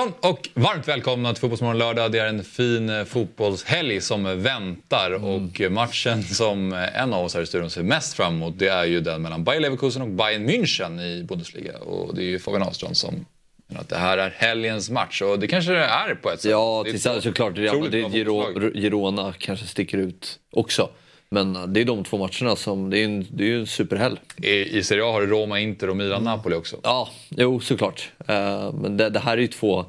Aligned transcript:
Morgon 0.00 0.14
och 0.20 0.48
varmt 0.54 0.88
välkomna 0.88 1.32
till 1.32 1.40
Fotbollsmorgon 1.40 1.78
lördag. 1.78 2.12
Det 2.12 2.18
är 2.18 2.26
en 2.26 2.44
fin 2.44 2.90
eh, 2.90 3.04
fotbollshelg 3.04 4.00
som 4.00 4.42
väntar 4.42 5.24
och 5.24 5.70
matchen 5.70 6.22
som 6.22 6.72
en 6.94 7.12
av 7.12 7.24
oss 7.24 7.34
här 7.34 7.42
i 7.42 7.46
studion 7.46 7.70
ser 7.70 7.82
mest 7.82 8.14
fram 8.14 8.34
emot 8.34 8.54
det 8.58 8.68
är 8.68 8.84
ju 8.84 9.00
den 9.00 9.22
mellan 9.22 9.44
Bayer 9.44 9.60
Leverkusen 9.60 10.02
och 10.02 10.08
Bayern 10.08 10.48
München 10.48 11.00
i 11.00 11.24
Bundesliga. 11.24 11.78
Och 11.78 12.14
det 12.14 12.22
är 12.22 12.26
ju 12.26 12.38
Fabian 12.38 12.62
Ahlstrand 12.62 12.96
som 12.96 13.26
menar 13.66 13.80
att 13.80 13.88
det 13.88 13.96
här 13.96 14.18
är 14.18 14.34
helgens 14.36 14.90
match 14.90 15.22
och 15.22 15.38
det 15.38 15.46
kanske 15.46 15.72
det 15.72 15.84
är 15.84 16.14
på 16.14 16.30
ett 16.30 16.40
sätt. 16.40 16.50
Ja, 16.50 16.82
Det 16.84 17.06
är 17.06 17.20
såklart. 17.20 17.58
Real 17.58 17.80
Madrid, 17.80 18.74
Girona 18.74 19.34
kanske 19.38 19.66
sticker 19.66 19.98
ut 19.98 20.38
också. 20.50 20.90
Men 21.30 21.56
eh, 21.56 21.66
det 21.66 21.80
är 21.80 21.84
de 21.84 22.04
två 22.04 22.18
matcherna 22.18 22.56
som, 22.56 22.90
det 22.90 22.98
är 22.98 23.04
en, 23.04 23.26
det 23.30 23.52
är 23.52 23.58
en 23.58 23.66
superhelg. 23.66 24.16
I, 24.36 24.78
I 24.78 24.82
Serie 24.82 25.04
A 25.04 25.12
har 25.12 25.20
du 25.20 25.26
Roma, 25.26 25.60
Inter 25.60 25.90
och 25.90 25.96
Milan-Napoli 25.96 26.56
också. 26.56 26.76
Ja, 26.82 27.08
jo 27.28 27.60
såklart. 27.60 28.10
Eh, 28.26 28.72
men 28.72 28.96
det, 28.96 29.10
det 29.10 29.20
här 29.20 29.32
är 29.36 29.40
ju 29.40 29.46
två 29.46 29.84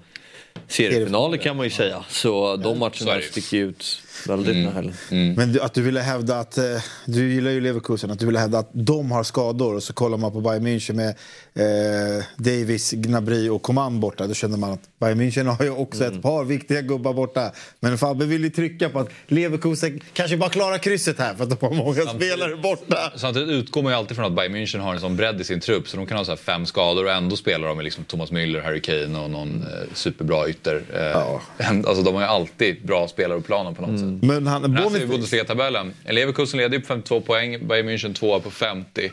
seriefinaler 0.68 1.38
kan 1.38 1.58
man 1.58 1.66
ju 1.66 1.70
säga. 1.70 2.06
Så 2.10 2.56
de 2.56 2.80
matcherna 2.80 3.16
ju. 3.16 3.22
sticker 3.22 3.58
ut 3.58 4.02
väldigt 4.28 4.56
här 4.56 4.72
helgen. 4.72 5.34
Men 5.38 5.54
du, 5.54 5.62
att 5.62 5.74
du 5.74 5.82
ville 5.82 6.00
hävda 6.00 6.40
att, 6.40 6.58
eh, 6.58 6.64
du 7.06 7.34
gillar 7.34 7.52
ju 7.52 7.62
Leverkusen, 7.62 8.12
att 8.12 8.20
du 8.20 8.26
ville 8.26 8.40
hävda 8.40 8.60
att 8.60 8.70
de 8.74 9.12
har 9.12 9.24
skador 9.24 9.76
och 9.76 9.84
så 9.84 9.94
kollar 9.94 10.18
man 10.18 10.32
på 10.32 10.42
Bayern 10.42 10.68
München 10.68 10.94
med 10.94 11.10
eh, 11.54 12.24
Davis, 12.38 12.92
Gnabry 12.92 13.50
och 13.50 13.62
Coman 13.62 14.00
borta. 14.00 14.28
Då 14.28 14.34
känner 14.34 14.58
man 14.58 14.72
att 14.72 14.82
Bayern 15.00 15.22
München 15.22 15.46
har 15.46 15.66
ju 15.66 15.72
också 15.72 16.06
ett 16.06 16.22
par 16.22 16.44
viktiga 16.44 16.82
gubbar 16.82 17.14
borta. 17.14 17.52
Men 17.80 17.98
Fabbe 17.98 18.26
vill 18.26 18.44
ju 18.44 18.50
trycka 18.50 18.90
på 18.90 19.00
att 19.00 19.10
Leverkusen 19.28 20.02
kanske 20.14 20.38
bara 20.38 20.50
klarar 20.50 20.78
krysset 20.78 21.20
här 21.20 21.34
för 21.36 21.44
att 21.44 21.60
de 21.60 21.68
har 21.68 21.76
många 21.76 22.02
spelare 22.02 22.56
borta. 22.56 23.12
Samtidigt 23.16 23.50
utgår 23.50 23.82
man 23.84 23.92
ju 23.92 23.98
alltid 23.98 24.18
från 24.18 24.26
att 24.26 24.36
Bayern 24.36 24.56
München 24.56 24.80
har 24.80 24.94
en 24.94 25.00
sån 25.00 25.16
bredd 25.16 25.42
i 25.42 25.44
sin 25.44 25.60
trupp 25.60 25.88
så 25.88 25.98
de 25.98 26.06
kan 26.06 26.18
ha 26.18 26.26
så 26.26 26.32
här 26.32 26.38
fem 26.38 26.66
skador 26.66 27.06
och 27.06 27.12
ändå 27.12 27.36
spelar 27.36 27.68
de 27.68 27.78
med 27.78 27.84
liksom 27.84 28.04
Thomas 28.04 28.32
Müller, 28.32 28.62
Harry 28.62 28.82
Kane 28.82 29.20
och 29.20 29.30
någon 29.30 29.62
eh, 29.62 29.94
superbra 29.94 30.50
ytter. 30.50 30.84
Eh, 30.94 31.12
Alltså 31.92 32.04
de 32.04 32.14
har 32.16 32.22
ju 32.22 32.28
alltid 32.28 32.86
bra 32.86 33.08
spelare 33.08 33.38
på 33.40 33.46
planen 33.46 33.76
på 33.76 33.82
något 33.82 34.00
sätt. 34.00 34.11
Men 34.22 34.48
han, 34.48 34.62
Men 34.62 34.76
här 34.76 34.90
ser 34.90 35.00
vi 35.00 35.06
Bundesliga-tabellen. 35.08 35.94
Leverkusen 36.10 36.58
leder 36.58 36.76
ju 36.76 36.82
på 36.82 36.88
52 36.88 37.22
poäng, 37.22 37.68
Bayern 37.68 37.90
München 37.90 38.14
tvåa 38.14 38.40
på 38.40 38.52
50. 38.52 39.12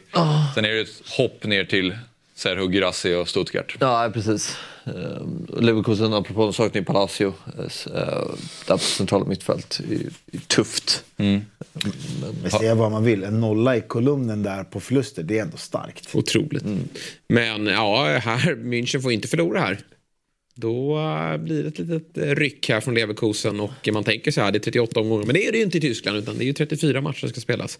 Sen 0.55 0.65
är 0.65 0.69
det 0.69 0.81
ett 0.81 1.03
hopp 1.17 1.45
ner 1.45 1.65
till 1.65 1.99
Sergio 2.35 2.71
Girassi 2.71 3.15
och 3.15 3.29
Stuttgart. 3.29 3.77
Ja, 3.81 4.11
precis. 4.15 4.57
Eh, 4.87 5.61
Leverkusen, 5.61 6.15
apropå 6.15 6.41
de 6.43 6.53
saknar 6.53 6.81
ju 6.81 6.85
Palacio. 6.85 7.35
eh, 7.59 7.65
eh, 7.97 8.25
där 8.67 8.75
på 8.75 8.79
centrala 8.79 9.25
mittfält. 9.25 9.81
är 9.89 9.93
ju- 9.93 10.11
är 10.33 10.39
tufft. 10.47 11.05
men 11.17 12.51
säga 12.51 12.75
vad 12.75 12.91
man 12.91 13.05
vill, 13.05 13.25
en 13.25 13.41
nolla 13.41 13.77
i 13.77 13.81
kolumnen 13.81 14.43
där 14.43 14.65
på 14.65 14.81
förluster, 14.81 15.23
det 15.23 15.39
är 15.39 15.43
ändå 15.43 15.57
starkt. 15.57 16.15
Otroligt. 16.15 16.65
Men 17.29 17.67
ja, 17.67 18.05
här, 18.23 18.55
München 18.55 19.01
får 19.03 19.13
inte 19.13 19.29
förlora 19.29 19.61
här. 19.61 19.79
Då 20.61 20.99
eh, 20.99 21.37
blir 21.37 21.63
det 21.63 21.69
ett 21.69 21.79
litet 21.79 22.19
eh, 22.19 22.35
ryck 22.35 22.69
här 22.69 22.81
från 22.81 22.95
Leverkusen 22.95 23.61
och 23.61 23.89
man 23.93 24.05
tänker 24.05 24.31
så 24.31 24.41
här, 24.41 24.53
det 24.53 24.59
är 24.59 24.61
38 24.61 25.01
omgångar. 25.01 25.25
Men 25.27 25.35
det 25.35 25.47
är 25.47 25.53
det 25.53 25.59
ju 25.59 25.65
inte 25.65 25.79
i 25.79 25.81
Tyskland 25.81 26.19
utan 26.19 26.39
det 26.39 26.45
är 26.45 26.47
ju 26.47 26.53
34 26.53 27.01
matcher 27.01 27.19
som 27.19 27.29
ska 27.29 27.41
spelas. 27.41 27.79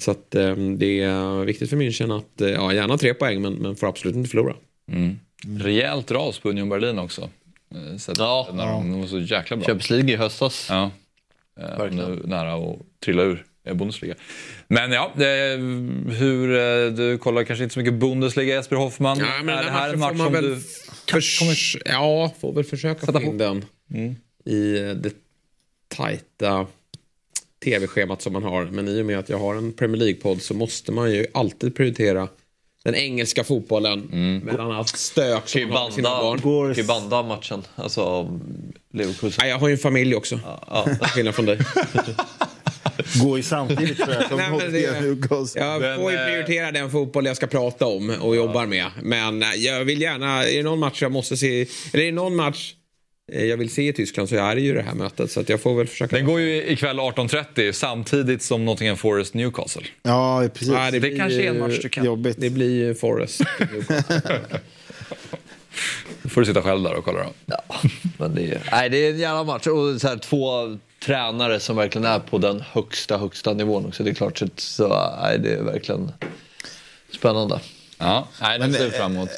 Så 0.00 0.10
att 0.10 0.34
eh, 0.34 0.56
det 0.56 1.00
är 1.00 1.44
viktigt 1.44 1.70
för 1.70 1.76
München 1.76 2.18
att, 2.18 2.40
eh, 2.40 2.48
ja 2.50 2.72
gärna 2.74 2.98
tre 2.98 3.14
poäng 3.14 3.42
men, 3.42 3.54
men 3.54 3.76
får 3.76 3.86
absolut 3.86 4.16
inte 4.16 4.30
förlora. 4.30 4.54
Rejält 5.58 6.10
ras 6.10 6.38
på 6.38 6.50
Union 6.50 6.68
Berlin 6.68 6.98
också. 6.98 7.30
Eh, 7.74 7.96
Så 7.98 8.12
Ja. 8.18 8.48
när 8.54 8.66
de, 8.66 8.90
de 8.92 9.00
var 9.00 9.08
så 9.08 9.18
jäkla 9.20 9.56
bra. 9.56 9.66
Champions 9.66 9.90
League 9.90 10.12
i 10.12 10.16
höstas. 10.16 10.66
Ja. 10.70 10.90
Eh, 11.60 11.90
nu 11.92 12.20
nära 12.24 12.54
att 12.54 12.76
trilla 13.04 13.22
ur 13.22 13.32
eh, 13.34 13.38
Bundesliga. 13.74 14.14
Men 14.68 14.92
ja, 14.92 15.12
eh, 15.16 15.58
hur, 16.16 16.54
eh, 16.58 16.92
du 16.92 17.18
kollar 17.18 17.44
kanske 17.44 17.62
inte 17.62 17.72
så 17.72 17.78
mycket 17.80 17.94
Bundesliga 17.94 18.54
Jesper 18.54 18.76
Hoffman. 18.76 19.18
Ja, 19.18 19.26
men 19.44 19.48
är 19.48 19.56
den 19.56 19.64
det 19.64 19.70
här 19.70 19.92
en 19.92 19.98
match 19.98 20.16
som 20.18 20.32
du... 20.32 20.56
förs- 21.12 21.76
Ja, 21.84 22.34
får 22.40 22.52
väl 22.52 22.64
försöka 22.64 23.12
få 23.12 23.22
in 23.22 23.38
den 23.38 23.64
i 24.44 24.78
eh, 24.78 24.90
det 24.90 25.12
tajta 25.88 26.66
tv-schemat 27.64 28.22
som 28.22 28.32
man 28.32 28.42
har. 28.42 28.64
Men 28.64 28.88
i 28.88 29.02
och 29.02 29.06
med 29.06 29.18
att 29.18 29.28
jag 29.28 29.38
har 29.38 29.54
en 29.54 29.72
Premier 29.72 29.96
League-podd 30.02 30.42
så 30.42 30.54
måste 30.54 30.92
man 30.92 31.12
ju 31.12 31.26
alltid 31.34 31.76
prioritera 31.76 32.28
den 32.84 32.94
engelska 32.94 33.44
fotbollen 33.44 34.00
mellan 34.44 34.70
allt 34.72 34.88
stök 34.88 35.48
som 35.48 35.60
man 35.62 35.70
har 35.72 35.84
med 35.84 35.92
sina 35.94 36.08
barn. 36.08 36.40
Går- 36.42 36.74
kan 36.74 36.82
ju 36.82 36.88
banda 36.88 37.22
matchen. 37.22 37.62
Alltså 37.76 38.28
Leverkusen. 38.92 39.38
Nej, 39.40 39.50
jag 39.50 39.58
har 39.58 39.68
ju 39.68 39.72
en 39.72 39.78
familj 39.78 40.14
också. 40.14 40.40
Till 40.84 41.08
skillnad 41.08 41.34
från 41.34 41.46
dig. 41.46 41.58
Går 43.22 43.36
ju 43.36 43.42
samtidigt 43.42 43.96
tror 43.98 44.14
jag 44.14 44.28
som 44.28 44.36
Nej, 44.36 44.50
men 44.50 44.72
det- 44.72 45.00
Newcastle. 45.00 45.60
Jag 45.62 45.80
Men, 45.80 45.96
får 45.98 46.10
ju 46.12 46.18
eh, 46.18 46.26
prioritera 46.26 46.72
den 46.72 46.90
fotboll 46.90 47.26
jag 47.26 47.36
ska 47.36 47.46
prata 47.46 47.86
om 47.86 48.10
och 48.10 48.36
jobbar 48.36 48.66
med. 48.66 48.86
Men 49.02 49.42
eh, 49.42 49.48
jag 49.56 49.84
vill 49.84 50.00
gärna, 50.00 50.44
är 50.44 50.56
det 50.56 50.62
någon 50.62 50.78
match 50.78 51.02
jag 51.02 51.12
måste 51.12 51.36
se, 51.36 51.66
eller 51.92 52.02
är 52.02 52.06
det 52.06 52.12
någon 52.12 52.36
match 52.36 52.74
eh, 53.32 53.44
jag 53.44 53.56
vill 53.56 53.70
se 53.70 53.88
i 53.88 53.92
Tyskland 53.92 54.28
så 54.28 54.36
är 54.36 54.54
det 54.54 54.60
ju 54.60 54.74
det 54.74 54.82
här 54.82 54.94
mötet. 54.94 55.30
Så 55.30 55.40
att 55.40 55.48
jag 55.48 55.60
får 55.60 55.74
väl 55.74 55.86
försöka. 55.86 56.16
Den 56.16 56.24
går 56.26 56.40
ju 56.40 56.64
ikväll 56.66 56.98
18.30 57.00 57.72
samtidigt 57.72 58.42
som 58.42 58.64
Nottingham 58.64 58.96
Forest 58.96 59.34
Newcastle. 59.34 59.82
Ja, 60.02 60.48
precis. 60.54 60.68
Ja, 60.68 60.90
Det 60.90 61.00
blir 61.00 61.16
kanske 61.16 61.42
är 61.42 61.48
en 61.48 61.58
match 61.58 61.78
du 61.82 61.88
kan- 61.88 62.04
Jobbigt. 62.04 62.36
Det 62.40 62.50
blir 62.50 62.70
ju 62.86 62.94
Forest. 62.94 63.40
Då 66.22 66.28
får 66.28 66.40
du 66.40 66.46
sitta 66.46 66.62
själv 66.62 66.82
där 66.82 66.94
och 66.94 67.04
kolla 67.04 67.18
då. 67.24 67.32
Ja, 67.46 67.64
men 68.18 68.34
det 68.34 68.42
är, 68.42 68.60
nej, 68.72 68.90
det 68.90 69.06
är 69.06 69.10
en 69.10 69.18
jävla 69.18 69.44
match. 69.44 69.66
Och 69.66 70.00
så 70.00 70.08
här, 70.08 70.16
två 70.16 70.78
tränare 71.06 71.60
som 71.60 71.76
verkligen 71.76 72.04
är 72.04 72.18
på 72.18 72.38
den 72.38 72.60
högsta, 72.60 73.18
högsta 73.18 73.52
nivån 73.52 73.86
också. 73.86 74.02
Det 74.02 74.10
är 74.10 74.14
klart, 74.14 74.38
så, 74.38 74.48
så 74.56 74.88
nej, 75.22 75.38
det 75.38 75.54
är 75.54 75.62
verkligen 75.62 76.12
spännande. 77.14 77.60
Ja, 77.98 78.28
nej, 78.40 78.58
den 78.58 78.72
ser 78.72 78.80
vi 78.80 78.86
eh, 78.86 78.92
fram 78.92 79.16
emot. 79.16 79.28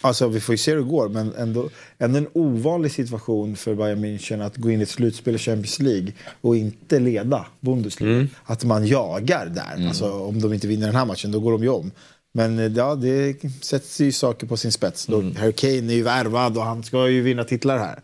Alltså 0.00 0.28
vi 0.28 0.40
får 0.40 0.52
ju 0.52 0.58
se 0.58 0.70
hur 0.70 0.78
det 0.78 0.84
går, 0.84 1.08
men 1.08 1.34
ändå, 1.34 1.68
ändå 1.98 2.18
en 2.18 2.28
ovanlig 2.32 2.92
situation 2.92 3.56
för 3.56 3.74
Bayern 3.74 4.04
München 4.04 4.46
att 4.46 4.56
gå 4.56 4.70
in 4.70 4.80
i 4.80 4.82
ett 4.82 4.88
slutspel 4.88 5.34
i 5.34 5.38
Champions 5.38 5.78
League 5.78 6.12
och 6.40 6.56
inte 6.56 6.98
leda 6.98 7.46
Bundesliga. 7.60 8.26
Att 8.44 8.64
man 8.64 8.86
jagar 8.86 9.46
där. 9.46 9.86
Alltså, 9.88 10.12
om 10.12 10.40
de 10.40 10.52
inte 10.52 10.66
vinner 10.66 10.86
den 10.86 10.96
här 10.96 11.04
matchen, 11.04 11.32
då 11.32 11.40
går 11.40 11.52
de 11.52 11.62
ju 11.62 11.68
om. 11.68 11.90
Men 12.34 12.58
eh, 12.58 12.72
ja, 12.76 12.94
det 12.94 13.36
sätts 13.60 14.00
ju 14.00 14.12
saker 14.12 14.46
på 14.46 14.56
sin 14.56 14.72
spets. 14.72 15.06
Då 15.06 15.22
Harry 15.36 15.52
Kane 15.52 15.92
är 15.92 15.96
ju 15.96 16.02
värvad 16.02 16.56
och 16.56 16.64
han 16.64 16.82
ska 16.82 17.08
ju 17.08 17.22
vinna 17.22 17.44
titlar 17.44 17.78
här. 17.78 18.00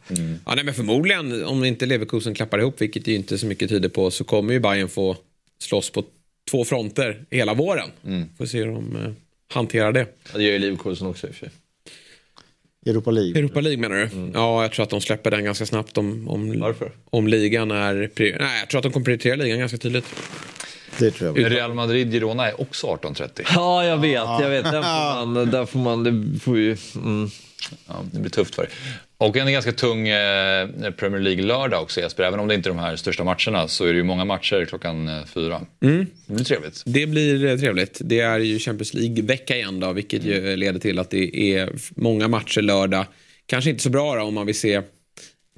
ja, 0.47 0.55
nej, 0.55 0.65
men 0.65 0.75
förmodligen, 0.75 1.45
om 1.45 1.65
inte 1.65 1.87
Leverkusen 1.87 2.35
klappar 2.35 2.59
ihop, 2.59 2.81
vilket 2.81 3.07
ju 3.07 3.15
inte 3.15 3.39
så 3.39 3.47
mycket 3.47 3.69
tyder 3.69 3.89
på, 3.89 4.11
så 4.11 4.25
kommer 4.25 4.53
ju 4.53 4.61
Bayern 4.61 4.89
få 4.89 5.17
slåss 5.59 5.91
på 5.91 6.05
två 6.51 6.65
fronter 6.65 7.25
hela 7.31 7.55
våren. 7.55 7.89
Får 8.39 8.47
se 8.47 8.59
hur 8.59 8.67
de 8.67 8.97
eh, 8.97 9.13
hanterar 9.55 9.93
det. 9.93 10.07
Ja, 10.33 10.39
Det 10.39 10.45
gör 10.45 10.53
ju 10.53 10.59
Leverkusen 10.59 11.07
också 11.07 11.27
i 11.27 11.31
och 11.31 11.35
för 11.35 11.41
sig. 11.47 11.51
Europa 12.87 13.11
League. 13.11 13.39
Europa 13.39 13.61
League 13.61 13.81
menar 13.81 13.97
du? 13.97 14.31
Ja, 14.35 14.63
jag 14.63 14.73
tror 14.73 14.83
att 14.83 14.91
de 14.91 15.01
släpper 15.01 15.31
den 15.31 15.45
ganska 15.45 15.67
snabbt 15.67 15.99
om, 15.99 16.29
om, 16.29 16.61
Varför? 16.61 16.93
om 17.11 17.29
ligan 17.29 17.71
är... 17.71 18.11
Nej, 18.19 18.61
jag 18.61 18.69
tror 18.71 18.79
att 18.79 18.83
de 18.83 18.93
kommer 18.93 19.05
prioritera 19.05 19.37
ligan 19.37 19.59
ganska 19.59 19.79
tydligt. 19.79 20.07
Det 20.99 21.11
tror 21.11 21.41
jag. 21.41 21.53
Real 21.53 21.75
Madrid-Girona 21.75 22.49
är 22.49 22.61
också 22.61 22.87
18.30. 22.87 23.47
Ja, 23.55 23.85
jag 23.85 23.97
vet. 23.97 24.13
Jag 24.15 24.51
vet. 24.51 24.65
Där 24.65 24.83
får 24.83 25.25
man, 25.25 25.51
där 25.51 25.67
får 25.67 25.79
man 25.79 26.05
det 26.05 26.41
får 26.41 26.59
ju, 26.59 26.77
mm. 26.95 27.31
Ja, 27.87 27.95
det 28.13 28.21
blir 28.21 28.31
tufft 28.31 28.55
för 28.55 28.63
dig. 28.63 28.71
Och 29.19 29.37
en 29.37 29.53
ganska 29.53 29.73
tung 29.73 30.09
eh, 30.09 30.69
Premier 30.97 31.21
League-lördag 31.21 31.83
också 31.83 32.01
Jesper. 32.01 32.23
Även 32.23 32.41
om 32.41 32.49
det 32.49 32.55
inte 32.55 32.69
är 32.69 32.75
de 32.75 32.79
här 32.79 32.97
största 32.97 33.25
matcherna 33.25 33.69
så 33.69 33.85
är 33.85 33.93
det 33.93 33.97
ju 33.97 34.03
många 34.03 34.25
matcher 34.25 34.65
klockan 34.65 35.09
eh, 35.09 35.25
fyra. 35.25 35.61
Det 35.81 36.07
blir 36.27 36.45
trevligt. 36.45 36.83
Det 36.87 37.07
blir 37.07 37.45
eh, 37.45 37.57
trevligt. 37.57 38.01
Det 38.05 38.21
är 38.21 38.39
ju 38.39 38.59
Champions 38.59 38.95
League-vecka 38.95 39.57
igen 39.57 39.81
då, 39.81 39.93
vilket 39.93 40.25
ju 40.25 40.57
leder 40.57 40.81
till 40.81 40.99
att 40.99 41.11
det 41.11 41.37
är 41.37 41.71
många 41.97 42.29
matcher 42.29 42.63
lördag. 42.63 43.07
Kanske 43.47 43.71
inte 43.71 43.83
så 43.83 43.91
bra 43.91 44.15
då, 44.15 44.23
om 44.23 44.35
man 44.35 44.47
vill 44.47 44.59
se 44.59 44.83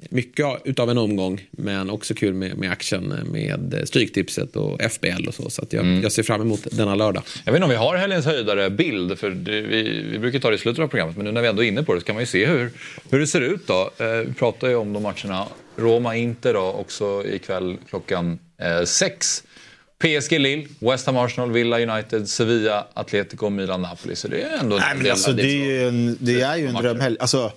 mycket 0.09 0.45
utav 0.65 0.89
en 0.89 0.97
omgång, 0.97 1.41
men 1.51 1.89
också 1.89 2.13
kul 2.13 2.33
med, 2.33 2.57
med 2.57 2.71
action 2.71 3.07
med 3.31 3.81
Stryktipset 3.85 4.55
och 4.55 4.81
FBL 4.91 5.27
och 5.27 5.33
så. 5.33 5.49
Så 5.49 5.61
att 5.61 5.73
jag, 5.73 5.85
jag 6.03 6.11
ser 6.11 6.23
fram 6.23 6.41
emot 6.41 6.67
denna 6.71 6.95
lördag. 6.95 7.23
Jag 7.45 7.51
vet 7.53 7.57
inte 7.57 7.63
om 7.65 7.69
vi 7.69 7.75
har 7.75 7.95
helgens 7.97 8.25
höjdare 8.25 8.69
bild, 8.69 9.19
för 9.19 9.29
det, 9.29 9.61
vi, 9.61 10.01
vi 10.11 10.19
brukar 10.19 10.39
ta 10.39 10.49
det 10.49 10.55
i 10.55 10.59
slutet 10.59 10.83
av 10.83 10.87
programmet, 10.87 11.15
men 11.15 11.25
nu 11.25 11.31
när 11.31 11.41
vi 11.41 11.47
ändå 11.47 11.63
är 11.63 11.67
inne 11.67 11.83
på 11.83 11.93
det 11.93 11.99
så 11.99 12.05
kan 12.05 12.15
man 12.15 12.21
ju 12.21 12.27
se 12.27 12.45
hur, 12.45 12.71
hur 13.09 13.19
det 13.19 13.27
ser 13.27 13.41
ut 13.41 13.67
då. 13.67 13.91
Eh, 13.97 14.07
vi 14.27 14.33
pratar 14.33 14.67
ju 14.67 14.75
om 14.75 14.93
de 14.93 15.03
matcherna. 15.03 15.45
Roma-Inter 15.75 16.53
då 16.53 16.59
också 16.59 17.23
ikväll 17.27 17.77
klockan 17.89 18.39
eh, 18.61 18.83
sex. 18.83 19.43
PSG, 19.99 20.31
Lille, 20.39 20.67
West 20.79 21.05
Ham, 21.05 21.17
Arsenal, 21.17 21.51
Villa, 21.51 21.79
United, 21.79 22.29
Sevilla, 22.29 22.87
Atletico, 22.93 23.49
Milan, 23.49 23.81
Napoli. 23.81 24.15
Så 24.15 24.27
det 24.27 24.41
är 24.41 24.57
ändå 24.59 24.75
en 24.75 24.81
Nej, 24.81 24.95
men 24.95 25.03
del- 25.03 25.11
alltså, 25.11 25.31
det 25.33 25.43
är 25.43 25.65
ju 25.65 25.87
en, 25.87 26.17
det 26.19 26.41
är 26.41 26.57
ju 26.57 26.67
en 26.67 26.73
drömhelg. 26.75 27.17
Alltså, 27.19 27.51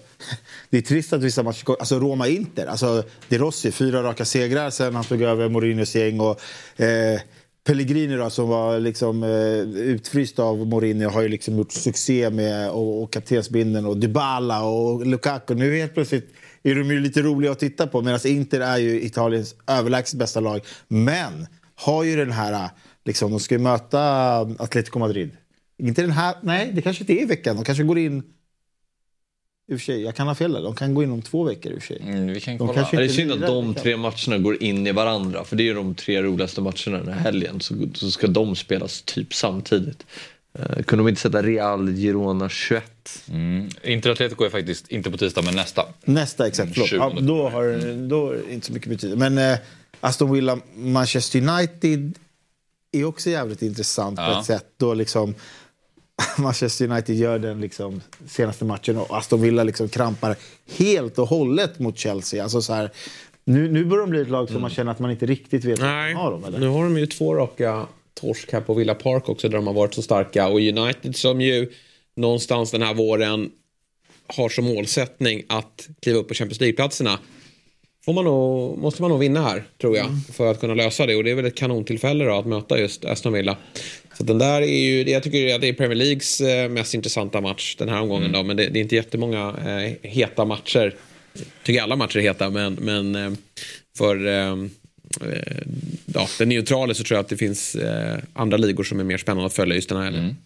det 0.70 0.78
är 0.78 0.82
trist 0.82 1.12
att 1.12 1.22
vissa 1.22 1.42
matcher. 1.42 1.76
Alltså 1.80 1.98
Roma-Inter. 1.98 2.66
Alltså, 2.66 3.04
De 3.28 3.38
Rossi, 3.38 3.72
fyra 3.72 4.02
raka 4.02 4.24
segrar 4.24 4.70
sen 4.70 4.94
han 4.94 5.04
tog 5.04 5.22
över 5.22 5.48
Mourinhos 5.48 5.94
gäng. 5.94 6.20
Och, 6.20 6.40
eh, 6.80 7.20
Pellegrini 7.64 8.16
då, 8.16 8.30
som 8.30 8.48
var 8.48 8.80
liksom, 8.80 9.22
eh, 9.22 9.80
utfryst 9.80 10.38
av 10.38 10.66
Mourinho 10.66 11.10
har 11.10 11.22
ju 11.22 11.28
liksom 11.28 11.56
gjort 11.56 11.72
succé 11.72 12.30
med 12.30 12.70
och, 12.70 13.02
och 13.02 13.12
kaptensbindeln 13.12 13.86
och 13.86 13.96
Dybala 13.96 14.62
och 14.64 15.06
Lukaku. 15.06 15.54
Nu 15.54 15.76
helt 15.76 15.94
plötsligt 15.94 16.34
är 16.62 16.74
de 16.74 16.90
ju 16.90 17.00
lite 17.00 17.22
roliga 17.22 17.52
att 17.52 17.58
titta 17.58 17.86
på 17.86 18.02
medan 18.02 18.20
Inter 18.24 18.60
är 18.60 18.78
ju 18.78 19.02
Italiens 19.02 19.54
överlägset 19.66 20.18
bästa 20.18 20.40
lag. 20.40 20.60
Men 20.88 21.46
har 21.74 22.04
ju 22.04 22.16
den 22.16 22.32
här, 22.32 22.70
liksom, 23.04 23.30
de 23.30 23.40
ska 23.40 23.54
ju 23.54 23.58
möta 23.58 24.00
Atletico 24.58 24.98
Madrid. 24.98 25.30
Inte 25.78 26.02
den 26.02 26.10
här, 26.10 26.34
nej 26.42 26.70
det 26.74 26.82
kanske 26.82 27.02
inte 27.02 27.12
är 27.12 27.22
i 27.22 27.24
veckan. 27.24 27.56
De 27.56 27.64
kanske 27.64 27.84
går 27.84 27.98
in 27.98 28.22
i 29.70 29.74
och 29.74 29.78
för 29.78 29.84
sig, 29.84 30.02
jag 30.02 30.14
kan 30.16 30.26
ha 30.26 30.34
fel 30.34 30.52
där. 30.52 30.62
De 30.62 30.74
kan 30.74 30.94
gå 30.94 31.02
in 31.02 31.10
om 31.10 31.22
två 31.22 31.44
veckor 31.44 31.72
i 31.72 31.76
och 31.78 31.82
för 31.82 31.86
sig. 31.86 32.02
Mm, 32.02 32.26
vi 32.26 32.40
kan 32.40 32.56
De 32.58 32.68
kolla. 32.68 32.88
det 32.92 33.04
är 33.04 33.08
synd 33.08 33.32
att 33.32 33.40
de 33.40 33.74
tre 33.74 33.96
matcherna 33.96 34.38
går 34.38 34.62
in 34.62 34.86
i 34.86 34.92
varandra. 34.92 35.44
För 35.44 35.56
det 35.56 35.62
är 35.62 35.64
ju 35.64 35.74
de 35.74 35.94
tre 35.94 36.22
roligaste 36.22 36.60
matcherna 36.60 36.98
den 36.98 37.08
här 37.08 37.20
helgen. 37.20 37.60
Så, 37.60 37.74
så 37.94 38.10
ska 38.10 38.26
de 38.26 38.56
spelas 38.56 39.02
typ 39.02 39.34
samtidigt. 39.34 40.06
Uh, 40.58 40.82
kunde 40.82 41.04
de 41.04 41.08
inte 41.08 41.20
sätta 41.20 41.42
Real 41.42 41.88
Girona 41.96 42.48
21? 42.48 43.22
Mm. 43.28 43.68
Inter 43.82 44.10
Atletico 44.10 44.44
är 44.44 44.50
faktiskt 44.50 44.88
inte 44.88 45.10
på 45.10 45.16
tisdag, 45.18 45.42
men 45.42 45.54
nästa. 45.56 45.82
Nästa, 46.04 46.46
exakt. 46.46 46.74
Förlåt. 46.74 46.92
Ja, 46.92 47.10
20. 47.16 47.20
då 47.26 47.48
har 47.48 47.62
då 48.08 48.30
är 48.30 48.36
det 48.46 48.54
inte 48.54 48.66
så 48.66 48.72
mycket 48.72 48.88
betydelse. 48.88 49.30
Men 49.30 49.52
eh, 49.52 49.58
Aston 50.00 50.32
Villa, 50.32 50.58
Manchester 50.76 51.38
United 51.48 52.14
är 52.92 53.04
också 53.04 53.30
jävligt 53.30 53.62
intressant 53.62 54.16
på 54.16 54.22
Ja. 54.22 54.40
ett 54.40 54.46
sätt. 54.46 54.66
Då 54.76 54.94
liksom 54.94 55.34
Manchester 56.38 56.90
United 56.90 57.16
gör 57.16 57.38
den 57.38 57.60
liksom 57.60 58.00
senaste 58.28 58.64
matchen 58.64 58.96
och 58.96 59.16
Aston 59.16 59.40
Villa 59.40 59.64
liksom 59.64 59.88
krampar 59.88 60.36
helt 60.78 61.18
och 61.18 61.28
hållet 61.28 61.78
mot 61.78 61.98
Chelsea. 61.98 62.42
Alltså 62.42 62.62
så 62.62 62.72
här, 62.72 62.90
nu, 63.44 63.72
nu 63.72 63.84
börjar 63.84 64.00
de 64.00 64.10
bli 64.10 64.20
ett 64.20 64.28
lag 64.28 64.48
som 64.48 64.60
man 64.60 64.70
känner 64.70 64.92
att 64.92 64.98
man 64.98 65.10
inte 65.10 65.26
riktigt 65.26 65.64
vet 65.64 65.80
Nej, 65.80 66.14
vad 66.14 66.24
man 66.24 66.24
har 66.24 66.30
dem. 66.32 66.44
Eller? 66.44 66.58
nu 66.58 66.68
har 66.68 66.84
de 66.84 66.98
ju 66.98 67.06
två 67.06 67.34
raka 67.34 67.86
torsk 68.14 68.52
här 68.52 68.60
på 68.60 68.74
Villa 68.74 68.94
Park 68.94 69.28
också 69.28 69.48
där 69.48 69.56
de 69.56 69.66
har 69.66 69.74
varit 69.74 69.94
så 69.94 70.02
starka. 70.02 70.48
Och 70.48 70.60
United 70.60 71.16
som 71.16 71.40
ju 71.40 71.72
någonstans 72.16 72.70
den 72.70 72.82
här 72.82 72.94
våren 72.94 73.50
har 74.26 74.48
som 74.48 74.64
målsättning 74.64 75.42
att 75.48 75.88
kliva 76.02 76.18
upp 76.18 76.28
på 76.28 76.34
Champions 76.34 76.60
League-platserna. 76.60 77.18
Får 78.04 78.12
man 78.12 78.24
nog, 78.24 78.78
måste 78.78 79.02
man 79.02 79.10
nog 79.10 79.20
vinna 79.20 79.42
här, 79.42 79.64
tror 79.80 79.96
jag, 79.96 80.06
för 80.32 80.50
att 80.50 80.60
kunna 80.60 80.74
lösa 80.74 81.06
det. 81.06 81.16
Och 81.16 81.24
det 81.24 81.30
är 81.30 81.34
väl 81.34 81.44
ett 81.44 81.56
kanontillfälle 81.56 82.24
då 82.24 82.38
att 82.38 82.46
möta 82.46 82.78
just 82.78 83.04
Aston 83.04 83.32
Villa. 83.32 83.56
Så 84.20 84.24
den 84.24 84.38
där 84.38 84.62
är 84.62 84.78
ju, 84.78 85.10
jag 85.10 85.22
tycker 85.22 85.54
att 85.54 85.60
det 85.60 85.68
är 85.68 85.72
Premier 85.72 85.96
Leagues 85.96 86.40
eh, 86.40 86.68
mest 86.68 86.94
intressanta 86.94 87.40
match 87.40 87.76
den 87.78 87.88
här 87.88 88.00
omgången 88.00 88.32
då. 88.32 88.42
Men 88.42 88.56
det, 88.56 88.68
det 88.68 88.78
är 88.78 88.80
inte 88.80 88.94
jättemånga 88.96 89.54
eh, 89.66 90.10
heta 90.10 90.44
matcher. 90.44 90.94
Jag 91.32 91.44
tycker 91.62 91.82
alla 91.82 91.96
matcher 91.96 92.18
är 92.18 92.22
heta, 92.22 92.50
men, 92.50 92.74
men 92.74 93.14
eh, 93.14 93.30
för 93.98 94.26
eh, 94.26 94.52
eh, 94.52 95.62
ja, 96.14 96.28
den 96.38 96.48
neutrala 96.48 96.94
så 96.94 97.04
tror 97.04 97.16
jag 97.16 97.22
att 97.22 97.28
det 97.28 97.36
finns 97.36 97.74
eh, 97.74 98.18
andra 98.32 98.56
ligor 98.56 98.84
som 98.84 99.00
är 99.00 99.04
mer 99.04 99.18
spännande 99.18 99.46
att 99.46 99.54
följa 99.54 99.74
just 99.74 99.88
den 99.88 99.98
här 99.98 100.04
helgen. 100.04 100.36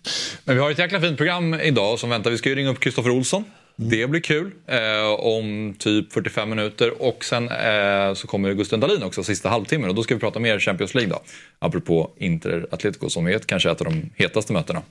Men 0.45 0.57
vi 0.57 0.63
har 0.63 0.71
ett 0.71 0.79
jäkla 0.79 1.01
fint 1.01 1.17
program 1.17 1.55
idag 1.55 1.99
som 1.99 2.11
väntar. 2.11 2.31
Vi 2.31 2.39
ska 2.39 2.49
ju 2.49 2.55
ringa 2.55 2.71
upp 2.71 2.81
Kristoffer 2.81 3.11
Olsson. 3.11 3.45
Det 3.77 4.07
blir 4.07 4.21
kul 4.21 4.53
eh, 4.67 5.11
om 5.19 5.75
typ 5.79 6.13
45 6.13 6.51
minuter. 6.51 7.03
Och 7.03 7.25
sen 7.25 7.49
eh, 7.49 8.15
så 8.15 8.27
kommer 8.27 8.55
Gusten 8.55 8.81
Dahlin 8.81 9.03
också 9.03 9.25
sista 9.25 9.49
halvtimmen. 9.49 9.89
Och 9.89 9.95
då 9.95 10.03
ska 10.03 10.15
vi 10.15 10.21
prata 10.21 10.41
mer 10.41 10.59
Champions 10.59 10.95
League 10.95 11.13
då. 11.13 11.23
Apropå 11.59 12.11
Inter 12.17 12.67
Atletico 12.71 13.11
som 13.11 13.27
är 13.27 13.33
ett, 13.33 13.47
kanske 13.47 13.71
ett 13.71 13.81
av 13.81 13.85
de 13.85 14.11
hetaste 14.17 14.53
mötena. 14.53 14.83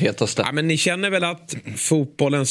Hetaste. 0.00 0.42
Ja, 0.46 0.52
men 0.52 0.68
ni 0.68 0.76
känner 0.76 1.10
väl 1.10 1.24
att 1.24 1.56
fotbollen 1.76 2.46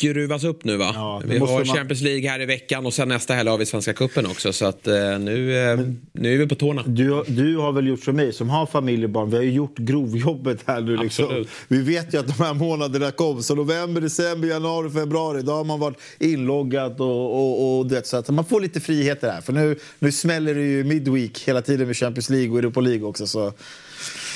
skruvas 0.00 0.44
upp 0.44 0.64
nu 0.64 0.76
va? 0.76 0.92
Ja, 0.94 1.22
vi 1.24 1.38
har 1.38 1.46
man- 1.64 1.64
Champions 1.64 2.00
League 2.02 2.30
här 2.30 2.40
i 2.40 2.46
veckan 2.46 2.86
och 2.86 2.94
sen 2.94 3.08
nästa 3.08 3.34
helg 3.34 3.50
har 3.50 3.58
vi 3.58 3.66
Svenska 3.66 3.92
Cupen 3.92 4.26
också. 4.26 4.52
Så 4.52 4.66
att 4.66 4.86
eh, 4.86 4.94
nu, 5.18 5.56
eh, 5.70 5.80
nu 6.12 6.34
är 6.34 6.38
vi 6.38 6.46
på 6.48 6.54
tårna. 6.54 6.82
Du, 6.86 7.22
du 7.26 7.56
har 7.56 7.72
väl 7.72 7.86
gjort 7.86 8.04
som 8.04 8.16
mig 8.16 8.32
som 8.32 8.50
har 8.50 8.66
familj 8.66 9.04
och 9.04 9.10
barn. 9.10 9.30
Vi 9.30 9.36
har 9.36 9.44
ju 9.44 9.52
gjort 9.52 9.78
grovjobbet 9.78 10.58
här 10.66 10.80
nu. 10.80 10.96
Liksom. 10.96 11.44
Vi 11.68 11.82
vet 11.82 12.14
ju 12.14 12.18
att 12.18 12.38
de 12.38 12.44
här 12.44 12.54
månaderna 12.54 13.10
kom. 13.10 13.42
Så 13.42 13.54
november, 13.54 14.00
december, 14.00 14.48
januari, 14.48 14.90
februari. 14.90 15.42
Då 15.42 15.52
har 15.52 15.64
man 15.64 15.80
varit 15.80 15.96
inloggad 16.18 17.00
och, 17.00 17.34
och, 17.34 17.78
och 17.78 17.86
det. 17.86 18.06
Så 18.06 18.16
att 18.16 18.28
man 18.28 18.44
får 18.44 18.60
lite 18.60 18.80
friheter 18.80 19.30
här. 19.30 19.40
För 19.40 19.52
nu, 19.52 19.76
nu 19.98 20.12
smäller 20.12 20.54
det 20.54 20.62
ju 20.62 20.84
midweek 20.84 21.38
hela 21.48 21.62
tiden 21.62 21.86
med 21.86 21.96
Champions 21.96 22.30
League 22.30 22.50
och 22.50 22.58
Europa 22.58 22.80
League 22.80 23.02
också. 23.08 23.26
Så 23.26 23.52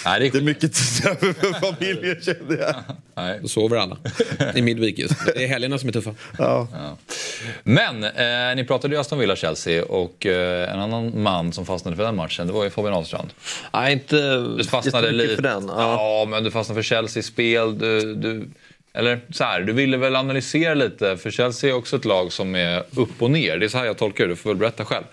Nej, 0.06 0.20
det 0.20 0.26
är 0.26 0.30
det 0.30 0.38
är 0.38 0.42
mycket 0.42 0.74
tid 0.74 1.06
över 1.06 1.32
för 1.32 1.52
familjen 1.52 2.20
kände 2.22 2.56
jag. 2.56 2.74
Nej. 3.14 3.38
Då 3.42 3.48
sover 3.48 3.76
alla 3.76 3.96
i 4.54 4.62
midweek 4.62 4.98
just. 4.98 5.26
Det 5.26 5.44
är 5.44 5.48
helgerna 5.48 5.78
som 5.78 5.88
är 5.88 5.92
tuffa. 5.92 6.14
Ja. 6.38 6.68
Men 7.62 8.04
eh, 8.04 8.56
ni 8.56 8.64
pratade 8.64 8.94
ju 8.94 9.00
Aston 9.00 9.18
Villa-Chelsea 9.18 9.84
och 9.84 10.26
eh, 10.26 10.72
en 10.72 10.80
annan 10.80 11.22
man 11.22 11.52
som 11.52 11.66
fastnade 11.66 11.96
för 11.96 12.04
den 12.04 12.16
matchen 12.16 12.46
det 12.46 12.52
var 12.52 12.64
ju 12.64 12.70
Fabian 12.70 12.94
Ahlstrand. 12.94 13.28
Nej, 13.72 13.92
inte 13.92 14.36
Du 14.36 14.64
fastnade 14.64 15.12
lite 15.12 15.34
för 15.34 15.42
den. 15.42 15.68
Ja. 15.68 15.74
Ja. 15.76 16.26
men 16.28 16.44
du 16.44 16.50
fastnade 16.50 16.82
för 16.82 16.88
Chelseas 16.94 17.26
spel. 17.26 17.78
Du, 17.78 18.14
du, 18.14 18.48
eller 18.92 19.20
så 19.30 19.44
här, 19.44 19.60
du 19.60 19.72
ville 19.72 19.96
väl 19.96 20.16
analysera 20.16 20.74
lite, 20.74 21.16
för 21.16 21.30
Chelsea 21.30 21.70
är 21.70 21.74
också 21.74 21.96
ett 21.96 22.04
lag 22.04 22.32
som 22.32 22.54
är 22.54 22.82
upp 22.96 23.22
och 23.22 23.30
ner. 23.30 23.58
Det 23.58 23.66
är 23.66 23.68
så 23.68 23.78
här 23.78 23.84
jag 23.84 23.98
tolkar 23.98 24.24
det, 24.24 24.30
du 24.30 24.36
får 24.36 24.50
väl 24.50 24.56
berätta 24.56 24.84
själv. 24.84 25.04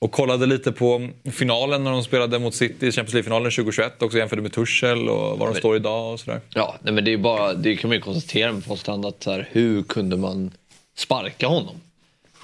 Och 0.00 0.12
kollade 0.12 0.46
lite 0.46 0.72
på 0.72 1.08
finalen 1.32 1.84
när 1.84 1.90
de 1.90 2.04
spelade 2.04 2.38
mot 2.38 2.54
City 2.54 2.86
i 2.86 2.92
Champions 2.92 3.12
League-finalen 3.14 3.50
2021. 3.52 4.02
Också 4.02 4.18
jämförde 4.18 4.42
med 4.42 4.52
Tuchel 4.52 5.08
och 5.08 5.38
var 5.38 5.46
de 5.46 5.54
står 5.58 5.76
idag 5.76 6.12
och 6.12 6.20
sådär. 6.20 6.40
Ja, 6.54 6.76
nej, 6.82 6.94
men 6.94 7.04
det 7.04 7.12
är 7.12 7.16
bara, 7.18 7.54
det 7.54 7.76
kan 7.76 7.88
man 7.88 7.94
ju 7.96 8.00
konstatera 8.02 8.52
med 8.52 8.64
Fosstrand 8.64 9.06
att 9.06 9.22
så 9.22 9.30
här, 9.30 9.48
hur 9.52 9.82
kunde 9.82 10.16
man 10.16 10.50
sparka 10.96 11.46
honom? 11.46 11.74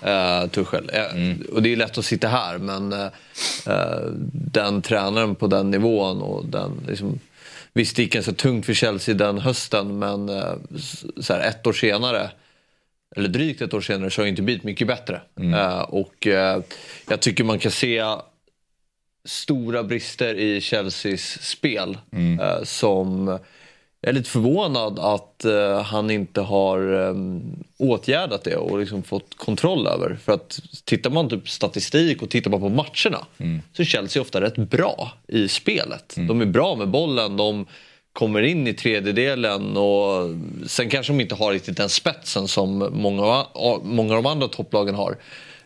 Uh, 0.07 0.49
Tuchel. 0.51 0.91
Eh, 0.93 1.53
Och 1.53 1.63
det 1.63 1.73
är 1.73 1.77
lätt 1.77 1.99
att 1.99 2.05
sitta 2.05 2.29
här 2.29 2.59
men 2.59 2.93
eh, 2.93 3.07
den 4.33 4.83
tränaren 4.83 5.35
på 5.35 5.47
den 5.47 5.71
nivån 5.71 6.23
och 6.23 6.47
den 6.47 6.81
liksom, 6.89 7.19
Visst 7.77 7.99
gick 7.99 8.13
ganska 8.13 8.33
tungt 8.33 8.67
för 8.67 8.75
Chelsea 8.75 9.15
den 9.15 9.39
hösten 9.39 9.99
men 9.99 10.29
s- 10.77 11.05
så 11.21 11.33
här, 11.33 11.41
ett 11.49 11.67
år 11.67 11.73
senare 11.73 12.31
eller 13.17 13.29
drygt 13.29 13.63
ett 13.63 13.75
år 13.75 13.81
senare 13.81 14.11
så 14.11 14.21
har 14.21 14.25
det 14.25 14.31
inte 14.31 14.43
blivit 14.43 14.65
mycket 14.65 14.87
bättre. 14.87 15.21
Eh, 15.41 15.81
och 15.81 16.27
eh, 16.27 16.63
jag 17.09 17.21
tycker 17.21 17.45
man 17.45 17.59
kan 17.59 17.71
se 17.71 18.05
stora 19.25 19.83
brister 19.83 20.35
i 20.35 20.61
Chelseas 20.61 21.43
spel 21.43 21.99
eh, 22.41 22.63
som 22.63 23.39
jag 24.01 24.11
är 24.11 24.13
lite 24.13 24.31
förvånad 24.31 24.99
att 24.99 25.45
han 25.85 26.11
inte 26.11 26.41
har 26.41 26.93
um, 26.93 27.65
åtgärdat 27.79 28.45
det 28.45 28.57
och 28.57 28.79
liksom 28.79 29.03
fått 29.03 29.37
kontroll 29.37 29.87
över. 29.87 30.19
För 30.25 30.33
att 30.33 30.61
tittar 30.85 31.11
man 31.11 31.29
typ 31.29 31.49
statistik 31.49 32.23
och 32.23 32.31
tittar 32.31 32.51
man 32.51 32.61
på 32.61 32.69
matcherna 32.69 33.27
så 33.73 33.83
är 33.83 33.85
Chelsea 33.85 34.23
ofta 34.23 34.41
rätt 34.41 34.57
bra 34.57 35.13
i 35.29 35.49
spelet. 35.49 36.15
De 36.17 36.41
är 36.41 36.47
bra 36.47 36.75
med 36.75 36.89
bollen, 36.89 37.37
de 37.37 37.67
kommer 38.15 38.43
in 38.43 38.67
i 38.67 38.75
tredjedelen 38.75 39.77
och 39.77 40.35
sen 40.67 40.91
kanske 40.91 41.13
de 41.13 41.21
inte 41.21 41.35
har 41.35 41.53
riktigt 41.53 41.77
den 41.77 41.89
spetsen 41.89 42.49
som 42.49 42.89
många, 42.93 43.47
många 43.83 44.17
av 44.17 44.23
de 44.23 44.27
andra 44.27 44.49
topplagen 44.49 44.95
har. 44.95 45.17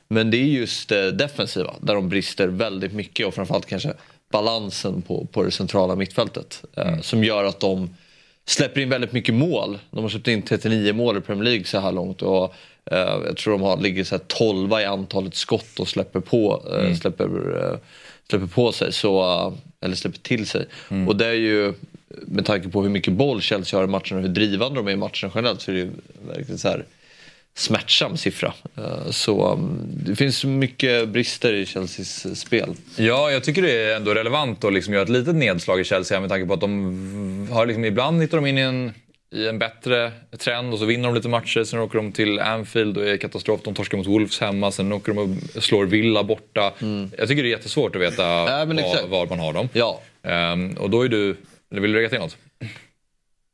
Men 0.09 0.31
det 0.31 0.37
är 0.37 0.45
just 0.45 0.89
det 0.89 1.13
defensiva 1.13 1.75
där 1.81 1.95
de 1.95 2.09
brister 2.09 2.49
väldigt 2.49 2.93
mycket 2.93 3.27
och 3.27 3.35
framförallt 3.35 3.67
kanske 3.67 3.93
balansen 4.33 5.03
på, 5.03 5.27
på 5.33 5.43
det 5.43 5.51
centrala 5.51 5.97
mittfältet. 5.97 6.65
Eh, 6.77 7.01
som 7.01 7.25
gör 7.25 7.45
att 7.45 7.61
de 7.61 7.95
släpper 8.47 8.81
in 8.81 8.89
väldigt 8.89 9.13
mycket 9.13 9.35
mål. 9.35 9.79
De 9.91 10.03
har 10.03 10.09
släppt 10.09 10.29
in 10.29 10.43
39 10.43 10.93
mål 10.93 11.17
i 11.19 11.21
Premier 11.21 11.45
League 11.45 11.65
så 11.65 11.79
här 11.79 11.93
långt. 11.93 12.23
Och, 12.23 12.55
eh, 12.91 13.19
jag 13.27 13.37
tror 13.37 13.53
de 13.53 13.63
har, 13.63 13.81
ligger 13.81 14.05
så 14.05 14.15
här 14.15 14.23
12 14.27 14.73
i 14.73 14.85
antalet 14.85 15.35
skott 15.35 15.81
och 15.81 15.89
släpper 15.89 16.21
på, 16.21 16.63
eh, 16.73 16.95
släpper, 16.95 17.25
eh, 17.25 17.79
släpper 18.29 18.47
på 18.47 18.73
sig. 18.73 18.93
Så, 18.93 19.21
eh, 19.21 19.53
eller 19.85 19.97
släpper 19.97 20.19
till 20.19 20.47
sig. 20.47 20.67
Och 21.07 21.17
det 21.17 21.27
är 21.27 21.33
ju 21.33 21.75
med 22.27 22.47
tanke 22.47 22.69
på 22.69 22.83
hur 22.83 22.91
mycket 22.91 23.13
boll 23.13 23.41
Chelsea 23.41 23.79
har 23.81 23.85
i 23.85 23.87
matcherna 23.91 24.17
och 24.17 24.23
hur 24.23 24.29
drivande 24.29 24.79
de 24.79 24.89
är 24.89 24.93
i 24.93 24.97
matcherna 24.97 25.33
generellt 25.35 25.61
så 25.61 25.71
är 25.71 25.75
det 25.75 25.81
ju 25.81 25.91
verkligen 26.29 26.59
så 26.59 26.69
här 26.69 26.85
smärtsam 27.55 28.17
siffra. 28.17 28.53
Eh, 28.77 29.11
Så 29.11 29.53
um, 29.53 29.81
det 30.07 30.17
finns 30.17 30.45
mycket 30.45 31.09
brister 31.09 31.55
i 31.55 31.67
Chelseas 31.67 32.41
spel. 32.41 32.75
Ja, 32.97 33.31
jag 33.31 33.45
tycker 33.45 33.63
det 33.63 33.73
är 33.83 33.97
ändå 33.97 34.15
relevant 34.15 34.65
att 34.65 34.73
liksom 34.73 34.95
göra 34.95 35.03
ett 35.03 35.09
litet 35.09 35.35
nedslag 35.35 35.81
i 35.81 35.85
Chelsea 35.85 36.21
med 36.21 36.29
tanke 36.31 36.47
på 36.47 36.55
att 36.55 36.61
de 36.61 37.49
har 37.53 37.67
liksom, 37.67 37.85
ibland 37.85 38.23
hittar 38.23 38.39
de 38.39 38.47
in 38.47 38.59
i 38.59 38.61
en, 38.61 38.93
i 39.35 39.49
en 39.49 39.59
bättre 39.59 40.13
trend 40.39 40.73
och 40.73 40.79
så 40.79 40.85
vinner 40.85 41.09
de 41.09 41.15
lite 41.15 41.29
matcher. 41.29 41.65
Sen 41.65 41.79
åker 41.81 41.97
de 41.99 42.13
till 42.13 42.39
Anfield 42.41 42.97
och 42.99 43.09
är 43.09 43.17
katastrof. 43.17 43.61
De 43.65 43.75
torskar 43.75 43.99
mot 43.99 44.07
Wolves 44.07 44.41
hemma, 44.41 44.71
sen 44.71 44.93
åker 44.93 45.13
de 45.15 45.19
och 45.57 45.63
slår 45.63 45.87
Villa 45.87 46.23
borta. 46.25 46.73
Jag 47.19 47.29
tycker 47.29 47.43
det 47.43 47.49
är 47.49 47.57
jättesvårt 47.57 47.97
att 47.97 48.03
veta 48.03 48.25
men 48.67 48.77
var, 48.77 49.07
var 49.09 49.27
man 49.27 49.39
har 49.39 49.53
dem. 49.53 49.69
Ja, 49.73 50.01
Ehm, 50.23 50.73
och 50.73 50.91
då 50.91 51.03
är 51.03 51.09
du... 51.09 51.37
Eller 51.71 51.81
vill 51.81 51.93
du 51.93 51.97
lägga 51.97 52.09
till 52.09 52.19
något? 52.19 52.37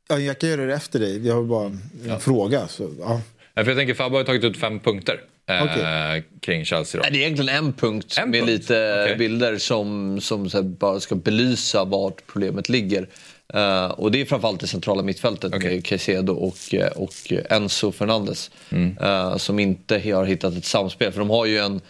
Ja, 0.09 0.19
jag 0.19 0.39
kan 0.39 0.49
göra 0.49 0.65
det 0.65 0.73
efter 0.73 0.99
dig. 0.99 1.27
Jag 1.27 1.35
har 1.35 1.43
bara 1.43 1.65
en 2.09 2.19
fråga. 2.19 2.67
Så, 2.67 2.89
ja. 2.99 3.21
Ja, 3.53 3.63
För 3.63 3.71
jag 3.71 3.77
tänker 3.77 3.93
Fabbe 3.93 4.15
har 4.15 4.19
ju 4.21 4.25
tagit 4.25 4.43
ut 4.43 4.57
fem 4.57 4.79
punkter 4.79 5.21
eh, 5.49 5.63
Okej. 5.63 6.23
kring 6.41 6.65
Chelsea. 6.65 7.01
Då. 7.01 7.03
Nej, 7.03 7.11
Det 7.11 7.17
är 7.17 7.21
egentligen 7.21 7.55
en 7.65 7.73
punkt 7.73 8.15
En 8.19 8.29
med 8.29 8.39
punkt? 8.39 8.51
lite 8.51 9.01
Okej. 9.05 9.17
bilder 9.17 9.57
som, 9.57 10.21
som 10.21 10.49
så 10.49 10.57
här, 10.57 10.63
bara 10.63 10.99
ska 10.99 11.15
belysa 11.15 11.83
vart 11.85 12.27
problemet 12.27 12.69
ligger. 12.69 13.07
Eh, 13.53 13.85
och 13.85 14.11
det 14.11 14.21
är 14.21 14.25
framförallt 14.25 14.59
det 14.59 14.67
centrala 14.67 15.03
mittfältet 15.03 15.53
Okej. 15.55 15.75
med 15.75 15.85
Caicedo 15.85 16.33
och, 16.33 16.73
eh, 16.73 16.87
och 16.91 17.13
Enzo 17.49 17.91
Fernandes. 17.91 18.51
Mm. 18.69 18.97
eh, 19.01 19.37
som 19.37 19.59
inte 19.59 19.95
har 20.13 20.25
hittat 20.25 20.53
ett 20.57 20.65
samspel. 20.65 21.11
För 21.11 21.19
de 21.19 21.29
har 21.29 21.45
ju 21.45 21.57
en, 21.57 21.81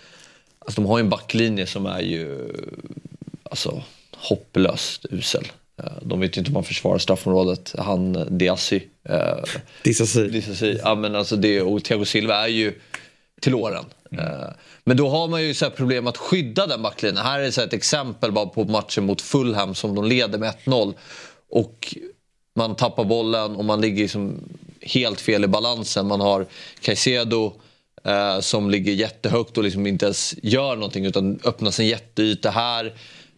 alltså, 0.59 0.81
de 0.81 0.85
har 0.87 0.99
en 0.99 1.09
backlinje 1.09 1.65
som 1.65 1.85
är 1.85 2.01
ju 2.01 2.53
alltså, 3.43 3.83
hopplöst 4.15 5.05
usel. 5.09 5.45
Eh, 5.83 5.91
de 6.01 6.19
vet 6.19 6.37
ju 6.37 6.39
inte 6.39 6.49
hur 6.49 6.53
man 6.53 6.63
försvarar 6.63 6.97
straffområdet. 6.97 7.73
Han, 7.77 8.37
Diassi. 8.37 8.87
Eh, 9.09 9.43
säga. 10.55 10.79
Ja, 10.83 10.95
men 10.95 11.15
alltså 11.15 11.35
det, 11.35 11.61
och 11.61 11.83
Thiago 11.83 12.05
Silva 12.05 12.35
är 12.43 12.47
ju 12.47 12.73
till 13.41 13.55
åren. 13.55 13.85
Eh, 14.11 14.49
Men 14.83 14.97
då 14.97 15.09
har 15.09 15.27
man 15.27 15.43
ju 15.43 15.53
så 15.53 15.69
problem 15.69 16.07
att 16.07 16.17
skydda 16.17 16.67
den 16.67 16.81
backlinjen. 16.81 17.25
Här 17.25 17.39
är 17.39 17.51
så 17.51 17.61
ett 17.61 17.73
exempel 17.73 18.31
bara 18.31 18.45
på 18.45 18.63
matchen 18.63 19.05
mot 19.05 19.21
Fulham 19.21 19.75
som 19.75 19.95
de 19.95 20.05
leder 20.05 20.37
med 20.39 20.53
1-0. 20.65 20.93
Och 21.49 21.95
man 22.55 22.75
tappar 22.75 23.03
bollen 23.03 23.55
och 23.55 23.65
man 23.65 23.81
ligger 23.81 24.01
liksom 24.01 24.39
helt 24.81 25.21
fel 25.21 25.43
i 25.43 25.47
balansen. 25.47 26.07
Man 26.07 26.21
har 26.21 26.45
Caicedo 26.81 27.53
eh, 28.03 28.39
som 28.39 28.69
ligger 28.69 28.93
jättehögt 28.93 29.57
och 29.57 29.63
liksom 29.63 29.87
inte 29.87 30.05
ens 30.05 30.35
gör 30.43 30.75
någonting 30.75 31.05
utan 31.05 31.39
öppnas 31.43 31.79
en 31.79 31.87
jätteyta 31.87 32.49
här. 32.49 32.93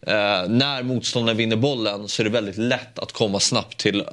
Eh, 0.06 0.48
när 0.48 0.82
motståndaren 0.82 1.36
vinner 1.36 1.56
bollen 1.56 2.08
så 2.08 2.22
är 2.22 2.24
det 2.24 2.30
väldigt 2.30 2.56
lätt 2.56 2.98
att 2.98 3.12
komma 3.12 3.40
snabbt 3.40 3.78
till 3.78 4.00
eh, 4.00 4.06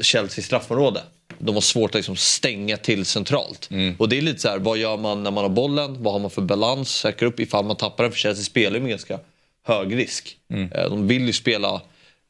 Chelsea 0.00 0.44
straffområde. 0.44 1.02
De 1.38 1.54
har 1.54 1.62
svårt 1.62 1.90
att 1.90 1.94
liksom 1.94 2.16
stänga 2.16 2.76
till 2.76 3.04
centralt. 3.04 3.70
Och 3.98 4.08
det 4.08 4.18
är 4.18 4.22
lite 4.22 4.40
så 4.40 4.48
här, 4.48 4.58
vad 4.58 4.78
gör 4.78 4.96
man 4.96 5.22
när 5.22 5.30
man 5.30 5.44
har 5.44 5.48
bollen? 5.48 6.02
Vad 6.02 6.12
har 6.12 6.20
man 6.20 6.30
för 6.30 6.42
balans? 6.42 6.90
Säkra 6.94 7.28
upp 7.28 7.40
ifall 7.40 7.64
man 7.64 7.76
tappar 7.76 8.04
den. 8.04 8.12
För 8.12 8.18
Chelsea 8.18 8.44
spelar 8.44 8.76
ju 8.76 8.80
med 8.80 8.90
ganska 8.90 9.18
hög 9.66 9.96
risk. 9.96 10.36
Eh, 10.72 10.90
de 10.90 11.06
vill 11.06 11.26
ju 11.26 11.32
spela 11.32 11.80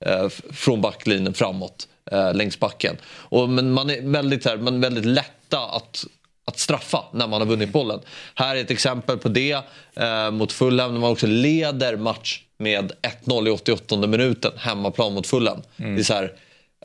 eh, 0.05 0.29
från 0.53 0.81
backlinjen 0.81 1.35
framåt 1.35 1.89
eh, 2.11 2.35
längs 2.35 2.61
backen. 2.61 2.97
Och, 3.05 3.49
men 3.49 3.73
man 3.73 3.91
är 3.91 4.01
väldigt, 4.03 4.45
här, 4.45 4.57
man 4.57 4.75
är 4.75 4.79
väldigt 4.79 5.07
lätta 5.07 5.59
att, 5.59 6.05
att 6.45 6.59
straffa 6.59 7.05
när 7.13 7.27
man 7.27 7.41
har 7.41 7.49
vunnit 7.49 7.73
bollen. 7.73 8.01
Här 8.35 8.57
är 8.57 8.61
ett 8.61 8.71
exempel 8.71 9.19
på 9.19 9.29
det 9.29 9.59
eh, 9.95 10.31
mot 10.31 10.53
Fulham 10.53 10.93
när 10.93 11.01
man 11.01 11.11
också 11.11 11.27
leder 11.27 11.97
match 11.97 12.43
med 12.61 12.93
1-0 13.25 13.49
i 13.49 13.51
88 13.51 14.07
minuten 14.07 14.53
hemmaplan 14.57 15.15
mot 15.15 15.27
Fulham. 15.27 15.63
Det 15.77 15.85
är 15.85 16.03
så 16.03 16.15
här, 16.15 16.33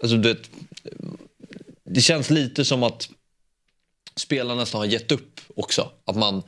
alltså, 0.01 0.17
du 0.17 0.34
vet, 0.34 0.50
det 1.84 2.01
känns 2.01 2.29
lite 2.29 2.65
som 2.65 2.84
att 2.84 3.10
spelarna 4.15 4.60
nästan 4.60 4.79
har 4.79 4.86
gett 4.86 5.12
upp 5.12 5.41
också. 5.55 5.91
Att 6.05 6.15
man, 6.15 6.44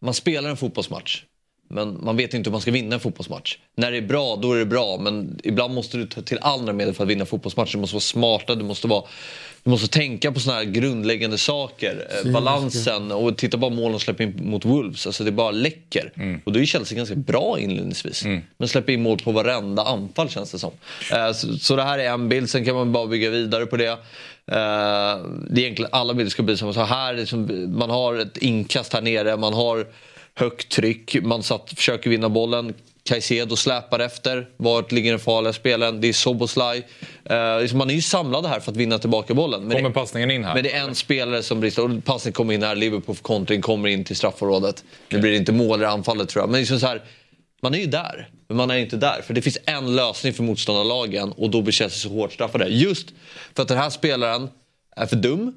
man 0.00 0.14
spelar 0.14 0.50
en 0.50 0.56
fotbollsmatch. 0.56 1.24
Men 1.68 2.04
man 2.04 2.16
vet 2.16 2.34
inte 2.34 2.50
hur 2.50 2.52
man 2.52 2.60
ska 2.60 2.70
vinna 2.70 2.94
en 2.94 3.00
fotbollsmatch. 3.00 3.58
När 3.76 3.90
det 3.90 3.96
är 3.96 4.02
bra, 4.02 4.36
då 4.36 4.52
är 4.52 4.58
det 4.58 4.66
bra. 4.66 4.98
Men 4.98 5.40
ibland 5.44 5.74
måste 5.74 5.96
du 5.96 6.06
ta 6.06 6.22
till 6.22 6.38
andra 6.42 6.72
medel 6.72 6.94
för 6.94 7.04
att 7.04 7.10
vinna 7.10 7.26
fotbollsmatcher. 7.26 7.72
Du 7.72 7.78
måste 7.78 7.94
vara 7.94 8.00
smarta, 8.00 8.54
du 8.54 8.64
måste, 8.64 8.88
vara, 8.88 9.04
du 9.64 9.70
måste 9.70 9.88
tänka 9.88 10.32
på 10.32 10.40
såna 10.40 10.56
här 10.56 10.64
grundläggande 10.64 11.38
saker. 11.38 12.06
Eh, 12.10 12.32
balansen 12.32 13.12
och 13.12 13.36
titta 13.36 13.56
bara 13.56 13.70
målen 13.70 14.00
släpper 14.00 14.24
in 14.24 14.40
mot 14.50 14.64
Wolves. 14.64 15.06
Alltså 15.06 15.24
det 15.24 15.32
bara 15.32 15.50
läcker. 15.50 16.12
Och 16.44 16.52
då 16.52 16.60
är 16.60 16.64
Chelsea 16.64 16.96
ganska 16.96 17.14
bra 17.14 17.58
inledningsvis. 17.60 18.24
Men 18.56 18.68
släpper 18.68 18.92
in 18.92 19.02
mål 19.02 19.18
på 19.18 19.32
varenda 19.32 19.82
anfall 19.82 20.28
känns 20.30 20.52
det 20.52 20.58
som. 20.58 20.70
Eh, 21.12 21.32
så, 21.32 21.58
så 21.58 21.76
det 21.76 21.82
här 21.82 21.98
är 21.98 22.10
en 22.10 22.28
bild, 22.28 22.50
sen 22.50 22.64
kan 22.64 22.74
man 22.74 22.92
bara 22.92 23.06
bygga 23.06 23.30
vidare 23.30 23.66
på 23.66 23.76
det. 23.76 23.86
Eh, 23.86 23.96
det 24.46 24.52
är 24.56 25.58
egentligen 25.58 25.90
alla 25.92 26.14
bilder 26.14 26.30
ska 26.30 26.42
bli 26.42 26.56
som 26.56 26.74
så 26.74 26.80
här. 26.82 27.12
är 27.14 27.16
det 27.16 27.26
som- 27.26 27.74
Man 27.78 27.90
har 27.90 28.14
ett 28.16 28.36
inkast 28.36 28.92
här 28.92 29.02
nere, 29.02 29.36
man 29.36 29.54
har 29.54 29.86
högt 30.34 30.68
tryck, 30.72 31.16
man 31.22 31.42
satt, 31.42 31.72
försöker 31.76 32.10
vinna 32.10 32.28
bollen. 32.28 32.74
Caicedo 33.08 33.56
släpar 33.56 33.98
efter. 33.98 34.48
Vart 34.56 34.92
ligger 34.92 35.10
den 35.10 35.20
farliga 35.20 35.52
spelaren? 35.52 36.00
Det 36.00 36.08
är 36.08 36.12
Soboslaj. 36.12 36.86
Eh, 37.24 37.60
liksom 37.60 37.78
man 37.78 37.90
är 37.90 37.94
ju 37.94 38.02
samlade 38.02 38.48
här 38.48 38.60
för 38.60 38.70
att 38.70 38.76
vinna 38.76 38.98
tillbaka 38.98 39.34
bollen. 39.34 39.62
Men 39.64 39.76
Kommer 39.76 39.88
det, 39.88 39.94
passningen 39.94 40.30
in 40.30 40.44
här? 40.44 40.54
men 40.54 40.62
det 40.62 40.72
är 40.72 40.84
en 40.84 40.94
spelare 40.94 41.42
som 41.42 41.60
brister. 41.60 41.84
Och 41.84 42.04
passningen 42.04 42.32
kommer 42.34 42.54
in 42.54 42.62
här. 42.62 42.74
Liverpool 42.74 43.16
kontring 43.16 43.62
kommer 43.62 43.88
in 43.88 44.04
till 44.04 44.16
straffområdet. 44.16 44.84
Det 45.08 45.18
blir 45.18 45.32
inte 45.32 45.52
mål 45.52 45.82
i 45.82 45.84
anfallet 45.84 46.28
tror 46.28 46.42
jag. 46.42 46.50
Men 46.50 46.60
liksom 46.60 46.80
så 46.80 46.86
här, 46.86 47.02
man 47.62 47.74
är 47.74 47.78
ju 47.78 47.86
där. 47.86 48.28
Men 48.48 48.56
man 48.56 48.70
är 48.70 48.76
inte 48.76 48.96
där. 48.96 49.22
För 49.26 49.34
det 49.34 49.42
finns 49.42 49.58
en 49.64 49.96
lösning 49.96 50.32
för 50.32 50.42
motståndarlagen 50.42 51.32
och 51.32 51.50
då 51.50 51.62
blir 51.62 51.72
Chelsea 51.72 51.98
så 51.98 52.08
hårt 52.08 52.32
straffade. 52.32 52.68
Just 52.68 53.08
för 53.54 53.62
att 53.62 53.68
den 53.68 53.78
här 53.78 53.90
spelaren 53.90 54.48
är 54.96 55.06
för 55.06 55.16
dum. 55.16 55.54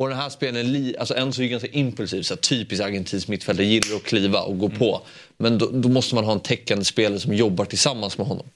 Och 0.00 0.08
den 0.08 0.18
här 0.18 0.28
spelaren, 0.28 0.94
alltså 0.98 1.14
Enzo 1.14 1.42
är 1.42 1.46
ganska 1.46 1.68
impulsiv, 1.68 2.22
så 2.22 2.36
typiskt 2.36 2.84
argentinsk 2.84 3.28
mittfältare, 3.28 3.66
gillar 3.66 3.96
att 3.96 4.02
kliva 4.02 4.40
och 4.40 4.58
gå 4.58 4.68
på. 4.68 5.02
Men 5.36 5.58
då, 5.58 5.70
då 5.72 5.88
måste 5.88 6.14
man 6.14 6.24
ha 6.24 6.32
en 6.32 6.40
täckande 6.40 6.84
spelare 6.84 7.20
som 7.20 7.34
jobbar 7.34 7.64
tillsammans 7.64 8.18
med 8.18 8.26
honom. 8.26 8.46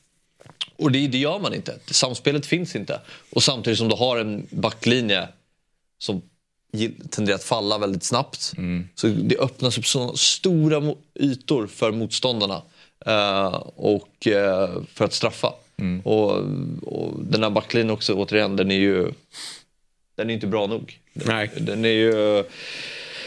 Och 0.77 0.93
det, 0.93 1.07
det 1.07 1.19
gör 1.19 1.39
man 1.39 1.55
inte. 1.55 1.79
Samspelet 1.87 2.47
finns 2.47 2.77
inte. 2.77 3.01
Och 3.31 3.43
samtidigt 3.43 3.79
som 3.79 3.89
du 3.89 3.97
har 3.97 4.17
en 4.17 4.47
backlinje 4.51 5.29
som 5.99 6.23
tenderar 7.11 7.37
att 7.37 7.45
falla 7.45 7.79
väldigt 7.79 8.05
snabbt. 8.05 8.53
Så 8.95 9.07
det 9.07 9.39
öppnas 9.39 9.79
upp 9.79 9.87
så 9.87 10.17
stora 10.17 10.95
ytor 11.15 11.67
för 11.67 11.93
motståndarna 11.93 12.63
eh, 13.07 13.55
och 13.77 14.27
eh, 14.27 14.71
för 14.95 15.05
att 15.05 15.13
straffa. 15.13 15.53
Och, 16.05 16.31
och 16.83 17.13
den 17.25 17.43
här 17.43 17.51
backlinjen 17.51 17.91
också, 17.91 18.15
återigen, 18.15 18.57
den 18.57 18.71
är 18.71 18.79
ju 18.79 19.13
den 20.15 20.31
är 20.31 20.35
inte 20.35 20.47
bra 20.47 20.67
nog. 20.67 20.99
Den, 21.13 21.29
Nej. 21.29 21.51
den 21.57 21.85
är 21.85 21.89
ju 21.89 22.45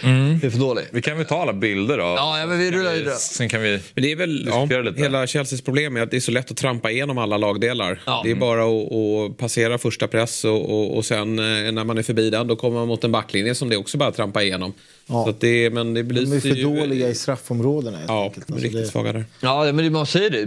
det 0.02 0.48
är 0.48 0.50
för 0.50 0.60
dålig. 0.60 0.84
Vi 0.92 1.02
kan 1.02 1.18
väl 1.18 1.26
ta 1.26 1.42
alla 1.42 1.54
bilder 1.54 1.98
då. 1.98 2.04
Ja, 2.04 2.40
ja, 2.40 2.46
men 2.46 2.60
vi 2.60 2.72
rullar 2.72 2.94
vidare. 2.94 3.16
Sen 3.16 3.50
kan 3.50 3.62
vi... 3.62 3.80
Men 3.94 4.04
det 4.04 4.12
är 4.12 4.16
väl 4.16 4.48
ja, 4.48 4.66
lite. 4.82 5.02
hela 5.02 5.28
Chelseas 5.28 5.62
problem 5.62 5.98
är 5.98 6.02
att 6.02 6.12
det 6.12 6.18
är 6.18 6.22
så 6.22 6.32
lätt 6.32 6.52
att 6.52 6.58
trampa 6.58 6.92
igenom 6.92 7.18
alla 7.18 7.38
lagdelar. 7.38 8.02
Ja. 8.06 8.22
Det 8.24 8.32
är 8.32 8.36
bara 8.36 8.64
att, 8.64 8.92
att 9.32 9.38
passera 9.38 9.78
första 9.78 10.08
press 10.08 10.46
och, 10.46 10.70
och, 10.70 10.98
och 10.98 11.06
sen 11.06 11.40
eh, 11.40 11.72
när 11.72 11.84
man 11.84 11.98
är 11.98 12.04
förbi 12.04 12.30
den 12.30 12.48
då 12.48 12.56
kommer 12.56 12.80
man 12.80 12.88
mot 12.88 13.04
en 13.04 13.12
backlinje 13.12 13.56
som 13.56 13.70
det 13.70 13.76
är 13.76 13.80
också 13.80 13.98
bara 13.98 14.10
att 14.10 14.16
trampa 14.16 14.44
igenom. 14.44 14.74
Ja. 15.10 15.24
Så 15.24 15.30
att 15.30 15.40
det, 15.42 15.70
men 15.70 15.94
det 15.94 16.00
De 16.04 16.14
belyser 16.14 16.36
är 16.36 16.40
för 16.40 16.50
ju- 16.50 16.64
dåliga 16.80 17.10
i 17.10 17.16
straffområdena 17.16 17.98
helt 17.98 18.10
Ja, 18.10 18.24
enkelt. 18.24 18.52
Alltså, 18.52 18.64
riktigt 18.66 18.82
det- 18.82 18.88
svaga 18.88 19.14
där. 19.14 19.26
Ja, 19.42 19.64
men 19.66 19.78
det, 19.78 19.90
man 19.90 20.06
säger 20.06 20.30
det. 20.30 20.40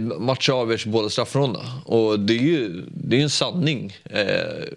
I 0.85 0.89
båda 0.89 1.09
straffrondorna. 1.09 1.81
Och 1.85 2.19
det 2.19 2.33
är 2.33 2.37
ju 2.41 2.83
det 2.93 3.15
är 3.15 3.17
ju 3.17 3.23
en 3.23 3.29
sanning. 3.29 3.97
Eh, 4.09 4.19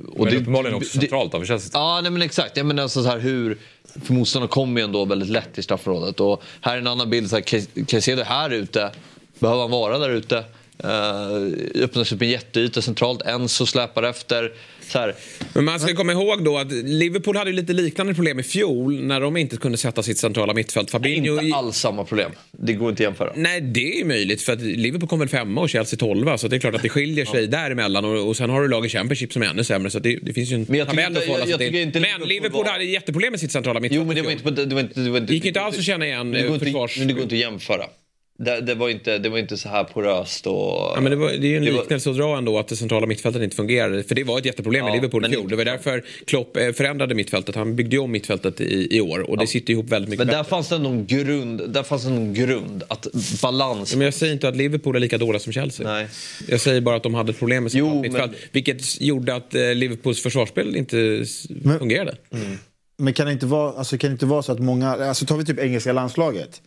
och 0.08 0.24
Men 0.24 0.30
det, 0.34 0.36
uppenbarligen 0.40 0.74
också 0.76 0.98
det- 0.98 1.00
centralt 1.00 1.34
av 1.34 1.44
Chelsea. 1.44 1.70
Ja, 1.72 2.00
nej, 2.02 2.10
men 2.10 2.22
exakt. 2.22 2.56
Jag 2.56 2.66
menar 2.66 2.82
alltså 2.82 3.02
så 3.02 3.08
här 3.08 3.18
hur... 3.18 3.58
För 4.02 4.12
motståndarna 4.12 4.50
kommer 4.50 4.80
ju 4.80 4.84
ändå 4.84 5.04
väldigt 5.04 5.28
lätt 5.28 5.58
i 5.58 5.62
straffområdet. 5.62 6.20
Och 6.20 6.42
här 6.60 6.74
är 6.74 6.78
en 6.78 6.86
annan 6.86 7.10
bild. 7.10 7.30
Så 7.30 7.36
här, 7.36 7.84
Caicedo 7.84 8.20
är 8.20 8.24
här 8.24 8.50
ute. 8.50 8.90
Behöver 9.38 9.62
han 9.62 9.70
vara 9.70 9.98
där 9.98 10.10
ute? 10.10 10.44
Eh, 10.78 10.90
uh, 10.90 11.82
öppnas 11.84 12.12
upp 12.12 12.22
en 12.22 12.28
jätteyta 12.28 12.82
centralt. 12.82 13.22
Enzo 13.22 13.66
släpar 13.66 14.02
efter. 14.02 14.52
Men 15.54 15.64
man 15.64 15.80
ska 15.80 15.94
komma 15.94 16.12
ihåg 16.12 16.44
då 16.44 16.58
att 16.58 16.72
Liverpool 16.72 17.36
hade 17.36 17.52
lite 17.52 17.72
liknande 17.72 18.14
problem 18.14 18.40
i 18.40 18.42
fjol 18.42 19.02
när 19.02 19.20
de 19.20 19.36
inte 19.36 19.56
kunde 19.56 19.78
sätta 19.78 20.02
sitt 20.02 20.18
centrala 20.18 20.54
mittfält. 20.54 20.90
Fabinho... 20.90 21.40
inte 21.40 21.56
alls 21.56 21.76
samma 21.76 22.04
problem. 22.04 22.30
Det 22.52 22.72
går 22.72 22.90
inte 22.90 23.02
att 23.02 23.06
jämföra. 23.06 23.32
Nej, 23.36 23.60
det 23.60 24.00
är 24.00 24.04
möjligt 24.04 24.42
för 24.42 24.52
att 24.52 24.60
Liverpool 24.60 25.08
kom 25.08 25.18
väl 25.18 25.28
femma 25.28 25.60
och 25.60 25.70
Chelsea 25.70 25.98
tolva 25.98 26.38
så 26.38 26.48
det 26.48 26.56
är 26.56 26.60
klart 26.60 26.74
att 26.74 26.82
det 26.82 26.88
skiljer 26.88 27.24
sig 27.24 27.46
däremellan 27.46 28.04
och, 28.04 28.28
och 28.28 28.36
sen 28.36 28.50
har 28.50 28.62
du 28.62 28.68
lag 28.68 28.86
i 28.86 28.88
Championship 28.88 29.32
som 29.32 29.42
är 29.42 29.46
ännu 29.46 29.64
sämre 29.64 29.90
så 29.90 29.98
det, 29.98 30.18
det 30.22 30.32
finns 30.32 30.50
ju 30.50 30.54
en 30.54 30.66
Men 30.68 30.86
tabell 30.86 31.16
att 31.16 31.24
förhålla 31.24 31.46
sig 31.46 31.58
till. 31.58 32.00
Men 32.00 32.28
Liverpool 32.28 32.28
Liverpool 32.28 32.64
var- 32.64 32.72
hade 32.72 32.84
jätteproblem 32.84 33.30
med 33.30 33.40
sitt 33.40 33.52
centrala 33.52 33.80
mittfält. 33.80 34.00
Jo, 34.00 34.06
men 34.06 34.16
det 34.16 34.22
var 34.22 34.30
inte... 34.30 34.64
Det, 34.64 34.74
var 34.74 34.80
inte, 34.80 35.00
det, 35.00 35.10
var 35.10 35.18
inte 35.18 35.32
Det 35.32 35.34
gick 35.34 35.44
inte 35.44 35.60
alls 35.60 35.78
att 35.78 35.84
känna 35.84 36.06
igen 36.06 36.30
det 36.30 36.58
försvars... 36.58 36.98
men 36.98 37.08
det 37.08 37.14
går 37.14 37.22
inte 37.22 37.34
att 37.34 37.40
jämföra. 37.40 37.84
Det, 38.38 38.60
det, 38.60 38.74
var 38.74 38.88
inte, 38.88 39.18
det 39.18 39.28
var 39.28 39.38
inte 39.38 39.56
så 39.56 39.68
här 39.68 39.84
poröst 39.84 40.46
och... 40.46 40.54
Ja, 40.54 40.98
men 41.00 41.10
det, 41.10 41.16
var, 41.16 41.28
det 41.28 41.34
är 41.46 41.50
ju 41.50 41.56
en 41.56 41.64
var- 41.64 41.70
liknelse 41.80 42.10
att 42.10 42.16
dra 42.16 42.36
ändå 42.38 42.58
att 42.58 42.68
det 42.68 42.76
centrala 42.76 43.06
mittfältet 43.06 43.42
inte 43.42 43.56
fungerade. 43.56 44.02
För 44.04 44.14
det 44.14 44.24
var 44.24 44.38
ett 44.38 44.44
jätteproblem 44.44 44.84
med 44.84 44.90
Ja, 44.90 44.94
Liverpool 44.94 45.22
i 45.24 45.28
men 45.28 45.30
fjol. 45.32 45.48
Det 45.50 45.56
var 45.56 45.64
därför 45.64 46.04
Klopp 46.26 46.56
eh, 46.56 46.72
förändrade 46.72 47.14
mittfältet. 47.14 47.54
Han 47.54 47.76
byggde 47.76 47.96
ju 47.96 48.02
om 48.02 48.10
mittfältet 48.12 48.60
i, 48.60 48.96
i 48.96 49.00
år 49.00 49.30
och 49.30 49.38
det 49.38 49.46
sitter 49.46 49.72
ihop 49.72 49.88
väldigt 49.88 50.08
mycket 50.10 50.18
Men 50.18 50.26
där 50.26 50.34
bättre. 50.42 50.50
fanns 50.50 50.68
det 50.68 50.78
någon 50.78 51.06
grund, 51.06 51.70
där 51.70 51.82
fanns 51.82 52.04
det 52.04 52.10
någon 52.10 52.34
grund 52.34 52.82
att 52.88 53.06
balans... 53.42 53.96
Men 53.96 54.04
jag 54.04 54.14
säger 54.14 54.32
inte 54.32 54.48
att 54.48 54.56
Liverpool 54.56 54.96
är 54.96 55.00
lika 55.00 55.18
dåliga 55.18 55.40
som 55.40 55.52
Chelsea. 55.52 55.92
Nej. 55.92 56.06
Jag 56.48 56.60
säger 56.60 56.80
bara 56.80 56.96
att 56.96 57.02
de 57.02 57.14
hade 57.14 57.30
ett 57.30 57.38
problem 57.38 57.62
med 57.62 57.72
Jo, 57.74 57.86
centralt 57.86 58.02
men- 58.02 58.12
mittfält. 58.30 58.48
Vilket 58.52 59.00
gjorde 59.00 59.34
att 59.34 59.54
eh, 59.54 59.74
Liverpools 59.74 60.22
försvarsspel 60.22 60.76
inte 60.76 61.18
s- 61.22 61.46
fungerade. 61.78 62.16
Men 62.98 63.12
kan 63.14 63.26
det, 63.26 63.32
inte 63.32 63.46
vara, 63.46 63.72
alltså, 63.72 63.98
kan 63.98 64.10
det 64.10 64.12
inte 64.12 64.26
vara 64.26 64.42
så 64.42 64.52
att 64.52 64.58
många, 64.60 64.88
alltså 64.90 65.26
tar 65.26 65.36
vi 65.36 65.44
typ 65.44 65.58
engelska 65.58 65.92
landslaget. 65.92 66.60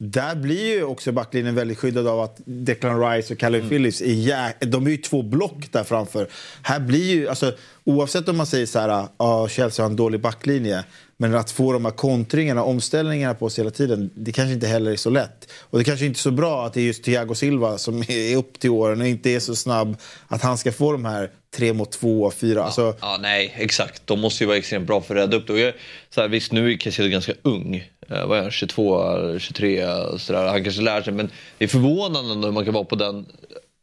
Där 0.00 0.34
blir 0.36 0.74
ju 0.76 0.84
också 0.84 1.12
backlinjen 1.12 1.54
väldigt 1.54 1.78
skyddad 1.78 2.06
av 2.06 2.20
att 2.20 2.40
Declan 2.44 3.00
Rice 3.10 3.34
och 3.34 3.40
Calvin 3.40 3.68
Phillips 3.68 4.00
är, 4.02 4.06
jä- 4.06 4.64
de 4.66 4.86
är 4.86 4.90
ju 4.90 4.96
två 4.96 5.22
block 5.22 5.72
där 5.72 5.84
framför. 5.84 6.28
Här 6.62 6.80
blir 6.80 7.14
ju, 7.14 7.28
alltså, 7.28 7.52
oavsett 7.84 8.28
om 8.28 8.36
man 8.36 8.46
säger 8.46 8.66
så 8.66 8.78
här, 8.78 9.08
ah, 9.16 9.48
Chelsea 9.48 9.84
har 9.84 9.90
en 9.90 9.96
dålig 9.96 10.20
backlinje, 10.20 10.84
men 11.20 11.34
att 11.34 11.50
få 11.50 11.72
de 11.72 11.84
här 11.84 11.92
kontringarna, 11.92 12.62
omställningarna 12.62 13.34
på 13.34 13.50
sig 13.50 13.64
hela 13.64 13.70
tiden, 13.70 14.10
det 14.14 14.32
kanske 14.32 14.52
inte 14.52 14.66
heller 14.66 14.90
är 14.90 14.96
så 14.96 15.10
lätt. 15.10 15.52
Och 15.60 15.78
det 15.78 15.84
kanske 15.84 16.06
inte 16.06 16.18
är 16.18 16.20
så 16.20 16.30
bra 16.30 16.66
att 16.66 16.72
det 16.74 16.80
är 16.80 16.84
just 16.84 17.04
Thiago 17.04 17.34
Silva 17.34 17.78
som 17.78 18.02
är 18.08 18.36
upp 18.36 18.58
till 18.58 18.70
åren 18.70 19.00
och 19.00 19.06
inte 19.06 19.30
är 19.30 19.40
så 19.40 19.56
snabb, 19.56 19.96
att 20.28 20.42
han 20.42 20.58
ska 20.58 20.72
få 20.72 20.92
de 20.92 21.04
här 21.04 21.30
tre 21.56 21.72
mot 21.72 21.92
två, 21.92 22.30
fyra. 22.30 22.64
Alltså, 22.64 22.94
Ja, 23.00 23.18
nej, 23.20 23.54
exakt. 23.56 24.06
De 24.06 24.20
måste 24.20 24.44
ju 24.44 24.48
vara 24.48 24.56
extremt 24.56 24.86
bra 24.86 25.00
för 25.00 25.16
att 25.16 25.22
rädda 25.22 25.36
upp 25.36 25.46
det. 25.46 25.52
Och 25.52 25.58
jag, 25.58 25.74
så 26.10 26.20
här, 26.20 26.28
visst, 26.28 26.52
nu 26.52 26.72
är 26.72 26.76
Caicedo 26.76 27.08
ganska 27.08 27.32
ung. 27.42 27.76
Eh, 28.08 28.26
vad 28.26 28.38
är 28.38 28.42
han? 28.42 28.50
22, 28.50 29.38
23? 29.38 29.86
Så 30.18 30.32
där. 30.32 30.46
Han 30.46 30.64
kanske 30.64 30.82
lär 30.82 31.02
sig. 31.02 31.12
Men 31.12 31.30
det 31.58 31.64
är 31.64 31.68
förvånande 31.68 32.34
när 32.34 32.50
man 32.50 32.64
kan 32.64 32.74
vara 32.74 32.84
på 32.84 32.96
den 32.96 33.26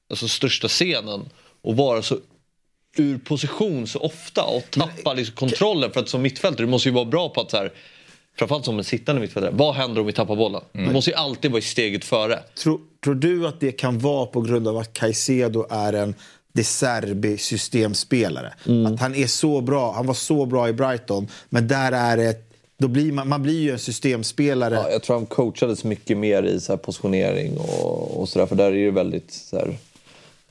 alltså, 0.10 0.27
största 0.27 0.68
scenen 0.68 1.30
och 1.62 1.75
vara 1.75 2.01
så 2.01 2.18
ur 2.96 3.18
position 3.18 3.88
så 3.88 4.00
ofta 4.00 4.44
och 4.44 4.72
tappa 4.72 5.14
liksom, 5.14 5.36
kontrollen. 5.36 5.92
För 5.92 6.00
att 6.00 6.10
som 6.10 6.22
mittfältare, 6.22 6.66
du 6.66 6.72
måste 6.72 6.90
ju 6.90 6.96
vara 6.96 7.06
bra 7.06 7.30
på 7.30 7.42
att 7.42 7.52
så 7.52 7.58
här, 7.58 7.72
Framförallt 8.38 8.66
som 8.66 8.78
en 8.78 8.84
sittande 8.84 9.22
mittfältare. 9.22 9.52
Vad 9.54 9.75
händer 9.75 10.02
om 10.02 10.08
vi 10.08 10.14
tappar 10.14 10.36
bollen? 10.36 10.62
Du 10.72 10.92
måste 10.92 11.12
ju 11.12 11.16
alltid 11.16 11.52
vara 11.52 11.60
i 11.60 11.62
steget 11.62 12.06
före. 12.06 12.40
Tror, 12.64 12.80
tror 13.04 13.16
du 13.16 13.48
att 13.48 13.60
det 13.60 13.72
kan 13.72 14.00
vara 14.00 14.25
på 14.25 14.42
grund 14.42 14.68
av 14.68 14.78
att 14.78 14.94
Caicedo 14.94 15.66
är 15.70 15.94
en 15.94 16.16
De 16.54 16.64
Serbi-systemspelare? 16.64 18.54
Att 18.88 19.00
han 19.00 19.16
är 19.16 19.28
så 19.28 19.62
bra, 19.62 19.94
han 19.94 20.06
var 20.06 20.14
så 20.14 20.46
bra 20.46 20.70
i 20.70 20.74
Brighton, 20.74 21.28
men 21.50 21.68
där 21.68 21.92
är 21.92 22.18
det... 22.18 22.42
Då 22.78 22.88
blir 22.88 23.12
man, 23.12 23.28
man 23.30 23.44
blir 23.44 23.62
ju 23.62 23.72
en 23.72 23.80
systemspelare. 23.80 24.75
Ja, 24.75 24.90
jag 24.90 25.04
tror 25.04 25.16
han 25.16 25.25
coachades 25.25 25.84
mycket 25.84 26.18
mer 26.18 26.44
i 26.44 26.60
så 26.60 26.72
här 26.72 26.78
positionering 26.78 27.58
och, 27.58 28.22
och 28.22 28.30
sådär. 28.30 28.46
För 28.46 28.56
där 28.56 28.72
är 28.72 28.86
det 28.86 28.92
väldigt 28.92 29.32
så 29.32 29.58
här, 29.58 29.78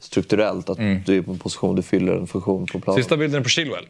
strukturellt. 0.05 0.71
Att 0.71 0.79
du 1.07 1.19
är 1.19 1.23
på 1.23 1.31
en 1.31 1.39
position, 1.39 1.77
du 1.77 1.83
fyller 1.83 2.13
en 2.13 2.27
funktion 2.27 2.67
på 2.67 2.81
planen. 2.81 3.03
Sista 3.03 3.17
bilden 3.17 3.41
är 3.41 3.43
på 3.43 3.49
Chilwell. 3.49 3.85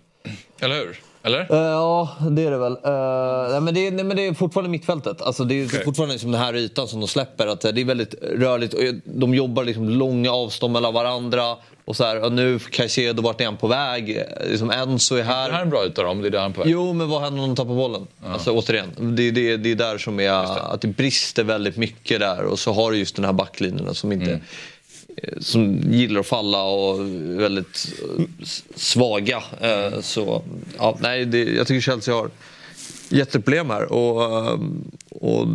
Eller 0.60 0.74
hur? 0.74 1.00
Eller? 1.22 1.40
Eh, 1.40 1.58
ja, 1.58 2.16
det 2.30 2.42
är 2.42 2.50
det 2.50 2.58
väl. 2.58 2.72
Uh, 2.72 3.52
nej, 3.52 3.60
men 3.60 3.74
det, 3.74 3.86
är, 3.86 3.90
nej, 3.90 4.04
men 4.04 4.16
det 4.16 4.26
är 4.26 4.34
fortfarande 4.34 4.70
mittfältet. 4.70 5.22
Alltså, 5.22 5.44
det 5.44 5.54
är 5.54 5.66
Okej. 5.66 5.84
fortfarande 5.84 6.14
liksom 6.14 6.32
den 6.32 6.40
här 6.40 6.56
ytan 6.56 6.88
som 6.88 7.00
de 7.00 7.08
släpper. 7.08 7.46
Att, 7.46 7.64
eh, 7.64 7.72
det 7.72 7.80
är 7.80 7.84
väldigt 7.84 8.14
rörligt. 8.22 8.74
Och 8.74 8.80
de 9.04 9.34
jobbar 9.34 9.64
liksom 9.64 9.88
långa 9.88 10.32
avstånd 10.32 10.72
mellan 10.72 10.94
varandra. 10.94 11.56
Och 11.84 11.96
så 11.96 12.04
här, 12.04 12.24
och 12.24 12.32
nu 12.32 12.58
Caicedo, 12.58 13.22
vart 13.22 13.40
är 13.40 13.44
han 13.44 13.56
på 13.56 13.66
väg? 13.66 14.22
Liksom 14.50 14.70
Enzo 14.70 15.14
är 15.14 15.18
Det 15.18 15.24
här 15.24 15.48
är 15.48 15.52
här. 15.52 15.62
en 15.62 15.70
bra 15.70 15.86
yta 15.86 16.06
om 16.06 16.22
det 16.22 16.28
är 16.28 16.30
där 16.30 16.38
han 16.38 16.50
är 16.50 16.54
på 16.54 16.60
väg. 16.62 16.70
Jo, 16.72 16.92
men 16.92 17.08
vad 17.08 17.22
händer 17.22 17.42
om 17.42 17.48
de 17.48 17.56
tappar 17.56 17.74
bollen? 17.74 18.06
Alltså 18.26 18.50
återigen, 18.50 19.16
det, 19.16 19.30
det, 19.30 19.56
det 19.56 19.70
är 19.70 19.74
där 19.74 19.98
som 19.98 20.20
är 20.20 20.30
att 20.74 20.80
det 20.80 20.88
brister 20.88 21.44
väldigt 21.44 21.76
mycket 21.76 22.20
där. 22.20 22.44
Och 22.44 22.58
så 22.58 22.72
har 22.72 22.90
du 22.90 22.98
just 22.98 23.16
den 23.16 23.24
här 23.24 23.32
backlinjen 23.32 23.94
som 23.94 24.12
inte 24.12 24.30
Mm. 24.30 24.40
Som 25.38 25.92
gillar 25.92 26.20
att 26.20 26.26
falla 26.26 26.62
och 26.62 27.00
är 27.00 27.36
väldigt 27.38 27.92
eh, 28.18 28.24
svaga. 28.74 29.42
Eh, 29.60 30.00
Så 30.00 30.42
ja, 30.78 30.98
nej, 31.00 31.24
det, 31.26 31.38
jag 31.44 31.66
tycker 31.66 31.80
Chelsea 31.80 32.14
har 32.14 32.30
jätteproblem 33.08 33.70
här. 33.70 33.92
Och, 33.92 34.22
eh, 34.22 34.58
och 35.10 35.46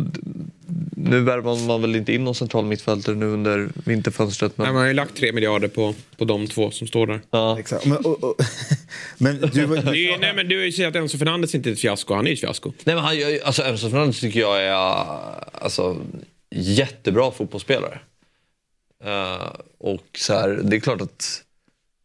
nu 0.96 1.20
värvar 1.20 1.66
man 1.66 1.80
väl 1.82 1.96
inte 1.96 2.12
in 2.14 2.24
någon 2.24 2.34
central 2.34 2.64
mittfältare 2.64 3.14
nu 3.16 3.26
under 3.26 3.68
vinterfönstret. 3.84 4.58
Nej, 4.58 4.66
Men, 4.66 4.74
man 4.74 4.80
har 4.82 4.88
ju 4.88 4.94
lagt 4.94 5.16
tre 5.16 5.32
miljarder 5.32 5.68
på, 5.68 5.94
på 6.16 6.24
de 6.24 6.46
två 6.46 6.70
som 6.70 6.86
står 6.86 7.06
där. 7.06 7.20
ja. 7.30 7.58
Exakt. 7.58 7.86
Men, 7.86 7.98
och, 7.98 8.24
och, 8.24 8.34
men 9.18 9.40
du 9.52 9.60
ju- 9.96 10.16
nej, 10.20 10.32
men 10.36 10.48
du 10.48 10.58
har 10.58 10.64
ju 10.64 10.72
sagt 10.72 10.88
att 10.88 10.94
Enzo 10.96 11.18
Fernandes 11.18 11.54
inte 11.54 11.70
är 11.70 11.72
ett 11.72 11.80
fiasko. 11.80 12.14
Han 12.14 12.24
är 12.26 12.30
ju 12.30 12.34
ett 12.34 12.40
fiasko. 12.40 12.72
Nej, 12.84 12.94
men 12.94 13.04
han, 13.04 13.16
alltså, 13.44 13.62
Enzo 13.62 13.90
Fernandes 13.90 14.20
tycker 14.20 14.40
jag 14.40 14.62
är 14.64 14.72
alltså, 15.52 15.96
jättebra 16.54 17.30
fotbollsspelare. 17.30 17.98
Eh, 19.04 19.52
och 19.78 20.06
så 20.18 20.32
här, 20.34 20.60
det 20.64 20.76
är 20.76 20.80
klart 20.80 21.00
att... 21.00 21.42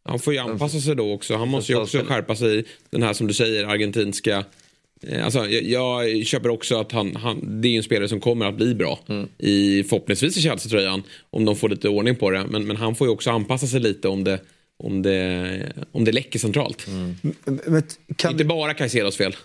Han 0.08 0.20
får 0.20 0.34
ju 0.34 0.40
anpassa 0.40 0.80
sig 0.80 0.96
då 0.96 1.14
också. 1.14 1.36
Han 1.36 1.48
måste 1.48 1.72
ju 1.72 1.78
också 1.82 1.98
skärpa 2.04 2.36
sig 2.36 2.60
i 2.60 2.64
den 2.90 3.04
här 3.04 3.14
som 3.14 3.28
du 3.28 3.34
säger 3.34 3.64
argentinska... 3.66 4.46
eh, 5.08 5.26
Alltså, 5.26 5.48
jag, 5.48 5.64
jag 6.06 6.26
köper 6.26 6.50
också 6.50 6.80
att 6.80 6.92
han, 6.92 7.16
han, 7.16 7.62
det 7.62 7.68
är 7.68 7.78
en 7.78 7.84
spelare 7.84 8.10
som 8.10 8.20
kommer 8.20 8.46
att 8.46 8.56
bli 8.56 8.76
bra. 8.76 9.00
I, 9.38 9.84
förhoppningsvis 9.84 10.38
i 10.38 10.42
Chelsea-tröjan. 10.42 11.04
Om 11.30 11.46
de 11.46 11.56
får 11.56 11.70
lite 11.70 11.90
ordning 11.90 12.16
på 12.16 12.30
det. 12.32 12.46
Men, 12.50 12.68
men 12.68 12.76
han 12.76 12.96
får 12.96 13.08
ju 13.08 13.12
också 13.14 13.30
anpassa 13.32 13.68
sig 13.68 13.80
lite 13.80 14.08
om 14.08 14.24
det, 14.24 14.40
om 14.78 15.02
det, 15.02 15.74
om 15.92 16.06
det 16.06 16.12
läcker 16.12 16.40
centralt. 16.40 16.88
men, 17.66 17.84
kan, 18.16 18.32
Inte 18.32 18.46
bara 18.46 18.74
Caicedos 18.74 19.18
fel. 19.18 19.36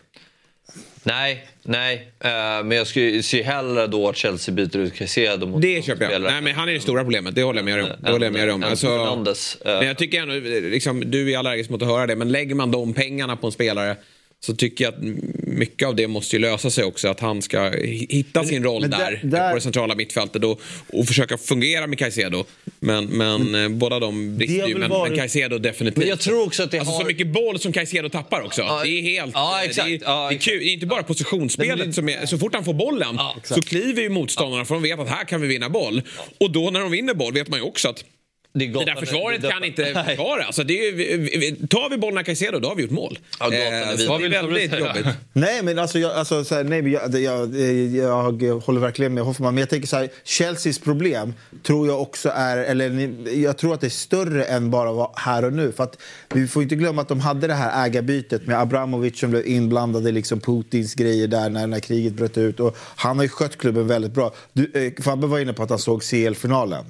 Nej, 1.02 1.46
nej. 1.62 2.08
eh, 2.20 2.30
men 2.64 2.70
jag 2.70 2.86
skulle 2.86 3.22
se 3.22 3.42
hellre 3.42 3.86
då 3.86 4.08
att 4.08 4.16
Chelsea 4.16 4.54
byter 4.54 4.76
ut 4.76 4.94
Caicedo 4.94 5.46
mot 5.46 5.62
Det 5.62 5.74
de 5.76 5.82
köper 5.82 6.02
jag. 6.04 6.10
spelare. 6.12 6.32
Nej, 6.32 6.42
men 6.42 6.54
han 6.54 6.68
är 6.68 6.72
det 6.72 6.80
stora 6.80 7.02
problemet. 7.02 7.34
Det 7.34 7.42
håller 7.42 7.58
jag 7.58 7.64
med 7.64 7.74
dig 7.78 7.82
om. 7.84 7.88
Det 8.00 8.06
Än- 8.06 8.12
håller 8.12 8.26
jag 8.26 8.32
med 8.32 8.50
om. 8.50 8.62
än 8.62 8.68
Alltså, 8.70 8.86
eh. 8.86 9.78
men 9.78 9.86
jag 9.86 9.98
tycker 9.98 10.20
ändå, 10.22 10.34
liksom, 10.68 11.10
du 11.10 11.32
är 11.32 11.38
allergisk 11.38 11.70
mot 11.70 11.82
att 11.82 11.88
höra 11.88 12.06
det, 12.06 12.16
men 12.16 12.32
lägger 12.32 12.54
man 12.54 12.70
de 12.70 12.94
pengarna 12.94 13.36
på 13.36 13.46
en 13.46 13.52
spelare 13.52 13.96
så 14.40 14.56
tycker 14.56 14.84
jag 14.84 14.94
att 14.94 15.00
mycket 15.46 15.88
av 15.88 15.96
det 15.96 16.06
måste 16.08 16.36
ju 16.36 16.42
lösa 16.42 16.70
sig 16.70 16.84
också. 16.84 17.08
Att 17.08 17.20
han 17.20 17.42
ska 17.42 17.58
hi- 17.70 18.06
hitta 18.12 18.44
sin 18.44 18.64
roll 18.64 18.82
där, 18.82 18.88
där- 18.98 19.20
där- 19.22 19.48
på 19.48 19.54
det 19.54 19.60
centrala 19.60 19.94
mittfältet 19.94 20.44
och, 20.44 20.60
och 20.92 21.06
försöka 21.06 21.38
fungera 21.38 21.86
med 21.86 21.98
Caicedo. 21.98 22.44
Men, 22.82 23.04
men 23.06 23.54
eh, 23.54 23.68
båda 23.68 23.98
de 23.98 24.36
brister 24.36 24.68
ju. 24.68 24.74
Men, 24.78 24.90
varit- 24.90 25.10
men 25.10 25.18
Caicedo 25.18 25.58
definitivt. 25.58 25.98
Men 25.98 26.08
jag 26.08 26.20
tror 26.20 26.46
också 26.46 26.62
att 26.62 26.70
det 26.70 26.78
Alltså 26.78 26.94
har... 26.94 27.00
så 27.00 27.06
mycket 27.06 27.26
boll 27.26 27.58
som 27.58 27.72
Caicedo 27.72 28.08
tappar 28.08 28.40
också. 28.40 28.60
Ja, 28.62 28.80
det 28.84 28.88
är 28.90 29.02
helt... 29.02 29.32
ja, 29.34 29.64
exakt. 29.64 29.88
Det 29.88 29.94
är, 29.94 30.00
Ja, 30.04 30.28
det 30.28 30.34
är, 30.34 30.38
kul. 30.38 30.58
Det 30.58 30.64
är 30.64 30.72
inte 30.72 30.86
bara 30.86 31.02
positionsspelet 31.02 31.78
Nej, 31.78 31.86
det- 31.86 31.92
som 31.92 32.08
är... 32.08 32.26
Så 32.26 32.38
fort 32.38 32.54
han 32.54 32.64
får 32.64 32.74
bollen 32.74 33.18
så 33.44 33.62
kliver 33.62 34.02
ju 34.02 34.08
motståndarna 34.08 34.64
för 34.64 34.74
de 34.74 34.82
vet 34.82 34.98
att 35.00 35.08
här 35.08 35.24
kan 35.24 35.40
vi 35.40 35.48
vinna 35.48 35.68
boll. 35.68 36.02
Och 36.40 36.50
då 36.50 36.70
när 36.70 36.80
de 36.80 36.90
vinner 36.90 37.14
boll 37.14 37.32
vet 37.34 37.48
man 37.48 37.58
ju 37.58 37.64
också 37.64 37.88
att 37.88 38.04
det, 38.52 38.64
är 38.64 38.68
det 38.72 38.84
där 38.84 38.94
försvaret 38.94 39.50
kan 39.50 39.64
inte 39.64 39.84
försvara. 40.06 40.42
Alltså 40.44 40.64
det 40.64 40.78
är, 40.88 40.92
ju- 40.92 40.96
vi- 41.16 41.56
vi- 41.60 41.66
tar 41.66 41.90
vi 41.90 41.98
bollen 41.98 42.24
Caicedo 42.24 42.58
då 42.58 42.68
har 42.68 42.74
vi 42.76 42.82
gjort 42.82 42.90
mål. 42.90 43.18
Ja, 43.40 43.46
Eh, 43.46 43.50
det 43.50 44.18
du 44.18 44.28
väldigt 44.28 44.78
jobbigt. 44.78 45.06
Nej, 45.32 45.62
men 45.62 45.78
alltså, 45.78 45.98
jag, 45.98 46.12
alltså 46.12 46.44
så 46.44 46.54
här, 46.54 46.64
nej, 46.64 46.82
men 46.82 46.92
jag, 46.92 47.14
jag, 47.14 47.56
jag, 47.96 48.42
jag 48.42 48.58
håller 48.60 48.80
verkligen 48.80 49.14
med 49.14 49.24
Hoffman. 49.24 49.54
Men 49.54 49.60
jag 49.60 49.68
tänker 49.70 49.88
så 49.88 49.96
här, 49.96 50.08
Chelseas 50.24 50.78
problem 50.78 51.34
tror 51.62 51.86
jag 51.86 52.00
också 52.02 52.32
är, 52.34 52.56
eller 52.56 53.14
jag 53.34 53.58
tror 53.58 53.74
att 53.74 53.80
det 53.80 53.86
är 53.86 53.88
större 53.88 54.44
än 54.44 54.70
bara 54.70 55.08
här 55.16 55.44
och 55.44 55.52
nu. 55.52 55.72
För 55.72 55.84
att 55.84 55.98
vi 56.34 56.48
får 56.48 56.62
inte 56.62 56.74
glömma 56.74 57.02
att 57.02 57.08
de 57.08 57.20
hade 57.20 57.46
det 57.46 57.54
här 57.54 57.86
ägarbytet 57.86 58.46
med 58.46 58.60
Abramovic 58.60 59.18
som 59.20 59.30
blev 59.30 59.46
inblandad 59.46 60.08
i 60.08 60.12
liksom 60.12 60.40
Putins 60.40 60.94
grejer 60.94 61.26
där 61.28 61.50
när, 61.50 61.66
när 61.66 61.80
kriget 61.80 62.12
bröt 62.12 62.38
ut. 62.38 62.60
Och 62.60 62.76
han 62.96 63.16
har 63.16 63.22
ju 63.24 63.28
skött 63.28 63.56
klubben 63.58 63.86
väldigt 63.86 64.12
bra. 64.12 64.34
Du, 64.52 64.70
eh, 64.74 65.02
Fabbe 65.04 65.26
var 65.26 65.38
inne 65.38 65.52
på 65.52 65.62
att 65.62 65.70
han 65.70 65.78
såg 65.78 66.02
CL-finalen 66.02 66.84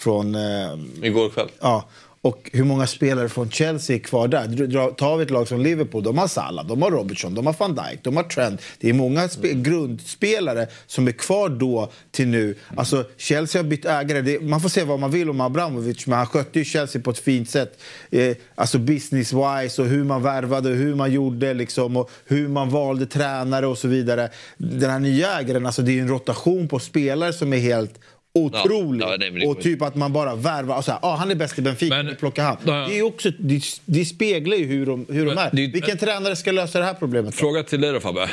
från 0.00 0.34
eh, 0.34 0.78
Igår 1.02 1.28
kväll. 1.28 1.48
Ja, 1.60 1.88
och 2.22 2.50
hur 2.52 2.64
många 2.64 2.86
spelare 2.86 3.28
från 3.28 3.50
Chelsea 3.50 3.96
är 3.96 4.00
kvar 4.00 4.28
där? 4.28 4.90
Tar 4.92 5.16
vi 5.16 5.22
ett 5.22 5.30
lag 5.30 5.48
som 5.48 5.60
Liverpool, 5.60 6.02
de 6.02 6.18
har 6.18 6.28
Salah, 6.28 6.66
de 6.66 6.82
har 6.82 6.90
Robertson, 6.90 7.34
de 7.34 7.46
har 7.46 7.56
van 7.58 7.74
Dijk, 7.74 8.00
de 8.02 8.16
har 8.16 8.22
Trent. 8.22 8.60
Det 8.80 8.88
är 8.88 8.92
många 8.92 9.26
spe- 9.26 9.62
grundspelare 9.62 10.66
som 10.86 11.08
är 11.08 11.12
kvar 11.12 11.48
då 11.48 11.90
till 12.10 12.28
nu. 12.28 12.54
Alltså, 12.76 13.04
Chelsea 13.16 13.62
har 13.62 13.68
bytt 13.68 13.84
ägare. 13.84 14.20
Det, 14.20 14.40
man 14.40 14.60
får 14.60 14.68
se 14.68 14.84
vad 14.84 15.00
man 15.00 15.10
vill 15.10 15.30
om 15.30 15.40
Abramovic, 15.40 16.06
men 16.06 16.18
han 16.18 16.26
skötte 16.26 16.58
ju 16.58 16.64
Chelsea 16.64 17.02
på 17.02 17.10
ett 17.10 17.18
fint 17.18 17.50
sätt. 17.50 17.80
Eh, 18.10 18.36
alltså 18.54 18.78
business-wise 18.78 19.80
och 19.80 19.86
hur 19.86 20.04
man 20.04 20.22
värvade 20.22 20.70
och 20.70 20.76
hur 20.76 20.94
man 20.94 21.12
gjorde 21.12 21.54
liksom, 21.54 21.96
och 21.96 22.10
hur 22.24 22.48
man 22.48 22.70
valde 22.70 23.06
tränare 23.06 23.66
och 23.66 23.78
så 23.78 23.88
vidare. 23.88 24.28
Den 24.58 24.90
här 24.90 24.98
nya 24.98 25.38
ägaren, 25.40 25.66
alltså, 25.66 25.82
det 25.82 25.98
är 25.98 26.02
en 26.02 26.08
rotation 26.08 26.68
på 26.68 26.78
spelare 26.78 27.32
som 27.32 27.52
är 27.52 27.58
helt 27.58 27.94
otrolig. 28.34 29.02
Ja, 29.06 29.16
nej, 29.18 29.30
men 29.30 29.40
det- 29.40 29.46
och 29.46 29.60
typ 29.60 29.82
att 29.82 29.94
man 29.94 30.12
bara 30.12 30.34
värvar 30.34 30.76
och 30.76 30.84
så 30.84 30.90
här, 30.92 31.00
ah, 31.02 31.16
han 31.16 31.30
är 31.30 31.34
bäst 31.34 31.58
i 31.58 31.62
Benfica, 31.62 31.96
Men- 31.96 32.06
men, 32.06 32.16
plocka 32.16 32.42
han. 32.42 32.56
Ja. 32.66 32.86
Det, 32.90 32.98
är 32.98 33.02
också, 33.02 33.30
det, 33.38 33.62
det 33.84 34.04
speglar 34.04 34.56
ju 34.56 34.64
hur 34.66 34.86
de, 34.86 35.06
hur 35.08 35.26
de 35.26 35.38
är. 35.38 35.50
det- 35.52 35.66
Vilken 35.66 35.98
tränare 35.98 36.36
ska 36.36 36.52
lösa 36.52 36.78
det 36.78 36.84
här 36.84 36.94
problemet? 36.94 37.32
då? 37.34 37.38
Fråga 37.38 37.62
till 37.62 37.80
dig 37.80 37.92
då 37.92 38.00
Fabbe. 38.00 38.28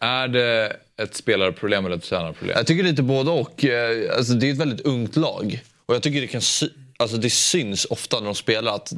Är 0.00 0.28
det 0.28 0.76
ett 1.02 1.14
spelarproblem 1.14 1.86
eller 1.86 1.96
ett 1.96 2.02
tränarproblem? 2.02 2.56
Jag 2.56 2.66
tycker 2.66 2.82
lite 2.84 3.02
både 3.02 3.30
och. 3.30 3.64
Eh, 3.64 4.16
Alltså, 4.16 4.32
det 4.32 4.48
är 4.48 4.52
ett 4.52 4.58
väldigt 4.58 4.80
ungt 4.80 5.16
lag. 5.16 5.60
Och 5.86 5.94
jag 5.94 6.02
tycker 6.02 6.20
det 6.20 6.26
kan 6.26 6.40
sy- 6.40 6.68
alltså, 6.96 7.16
det 7.16 7.30
syns 7.30 7.84
ofta 7.84 8.18
när 8.18 8.26
de 8.26 8.34
spelar. 8.34 8.74
Att, 8.74 8.92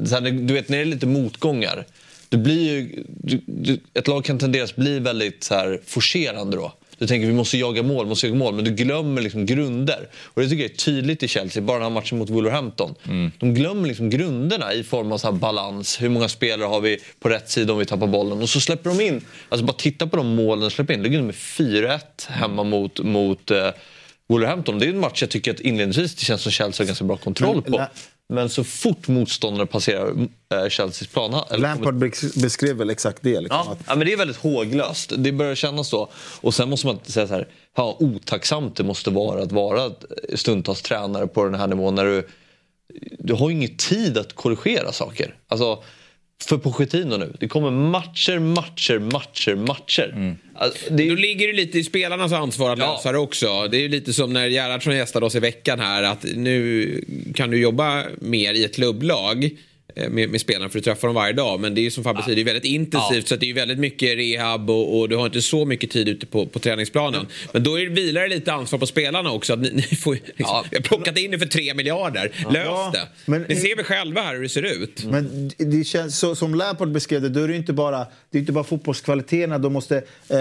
du 0.47 0.55
vet 0.55 0.69
när 0.69 0.77
det 0.79 0.83
är 0.83 0.87
lite 0.87 1.07
motgångar. 1.07 1.87
Det 2.29 2.37
blir 2.37 2.71
ju, 2.73 3.05
du, 3.09 3.41
du, 3.47 3.81
ett 3.95 4.09
lag 4.09 4.25
kan 4.25 4.39
tenderas 4.39 4.77
bli 4.77 4.99
väldigt 4.99 5.45
så 5.45 5.55
här, 5.55 5.81
forcerande 5.87 6.57
då. 6.57 6.73
Du 6.99 7.07
tänker 7.07 7.27
vi 7.27 7.33
måste 7.33 7.59
jaga 7.59 7.83
mål, 7.83 8.07
måste 8.07 8.27
jaga 8.27 8.39
mål. 8.39 8.55
Men 8.55 8.65
du 8.65 8.71
glömmer 8.71 9.23
liksom 9.23 9.47
grunder. 9.47 10.09
Och 10.25 10.43
det 10.43 10.49
tycker 10.49 10.63
jag 10.63 10.71
är 10.71 10.77
tydligt 10.77 11.23
i 11.23 11.29
Chelsea. 11.29 11.63
Bara 11.63 11.79
den 11.79 11.83
här 11.83 11.91
matchen 11.91 12.19
mot 12.19 12.31
Wolverhampton. 12.31 12.95
De 13.39 13.55
glömmer 13.55 13.89
liksom 13.89 14.11
grunderna 14.11 14.73
i 14.73 14.85
form 14.85 15.13
av 15.13 15.19
så 15.19 15.33
balans. 15.33 16.03
Hur 16.03 16.09
många 16.09 16.29
spelare 16.29 16.67
har 16.67 16.81
vi 16.81 16.99
på 17.21 17.29
rätt 17.29 17.51
sida 17.51 17.73
om 17.73 17.79
vi 17.79 17.85
tappar 17.85 18.07
bollen? 18.07 18.43
Och 18.43 18.49
så 18.49 18.61
släpper 18.61 18.91
de 18.91 19.01
in. 19.01 19.25
Alltså 19.49 19.67
bara 19.67 19.73
titta 19.73 20.07
på 20.07 20.17
de 20.17 20.35
målen 20.35 20.61
de 20.61 20.71
släpper 20.71 20.95
in. 20.95 21.03
Ligger 21.03 21.23
med 21.23 21.35
4-1 21.35 21.99
hemma 22.29 22.65
mot, 22.65 23.01
mot 23.01 23.51
eh, 23.51 23.69
Wolverhampton. 24.29 24.79
Det 24.79 24.87
är 24.87 24.91
en 24.91 25.01
match 25.01 25.23
jag 25.23 25.31
tycker 25.31 25.51
att 25.51 25.61
inledningsvis 25.61 26.15
det 26.15 26.25
känns 26.25 26.43
som 26.43 26.53
Chelsea 26.53 26.85
har 26.85 26.87
ganska 26.87 27.05
bra 27.05 27.17
kontroll 27.17 27.63
på. 27.63 27.77
Men 28.29 28.49
så 28.49 28.65
fort 28.65 29.09
motståndare 29.09 29.67
passerar 29.67 30.09
eh, 30.55 30.69
Chelseas 30.69 31.07
plan... 31.13 31.35
eller- 31.51 31.59
Lampard 31.59 31.95
besk- 31.95 32.43
beskrev 32.43 32.77
väl 32.77 32.91
exakt 32.91 33.19
det. 33.23 33.41
Liksom, 33.41 33.63
Ja, 33.67 33.73
att, 33.73 33.79
ja, 33.87 33.95
men 33.95 34.07
det 34.07 34.13
är 34.13 34.17
väldigt 34.17 34.37
håglöst. 34.37 35.13
Det 35.19 35.33
börjar 35.33 35.55
kännas 35.55 35.89
så. 35.89 36.09
Och 36.41 36.55
sen 36.55 36.71
måste 36.71 36.87
man 36.87 36.99
säga 37.05 37.27
så 37.27 37.35
här, 37.35 37.49
ja, 37.77 37.97
otacksamt 38.01 38.77
det 38.77 38.85
måste 38.85 39.11
vara 39.11 39.43
att 39.43 39.53
vara 39.53 39.91
stundtals 40.35 40.83
tränare 40.83 41.27
på 41.27 41.45
den 41.45 41.55
här 41.55 41.67
nivån 41.67 41.95
när 41.95 42.05
du, 42.05 42.29
du 43.19 43.35
har 43.35 43.49
ju 43.51 43.57
ingen 43.57 43.77
tid 43.77 44.19
att 44.19 44.33
korrigera 44.33 44.93
saker. 44.93 45.35
Alltså, 45.49 45.83
för 46.49 46.59
Pochettino 46.59 47.17
nu, 47.17 47.33
det 47.41 47.49
kommer 47.49 47.71
matcher, 47.71 48.39
matcher, 48.39 48.99
matcher, 48.99 49.55
matcher. 49.55 50.37
Alltså, 50.55 50.79
det 50.91 51.09
Då 51.09 51.15
ligger 51.15 51.47
det 51.47 51.53
lite 51.53 51.79
i 51.79 51.85
spelarnas 51.85 52.33
ansvar 52.33 52.71
att 52.73 52.79
Ja. 52.79 52.93
lösa 52.93 53.13
det 53.13 53.19
också. 53.19 53.69
Det 53.69 53.77
är 53.77 53.81
ju 53.81 53.89
lite 53.89 54.13
som 54.13 54.33
när 54.33 54.49
Gerhardsson 54.49 54.97
gästade 54.97 55.27
oss 55.27 55.35
i 55.35 55.41
veckan 55.41 55.81
här 55.81 56.03
att 56.03 56.25
nu 56.35 57.05
kan 57.35 57.51
du 57.51 57.59
jobba 57.61 58.05
mer 58.21 58.55
i 58.55 58.65
ett 58.65 58.75
klubblag 58.75 59.51
med, 60.11 60.29
med 60.29 60.41
spelarna 60.41 60.69
för 60.69 60.79
att 60.79 60.85
träffa 60.85 61.07
dem 61.07 61.15
varje 61.17 61.33
dag. 61.33 61.61
Men 61.61 61.75
det 61.75 61.81
är 61.81 61.83
ju 61.83 61.91
som 61.91 62.05
Fabbe 62.05 62.23
säger, 62.23 62.37
det 62.37 62.43
är 62.43 62.45
väldigt 62.45 62.65
intensivt 62.65 63.29
så 63.29 63.35
att 63.35 63.41
det 63.41 63.51
är 63.51 63.55
väldigt 63.55 63.79
mycket 63.79 64.19
rehab 64.19 64.71
och, 64.71 64.99
och, 64.99 65.09
du 65.09 65.17
har 65.17 65.27
inte 65.27 65.43
så 65.43 65.65
mycket 65.65 65.91
tid 65.91 66.09
ute 66.09 66.27
på, 66.27 66.47
på 66.47 66.59
träningsplanen. 66.59 67.27
Men 67.53 67.63
då 67.63 67.81
är, 67.81 67.87
vilar 67.87 68.23
det 68.23 68.29
lite 68.29 68.53
ansvar 68.53 68.79
på 68.79 68.87
spelarna 68.87 69.31
också. 69.31 69.53
Att 69.53 69.59
ni, 69.59 69.71
ni 69.71 69.83
får, 69.83 70.15
liksom, 70.15 70.35
Ja. 70.39 70.65
Vi 70.71 70.77
har 70.77 70.83
plockat 70.83 71.19
in 71.19 71.35
er 71.35 71.39
för 71.39 71.47
tre 71.47 71.75
miljarder. 71.75 72.33
Lös 72.51 72.65
Ja, 72.65 72.91
det. 72.95 73.09
men- 73.25 73.43
ni 73.43 73.57
ser 73.57 73.77
väl 73.77 73.85
själva 73.85 74.21
här 74.23 74.35
hur 74.35 74.43
det 74.43 74.49
ser 74.49 74.63
ut. 74.83 75.05
Men 75.05 75.51
det 75.59 75.85
känns, 75.85 76.19
så, 76.19 76.35
som 76.35 76.55
Lampard 76.55 76.93
beskrev 76.93 77.23
det, 77.23 77.29
då 77.29 77.41
är 77.41 77.47
det 77.49 77.53
ju 77.53 77.59
inte 77.59 77.73
bara, 77.73 78.07
det 78.31 78.39
är 78.39 78.41
inte 78.41 78.53
bara 78.53 78.65
fotbollskvaliteterna 78.65 79.59
de 79.59 79.73
måste 79.73 79.97
eh, 79.97 80.37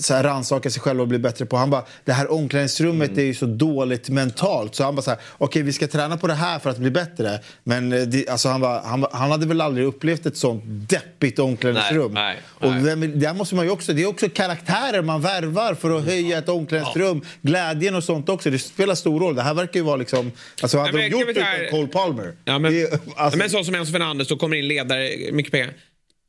så 0.00 0.14
rannsaka 0.14 0.70
sig 0.70 0.80
själva 0.82 1.02
och 1.02 1.08
bli 1.08 1.18
bättre 1.18 1.46
på. 1.46 1.56
Han 1.56 1.70
bara, 1.70 1.84
det 2.04 2.12
här 2.12 2.32
omklädningsrummet 2.32 3.18
är 3.18 3.22
ju 3.22 3.34
så 3.34 3.46
dåligt 3.46 4.08
mentalt. 4.08 4.74
Så 4.74 4.84
han 4.84 4.96
bara 4.96 5.02
så 5.02 5.10
här, 5.10 5.20
okej 5.38 5.62
vi 5.62 5.72
ska 5.72 5.86
träna 5.86 6.16
på 6.16 6.26
det 6.26 6.34
här 6.34 6.58
för 6.58 6.70
att 6.70 6.78
bli 6.78 6.90
bättre. 6.90 7.40
Men 7.64 7.92
eh, 7.92 8.02
det, 8.02 8.28
alltså, 8.28 8.48
han, 8.48 8.60
bara, 8.60 8.71
han, 8.80 9.06
han 9.12 9.30
hade 9.30 9.46
väl 9.46 9.60
aldrig 9.60 9.86
upplevt 9.86 10.26
ett 10.26 10.36
sånt 10.36 10.62
deppigt 10.66 11.38
omklädningsrum. 11.38 12.12
Nej, 12.12 12.36
och 12.46 12.72
nej. 12.72 13.08
där 13.08 13.34
måste 13.34 13.54
man 13.54 13.64
ju 13.64 13.70
också, 13.70 13.92
det 13.92 14.02
är 14.02 14.06
också 14.06 14.28
karaktärer 14.28 15.02
man 15.02 15.20
värvar 15.20 15.74
för 15.74 15.98
att 15.98 16.04
höja 16.04 16.38
ett 16.38 16.48
omklädningsrum. 16.48 17.22
Glädjen 17.42 17.94
och 17.94 18.04
sånt 18.04 18.28
också, 18.28 18.50
det 18.50 18.58
spelar 18.58 18.94
stor 18.94 19.20
roll. 19.20 19.34
Det 19.34 19.42
här 19.42 19.54
verkar 19.54 19.80
ju 19.80 19.84
vara 19.86 19.96
liksom, 19.96 20.32
alltså 20.62 20.78
hade 20.78 20.92
men 20.92 21.00
de 21.00 21.08
gjort 21.08 21.34
det 21.34 21.42
här- 21.42 21.60
utan 21.60 21.70
Cole 21.70 21.88
Palmer? 21.88 22.32
Ja, 22.44 22.58
men, 22.58 22.72
det, 22.72 23.00
alltså- 23.16 23.38
men 23.38 23.50
så 23.50 23.64
som 23.64 23.74
Enzo 23.74 23.92
Fernandes, 23.92 24.28
då 24.28 24.36
kommer 24.36 24.56
in 24.56 24.68
ledare, 24.68 25.32
mycket 25.32 25.52
pengar. 25.52 25.74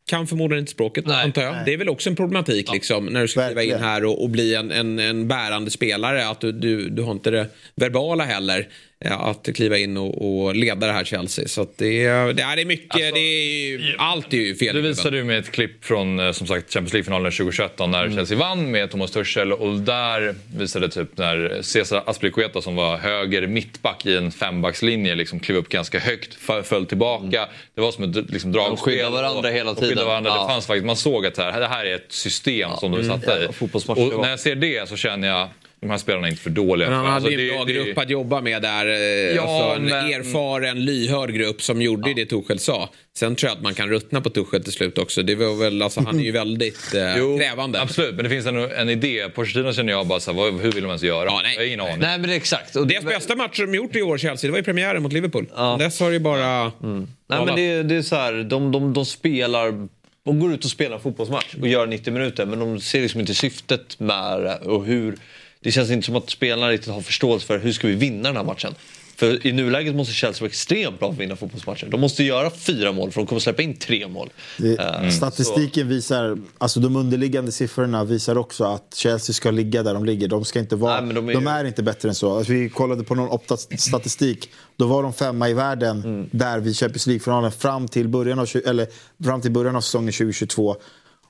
Kan 0.05 0.27
förmodligen 0.27 0.59
inte 0.59 0.71
språket, 0.71 1.05
Nej. 1.07 1.23
antar 1.23 1.41
jag. 1.41 1.55
Det 1.65 1.73
är 1.73 1.77
väl 1.77 1.89
också 1.89 2.09
en 2.09 2.15
problematik 2.15 2.71
liksom, 2.73 3.05
när 3.05 3.21
du 3.21 3.27
ska 3.27 3.45
kliva 3.45 3.63
in 3.63 3.77
här 3.79 4.05
och, 4.05 4.23
och 4.23 4.29
bli 4.29 4.55
en, 4.55 4.71
en, 4.71 4.99
en 4.99 5.27
bärande 5.27 5.71
spelare. 5.71 6.27
Att 6.27 6.41
du, 6.41 6.51
du, 6.51 6.89
du 6.89 7.01
har 7.01 7.11
inte 7.11 7.31
det 7.31 7.47
verbala 7.75 8.23
heller. 8.23 8.67
Eh, 9.03 9.21
Att 9.21 9.49
kliva 9.55 9.77
in 9.77 9.97
och, 9.97 10.43
och 10.45 10.55
leda 10.55 10.87
det 10.87 10.93
här 10.93 11.03
Chelsea. 11.03 11.47
Så 11.47 11.61
att 11.61 11.77
det, 11.77 12.05
är- 12.05 12.33
det, 12.33 12.43
är- 12.43 12.55
det 12.55 12.61
är 12.61 12.65
mycket, 12.65 12.95
Alltså, 12.95 13.13
det 13.13 13.19
är 13.19 13.67
ju, 13.67 13.95
allt 13.97 14.33
är 14.33 14.37
ju 14.37 14.55
fel. 14.55 14.75
Du 14.75 14.81
visade 14.81 15.17
ju 15.17 15.23
med 15.23 15.39
ett 15.39 15.51
klipp 15.51 15.85
från 15.85 16.19
eh, 16.19 16.31
som 16.31 16.47
sagt 16.47 16.73
Champions 16.73 16.93
League-finalen 16.93 17.31
2017 17.31 17.91
när 17.91 18.03
Mm. 18.03 18.15
Chelsea 18.15 18.37
vann 18.37 18.71
med 18.71 18.91
Thomas 18.91 19.11
Tuchel 19.11 19.53
och 19.53 19.79
där 19.79 20.35
visade 20.57 20.89
typ 20.89 21.17
när 21.17 21.61
Cesar 21.61 22.03
Azpilicueta 22.05 22.61
som 22.61 22.75
var 22.75 22.97
höger 22.97 23.47
mittback 23.47 24.05
i 24.05 24.15
en 24.15 24.31
fembackslinje 24.31 25.15
liksom 25.15 25.39
klev 25.39 25.57
upp 25.57 25.69
ganska 25.69 25.99
högt, 25.99 26.33
föll 26.63 26.85
tillbaka. 26.85 27.47
Det 27.75 27.81
var 27.81 27.91
som 27.91 28.03
ett 28.03 28.29
liksom, 28.29 28.51
dragspel. 28.51 28.77
skyddade 28.93 29.09
varandra 29.11 29.49
och, 29.49 29.55
hela 29.55 29.75
tiden. 29.75 30.05
Varandra. 30.05 30.31
Ja. 30.35 30.41
Det 30.47 30.53
fanns 30.53 30.65
faktiskt, 30.67 30.85
man 30.85 30.95
såg 30.95 31.25
att 31.25 31.35
det 31.35 31.43
här, 31.43 31.59
det 31.59 31.67
här 31.67 31.85
är 31.85 31.95
ett 31.95 32.11
system 32.11 32.69
som 32.79 32.91
de 32.91 33.03
satte 33.03 33.31
Jävla 33.31 33.49
i. 33.49 33.53
fotbollsmatch 33.53 33.97
det 33.99 34.05
Och 34.15 34.21
när 34.21 34.29
jag 34.29 34.39
ser 34.39 34.55
det 34.55 34.89
så 34.89 34.95
känner 34.95 35.27
jag 35.27 35.47
de 35.83 35.89
här 35.89 35.97
spelarna 35.97 36.27
är 36.27 36.31
inte 36.31 36.43
för 36.43 36.49
dåliga. 36.49 36.89
Men 36.89 36.97
han 36.97 37.05
Alltså, 37.07 37.29
hade 37.31 37.41
ju 37.41 37.49
en 37.49 37.55
bra 37.55 37.65
det- 37.65 37.73
det- 37.73 37.85
grupp 37.85 37.97
att 37.97 38.09
jobba 38.09 38.41
med 38.41 38.61
där. 38.61 38.85
eh, 38.87 39.35
Ja, 39.35 39.41
alltså 39.41 39.75
en 39.81 39.85
men- 39.85 40.13
erfaren, 40.13 40.85
lyhörd 40.85 41.33
grupp 41.33 41.61
som 41.61 41.81
gjorde 41.81 42.13
det 42.13 42.25
Tuchel 42.25 42.59
sa. 42.59 42.89
Sen 43.17 43.35
tror 43.35 43.49
jag 43.49 43.55
att 43.57 43.63
man 43.63 43.73
kan 43.73 43.89
ruttna 43.89 44.21
på 44.21 44.29
Tuchel 44.29 44.63
till 44.63 44.73
slut 44.73 44.97
också. 44.97 45.23
Det 45.23 45.35
var 45.35 45.55
väl, 45.55 45.81
alltså, 45.81 46.01
han 46.01 46.19
är 46.19 46.23
ju 46.23 46.31
väldigt 46.43 46.93
eh, 46.95 47.17
Jo, 47.17 47.37
krävande. 47.39 47.81
Absolut, 47.81 48.15
men 48.15 48.23
det 48.23 48.29
finns 48.29 48.45
en, 48.45 48.57
en 48.71 48.89
idé. 48.89 49.29
Pochettino 49.35 49.73
känner 49.73 49.93
jag 49.93 50.07
bara 50.07 50.19
så 50.19 50.31
här, 50.31 50.37
vad, 50.37 50.53
hur 50.61 50.71
vill 50.71 50.83
de 50.83 50.87
ens 50.87 51.03
göra? 51.03 51.25
Ja, 51.25 51.39
nej. 51.43 51.53
Jag 51.55 51.61
har 51.61 51.67
ingen 51.67 51.79
aning. 51.81 51.99
Nej 51.99 52.17
men 52.19 52.29
det 52.29 52.33
är 52.33 52.37
exakt. 52.37 52.75
Och 52.75 52.87
Deras 52.87 53.03
bästa 53.05 53.35
match 53.35 53.57
de 53.59 53.73
gjort 53.75 53.95
i 53.95 54.01
år, 54.01 54.17
Chelsea, 54.17 54.47
det 54.47 54.51
var 54.51 54.57
ju 54.59 54.63
premiären 54.63 55.03
mot 55.03 55.13
Liverpool. 55.13 55.45
Ja. 55.55 55.75
Dess 55.79 55.99
har 55.99 56.07
det 56.07 56.13
ju 56.13 56.19
bara... 56.19 56.63
Nej, 56.63 57.45
men 57.45 57.55
det, 57.55 57.61
är- 57.61 57.83
det 57.83 57.95
är 57.95 58.01
så 58.01 58.15
här, 58.15 58.33
de, 58.33 58.71
de, 58.71 58.93
de 58.93 59.05
spelar... 59.05 59.87
De 60.25 60.39
går 60.39 60.53
ut 60.53 60.65
och 60.65 60.71
spelar 60.71 60.95
en 60.95 61.01
fotbollsmatch 61.01 61.55
och 61.61 61.67
gör 61.67 61.87
90 61.87 62.13
minuter 62.13 62.45
men 62.45 62.59
de 62.59 62.79
ser 62.79 63.01
liksom 63.01 63.19
inte 63.19 63.33
syftet 63.33 63.99
med 63.99 64.39
det 64.41 64.55
och 64.55 64.85
hur... 64.85 65.15
Det 65.63 65.71
känns 65.71 65.91
inte 65.91 66.05
som 66.05 66.15
att 66.15 66.29
spelarna 66.29 66.71
riktigt 66.71 66.93
har 66.93 67.01
förståelse 67.01 67.47
för 67.47 67.59
hur 67.59 67.71
ska 67.71 67.87
vi 67.87 67.95
vinna 67.95 68.29
den 68.29 68.37
här 68.37 68.43
matchen. 68.43 68.75
För 69.15 69.47
i 69.47 69.51
nuläget 69.51 69.95
måste 69.95 70.13
Chelsea 70.13 70.41
vara 70.41 70.47
extremt 70.49 70.99
bra 70.99 71.07
för 71.07 71.13
att 71.13 71.19
vinna 71.19 71.35
fotbollsmatcher. 71.35 71.87
De 71.91 72.01
måste 72.01 72.23
göra 72.23 72.49
fyra 72.49 72.91
mål 72.91 73.11
för 73.11 73.21
de 73.21 73.27
kommer 73.27 73.39
släppa 73.39 73.61
in 73.61 73.75
tre 73.77 74.07
mål. 74.07 74.29
Det, 74.57 74.79
Eh, 74.79 75.09
statistiken 75.09 75.87
visar, 75.87 76.37
alltså 76.57 76.79
de 76.79 76.95
underliggande 76.95 77.51
siffrorna 77.51 78.03
visar 78.03 78.37
också 78.37 78.63
att 78.63 78.95
Chelsea 78.95 79.33
ska 79.33 79.51
ligga 79.51 79.83
där 79.83 79.93
de 79.93 80.05
ligger. 80.05 80.27
De, 80.27 80.45
ska 80.45 80.59
inte 80.59 80.75
vara, 80.75 81.01
Nej, 81.01 81.13
de, 81.15 81.27
de 81.27 81.47
är... 81.47 81.59
är- 81.59 81.65
inte 81.65 81.83
bättre 81.83 82.09
än 82.09 82.15
så. 82.15 82.37
Alltså, 82.37 82.53
vi 82.53 82.69
kollade 82.69 83.03
på 83.03 83.15
någon 83.15 83.29
Opta-statistik. 83.29 84.49
Då 84.77 84.87
var 84.87 85.03
de 85.03 85.13
femma 85.13 85.49
i 85.49 85.53
världen 85.53 86.03
Mm. 86.03 86.29
där 86.31 86.59
vid 86.59 86.77
Champions 86.77 87.07
League-finalen 87.07 87.51
fram 87.51 87.87
till 87.87 88.07
början 88.07 88.39
av, 88.39 88.45
tju- 88.45 88.69
eller, 88.69 88.87
fram 89.23 89.41
till 89.41 89.51
början 89.51 89.75
av 89.75 89.81
säsongen 89.81 90.13
2022. 90.13 90.75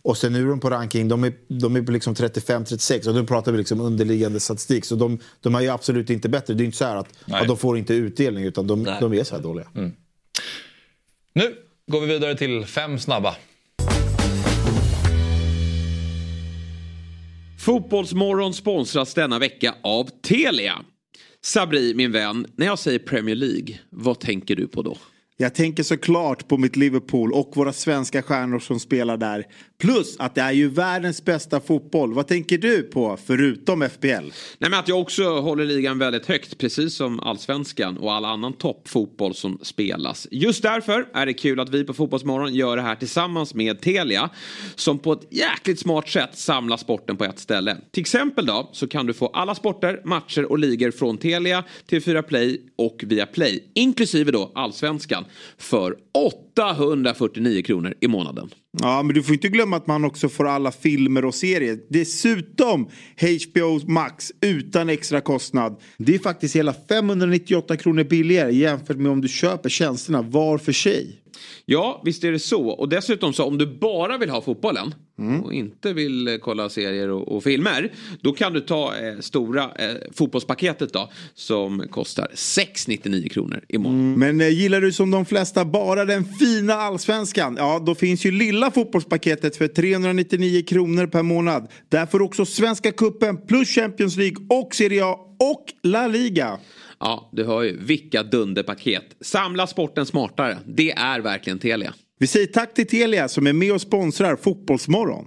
Och 0.03 0.17
sen 0.17 0.33
nu 0.33 0.41
är 0.41 0.47
de 0.47 0.59
på 0.59 0.69
ranking, 0.69 1.07
de 1.07 1.23
är, 1.23 1.33
de 1.47 1.75
är 1.75 1.81
på 1.81 1.91
liksom 1.91 2.13
35-36 2.13 3.07
och 3.07 3.13
då 3.13 3.25
pratar 3.25 3.51
vi 3.51 3.57
liksom 3.57 3.81
underliggande 3.81 4.39
statistik. 4.39 4.85
Så 4.85 4.95
de, 4.95 5.19
de 5.41 5.55
är 5.55 5.61
ju 5.61 5.69
absolut 5.69 6.09
inte 6.09 6.29
bättre. 6.29 6.53
Det 6.53 6.63
är 6.63 6.65
inte 6.65 6.77
så 6.77 6.85
här 6.85 6.95
att, 6.95 7.07
att 7.25 7.47
de 7.47 7.57
får 7.57 7.77
inte 7.77 7.93
utdelning 7.93 8.43
utan 8.43 8.67
de, 8.67 8.83
Nej. 8.83 8.97
de 9.01 9.13
är 9.13 9.23
så 9.23 9.35
här 9.35 9.43
dåliga. 9.43 9.67
Nu 11.33 11.55
går 11.91 12.01
vi 12.01 12.07
vidare 12.07 12.37
till 12.37 12.65
fem 12.65 12.99
snabba. 12.99 13.35
Fotbollsmorgon 17.59 18.53
sponsras 18.53 19.13
denna 19.13 19.39
vecka 19.39 19.75
av 19.83 20.09
Telia. 20.21 20.81
Sabri, 21.41 21.93
min 21.93 22.11
vän, 22.11 22.45
när 22.55 22.65
jag 22.65 22.79
säger 22.79 22.99
Premier 22.99 23.35
League, 23.35 23.79
vad 23.89 24.19
tänker 24.19 24.55
du 24.55 24.67
på 24.67 24.81
då? 24.81 24.97
Jag 25.43 25.56
tänker 25.56 25.84
såklart 25.84 26.47
på 26.47 26.58
mitt 26.58 26.75
Liverpool 26.75 27.34
och 27.34 27.51
våra 27.56 27.73
svenska 27.73 28.21
stjärnor 28.21 28.60
som 28.60 28.79
spelar 28.79 29.17
där. 29.17 29.45
Plus 29.82 30.15
att 30.19 30.36
det 30.36 30.41
är 30.41 30.51
ju 30.51 30.69
världens 30.69 31.25
bästa 31.25 31.60
fotboll. 31.60 32.13
Vad 32.13 32.27
tänker 32.27 32.58
du 32.58 32.82
på 32.82 33.17
förutom 33.25 33.82
FBL? 33.82 34.08
Nej, 34.08 34.69
men 34.69 34.73
att 34.73 34.88
jag 34.88 34.99
också 34.99 35.39
håller 35.39 35.65
ligan 35.65 35.99
väldigt 35.99 36.25
högt, 36.25 36.58
precis 36.58 36.95
som 36.95 37.19
allsvenskan 37.19 37.97
och 37.97 38.13
all 38.13 38.25
annan 38.25 38.53
toppfotboll 38.53 39.36
som 39.36 39.60
spelas. 39.62 40.27
Just 40.32 40.63
därför 40.63 41.08
är 41.13 41.25
det 41.25 41.34
kul 41.34 41.60
att 41.60 41.69
vi 41.69 41.84
på 41.84 41.93
Fotbollsmorgon 41.93 42.53
gör 42.53 42.75
det 42.75 42.82
här 42.82 42.95
tillsammans 42.95 43.53
med 43.53 43.82
Telia 43.82 44.29
som 44.75 44.99
på 44.99 45.13
ett 45.13 45.27
jäkligt 45.29 45.79
smart 45.79 46.10
sätt 46.10 46.38
samlar 46.38 46.77
sporten 46.77 47.17
på 47.17 47.23
ett 47.23 47.39
ställe. 47.39 47.77
Till 47.91 48.01
exempel 48.01 48.45
då 48.45 48.69
så 48.73 48.88
kan 48.88 49.06
du 49.06 49.13
få 49.13 49.27
alla 49.27 49.56
sporter, 49.56 50.01
matcher 50.03 50.45
och 50.45 50.60
ligor 50.60 50.91
från 50.91 51.17
Telia, 51.17 51.63
TV4 51.89 52.21
Play 52.21 52.62
och 52.75 53.03
via 53.08 53.25
Play, 53.25 53.63
inklusive 53.73 54.32
då 54.32 54.51
allsvenskan, 54.56 55.25
för 55.57 55.95
849 56.13 57.61
kronor 57.63 57.93
i 58.01 58.07
månaden. 58.07 58.49
Ja, 58.81 59.03
men 59.03 59.15
du 59.15 59.23
får 59.23 59.33
inte 59.33 59.47
glömma 59.47 59.77
att 59.77 59.87
man 59.87 60.05
också 60.05 60.29
får 60.29 60.47
alla 60.47 60.71
filmer 60.71 61.25
och 61.25 61.35
serier. 61.35 61.79
Dessutom 61.89 62.89
HBO 63.19 63.91
Max 63.91 64.31
utan 64.41 64.89
extra 64.89 65.21
kostnad. 65.21 65.81
Det 65.97 66.15
är 66.15 66.19
faktiskt 66.19 66.55
hela 66.55 66.73
598 66.73 67.77
kronor 67.77 68.03
billigare 68.03 68.55
jämfört 68.55 68.97
med 68.97 69.11
om 69.11 69.21
du 69.21 69.27
köper 69.27 69.69
tjänsterna 69.69 70.21
var 70.21 70.57
för 70.57 70.71
sig. 70.71 71.22
Ja, 71.65 72.01
visst 72.06 72.23
är 72.23 72.32
det 72.32 72.39
så. 72.39 72.69
Och 72.69 72.89
dessutom 72.89 73.34
så 73.34 73.43
om 73.43 73.58
du 73.58 73.67
bara 73.67 74.17
vill 74.17 74.29
ha 74.29 74.41
fotbollen 74.41 74.95
och 75.43 75.53
inte 75.53 75.93
vill 75.93 76.27
eh, 76.27 76.38
kolla 76.38 76.69
serier 76.69 77.10
och, 77.10 77.36
och 77.36 77.43
filmer. 77.43 77.91
Då 78.21 78.34
kan 78.34 78.53
du 78.53 78.60
ta 78.60 78.95
eh, 78.95 79.19
stora 79.19 79.63
eh, 79.63 79.95
fotbollspaketet 80.13 80.93
då 80.93 81.10
som 81.34 81.88
kostar 81.91 82.27
699 82.34 83.29
kronor 83.29 83.63
i 83.69 83.77
månaden. 83.77 84.19
Men 84.19 84.41
eh, 84.41 84.49
gillar 84.49 84.82
du 84.82 84.91
som 84.91 85.12
de 85.12 85.25
flesta 85.25 85.65
bara 85.65 86.06
den 86.06 86.25
fina 86.25 86.73
allsvenskan? 86.73 87.56
Ja, 87.58 87.84
då 87.86 87.95
finns 87.95 88.25
ju 88.25 88.32
lilla 88.32 88.71
fotbollspaketet 88.71 89.56
för 89.56 89.67
399 89.67 90.63
kronor 90.67 91.08
per 91.08 91.23
månad. 91.23 91.67
Där 91.89 92.06
får 92.06 92.19
du 92.19 92.25
också 92.25 92.45
Svenska 92.45 92.91
Cupen 92.91 93.38
plus 93.47 93.69
Champions 93.69 94.17
League 94.17 94.45
och 94.49 94.75
Serie 94.75 95.06
A 95.06 95.17
och 95.39 95.65
La 95.84 96.08
Liga. 96.08 96.60
Ja, 97.05 97.29
du 97.31 97.43
hör 97.43 97.63
ju. 97.63 97.77
Vilka 97.79 98.23
dunderpaket. 98.23 99.03
Samla 99.21 99.67
sporten 99.67 100.05
smartare. 100.05 100.57
Det 100.65 100.91
är 100.91 101.19
verkligen 101.19 101.59
Telia. 101.59 101.93
Vi 102.19 102.27
säger 102.27 102.47
tack 102.47 102.73
till 102.73 102.87
Telia 102.87 103.27
som 103.27 103.47
är 103.47 103.53
med 103.53 103.73
och 103.73 103.81
sponsrar 103.81 104.35
Fotbollsmorgon. 104.35 105.25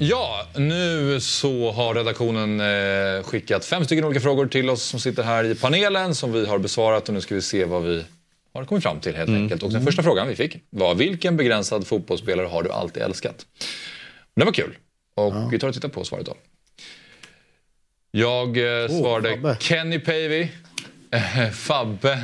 Ja, 0.00 0.46
nu 0.56 1.20
så 1.20 1.70
har 1.70 1.94
redaktionen 1.94 2.60
eh, 2.60 3.22
skickat 3.22 3.64
fem 3.64 3.84
stycken 3.84 4.04
olika 4.04 4.20
frågor 4.20 4.46
till 4.46 4.70
oss 4.70 4.82
som 4.82 5.00
sitter 5.00 5.22
här 5.22 5.44
i 5.44 5.54
panelen 5.54 6.14
som 6.14 6.32
vi 6.32 6.46
har 6.46 6.58
besvarat 6.58 7.08
och 7.08 7.14
nu 7.14 7.20
ska 7.20 7.34
vi 7.34 7.42
se 7.42 7.64
vad 7.64 7.82
vi 7.82 8.04
har 8.52 8.64
kommit 8.64 8.82
fram 8.82 9.00
till 9.00 9.14
helt 9.14 9.30
enkelt. 9.30 9.62
Och 9.62 9.72
den 9.72 9.82
första 9.82 10.02
frågan 10.02 10.28
vi 10.28 10.36
fick 10.36 10.56
var 10.70 10.94
vilken 10.94 11.36
begränsad 11.36 11.86
fotbollsspelare 11.86 12.46
har 12.46 12.62
du 12.62 12.70
alltid 12.70 13.02
älskat? 13.02 13.46
Det 14.36 14.44
var 14.44 14.52
kul 14.52 14.76
och 15.14 15.52
vi 15.52 15.58
tar 15.58 15.68
och 15.68 15.74
tittar 15.74 15.88
på 15.88 16.04
svaret 16.04 16.26
då. 16.26 16.36
Jag 18.10 18.56
eh, 18.82 18.88
svarade 18.88 19.30
Fabbe. 19.30 19.56
Kenny 19.60 19.98
Pavey, 19.98 20.48
eh, 21.10 21.50
Fabbe 21.50 22.18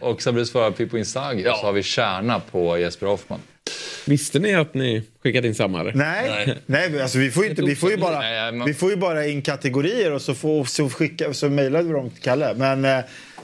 och 0.00 0.22
Sabri 0.22 0.46
svarade 0.46 0.76
Pippo 0.76 0.96
Inzaghi. 0.98 1.48
Och 1.48 1.56
så 1.56 1.66
har 1.66 1.72
vi 1.72 1.82
Kärna 1.82 2.40
på 2.40 2.78
Jesper 2.78 3.06
Hoffman. 3.06 3.38
Visste 4.06 4.38
ni 4.38 4.54
att 4.54 4.74
ni 4.74 5.02
skickat 5.22 5.44
in 5.44 5.54
samma? 5.54 5.80
Eller? 5.80 5.92
Nej, 5.94 6.58
nej. 6.66 7.02
alltså, 7.02 7.18
vi, 7.18 7.30
får 7.30 7.44
ju 7.44 7.50
inte, 7.50 7.62
vi, 7.62 7.76
får 7.76 7.90
ju 7.90 7.96
bara, 7.96 8.18
Nej, 8.18 8.52
man- 8.52 8.66
vi 8.66 8.74
får 8.74 8.90
ju 8.90 8.96
bara 8.96 9.26
in 9.26 9.42
kategorier 9.42 10.12
och 10.12 10.22
så, 10.22 10.34
får, 10.34 10.64
så, 10.64 10.88
skicka, 10.90 11.34
så 11.34 11.48
mejlar 11.48 11.82
vi 11.82 11.92
dem 11.92 12.10
till 12.10 12.22
Kalle. 12.22 12.54
Men 12.56 12.84
eh, 12.84 12.90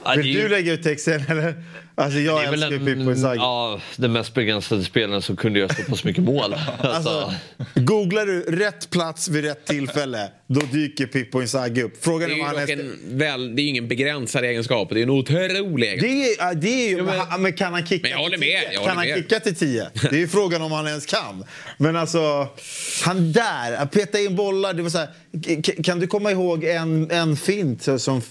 Ja, 0.05 0.13
vill 0.17 0.25
ju- 0.25 0.41
du 0.41 0.49
lägga 0.49 0.73
ut 0.73 0.83
texten 0.83 1.23
eller? 1.29 1.63
Alltså 1.95 2.19
jag 2.19 2.43
älskar 2.43 2.71
ju 2.71 2.77
den, 2.77 2.85
Pippo 2.85 3.11
Inzaghi. 3.11 3.37
ja, 3.39 3.79
den 3.95 4.11
mest 4.11 4.33
begränsade 4.33 4.83
spelaren 4.83 5.21
som 5.21 5.35
kunde 5.35 5.59
göra 5.59 5.69
så 5.73 5.83
pass 5.83 6.03
mycket 6.03 6.23
mål. 6.23 6.55
Alltså, 6.79 7.33
Googlar 7.75 8.25
du 8.25 8.41
rätt 8.41 8.89
plats 8.89 9.27
vid 9.29 9.45
rätt 9.45 9.65
tillfälle, 9.65 10.29
då 10.51 10.59
dyker 10.71 11.05
Pippo 11.05 11.41
Inzaghi 11.41 11.83
upp. 11.83 11.93
Det 11.93 12.03
Frågan 12.03 12.29
är 12.29 12.33
är 12.33 12.37
ju 12.37 12.43
han 12.43 12.57
är... 12.57 12.71
en, 12.71 13.17
väl, 13.17 13.55
det 13.55 13.61
är 13.61 13.67
ingen 13.67 13.87
begränsad 13.87 14.43
egenskap. 14.43 14.89
Det 14.91 14.99
är 14.99 15.03
en 15.03 15.09
otrolig 15.09 15.87
egenskap. 15.87 16.09
Det 16.09 16.33
är, 16.33 16.47
ja, 16.47 16.53
det 16.53 16.85
är 16.85 16.89
ju, 16.89 17.03
men, 17.03 17.41
men 17.41 17.53
kan 17.53 17.73
han 17.73 17.85
kicka 17.85 18.01
Men 18.01 18.11
jag 18.11 18.17
håller 18.17 18.37
till 18.37 18.39
med, 18.39 18.59
tio? 18.61 18.73
jag 18.73 18.79
håller 18.79 18.89
Kan 18.89 18.97
han 18.97 19.07
med. 19.07 19.17
kicka 19.17 19.39
till 19.39 19.55
10? 19.55 19.89
Det 20.01 20.07
är 20.07 20.13
ju 20.19 20.27
frågan 20.27 20.61
om 20.61 20.71
han 20.71 20.87
ens 20.87 21.05
kan. 21.05 21.45
Men 21.77 21.95
alltså, 21.95 22.47
han 23.05 23.31
där, 23.31 23.73
att 23.77 23.91
peta 23.91 24.19
in 24.19 24.35
bollar. 24.35 24.73
Det 24.73 24.83
var 24.83 24.89
så 24.89 24.97
här, 24.97 25.83
kan 25.83 25.99
du 25.99 26.07
komma 26.07 26.31
ihåg 26.31 26.63
en, 26.63 27.11
en 27.11 27.37
fint 27.37 27.87
som 27.97 28.21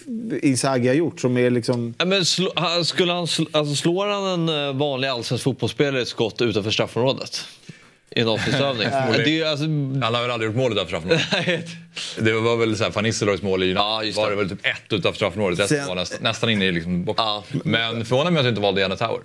Inzaghi 0.43 0.89
har 0.89 0.95
gjort 0.95 1.21
som 1.21 1.37
är 1.39 1.51
liksom... 1.51 1.95
Ja, 1.99 2.05
men 2.05 2.25
slå, 2.25 2.51
skulle 2.85 3.13
han, 3.13 3.25
sl- 3.27 3.49
alltså, 3.53 3.75
slår 3.75 4.07
han 4.07 4.49
en 4.49 4.69
eh, 4.69 4.73
vanlig 4.77 5.09
allsvensk 5.09 5.45
fotbollsspelare 5.45 6.03
ett 6.03 6.09
skott 6.09 6.43
utanför 6.43 6.71
straffområdet? 6.71 7.45
I 8.11 8.21
en 8.21 8.29
avslutsövning? 8.29 8.89
det 9.25 9.45
alltså... 9.45 9.65
Han 9.67 10.03
har 10.15 10.23
väl 10.23 10.31
aldrig 10.31 10.49
gjort 10.51 10.57
mål 10.57 10.73
utanför 10.73 10.89
straffområdet. 10.89 11.27
Nej, 11.47 11.67
Det 12.19 12.33
var 12.33 12.57
väl 12.57 12.77
så 12.77 12.85
här, 12.85 12.91
Van 12.91 13.05
Nistelrooys 13.05 13.43
mål 13.43 13.63
i 13.63 13.73
Ja, 13.73 14.03
just 14.05 14.19
var 14.19 14.25
det. 14.25 14.33
det 14.33 14.37
väl 14.37 14.49
typ 14.51 14.67
ett 14.67 14.93
utanför 14.93 15.17
straffområdet. 15.17 15.59
Resten 15.59 15.79
Sen- 15.79 15.89
var 15.89 15.95
nästan, 15.95 16.19
nästan 16.23 16.51
inne 16.51 16.65
i 16.67 16.73
liksom 16.73 17.05
boxen. 17.05 17.27
Ja. 17.27 17.45
Men 17.65 18.05
förvånar 18.05 18.31
mig 18.31 18.41
att 18.41 18.45
du 18.45 18.49
inte 18.49 18.61
valde 18.61 18.81
Janne 18.81 18.97
Tower. 18.97 19.21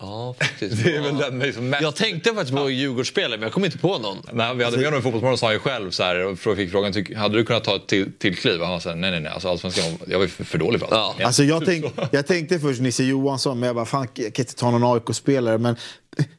Ja, 0.00 0.34
faktiskt. 0.40 0.84
Det 0.84 0.96
är 0.96 1.00
väl 1.02 1.16
den 1.16 1.38
liksom 1.38 1.68
mest... 1.70 1.82
Jag 1.82 1.96
tänkte 1.96 2.34
faktiskt 2.34 2.56
på 2.56 2.70
Djurgårdsspelare, 2.70 3.30
men 3.38 3.42
jag 3.42 3.52
kom 3.52 3.64
inte 3.64 3.78
på 3.78 3.98
någon. 3.98 4.16
När 4.32 4.54
vi 4.54 4.64
hade 4.64 4.76
med 4.76 4.84
honom 4.86 5.00
i 5.00 5.02
Fotbollsmorgon 5.02 5.38
sa 5.38 5.46
han 5.46 5.54
ju 5.54 5.58
själv 5.60 5.90
så 5.90 6.02
här, 6.02 6.24
och 6.26 6.38
fick 6.38 6.70
frågan, 6.70 6.92
hade 7.16 7.36
du 7.38 7.44
kunnat 7.44 7.64
ta 7.64 7.76
ett 7.76 7.86
till, 7.86 8.12
till 8.18 8.36
kliv? 8.36 8.60
Och 8.60 8.66
Han 8.66 8.80
sa 8.80 8.94
nej, 8.94 9.10
nej, 9.10 9.20
nej, 9.20 9.32
alltså, 9.32 9.48
allsvenskan, 9.48 9.84
jag 10.06 10.18
var 10.18 10.26
för, 10.26 10.44
för 10.44 10.58
dålig 10.58 10.80
för 10.80 10.88
Ja. 10.90 10.96
allsvenskan. 10.96 11.26
Alltså 11.26 11.42
jag, 11.44 11.64
tänk, 11.66 11.84
jag 12.12 12.26
tänkte 12.26 12.58
först 12.60 12.80
Nisse 12.80 13.04
Johansson, 13.04 13.60
men 13.60 13.66
jag 13.66 13.76
bara, 13.76 13.86
fan 13.86 14.08
jag 14.14 14.34
kan 14.34 14.42
inte 14.42 14.54
ta 14.54 14.70
någon 14.70 14.94
AIK-spelare. 14.96 15.58
Men 15.58 15.76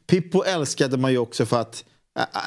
Pippo 0.06 0.42
älskade 0.44 0.96
man 0.96 1.12
ju 1.12 1.18
också 1.18 1.46
för 1.46 1.60
att, 1.60 1.84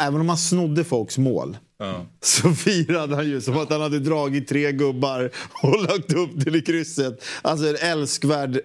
även 0.01 0.21
om 0.21 0.29
han 0.29 0.37
snodde 0.37 0.83
folks 0.83 1.17
mål, 1.17 1.57
Ja. 1.79 2.05
så 2.21 2.51
firade 2.53 3.15
han 3.15 3.29
ju 3.29 3.41
som 3.41 3.57
att 3.57 3.69
han 3.69 3.81
hade 3.81 3.99
dragit 3.99 4.47
tre 4.47 4.71
gubbar 4.71 5.29
och 5.63 5.81
lagt 5.81 6.13
upp 6.13 6.29
det 6.35 6.57
i 6.57 6.61
krysset. 6.61 7.23
Alltså 7.41 7.67
en 7.67 7.75
älskvärd 7.91 8.59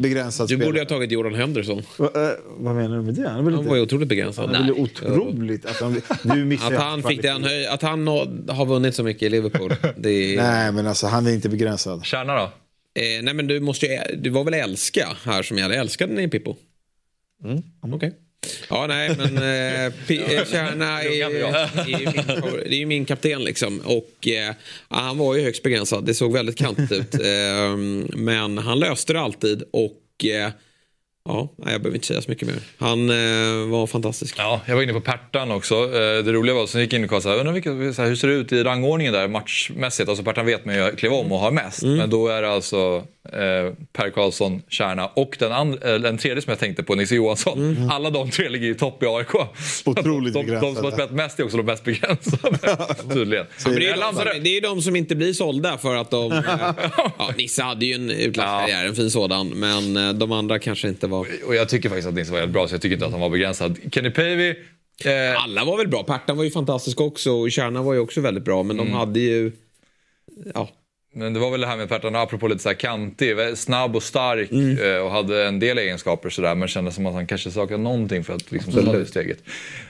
begränsad 0.00 0.48
Du 0.48 0.54
spelare. 0.54 0.66
borde 0.68 0.80
ha 0.80 0.86
tagit 0.86 1.10
Jordan 1.12 1.34
Henderson. 1.34 1.82
Va, 1.96 2.06
eh, 2.14 2.30
vad 2.58 2.74
menar 2.74 2.96
du 2.96 3.02
med 3.02 3.14
det? 3.14 3.28
Han 3.28 3.38
är 3.38 3.42
väl 3.42 3.54
Han 3.54 3.66
var 3.66 3.76
ju 3.76 3.82
otroligt 3.82 4.08
begränsad. 4.08 4.50
Han 4.50 4.66
väl 4.66 4.72
otroligt... 4.72 5.66
Alltså, 5.66 5.84
han, 5.84 6.00
du 6.22 6.54
Att 6.54 6.72
han, 6.82 7.02
fick 7.02 7.22
den, 7.22 7.44
att 7.70 7.82
han 7.82 8.06
har 8.48 8.66
vunnit 8.66 8.94
så 8.94 9.02
mycket 9.02 9.22
i 9.22 9.28
Liverpool. 9.28 9.74
Det 9.96 10.10
är, 10.10 10.36
Nej, 10.36 10.72
men 10.72 10.86
alltså 10.86 11.06
han 11.06 11.26
är 11.26 11.32
inte 11.32 11.48
begränsad. 11.48 12.04
Kärna 12.04 12.34
då? 12.34 12.42
eh, 12.42 13.22
nej 13.22 13.34
men 13.34 13.46
du 13.46 13.60
måste 13.60 13.86
ju, 13.86 13.98
du 14.16 14.30
var 14.30 14.44
väl 14.44 14.54
älska 14.54 15.08
här 15.24 15.42
som 15.42 15.58
gällde. 15.58 15.76
Älskade 15.76 16.12
ni 16.12 16.28
Pippo? 16.28 16.56
Mm. 17.44 17.62
Okej. 17.80 18.12
Ja, 18.70 18.86
nej, 18.86 19.16
men 19.16 19.36
eh, 19.36 19.92
Kärna 20.44 21.02
är, 21.02 21.30
är, 21.30 22.66
är 22.66 22.74
ju 22.74 22.86
min 22.86 23.04
kapten 23.04 23.44
liksom. 23.44 23.80
Och 23.80 24.28
eh, 24.28 24.54
han 24.88 25.18
var 25.18 25.34
ju 25.34 25.42
högst 25.42 25.62
begränsad. 25.62 26.04
Det 26.04 26.14
såg 26.14 26.32
väldigt 26.32 26.56
kantigt 26.56 26.92
ut. 26.92 27.14
Eh, 27.20 27.76
men 28.16 28.58
han 28.58 28.78
löste 28.78 29.12
det 29.12 29.20
alltid 29.20 29.62
och 29.70 30.24
eh, 30.24 30.50
ja, 31.28 31.48
jag 31.56 31.66
behöver 31.66 31.94
inte 31.94 32.06
säga 32.06 32.22
så 32.22 32.30
mycket 32.30 32.48
mer. 32.48 32.56
Han 32.78 33.10
eh, 33.10 33.68
var 33.70 33.86
fantastisk. 33.86 34.34
Ja, 34.38 34.60
jag 34.66 34.74
var 34.76 34.82
inne 34.82 34.92
på 34.92 35.00
Pertan 35.00 35.50
också. 35.50 35.74
Eh, 35.74 36.24
Det 36.24 36.32
roliga 36.32 36.54
var, 36.54 36.78
gick 36.80 36.92
jag 36.92 36.98
in 36.98 37.04
och 37.04 37.10
kollade, 37.10 37.40
undrar 37.40 37.52
vilka, 37.52 37.70
så 37.92 38.02
här, 38.02 38.08
hur 38.08 38.16
ser 38.16 38.28
det 38.28 38.34
ut 38.34 38.52
i 38.52 38.62
rangordningen 38.62 39.12
där 39.12 39.28
matchmässigt? 39.28 40.08
Alltså 40.08 40.24
Pertan 40.24 40.46
vet 40.46 40.64
man 40.64 40.74
ju 40.74 40.96
klev 40.96 41.12
om 41.12 41.32
och 41.32 41.38
har 41.38 41.50
mest. 41.50 41.82
Men 41.82 42.10
då 42.10 42.28
är 42.28 42.42
det 42.42 42.50
alltså 42.50 43.04
eh, 43.32 43.74
Per 43.92 44.10
Karlsson, 44.10 44.62
Kärna 44.68 45.06
och 45.06 45.36
den, 45.38 45.52
and, 45.52 45.84
eh, 45.84 45.94
den 45.94 46.18
tredje 46.18 46.42
som 46.42 46.50
jag 46.50 46.58
tänkte 46.58 46.82
på, 46.82 46.94
Nisse 46.94 47.14
Johansson. 47.14 47.88
Alla 47.92 48.10
de 48.10 48.30
tre 48.30 48.48
ligger 48.48 48.68
i 48.70 48.74
topp 48.74 49.02
i 49.02 49.06
AIK. 49.06 49.34
Otroligt 49.84 50.34
de, 50.34 50.46
de, 50.46 50.54
de 50.60 50.74
som 50.74 50.84
har 50.84 50.92
spelat 50.92 51.10
mest 51.10 51.40
är 51.40 51.44
också 51.44 51.56
de 51.56 51.66
mest 51.66 51.84
begränsade. 51.84 52.58
Tydligen. 53.14 53.46
Men 53.64 53.74
det, 53.74 53.88
är 53.88 53.96
de 54.00 54.14
som, 54.14 54.24
det 54.42 54.56
är 54.56 54.60
de 54.60 54.82
som 54.82 54.96
inte 54.96 55.16
blir 55.16 55.32
sålda 55.32 55.78
för 55.78 55.96
att 55.96 56.10
de... 56.10 56.32
eh, 56.32 56.40
ja, 57.18 57.30
Nisse 57.36 57.62
hade 57.62 57.86
ju 57.86 57.94
en 57.94 58.10
utlandskarriär, 58.10 58.86
en 58.86 58.94
fin 58.94 59.10
sådan. 59.10 59.48
Men 59.48 59.96
eh, 59.96 60.12
de 60.12 60.32
andra 60.32 60.58
kanske 60.58 60.88
inte 60.88 61.06
var... 61.10 61.26
Och 61.46 61.54
jag 61.54 61.68
tycker 61.68 61.88
faktiskt 61.88 62.08
att 62.08 62.14
Nisse 62.14 62.32
var 62.32 62.40
helt 62.40 62.52
bra, 62.52 62.68
så 62.68 62.74
jag 62.74 62.82
tycker 62.82 62.94
inte 62.94 63.06
att 63.06 63.12
han 63.12 63.20
var 63.20 63.30
begränsad. 63.30 63.78
Kenny 63.92 64.10
Pavey, 64.10 64.54
eh, 65.04 65.44
Alla 65.44 65.64
var 65.64 65.76
väl 65.76 65.88
bra. 65.88 66.02
Pertan 66.02 66.36
var 66.36 66.44
ju 66.44 66.50
fantastisk 66.50 67.00
också 67.00 67.32
och 67.32 67.50
Kärna 67.50 67.82
var 67.82 67.94
ju 67.94 68.00
också 68.00 68.20
väldigt 68.20 68.44
bra. 68.44 68.62
Men 68.62 68.76
de 68.76 68.92
hade 68.92 69.20
ju... 69.20 69.52
Ja, 70.54 70.68
Men 71.14 71.34
det 71.34 71.40
var 71.40 71.50
väl 71.50 71.60
det 71.60 71.66
här 71.66 71.76
med 71.76 71.88
Pertan, 71.88 72.16
apropå 72.16 72.48
lite 72.48 72.62
så 72.62 72.68
här 72.68 72.76
kantig, 72.76 73.36
väldigt 73.36 73.58
snabb 73.58 73.96
och 73.96 74.02
stark 74.02 74.52
eh, 74.80 75.02
och 75.02 75.10
hade 75.10 75.46
en 75.46 75.58
del 75.58 75.78
egenskaper 75.78 76.30
sådär 76.30 76.54
men 76.54 76.68
kändes 76.68 76.94
som 76.94 77.06
att 77.06 77.14
han 77.14 77.26
kanske 77.26 77.50
saknade 77.50 77.82
någonting 77.82 78.24
för 78.24 78.34
att 78.34 78.52
liksom 78.52 78.72
ta 78.72 78.92
det 78.92 79.06
steget. 79.06 79.38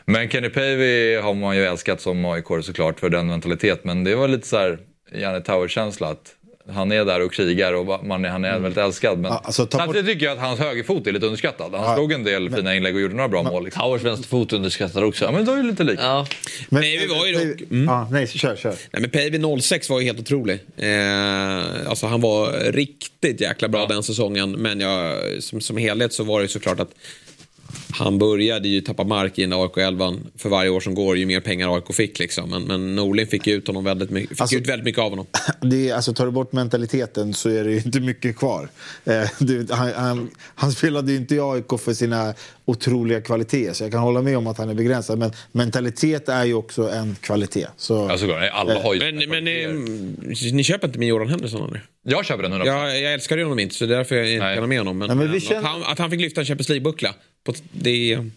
Men 0.05 0.31
Kenny 0.31 0.49
Pavey 0.49 1.17
har 1.17 1.35
man 1.35 1.57
ju 1.57 1.65
älskat 1.65 2.01
som 2.01 2.25
aik 2.25 2.45
såklart 2.63 3.01
för 3.01 3.09
den 3.09 3.27
mentalitet 3.27 3.85
men 3.85 4.05
det 4.05 4.15
var 4.15 4.29
lite 4.29 4.49
så 4.49 4.57
här 4.57 4.79
Janne 5.15 5.41
Tower-känsla 5.41 6.09
att 6.09 6.35
han 6.75 6.93
är 6.93 7.05
där 7.05 7.21
och 7.23 7.33
krigar 7.33 7.73
och 7.73 8.07
man 8.07 8.25
är, 8.25 8.29
han 8.29 8.45
är 8.45 8.59
väldigt 8.59 8.79
älskad. 8.85 9.19
Men 9.19 9.33
Ja, 9.33 9.41
alltså, 9.45 9.67
ta 9.67 9.79
bort- 9.79 9.85
samtidigt 9.87 10.07
tycker 10.15 10.27
jag 10.27 10.33
att 10.39 10.45
hans 10.45 10.61
högerfot 10.61 11.07
är 11.07 11.13
lite 11.13 11.27
underskattad. 11.27 11.75
Han 11.75 11.97
slog 11.97 12.13
en 12.13 12.25
del 12.25 12.51
fina 12.51 12.75
inlägg 12.77 12.95
och 12.95 13.01
gjorde 13.01 13.15
några 13.15 13.29
bra 13.29 13.43
mål. 13.43 13.65
Liksom. 13.65 13.83
Towers 13.83 14.03
vänsterfot 14.03 14.53
underskattar 14.53 15.03
också. 15.03 15.25
Ja 15.25 15.33
men 15.33 15.45
då 15.45 15.53
är 15.53 15.57
det 15.57 15.63
lite 15.63 15.85
lika. 15.85 16.03
Ja. 16.03 16.27
Men, 16.69 16.81
Nej, 16.81 16.99
vi 16.99 17.07
var 17.07 17.27
ju 17.27 17.33
dock- 17.55 17.61
Ja, 17.89 18.09
nej, 18.11 18.27
kör, 18.27 18.57
kör. 18.57 18.75
Nej, 18.91 19.01
men 19.03 19.11
Päivi 19.11 19.61
06 19.61 19.91
var 19.91 20.01
ju 20.01 20.07
helt 20.07 20.21
otrolig. 20.21 20.59
Eh, 20.77 21.89
alltså 21.89 22.07
han 22.07 22.21
var 22.21 22.73
riktigt 22.73 23.41
jäkla 23.41 23.69
bra 23.69 23.87
den 23.87 24.03
säsongen. 24.03 24.53
Men 24.53 24.81
jag, 24.81 25.17
som, 25.43 25.61
som 25.61 25.77
helhet 25.77 26.13
så 26.13 26.25
var 26.25 26.39
det 26.41 26.45
ju 26.45 26.49
såklart 26.49 26.81
att 26.81 26.91
han 27.93 28.19
började 28.19 28.69
ju 28.69 28.81
tappa 28.81 29.05
mark 29.05 29.39
i 29.39 29.43
den 29.43 29.53
AIK 29.53 29.77
11 29.77 30.15
för 30.39 30.49
varje 30.49 30.71
år 30.71 30.81
som 30.81 30.95
går 30.95 31.17
ju 31.17 31.27
mer 31.27 31.41
pengar 31.41 31.75
AIK 31.77 31.95
fick 31.95 32.19
liksom. 32.19 32.51
Men, 32.51 32.63
men 32.65 32.95
Norling 32.97 33.27
fick 33.27 33.47
ut, 33.47 33.67
honom 33.67 33.85
väldigt 33.85 34.11
mycket, 34.11 34.29
fick 34.31 34.41
Alltså- 34.41 34.57
ut 34.57 34.69
väldigt 34.69 34.85
mycket 34.85 35.01
av 35.03 35.11
honom. 35.11 35.27
Det 35.61 35.89
är, 35.89 35.95
alltså, 35.95 36.13
tar 36.15 36.27
du 36.27 36.33
bort 36.33 36.53
mentaliteten 36.53 37.35
så 37.35 37.49
är 37.49 37.65
det 37.65 37.71
ju 37.71 37.77
inte 37.77 38.01
mycket 38.01 38.37
kvar. 38.37 38.69
Eh, 39.05 39.23
det, 39.39 39.71
han, 39.75 39.93
han, 39.93 40.31
han 40.55 40.73
spelade 40.73 41.13
ju 41.13 41.19
inte 41.19 41.35
i 41.35 41.41
AIK 41.41 41.81
för 41.81 41.95
sina 41.95 42.35
otroliga 42.65 43.21
kvaliteter, 43.21 43.73
så 43.73 43.85
jag 43.85 43.93
kan 43.93 44.01
hålla 44.01 44.23
med 44.23 44.39
om 44.39 44.47
att 44.47 44.59
han 44.59 44.69
är 44.71 44.75
begränsad. 44.75 45.19
Men 45.19 45.33
mentalitet 45.53 46.29
är 46.29 46.45
ju 46.45 46.55
också 46.55 46.91
en 46.91 47.17
kvalitet. 47.21 47.67
Så, 47.77 48.19
såklart. 48.19 48.51
Alla 48.53 48.83
har 48.83 48.95
ju 48.95 49.01
Men, 49.13 49.29
men 49.31 49.49
eh, 49.49 50.53
ni 50.53 50.65
köper 50.65 50.87
inte 50.87 50.99
min 50.99 51.09
Jordan 51.09 51.29
Henderson 51.29 51.69
eller? 51.69 51.85
Jag 52.03 52.25
köper 52.25 52.43
den 52.43 52.53
100%. 52.53 52.67
Jag, 52.67 53.01
jag 53.03 53.15
älskar 53.15 53.37
ju 53.37 53.43
honom 53.43 53.59
inte 53.59 53.75
så 53.75 53.87
därför 53.87 54.17
jag 54.17 54.33
inte 54.33 54.45
Nej. 54.45 54.55
kan 54.57 54.63
ha 54.63 54.69
med 54.69 54.79
honom. 54.79 54.99
Men, 54.99 55.19
Nej, 55.19 55.29
men 55.29 55.41
känner- 55.41 55.61
att, 55.61 55.67
han, 55.67 55.83
att 55.83 55.99
han 55.99 56.11
fick 56.11 56.21
lyfta 56.21 56.41
en 56.41 56.47
Champions 56.47 56.69
League-buckla. 56.69 57.09
På- 57.45 57.55
Det 57.73 58.13
är... 58.13 58.31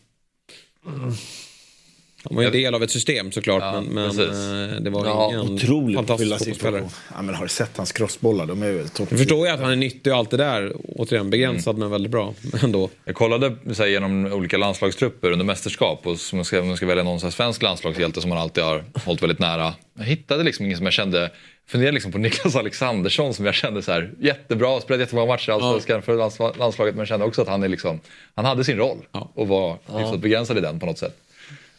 Han 2.25 2.35
var 2.35 2.41
ju 2.41 2.45
en 2.47 2.53
del 2.53 2.75
av 2.75 2.83
ett 2.83 2.91
system 2.91 3.31
såklart, 3.31 3.63
Ja, 3.63 3.81
men, 3.81 4.15
men 4.15 4.75
eh, 4.75 4.81
det 4.81 4.89
var 4.89 5.05
Ja, 5.05 5.27
ingen 5.27 5.39
otroligt 5.53 5.95
fantastisk 5.97 6.29
fotbollsspelare. 6.31 6.79
situation. 6.81 6.89
Ja, 7.15 7.21
men 7.21 7.35
har 7.35 7.43
du 7.43 7.49
sett 7.49 7.77
hans 7.77 7.91
crossbollar? 7.91 8.45
De 8.45 8.63
är 8.63 8.67
ju 8.67 8.87
topp. 8.87 9.07
Jag 9.11 9.19
förstår 9.19 9.47
ju 9.47 9.53
att 9.53 9.59
han 9.59 9.71
är 9.71 9.75
nyttig 9.75 10.13
och 10.13 10.19
allt 10.19 10.29
det 10.31 10.37
där. 10.37 10.73
Återigen 10.83 11.29
begränsad 11.29 11.77
men 11.77 11.91
väldigt 11.91 12.11
bra. 12.11 12.33
Ändå. 12.63 12.89
Jag 13.05 13.15
kollade 13.15 13.55
så 13.73 13.83
här, 13.83 13.89
genom 13.89 14.25
olika 14.25 14.57
landslagstrupper 14.57 15.31
under 15.31 15.45
mästerskap 15.45 16.07
och 16.07 16.19
som 16.19 16.37
man 16.37 16.45
ska, 16.45 16.61
om 16.61 16.67
man 16.67 16.77
ska 16.77 16.85
välja 16.85 17.03
någon 17.03 17.19
så 17.19 17.25
här 17.25 17.31
svensk 17.31 17.61
landslagshjälte 17.61 18.21
som 18.21 18.29
man 18.29 18.37
alltid 18.37 18.63
har 18.63 18.83
hållit 19.05 19.21
väldigt 19.23 19.39
nära. 19.39 19.73
Jag 19.97 20.05
hittade 20.05 20.43
liksom 20.43 20.65
ingen 20.65 20.77
som 20.77 20.85
jag 20.85 20.93
kände, 20.93 21.31
funderade 21.67 21.93
liksom 21.93 22.11
på 22.11 22.17
Niklas 22.17 22.55
Alexandersson 22.55 23.33
som 23.33 23.45
jag 23.45 23.55
kände 23.55 23.81
så 23.81 23.91
här, 23.91 24.11
jättebra, 24.19 24.81
spelat 24.81 24.99
jättemånga 24.99 25.27
matcher 25.27 25.49
i 25.49 25.51
Allsvenskan 25.53 26.01
för 26.01 26.17
lands- 26.17 26.57
landslaget 26.59 26.95
men 26.95 27.05
kände 27.05 27.25
också 27.25 27.41
att 27.41 27.47
han 27.47 27.63
är 27.63 27.67
liksom, 27.67 27.99
han 28.35 28.45
hade 28.45 28.63
sin 28.63 28.77
roll 28.77 28.97
Ja. 29.11 29.31
och 29.35 29.47
var 29.47 29.77
hyfsat 29.99 30.19
begränsad 30.19 30.57
i 30.57 30.61
den 30.61 30.79
på 30.79 30.85
något 30.85 30.97
sätt. 30.97 31.17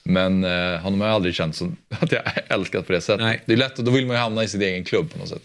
Men 0.02 0.44
eh, 0.44 0.78
honom 0.80 1.00
har 1.00 1.08
jag 1.08 1.14
aldrig 1.14 1.34
känt 1.34 1.56
som 1.56 1.76
att 2.00 2.12
jag 2.12 2.22
älskat 2.48 2.86
på 2.86 2.92
det 2.92 3.00
sättet. 3.00 3.20
Nej. 3.20 3.42
Det 3.46 3.52
är 3.52 3.56
lätt, 3.56 3.78
och 3.78 3.84
då 3.84 3.90
vill 3.90 4.06
man 4.06 4.16
ju 4.16 4.20
hamna 4.22 4.44
i 4.44 4.48
sin 4.48 4.62
egen 4.62 4.84
klubb 4.84 5.12
på 5.12 5.18
något 5.18 5.28
sätt. 5.28 5.42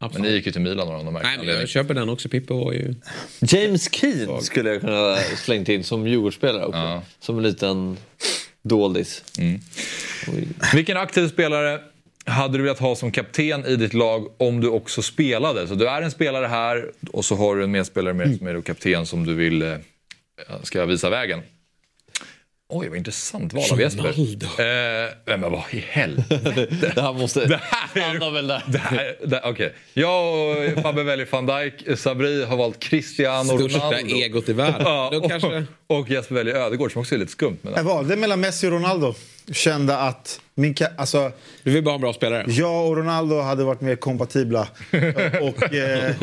Men 0.00 0.06
Absolut. 0.06 0.28
ni 0.30 0.34
gick 0.36 0.46
ju 0.46 0.52
till 0.52 0.60
Milan 0.60 0.88
av 0.88 1.04
någon 1.04 1.14
Nej, 1.22 1.38
men 1.38 1.46
jag 1.48 1.68
köper 1.68 1.94
den 1.94 2.08
också. 2.08 2.28
Pippo 2.28 2.64
var 2.64 2.72
ju... 2.72 2.94
James 3.40 3.88
Keane 3.94 4.42
skulle 4.42 4.70
jag 4.70 4.80
kunna 4.80 5.16
slängt 5.16 5.68
in 5.68 5.84
som 5.84 6.06
Djurgårdsspelare 6.06 6.64
också. 6.64 6.78
Ja. 6.78 7.02
Som 7.20 7.36
en 7.36 7.42
liten 7.42 7.96
doldis. 8.62 9.24
Vilken 10.74 10.96
aktiv 10.96 11.28
spelare 11.28 11.80
hade 12.26 12.58
du 12.58 12.62
velat 12.64 12.78
ha 12.78 12.96
som 12.96 13.12
kapten 13.12 13.66
i 13.66 13.76
ditt 13.76 13.94
lag 13.94 14.26
om 14.42 14.60
du 14.60 14.68
också 14.68 15.02
spelade? 15.02 15.68
Så 15.68 15.74
du 15.74 15.88
är 15.88 16.02
en 16.02 16.10
spelare 16.10 16.46
här 16.46 16.90
och 17.12 17.24
så 17.24 17.36
har 17.36 17.56
du 17.56 17.64
en 17.64 17.70
medspelare 17.70 18.14
med 18.14 18.36
som 18.38 18.46
är 18.46 18.54
då 18.54 18.62
kapten 18.62 19.06
som 19.06 19.26
du 19.26 19.34
vill 19.34 19.62
eh, 19.62 19.74
ska 20.62 20.84
visa 20.86 21.10
vägen. 21.10 21.40
Oj, 22.74 22.88
vad 22.88 22.98
intressant 22.98 23.52
val 23.52 23.64
av 23.72 23.80
Jesper. 23.80 24.02
Ronaldo. 24.02 24.46
Eh, 24.46 25.38
men 25.38 25.40
vad 25.52 25.62
i 25.70 25.84
helvete. 25.88 26.66
Det 26.94 27.00
här 27.02 27.12
måste... 27.12 27.44
Det 27.46 27.60
här 27.62 28.16
är- 28.26 28.30
väl 28.32 28.46
där. 28.46 28.62
Det 28.68 28.78
här- 28.78 29.16
det- 29.26 29.40
Okej, 29.44 29.72
jag 29.92 30.48
och 30.76 30.82
Fabbe 30.82 31.02
väljer 31.02 31.28
van 31.30 31.46
Dijk. 31.46 31.98
Sabri 31.98 32.44
har 32.44 32.56
valt 32.56 32.78
Cristiano 32.80 33.58
Största 33.58 33.78
Ronaldo. 33.78 34.14
egot 34.16 34.48
i 34.48 34.52
världen. 34.52 34.82
Ja, 34.84 35.16
och, 35.22 35.30
kanske... 35.30 35.64
och 35.86 36.10
Jesper 36.10 36.34
väljer 36.34 36.54
Ödegård 36.54 36.92
som 36.92 37.00
också 37.00 37.14
är 37.14 37.18
lite 37.18 37.32
skumt. 37.32 37.56
Men 37.62 37.72
Jag 37.76 37.84
valde 37.84 38.16
mellan 38.16 38.40
Messi 38.40 38.66
och 38.66 38.70
Ronaldo. 38.72 39.14
Kände 39.52 39.96
att 39.98 40.40
min 40.54 40.74
ka- 40.74 40.94
alltså, 40.96 41.32
Du 41.62 41.70
vill 41.70 41.82
bara 41.84 41.90
ha 41.90 41.94
en 41.94 42.00
bra 42.00 42.12
spelare. 42.12 42.44
jag 42.48 42.86
och 42.88 42.96
Ronaldo 42.96 43.40
hade 43.40 43.64
varit 43.64 43.80
mer 43.80 43.96
kompatibla. 43.96 44.60
och, 45.40 45.74
eh, 45.74 46.14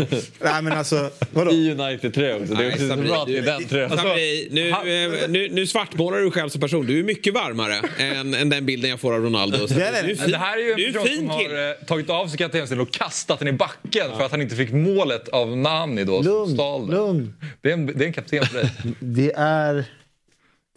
nej 0.42 0.62
men 0.62 0.72
alltså, 0.74 1.10
vadå? 1.34 1.52
I 1.52 1.72
United-tröja 1.72 2.36
också. 2.38 2.54
Det 2.54 2.64
är 2.66 2.68
också 2.68 2.80
så 2.82 2.88
Sabri, 2.88 3.08
bra 3.08 3.22
att 3.22 3.28
det 3.28 3.38
är 3.38 3.42
du- 3.42 3.48
den 3.48 3.66
tröjan. 3.68 3.90
Sabri, 3.98 4.48
nu, 4.52 4.70
eh, 4.70 5.30
nu, 5.30 5.50
nu 5.52 5.68
svartmålar 5.68 6.18
du 6.18 6.32
själv 6.32 6.50
som 6.50 6.62
person. 6.62 6.86
Du 6.86 7.00
är 7.00 7.04
mycket 7.04 7.34
varmare 7.34 7.76
än, 7.98 8.34
än 8.34 8.50
den 8.50 8.66
bilden 8.66 8.90
jag 8.90 9.00
får 9.00 9.14
av 9.14 9.22
Ronaldo. 9.24 9.68
Så 9.68 9.74
Det 9.74 9.84
är 9.86 10.04
det. 10.08 10.32
det 10.32 10.38
här 10.38 10.58
är 10.58 10.78
ju 10.78 10.86
en 10.88 10.94
person 10.94 11.08
fin 11.08 11.18
som 11.18 11.30
har 11.30 11.70
eh, 11.70 11.74
tagit 11.88 12.10
av 12.10 12.28
sig 12.28 12.38
kaptensdelen 12.38 12.82
och 12.82 12.92
kastat 12.94 13.40
den 13.40 13.48
i 13.48 13.52
backen 13.54 14.06
för 14.18 14.24
att 14.26 14.32
han 14.32 14.42
inte 14.42 14.56
fick 14.56 14.72
målet 14.72 15.30
av 15.30 15.58
Nani 15.58 16.04
då 16.04 16.24
som 16.24 16.32
Lugn, 16.34 16.54
stal 16.54 16.88
den. 16.88 16.96
lugn. 16.96 17.34
Det 17.62 17.70
är, 17.70 17.74
en, 17.74 17.86
det 17.86 18.04
är 18.04 18.08
en 18.08 18.14
kapten 18.14 18.46
för 18.46 18.58
dig. 18.58 18.70
Det 19.00 19.32
är... 19.38 19.86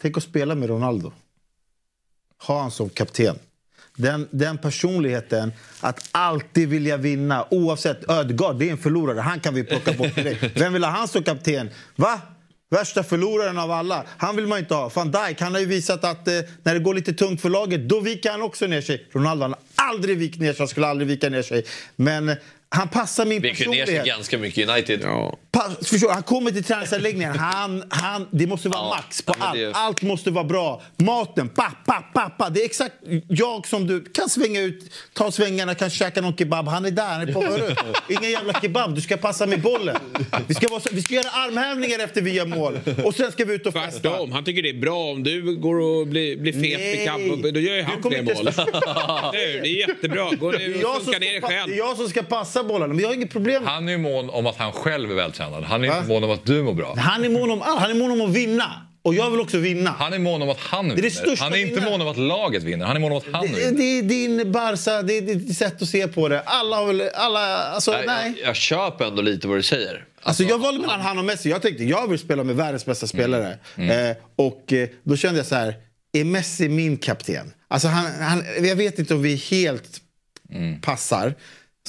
Tänk 0.01 0.17
att 0.17 0.23
spela 0.23 0.55
med 0.55 0.69
Ronaldo. 0.69 1.11
Ha 2.47 2.61
han 2.61 2.71
som 2.71 2.89
kapten. 2.89 3.35
Den, 3.95 4.27
den 4.31 4.57
personligheten, 4.57 5.53
att 5.79 6.09
alltid 6.11 6.69
vilja 6.69 6.97
vinna 6.97 7.45
oavsett. 7.49 8.09
Ödegaard, 8.09 8.59
det 8.59 8.67
är 8.67 8.71
en 8.71 8.77
förlorare. 8.77 9.19
Han 9.19 9.39
kan 9.39 9.53
vi 9.53 9.63
plocka 9.63 9.93
bort 9.93 10.15
direkt. 10.15 10.61
Vem 10.61 10.73
vill 10.73 10.83
ha 10.83 10.91
han 10.91 11.07
som 11.07 11.23
kapten? 11.23 11.69
Va? 11.95 12.21
Värsta 12.69 13.03
förloraren 13.03 13.57
av 13.57 13.71
alla. 13.71 14.05
Han 14.17 14.35
vill 14.35 14.47
man 14.47 14.59
inte 14.59 14.73
ha. 14.73 14.91
Van 14.95 15.11
Dijk, 15.11 15.41
han 15.41 15.53
har 15.53 15.59
ju 15.59 15.65
visat 15.65 16.03
att 16.03 16.27
eh, 16.27 16.33
när 16.63 16.73
det 16.73 16.79
går 16.79 16.93
lite 16.93 17.13
tungt 17.13 17.41
för 17.41 17.49
laget, 17.49 17.89
då 17.89 17.99
viker 17.99 18.31
han 18.31 18.41
också 18.41 18.67
ner 18.67 18.81
sig. 18.81 19.07
Ronaldo, 19.11 19.43
han 19.43 19.51
har 19.75 19.85
aldrig 19.89 20.17
vikt 20.17 20.39
ner 20.39 20.53
sig. 20.53 20.59
Han 20.59 20.67
skulle 20.67 20.87
aldrig 20.87 21.07
vika 21.07 21.29
ner 21.29 21.41
sig. 21.41 21.65
Men 21.95 22.29
eh, 22.29 22.35
han 22.75 22.87
passar 22.87 23.25
min 23.25 23.41
Vi 23.41 23.47
gick 23.47 23.59
ju 23.59 23.65
ner 23.67 23.77
personlighet. 23.79 24.05
ganska 24.07 24.37
mycket 24.37 24.69
United. 24.69 24.99
Ja. 25.03 25.37
Pass, 25.51 25.87
förstår, 25.89 26.09
han 26.09 26.23
kommer 26.23 26.51
till 26.51 26.63
träningsanläggningen. 26.63 27.35
Han, 27.39 27.83
han, 27.89 28.27
det 28.31 28.47
måste 28.47 28.69
vara 28.69 28.79
Ja, 28.81 28.95
max 28.95 29.21
på 29.21 29.33
allt. 29.39 29.55
det- 29.59 29.71
Allt 29.73 30.01
måste 30.01 30.31
vara 30.31 30.43
bra. 30.43 30.81
Maten, 30.97 31.49
pappa, 31.49 32.03
pappa. 32.13 32.49
Det 32.49 32.61
är 32.61 32.65
exakt 32.65 32.95
jag 33.29 33.67
som 33.67 33.87
du 33.87 34.03
kan 34.03 34.29
svänga 34.29 34.61
ut, 34.61 34.91
ta 35.13 35.31
svängarna, 35.31 35.75
kan 35.75 35.89
käka 35.89 36.21
någon 36.21 36.35
kebab. 36.37 36.67
Han 36.67 36.85
är 36.85 36.91
där, 36.91 37.07
han 37.07 37.21
är 37.29 37.33
på 37.33 37.41
hörru. 37.45 37.75
Ingen 38.09 38.31
jävla 38.31 38.53
kebab, 38.61 38.95
du 38.95 39.01
ska 39.01 39.17
passa 39.17 39.45
med 39.45 39.61
bollen. 39.61 39.97
Vi 40.47 40.53
ska, 40.53 40.67
vara, 40.69 40.81
vi 40.91 41.01
ska 41.01 41.13
göra 41.13 41.29
armhävningar 41.29 41.99
efter 41.99 42.21
vi 42.21 42.31
gör 42.33 42.45
mål. 42.45 42.79
Och 43.03 43.15
sen 43.15 43.31
ska 43.31 43.45
vi 43.45 43.53
ut 43.53 43.65
och 43.67 43.73
festa. 43.73 43.99
Tvärtom, 44.09 44.31
han 44.31 44.43
tycker 44.43 44.61
det 44.63 44.69
är 44.69 44.79
bra 44.79 44.97
om 45.11 45.23
du 45.23 45.55
går 45.57 45.79
och 45.79 46.07
blir, 46.07 46.37
blir 46.37 46.53
fet 46.53 46.61
Nej. 46.79 47.01
i 47.01 47.05
kamp. 47.05 47.43
Då 47.53 47.59
gör 47.59 47.75
ju 47.75 47.81
han 47.83 48.01
fler 48.03 48.19
inte 48.19 48.33
mål. 48.33 48.45
det 49.33 49.43
är 49.43 49.87
jättebra. 49.87 50.29
Gå 50.35 50.51
ner 50.51 50.85
och 50.85 51.07
ner 51.07 51.19
dig 51.19 51.41
pa- 51.41 51.47
det 51.47 51.55
är 51.55 51.59
själv. 51.61 51.73
jag 51.75 51.97
som 51.97 52.09
ska 52.09 52.23
passa 52.23 52.62
bollarna, 52.63 52.93
men 52.93 52.99
jag 53.01 53.07
har 53.09 53.15
inget 53.15 53.31
problem. 53.31 53.63
Han 53.65 53.87
är 53.87 53.91
ju 53.91 53.97
mån 53.97 54.29
om 54.29 54.45
att 54.47 54.57
han 54.57 54.71
själv 54.71 55.11
är 55.11 55.15
vältränad. 55.15 55.63
Han 55.63 55.83
är 55.83 55.89
Va? 55.89 55.97
inte 55.97 56.07
mån 56.09 56.23
om 56.23 56.31
att 56.31 56.45
du 56.45 56.63
mår 56.63 56.73
bra. 56.73 56.95
Han 56.97 57.25
är 57.25 57.29
mån 57.29 57.51
om 57.51 57.61
allt. 57.61 57.79
Han 57.81 57.91
är 57.91 57.95
mån 57.95 58.11
om 58.11 58.21
att 58.21 58.29
vinna. 58.35 58.71
Och 59.01 59.13
jag 59.13 59.31
vill 59.31 59.39
också 59.39 59.57
vinna. 59.57 59.89
Han 59.99 60.13
är 60.13 60.19
mån 60.19 60.41
om 60.41 60.49
att 60.49 60.59
han 60.59 60.89
det 60.89 60.95
vinner. 60.95 61.09
största 61.09 61.43
Han 61.43 61.53
är 61.53 61.57
inte 61.57 61.81
mån 61.81 62.01
om 62.01 62.07
att 62.07 62.17
laget 62.17 62.63
vinner. 62.63 62.85
Han 62.85 62.95
är 62.95 62.99
mån 62.99 63.11
om 63.11 63.17
att 63.17 63.23
han 63.33 63.47
Det, 63.47 63.53
vinner. 63.59 63.71
det 63.77 63.83
är 63.83 64.01
din 64.01 64.51
Barca, 64.51 65.01
det 65.01 65.17
är 65.17 65.21
ditt 65.21 65.57
sätt 65.57 65.81
att 65.81 65.87
se 65.89 66.07
på 66.07 66.27
det. 66.29 66.41
Alla 66.41 66.75
har 66.75 66.85
väl... 66.87 67.09
Alla, 67.13 67.57
alltså, 67.57 67.91
Nej, 67.91 68.03
nej. 68.05 68.33
Jag, 68.39 68.47
jag 68.49 68.55
köper 68.55 69.05
ändå 69.05 69.21
lite 69.21 69.47
vad 69.47 69.57
du 69.57 69.63
säger. 69.63 70.05
Alltså 70.21 70.43
jag 70.43 70.57
valde 70.59 70.79
mellan 70.81 71.01
han 71.01 71.17
och 71.17 71.25
Messi. 71.25 71.49
Jag 71.49 71.61
tänkte 71.61 71.83
jag 71.83 72.07
vill 72.07 72.19
spela 72.19 72.43
med 72.43 72.55
världens 72.55 72.85
bästa 72.85 73.07
spelare. 73.07 73.57
Eh, 73.77 74.17
och 74.35 74.73
eh, 74.73 74.89
då 75.03 75.15
kände 75.17 75.39
jag 75.39 75.45
så 75.47 75.55
här, 75.55 75.75
är 76.13 76.23
Messi 76.23 76.69
min 76.69 76.97
kapten? 76.97 77.53
Alltså 77.67 77.87
han, 77.87 78.05
han, 78.21 78.43
jag 78.61 78.75
vet 78.75 78.99
inte 78.99 79.13
om 79.13 79.21
vi 79.21 79.35
helt 79.35 79.99
passar 80.81 81.33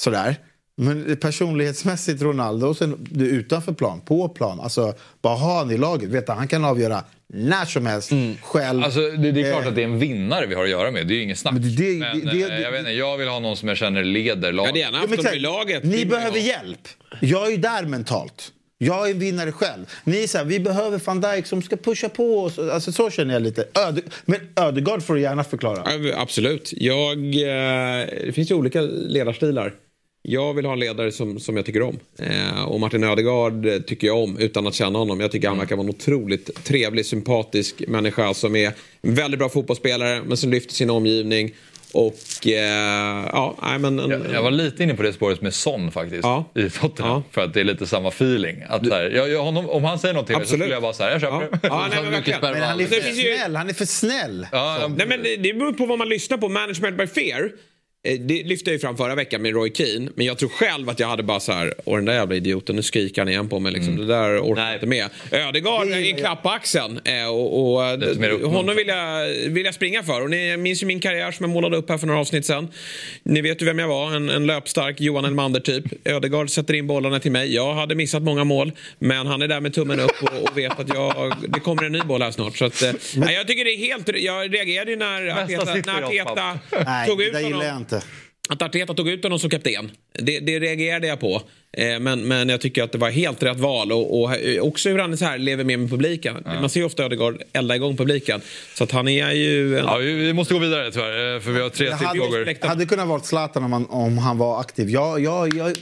sådär. 0.01 0.37
Men 0.77 1.17
personlighetsmässigt 1.17 2.23
Ronaldo, 2.23 2.67
och 2.67 2.77
sen 2.77 3.07
du, 3.11 3.27
utanför 3.29 3.73
plan, 3.73 4.01
på 4.01 4.29
plan. 4.29 4.61
Alltså 4.61 4.95
bara 5.23 5.35
ha 5.37 5.59
han 5.59 5.71
i 5.71 5.79
laget. 5.79 6.09
Vet 6.11 6.27
du, 6.27 6.33
han 6.33 6.49
kan 6.49 6.65
avgöra 6.65 7.05
när 7.29 7.65
som 7.65 7.87
helst 7.87 8.11
själv. 8.43 8.83
Alltså, 8.85 9.01
det, 9.01 9.33
det 9.33 9.41
är 9.41 9.51
klart 9.53 9.63
Eh, 9.63 9.69
att 9.69 9.75
det 9.75 9.81
är 9.83 9.85
en 9.85 9.99
vinnare 9.99 10.47
vi 10.47 10.55
har 10.55 10.65
att 10.65 10.71
göra 10.71 10.91
med. 10.91 11.07
Det 11.07 11.15
är 11.15 11.17
ju 11.17 11.23
inget 11.23 11.39
snack. 11.39 11.53
Men 11.55 11.63
Men, 11.63 11.71
det- 11.77 11.99
det- 11.99 11.99
det- 12.33 12.43
eh, 12.43 12.49
det- 12.49 12.61
jag, 12.63 12.71
vet 12.71 12.79
inte, 12.81 12.91
jag 12.93 13.17
vill 13.19 13.29
ha 13.29 13.39
någon 13.39 13.57
som 13.57 13.69
jag 13.69 13.79
känner 13.79 14.05
leder 14.05 14.53
laget. 14.53 14.77
Ja, 14.77 14.85
haft 14.93 15.09
men 15.11 15.19
honom 15.19 15.35
i 15.35 15.39
laget. 15.39 15.85
Ni 15.85 15.97
Det 15.97 16.07
behöver 16.07 16.39
hjälp. 16.39 16.89
Jag 17.21 17.53
är 17.53 17.57
där 17.59 17.85
mentalt. 17.85 18.53
Jag 18.79 19.07
är 19.09 19.13
en 19.13 19.19
vinnare 19.19 19.53
själv. 19.53 19.85
Ni 20.05 20.23
är 20.23 20.27
så 20.27 20.39
här, 20.39 20.45
vi 20.45 20.61
behöver 20.61 21.01
van 21.05 21.21
Dijk 21.21 21.47
som 21.47 21.63
ska 21.63 21.77
pusha 21.77 22.09
på 22.09 22.41
oss. 22.41 22.59
Alltså, 22.59 22.93
så 22.93 23.11
känner 23.11 23.35
jag 23.35 23.43
lite. 23.43 23.65
Öde, 23.89 24.03
men 24.25 24.41
Ödegaard 24.57 25.03
får 25.03 25.15
du 25.15 25.21
gärna 25.21 25.45
förklara. 25.45 25.83
Ja, 25.93 26.15
Absolut. 26.17 26.71
Jag, 26.77 27.19
eh, 27.19 28.07
det 28.27 28.33
finns 28.35 28.51
ju 28.51 28.55
olika 28.55 28.81
ledarstilar. 28.81 29.75
Jag 30.27 30.55
vill 30.55 30.67
ha 30.67 30.73
en 30.73 30.81
ledare 30.81 31.13
som, 31.13 31.41
som 31.41 31.57
jag 31.57 31.67
tycker 31.67 31.83
om. 31.83 31.99
Eh, 32.19 32.65
och 32.65 32.81
Martin 32.81 33.05
Ödegaard 33.05 33.87
tycker 33.87 34.07
jag 34.07 34.19
om 34.19 34.39
utan 34.39 34.67
att 34.67 34.75
känna 34.75 34.99
honom. 34.99 35.21
Jag 35.21 35.33
tycker 35.33 35.49
han 35.49 35.59
verkar 35.59 35.77
vara 35.77 35.85
en 35.85 35.91
otroligt 35.91 36.65
trevlig, 36.65 37.07
sympatisk 37.07 37.83
människa 37.89 38.35
som 38.35 38.57
är 38.57 38.73
en 39.03 39.15
väldigt 39.15 39.39
bra 39.39 39.49
fotbollsspelare 39.49 40.23
men 40.27 40.37
som 40.37 40.51
lyfter 40.51 40.75
sin 40.75 40.91
omgivning. 40.91 41.55
Och 41.93 42.47
eh, 42.47 43.25
ja, 43.33 43.57
nej, 43.63 43.79
men... 43.79 43.99
En, 43.99 44.11
Jag, 44.11 44.21
jag 44.33 44.43
var 44.43 44.51
lite 44.51 44.83
inne 44.83 44.95
på 44.95 45.03
det 45.03 45.13
spåret 45.13 45.43
med 45.43 45.55
Son 45.55 45.91
faktiskt. 45.91 46.23
Ja. 46.23 46.45
I 46.55 46.71
Tottenham. 46.71 47.13
Ja. 47.13 47.23
För 47.31 47.41
att 47.41 47.55
det 47.55 47.61
är 47.61 47.65
lite 47.65 47.87
samma 47.87 48.09
feeling. 48.09 48.63
Att, 48.69 48.91
här, 48.91 49.11
jag, 49.11 49.29
jag, 49.29 49.43
honom, 49.43 49.69
om 49.71 49.85
han 49.85 49.99
säger 49.99 50.15
något 50.15 50.27
till 50.27 50.37
mig 50.37 50.47
så 50.47 50.55
skulle 50.55 50.73
jag 50.75 50.83
bara 50.83 50.93
här, 50.99 51.11
jag 51.11 51.21
köper 51.21 51.49
ja. 51.53 51.59
ja, 51.63 51.87
nej, 51.91 52.03
men 52.03 52.13
verkligen. 52.13 52.41
Men 52.41 52.63
han 52.63 52.81
är 52.81 52.87
för 52.87 53.13
snäll. 53.13 53.57
Han 53.57 53.69
är 53.69 53.75
för 53.75 53.85
snäll. 53.85 54.47
Ja, 54.53 54.91
Nej, 54.97 55.07
men 55.07 55.23
det 55.23 55.37
det 55.37 55.55
beror 55.55 55.73
på 55.73 55.87
vad 55.87 55.99
man 55.99 56.09
lyssnar 56.09 56.39
på. 56.39 56.49
Management 56.49 56.99
by 56.99 57.07
fear. 57.07 57.51
Eh, 58.05 58.21
Det 58.21 58.43
lyfte 58.43 58.71
jag 58.71 58.73
ju 58.73 58.79
fram 58.79 58.97
förra 58.97 59.15
veckan 59.15 59.43
med 59.43 59.53
Roy 59.53 59.71
Keane. 59.75 60.11
Men 60.15 60.27
jag 60.27 60.39
tror 60.39 60.49
själv 60.49 60.89
att 60.89 61.01
jag 61.01 61.09
hade 61.09 61.23
bara 61.23 61.41
så 61.41 61.53
här, 61.53 61.75
åh 61.85 61.97
den 61.97 62.05
där 62.05 62.15
jävla 62.15 62.35
idioten, 62.37 62.77
nu 62.77 62.83
skriker 62.83 63.21
han 63.21 63.29
igen 63.29 63.49
på 63.49 63.59
mig. 63.59 63.73
Liksom. 63.73 63.97
Det 63.97 64.07
där 64.07 64.39
orkar 64.41 64.47
jag 64.49 64.57
Nej. 64.57 64.75
inte 64.75 64.87
med. 64.87 65.09
Ödegaard, 65.31 65.87
Det 65.87 65.95
är- 65.95 66.11
en 66.13 66.17
klapp 66.17 66.43
på 66.43 66.51
axeln. 66.51 67.01
eh, 67.05 67.27
Och, 67.29 67.77
och, 67.77 67.93
uppmuntrande. 67.95 68.47
honom 68.47 68.77
vill 68.77 68.89
jag, 68.89 69.27
vill 69.51 69.65
jag 69.65 69.75
springa 69.75 70.03
för. 70.03 70.23
Och 70.23 70.31
ni 70.31 70.57
minns 70.57 70.83
ju 70.83 70.87
min 70.87 71.01
karriär 71.01 71.31
som 71.33 71.45
jag 71.45 71.51
målade 71.51 71.77
upp 71.77 71.89
här 71.91 71.99
för 71.99 72.07
några 72.07 72.21
avsnitt 72.21 72.47
sen. 72.47 72.69
Ni 73.23 73.41
vet 73.41 73.63
ju 73.63 73.67
vem 73.67 73.79
jag 73.79 73.89
var, 73.89 74.13
en, 74.17 74.31
en 74.31 74.47
löpstark 74.47 75.01
Johan 75.01 75.25
Elmander 75.25 75.61
typ. 75.61 75.85
Ödegaard 76.05 76.51
sätter 76.51 76.75
in 76.75 76.87
bollarna 76.87 77.21
till 77.21 77.33
mig. 77.33 77.55
Jag 77.55 77.75
hade 77.75 77.95
missat 77.95 78.23
många 78.23 78.45
mål. 78.45 78.73
Men 78.99 79.27
han 79.27 79.43
är 79.43 79.49
där 79.49 79.61
med 79.61 79.75
tummen 79.75 80.01
upp 80.01 80.23
och, 80.23 80.43
och 80.51 80.59
vet 80.59 80.81
att 80.81 80.89
jag, 80.89 81.35
det 81.49 81.61
kommer 81.61 81.85
en 81.85 81.93
ny 81.93 82.01
boll 82.01 82.23
här 82.23 82.31
snart. 82.31 82.57
Så 82.57 82.65
att, 82.65 82.83
eh, 82.83 82.93
nej, 83.17 83.35
jag 83.35 83.47
tycker 83.47 83.65
det 83.65 83.71
är 83.71 83.77
helt... 83.79 84.09
Jag 84.23 84.55
reagerade 84.55 84.91
ju 84.91 84.97
när 84.97 85.29
Arteta, 85.29 85.65
när 85.75 87.07
tog 87.07 87.19
det 87.19 87.25
ut 87.25 87.33
där 87.33 87.41
gillar 87.41 87.65
jag 87.65 87.73
honom. 87.73 87.87
Inte. 87.95 88.07
Att 88.49 88.63
Arteta 88.63 88.95
tog 88.95 89.09
ut 89.09 89.23
honom 89.23 89.39
som 89.39 89.51
kapten, 89.51 89.91
det, 90.19 90.41
det 90.41 90.61
reagerade 90.61 91.07
jag 91.07 91.21
på. 91.21 91.43
Eh, 91.77 91.99
men, 92.01 92.29
men 92.29 92.49
jag 92.49 92.61
tycker 92.61 92.83
att 92.83 92.93
det 92.93 92.99
var 92.99 93.11
helt 93.11 93.43
rätt 93.43 93.57
val. 93.61 93.93
Och, 93.93 94.21
och 94.23 94.35
eh, 94.37 94.61
också 94.63 94.89
hur 94.89 94.99
han 94.99 95.13
är 95.13 95.17
så 95.17 95.25
här, 95.25 95.39
lever 95.39 95.65
med 95.65 95.79
med 95.79 95.91
publiken. 95.91 96.37
Man 96.45 96.71
ser 96.71 96.81
ju 96.81 96.87
ofta 96.87 97.05
Ödegaard 97.05 97.43
elda 97.53 97.77
igång 97.77 97.97
publiken. 97.97 98.41
Så 98.75 98.85
att 98.85 98.91
han 98.93 99.09
är 99.09 99.31
ju... 99.33 99.79
En, 99.79 99.85
Ja, 99.85 99.97
vi, 99.97 100.33
måste 100.33 100.55
gå 100.55 100.61
vidare 100.61 100.91
tyvärr, 100.93 101.35
eh, 101.35 101.41
för 101.41 101.51
vi 101.53 101.61
har 101.61 101.69
tre 101.69 101.87
Jag 101.87 101.99
till 101.99 102.07
hade, 102.07 102.19
frågor. 102.21 102.67
hade 102.69 102.87
kunnat 102.87 103.09
vara 103.09 103.21
Zlatan 103.21 103.65
om 103.65 103.73
han, 103.73 103.87
om 103.87 104.19
han 104.19 104.39
var 104.39 104.61
aktiv. 104.61 104.91
Jag, 104.91 105.21
jag, 105.21 105.55
jag, 105.57 105.73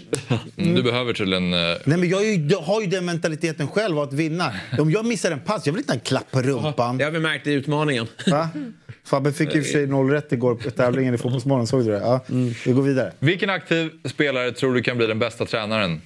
Mm, 0.56 0.74
Du 0.74 0.82
behöver 0.82 1.12
tydligen... 1.12 1.52
eh, 1.54 1.58
nej, 1.84 1.98
men 1.98 2.08
jag, 2.08 2.22
är 2.22 2.26
ju- 2.32 2.46
jag 2.50 2.60
har 2.60 2.80
ju 2.80 2.86
den 2.86 3.04
mentaliteten 3.04 3.68
själv 3.68 3.98
att 3.98 4.12
vinna. 4.12 4.52
Om 4.78 4.90
jag 4.90 5.04
missar 5.06 5.30
en 5.30 5.40
pass, 5.40 5.66
jag 5.66 5.72
vill 5.72 5.80
inte 5.80 5.92
ha 5.92 5.98
en 5.98 6.00
klapp 6.04 6.30
på 6.30 6.42
rumpan. 6.42 6.98
det 6.98 7.04
har 7.04 7.10
vi 7.10 7.18
märkt 7.18 7.46
i 7.46 7.52
utmaningen. 7.52 8.06
Va? 8.26 8.48
Fabbe 9.12 9.32
fick 9.32 9.54
i 9.54 9.60
och 9.60 9.64
för 9.64 9.72
sig 9.72 9.86
noll 9.86 10.10
rätt 10.10 10.32
igår 10.32 10.54
på 10.54 10.70
tävlingen 10.70 11.14
i 11.14 11.18
Fotbollsmorgon. 11.18 11.66
Såg 11.66 11.84
du 11.84 11.90
det? 11.90 11.98
Ja. 11.98 12.20
Vi 12.64 12.72
går 12.72 12.82
vidare. 12.82 13.12
Vilken 13.18 13.50
aktiv 13.50 13.90
spelare 14.04 14.52
tror 14.52 14.74
du 14.74 14.82
kan 14.82 14.96
bli 14.96 15.06
den 15.06 15.18
bästa 15.18 15.46
tränaren? 15.46 16.02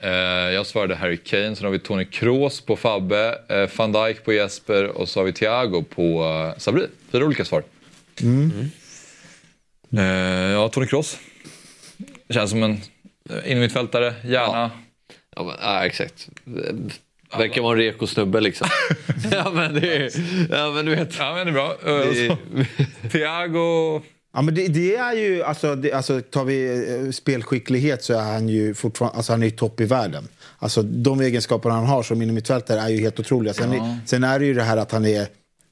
Eh, 0.00 0.10
jag 0.54 0.66
svarade 0.66 0.94
Harry 0.94 1.16
Kane, 1.16 1.56
sen 1.56 1.64
har 1.64 1.72
vi 1.72 1.78
Tony 1.78 2.04
Kroos 2.04 2.60
på 2.60 2.76
Fabbe, 2.76 3.38
eh, 3.48 3.70
van 3.76 3.92
Dijk 3.92 4.24
på 4.24 4.32
Jesper 4.32 4.84
och 4.84 5.08
så 5.08 5.20
har 5.20 5.24
vi 5.24 5.32
Thiago 5.32 5.82
på 5.82 6.24
eh, 6.24 6.58
Sabri. 6.58 6.86
Fyra 7.10 7.24
olika 7.24 7.44
svar. 7.44 7.62
Eh, 9.96 10.02
ja, 10.52 10.68
Tony 10.68 10.86
Kroos. 10.86 11.18
Känns 12.30 12.50
som 12.50 12.62
en 12.62 12.72
eh, 13.30 13.50
innermittfältare, 13.50 14.14
gärna. 14.24 14.70
Ja, 15.36 15.42
men, 15.42 15.54
ja, 15.60 15.86
exakt. 15.86 16.28
Verkar 17.38 17.62
vara 17.62 17.72
en 17.72 17.78
reko 17.78 18.06
snubbe 18.06 18.40
liksom. 18.40 18.68
ja, 19.32 19.50
men 19.54 19.74
det 19.74 19.96
är, 19.96 20.10
ja, 20.50 20.70
men 20.70 20.84
du 20.86 20.94
vet. 20.96 21.18
Ja, 21.18 21.34
men 21.34 21.46
det 21.46 21.50
är 21.50 21.54
bra. 21.54 21.76
Det- 21.84 23.08
Thiago... 23.12 24.00
Ja, 24.34 24.42
men 24.42 24.54
det, 24.54 24.68
det 24.68 24.96
är 24.96 25.12
ju, 25.12 25.42
alltså, 25.42 25.74
det, 25.76 25.92
alltså, 25.92 26.20
tar 26.20 26.44
vi 26.44 26.86
eh, 27.04 27.10
spelskicklighet 27.10 28.04
så 28.04 28.12
är 28.14 28.22
han 28.32 28.48
ju 28.48 28.74
fortfarande 28.74 29.16
alltså, 29.16 29.32
han 29.32 29.42
är 29.42 29.50
topp 29.50 29.80
i 29.80 29.84
världen. 29.84 30.28
Alltså, 30.58 30.82
de 30.82 31.20
egenskaper 31.20 31.70
han 31.70 31.86
har 31.86 32.02
som 32.02 32.22
innermittfältare 32.22 32.80
är 32.80 32.88
ju 32.88 33.00
helt 33.00 33.20
otroliga. 33.20 33.54
Sen, 33.54 33.72
är, 33.72 33.98
sen 34.06 34.24
är 34.24 34.38
det 34.38 34.44
ju 34.46 34.54
det 34.54 34.62
här 34.62 34.76
att 34.76 34.92
han 34.92 35.06
är 35.06 35.26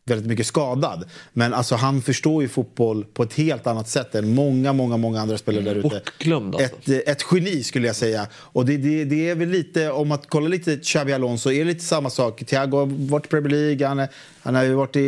väldigt 0.05 0.27
mycket 0.27 0.47
skadad. 0.47 1.05
Men 1.33 1.55
alltså, 1.55 1.75
han 1.75 2.03
förstår 2.03 2.43
ju 2.43 2.49
fotboll 2.49 3.05
på 3.05 3.23
ett 3.23 3.35
helt 3.35 3.67
annat 3.67 3.89
sätt 3.89 4.15
än 4.15 4.35
många, 4.35 4.73
många, 4.73 4.97
många 4.97 5.21
andra 5.21 5.39
spelare 5.39 5.65
där 5.65 5.75
ute. 5.75 5.87
Alltså. 5.87 6.23
Ett, 6.61 6.89
eh, 6.89 7.13
ett 7.13 7.25
geni 7.33 7.63
skulle 7.63 7.87
jag 7.87 7.97
säga. 7.97 8.27
Och 8.35 8.67
det, 8.67 8.77
det, 8.77 9.05
det 9.05 9.29
är 9.31 9.35
väl 9.35 9.49
lite, 9.49 9.91
om 9.91 10.13
att 10.13 10.27
kolla 10.29 10.49
lite 10.49 10.77
Xabi 10.77 11.13
Alonso, 11.13 11.51
är 11.51 11.59
det 11.59 11.65
lite 11.65 11.85
samma 11.85 12.11
sak. 12.11 12.45
Thiago 12.47 12.77
har 12.77 12.87
varit 13.11 13.27
i 13.27 13.29
Premier 13.29 13.51
League, 13.51 13.87
han, 13.87 13.99
är, 13.99 14.09
han 14.43 14.55
har 14.55 14.65
ju 14.65 14.75
varit 14.75 14.97
i, 14.97 15.01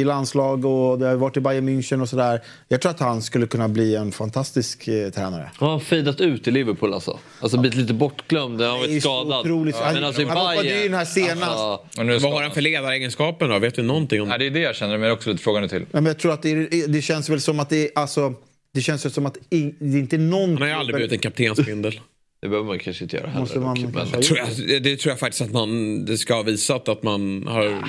i 0.00 0.04
landslag 0.04 0.64
och 0.64 0.98
det 0.98 1.06
har 1.06 1.14
varit 1.16 1.36
i 1.36 1.40
Bayern 1.40 1.68
München 1.68 2.02
och 2.02 2.08
sådär. 2.08 2.40
Jag 2.68 2.80
tror 2.80 2.90
att 2.90 3.00
han 3.00 3.22
skulle 3.22 3.46
kunna 3.46 3.68
bli 3.68 3.96
en 3.96 4.12
fantastisk 4.12 4.88
eh, 4.88 5.10
tränare. 5.10 5.50
Han 5.56 5.68
har 5.70 5.78
fejdat 5.78 6.20
ut 6.20 6.48
i 6.48 6.50
Liverpool 6.50 6.94
alltså. 6.94 7.18
Alltså 7.40 7.58
blivit 7.58 7.78
lite 7.78 7.94
bortglömd, 7.94 8.60
han 8.60 8.70
har 8.70 8.78
Det 8.78 8.84
är 8.84 8.88
varit 8.88 9.02
skadad. 9.02 9.40
otroligt. 9.40 9.76
Han- 9.76 9.94
Men 9.94 10.04
alltså 10.04 10.22
i 10.22 10.24
han 10.24 10.36
hoppade 10.36 10.56
ju 10.62 10.62
Bayern, 10.70 10.86
in 10.86 10.94
här 10.94 11.04
senast. 11.04 11.42
Alltså, 11.42 12.02
nu 12.02 12.14
är 12.14 12.18
Vad 12.20 12.32
har 12.32 12.42
han 12.42 12.50
för 12.52 12.60
ledaregenskaper 12.60 13.48
då? 13.48 13.58
Vet 13.58 13.74
du 13.74 13.82
någonting 13.82 14.22
om 14.22 14.28
Nej, 14.28 14.34
Ja, 14.34 14.38
det 14.38 14.46
är 14.46 14.50
det 14.50 14.60
jag 14.60 14.76
känner 14.76 14.98
mig 14.98 15.10
också 15.12 15.30
lite 15.30 15.42
frågande 15.42 15.68
till. 15.68 15.80
Ja, 15.80 15.86
men 15.92 16.06
jag 16.06 16.18
tror 16.18 16.32
att 16.32 16.42
det, 16.42 16.86
det 16.86 17.02
känns 17.02 17.28
väl 17.28 17.40
som 17.40 17.60
att 17.60 17.68
det 17.68 17.76
är... 17.84 17.90
Alltså, 17.94 18.34
det 18.74 18.80
känns 18.80 19.04
väl 19.04 19.12
som 19.12 19.26
att 19.26 19.36
det 19.50 19.56
är 19.56 19.96
inte 19.98 20.18
någon... 20.18 20.50
Han 20.50 20.58
har 20.62 20.68
ju 20.68 20.74
aldrig 20.74 20.94
blivit 20.96 21.12
en 21.12 21.18
kaptensbindel. 21.18 22.00
Det 22.40 22.48
behöver 22.48 22.66
man 22.68 22.78
kanske 22.78 23.04
inte 23.04 23.16
göra 23.16 23.26
heller. 23.26 23.40
Måste 23.40 23.58
man 23.58 23.82
dock, 23.82 23.94
men, 23.94 24.06
ha 24.08 24.22
tror 24.22 24.38
jag, 24.38 24.82
det 24.82 24.96
tror 24.96 25.10
jag 25.12 25.18
faktiskt 25.18 25.42
att 25.42 25.52
man 25.52 26.04
det 26.04 26.18
ska 26.18 26.34
ha 26.34 26.42
visat 26.42 26.88
att 26.88 27.02
man 27.02 27.44
har. 27.48 27.82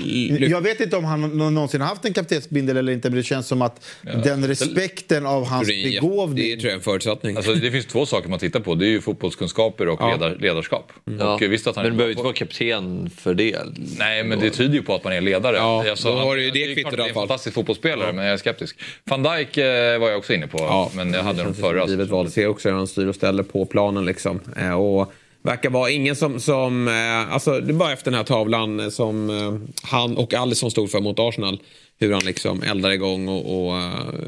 Jag 0.49 0.61
vet 0.61 0.79
inte 0.79 0.97
om 0.97 1.03
han 1.05 1.21
nå- 1.37 1.49
någonsin 1.49 1.81
har 1.81 1.87
haft 1.87 2.05
en 2.05 2.13
kaptensbindel 2.13 2.77
eller 2.77 2.93
inte, 2.93 3.09
men 3.09 3.17
det 3.17 3.23
känns 3.23 3.47
som 3.47 3.61
att 3.61 3.85
den 4.23 4.47
respekten 4.47 5.25
av 5.25 5.45
hans 5.47 5.67
Det 5.67 5.73
är, 5.73 5.83
det 5.91 6.01
begåvning... 6.01 6.45
tror 6.59 6.63
jag 6.63 6.71
är 6.71 6.75
en 6.75 6.81
förutsättning. 6.81 7.35
Alltså, 7.37 7.53
det 7.53 7.71
finns 7.71 7.85
två 7.85 8.05
saker 8.05 8.29
man 8.29 8.39
tittar 8.39 8.59
på. 8.59 8.75
Det 8.75 8.85
är 8.85 8.89
ju 8.89 9.01
fotbollskunskaper 9.01 9.87
och 9.87 9.99
Ja. 10.01 10.11
ledar, 10.11 10.37
ledarskap. 10.39 10.91
ja. 11.19 11.33
Och 11.33 11.41
visst 11.41 11.67
att 11.67 11.75
han 11.75 11.83
men 11.85 11.91
du 11.91 11.97
behöver 11.97 12.11
inte 12.11 12.23
vara 12.23 12.33
kapten 12.33 13.09
för 13.09 13.33
det. 13.33 13.57
Nej, 13.99 14.23
men 14.23 14.39
det 14.39 14.49
tyder 14.49 14.73
ju 14.73 14.81
på 14.81 14.95
att 14.95 15.03
man 15.03 15.13
är 15.13 15.21
ledare. 15.21 15.55
Ja, 15.57 15.89
Alltså, 15.89 16.07
då 16.11 16.15
har 16.17 16.35
du 16.35 16.41
ju 16.41 16.47
han- 16.47 16.53
det 16.53 16.63
är 16.63 16.73
kvittot 16.75 16.93
i 16.93 16.95
alla 16.95 17.03
det 17.03 17.09
är 17.09 17.13
fall. 17.13 17.23
en 17.23 17.27
fantastisk 17.27 17.55
fotbollsspelare, 17.55 18.13
men 18.13 18.25
jag 18.25 18.33
är 18.33 18.37
skeptisk. 18.37 18.79
Van 19.03 19.23
Dijk 19.23 19.57
eh, 19.57 19.99
var 19.99 20.09
jag 20.09 20.17
också 20.17 20.33
inne 20.33 20.47
på, 20.47 20.57
Ja, 20.57 20.91
men 20.95 21.13
jag 21.13 21.23
hade 21.23 21.43
känns 21.43 21.59
förra. 21.59 21.87
Givet 21.87 22.09
val. 22.09 22.31
Ser 22.31 22.47
också 22.47 22.69
hur 22.69 22.75
han 22.75 22.87
styr 22.87 23.05
och 23.07 23.15
ställer 23.15 23.43
på 23.43 23.65
planen. 23.65 24.05
Liksom. 24.05 24.38
Eh, 24.57 24.71
Och 24.73 25.13
verkar 25.41 25.69
vara 25.69 25.89
ingen 25.91 26.15
som... 26.15 26.39
som 26.39 26.87
eh, 26.87 27.33
alltså, 27.33 27.59
det 27.59 27.71
är 27.71 27.73
bara 27.73 27.93
efter 27.93 28.11
den 28.11 28.17
här 28.17 28.25
tavlan 28.25 28.79
eh, 28.79 28.89
som 28.89 29.29
eh, 29.29 29.53
han 29.89 30.17
och 30.17 30.33
Alisson 30.33 30.71
stod 30.71 30.91
för 30.91 30.99
mot 30.99 31.19
Arsenal. 31.19 31.59
Hur 31.99 32.13
han 32.13 32.21
liksom 32.25 32.63
eldar 32.63 32.91
igång 32.91 33.27
och, 33.27 33.69
och 33.71 33.81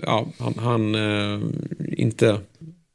ja, 0.04 0.28
han, 0.40 0.54
han 0.58 0.96
eh, 0.96 1.40
inte... 1.98 2.38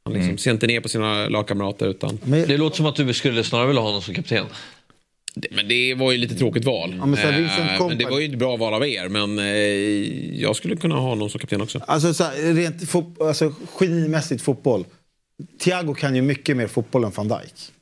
Han 0.03 0.13
liksom 0.13 0.29
Mm. 0.29 0.37
ser 0.37 0.51
inte 0.51 0.67
ner 0.67 0.81
på 0.81 0.89
sina 0.89 1.29
lagkamrater 1.29 1.87
utan... 1.87 2.19
Men, 2.23 2.47
Det 2.47 2.57
låter 2.57 2.77
som 2.77 2.85
att 2.85 2.95
du 2.95 3.13
skulle 3.13 3.43
snarare 3.43 3.67
vilja 3.67 3.81
ha 3.81 3.87
honom 3.89 4.01
som 4.01 4.13
kapten. 4.13 4.45
Det, 5.35 5.47
men 5.51 5.67
det 5.67 5.93
var 5.95 6.11
ju 6.11 6.17
lite 6.17 6.35
tråkigt 6.35 6.65
val. 6.65 6.95
Ja, 6.99 7.05
men 7.05 7.15
så 7.15 7.21
här, 7.21 7.39
Vincent 7.39 7.81
Eh, 7.81 7.87
men 7.87 7.97
det 7.97 8.05
var 8.05 8.19
ju 8.19 8.25
ett 8.25 8.39
bra 8.39 8.57
val 8.57 8.73
av 8.73 8.87
er. 8.87 9.09
Men 9.09 9.39
eh, 9.39 9.45
jag 10.41 10.55
skulle 10.55 10.75
kunna 10.75 10.95
ha 10.95 11.09
honom 11.09 11.29
som 11.29 11.39
kapten 11.39 11.61
också. 11.61 11.79
Alltså, 11.87 12.13
så 12.13 12.23
här, 12.23 12.53
rent 12.53 12.89
fot, 12.89 13.21
alltså, 13.21 13.53
genimässigt 13.79 14.41
fotboll. 14.43 14.85
Thiago 15.59 15.93
kan 15.93 16.15
ju 16.15 16.21
mycket 16.21 16.57
mer 16.57 16.67
fotboll 16.67 17.03
än 17.03 17.11
van 17.11 17.27
Dijk. 17.27 17.73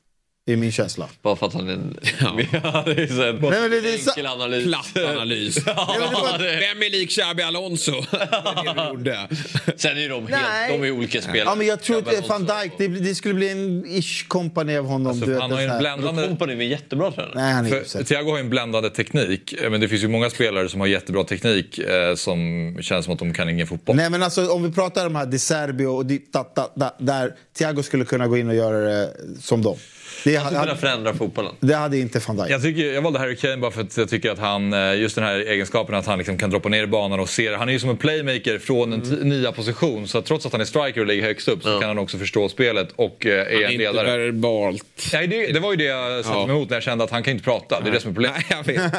Det 0.47 0.53
är 0.53 0.57
min 0.57 0.71
känsla. 0.71 1.09
Bara 1.21 1.35
för 1.35 1.45
att 1.47 1.53
han 1.53 1.69
är 1.69 1.73
en... 1.73 1.97
Ja. 2.21 2.39
ja, 2.63 2.83
det 2.85 3.03
är 3.03 3.07
så 3.07 3.23
en 3.23 3.35
Nej, 3.35 3.61
men 3.61 3.71
det, 3.71 3.81
det 3.81 3.89
är 3.89 3.97
enkel 4.09 4.25
analys. 4.25 4.65
Platt 4.65 4.97
analys. 4.97 5.57
Ja, 5.65 6.35
det- 6.39 6.43
Vem 6.43 6.81
är 6.83 6.91
lik 6.91 7.09
Xabi 7.09 7.43
Alonso? 7.43 7.91
Det 8.11 8.17
är 8.17 8.75
det 8.75 8.81
du 8.83 8.87
gjorde. 8.89 9.27
Sen 9.75 9.97
är 9.97 10.09
de 10.09 10.27
helt... 10.27 10.41
Nej. 10.49 10.77
De 10.77 10.87
är 10.87 10.91
olika 10.91 11.21
spelare. 11.21 11.43
ja, 11.45 11.55
men 11.55 11.67
jag 11.67 11.81
tror 11.81 11.97
att 12.09 12.29
van. 12.29 12.45
Dijk, 12.45 12.71
det, 12.77 12.87
det 12.87 13.15
skulle 13.15 13.33
bli 13.33 13.49
en 13.49 13.85
ish 13.85 14.27
kompani 14.27 14.77
av 14.77 14.85
honom. 14.85 15.07
Alltså, 15.07 15.25
du 15.25 15.31
vet, 15.31 15.41
han 15.41 15.51
har 15.51 15.61
ju 15.61 15.67
en 15.67 15.79
bländande... 15.79 16.27
Kompany 16.27 16.53
är 16.53 16.61
en 16.61 16.67
jättebra 16.69 17.11
tränare. 17.11 17.31
Nej, 17.35 17.53
han 17.53 17.65
är 17.65 17.69
För 17.69 17.81
usel. 17.81 18.05
Thiago 18.05 18.29
har 18.29 18.37
ju 18.37 18.43
en 18.43 18.49
bländande 18.49 18.89
teknik, 18.89 19.53
eh, 19.53 19.69
men 19.69 19.81
det 19.81 19.87
finns 19.87 20.03
ju 20.03 20.07
många 20.07 20.29
spelare 20.29 20.69
som 20.69 20.79
har 20.79 20.87
jättebra 20.87 21.23
teknik 21.23 21.77
eh, 21.79 22.15
som 22.15 22.37
känns 22.81 23.05
som 23.05 23.13
att 23.13 23.19
de 23.19 23.33
kan 23.33 23.49
ingen 23.49 23.67
fotboll. 23.67 23.95
Nej 23.95 24.09
men 24.09 24.23
alltså 24.23 24.49
om 24.51 24.63
vi 24.63 24.71
pratar 24.71 25.05
om 25.07 25.15
här 25.15 25.25
De 25.25 25.39
Serbio 25.39 25.87
och 25.87 26.05
di, 26.05 26.21
da, 26.31 26.45
da, 26.55 26.71
da, 26.75 26.95
där 26.99 27.35
Thiago 27.57 27.83
skulle 27.83 28.05
kunna 28.05 28.27
gå 28.27 28.37
in 28.37 28.49
och 28.49 28.55
göra 28.55 28.77
det 28.79 29.13
som 29.41 29.61
dem. 29.61 29.77
Det 30.25 30.35
Han 30.35 30.55
hade, 30.55 30.75
förändra 30.75 31.13
fotbollen. 31.13 31.51
det 31.59 31.73
hade 31.75 31.97
inte 31.97 32.19
van 32.27 32.37
Dijk. 32.37 32.49
Jag, 32.49 32.61
tycker, 32.61 32.93
jag 32.93 33.01
valde 33.01 33.19
Harry 33.19 33.35
Kane 33.35 33.57
bara 33.57 33.71
för 33.71 33.81
att 33.81 33.97
jag 33.97 34.09
tycker 34.09 34.31
att 34.31 34.39
han, 34.39 34.73
eh, 34.73 34.95
just 34.95 35.15
den 35.15 35.23
här 35.23 35.35
egenskapen 35.39 35.95
att 35.95 36.05
han 36.05 36.17
liksom 36.17 36.37
kan 36.37 36.49
droppa 36.49 36.69
ner 36.69 36.83
i 36.83 36.87
banan 36.87 37.19
och 37.19 37.29
se. 37.29 37.55
Han 37.55 37.69
är 37.69 37.73
ju 37.73 37.79
som 37.79 37.89
en 37.89 37.97
playmaker 37.97 38.59
från 38.59 38.93
en 38.93 39.01
Mm. 39.01 39.29
nya 39.29 39.51
position. 39.51 40.07
Så 40.07 40.17
att 40.17 40.25
trots 40.25 40.45
att 40.45 40.51
han 40.51 40.61
är 40.61 40.65
striker 40.65 41.01
och 41.01 41.07
ligger 41.07 41.23
högst 41.23 41.47
upp 41.47 41.63
så 41.63 41.79
kan 41.79 41.87
han 41.87 41.97
också 41.97 42.17
förstå 42.17 42.49
spelet 42.49 42.87
och 42.95 43.25
eh, 43.25 43.31
är 43.39 43.45
en 43.65 43.71
Inte 43.71 43.77
ledare. 43.77 44.17
verbalt. 44.17 44.83
Nej, 45.13 45.27
det, 45.27 45.51
det 45.51 45.59
var 45.59 45.71
ju 45.71 45.77
det 45.77 45.83
jag 45.83 46.25
satte 46.25 46.37
Ja. 46.39 46.45
mig 46.47 46.55
emot 46.55 46.69
när 46.69 46.75
jag 46.75 46.83
kände 46.83 47.03
att 47.03 47.11
han 47.11 47.23
kan 47.23 47.31
inte 47.33 47.43
prata. 47.43 47.81
Det 47.81 47.89
är 47.89 47.93
det 47.93 47.99
som 47.99 48.09
är 48.11 48.13
problemet. 48.13 48.43
Nej, 48.49 48.63
jag 48.65 48.73
vet. 48.73 48.93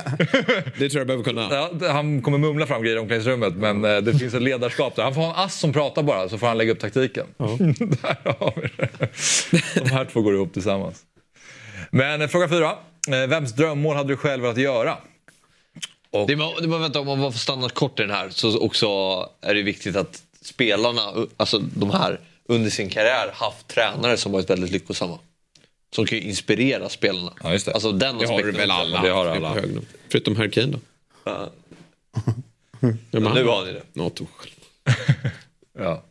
Det 0.78 0.88
tror 0.88 1.00
jag 1.00 1.06
behöver 1.06 1.24
kunna. 1.24 1.48
Ja, 1.80 1.88
han 1.92 2.22
kommer 2.22 2.38
mumla 2.38 2.66
fram 2.66 2.82
grejer 2.82 2.96
i 2.96 3.00
omklädningsrummet 3.00 3.54
men 3.56 3.84
eh, 3.84 3.96
det 3.96 4.14
finns 4.18 4.34
ett 4.34 4.42
ledarskap 4.42 4.96
där. 4.96 5.02
Han 5.02 5.14
får 5.14 5.22
ha 5.22 5.34
en 5.34 5.44
ass 5.44 5.58
som 5.60 5.72
pratar 5.72 6.02
bara 6.02 6.28
så 6.28 6.38
får 6.38 6.46
han 6.46 6.58
lägga 6.58 6.72
upp 6.72 6.80
taktiken. 6.80 7.26
där 7.38 8.34
har 8.38 8.52
vi 8.56 8.68
det. 8.76 9.80
De 9.84 9.90
här 9.90 10.04
två 10.12 10.20
går 10.22 10.34
ihop 10.34 10.52
tillsammans. 10.52 11.02
Men 11.90 12.22
eh, 12.22 12.28
fråga 12.28 12.48
fyra. 12.48 12.76
Eh, 13.08 13.26
Vems 13.26 13.52
drömmål 13.52 13.96
hade 13.96 14.08
du 14.08 14.16
själv 14.16 14.42
velat 14.42 14.56
göra? 14.58 14.96
Och, 16.10 16.26
Det 16.26 16.34
var, 16.34 16.60
det 16.60 16.68
var, 16.68 16.78
vänta, 16.78 17.00
om 17.00 17.06
man 17.06 17.20
var 17.20 17.30
för 17.30 17.38
stanna 17.38 17.68
kort 17.68 18.00
i 18.00 18.02
den 18.02 18.10
här 18.10 18.30
så 18.30 18.58
också 18.58 18.86
är 19.40 19.54
det 19.54 19.62
viktigt 19.62 19.96
att 19.96 20.22
spelarna, 20.42 21.00
alltså 21.36 21.58
de 21.58 21.90
här 21.90 22.20
under 22.48 22.70
sin 22.70 22.90
karriär 22.90 23.30
haft 23.34 23.68
tränare 23.68 24.16
som 24.16 24.32
varit 24.32 24.50
väldigt 24.50 24.70
lyckosamma. 24.70 25.18
Som 25.94 26.06
kan 26.06 26.18
ju 26.18 26.24
inspirera 26.24 26.88
spelarna. 26.88 27.32
Ja, 27.42 27.52
just 27.52 27.66
det. 27.66 27.72
Alltså 27.72 27.92
den 27.92 28.18
Det 28.18 28.26
har 28.26 28.42
du 28.42 28.52
väl 28.52 28.70
alla? 28.70 29.02
Det 29.02 29.10
har 29.10 29.26
alla. 29.26 29.56
Förutom 30.08 30.36
Harry 30.36 30.50
Kane 30.50 30.66
då. 30.66 30.78
Ja. 31.24 31.50
Ja, 32.80 32.90
Nu 33.20 33.44
har 33.44 33.64
ni 33.64 33.72
det. 33.72 33.82
Ja, 35.78 36.02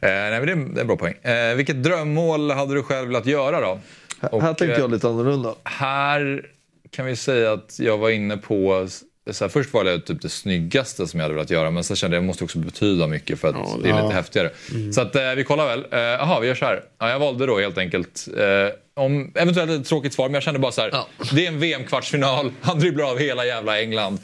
eh, 0.00 0.08
nej, 0.08 0.30
men 0.30 0.46
det, 0.46 0.52
är, 0.52 0.56
det 0.56 0.78
är 0.78 0.80
en 0.80 0.86
bra 0.86 0.96
poäng. 0.96 1.14
Eh, 1.22 1.54
vilket 1.54 1.82
drömmål 1.82 2.50
hade 2.50 2.74
du 2.74 2.82
själv 2.82 3.08
velat 3.08 3.26
göra 3.26 3.60
då? 3.60 3.80
Och, 4.20 4.42
här 4.42 4.54
tänkte 4.54 4.74
eh, 4.74 4.80
jag 4.80 4.90
lite 4.90 5.08
annorlunda. 5.08 5.54
Här 5.64 6.46
kan 6.90 7.06
vi 7.06 7.16
säga 7.16 7.52
att 7.52 7.78
jag 7.78 7.98
var 7.98 8.10
inne 8.10 8.36
på... 8.36 8.88
Så 9.30 9.44
här, 9.44 9.48
först 9.48 9.72
var 9.72 9.84
det 9.84 10.00
typ 10.00 10.22
det 10.22 10.28
snyggaste 10.28 11.06
som 11.06 11.20
jag 11.20 11.24
hade 11.24 11.34
velat 11.34 11.50
göra 11.50 11.70
men 11.70 11.84
sen 11.84 11.96
kände 11.96 12.16
jag 12.16 12.20
att 12.20 12.24
det 12.24 12.26
måste 12.26 12.44
också 12.44 12.58
betyda 12.58 13.06
mycket 13.06 13.40
för 13.40 13.48
att 13.48 13.54
Ja, 13.54 13.78
det 13.82 13.88
är 13.88 13.92
ja. 13.92 14.02
lite 14.02 14.14
häftigare. 14.14 14.50
Så 14.94 15.00
att, 15.00 15.16
eh, 15.16 15.32
vi 15.36 15.44
kollar 15.44 15.66
väl. 15.66 15.84
Eh, 15.90 15.98
Jaha, 15.98 16.40
vi 16.40 16.48
gör 16.48 16.54
så 16.54 16.64
här. 16.64 16.82
Ja, 16.98 17.10
jag 17.10 17.18
valde 17.18 17.46
då 17.46 17.58
helt 17.58 17.78
enkelt, 17.78 18.28
eh, 18.36 19.02
om, 19.02 19.32
eventuellt 19.34 19.70
ett 19.70 19.86
tråkigt 19.86 20.12
svar, 20.12 20.26
men 20.26 20.34
jag 20.34 20.42
kände 20.42 20.60
bara 20.60 20.72
så 20.72 20.80
här. 20.80 20.92
Det 21.32 21.46
är 21.46 21.48
en 21.48 21.60
VM-kvartsfinal, 21.60 22.52
han 22.60 22.78
dribblar 22.78 23.04
av 23.10 23.18
hela 23.18 23.46
jävla 23.46 23.80
England. 23.80 24.18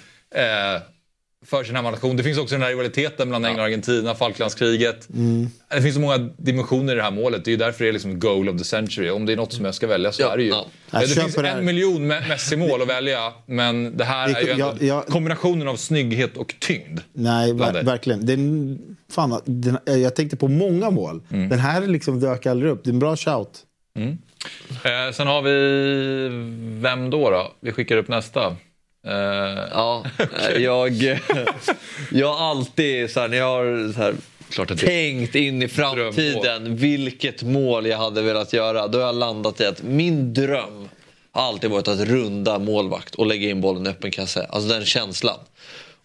För 1.47 1.65
sin 1.65 1.77
hemmanation. 1.77 2.17
Det 2.17 2.23
finns 2.23 2.39
också 2.39 2.55
den 2.55 2.63
här 2.63 2.69
rivaliteten 2.69 3.29
mellan 3.29 3.45
England 3.45 3.61
och 3.61 3.67
Argentina, 3.67 4.15
Falklandskriget. 4.15 5.09
Det 5.75 5.83
finns 5.83 5.95
så 5.95 6.01
många 6.01 6.19
dimensioner 6.19 6.93
i 6.93 6.97
det 6.97 7.03
här 7.03 7.11
målet. 7.11 7.45
Det 7.45 7.49
är 7.49 7.53
ju 7.53 7.57
därför 7.57 7.85
det 7.85 7.91
är 7.91 7.93
liksom 7.93 8.19
goal 8.21 8.49
of 8.49 8.59
the 8.59 8.65
century. 8.65 9.11
Om 9.11 9.27
det 9.27 9.33
är 9.33 9.37
något 9.37 9.53
som 9.53 9.65
jag 9.65 9.75
ska 9.75 9.87
välja 9.87 10.13
så 10.13 10.23
Ja, 10.23 10.33
är 10.33 10.37
det 10.37 10.43
ju. 10.43 10.49
ja. 10.49 10.67
Jag 10.91 11.03
Det 11.03 11.07
finns 11.09 11.35
det 11.35 11.49
en 11.49 11.65
miljon 11.65 12.13
Me- 12.13 12.29
Messi-mål 12.29 12.83
att 12.83 12.89
välja, 12.89 13.33
men 13.47 13.97
det 13.97 14.05
här 14.05 14.29
Det- 14.29 14.35
är 14.35 14.43
ju 14.45 14.51
ändå 14.51 14.65
jag- 14.67 14.83
jag- 14.83 15.07
kombinationen 15.07 15.69
av 15.69 15.77
snygghet 15.77 16.37
och 16.37 16.55
tyngd. 16.61 17.01
Nej, 17.13 17.53
ver- 17.53 17.73
det. 17.73 17.83
verkligen. 17.83 18.27
Den, 18.27 18.79
fan, 19.13 19.41
den, 19.45 19.79
jag 19.85 20.17
tänkte 20.17 20.37
på 20.37 20.49
många 20.49 20.91
mål. 20.91 21.23
Mm. 21.33 21.49
Den 21.49 21.59
här 21.59 21.87
liksom 21.87 22.21
dök 22.21 22.47
aldrig 22.47 22.73
upp. 22.73 22.85
Det 22.85 22.91
är 22.91 22.93
en 22.93 22.99
bra 22.99 23.17
shout. 23.17 23.51
Eh, 24.85 25.13
sen 25.15 25.27
har 25.27 25.43
vi, 25.43 25.53
vem 26.83 27.11
då? 27.11 27.31
då? 27.31 27.53
Vi 27.61 27.73
skickar 27.73 27.97
upp 27.97 28.09
nästa. 28.09 28.57
Eh, 29.07 29.65
Ja, 29.73 30.05
jag, 30.59 31.21
jag 32.11 32.35
har 32.35 32.51
alltid 32.51 33.11
så 33.11 33.21
här, 33.21 33.29
när 33.29 33.37
jag 33.37 33.45
har 33.45 33.93
så 33.93 34.65
här, 34.65 34.77
tänkt 34.77 35.35
in 35.35 35.63
i 35.63 35.69
framtiden 35.69 36.77
vilket 36.77 37.43
mål 37.43 37.87
jag 37.87 37.99
hade 37.99 38.23
velat 38.23 38.53
göra. 38.53 38.89
Då 38.89 38.99
har 38.99 39.07
jag 39.07 39.15
landat 39.15 39.61
i 39.61 39.67
att 39.67 39.83
min 39.83 40.35
dröm 40.35 40.89
har 41.33 41.43
alltid 41.43 41.71
varit 41.71 41.89
att 41.89 42.01
runda 42.01 42.59
målvakt 42.59 43.15
och 43.15 43.27
lägga 43.27 43.51
in 43.51 43.61
bollen 43.61 43.87
i 43.87 43.91
öppen 43.91 44.11
kasse. 44.11 44.47
Alltså 44.51 44.69
den 44.69 44.85
känslan. 44.85 45.39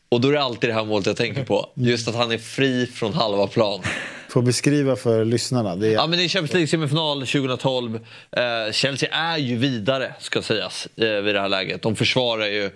Och 0.09 0.21
då 0.21 0.27
är 0.27 0.31
det 0.33 0.41
alltid 0.41 0.69
det 0.69 0.73
här 0.73 0.85
målet 0.85 1.05
jag 1.05 1.17
tänker 1.17 1.43
på. 1.43 1.69
Just 1.73 2.07
att 2.07 2.15
han 2.15 2.31
är 2.31 2.37
fri 2.37 2.87
från 2.87 3.13
halva 3.13 3.47
plan. 3.47 3.81
Får 4.29 4.41
beskriva 4.41 4.95
för 4.95 5.25
lyssnarna. 5.25 5.75
Det 5.75 5.87
är, 5.87 5.91
Ja, 5.91 6.07
men 6.07 6.19
det 6.19 6.25
är 6.25 6.27
Champions 6.27 6.53
League-semifinal 6.53 7.25
2012. 7.25 7.99
Eh, 8.31 8.71
Chelsea 8.71 9.09
är 9.11 9.37
ju 9.37 9.57
vidare, 9.57 10.13
ska 10.19 10.41
sägas, 10.41 10.87
eh, 10.95 11.09
vid 11.09 11.35
det 11.35 11.41
här 11.41 11.49
läget. 11.49 11.81
De 11.81 11.95
försvarar 11.95 12.45
ju. 12.45 12.69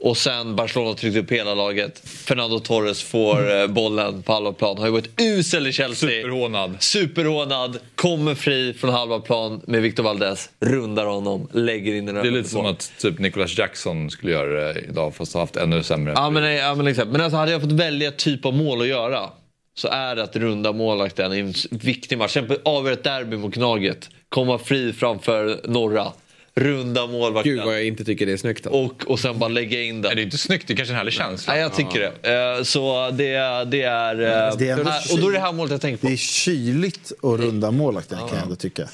Och 0.00 0.16
sen 0.16 0.56
Barcelona 0.56 0.94
tryckte 0.94 1.20
upp 1.20 1.32
hela 1.32 1.54
laget. 1.54 2.02
Fernando 2.08 2.58
Torres 2.58 3.02
får 3.02 3.60
eh, 3.60 3.66
bollen 3.66 4.22
på 4.22 4.32
halva 4.32 4.52
plan. 4.52 4.78
Har 4.78 4.86
ju 4.86 4.92
varit 4.92 5.20
usel 5.20 5.66
i 5.66 5.72
Chelsea. 5.72 6.10
Superhånad. 6.10 6.76
Superhånad. 6.78 7.78
Kommer 7.94 8.34
fri 8.34 8.74
från 8.74 8.90
halva 8.90 9.20
plan 9.20 9.60
med 9.66 9.82
Victor 9.82 10.02
Valdez. 10.02 10.50
Rundar 10.60 11.06
honom, 11.06 11.48
lägger 11.52 11.94
in 11.94 12.06
den 12.06 12.14
Det 12.14 12.20
är 12.20 12.30
lite 12.30 12.48
som 12.48 12.66
att 12.66 12.92
typ 12.98 13.18
Nicholas 13.18 13.58
Jackson 13.58 14.10
skulle 14.10 14.32
göra 14.32 14.72
det 14.72 14.80
idag 14.80 15.14
fast 15.14 15.34
ha 15.34 15.40
haft 15.40 15.56
ännu 15.56 15.82
sämre. 15.82 16.12
Ja 16.16 16.30
men, 16.30 16.54
ja, 16.54 16.74
men, 16.74 16.86
exakt. 16.86 17.08
men 17.08 17.20
alltså, 17.20 17.36
hade 17.36 17.52
jag 17.52 17.60
fått 17.60 17.72
välja 17.72 18.10
typ 18.10 18.44
av 18.44 18.54
mål 18.54 18.80
att 18.80 18.88
göra 18.88 19.30
så 19.78 19.88
är 19.88 20.16
det 20.16 20.22
att 20.22 20.36
runda 20.36 20.72
målvakten 20.72 21.32
i 21.32 21.38
en 21.38 21.54
viktig 21.70 22.18
match. 22.18 22.32
Till 22.32 22.42
exempel 22.42 22.60
avgöra 22.64 22.92
ett 22.94 23.04
derby 23.04 23.36
mot 23.36 23.54
Gnaget. 23.54 24.10
Komma 24.28 24.58
fri 24.58 24.92
framför 24.92 25.60
norra. 25.64 26.12
Runda 26.54 27.06
målvakten. 27.06 27.52
Gud 27.54 27.64
vad 27.64 27.74
jag 27.74 27.84
inte 27.84 28.04
tycker 28.04 28.26
det 28.26 28.32
är 28.32 28.36
snyggt. 28.36 28.66
Alltså. 28.66 28.80
och, 28.80 29.10
och 29.10 29.20
sen 29.20 29.38
bara 29.38 29.48
lägga 29.48 29.82
in 29.82 30.00
Nej, 30.00 30.02
den. 30.02 30.16
det 30.16 30.22
är 30.22 30.24
inte 30.24 30.38
snyggt, 30.38 30.68
det 30.68 30.74
är 30.74 30.76
kanske 30.76 30.92
en 30.92 30.96
härlig 30.98 31.12
känsla. 31.12 31.52
Nej, 31.52 31.62
jag 31.62 31.74
tycker 31.74 32.00
det. 32.22 32.56
Eh, 32.56 32.62
så 32.62 33.10
det, 33.10 33.34
det 33.70 33.82
är... 33.82 34.14
eh, 34.48 34.56
Det 34.58 34.68
är 34.68 34.72
ändå 34.78 34.90
här, 34.90 35.12
och 35.12 35.18
då 35.20 35.28
är 35.28 35.32
det 35.32 35.38
här 35.38 35.52
målet 35.52 35.70
jag 35.72 35.80
tänker 35.80 36.00
på. 36.00 36.06
det 36.06 36.12
är 36.12 36.16
kyligt 36.16 37.12
att 37.22 37.40
runda 37.40 37.70
målvakten 37.70 38.18
kan 38.18 38.28
jag 38.32 38.42
ändå 38.42 38.56
tycka. 38.56 38.82
Eh, 38.82 38.88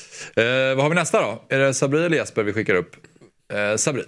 vad 0.75 0.79
har 0.79 0.89
vi 0.89 0.95
nästa 0.95 1.21
då? 1.23 1.43
Är 1.49 1.59
det 1.59 1.75
Sabri 1.75 2.05
eller 2.05 2.17
Jesper 2.17 2.43
vi 2.43 2.53
skickar 2.53 2.75
upp? 2.75 2.97
Eh, 3.53 3.77
Sabri. 3.77 4.03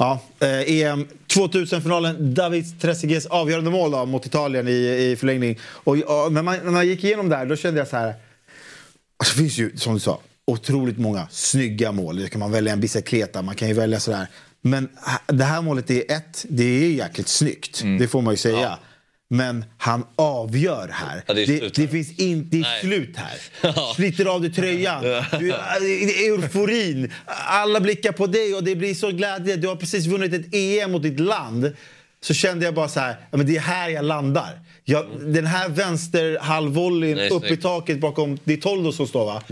Ja, 0.00 0.20
eh, 0.40 0.72
EM 0.82 1.06
2000-finalen, 1.28 2.34
David 2.34 2.80
Trezeguets 2.80 3.26
avgörande 3.26 3.70
mål 3.70 3.90
då, 3.90 4.06
mot 4.06 4.26
Italien 4.26 4.68
i, 4.68 4.72
i 5.10 5.16
förlängning. 5.16 5.58
Och, 5.64 5.96
och, 5.96 6.32
när, 6.32 6.42
man, 6.42 6.56
när 6.64 6.70
man 6.70 6.88
gick 6.88 7.04
igenom 7.04 7.28
där, 7.28 7.46
då 7.46 7.56
kände 7.56 7.80
jag 7.80 7.88
så 7.88 7.96
här... 7.96 8.14
Alltså, 9.16 9.34
det 9.34 9.42
finns 9.42 9.58
ju, 9.58 9.76
som 9.76 9.94
du 9.94 10.00
sa, 10.00 10.20
otroligt 10.46 10.98
många 10.98 11.26
snygga 11.30 11.92
mål. 11.92 12.22
Då 12.22 12.26
kan 12.28 12.38
man 12.40 12.52
välja 12.52 12.72
en 12.72 12.80
bicicleta, 12.80 13.42
man 13.42 13.54
kan 13.54 13.68
ju 13.68 13.74
välja 13.74 14.00
sådär. 14.00 14.26
Men 14.62 14.88
ha- 14.94 15.34
det 15.34 15.44
här 15.44 15.62
målet 15.62 15.90
är 15.90 16.12
ett, 16.12 16.44
det 16.48 16.64
är 16.64 16.90
jäkligt 16.90 17.28
snyggt. 17.28 17.82
Det 17.98 18.08
får 18.08 18.22
man 18.22 18.32
ju 18.32 18.38
säga. 18.38 18.78
Men 19.32 19.64
han 19.78 20.06
avgör 20.16 20.88
här. 20.92 21.22
Ja, 21.26 21.34
det 21.34 21.46
det, 21.46 21.74
det 21.74 21.88
finns 21.88 22.18
in, 22.18 22.48
det 22.50 22.60
är 22.60 22.80
slut 22.80 23.16
här. 23.16 23.94
Sliter 23.94 24.26
av 24.26 24.40
dig 24.40 24.52
tröjan. 24.52 25.02
Du, 25.38 25.52
euforin. 26.28 27.12
Alla 27.46 27.80
blickar 27.80 28.12
på 28.12 28.26
dig 28.26 28.54
och 28.54 28.64
det 28.64 28.76
blir 28.76 28.94
så 28.94 29.10
glädje. 29.10 29.56
Du 29.56 29.68
har 29.68 29.76
precis 29.76 30.06
vunnit 30.06 30.32
ett 30.32 30.54
EM 30.54 30.92
mot 30.92 31.02
ditt 31.02 31.20
land. 31.20 31.72
Så 32.22 32.34
kände 32.34 32.64
jag 32.64 32.74
bara 32.74 32.88
så 32.88 33.00
här, 33.00 33.16
ja, 33.30 33.36
men 33.36 33.46
det 33.46 33.56
är 33.56 33.60
här 33.60 33.88
jag 33.88 34.04
landar. 34.04 34.60
Jag, 34.84 35.06
den 35.20 35.46
här 35.46 35.68
vänsterhalvvolleyn 35.68 37.18
upp 37.18 37.44
i 37.44 37.46
snyggt. 37.46 37.62
taket 37.62 38.00
bakom, 38.00 38.38
det 38.44 38.52
är 38.52 38.56
Toldo 38.56 38.92
som 38.92 39.06
står 39.06 39.24
va? 39.24 39.42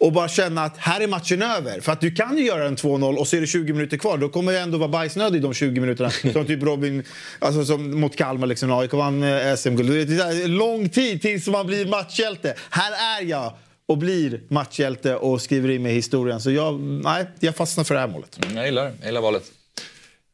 Och 0.00 0.12
bara 0.12 0.28
känna 0.28 0.64
att 0.64 0.78
här 0.78 1.00
är 1.00 1.06
matchen 1.06 1.42
över. 1.42 1.80
För 1.80 1.92
att 1.92 2.00
du 2.00 2.10
kan 2.10 2.38
ju 2.38 2.44
göra 2.44 2.64
en 2.64 2.76
2-0 2.76 3.16
och 3.16 3.28
så 3.28 3.36
är 3.36 3.40
det 3.40 3.46
20 3.46 3.72
minuter 3.72 3.96
kvar. 3.96 4.18
Då 4.18 4.28
kommer 4.28 4.52
jag 4.52 4.62
ändå 4.62 4.78
vara 4.78 4.88
bajsnödig 4.88 5.42
de 5.42 5.54
20 5.54 5.80
minuterna. 5.80 6.10
som 6.32 6.46
typ 6.46 6.62
Robin, 6.62 7.02
alltså 7.38 7.64
som 7.64 8.00
mot 8.00 8.16
Kalmar 8.16 8.46
liksom. 8.46 8.72
AIK 8.72 8.92
vann 8.92 9.24
SM-guld. 9.56 10.08
Det 10.08 10.46
lång 10.46 10.88
tid 10.88 11.22
tills 11.22 11.46
man 11.46 11.66
blir 11.66 11.86
matchhjälte. 11.86 12.54
Här 12.70 13.20
är 13.20 13.24
jag 13.24 13.52
och 13.86 13.98
blir 13.98 14.40
matchhjälte 14.48 15.16
och 15.16 15.42
skriver 15.42 15.70
in 15.70 15.82
mig 15.82 15.92
i 15.92 15.94
historien. 15.94 16.40
Så 16.40 16.50
jag, 16.50 16.80
nej, 16.80 17.26
jag 17.40 17.56
fastnar 17.56 17.84
för 17.84 17.94
det 17.94 18.00
här 18.00 18.08
målet. 18.08 18.38
Mm, 18.44 18.56
Jag 18.56 18.66
gillar, 18.66 18.84
jag 18.84 19.06
gillar 19.06 19.20
valet. 19.20 19.42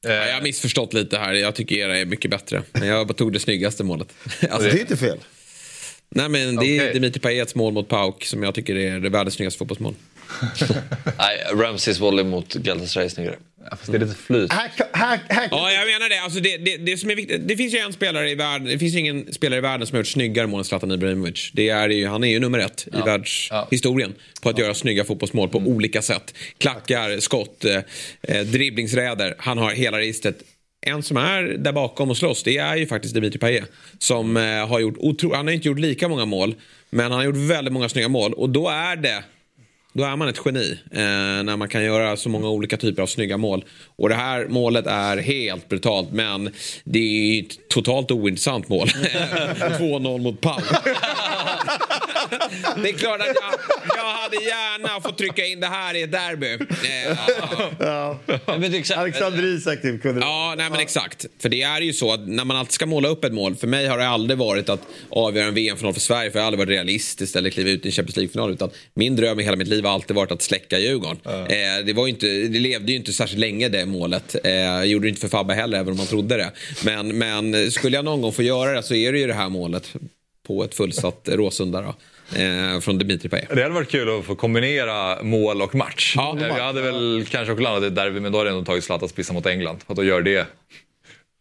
Ja, 0.06 0.12
jag 0.12 0.34
har 0.34 0.42
missförstått 0.42 0.92
lite 0.92 1.18
här. 1.18 1.32
Jag 1.34 1.54
tycker 1.54 1.76
era 1.76 1.98
är 1.98 2.04
mycket 2.04 2.30
bättre. 2.30 2.62
Men 2.72 2.88
jag 2.88 3.06
bara 3.06 3.14
tog 3.14 3.32
det 3.32 3.40
snyggaste 3.40 3.84
målet. 3.84 4.08
Alltså, 4.50 4.68
Det 4.68 4.76
är 4.76 4.80
inte 4.80 4.96
fel. 4.96 5.18
Nej, 6.08 6.28
men 6.28 6.56
det 6.56 6.78
är. 6.78 6.92
Dimitri 6.92 7.20
Payets 7.20 7.54
mål 7.54 7.72
mot 7.72 7.88
Pauk 7.88 8.24
som 8.24 8.42
jag 8.42 8.54
tycker 8.54 8.76
är 8.76 9.00
det 9.00 9.08
världens 9.08 9.34
snyggaste 9.34 9.58
fotbollsmål. 9.58 9.94
Nej, 11.18 11.44
Ramseys 11.54 12.00
volley 12.00 12.24
mot 12.24 12.54
Galatasaray 12.54 13.06
är 13.06 13.10
snyggare. 13.10 13.36
Ja, 13.70 13.76
fast 13.76 13.92
det 13.92 13.98
är 13.98 14.00
lite 14.00 14.14
flyt. 14.14 14.52
Här, 14.52 14.70
här, 14.92 15.20
här, 15.28 15.48
Ja, 15.50 15.72
jag 15.72 15.86
menar 15.86 16.08
det. 16.08 16.18
Alltså 16.18 16.40
det, 16.40 16.56
det, 16.56 16.76
det, 16.76 16.96
som 16.96 17.10
är 17.10 17.14
viktigt, 17.14 17.48
det 17.48 17.56
finns 17.56 17.74
ju 17.74 17.78
en 17.78 17.92
spelare 17.92 18.30
i 18.30 18.34
världen, 18.34 18.68
det 18.68 18.78
finns 18.78 18.96
ingen 18.96 19.32
spelare 19.32 19.58
i 19.58 19.60
världen 19.60 19.86
som 19.86 19.94
har 19.94 20.00
gjort 20.00 20.06
snyggare 20.06 20.46
mål 20.46 20.58
än 20.58 20.64
Zlatan 20.64 20.92
Ibrahimovic. 20.92 21.50
Det 21.52 21.68
är 21.68 21.88
ju, 21.88 22.06
han 22.06 22.24
är 22.24 22.28
ju 22.28 22.40
nummer 22.40 22.58
ett 22.58 22.88
i 22.92 22.96
världshistorien 22.96 24.14
på 24.42 24.48
att 24.48 24.58
göra 24.58 24.74
snygga 24.74 25.04
fotbollsmål 25.04 25.48
på 25.48 25.58
olika 25.58 26.02
sätt. 26.02 26.34
Klackar, 26.58 27.20
skott, 27.20 27.64
eh, 27.64 27.78
eh, 28.22 28.44
dribblingsräder. 28.46 29.34
Han 29.38 29.58
har 29.58 29.70
hela 29.70 29.98
registret. 29.98 30.42
En 30.86 31.02
som 31.02 31.16
är 31.16 31.42
där 31.42 31.72
bakom 31.72 32.10
och 32.10 32.16
slåss, 32.16 32.42
det 32.42 32.56
är 32.56 32.76
ju 32.76 32.86
faktiskt 32.86 33.14
Dimitri 33.14 33.38
Payet. 33.38 33.70
Som 33.98 34.36
eh, 34.36 34.42
har 34.68 34.80
gjort, 34.80 34.94
otro, 34.98 35.34
han 35.34 35.46
har 35.46 35.54
inte 35.54 35.68
gjort 35.68 35.78
lika 35.78 36.08
många 36.08 36.24
mål, 36.24 36.54
men 36.90 37.02
han 37.04 37.12
har 37.12 37.24
gjort 37.24 37.36
väldigt 37.36 37.72
många 37.72 37.88
snygga 37.88 38.08
mål. 38.08 38.32
Och 38.32 38.50
då 38.50 38.68
är 38.68 38.96
det 38.96 39.24
då 39.94 40.04
är 40.04 40.16
man 40.16 40.28
ett 40.28 40.40
geni 40.44 40.78
eh, 40.90 40.98
när 41.42 41.56
man 41.56 41.68
kan 41.68 41.84
göra 41.84 42.16
så 42.16 42.28
många 42.28 42.48
olika 42.48 42.76
typer 42.76 43.02
av 43.02 43.06
snygga 43.06 43.36
mål. 43.36 43.64
Och 43.96 44.08
det 44.08 44.14
här 44.14 44.46
målet 44.48 44.86
är 44.86 45.16
helt 45.16 45.68
brutalt 45.68 46.12
men 46.12 46.50
det 46.84 46.98
är 46.98 47.42
ett 47.42 47.68
totalt 47.68 48.10
ointressant 48.10 48.68
mål. 48.68 48.88
2-0 49.68 50.18
mot 50.22 50.40
Pau. 50.40 50.60
det 52.82 52.88
är 52.88 52.92
klart 52.92 53.20
att 53.20 53.26
jag, 53.26 53.54
jag 53.96 54.04
hade 54.14 54.36
gärna 54.36 55.00
fått 55.00 55.18
trycka 55.18 55.46
in 55.46 55.60
det 55.60 55.66
här 55.66 55.94
i 55.94 56.02
ett 56.02 56.12
derby. 56.12 56.52
Eh, 56.52 57.18
ja. 57.78 58.18
Exakt- 58.74 58.98
Alexander 59.00 59.44
Isak 59.44 59.82
typ 59.82 60.02
kunde 60.02 60.20
Ja, 60.20 60.54
nej 60.56 60.70
men 60.70 60.80
exakt. 60.80 61.26
För 61.42 61.48
det 61.48 61.62
är 61.62 61.80
ju 61.80 61.92
så 61.92 62.12
att 62.12 62.28
när 62.28 62.44
man 62.44 62.56
alltid 62.56 62.72
ska 62.72 62.86
måla 62.86 63.08
upp 63.08 63.24
ett 63.24 63.32
mål. 63.32 63.56
För 63.56 63.66
mig 63.66 63.86
har 63.86 63.98
det 63.98 64.08
aldrig 64.08 64.38
varit 64.38 64.68
att 64.68 64.80
avgöra 65.10 65.46
en 65.46 65.54
VM-final 65.54 65.92
för 65.92 66.00
Sverige. 66.00 66.30
För 66.30 66.38
jag 66.38 66.42
har 66.42 66.46
aldrig 66.46 66.58
varit 66.66 66.76
realistiskt 66.76 67.36
eller 67.36 67.50
kliva 67.50 67.70
ut 67.70 67.84
i 67.84 67.88
en 67.88 67.92
Champions 67.92 68.16
League-final. 68.16 68.52
Utan 68.52 68.70
min 68.94 69.16
dröm 69.16 69.40
i 69.40 69.42
hela 69.42 69.56
mitt 69.56 69.68
liv 69.68 69.83
har 69.88 69.94
alltid 69.94 70.16
varit 70.16 70.32
att 70.32 70.42
släcka 70.42 70.78
Djurgården. 70.78 71.18
Eh, 71.24 71.84
det, 71.84 71.92
var 71.92 72.08
inte, 72.08 72.26
det 72.26 72.58
levde 72.58 72.92
ju 72.92 72.98
inte 72.98 73.12
särskilt 73.12 73.40
länge 73.40 73.68
det 73.68 73.86
målet. 73.86 74.36
Eh, 74.44 74.82
gjorde 74.84 75.04
det 75.06 75.08
inte 75.08 75.20
för 75.20 75.28
Fabbe 75.28 75.54
heller, 75.54 75.78
även 75.78 75.90
om 75.92 75.96
man 75.96 76.06
trodde 76.06 76.36
det. 76.36 76.52
Men, 76.84 77.18
men 77.18 77.70
skulle 77.70 77.96
jag 77.96 78.04
någon 78.04 78.22
gång 78.22 78.32
få 78.32 78.42
göra 78.42 78.72
det 78.72 78.82
så 78.82 78.94
är 78.94 79.12
det 79.12 79.18
ju 79.18 79.26
det 79.26 79.34
här 79.34 79.48
målet 79.48 79.92
på 80.46 80.64
ett 80.64 80.74
fullsatt 80.74 81.28
Råsunda 81.32 81.80
då, 81.82 81.94
eh, 82.40 82.80
från 82.80 82.98
Dimitri 82.98 83.28
Payet. 83.28 83.48
Det 83.48 83.62
hade 83.62 83.74
varit 83.74 83.90
kul 83.90 84.18
att 84.18 84.24
få 84.24 84.34
kombinera 84.34 85.22
mål 85.22 85.62
och 85.62 85.74
match. 85.74 86.14
Ja. 86.16 86.36
Eh, 86.40 86.46
Jag 86.46 86.64
hade 86.64 86.80
väl 86.82 87.26
kanske 87.30 87.52
också 87.52 87.62
landat 87.62 87.82
i 87.82 87.86
ett 87.86 87.94
derby, 87.94 88.20
men 88.20 88.32
då 88.32 88.38
hade 88.38 88.50
jag 88.50 88.56
ändå 88.58 88.66
tagit 88.66 88.84
Zlatans 88.84 89.12
pissa 89.12 89.32
mot 89.32 89.46
England. 89.46 89.78
Att 89.86 89.96
då 89.96 90.04
gör 90.04 90.22
det 90.22 90.46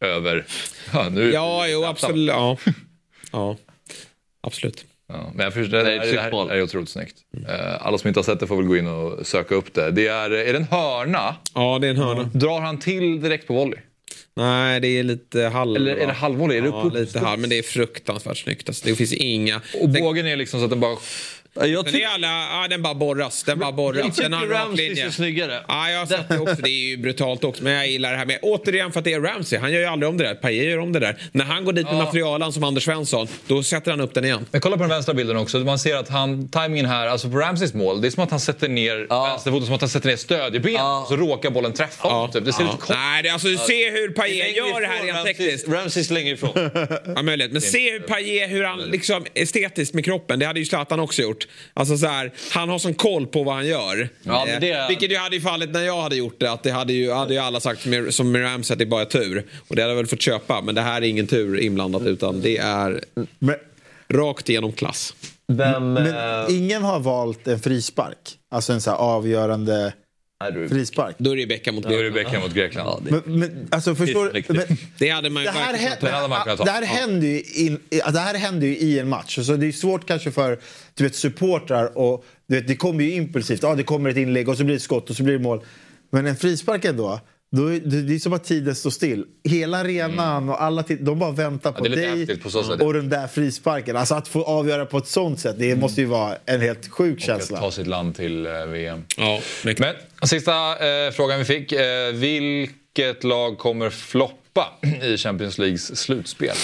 över... 0.06 0.46
Ja, 0.94 1.10
nu, 1.10 1.32
Ja, 1.34 1.68
jo, 1.68 1.84
absolut. 1.86 2.28
Ja. 2.28 2.58
ja, 3.32 3.58
absolut. 4.42 4.86
Ja, 5.14 5.32
men 5.36 5.44
jag 5.44 5.54
förstår, 5.54 5.78
det, 5.78 5.84
Det 5.84 5.92
är 5.94 6.14
det, 6.14 6.22
här 6.22 6.52
är 6.52 6.62
otroligt 6.62 6.90
snyggt. 6.90 7.16
Eh, 7.50 7.86
Alla 7.88 7.98
som 7.98 8.08
inte 8.08 8.20
har 8.20 8.24
sett 8.24 8.40
det 8.40 8.48
får 8.48 8.56
väl 8.56 8.66
gå 8.66 8.78
in 8.78 8.88
och 8.88 9.28
söka 9.28 9.56
upp 9.56 9.74
det. 9.74 9.92
Det 9.92 10.08
är, 10.08 10.32
är 10.32 10.54
det 10.54 10.60
en 10.60 10.64
hörna? 10.72 11.36
Ja, 11.54 11.78
det 11.82 11.88
är 11.88 11.92
en 11.92 11.98
hörna. 11.98 12.24
Drar 12.34 12.60
han 12.62 12.80
till 12.80 13.22
direkt 13.22 13.48
på 13.48 13.54
volley? 13.54 13.80
Nej, 14.36 14.80
det 14.80 14.88
är 14.88 15.04
lite 15.04 15.42
halv... 15.42 15.76
Eller 15.76 15.96
är 15.96 16.08
det 16.08 16.14
halvvolley? 16.14 16.58
Ja, 16.58 16.66
upp- 16.66 16.86
upp- 16.86 16.94
lite 16.94 17.20
halv, 17.20 17.40
men 17.42 17.50
det 17.50 17.58
är 17.58 17.64
fruktansvärt 17.64 18.38
snyggt. 18.38 18.70
Alltså, 18.70 18.86
det 18.88 18.96
finns 18.96 19.14
inga... 19.14 19.62
Och 19.82 19.90
bågen 19.90 20.28
är 20.28 20.36
liksom 20.36 20.60
så 20.60 20.64
att 20.64 20.70
den 20.70 20.80
bara... 20.80 20.98
Ja, 21.56 21.66
Jag 21.66 21.86
tycker 21.86 22.00
är 22.00 22.08
alla, 22.14 22.28
ja, 22.28 22.68
den 22.70 22.82
bara 22.82 22.94
borras. 22.94 23.44
Den 23.44 23.60
bara 23.60 23.72
borras. 23.72 24.16
Den 24.16 24.34
en 24.34 24.50
rak 24.50 24.60
Ramsey 24.60 25.00
är 25.00 25.10
snyggare. 25.10 25.64
Ja, 25.68 25.90
jag 25.92 26.08
sett 26.08 26.30
det 26.30 26.40
också. 26.40 26.56
Det 26.56 26.70
är 26.70 26.88
ju 26.90 26.98
brutalt 26.98 27.44
också. 27.44 27.64
Men 27.64 27.74
jag 27.74 27.88
gillar 27.88 28.12
det 28.12 28.18
här 28.18 28.26
med, 28.26 28.40
återigen 28.42 28.92
för 28.92 29.00
att 29.00 29.04
det 29.06 29.14
är 29.14 29.22
Ramsey. 29.22 29.60
Han 29.60 29.72
gör 29.72 29.80
ju 29.80 29.86
aldrig 29.86 30.10
om 30.10 30.18
det 30.18 30.24
där. 30.24 30.36
Paille 30.36 30.64
gör 30.64 30.80
om 30.80 30.92
det 30.94 31.00
där. 31.00 31.18
När 31.32 31.46
han 31.46 31.66
går 31.66 31.74
dit 31.74 31.86
med 31.86 31.94
Ja. 31.94 32.04
materialan 32.04 32.54
som 32.54 32.64
Anders 32.64 32.84
Svensson, 32.84 33.28
då 33.48 33.64
sätter 33.64 33.92
han 33.92 34.02
upp 34.02 34.14
den 34.14 34.26
igen. 34.26 34.46
Men 34.52 34.62
kolla 34.62 34.76
på 34.78 34.84
den 34.84 34.90
vänstra 34.90 35.14
bilden 35.14 35.38
också. 35.38 35.58
Man 35.60 35.80
ser 35.80 35.96
att 35.96 36.10
han, 36.10 36.50
timingen 36.50 36.86
här, 36.86 37.08
alltså 37.08 37.30
på 37.30 37.38
Ramsays 37.38 37.74
mål, 37.74 38.02
det 38.02 38.08
är 38.08 38.10
som 38.12 38.24
att 38.24 38.32
han 38.32 38.40
sätter 38.40 38.68
ner 38.70 39.08
Ja. 39.10 39.26
vänsterfoten 39.26 39.66
som 39.66 39.76
att 39.76 39.82
han 39.82 39.90
sätter 39.90 40.10
ner 40.10 40.16
stödjeben. 40.16 40.74
Ja. 40.74 41.06
Så 41.10 41.16
råkar 41.16 41.50
bollen 41.50 41.74
träffa 41.74 42.08
honom. 42.08 42.32
Typ. 42.32 42.46
Det 42.46 42.54
ser 42.54 42.64
lite 42.64 42.76
konstigt 42.78 42.96
Nej, 42.98 43.24
det, 43.24 43.30
är 43.30 43.34
alltså, 43.34 43.58
se 43.58 43.90
hur 43.92 44.10
Paille 44.10 44.48
gör 44.50 44.82
det 44.82 44.88
här 44.88 45.04
rent 45.06 45.26
tekniskt. 45.26 45.68
Ramsey 45.68 46.04
längre 46.10 46.34
ifrån. 46.34 46.70
Ja, 47.16 47.22
möjligt. 47.22 47.52
Men 47.52 47.62
se 47.62 47.92
hur 47.92 48.00
Paille, 48.00 48.48
hur 48.48 48.64
han 48.64 48.80
liksom 48.80 49.26
estetiskt 49.34 49.94
med 49.94 50.06
kroppen, 50.06 50.40
det 50.40 50.46
hade 50.46 50.60
ju 50.60 50.66
Zlatan 50.66 51.00
också 51.00 51.22
gjort. 51.22 51.43
Alltså 51.74 51.98
så 51.98 52.08
här, 52.08 52.32
han 52.52 52.70
har 52.70 52.80
sån 52.80 52.94
koll 52.94 53.28
på 53.28 53.44
vad 53.44 53.56
han 53.56 53.68
gör. 53.68 54.10
Ja, 54.24 54.44
men 54.48 54.62
det- 54.62 54.72
Eh, 54.72 54.88
Vilket 54.88 55.12
ju 55.12 55.16
hade 55.18 55.36
ju 55.36 55.42
fallit 55.42 55.70
när 55.70 55.82
jag 55.82 56.02
hade 56.02 56.16
gjort 56.16 56.40
det, 56.40 56.52
att 56.52 56.64
det 56.64 56.72
hade 56.72 56.94
ju, 56.94 57.12
hade 57.12 57.34
ju 57.34 57.40
alla 57.40 57.60
sagt 57.60 57.86
med, 57.86 58.14
som 58.14 58.32
med 58.32 58.42
Ramsey 58.44 58.74
att 58.74 58.80
det 58.80 58.86
bara 58.86 59.02
är 59.02 59.06
tur. 59.06 59.46
Och 59.68 59.76
det 59.76 59.82
hade 59.82 59.92
jag 59.92 59.98
väl 59.98 60.08
fått 60.08 60.22
köpa, 60.22 60.62
men 60.62 60.76
det 60.76 60.82
här 60.82 61.02
är 61.02 61.06
ingen 61.06 61.28
tur 61.28 61.60
inblandat 61.60 62.02
utan 62.02 62.42
det 62.42 62.58
är 62.58 63.04
Men, 63.40 63.56
rakt 64.10 64.50
igenom 64.50 64.72
klass. 64.74 65.14
Vem... 65.48 65.94
men 65.94 66.08
eh, 66.08 66.56
ingen 66.58 66.84
har 66.84 67.00
valt 67.00 67.48
en 67.48 67.60
frispark. 67.60 68.18
Alltså 68.52 68.74
en 68.74 68.82
så 68.82 68.90
här 68.92 68.98
avgörande 68.98 69.94
frispark. 70.70 71.16
Då 71.18 71.32
är 71.32 71.36
det 71.36 71.48
Becka 71.48 71.72
mot 71.72 71.84
Då 71.84 71.90
är 71.90 72.04
det 72.04 72.10
Grekland. 72.10 72.44
Mot 72.44 72.54
Grekland. 72.54 72.90
ja, 72.90 73.00
det, 73.04 73.12
Men, 73.12 73.40
men 73.40 73.68
alltså 73.72 73.96
förstår 73.96 74.32
Det 74.34 74.50
men, 74.50 74.78
Det 74.98 75.10
hade 75.10 75.30
man 75.30 75.44
ju 75.44 75.48
det 75.48 75.54
här, 75.56 75.72
verkligen 75.72 75.92
hä- 75.92 76.00
kunnat 76.00 76.14
hade 76.16 76.28
man 76.28 76.44
kunnat 76.44 76.58
ta. 76.58 76.64
det 76.66 76.72
här 76.72 76.84
händer 76.84 77.28
ju 77.28 77.42
in, 77.42 77.80
det 77.90 78.20
här 78.20 78.36
händer 78.36 78.68
ju 78.68 78.78
i 78.78 79.00
en 79.00 79.10
match. 79.10 79.40
Så 79.40 79.56
det 79.56 79.68
är 79.68 79.72
svårt 79.72 80.08
kanske 80.08 80.32
för 80.32 80.60
du 80.94 81.04
vet, 81.04 81.16
supportrar 81.16 81.98
och 81.98 82.26
du 82.48 82.56
vet, 82.56 82.68
det 82.68 82.76
kommer 82.76 83.04
ju 83.04 83.12
impulsivt. 83.12 83.64
Ja, 83.64 83.76
det 83.76 83.84
kommer 83.84 84.10
ett 84.10 84.18
inlägg 84.18 84.50
och 84.50 84.58
så 84.58 84.64
blir 84.64 84.76
det 84.76 84.80
skott 84.82 85.10
och 85.10 85.16
så 85.16 85.24
blir 85.24 85.34
det 85.34 85.44
mål. 85.44 85.62
Men 86.12 86.26
en 86.28 86.36
frispark 86.36 86.86
ändå. 86.86 87.20
Då 87.56 87.68
det 87.68 87.80
det 87.80 88.16
är 88.16 88.20
som 88.20 88.34
att 88.34 88.44
tiden 88.44 88.76
står 88.76 88.90
still. 88.90 89.26
Hela 89.44 89.78
arenan 89.78 90.50
och 90.50 90.64
alla 90.64 90.84
de 91.00 91.20
bara 91.20 91.32
väntar 91.32 91.72
på 91.72 91.84
lite 91.84 92.16
dig 92.16 92.40
på 92.40 92.50
så 92.50 92.64
sätt. 92.64 92.82
och 92.82 92.94
den 92.94 93.10
där 93.10 93.28
frisparken. 93.28 93.96
Alltså 93.96 94.16
att 94.16 94.28
få 94.28 94.44
avgöra 94.44 94.86
på 94.86 94.98
ett 94.98 95.08
sånt 95.08 95.40
sätt, 95.40 95.56
det 95.60 95.76
måste 95.76 96.02
ju 96.02 96.08
vara 96.08 96.38
en 96.46 96.62
helt 96.62 96.88
sjuk 96.88 97.18
Att 97.18 97.24
känsla. 97.24 97.60
ta 97.60 97.72
sitt 97.72 97.88
land 97.88 98.16
till 98.16 98.46
eh, 98.46 98.66
VM. 98.66 99.04
Ja, 99.18 99.40
mycket. 99.66 99.86
Men 100.20 100.28
sista 100.28 100.52
eh, 100.72 101.12
frågan 101.12 101.40
vi 101.40 101.46
fick. 101.46 101.72
Eh, 101.72 102.12
vilket 102.14 103.24
lag 103.24 103.58
kommer 103.58 103.90
floppa 103.90 104.68
i 105.04 105.18
Champions 105.18 105.58
Leagues 105.58 106.00
slutspel? 106.00 106.56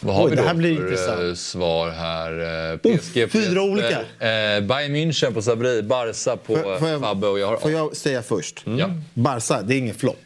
Vad 0.00 0.14
har 0.16 0.24
Oj, 0.24 0.30
vi 0.30 0.36
det 0.36 0.42
då 0.42 0.48
här 0.48 0.54
blir 0.54 0.76
för 0.76 0.82
intressant. 0.84 1.20
eh, 1.20 1.34
svar 1.34 1.90
här? 1.90 2.72
Eh, 2.72 2.76
PSG 2.78 3.22
på 3.26 3.30
fyra 3.30 3.62
olika. 3.62 3.90
Eh, 4.00 4.60
Bayern 4.60 4.96
München 4.96 5.32
på 5.34 5.42
Sabri, 5.42 5.82
Barca 5.82 6.36
på 6.36 6.56
Får- 6.56 6.78
får 6.78 6.88
jag- 6.88 7.00
Fabbe 7.00 7.26
och 7.26 7.38
jag 7.38 7.46
har 7.46 7.56
Får 7.56 7.70
jag 7.70 7.96
säga 7.96 8.22
först? 8.22 8.62
Ja. 8.78 8.90
Barca, 9.14 9.62
det 9.62 9.74
är 9.74 9.78
ingen 9.78 9.94
flopp. 9.94 10.20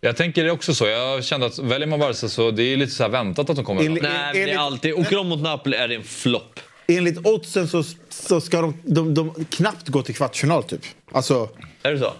Jag 0.00 0.16
tänker 0.16 0.44
det 0.44 0.50
också 0.50 0.74
så. 0.74 0.86
Jag 0.86 1.24
kände 1.24 1.46
att 1.46 1.58
väljer 1.58 1.86
man 1.88 1.98
Barca 2.00 2.28
så 2.28 2.50
det 2.50 2.62
är 2.62 2.76
lite 2.76 2.92
så 2.92 3.08
väntat 3.08 3.50
att 3.50 3.56
de 3.56 3.64
kommer. 3.64 3.84
Enligt- 3.84 4.02
nej, 4.02 4.12
men 4.12 4.32
det 4.34 4.38
är 4.38 4.42
enligt- 4.42 4.58
alltid... 4.58 4.94
Åker 4.94 5.16
de 5.16 5.28
mot 5.28 5.40
Napoli 5.42 5.76
är 5.76 5.88
det 5.88 5.94
en 5.94 6.02
flopp. 6.02 6.60
Enligt 6.88 7.26
oddsen 7.26 7.68
så, 7.68 7.82
så 8.08 8.40
ska 8.40 8.60
de, 8.60 8.74
de, 8.84 9.14
de 9.14 9.44
knappt 9.50 9.88
gå 9.88 10.02
till 10.02 10.14
kvartsfinal 10.14 10.62
typ. 10.62 10.80
Alltså, 11.12 11.48
Är 11.82 11.92
det 11.92 11.98
så? 11.98 12.12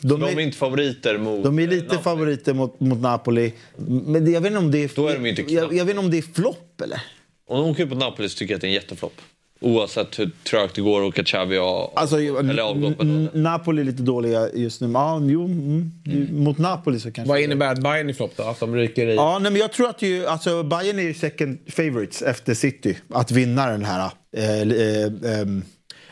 De, 0.00 0.20
De 0.20 0.22
är, 0.22 0.26
är 0.26 0.40
inte 0.40 0.56
favoriter 0.56 1.18
mot... 1.18 1.44
de 1.44 1.58
är 1.58 1.62
eh, 1.62 1.68
lite 1.68 1.84
Napoli. 1.84 2.02
favoriter 2.02 2.54
mot, 2.54 2.80
mot 2.80 3.00
Napoli. 3.00 3.52
Men 3.86 4.24
det, 4.24 4.30
jag 4.30 4.40
vet 4.40 4.50
inte 4.50 4.58
om 4.58 4.70
det 4.70 4.84
är... 4.84 4.90
Då 4.96 5.08
är 5.08 5.14
de 5.14 5.26
inte 5.26 5.42
knappt. 5.42 5.52
jag, 5.52 5.74
jag 5.74 5.84
vet 5.84 5.90
inte 5.90 6.04
om 6.04 6.10
det 6.10 6.18
är 6.18 6.34
flopp 6.34 6.80
eller? 6.80 7.00
Om 7.48 7.60
de 7.60 7.70
åker 7.70 7.86
på 7.86 7.94
Napoli 7.94 8.28
så 8.28 8.38
tycker 8.38 8.52
jag 8.52 8.56
att 8.56 8.60
det 8.60 8.66
är 8.66 8.68
en 8.68 8.74
jätteflopp. 8.74 9.20
Oavsett 9.60 10.18
hur 10.18 10.30
trögt 10.44 10.74
det 10.74 10.80
går 10.80 11.02
och 11.02 11.16
har... 11.16 11.90
Alltså, 11.96 12.16
Eller. 12.16 13.36
Napoli 13.38 13.80
är 13.80 13.84
lite 13.84 14.02
dåliga 14.02 14.48
just 14.54 14.80
nu. 14.80 14.90
Ja, 14.92 15.20
jo, 15.22 15.44
mm, 15.44 15.90
Mot 16.32 16.58
Napoli 16.58 17.00
så 17.00 17.12
kanske... 17.12 17.28
Vad 17.28 17.40
innebär 17.40 17.72
att 17.72 17.82
Bayern 17.82 18.08
är 18.08 18.12
flopp 18.12 18.32
då? 18.36 18.42
Att 18.42 18.60
de 18.60 18.74
ryker 18.74 19.06
i? 19.06 19.14
Ja, 19.14 19.38
nej, 19.38 19.52
men 19.52 19.60
jag 19.60 19.72
tror 19.72 19.88
att 19.88 20.02
ju, 20.02 20.26
alltså, 20.26 20.62
Bayern 20.62 20.98
är 20.98 21.02
ju 21.02 21.14
second 21.14 21.58
favorites 21.68 22.22
efter 22.22 22.54
City 22.54 22.96
att 23.08 23.30
vinna 23.30 23.70
den 23.70 23.84
här. 23.84 24.10
Eh, 24.36 24.60
eh, 24.60 25.40
ehm, 25.40 25.62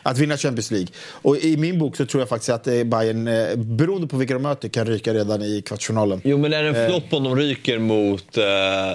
Att 0.03 0.17
vinna 0.17 0.37
Champions 0.37 0.71
League. 0.71 0.87
Och 1.11 1.37
i 1.37 1.57
min 1.57 1.79
bok 1.79 1.95
så 1.97 2.05
tror 2.05 2.21
jag 2.21 2.29
faktiskt 2.29 2.49
att 2.49 2.67
eh, 2.67 2.83
Bayern, 2.83 3.27
eh, 3.27 3.55
beroende 3.55 4.07
på 4.07 4.17
vilka 4.17 4.33
de 4.33 4.43
möter, 4.43 4.69
kan 4.69 4.85
ryka 4.85 5.13
redan 5.13 5.41
i 5.41 5.61
kvartsfinalen. 5.65 6.21
Jo, 6.23 6.37
men 6.37 6.53
är 6.53 6.63
det 6.63 6.69
en 6.83 6.89
flopp 6.89 7.03
om 7.13 7.23
de 7.23 7.35
ryker 7.35 7.79
mot... 7.79 8.37
Eh, 8.37 8.43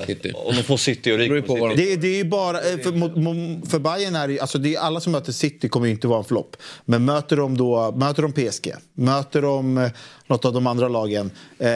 City. 0.07 0.33
Om 0.35 0.57
de 0.57 0.63
får 0.63 0.77
City 0.77 1.13
och 1.13 1.19
ryker 1.19 1.41
på 1.41 1.57
mot 1.57 1.71
City? 1.73 1.85
de- 1.85 1.95
Det, 1.95 1.97
det 1.97 2.09
är 2.09 2.17
ju 2.17 2.25
bara, 2.25 2.57
eh, 2.59 2.79
för, 2.79 3.69
för 3.71 3.79
Bayern 3.79 4.17
är 4.17 4.27
det, 4.29 4.33
ju- 4.33 4.41
alltså 4.41 4.59
det 4.59 4.75
är 4.75 4.81
alla 4.81 5.01
som 5.01 5.13
möter 5.13 5.33
City 5.33 5.69
kommer 5.69 5.87
ju 5.87 5.93
inte 5.93 6.07
vara 6.07 6.19
en 6.19 6.25
flopp. 6.25 6.57
Men 6.85 7.05
möter 7.05 7.37
de 7.37 7.57
då 7.57 7.93
möter 7.97 8.23
de 8.23 8.33
PSG, 8.33 8.73
möter 8.95 9.43
de 9.43 9.79
eh, 9.79 9.91
något 10.27 10.45
av 10.45 10.53
de 10.53 10.67
andra 10.67 10.89
lagen, 10.89 11.31
eh, 11.59 11.69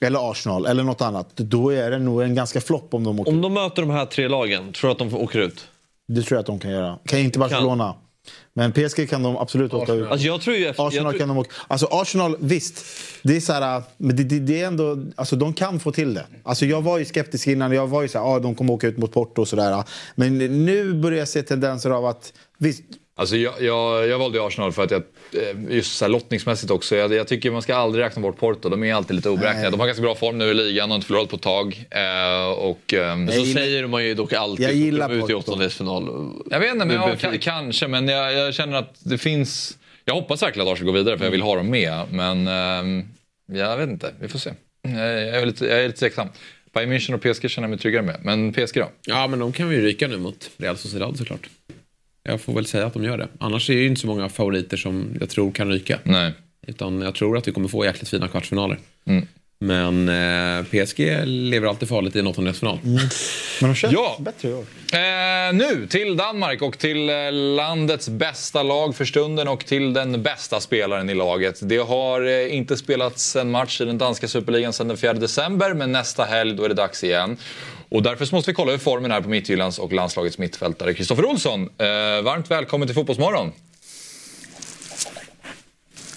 eller 0.00 0.30
Arsenal 0.30 0.66
eller 0.66 0.82
något 0.82 1.00
annat, 1.02 1.36
då 1.36 1.70
är 1.70 1.90
det 1.90 1.98
nog 1.98 2.22
en 2.22 2.34
ganska 2.34 2.60
flopp 2.60 2.94
om 2.94 3.04
de 3.04 3.20
åker 3.20 3.32
Om 3.32 3.40
de 3.40 3.54
möter 3.54 3.82
de 3.82 3.90
här 3.90 4.06
tre 4.06 4.28
lagen, 4.28 4.72
tror 4.72 4.88
du 4.88 4.92
att 4.92 4.98
de 4.98 5.14
åker 5.14 5.38
ut? 5.38 5.66
Det 6.08 6.22
tror 6.22 6.36
jag 6.36 6.40
att 6.40 6.46
de 6.46 6.58
kan 6.58 6.70
göra. 6.70 6.98
Kan 7.06 7.18
inte 7.18 7.38
Barcelona. 7.38 7.94
Men 8.58 8.72
PSG 8.72 9.10
kan 9.10 9.22
de 9.22 9.36
absolut 9.36 9.74
åka 9.74 9.92
ut. 9.92 10.10
Alltså 10.10 10.26
jag 10.26 10.40
tror 10.40 10.56
ju... 10.56 10.66
Efter, 10.66 10.86
Arsenal 10.86 11.04
jag 11.04 11.12
tror, 11.12 11.18
kan 11.18 11.28
de 11.28 11.38
åka. 11.38 11.50
Alltså 11.68 11.88
Arsenal, 11.90 12.36
visst. 12.40 12.84
Det 13.22 13.36
är 13.36 13.40
så 13.40 13.52
här, 13.52 13.82
men 13.96 14.16
det, 14.16 14.24
det, 14.24 14.38
det 14.38 14.60
är 14.60 14.66
ändå, 14.66 15.04
alltså 15.16 15.36
de 15.36 15.52
kan 15.52 15.80
få 15.80 15.92
till 15.92 16.14
det. 16.14 16.26
Alltså 16.42 16.66
jag 16.66 16.82
var 16.82 16.98
ju 16.98 17.04
skeptisk 17.04 17.46
innan. 17.46 17.72
Jag 17.72 17.86
var 17.86 18.02
ju 18.02 18.08
så 18.08 18.18
här, 18.18 18.26
ah, 18.26 18.38
de 18.38 18.54
kommer 18.54 18.72
åka 18.72 18.86
ut 18.86 18.98
mot 18.98 19.12
Porto 19.12 19.40
och 19.40 19.48
sådär. 19.48 19.84
Men 20.14 20.38
nu 20.38 20.94
börjar 20.94 21.18
jag 21.18 21.28
se 21.28 21.42
tendenser 21.42 21.90
av 21.90 22.06
att, 22.06 22.32
visst, 22.58 22.82
Alltså 23.18 23.36
jag, 23.36 23.62
jag, 23.62 24.08
jag 24.08 24.18
valde 24.18 24.46
Arsenal 24.46 24.72
för 24.72 24.84
att 24.84 24.90
jag, 24.90 25.02
just 25.68 25.96
så 25.98 26.04
här 26.04 26.10
lottningsmässigt 26.12 26.70
också, 26.70 26.96
jag, 26.96 27.12
jag 27.12 27.28
tycker 27.28 27.50
man 27.50 27.62
ska 27.62 27.76
aldrig 27.76 28.04
räkna 28.04 28.22
bort 28.22 28.38
Porto. 28.38 28.68
De 28.68 28.84
är 28.84 28.94
alltid 28.94 29.16
lite 29.16 29.30
oberäkneliga. 29.30 29.70
De 29.70 29.80
har 29.80 29.86
ganska 29.86 30.02
bra 30.02 30.14
form 30.14 30.38
nu 30.38 30.44
i 30.50 30.54
ligan 30.54 30.90
och 30.90 30.94
inte 30.94 31.06
förlorat 31.06 31.28
på 31.28 31.36
ett 31.36 31.42
tag. 31.42 31.84
Eh, 31.90 32.48
och, 32.48 32.94
ehm, 32.94 33.28
så 33.28 33.34
gillar- 33.34 33.60
säger 33.60 33.86
man 33.86 34.04
ju 34.04 34.14
dock 34.14 34.32
alltid. 34.32 34.66
Jag 34.66 34.74
gillar 34.74 35.10
ut 35.12 35.16
i 35.18 35.20
Porto. 35.20 35.36
åttondelsfinal. 35.38 36.32
Jag 36.50 36.60
vet 36.60 36.72
inte, 36.72 36.78
men 36.78 36.88
Nu 36.88 36.94
ja, 36.94 37.06
blir 37.06 37.16
ka- 37.16 37.32
det- 37.32 37.38
kanske. 37.38 37.88
Men 37.88 38.08
jag, 38.08 38.32
jag 38.32 38.54
känner 38.54 38.76
att 38.78 38.94
det 39.04 39.18
finns... 39.18 39.78
Jag 40.04 40.14
hoppas 40.14 40.42
verkligen 40.42 40.68
att 40.68 40.74
Arsenal 40.74 40.92
går 40.92 40.98
vidare 40.98 41.18
för 41.18 41.24
jag 41.24 41.30
vill 41.32 41.42
ha 41.42 41.56
dem 41.56 41.70
med. 41.70 42.02
Men 42.10 42.48
ehm, 42.48 43.04
jag 43.52 43.76
vet 43.76 43.88
inte, 43.88 44.14
vi 44.20 44.28
får 44.28 44.38
se. 44.38 44.50
Jag 44.82 44.98
är 45.42 45.46
lite, 45.46 45.66
jag 45.66 45.80
är 45.82 45.86
lite 45.86 45.98
tveksam. 45.98 46.28
Bayern 46.74 46.92
München 46.92 47.14
och 47.14 47.20
PSG 47.22 47.50
känner 47.50 47.66
jag 47.66 47.70
mig 47.70 47.78
tryggare 47.78 48.02
med. 48.02 48.16
Men 48.22 48.52
PSG 48.52 48.74
då? 48.80 48.90
Ja, 49.06 49.26
men 49.26 49.38
de 49.38 49.52
kan 49.52 49.68
vi 49.68 49.76
ju 49.76 49.82
ryka 49.82 50.08
nu 50.08 50.16
mot 50.16 50.50
Real 50.56 50.76
Sociedad 50.76 51.16
såklart. 51.18 51.48
Jag 52.28 52.40
får 52.40 52.52
väl 52.52 52.66
säga 52.66 52.86
att 52.86 52.94
de 52.94 53.04
gör 53.04 53.18
det. 53.18 53.28
Annars 53.40 53.70
är 53.70 53.74
det 53.74 53.80
ju 53.80 53.86
inte 53.86 54.00
så 54.00 54.06
många 54.06 54.28
favoriter 54.28 54.76
som 54.76 55.16
jag 55.20 55.30
tror 55.30 55.50
kan 55.52 55.68
ryka. 55.68 55.98
Nej. 56.02 56.32
Utan 56.66 57.00
jag 57.02 57.14
tror 57.14 57.38
att 57.38 57.48
vi 57.48 57.52
kommer 57.52 57.68
få 57.68 57.84
jäkligt 57.84 58.08
fina 58.08 58.28
kvartsfinaler. 58.28 58.78
Mm. 59.06 59.26
Men 59.60 60.08
eh, 60.08 60.64
PSG 60.64 60.98
lever 61.24 61.68
alltid 61.68 61.88
farligt 61.88 62.16
i 62.16 62.18
en 62.18 62.26
åttondelsfinal. 62.26 62.78
men 62.82 62.98
de 63.60 63.74
känns 63.74 63.92
Ja. 63.92 64.16
bättre 64.20 64.48
i 64.48 64.52
år. 64.52 64.64
Eh, 64.92 65.54
nu 65.54 65.86
till 65.86 66.16
Danmark 66.16 66.62
och 66.62 66.78
till 66.78 67.10
eh, 67.10 67.32
landets 67.32 68.08
bästa 68.08 68.62
lag 68.62 68.96
för 68.96 69.04
stunden 69.04 69.48
och 69.48 69.66
till 69.66 69.92
den 69.92 70.22
bästa 70.22 70.60
spelaren 70.60 71.10
i 71.10 71.14
laget. 71.14 71.58
Det 71.62 71.76
har 71.78 72.26
eh, 72.26 72.54
inte 72.56 72.76
spelats 72.76 73.36
en 73.36 73.50
match 73.50 73.80
i 73.80 73.84
den 73.84 73.98
danska 73.98 74.28
superligan 74.28 74.72
sedan 74.72 74.88
den 74.88 74.96
4 74.96 75.12
december 75.12 75.74
men 75.74 75.92
nästa 75.92 76.24
helg 76.24 76.54
då 76.54 76.64
är 76.64 76.68
det 76.68 76.74
dags 76.74 77.04
igen. 77.04 77.36
Och 77.88 78.02
därför 78.02 78.34
måste 78.34 78.50
vi 78.50 78.54
kolla 78.54 78.70
hur 78.70 78.78
formen 78.78 79.12
är 79.12 79.20
på 79.20 79.28
Midtjyllands 79.28 79.78
och 79.78 79.92
landslagets 79.92 80.38
mittfältare. 80.38 80.94
Kristoffer 80.94 81.24
Olsson, 81.24 81.62
eh, 81.62 81.86
varmt 82.22 82.50
välkommen 82.50 82.88
till 82.88 82.94
Fotbollsmorgon. 82.94 83.52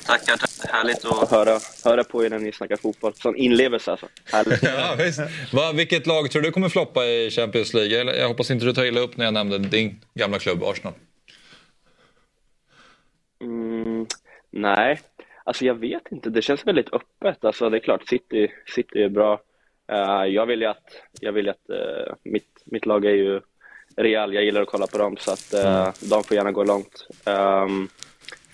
Tackar, 0.05 0.37
tack. 0.37 0.71
Härligt 0.71 1.05
att 1.05 1.31
höra, 1.31 1.59
höra 1.83 2.03
på 2.03 2.25
er 2.25 2.29
när 2.29 2.39
ni 2.39 2.51
snackar 2.51 2.77
fotboll. 2.77 3.13
Sån 3.13 3.35
inlevelse 3.35 3.91
alltså. 3.91 4.07
Härligt. 4.31 4.63
Ja, 4.77 4.95
visst. 4.97 5.19
Va, 5.53 5.71
vilket 5.75 6.07
lag 6.07 6.31
tror 6.31 6.41
du 6.41 6.51
kommer 6.51 6.69
floppa 6.69 7.05
i 7.05 7.29
Champions 7.31 7.73
League? 7.73 7.97
Jag, 7.97 8.17
jag 8.17 8.27
hoppas 8.27 8.51
inte 8.51 8.65
du 8.65 8.73
tar 8.73 8.85
illa 8.85 8.99
upp 8.99 9.17
när 9.17 9.25
jag 9.25 9.33
nämnde 9.33 9.57
din 9.57 10.01
gamla 10.13 10.39
klubb 10.39 10.63
Arsenal. 10.63 10.93
Mm, 13.43 14.05
nej, 14.51 14.99
alltså 15.43 15.65
jag 15.65 15.75
vet 15.75 16.11
inte. 16.11 16.29
Det 16.29 16.41
känns 16.41 16.67
väldigt 16.67 16.93
öppet. 16.93 17.45
Alltså 17.45 17.69
det 17.69 17.77
är 17.77 17.81
klart, 17.81 18.07
City, 18.07 18.51
City 18.75 19.03
är 19.03 19.09
bra. 19.09 19.41
Eh, 19.91 20.25
jag 20.25 20.45
vill 20.45 20.61
ju 20.61 20.67
att, 20.67 21.01
jag 21.19 21.31
vill 21.31 21.49
att 21.49 21.69
eh, 21.69 22.13
mitt, 22.23 22.63
mitt 22.65 22.85
lag 22.85 23.05
är 23.05 23.13
ju 23.13 23.41
Real. 23.97 24.33
Jag 24.33 24.43
gillar 24.43 24.61
att 24.61 24.67
kolla 24.67 24.87
på 24.87 24.97
dem 24.97 25.17
så 25.19 25.31
att 25.31 25.53
uh, 25.53 25.89
de 26.09 26.23
får 26.23 26.37
gärna 26.37 26.51
gå 26.51 26.63
långt. 26.63 27.07
Um, 27.25 27.89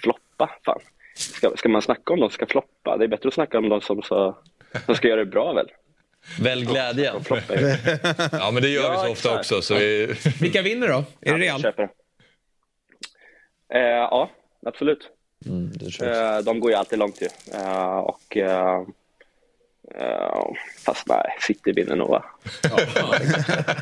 floppa, 0.01 0.49
fan. 0.65 0.79
Ska, 1.15 1.51
ska 1.57 1.69
man 1.69 1.81
snacka 1.81 2.13
om 2.13 2.19
de 2.19 2.29
som 2.29 2.33
ska 2.33 2.45
floppa? 2.45 2.97
Det 2.97 3.03
är 3.03 3.07
bättre 3.07 3.27
att 3.27 3.33
snacka 3.33 3.57
om 3.57 3.69
de 3.69 3.81
som, 3.81 4.01
så, 4.01 4.37
som 4.85 4.95
ska 4.95 5.07
göra 5.07 5.19
det 5.19 5.31
bra 5.31 5.53
väl? 5.53 5.71
Välj 6.39 6.65
glädjen. 6.65 7.15
Ja, 8.31 8.51
men 8.53 8.61
det 8.61 8.69
gör 8.69 8.89
vi 8.89 8.95
Ja, 8.95 9.03
så 9.05 9.11
ofta 9.11 9.29
exakt. 9.29 9.37
också. 9.37 9.61
Så 9.61 9.75
vi... 9.75 10.15
Vilka 10.41 10.61
vinner 10.61 10.87
då? 10.87 11.03
Är 11.21 11.33
det 11.33 11.39
Real? 11.39 11.65
Eh, 13.73 13.81
ja, 13.81 14.29
absolut. 14.65 15.09
Mm. 15.45 15.71
Eh, 16.01 16.43
de 16.43 16.59
går 16.59 16.71
ju 16.71 16.77
alltid 16.77 16.99
långt 16.99 17.21
ju. 17.21 17.27
Eh, 17.53 17.97
och, 17.97 18.37
eh, 19.95 20.43
fast 20.85 21.07
nej, 21.07 21.23
City 21.41 21.71
vinner 21.71 21.95
nog 21.95 22.09
va? 22.09 22.25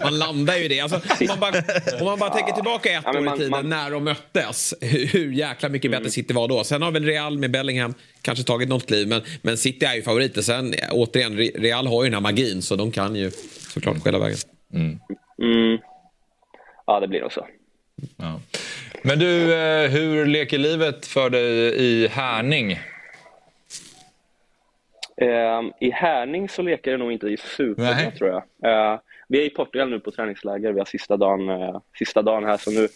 Man 0.03 0.17
landar 0.19 0.55
ju 0.55 0.63
i 0.63 0.67
det. 0.67 0.79
Alltså, 0.79 0.97
om, 0.97 1.27
man 1.27 1.39
bara, 1.39 1.53
om 1.99 2.05
man 2.05 2.19
bara 2.19 2.29
tänker 2.29 2.53
tillbaka 2.53 2.89
ett 2.91 3.03
Ja, 3.05 3.11
år 3.11 3.17
i 3.17 3.21
man- 3.21 3.37
tiden 3.37 3.51
man- 3.51 3.69
när 3.69 3.91
de 3.91 4.03
möttes. 4.03 4.73
Hur, 4.81 5.31
jäkla 5.31 5.69
mycket 5.69 5.91
bättre 5.91 6.09
City 6.09 6.33
var 6.33 6.47
då. 6.47 6.63
Sen 6.63 6.81
har 6.81 6.91
väl 6.91 7.05
Real 7.05 7.37
med 7.37 7.51
Bellingham 7.51 7.93
kanske 8.21 8.43
tagit 8.45 8.69
något 8.69 8.87
kliv. 8.87 9.07
Men, 9.07 9.21
men 9.41 9.57
City 9.57 9.85
är 9.85 9.95
ju 9.95 10.01
favoriter. 10.01 10.41
Sen 10.41 10.73
återigen, 10.91 11.37
Re- 11.39 11.61
Real 11.61 11.87
har 11.87 12.03
ju 12.03 12.09
den 12.09 12.13
här 12.13 12.21
magin. 12.21 12.61
Så 12.61 12.75
de 12.75 12.91
kan 12.91 13.15
ju 13.15 13.31
såklart 13.73 14.03
skälla 14.03 14.19
vägen. 14.19 14.37
Mm. 14.73 15.79
Ja, 16.87 16.99
det 16.99 17.07
blir 17.07 17.21
nog 17.21 17.31
så. 17.31 17.47
Ja. 18.17 18.39
Men 19.01 19.19
du, 19.19 19.53
eh, 19.53 19.89
hur 19.91 20.25
leker 20.25 20.57
livet 20.57 21.05
för 21.05 21.29
dig 21.29 21.43
i 21.83 22.07
Härning? 22.07 22.79
Eh, 25.22 25.61
I 25.80 25.91
Härning 25.91 26.49
så 26.49 26.61
leker 26.61 26.91
det 26.91 26.97
nog 26.97 27.11
inte 27.11 27.38
superbra 27.38 28.11
tror 28.11 28.30
jag. 28.30 28.43
Eh, 28.72 28.99
vi 29.28 29.41
är 29.41 29.45
i 29.45 29.49
Portugal 29.49 29.89
nu 29.89 29.99
på 29.99 30.11
träningsläger. 30.11 30.72
Vi 30.72 30.80
har 30.80 30.86
sista 30.86 31.18
dagen, 31.18 31.49
eh, 31.49 31.80
sista 31.97 32.22
dagen 32.22 32.43
här 32.43 32.57
så 32.57 32.72
nu 32.72 32.88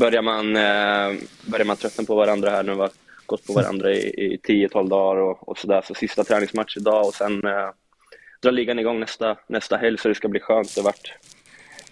börjar 0.00 0.22
man, 0.22 0.56
eh, 0.56 1.22
börjar 1.50 1.64
man 1.64 1.76
tröttna 1.76 2.04
på 2.04 2.14
varandra 2.14 2.50
här. 2.50 2.62
Nu 2.62 2.74
vi 2.74 2.88
gått 3.26 3.46
på 3.46 3.52
varandra 3.52 3.92
i, 3.92 3.98
i 3.98 4.36
10-12 4.42 4.88
dagar 4.88 5.22
och, 5.22 5.48
och 5.48 5.58
sådär. 5.58 5.82
Så 5.84 5.94
sista 5.94 6.24
träningsmatch 6.24 6.76
idag 6.76 7.06
och 7.06 7.14
sen 7.14 7.44
eh, 7.44 7.70
drar 8.42 8.52
ligan 8.52 8.78
igång 8.78 9.00
nästa, 9.00 9.36
nästa 9.46 9.76
helg 9.76 9.98
så 9.98 10.08
det 10.08 10.14
ska 10.14 10.28
bli 10.28 10.40
skönt. 10.40 10.74
Det 10.74 10.80
har 10.80 10.84
varit, 10.84 11.12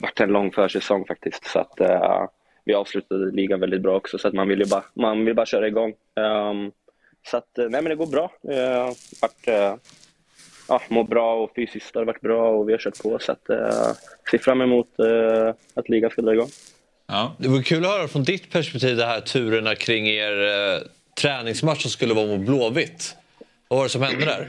varit 0.00 0.20
en 0.20 0.28
lång 0.28 0.52
försäsong 0.52 1.04
faktiskt. 1.06 1.46
Så 1.46 1.58
att, 1.58 1.80
eh, 1.80 2.26
vi 2.64 2.74
avslutade 2.74 3.30
ligan 3.30 3.60
väldigt 3.60 3.82
bra 3.82 3.96
också 3.96 4.18
så 4.18 4.28
att 4.28 4.34
man 4.34 4.48
vill 4.48 4.58
ju 4.58 4.66
bara, 4.66 4.84
man 4.94 5.24
vill 5.24 5.34
bara 5.34 5.46
köra 5.46 5.68
igång. 5.68 5.94
Ehm, 6.16 6.72
så 7.30 7.36
att, 7.36 7.58
eh, 7.58 7.64
nej 7.68 7.82
men 7.82 7.84
det 7.84 7.94
går 7.94 8.06
bra. 8.06 8.32
Uh, 8.50 8.92
varit, 9.20 9.48
eh, 9.48 9.74
ja, 10.68 10.82
mår 10.88 11.04
bra 11.04 11.34
och 11.34 11.50
fysiskt 11.56 11.94
har 11.94 12.02
det 12.02 12.06
varit 12.06 12.20
bra 12.20 12.48
och 12.48 12.68
vi 12.68 12.72
har 12.72 12.78
kört 12.78 13.02
på 13.02 13.18
så 13.18 13.32
att 13.32 13.50
uh, 13.50 13.92
ser 14.30 14.38
fram 14.38 14.60
emot 14.60 14.98
eh, 14.98 15.54
att 15.74 15.88
ligan 15.88 16.10
ska 16.10 16.22
dra 16.22 16.32
igång. 16.32 16.48
Ja. 17.06 17.36
Det 17.38 17.48
vore 17.48 17.62
kul 17.62 17.84
att 17.84 17.90
höra 17.90 18.08
från 18.08 18.24
ditt 18.24 18.52
perspektiv 18.52 18.96
de 18.96 19.04
här 19.04 19.20
turerna 19.20 19.74
kring 19.74 20.06
er 20.06 20.42
eh, 20.42 20.80
träningsmatch 21.20 21.82
som 21.82 21.90
skulle 21.90 22.14
vara 22.14 22.26
mot 22.26 22.40
Blåvitt. 22.40 23.16
Vad 23.68 23.76
var 23.78 23.84
det 23.84 23.90
som 23.90 24.02
hände 24.02 24.24
där? 24.24 24.48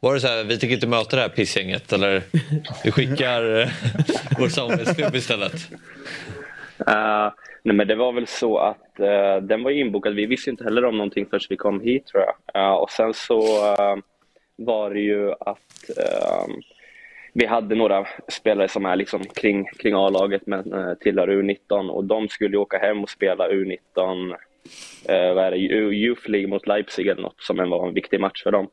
Var 0.00 0.14
det 0.14 0.20
så 0.20 0.26
här, 0.26 0.44
vi 0.44 0.58
tänker 0.58 0.74
inte 0.74 0.86
möta 0.86 1.16
det 1.16 1.22
här 1.22 1.28
pissgänget 1.28 1.92
eller 1.92 2.22
vi 2.84 2.90
skickar 2.90 3.60
eh, 3.60 3.68
vår 4.38 4.48
samarbetsklubb 4.48 5.14
istället? 5.14 5.68
Eh, 6.86 7.32
nej 7.62 7.76
men 7.76 7.88
det 7.88 7.94
var 7.94 8.12
väl 8.12 8.26
så 8.26 8.58
att 8.58 9.00
eh, 9.00 9.36
den 9.36 9.62
var 9.62 9.70
inbokad. 9.70 10.14
Vi 10.14 10.26
visste 10.26 10.50
inte 10.50 10.64
heller 10.64 10.84
om 10.84 10.96
någonting 10.96 11.26
förrän 11.26 11.40
vi 11.50 11.56
kom 11.56 11.80
hit 11.80 12.06
tror 12.06 12.22
jag. 12.22 12.62
Eh, 12.64 12.72
och 12.74 12.90
sen 12.90 13.14
så 13.14 13.38
eh, 13.72 13.96
var 14.56 14.90
det 14.90 15.00
ju 15.00 15.30
att 15.32 15.90
eh, 15.98 16.54
vi 17.32 17.46
hade 17.46 17.74
några 17.74 18.06
spelare 18.28 18.68
som 18.68 18.86
är 18.86 18.96
liksom 18.96 19.24
kring, 19.24 19.64
kring 19.78 19.94
A-laget 19.94 20.42
men 20.46 20.72
eh, 20.72 20.94
tillhör 20.94 21.28
U19 21.28 21.88
och 21.88 22.04
de 22.04 22.28
skulle 22.28 22.56
åka 22.56 22.78
hem 22.78 23.02
och 23.02 23.10
spela 23.10 23.48
U19 23.48 24.34
eh, 25.08 25.34
vad 25.34 25.44
är 25.44 25.50
det, 25.50 25.56
U- 25.58 25.92
Youth 25.92 26.30
League 26.30 26.48
mot 26.48 26.66
Leipzig 26.66 27.06
eller 27.06 27.22
något 27.22 27.42
som 27.42 27.70
var 27.70 27.88
en 27.88 27.94
viktig 27.94 28.20
match 28.20 28.42
för 28.42 28.50
dem. 28.52 28.68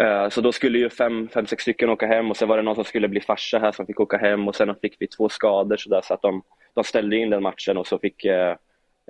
Eh, 0.00 0.28
Så 0.28 0.40
då 0.40 0.52
skulle 0.52 0.78
ju 0.78 0.90
fem, 0.90 1.28
fem, 1.28 1.46
sex 1.46 1.62
stycken 1.62 1.90
åka 1.90 2.06
hem 2.06 2.30
och 2.30 2.36
sen 2.36 2.48
var 2.48 2.56
det 2.56 2.62
någon 2.62 2.74
som 2.74 2.84
skulle 2.84 3.08
bli 3.08 3.20
farsa 3.20 3.58
här 3.58 3.72
som 3.72 3.86
fick 3.86 4.00
åka 4.00 4.16
hem 4.16 4.48
och 4.48 4.56
sen 4.56 4.74
fick 4.82 4.96
vi 4.98 5.06
två 5.06 5.28
skador 5.28 5.76
så, 5.76 5.90
där, 5.90 6.00
så 6.00 6.14
att 6.14 6.22
de, 6.22 6.42
de 6.74 6.84
ställde 6.84 7.16
in 7.16 7.30
den 7.30 7.42
matchen 7.42 7.76
och 7.76 7.86
så 7.86 7.98
fick 7.98 8.24
eh, 8.24 8.56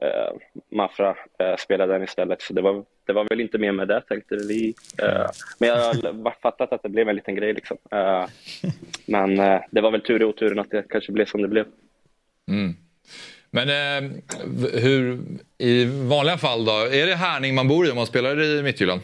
eh, 0.02 0.32
Mafra 0.72 1.16
eh, 1.38 1.56
spela 1.58 1.86
den 1.86 2.02
istället. 2.02 2.42
Så 2.42 2.52
det 2.52 2.62
var, 2.62 2.84
det 3.06 3.12
var 3.12 3.26
väl 3.28 3.40
inte 3.40 3.58
mer 3.58 3.72
med 3.72 3.88
det 3.88 4.00
tänkte 4.00 4.36
vi. 4.36 4.74
Eh, 5.02 5.26
men 5.58 5.68
jag 5.68 5.76
har 5.76 6.40
fattat 6.42 6.72
att 6.72 6.82
det 6.82 6.88
blev 6.88 7.08
en 7.08 7.16
liten 7.16 7.34
grej 7.34 7.52
liksom. 7.52 7.76
Eh, 7.90 8.26
men 9.06 9.40
eh, 9.40 9.60
det 9.70 9.80
var 9.80 9.90
väl 9.90 10.00
tur 10.00 10.22
i 10.22 10.24
oturen 10.24 10.58
att 10.58 10.70
det 10.70 10.84
kanske 10.88 11.12
blev 11.12 11.26
som 11.26 11.42
det 11.42 11.48
blev. 11.48 11.66
Mm. 12.48 12.76
Men 13.50 13.68
eh, 13.68 14.10
hur, 14.82 15.18
i 15.58 15.84
vanliga 15.84 16.38
fall 16.38 16.64
då, 16.64 16.72
är 16.72 17.06
det 17.06 17.14
Härning 17.14 17.54
man 17.54 17.68
bor 17.68 17.86
i 17.86 17.90
om 17.90 17.96
man 17.96 18.06
spelar 18.06 18.42
i 18.42 18.62
Midtjylland? 18.62 19.00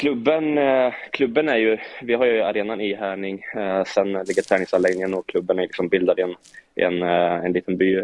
Klubben, 0.00 0.58
eh, 0.58 0.94
klubben 1.10 1.48
är 1.48 1.56
ju, 1.56 1.78
vi 2.02 2.14
har 2.14 2.26
ju 2.26 2.42
arenan 2.42 2.80
i 2.80 2.94
Härning, 2.94 3.44
eh, 3.56 3.84
sen 3.84 4.12
ligger 4.12 4.42
träningsanläggningen 4.42 5.14
och 5.14 5.28
klubben 5.28 5.58
är 5.58 5.62
liksom 5.62 5.88
bildad 5.88 6.18
i 6.18 6.22
en, 6.22 6.34
en, 6.74 7.02
eh, 7.02 7.44
en 7.44 7.52
liten 7.52 7.76
by 7.76 8.00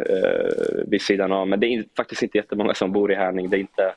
vid 0.86 1.02
sidan 1.02 1.32
av. 1.32 1.48
Men 1.48 1.60
det 1.60 1.66
är 1.66 1.84
faktiskt 1.96 2.22
inte 2.22 2.38
jättemånga 2.38 2.74
som 2.74 2.92
bor 2.92 3.12
i 3.12 3.14
Härning. 3.14 3.50
Det 3.50 3.56
är 3.56 3.60
inte, 3.60 3.94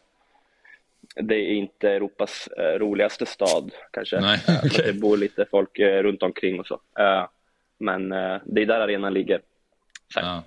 det 1.15 1.35
är 1.35 1.53
inte 1.53 1.89
Europas 1.89 2.49
roligaste 2.77 3.25
stad 3.25 3.71
kanske. 3.91 4.19
Nej, 4.19 4.39
okej. 4.65 4.85
Det 4.85 4.93
bor 4.93 5.17
lite 5.17 5.45
folk 5.51 5.79
runt 5.79 6.23
omkring 6.23 6.59
och 6.59 6.67
så. 6.67 6.79
Men 7.79 8.09
det 8.45 8.61
är 8.61 8.65
där 8.65 8.79
arenan 8.79 9.13
ligger. 9.13 9.41
Ja. 10.15 10.43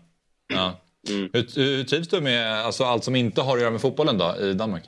Ja. 0.48 0.80
Mm. 1.11 1.30
Hur, 1.32 1.76
hur 1.76 1.84
trivs 1.84 2.09
du 2.09 2.20
med 2.20 2.53
alltså, 2.53 2.84
allt 2.84 3.05
som 3.05 3.16
inte 3.16 3.40
har 3.40 3.57
att 3.57 3.61
göra 3.61 3.70
med 3.70 3.80
fotbollen 3.80 4.18
då, 4.18 4.36
i 4.40 4.53
Danmark? 4.53 4.82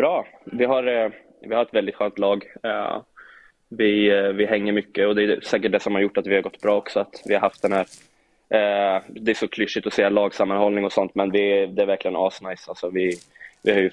Bra. 0.00 0.26
Vi 0.44 0.64
har, 0.64 0.86
eh, 0.86 1.10
vi 1.40 1.54
har 1.54 1.62
ett 1.62 1.74
väldigt 1.74 1.94
skönt 1.94 2.18
lag. 2.18 2.44
Eh, 2.62 3.02
vi, 3.68 4.10
eh, 4.10 4.28
vi 4.28 4.46
hänger 4.46 4.72
mycket 4.72 5.06
och 5.06 5.14
det 5.14 5.22
är 5.22 5.40
säkert 5.40 5.72
det 5.72 5.80
som 5.80 5.94
har 5.94 6.02
gjort 6.02 6.18
att 6.18 6.26
vi 6.26 6.34
har 6.34 6.42
gått 6.42 6.60
bra 6.60 6.76
också. 6.76 7.00
Att 7.00 7.22
vi 7.26 7.34
har 7.34 7.40
haft 7.40 7.62
den 7.62 7.72
här, 7.72 7.86
det 9.08 9.30
är 9.30 9.34
så 9.34 9.48
klyschigt 9.48 9.86
att 9.86 9.92
säga 9.92 10.08
lagsammanhållning 10.08 10.84
och 10.84 10.92
sånt 10.92 11.14
men 11.14 11.30
vi, 11.30 11.66
det 11.66 11.82
är 11.82 11.86
verkligen 11.86 12.16
asnice. 12.16 12.68
Alltså 12.68 12.90
vi, 12.90 13.12
vi 13.62 13.72
har 13.72 13.80
ju 13.80 13.90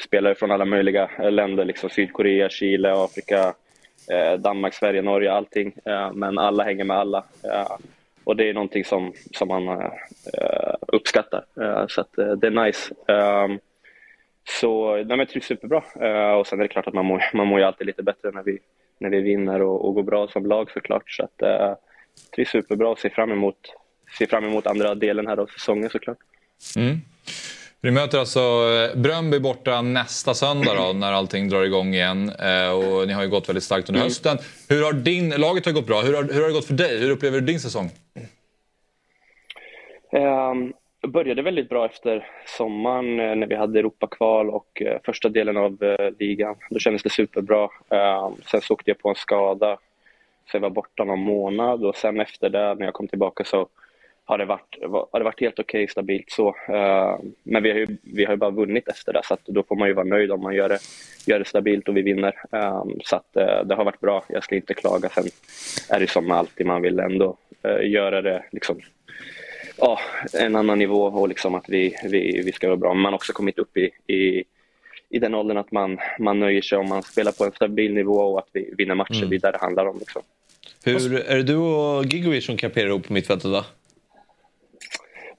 spelare 0.00 0.34
från 0.34 0.50
alla 0.50 0.64
möjliga 0.64 1.10
länder, 1.30 1.64
liksom 1.64 1.90
Sydkorea, 1.90 2.48
Chile, 2.48 2.92
Afrika, 2.92 3.54
Danmark, 4.38 4.74
Sverige, 4.74 5.02
Norge, 5.02 5.32
allting. 5.32 5.72
Men 6.12 6.38
alla 6.38 6.64
hänger 6.64 6.84
med 6.84 6.96
alla. 6.96 7.24
Och 8.24 8.36
det 8.36 8.48
är 8.48 8.54
någonting 8.54 8.84
som, 8.84 9.12
som 9.32 9.48
man 9.48 9.90
uppskattar. 10.80 11.44
Så 11.88 12.00
att, 12.00 12.12
det 12.40 12.46
är 12.46 12.64
nice. 12.64 12.94
Så 14.44 14.94
nej, 14.94 15.04
men 15.04 15.18
jag 15.18 15.28
trivs 15.28 15.46
superbra. 15.46 15.82
Uh, 16.02 16.38
och 16.38 16.46
sen 16.46 16.58
är 16.58 16.62
det 16.62 16.68
klart 16.68 16.86
att 16.86 16.94
man 16.94 17.06
mår, 17.06 17.24
man 17.34 17.46
mår 17.46 17.58
ju 17.58 17.64
alltid 17.64 17.86
lite 17.86 18.02
bättre 18.02 18.30
när 18.30 18.42
vi, 18.42 18.58
när 18.98 19.10
vi 19.10 19.20
vinner 19.20 19.62
och, 19.62 19.84
och 19.84 19.94
går 19.94 20.02
bra 20.02 20.28
som 20.28 20.46
lag 20.46 20.70
såklart. 20.70 21.10
Så 21.10 21.24
att, 21.24 21.42
uh, 21.42 21.74
trivs 22.34 22.50
superbra 22.50 22.88
och 22.88 22.98
ser 22.98 23.10
fram 23.10 23.32
emot, 23.32 23.58
ser 24.18 24.26
fram 24.26 24.44
emot 24.44 24.66
andra 24.66 24.94
delen 24.94 25.26
här 25.26 25.36
av 25.36 25.46
säsongen 25.46 25.90
såklart. 25.90 26.18
Mm. 26.76 27.00
Ni 27.84 27.90
möter 27.90 28.18
alltså 28.18 28.40
eh, 28.40 29.00
Bröndby 29.00 29.38
borta 29.38 29.82
nästa 29.82 30.34
söndag 30.34 30.74
då, 30.74 30.92
när 30.92 31.12
allting 31.12 31.48
drar 31.48 31.62
igång 31.62 31.94
igen. 31.94 32.28
Eh, 32.28 32.70
och 32.70 33.06
ni 33.06 33.12
har 33.12 33.22
ju 33.22 33.28
gått 33.28 33.48
väldigt 33.48 33.64
starkt 33.64 33.88
under 33.88 34.02
hösten. 34.02 34.38
Hur 34.68 34.84
har 34.84 34.92
din, 34.92 35.30
laget 35.30 35.66
har 35.66 35.72
gått 35.72 35.86
bra. 35.86 36.00
Hur 36.00 36.14
har, 36.14 36.22
hur 36.22 36.40
har 36.40 36.48
det 36.48 36.54
gått 36.54 36.64
för 36.64 36.74
dig? 36.74 36.98
Hur 36.98 37.10
upplever 37.10 37.40
du 37.40 37.46
din 37.46 37.60
säsong? 37.60 37.90
Um, 40.12 40.72
började 41.08 41.42
väldigt 41.42 41.68
bra 41.68 41.86
efter 41.86 42.28
sommaren 42.46 43.20
eh, 43.20 43.36
när 43.36 43.46
vi 43.46 43.54
hade 43.54 43.78
Europakval 43.78 44.50
och 44.50 44.82
eh, 44.82 44.98
första 45.04 45.28
delen 45.28 45.56
av 45.56 45.82
eh, 45.82 46.10
ligan. 46.18 46.56
Då 46.70 46.78
kändes 46.78 47.02
det 47.02 47.10
superbra. 47.10 47.68
Sen 48.50 48.60
så 48.60 48.74
åkte 48.74 48.90
jag 48.90 48.98
på 48.98 49.08
en 49.08 49.14
skada 49.14 49.78
så 50.50 50.56
jag 50.56 50.60
var 50.60 50.70
borta 50.70 51.04
någon 51.04 51.20
månad 51.20 51.84
och 51.84 51.96
sen 51.96 52.20
efter 52.20 52.48
det 52.48 52.74
när 52.74 52.84
jag 52.84 52.94
kom 52.94 53.08
tillbaka 53.08 53.44
så 53.44 53.68
har 54.24 54.38
det 54.38 54.44
varit, 54.44 54.78
har 54.82 55.18
det 55.18 55.24
varit 55.24 55.40
helt 55.40 55.58
okej, 55.58 55.88
stabilt 55.88 56.30
så. 56.30 56.56
Men 57.42 57.62
vi 57.62 57.70
har, 57.70 57.78
ju, 57.78 57.86
vi 58.02 58.24
har 58.24 58.32
ju 58.32 58.36
bara 58.36 58.50
vunnit 58.50 58.88
efter 58.88 59.12
det 59.12 59.20
så 59.24 59.34
att 59.34 59.44
då 59.44 59.62
får 59.62 59.76
man 59.76 59.88
ju 59.88 59.94
vara 59.94 60.06
nöjd 60.06 60.32
om 60.32 60.40
man 60.40 60.54
gör 60.54 60.68
det, 60.68 60.78
gör 61.26 61.38
det 61.38 61.44
stabilt 61.44 61.88
och 61.88 61.96
vi 61.96 62.02
vinner. 62.02 62.34
Så 63.04 63.16
att 63.16 63.32
det 63.64 63.74
har 63.74 63.84
varit 63.84 64.00
bra, 64.00 64.24
jag 64.28 64.44
ska 64.44 64.56
inte 64.56 64.74
klaga. 64.74 65.08
Sen 65.08 65.24
är 65.90 66.00
det 66.00 66.10
som 66.10 66.30
alltid, 66.30 66.66
man 66.66 66.82
vill 66.82 67.00
ändå 67.00 67.36
göra 67.82 68.22
det 68.22 68.44
liksom 68.50 68.80
ja, 69.82 70.00
en 70.32 70.56
annan 70.56 70.78
nivå 70.78 71.02
och 71.02 71.28
liksom 71.28 71.54
att 71.54 71.64
vi, 71.68 71.96
vi, 72.04 72.42
vi 72.44 72.52
ska 72.52 72.66
vara 72.66 72.76
bra. 72.76 72.94
Men 72.94 73.02
man 73.02 73.12
har 73.12 73.18
också 73.18 73.32
kommit 73.32 73.58
upp 73.58 73.76
i, 73.76 73.90
i, 74.06 74.44
i 75.10 75.18
den 75.18 75.34
åldern 75.34 75.56
att 75.56 75.72
man, 75.72 75.98
man 76.18 76.40
nöjer 76.40 76.62
sig 76.62 76.78
om 76.78 76.88
man 76.88 77.02
spelar 77.02 77.32
på 77.32 77.44
en 77.44 77.52
stabil 77.52 77.94
nivå 77.94 78.14
och 78.14 78.38
att 78.38 78.48
vi 78.52 78.74
vinner 78.78 78.94
matcher. 78.94 79.16
Mm. 79.16 79.30
Det 79.30 79.36
är 79.36 79.40
där 79.40 79.52
det 79.52 79.58
handlar 79.58 79.86
om. 79.86 79.98
Liksom. 79.98 80.22
Hur, 80.84 81.20
är 81.20 81.36
det 81.36 81.42
du 81.42 81.56
och 81.56 82.04
Gigovic 82.04 82.46
som 82.46 82.56
kamperar 82.56 82.88
ihop 82.88 83.06
på 83.06 83.12
mittfältet 83.12 83.50
då? 83.50 83.64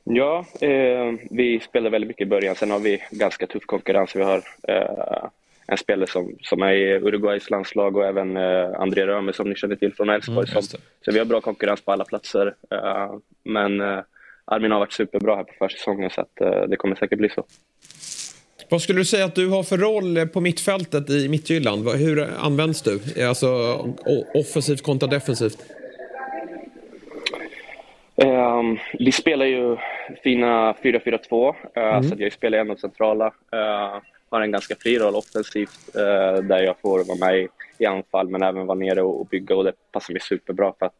Ja, 0.03 0.45
eh, 0.61 1.13
vi 1.29 1.59
spelar 1.59 1.89
väldigt 1.89 2.07
mycket 2.07 2.27
i 2.27 2.29
början. 2.29 2.55
Sen 2.55 2.71
har 2.71 2.79
vi 2.79 3.03
ganska 3.11 3.47
tuff 3.47 3.65
konkurrens. 3.65 4.15
Vi 4.15 4.23
har 4.23 4.41
eh, 4.67 5.25
en 5.67 5.77
spelare 5.77 6.09
som, 6.09 6.35
som 6.41 6.61
är 6.61 6.73
i 6.73 6.93
Uruguays 6.93 7.49
landslag 7.49 7.97
och 7.97 8.05
även 8.05 8.37
eh, 8.37 8.79
André 8.79 9.07
Römer 9.07 9.31
som 9.31 9.49
ni 9.49 9.55
känner 9.55 9.75
till 9.75 9.93
från 9.93 10.09
Elfsborg. 10.09 10.49
Mm, 10.51 10.61
som- 10.61 10.79
det. 10.79 11.05
så 11.05 11.11
vi 11.11 11.19
har 11.19 11.25
bra 11.25 11.41
konkurrens 11.41 11.81
på 11.81 11.91
alla 11.91 12.05
platser. 12.05 12.55
Eh, 12.71 13.13
men 13.43 13.81
eh, 13.81 13.99
Armin 14.45 14.71
har 14.71 14.79
varit 14.79 14.93
superbra 14.93 15.35
här 15.35 15.43
på 15.43 15.53
försäsongen 15.59 16.09
så 16.09 16.21
att, 16.21 16.41
eh, 16.41 16.61
det 16.61 16.75
kommer 16.75 16.95
säkert 16.95 17.17
bli 17.19 17.29
så. 17.29 17.43
Vad 18.69 18.81
skulle 18.81 18.99
du 18.99 19.05
säga 19.05 19.25
att 19.25 19.35
du 19.35 19.49
har 19.49 19.63
för 19.63 19.77
roll 19.77 20.27
på 20.27 20.41
mittfältet 20.41 21.09
i 21.09 21.29
Midtjylland? 21.29 21.83
Vad- 21.83 21.95
Hur 21.95 22.27
används 22.39 22.81
du? 22.81 22.99
Alltså 23.27 23.47
o- 24.05 24.25
offensivt 24.33 24.81
kontra 24.83 25.07
defensivt? 25.09 25.57
Ehm, 28.15 28.77
vi 28.99 29.11
spelar 29.11 29.45
ju 29.45 29.77
fina 30.23 30.73
4-4-2, 30.83 31.55
eh, 31.75 32.01
så 32.01 32.13
att 32.13 32.19
jag 32.19 32.33
spelar 32.33 32.57
en 32.57 32.71
av 32.71 32.75
centrala. 32.75 33.25
Uh, 33.27 34.01
har 34.29 34.41
en 34.41 34.51
ganska 34.51 34.75
fri 34.75 34.99
roll 34.99 35.15
offensivt 35.15 35.95
eh, 35.95 36.43
där 36.43 36.59
jag 36.63 36.75
får 36.81 37.03
vara 37.03 37.17
med 37.31 37.39
i, 37.39 37.47
i 37.77 37.85
anfall 37.85 38.29
men 38.29 38.43
även 38.43 38.65
vara 38.65 38.77
nere 38.77 39.01
och, 39.01 39.19
och 39.21 39.25
bygga 39.27 39.55
och 39.55 39.63
det 39.63 39.73
passar 39.91 40.13
mig 40.13 40.21
superbra 40.21 40.73
för 40.79 40.85
att 40.85 40.93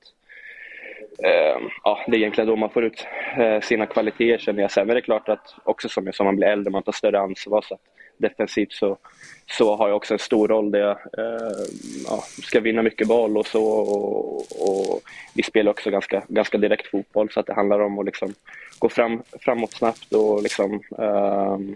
ja, 1.84 2.00
det 2.08 2.16
är 2.16 2.20
egentligen 2.20 2.48
då 2.48 2.56
man 2.56 2.70
får 2.70 2.84
ut 2.84 3.08
eh, 3.38 3.60
sina 3.60 3.86
kvaliteter 3.86 4.38
känner 4.38 4.62
jag. 4.62 4.72
Sen 4.72 4.90
är 4.90 4.96
det 4.96 5.02
klart 5.02 5.30
att 5.30 5.56
också 5.64 5.90
som, 5.90 6.14
som 6.14 6.26
man 6.26 6.36
blir 6.36 6.48
äldre, 6.48 6.72
man 6.72 6.84
tar 6.84 6.92
större 6.92 7.20
ansvar 7.20 7.62
så 7.62 7.78
defensivt 8.18 8.72
så, 8.72 8.98
så 9.52 9.76
har 9.76 9.88
jag 9.88 9.96
också 9.98 10.14
en 10.14 10.20
stor 10.20 10.48
roll 10.48 10.72
där 10.72 10.80
jag 10.80 10.92
eh, 10.92 11.66
ja, 12.08 12.24
ska 12.44 12.60
vinna 12.60 12.82
mycket 12.82 13.08
boll 13.08 13.38
och 13.38 13.46
så. 13.46 13.66
Och, 13.66 14.36
och 14.36 15.02
vi 15.36 15.44
spelar 15.44 15.72
också 15.72 15.90
ganska, 15.90 16.24
ganska 16.28 16.58
direkt 16.58 16.88
fotboll 16.88 17.30
så 17.30 17.40
att 17.40 17.48
det 17.48 17.54
handlar 17.54 17.80
om 17.80 18.00
att 18.00 18.06
liksom 18.06 18.34
gå 18.80 18.90
fram, 18.90 19.24
framåt 19.40 19.72
snabbt 19.74 20.14
och 20.14 20.44
liksom, 20.44 20.84
ehm, 20.98 21.76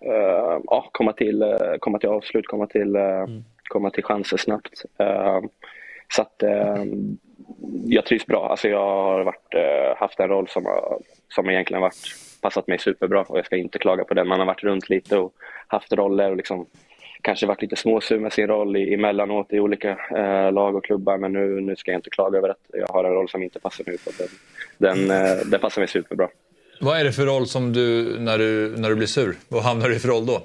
eh, 0.00 0.58
ja, 0.64 0.88
komma, 0.92 1.12
till, 1.12 1.42
eh, 1.42 1.74
komma 1.78 1.98
till 1.98 2.08
avslut, 2.08 2.46
komma 2.46 2.66
till, 2.66 2.96
eh, 2.96 3.26
komma 3.68 3.90
till 3.90 4.04
chanser 4.04 4.36
snabbt. 4.36 4.84
Ehm, 4.98 5.48
så 6.08 6.22
att 6.22 6.42
ehm, 6.42 7.18
jag 7.86 8.06
trivs 8.06 8.26
bra. 8.26 8.48
Alltså 8.50 8.68
jag 8.68 8.84
har 8.84 9.24
varit, 9.24 9.54
eh, 9.54 9.96
haft 9.96 10.20
en 10.20 10.28
roll 10.28 10.48
som, 10.48 10.66
har, 10.66 10.98
som 11.34 11.50
egentligen 11.50 11.80
varit 11.80 12.16
passat 12.40 12.66
mig 12.66 12.78
superbra 12.78 13.22
och 13.22 13.38
jag 13.38 13.46
ska 13.46 13.56
inte 13.56 13.78
klaga 13.78 14.04
på 14.04 14.14
den. 14.14 14.28
Man 14.28 14.38
har 14.38 14.46
varit 14.46 14.64
runt 14.64 14.88
lite 14.88 15.18
och 15.18 15.34
haft 15.66 15.92
roller 15.92 16.30
och 16.30 16.36
liksom 16.36 16.66
kanske 17.22 17.46
varit 17.46 17.62
lite 17.62 17.76
småsur 17.76 18.18
med 18.20 18.32
sin 18.32 18.46
roll 18.46 18.76
i, 18.76 18.94
emellanåt 18.94 19.52
i 19.52 19.60
olika 19.60 19.90
eh, 19.90 20.52
lag 20.52 20.76
och 20.76 20.84
klubbar 20.84 21.18
men 21.18 21.32
nu, 21.32 21.60
nu 21.60 21.76
ska 21.76 21.90
jag 21.90 21.98
inte 21.98 22.10
klaga 22.10 22.38
över 22.38 22.48
att 22.48 22.60
jag 22.72 22.86
har 22.86 23.04
en 23.04 23.12
roll 23.12 23.28
som 23.28 23.42
inte 23.42 23.60
passar 23.60 23.84
nu. 23.86 23.98
För 23.98 24.12
den, 24.18 24.28
den, 24.78 25.10
eh, 25.10 25.36
den 25.46 25.60
passar 25.60 25.80
mig 25.80 25.88
superbra. 25.88 26.28
Vad 26.80 27.00
är 27.00 27.04
det 27.04 27.12
för 27.12 27.26
roll 27.26 27.46
som 27.46 27.72
du, 27.72 28.16
när 28.18 28.38
du, 28.38 28.74
när 28.76 28.88
du 28.88 28.96
blir 28.96 29.06
sur? 29.06 29.36
Vad 29.48 29.62
hamnar 29.62 29.88
du 29.88 29.96
i 29.96 29.98
för 29.98 30.08
roll 30.08 30.26
då? 30.26 30.42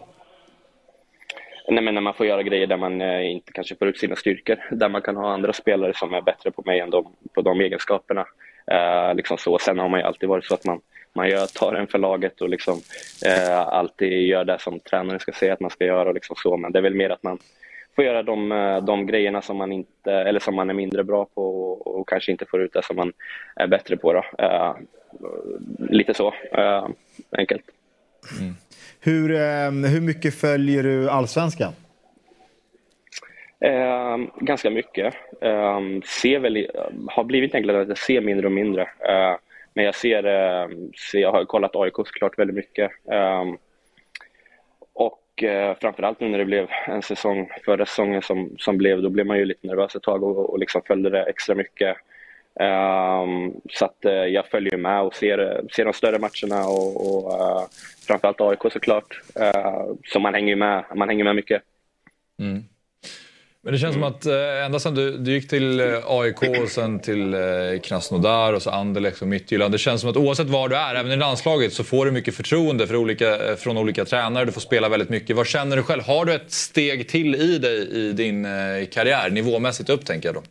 Nej, 1.67 1.83
men 1.83 1.93
när 1.93 2.01
man 2.01 2.13
får 2.13 2.25
göra 2.25 2.43
grejer 2.43 2.67
där 2.67 2.77
man 2.77 3.01
eh, 3.01 3.31
inte 3.31 3.51
kanske 3.51 3.75
får 3.75 3.87
ut 3.87 3.97
sina 3.97 4.15
styrkor. 4.15 4.57
Där 4.71 4.89
man 4.89 5.01
kan 5.01 5.15
ha 5.15 5.33
andra 5.33 5.53
spelare 5.53 5.93
som 5.95 6.13
är 6.13 6.21
bättre 6.21 6.51
på 6.51 6.63
mig 6.65 6.79
än 6.79 6.89
de, 6.89 7.07
på 7.33 7.41
de 7.41 7.61
egenskaperna. 7.61 8.25
Eh, 8.67 9.15
liksom 9.15 9.37
så. 9.37 9.57
Sen 9.59 9.79
har 9.79 9.89
man 9.89 9.99
ju 9.99 10.05
alltid 10.05 10.29
varit 10.29 10.45
så 10.45 10.53
att 10.53 10.65
man, 10.65 10.81
man 11.13 11.29
gör, 11.29 11.45
tar 11.45 11.73
en 11.73 11.87
för 11.87 11.99
laget 11.99 12.41
och 12.41 12.49
liksom, 12.49 12.81
eh, 13.25 13.59
alltid 13.59 14.27
gör 14.27 14.45
det 14.45 14.59
som 14.59 14.79
tränaren 14.79 15.19
ska 15.19 15.31
säga 15.31 15.53
att 15.53 15.59
man 15.59 15.71
ska 15.71 15.85
göra. 15.85 16.09
Och 16.09 16.15
liksom 16.15 16.35
så. 16.39 16.57
Men 16.57 16.71
det 16.71 16.79
är 16.79 16.83
väl 16.83 16.95
mer 16.95 17.09
att 17.09 17.23
man 17.23 17.39
får 17.95 18.05
göra 18.05 18.23
de, 18.23 18.51
eh, 18.51 18.83
de 18.83 19.05
grejerna 19.05 19.41
som 19.41 19.57
man, 19.57 19.71
inte, 19.71 20.11
eller 20.11 20.39
som 20.39 20.55
man 20.55 20.69
är 20.69 20.73
mindre 20.73 21.03
bra 21.03 21.25
på 21.25 21.71
och, 21.71 21.87
och 21.99 22.09
kanske 22.09 22.31
inte 22.31 22.45
får 22.45 22.61
ut 22.61 22.73
det 22.73 22.83
som 22.83 22.95
man 22.95 23.13
är 23.55 23.67
bättre 23.67 23.97
på. 23.97 24.13
Då. 24.13 24.23
Eh, 24.37 24.75
lite 25.89 26.13
så, 26.13 26.33
eh, 26.51 26.87
enkelt. 27.31 27.63
Mm. 28.41 28.55
Hur, 29.05 29.31
eh, 29.31 29.71
hur 29.71 30.01
mycket 30.01 30.35
följer 30.35 30.83
du 30.83 31.09
allsvenskan? 31.09 31.73
Eh, 33.59 34.17
ganska 34.39 34.69
mycket. 34.69 35.13
Eh, 35.41 35.79
ser 36.21 36.39
väl, 36.39 36.67
har 37.07 37.23
blivit 37.23 37.55
enklare 37.55 37.81
att 37.81 37.87
jag 37.87 37.97
ser 37.97 38.21
mindre 38.21 38.45
och 38.45 38.51
mindre. 38.51 38.81
Eh, 38.81 39.35
men 39.73 39.85
jag 39.85 39.95
ser, 39.95 40.23
eh, 40.23 40.69
ser, 41.11 41.19
jag 41.19 41.31
har 41.31 41.45
kollat 41.45 41.75
AIK 41.75 41.95
såklart 41.95 42.39
väldigt 42.39 42.55
mycket. 42.55 42.91
Eh, 43.11 43.43
och 44.93 45.43
eh, 45.43 45.75
framförallt 45.81 46.19
nu 46.19 46.29
när 46.29 46.37
det 46.37 46.45
blev 46.45 46.67
en 46.87 47.01
säsong, 47.01 47.49
förra 47.65 47.85
säsongen 47.85 48.21
som, 48.21 48.55
som 48.57 48.77
blev, 48.77 49.01
då 49.01 49.09
blev 49.09 49.25
man 49.25 49.37
ju 49.37 49.45
lite 49.45 49.67
nervös 49.67 49.95
ett 49.95 50.03
tag 50.03 50.23
och, 50.23 50.49
och 50.49 50.59
liksom 50.59 50.81
följde 50.87 51.09
det 51.09 51.23
extra 51.23 51.55
mycket. 51.55 51.97
Ehm, 52.59 53.53
så 53.73 53.85
att 53.85 54.05
eh, 54.05 54.11
jag 54.11 54.47
följer 54.47 54.77
med 54.77 55.01
och 55.01 55.15
ser, 55.15 55.61
ser 55.75 55.85
de 55.85 55.93
större 55.93 56.19
matcherna 56.19 56.67
och, 56.67 57.07
och 57.07 57.33
eh, 57.33 57.63
framförallt 58.07 58.41
AIK 58.41 58.73
såklart. 58.73 59.21
Uh, 59.39 59.93
så 60.05 60.19
man 60.19 60.33
hänger 60.33 60.55
med, 60.55 60.85
man 60.95 61.09
hänger 61.09 61.23
med 61.23 61.35
mycket. 61.35 61.61
Men 63.63 63.73
det 63.73 63.79
känns 63.79 63.95
mm. 63.95 64.09
som 64.09 64.17
att 64.17 64.25
eh, 64.25 64.65
ända 64.65 64.79
sedan 64.79 64.95
du, 64.95 65.17
du 65.17 65.31
gick 65.31 65.49
till 65.49 65.81
AIK 66.07 66.41
och 66.61 66.69
sen 66.69 66.99
till 66.99 67.35
Krasnodar 67.83 68.53
och 68.53 68.61
så 68.61 68.69
Anderlecht 68.69 69.21
och 69.21 69.27
Midtjylland. 69.27 69.73
Det 69.73 69.77
känns 69.77 70.01
som 70.01 70.09
att 70.09 70.17
oavsett 70.17 70.47
var 70.47 70.69
du 70.69 70.75
är, 70.75 70.95
även 70.95 71.11
i 71.11 71.15
landslaget, 71.15 71.73
så 71.73 71.83
får 71.83 72.05
du 72.05 72.11
mycket 72.11 72.35
förtroende 72.35 72.87
för 72.87 72.95
olika, 72.95 73.55
från 73.57 73.77
olika 73.77 74.05
tränare. 74.05 74.45
Du 74.45 74.51
får 74.51 74.61
spela 74.61 74.89
väldigt 74.89 75.09
mycket. 75.09 75.35
Vad 75.35 75.47
känner 75.47 75.77
du 75.77 75.83
själv? 75.83 76.03
Har 76.03 76.25
du 76.25 76.33
ett 76.33 76.51
steg 76.51 77.07
till 77.07 77.35
i 77.35 77.57
dig 77.57 77.89
i 77.91 78.11
din 78.11 78.43
karriär, 78.91 79.29
nivåmässigt 79.29 79.89
upp 79.89 80.05
tänker 80.05 80.29
jag 80.29 80.35
då? 80.35 80.41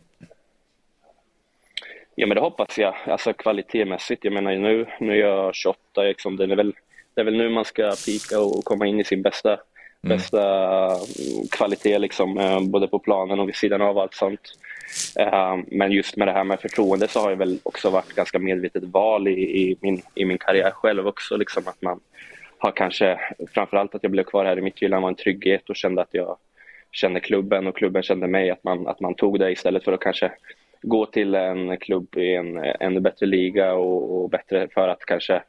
Ja 2.15 2.27
men 2.27 2.35
det 2.35 2.41
hoppas 2.41 2.77
jag, 2.77 2.95
alltså 3.05 3.33
kvalitetsmässigt. 3.33 4.23
Jag 4.23 4.33
menar 4.33 4.55
nu, 4.55 4.85
nu 4.99 5.11
är 5.11 5.27
jag 5.27 5.55
28, 5.55 6.03
liksom, 6.03 6.37
det, 6.37 6.43
är 6.43 6.55
väl, 6.55 6.73
det 7.13 7.21
är 7.21 7.25
väl 7.25 7.37
nu 7.37 7.49
man 7.49 7.65
ska 7.65 7.93
pika 8.05 8.39
och 8.39 8.65
komma 8.65 8.87
in 8.87 8.99
i 8.99 9.03
sin 9.03 9.21
bästa 9.21 9.59
Mm. 10.05 10.17
bästa 10.17 10.91
kvalitet 11.51 11.99
liksom, 11.99 12.37
eh, 12.37 12.61
både 12.61 12.87
på 12.87 12.99
planen 12.99 13.39
och 13.39 13.47
vid 13.47 13.55
sidan 13.55 13.81
av 13.81 13.97
allt 13.97 14.13
sånt. 14.13 14.41
Eh, 15.19 15.57
men 15.67 15.91
just 15.91 16.17
med 16.17 16.27
det 16.27 16.31
här 16.31 16.43
med 16.43 16.59
förtroende 16.59 17.07
så 17.07 17.19
har 17.19 17.29
jag 17.29 17.37
väl 17.37 17.59
också 17.63 17.89
varit 17.89 18.15
ganska 18.15 18.39
medvetet 18.39 18.83
val 18.83 19.27
i, 19.27 19.31
i, 19.31 19.77
min, 19.81 20.01
i 20.15 20.25
min 20.25 20.37
karriär 20.37 20.71
själv 20.71 21.07
också. 21.07 21.37
Liksom 21.37 21.67
att 21.67 21.81
man 21.81 21.99
har 22.57 22.71
kanske, 22.71 23.19
framförallt 23.53 23.95
att 23.95 24.03
jag 24.03 24.11
blev 24.11 24.23
kvar 24.23 24.45
här 24.45 24.57
i 24.57 24.61
Midtjylland 24.61 25.01
var 25.01 25.09
en 25.09 25.15
trygghet 25.15 25.69
och 25.69 25.75
kände 25.75 26.01
att 26.01 26.13
jag 26.13 26.37
kände 26.91 27.19
klubben 27.19 27.67
och 27.67 27.77
klubben 27.77 28.03
kände 28.03 28.27
mig. 28.27 28.51
Att 28.51 28.63
man, 28.63 28.87
att 28.87 28.99
man 28.99 29.15
tog 29.15 29.39
det 29.39 29.51
istället 29.51 29.83
för 29.83 29.91
att 29.91 29.99
kanske 29.99 30.31
gå 30.81 31.05
till 31.05 31.35
en 31.35 31.77
klubb 31.77 32.17
i 32.17 32.35
en 32.35 32.57
ännu 32.57 32.99
bättre 32.99 33.25
liga 33.25 33.73
och, 33.73 34.23
och 34.23 34.29
bättre 34.29 34.67
för 34.73 34.87
att 34.87 35.05
kanske 35.05 35.41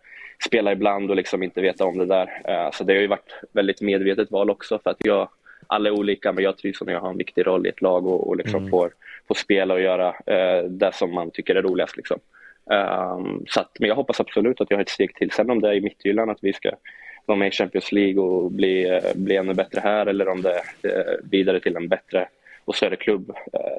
spela 0.45 0.73
ibland 0.73 1.11
och 1.11 1.17
liksom 1.17 1.43
inte 1.43 1.61
veta 1.61 1.85
om 1.85 1.99
det 1.99 2.07
där. 2.07 2.43
Eh, 2.45 2.71
så 2.71 2.85
det 2.85 2.95
har 2.95 3.01
ju 3.01 3.07
varit 3.07 3.35
väldigt 3.53 3.81
medvetet 3.81 4.31
val 4.31 4.51
också 4.51 4.79
för 4.79 4.91
att 4.91 5.05
jag, 5.05 5.29
alla 5.67 5.89
är 5.89 5.99
olika 5.99 6.33
men 6.33 6.45
jag 6.45 6.59
trivs 6.59 6.83
när 6.83 6.93
jag 6.93 7.01
har 7.01 7.11
en 7.11 7.17
viktig 7.17 7.47
roll 7.47 7.67
i 7.67 7.69
ett 7.69 7.83
lag 7.83 8.07
och, 8.07 8.29
och 8.29 8.37
liksom 8.37 8.59
mm. 8.59 8.71
får, 8.71 8.91
får 9.29 9.35
spela 9.35 9.75
och 9.75 9.81
göra 9.81 10.09
eh, 10.27 10.65
det 10.65 10.95
som 10.95 11.15
man 11.15 11.31
tycker 11.31 11.55
är 11.55 11.63
roligast. 11.63 11.97
Liksom. 11.97 12.19
Um, 12.65 13.45
så 13.49 13.61
att, 13.61 13.77
men 13.79 13.89
jag 13.89 13.97
hoppas 13.97 14.21
absolut 14.21 14.61
att 14.61 14.71
jag 14.71 14.77
har 14.77 14.83
ett 14.83 14.89
steg 14.89 15.15
till. 15.15 15.31
Sen 15.31 15.51
om 15.51 15.61
det 15.61 15.69
är 15.69 15.75
i 15.75 15.81
Midtjylland 15.81 16.31
att 16.31 16.39
vi 16.45 16.53
ska 16.53 16.71
vara 17.27 17.39
med 17.39 17.49
i 17.49 17.51
Champions 17.51 17.93
League 17.93 18.23
och 18.23 18.53
bli, 18.53 18.89
eh, 18.89 19.15
bli 19.15 19.37
ännu 19.37 19.55
bättre 19.55 19.81
här 19.81 20.07
eller 20.07 20.29
om 20.29 20.43
det 20.43 20.63
är 20.83 21.21
vidare 21.31 21.61
till 21.61 21.77
en 21.77 21.89
bättre 21.89 22.29
och 22.67 22.75
större 22.75 22.97
klubb, 22.97 23.33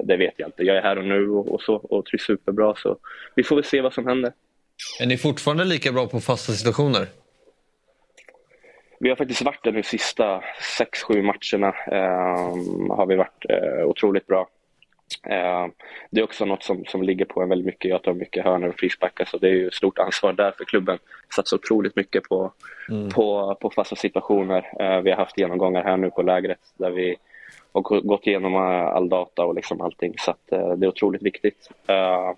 det 0.04 0.18
vet 0.18 0.34
jag 0.38 0.48
inte. 0.48 0.64
Jag 0.64 0.78
är 0.78 0.82
här 0.82 0.98
och 0.98 1.06
nu 1.06 1.30
och, 1.30 1.48
och 1.54 1.62
så 1.62 1.76
och 1.76 2.06
trivs 2.06 2.24
superbra 2.24 2.76
så 2.76 2.98
vi 3.36 3.44
får 3.44 3.56
väl 3.56 3.66
se 3.66 3.82
vad 3.82 3.94
som 3.94 4.08
händer. 4.08 4.34
Är 5.02 5.06
ni 5.06 5.18
fortfarande 5.18 5.66
lika 5.66 5.92
bra 5.92 6.08
på 6.08 6.20
fasta 6.20 6.54
situationer? 6.54 7.08
Vi 9.00 9.10
har 9.10 9.16
faktiskt 9.16 9.42
varit 9.42 9.64
det 9.64 9.72
de 9.72 9.84
sista 9.84 10.44
sex, 10.78 11.04
sju 11.04 11.22
matcherna. 11.22 11.68
Eh, 11.68 12.96
har 12.96 13.06
vi 13.06 13.16
varit 13.16 13.46
eh, 13.50 13.86
otroligt 13.86 14.28
bra. 14.28 14.50
Eh, 15.30 15.68
det 16.10 16.20
är 16.20 16.24
också 16.24 16.46
något 16.46 16.64
som, 16.64 16.86
som 16.86 17.04
ligger 17.04 17.26
på 17.26 17.42
en 17.42 17.50
väldigt 17.50 17.66
mycket. 17.66 17.90
Jag 17.90 18.04
tar 18.04 18.14
mycket 18.14 18.44
hörnor 18.44 18.68
och 18.68 18.80
frisparkar 18.80 19.26
så 19.26 19.38
det 19.38 19.48
är 19.48 19.54
ju 19.54 19.72
stort 19.72 20.00
ansvar 20.00 20.34
där 20.34 20.52
för 20.52 20.66
klubben. 20.66 20.98
Satsar 21.36 21.58
otroligt 21.58 21.96
mycket 21.96 22.24
på, 22.24 22.54
mm. 22.90 23.10
på, 23.10 23.58
på 23.62 23.70
fasta 23.70 23.96
situationer. 23.96 24.72
Eh, 24.80 25.02
vi 25.02 25.10
har 25.10 25.18
haft 25.18 25.38
genomgångar 25.38 25.84
här 25.84 25.98
nu 25.98 26.10
på 26.10 26.22
lägret 26.22 26.60
där 26.78 26.92
vi 26.92 27.16
och 27.78 28.08
gått 28.08 28.28
igenom 28.28 28.54
eh, 28.54 28.88
all 28.88 29.10
data 29.10 29.46
och 29.46 29.56
liksom 29.56 29.82
allting 29.82 30.14
så 30.18 30.32
att, 30.32 30.52
eh, 30.52 30.70
det 30.70 30.86
är 30.86 30.90
otroligt 30.90 31.22
viktigt. 31.22 31.70
Eh, 31.88 32.32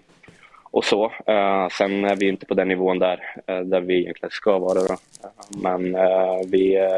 och 0.64 0.86
så. 0.86 1.06
Eh, 1.06 1.68
sen 1.72 2.06
är 2.06 2.16
vi 2.16 2.28
inte 2.28 2.46
på 2.46 2.54
den 2.54 2.68
nivån 2.68 3.00
där, 3.00 3.42
eh, 3.48 3.60
där 3.60 3.82
vi 3.82 4.00
egentligen 4.00 4.32
ska 4.32 4.60
vara. 4.60 4.74
Då. 4.74 4.94
Eh, 4.94 5.00
men 5.62 5.84
vi, 6.52 6.90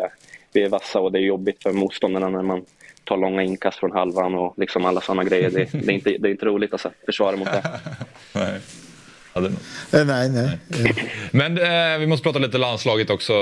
vi 0.53 0.63
är 0.63 0.69
vassa 0.69 0.99
och 0.99 1.11
det 1.11 1.19
är 1.19 1.23
jobbigt 1.23 1.63
för 1.63 1.73
motståndarna 1.73 2.29
när 2.29 2.41
man 2.41 2.65
tar 3.03 3.17
långa 3.17 3.43
inkast 3.43 3.79
från 3.79 3.91
halvan 3.91 4.35
och 4.35 4.53
liksom 4.57 4.85
alla 4.85 5.01
sådana 5.01 5.23
grejer. 5.23 5.49
Det, 5.49 5.69
det, 5.73 5.91
är 5.91 5.95
inte, 5.95 6.17
det 6.19 6.27
är 6.29 6.31
inte 6.31 6.45
roligt 6.45 6.73
att 6.73 6.85
försvara 7.05 7.35
mot 7.35 7.47
det. 7.47 7.63
nej. 9.39 9.51
Ja, 9.91 10.03
nej, 10.03 10.29
nej. 10.29 10.59
Men 11.32 11.57
eh, 11.57 11.99
vi 11.99 12.07
måste 12.07 12.23
prata 12.23 12.39
lite 12.39 12.57
landslaget 12.57 13.09
också, 13.09 13.34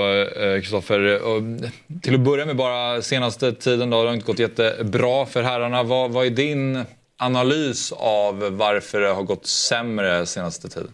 Kristoffer. 0.62 1.14
Eh, 1.14 1.70
till 2.02 2.16
att 2.16 2.20
börja 2.20 2.46
med 2.46 2.56
bara 2.56 3.02
senaste 3.02 3.54
tiden 3.54 3.90
då, 3.90 4.02
det 4.02 4.10
har 4.10 4.14
inte 4.14 4.26
gått 4.26 4.40
jättebra 4.40 5.26
för 5.26 5.42
herrarna. 5.42 5.84
Vad, 5.84 6.12
vad 6.12 6.26
är 6.26 6.30
din 6.30 6.86
analys 7.18 7.92
av 7.92 8.58
varför 8.58 9.02
det 9.02 9.10
har 9.10 9.24
gått 9.24 9.46
sämre 9.46 10.26
senaste 10.26 10.70
tiden? 10.70 10.92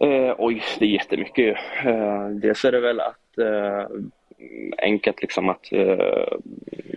Eh, 0.00 0.34
oj, 0.38 0.62
det 0.78 0.84
är 0.84 0.88
jättemycket. 0.88 1.56
Eh, 1.84 2.28
dels 2.28 2.64
är 2.64 2.72
det 2.72 2.80
väl 2.80 3.00
att 3.00 3.38
eh, 3.38 3.86
enkelt 4.78 5.22
liksom 5.22 5.48
att 5.48 5.72
eh, 5.72 6.38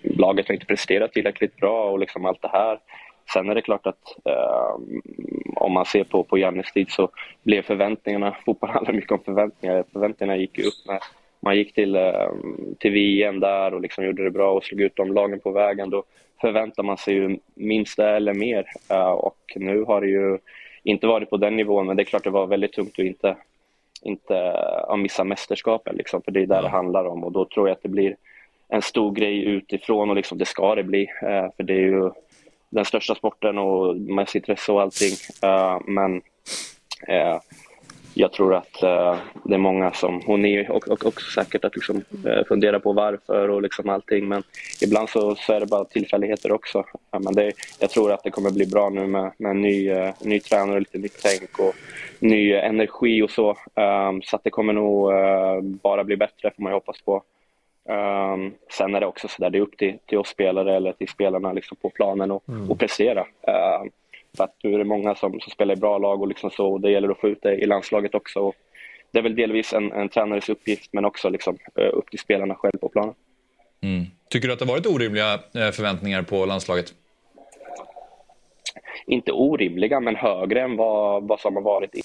laget 0.03 0.47
har 0.47 0.53
inte 0.53 0.65
presterat 0.65 1.13
tillräckligt 1.13 1.57
bra 1.57 1.91
och 1.91 1.99
liksom 1.99 2.25
allt 2.25 2.41
det 2.41 2.51
här. 2.51 2.79
Sen 3.33 3.49
är 3.49 3.55
det 3.55 3.61
klart 3.61 3.87
att 3.87 4.17
eh, 4.25 4.75
om 5.55 5.71
man 5.71 5.85
ser 5.85 6.03
på, 6.03 6.23
på 6.23 6.37
Jannes 6.37 6.71
tid 6.71 6.89
så 6.89 7.09
blev 7.43 7.61
förväntningarna, 7.61 8.35
fotboll 8.45 8.69
handlar 8.69 8.93
mycket 8.93 9.11
om 9.11 9.23
förväntningar, 9.25 9.83
förväntningarna 9.93 10.37
gick 10.37 10.57
ju 10.57 10.63
upp 10.63 10.87
med 10.87 10.99
man 11.43 11.57
gick 11.57 11.73
till, 11.73 11.95
eh, 11.95 12.31
till 12.79 12.91
VM 12.91 13.39
där 13.39 13.73
och 13.73 13.81
liksom 13.81 14.05
gjorde 14.05 14.23
det 14.23 14.31
bra 14.31 14.51
och 14.51 14.63
slog 14.63 14.81
ut 14.81 14.95
de 14.95 15.13
lagen 15.13 15.39
på 15.39 15.51
vägen. 15.51 15.89
Då 15.89 16.03
förväntar 16.41 16.83
man 16.83 16.97
sig 16.97 17.13
ju 17.13 17.37
minst 17.55 17.97
det 17.97 18.09
eller 18.09 18.33
mer. 18.33 18.65
Uh, 18.91 19.11
och 19.11 19.37
nu 19.55 19.83
har 19.83 20.01
det 20.01 20.07
ju 20.07 20.37
inte 20.83 21.07
varit 21.07 21.29
på 21.29 21.37
den 21.37 21.55
nivån, 21.55 21.87
men 21.87 21.97
det 21.97 22.03
är 22.03 22.05
klart 22.05 22.23
det 22.23 22.29
var 22.29 22.47
väldigt 22.47 22.73
tungt 22.73 22.99
att 22.99 23.05
inte, 23.05 23.35
inte 24.01 24.33
uh, 24.89 24.95
missa 24.95 25.23
mästerskapen, 25.23 25.95
liksom, 25.95 26.21
för 26.21 26.31
det 26.31 26.41
är 26.41 26.45
där 26.45 26.55
ja. 26.55 26.61
det 26.61 26.69
handlar 26.69 27.05
om. 27.05 27.23
Och 27.23 27.31
då 27.31 27.45
tror 27.45 27.67
jag 27.67 27.75
att 27.75 27.83
det 27.83 27.89
blir 27.89 28.15
en 28.67 28.81
stor 28.81 29.11
grej 29.11 29.43
utifrån 29.43 30.09
och 30.09 30.15
liksom, 30.15 30.37
det 30.37 30.45
ska 30.45 30.75
det 30.75 30.83
bli. 30.83 31.03
Uh, 31.03 31.47
för 31.57 31.63
det 31.63 31.73
är 31.73 31.79
ju 31.79 32.11
den 32.71 32.85
största 32.85 33.15
sporten 33.15 33.57
och 33.57 33.97
mest 33.97 34.35
intresse 34.35 34.71
och 34.71 34.81
allting. 34.81 35.13
Uh, 35.43 35.79
men 35.87 36.21
eh, 37.07 37.39
jag 38.13 38.31
tror 38.31 38.55
att 38.55 38.83
uh, 38.83 39.15
det 39.43 39.53
är 39.53 39.57
många 39.57 39.91
som, 39.91 40.21
Hon 40.25 40.45
är 40.45 40.71
och, 40.71 40.87
och 40.87 41.05
också 41.05 41.31
säkert 41.31 41.65
att 41.65 41.75
liksom, 41.75 41.97
uh, 41.97 42.43
fundera 42.47 42.79
på 42.79 42.93
varför 42.93 43.49
och 43.49 43.61
liksom 43.61 43.89
allting 43.89 44.27
men 44.27 44.43
ibland 44.81 45.09
så, 45.09 45.35
så 45.35 45.53
är 45.53 45.59
det 45.59 45.65
bara 45.65 45.85
tillfälligheter 45.85 46.51
också. 46.51 46.83
Men 47.11 47.33
det, 47.33 47.51
jag 47.79 47.89
tror 47.89 48.11
att 48.11 48.23
det 48.23 48.31
kommer 48.31 48.51
bli 48.51 48.65
bra 48.65 48.89
nu 48.89 49.07
med, 49.07 49.31
med 49.37 49.55
ny, 49.55 49.91
uh, 49.91 50.11
ny 50.19 50.39
tränare, 50.39 50.79
lite 50.79 50.97
nytt 50.97 51.19
tänk 51.23 51.59
och 51.59 51.75
ny 52.19 52.53
energi 52.53 53.21
och 53.21 53.31
så. 53.31 53.49
Um, 53.75 54.21
så 54.21 54.35
att 54.35 54.43
det 54.43 54.49
kommer 54.49 54.73
nog 54.73 55.11
bara 55.61 56.03
bli 56.03 56.17
bättre 56.17 56.51
får 56.55 56.63
man 56.63 56.71
ju 56.71 56.75
hoppas 56.75 57.01
på. 57.01 57.23
Um, 57.89 58.53
sen 58.71 58.95
är 58.95 58.99
det 58.99 59.05
också 59.05 59.27
så 59.27 59.41
där, 59.41 59.49
det 59.49 59.57
är 59.57 59.61
upp 59.61 59.77
till, 59.77 59.97
till 60.05 60.17
oss 60.17 60.27
spelare 60.27 60.75
eller 60.75 60.91
till 60.91 61.07
spelarna 61.07 61.53
liksom 61.53 61.77
på 61.81 61.89
planen 61.89 62.31
och, 62.31 62.49
mm. 62.49 62.71
och 62.71 62.79
prestera. 62.79 63.21
Um, 63.21 63.91
för 64.37 64.43
att 64.43 64.55
nu 64.63 64.73
är 64.73 64.77
det 64.77 64.83
många 64.83 65.15
som, 65.15 65.39
som 65.39 65.51
spelar 65.51 65.73
i 65.73 65.79
bra 65.79 65.97
lag 65.97 66.21
och, 66.21 66.27
liksom 66.27 66.49
så, 66.49 66.67
och 66.67 66.81
det 66.81 66.91
gäller 66.91 67.09
att 67.09 67.19
få 67.19 67.27
ut 67.27 67.41
det 67.41 67.55
i 67.55 67.65
landslaget 67.65 68.15
också. 68.15 68.39
Och 68.39 68.55
det 69.11 69.19
är 69.19 69.23
väl 69.23 69.35
delvis 69.35 69.73
en, 69.73 69.91
en 69.91 70.09
tränares 70.09 70.49
uppgift 70.49 70.89
men 70.93 71.05
också 71.05 71.29
liksom, 71.29 71.57
eh, 71.75 71.89
upp 71.93 72.09
till 72.09 72.19
spelarna 72.19 72.55
själv 72.55 72.77
på 72.81 72.89
planen. 72.89 73.13
Mm. 73.81 74.05
Tycker 74.29 74.47
du 74.47 74.53
att 74.53 74.59
det 74.59 74.65
har 74.65 74.73
varit 74.73 74.87
orimliga 74.87 75.33
eh, 75.33 75.71
förväntningar 75.71 76.21
på 76.21 76.45
landslaget? 76.45 76.93
Inte 79.05 79.31
orimliga, 79.31 79.99
men 79.99 80.15
högre 80.15 80.61
än 80.61 80.77
vad, 80.77 81.27
vad 81.27 81.39
som 81.39 81.55
har 81.55 81.63
varit 81.63 81.95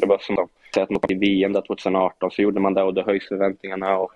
det 0.00 0.06
var 0.06 0.18
som 0.18 0.48
att 0.80 0.90
man 0.90 1.00
i 1.08 1.14
VM 1.14 1.52
2018 1.52 2.30
så 2.30 2.42
gjorde 2.42 2.60
man 2.60 2.74
det 2.74 2.82
och 2.82 2.94
då 2.94 3.02
höjs 3.02 3.28
förväntningarna. 3.28 3.98
Och 3.98 4.12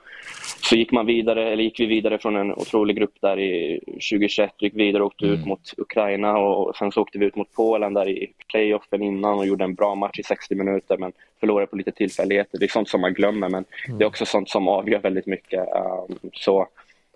så 0.62 0.76
gick 0.76 0.92
man 0.92 1.06
vidare, 1.06 1.52
eller 1.52 1.62
gick 1.62 1.80
vi 1.80 1.86
vidare 1.86 2.18
från 2.18 2.36
en 2.36 2.52
otrolig 2.52 2.96
grupp 2.96 3.14
där 3.20 3.38
i 3.38 3.80
2021, 3.86 4.52
gick 4.58 4.74
vidare 4.74 5.02
och 5.02 5.06
åkte 5.06 5.26
mm. 5.26 5.40
ut 5.40 5.46
mot 5.46 5.74
Ukraina 5.76 6.38
och 6.38 6.76
sen 6.76 6.92
så 6.92 7.02
åkte 7.02 7.18
vi 7.18 7.26
ut 7.26 7.36
mot 7.36 7.52
Polen 7.52 7.94
där 7.94 8.08
i 8.08 8.32
playoffen 8.48 9.02
innan 9.02 9.38
och 9.38 9.46
gjorde 9.46 9.64
en 9.64 9.74
bra 9.74 9.94
match 9.94 10.18
i 10.18 10.22
60 10.22 10.54
minuter 10.54 10.96
men 10.96 11.12
förlorade 11.40 11.66
på 11.66 11.76
lite 11.76 11.92
tillfälligheter. 11.92 12.58
Det 12.58 12.64
är 12.64 12.68
sånt 12.68 12.88
som 12.88 13.00
man 13.00 13.14
glömmer 13.14 13.48
men 13.48 13.64
mm. 13.86 13.98
det 13.98 14.04
är 14.04 14.08
också 14.08 14.26
sånt 14.26 14.48
som 14.48 14.68
avgör 14.68 14.98
väldigt 14.98 15.26
mycket. 15.26 15.60
Um, 15.60 16.18
så, 16.32 16.68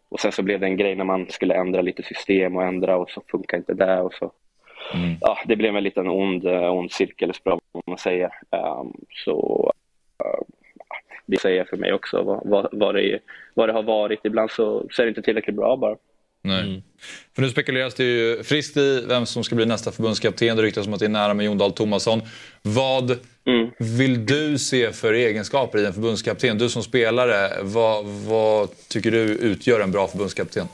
och 0.09 0.21
sen 0.21 0.33
så 0.33 0.43
blev 0.43 0.61
det 0.61 0.67
en 0.67 0.77
grej 0.77 0.95
när 0.95 1.05
man 1.05 1.27
skulle 1.29 1.55
ändra 1.55 1.83
lite 1.83 2.03
system 2.03 2.57
och 2.57 2.65
ändra 2.65 2.97
och 2.97 3.11
så 3.11 3.23
funkar 3.31 3.59
inte 3.59 3.75
det 3.75 4.01
och 4.01 4.15
så 4.15 4.33
Mm. 4.95 5.17
Ja, 5.21 5.39
det 5.47 5.57
blev 5.57 5.77
en 5.77 5.85
liten 5.85 6.09
ond, 6.09 6.47
eh, 6.47 6.73
ond 6.73 6.93
cirkelspiral 6.93 7.61
om 7.73 7.83
man 7.87 7.99
säger. 7.99 8.31
Um, 8.51 8.95
så 9.25 9.73
uh, 10.25 10.47
det 11.27 11.41
säger 11.41 11.65
för 11.65 11.77
mig 11.77 11.93
också 11.93 12.23
vad, 12.23 12.41
vad, 12.45 12.69
vad, 12.73 12.95
det, 12.95 13.19
vad 13.55 13.69
det 13.69 13.73
har 13.73 13.83
varit. 13.83 14.21
Ibland 14.25 14.51
så, 14.51 14.87
så 14.91 15.03
är 15.03 15.07
det 15.07 15.09
inte 15.09 15.23
tillräckligt 15.23 15.57
bra 15.57 15.77
bara. 15.77 15.97
Nej. 16.43 16.61
Mm. 16.61 16.83
För 17.35 17.43
nu 17.43 17.49
spekuleras 17.49 17.95
det 17.95 18.05
ju 18.05 18.43
friskt 18.43 18.77
i 18.77 19.05
vem 19.09 19.27
som 19.27 19.45
ska 19.45 19.55
bli 19.55 19.67
nästa 19.67 19.93
förbundskapten. 19.93 20.57
Det 20.57 20.63
ryktas 20.63 20.87
om 20.87 20.93
att 20.95 20.99
det 20.99 21.07
är 21.07 21.09
nära 21.09 21.35
med 21.35 21.47
Jon 21.47 21.59
Dahl 21.59 21.73
Tomasson. 21.73 22.23
Vad 22.63 23.11
mm. 23.47 23.71
vill 23.99 24.27
du 24.27 24.59
se 24.59 24.93
för 24.93 25.13
egenskaper 25.13 25.79
i 25.79 25.87
en 25.87 25.93
förbundskapten? 25.93 26.59
Du 26.59 26.69
som 26.69 26.83
spelare, 26.83 27.63
vad, 27.63 28.05
vad 28.05 28.69
tycker 28.89 29.11
du 29.11 29.23
utgör 29.23 29.81
en 29.81 29.93
bra 29.93 30.07
förbundskapten? 30.07 30.67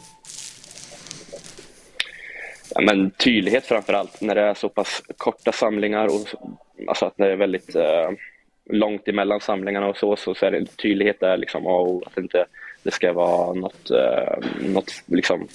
Ja, 2.75 2.81
men 2.81 3.11
tydlighet 3.11 3.67
framför 3.67 3.93
allt 3.93 4.21
när 4.21 4.35
det 4.35 4.41
är 4.41 4.55
så 4.55 4.69
pass 4.69 5.03
korta 5.17 5.53
samlingar 5.53 6.07
och 6.07 6.27
alltså 6.89 7.07
att 7.07 7.17
det 7.17 7.33
är 7.33 7.37
väldigt 7.37 7.77
eh, 7.77 8.11
långt 8.71 9.09
emellan 9.09 9.41
samlingarna 9.41 9.87
och 9.87 9.97
så, 9.97 10.17
så, 10.17 10.35
så 10.35 10.47
är 10.47 10.51
det 10.51 10.77
tydlighet 10.77 11.21
där 11.21 11.37
liksom 11.37 11.67
och 11.67 12.07
att 12.07 12.19
inte 12.19 12.47
det 12.83 12.91
ska 12.91 13.13
vara 13.13 13.55
något, 13.55 13.91
eh, 13.91 14.39
något 14.61 14.91
liksom, 15.07 15.49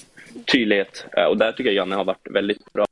tydlighet. 0.52 1.06
Eh, 1.18 1.26
och 1.26 1.38
där 1.38 1.52
tycker 1.52 1.70
jag 1.70 1.76
Janne 1.76 1.96
har 1.96 2.04
varit 2.04 2.28
väldigt 2.30 2.74
bra 2.74 2.88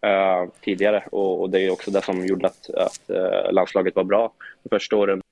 eh, 0.00 0.48
tidigare 0.60 1.04
och, 1.12 1.40
och, 1.40 1.50
det 1.50 1.60
är 1.60 1.70
också 1.70 1.90
det 1.90 2.02
som 2.02 2.26
gjorde 2.26 2.46
att, 2.46 2.70
att 2.70 3.10
eh, 3.10 3.52
landslaget 3.52 3.96
var 3.96 4.04
bra 4.04 4.32
de 4.62 4.68
första 4.68 4.96
åren. 4.96 5.22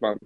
Man 0.00 0.18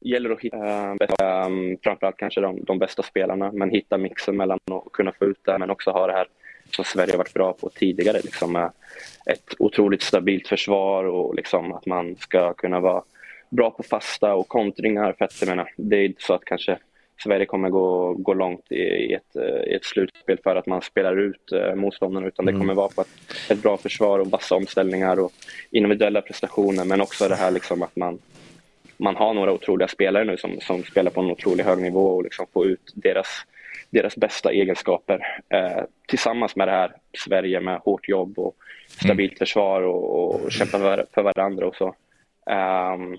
gäller 0.00 0.30
att 0.30 0.40
hitta 0.40 0.90
äh, 0.90 1.48
framförallt 1.82 2.16
kanske 2.16 2.40
de, 2.40 2.64
de 2.64 2.78
bästa 2.78 3.02
spelarna, 3.02 3.52
men 3.52 3.70
hitta 3.70 3.98
mixen 3.98 4.36
mellan 4.36 4.58
att 4.64 4.92
kunna 4.92 5.12
få 5.12 5.24
ut 5.24 5.40
det, 5.44 5.58
men 5.58 5.70
också 5.70 5.90
ha 5.90 6.06
det 6.06 6.12
här 6.12 6.26
som 6.70 6.84
Sverige 6.84 7.12
har 7.12 7.18
varit 7.18 7.34
bra 7.34 7.52
på 7.52 7.70
tidigare, 7.70 8.20
liksom 8.24 8.52
med 8.52 8.70
ett 9.26 9.54
otroligt 9.58 10.02
stabilt 10.02 10.48
försvar 10.48 11.04
och 11.04 11.34
liksom 11.34 11.72
att 11.72 11.86
man 11.86 12.16
ska 12.16 12.52
kunna 12.52 12.80
vara 12.80 13.02
bra 13.48 13.70
på 13.70 13.82
fasta 13.82 14.34
och 14.34 14.48
kontringar. 14.48 15.14
För 15.18 15.24
att, 15.24 15.42
menar, 15.46 15.72
det 15.76 15.96
är 15.96 16.04
inte 16.04 16.22
så 16.22 16.34
att 16.34 16.44
kanske 16.44 16.78
Sverige 17.24 17.46
kommer 17.46 17.70
gå, 17.70 18.14
gå 18.14 18.34
långt 18.34 18.72
i, 18.72 19.12
ett, 19.12 19.36
i 19.66 19.74
ett 19.74 19.84
slutspel 19.84 20.38
för 20.42 20.56
att 20.56 20.66
man 20.66 20.82
spelar 20.82 21.16
ut 21.16 21.52
eh, 21.52 21.74
motståndarna 21.74 22.26
utan 22.26 22.44
det 22.44 22.52
mm. 22.52 22.60
kommer 22.60 22.74
vara 22.74 22.88
på 22.88 23.00
ett, 23.00 23.50
ett 23.50 23.62
bra 23.62 23.76
försvar 23.76 24.18
och 24.18 24.26
vassa 24.26 24.54
omställningar 24.54 25.20
och 25.20 25.32
individuella 25.70 26.20
prestationer 26.20 26.84
men 26.84 27.00
också 27.00 27.28
det 27.28 27.34
här 27.34 27.50
liksom 27.50 27.82
att 27.82 27.96
man 27.96 28.18
man 29.00 29.16
har 29.16 29.34
några 29.34 29.52
otroliga 29.52 29.88
spelare 29.88 30.24
nu 30.24 30.36
som, 30.36 30.60
som 30.60 30.82
spelar 30.82 31.10
på 31.10 31.20
en 31.20 31.30
otroligt 31.30 31.66
hög 31.66 31.78
nivå 31.78 32.06
och 32.06 32.22
liksom 32.24 32.46
får 32.52 32.66
ut 32.66 32.92
deras, 32.94 33.26
deras 33.90 34.16
bästa 34.16 34.52
egenskaper 34.52 35.42
eh, 35.48 35.84
tillsammans 36.08 36.56
med 36.56 36.68
det 36.68 36.72
här 36.72 36.92
Sverige 37.18 37.60
med 37.60 37.78
hårt 37.78 38.08
jobb 38.08 38.38
och 38.38 38.56
stabilt 38.88 39.32
mm. 39.32 39.38
försvar 39.38 39.82
och, 39.82 40.34
och 40.44 40.52
kämpa 40.52 40.78
för, 40.78 41.06
för 41.14 41.22
varandra 41.22 41.66
och 41.66 41.76
så. 41.76 41.86
Um, 42.50 43.18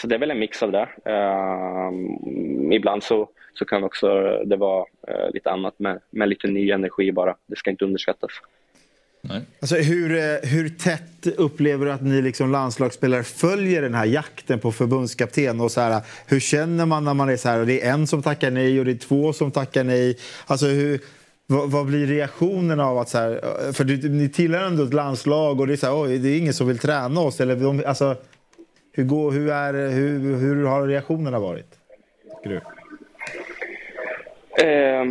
så 0.00 0.06
det 0.06 0.14
är 0.14 0.18
väl 0.18 0.30
en 0.30 0.38
mix 0.38 0.62
av 0.62 0.72
det. 0.72 0.88
Um, 1.10 2.72
ibland 2.72 3.02
så, 3.02 3.28
så 3.54 3.64
kan 3.64 3.84
också 3.84 4.08
det 4.44 4.56
vara 4.56 4.86
uh, 5.10 5.30
lite 5.32 5.50
annat 5.50 5.78
med, 5.78 6.00
med 6.10 6.28
lite 6.28 6.48
ny 6.48 6.70
energi 6.70 7.12
bara. 7.12 7.36
Det 7.46 7.56
ska 7.56 7.70
inte 7.70 7.84
underskattas. 7.84 8.30
Nej. 9.28 9.42
Alltså, 9.60 9.76
hur, 9.76 10.16
eh, 10.16 10.48
hur 10.48 10.68
tätt 10.68 11.26
upplever 11.36 11.86
du 11.86 11.92
att 11.92 12.02
ni 12.02 12.22
liksom 12.22 12.52
landslagsspelare 12.52 13.22
följer 13.22 13.82
den 13.82 13.94
här 13.94 14.04
jakten 14.04 14.58
på 14.58 14.72
förbundskapten? 14.72 15.60
Och 15.60 15.70
så 15.70 15.80
här, 15.80 16.00
hur 16.26 16.40
känner 16.40 16.86
man 16.86 17.04
när 17.04 17.14
man 17.14 17.28
är 17.28 17.36
så 17.36 17.48
här, 17.48 17.60
och 17.60 17.66
det 17.66 17.84
är 17.84 17.92
en 17.92 18.06
som 18.06 18.22
tackar 18.22 18.50
nej 18.50 18.78
och 18.78 18.84
det 18.84 18.92
är 18.92 18.96
två 18.96 19.32
som 19.32 19.50
tackar 19.50 19.84
nej? 19.84 20.18
Alltså, 20.46 20.66
hur, 20.66 21.00
vad, 21.46 21.70
vad 21.70 21.86
blir 21.86 22.06
reaktionen 22.06 22.80
av 22.80 22.98
att 22.98 23.08
så 23.08 23.18
här, 23.18 23.72
för 23.72 23.84
du, 23.84 24.08
ni 24.08 24.28
tillhör 24.28 24.62
ändå 24.62 24.84
ett 24.84 24.94
landslag 24.94 25.60
och 25.60 25.66
det 25.66 25.72
är 25.72 25.76
så 25.76 25.86
här, 25.86 26.02
oj, 26.02 26.18
det 26.18 26.28
är 26.28 26.38
ingen 26.38 26.54
som 26.54 26.66
vill 26.66 26.78
träna 26.78 27.20
oss. 27.20 27.40
Eller, 27.40 27.56
de, 27.56 27.82
alltså, 27.86 28.16
hur, 28.92 29.04
går, 29.04 29.30
hur, 29.30 29.50
är, 29.50 29.90
hur, 29.90 30.36
hur 30.36 30.64
har 30.64 30.86
reaktionerna 30.86 31.38
varit? 31.38 31.74
du? 32.44 32.60
Eh, 34.64 35.04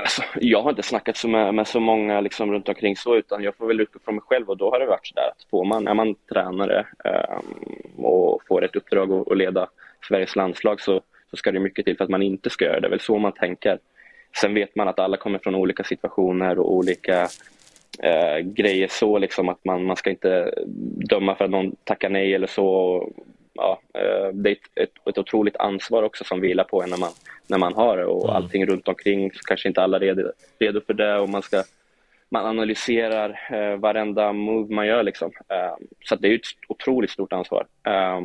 alltså, 0.00 0.22
jag 0.40 0.62
har 0.62 0.70
inte 0.70 0.82
snackat 0.82 1.16
så 1.16 1.28
med, 1.28 1.54
med 1.54 1.68
så 1.68 1.80
många 1.80 2.20
liksom, 2.20 2.52
runt 2.52 2.68
omkring 2.68 2.96
så, 2.96 3.16
utan 3.16 3.42
jag 3.42 3.56
får 3.56 3.66
väl 3.66 3.80
utgå 3.80 3.98
från 4.04 4.14
mig 4.14 4.24
själv 4.26 4.50
och 4.50 4.56
då 4.56 4.70
har 4.70 4.80
det 4.80 4.86
varit 4.86 5.06
så 5.06 5.14
där 5.14 5.28
att 5.28 5.50
får 5.50 5.64
man, 5.64 5.88
är 5.88 5.94
man 5.94 6.14
tränare 6.14 6.86
um, 7.04 8.04
och 8.04 8.40
får 8.48 8.64
ett 8.64 8.76
uppdrag 8.76 9.12
att, 9.12 9.30
att 9.30 9.36
leda 9.36 9.68
Sveriges 10.08 10.36
landslag 10.36 10.80
så, 10.80 11.00
så 11.30 11.36
ska 11.36 11.52
det 11.52 11.60
mycket 11.60 11.84
till 11.84 11.96
för 11.96 12.04
att 12.04 12.10
man 12.10 12.22
inte 12.22 12.50
ska 12.50 12.64
göra 12.64 12.74
det. 12.74 12.80
Det 12.80 12.86
är 12.86 12.90
väl 12.90 13.00
så 13.00 13.18
man 13.18 13.32
tänker. 13.32 13.78
Sen 14.40 14.54
vet 14.54 14.76
man 14.76 14.88
att 14.88 14.98
alla 14.98 15.16
kommer 15.16 15.38
från 15.38 15.54
olika 15.54 15.84
situationer 15.84 16.58
och 16.58 16.72
olika 16.72 17.28
eh, 18.02 18.38
grejer 18.38 18.88
så 18.90 19.18
liksom 19.18 19.48
att 19.48 19.64
man, 19.64 19.84
man 19.84 19.96
ska 19.96 20.10
inte 20.10 20.54
döma 21.08 21.34
för 21.34 21.44
att 21.44 21.50
någon 21.50 21.76
tackar 21.84 22.08
nej 22.08 22.34
eller 22.34 22.46
så 22.46 22.98
ja, 23.54 23.80
eh, 23.94 24.28
det 24.32 24.50
är 24.50 24.52
ett, 24.52 24.78
ett, 24.88 25.08
ett 25.08 25.18
otroligt 25.18 25.56
ansvar 25.56 26.02
också 26.02 26.24
som 26.24 26.40
vilar 26.40 26.64
på 26.64 26.82
en 26.82 26.90
när 26.90 26.98
man, 26.98 27.10
när 27.46 27.58
man 27.58 27.74
har 27.74 27.96
det 27.96 28.04
och 28.04 28.24
mm. 28.24 28.36
allting 28.36 28.66
runt 28.66 28.88
omkring 28.88 29.32
så 29.32 29.40
kanske 29.44 29.68
inte 29.68 29.82
alla 29.82 29.96
är 29.96 30.00
redo, 30.00 30.32
redo 30.58 30.80
för 30.86 30.94
det 30.94 31.18
och 31.18 31.28
man 31.28 31.42
ska 31.42 31.62
man 32.28 32.46
analyserar 32.46 33.40
eh, 33.52 33.76
varenda 33.76 34.32
move 34.32 34.74
man 34.74 34.86
gör 34.86 35.02
liksom. 35.02 35.30
Eh, 35.48 35.76
så 36.04 36.16
det 36.16 36.28
är 36.28 36.34
ett 36.34 36.42
otroligt 36.68 37.10
stort 37.10 37.32
ansvar. 37.32 37.66
Eh, 37.86 38.20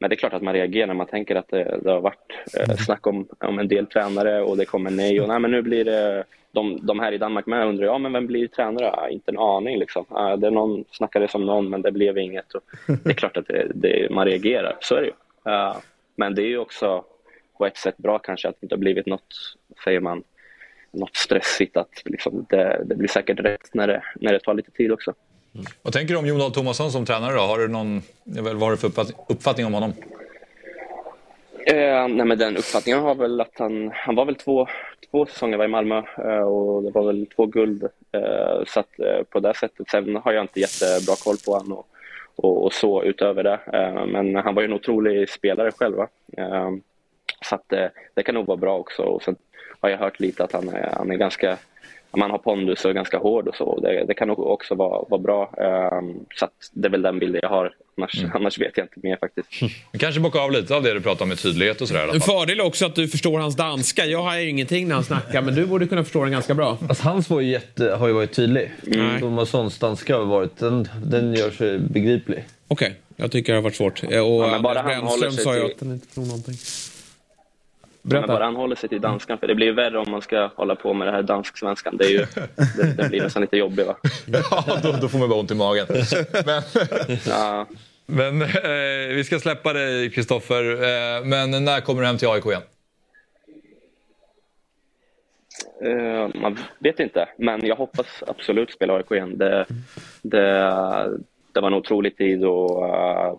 men 0.00 0.10
det 0.10 0.14
är 0.14 0.16
klart 0.18 0.32
att 0.32 0.42
man 0.42 0.54
reagerar 0.54 0.86
när 0.86 0.94
man 0.94 1.06
tänker 1.06 1.36
att 1.36 1.48
det, 1.48 1.80
det 1.82 1.90
har 1.90 2.00
varit 2.00 2.32
eh, 2.58 2.64
mm. 2.64 2.76
snack 2.76 3.06
om, 3.06 3.28
om 3.38 3.58
en 3.58 3.68
del 3.68 3.86
tränare 3.86 4.42
och 4.42 4.56
det 4.56 4.64
kommer 4.64 4.90
nej 4.90 5.20
och 5.20 5.28
nej 5.28 5.38
men 5.38 5.50
nu 5.50 5.62
blir 5.62 5.84
det 5.84 6.24
de, 6.52 6.86
de 6.86 7.00
här 7.00 7.12
i 7.12 7.18
Danmark 7.18 7.46
med 7.46 7.66
undrar 7.66 7.86
ja 7.86 7.98
men 7.98 8.12
vem 8.12 8.26
blir 8.26 8.48
tränare? 8.48 8.84
Ja, 8.84 9.08
inte 9.08 9.30
en 9.30 9.38
aning 9.38 9.78
liksom. 9.78 10.04
Ja, 10.10 10.36
det 10.36 10.46
är 10.46 10.50
någon 10.50 10.84
snackade 10.90 11.28
som 11.28 11.46
någon 11.46 11.70
men 11.70 11.82
det 11.82 11.92
blev 11.92 12.18
inget. 12.18 12.54
Och 12.54 12.62
det 13.04 13.10
är 13.10 13.14
klart 13.14 13.36
att 13.36 13.46
det, 13.46 13.72
det, 13.74 14.10
man 14.10 14.26
reagerar, 14.26 14.76
så 14.80 14.94
är 14.94 15.00
det 15.00 15.06
ju. 15.06 15.52
Uh, 15.52 15.76
men 16.16 16.34
det 16.34 16.42
är 16.42 16.46
ju 16.46 16.58
också 16.58 17.04
på 17.58 17.66
ett 17.66 17.76
sätt 17.76 17.96
bra 17.96 18.18
kanske 18.18 18.48
att 18.48 18.54
det 18.60 18.64
inte 18.64 18.74
har 18.74 18.80
blivit 18.80 19.06
något, 19.06 19.56
säger 19.84 20.00
man, 20.00 20.22
något 20.92 21.16
stressigt. 21.16 21.76
Att 21.76 22.02
liksom 22.04 22.46
det, 22.48 22.82
det 22.84 22.94
blir 22.94 23.08
säkert 23.08 23.40
rätt 23.40 23.74
när 23.74 23.86
det, 23.86 24.02
när 24.14 24.32
det 24.32 24.40
tar 24.40 24.54
lite 24.54 24.70
tid 24.70 24.92
också. 24.92 25.14
Mm. 25.54 25.66
Vad 25.82 25.92
tänker 25.92 26.14
du 26.14 26.18
om 26.18 26.26
Jon 26.26 26.38
Dahl 26.38 26.52
Tomasson 26.52 26.92
som 26.92 27.06
tränare 27.06 27.32
då? 27.32 27.40
Har 27.40 27.58
du 27.58 27.68
någon, 27.68 28.02
vad 28.24 28.60
har 28.60 28.70
du 28.70 28.76
för 28.76 28.90
uppfattning 29.28 29.66
om 29.66 29.74
honom? 29.74 29.92
Eh, 31.70 32.08
nej 32.08 32.26
men 32.26 32.38
den 32.38 32.56
uppfattningen 32.56 33.00
har 33.00 33.14
väl 33.14 33.40
att 33.40 33.58
han, 33.58 33.90
han 33.94 34.14
var 34.14 34.24
väl 34.24 34.34
två, 34.34 34.66
två 35.10 35.26
säsonger 35.26 35.56
var 35.56 35.64
i 35.64 35.68
Malmö 35.68 36.02
eh, 36.18 36.40
och 36.40 36.82
det 36.82 36.90
var 36.90 37.06
väl 37.06 37.26
två 37.36 37.46
guld. 37.46 37.82
Eh, 38.12 38.64
så 38.66 38.80
att 38.80 39.00
eh, 39.00 39.22
på 39.30 39.40
det 39.40 39.54
sättet, 39.54 39.90
sen 39.90 40.16
har 40.16 40.32
jag 40.32 40.44
inte 40.44 40.60
jättebra 40.60 41.14
koll 41.24 41.36
på 41.46 41.52
honom 41.52 41.72
och, 41.72 41.86
och, 42.36 42.64
och 42.64 42.72
så 42.72 43.02
utöver 43.02 43.42
det. 43.42 43.60
Eh, 43.72 44.06
men 44.06 44.34
han 44.36 44.54
var 44.54 44.62
ju 44.62 44.66
en 44.66 44.72
otrolig 44.72 45.30
spelare 45.30 45.70
själv. 45.72 46.00
Eh, 46.36 46.70
så 47.48 47.54
att 47.54 47.72
eh, 47.72 47.86
det 48.14 48.22
kan 48.22 48.34
nog 48.34 48.46
vara 48.46 48.56
bra 48.56 48.78
också. 48.78 49.02
Och 49.02 49.22
sen 49.22 49.36
har 49.80 49.88
jag 49.88 49.98
hört 49.98 50.20
lite 50.20 50.44
att 50.44 50.52
han 50.52 50.68
är, 50.68 50.94
han 50.96 51.10
är 51.10 51.16
ganska 51.16 51.58
man 52.16 52.30
har 52.30 52.38
pondus 52.38 52.84
och 52.84 52.90
är 52.90 52.94
ganska 52.94 53.18
hård 53.18 53.48
och 53.48 53.54
så. 53.56 53.80
Det, 53.80 54.04
det 54.04 54.14
kan 54.14 54.28
nog 54.28 54.38
också 54.38 54.74
vara, 54.74 55.04
vara 55.08 55.20
bra. 55.20 55.54
Um, 55.98 56.26
så 56.34 56.48
det 56.72 56.88
är 56.88 56.90
väl 56.90 57.02
den 57.02 57.18
bilden 57.18 57.40
jag 57.42 57.48
har. 57.48 57.74
Annars, 57.96 58.18
mm. 58.18 58.30
annars 58.34 58.58
vet 58.58 58.76
jag 58.76 58.84
inte 58.84 59.00
mer 59.02 59.16
faktiskt. 59.16 59.48
Kanske 59.98 60.20
bockar 60.20 60.40
av 60.40 60.52
lite 60.52 60.74
av 60.76 60.82
det 60.82 60.94
du 60.94 61.00
pratar 61.00 61.22
om 61.22 61.28
med 61.28 61.38
tydlighet 61.38 61.80
och 61.80 61.88
sådär. 61.88 62.14
En 62.14 62.20
fördel 62.20 62.60
också 62.60 62.86
att 62.86 62.94
du 62.94 63.08
förstår 63.08 63.38
hans 63.38 63.56
danska. 63.56 64.04
Jag 64.04 64.22
har 64.22 64.38
ju 64.38 64.48
ingenting 64.48 64.88
när 64.88 64.94
han 64.94 65.04
snackar 65.04 65.42
men 65.42 65.54
du 65.54 65.66
borde 65.66 65.86
kunna 65.86 66.04
förstå 66.04 66.22
den 66.22 66.32
ganska 66.32 66.54
bra. 66.54 66.78
Alltså, 66.88 67.04
hans 67.04 67.30
var 67.30 67.40
ju 67.40 67.50
jätte, 67.50 67.90
har 67.90 68.08
ju 68.08 68.12
varit 68.14 68.32
tydlig. 68.32 68.70
Mm. 68.86 69.20
Tomassons 69.20 69.78
danska 69.78 70.16
har 70.16 70.24
varit, 70.24 70.56
den, 70.56 70.88
den 71.04 71.34
gör 71.34 71.50
sig 71.50 71.78
begriplig. 71.78 72.44
Okej, 72.68 72.86
okay. 72.86 72.96
jag 73.16 73.32
tycker 73.32 73.52
det 73.52 73.56
har 73.56 73.62
varit 73.62 73.76
svårt. 73.76 74.02
Och 74.02 74.12
ja, 74.12 74.54
Anders 74.54 74.84
Brännström 74.84 75.32
sa 75.32 75.56
ju 75.56 75.64
att 75.64 75.78
den 75.78 75.92
inte 75.92 76.06
förstod 76.06 76.26
någonting. 76.26 76.54
Berätta. 78.08 78.26
Men 78.26 78.36
bara 78.36 78.44
han 78.44 78.56
håller 78.56 78.76
sig 78.76 78.88
till 78.88 79.00
danskan, 79.00 79.38
för 79.38 79.46
det 79.46 79.54
blir 79.54 79.72
värre 79.72 79.98
om 79.98 80.10
man 80.10 80.22
ska 80.22 80.50
hålla 80.56 80.74
på 80.74 80.94
med 80.94 81.06
det 81.06 81.12
här 81.12 81.22
dansk-svenskan. 81.22 81.96
Det, 81.96 82.04
är 82.04 82.10
ju, 82.10 82.26
det, 82.76 83.02
det 83.02 83.08
blir 83.08 83.22
nästan 83.22 83.42
lite 83.42 83.56
jobbigt 83.56 83.86
va? 83.86 83.96
ja, 84.26 84.64
då, 84.82 84.92
då 84.92 85.08
får 85.08 85.18
man 85.18 85.28
bara 85.28 85.40
ont 85.40 85.50
i 85.50 85.54
magen. 85.54 85.86
Men, 86.46 86.62
ja. 87.26 87.66
men 88.06 88.42
eh, 88.42 89.14
vi 89.14 89.24
ska 89.24 89.38
släppa 89.38 89.72
dig 89.72 90.10
Kristoffer. 90.10 90.72
Eh, 90.72 91.24
men 91.24 91.64
när 91.64 91.80
kommer 91.80 92.00
du 92.00 92.06
hem 92.06 92.18
till 92.18 92.28
AIK 92.28 92.46
igen? 92.46 92.62
Uh, 95.84 96.28
man 96.34 96.58
vet 96.78 97.00
inte, 97.00 97.28
men 97.36 97.66
jag 97.66 97.76
hoppas 97.76 98.22
absolut 98.26 98.72
spela 98.72 98.96
AIK 98.96 99.10
igen. 99.10 99.38
Det, 99.38 99.66
det, 100.22 100.40
det 101.52 101.60
var 101.60 101.66
en 101.66 101.74
otrolig 101.74 102.16
tid 102.16 102.44
och 102.44 102.82
uh, 102.82 103.34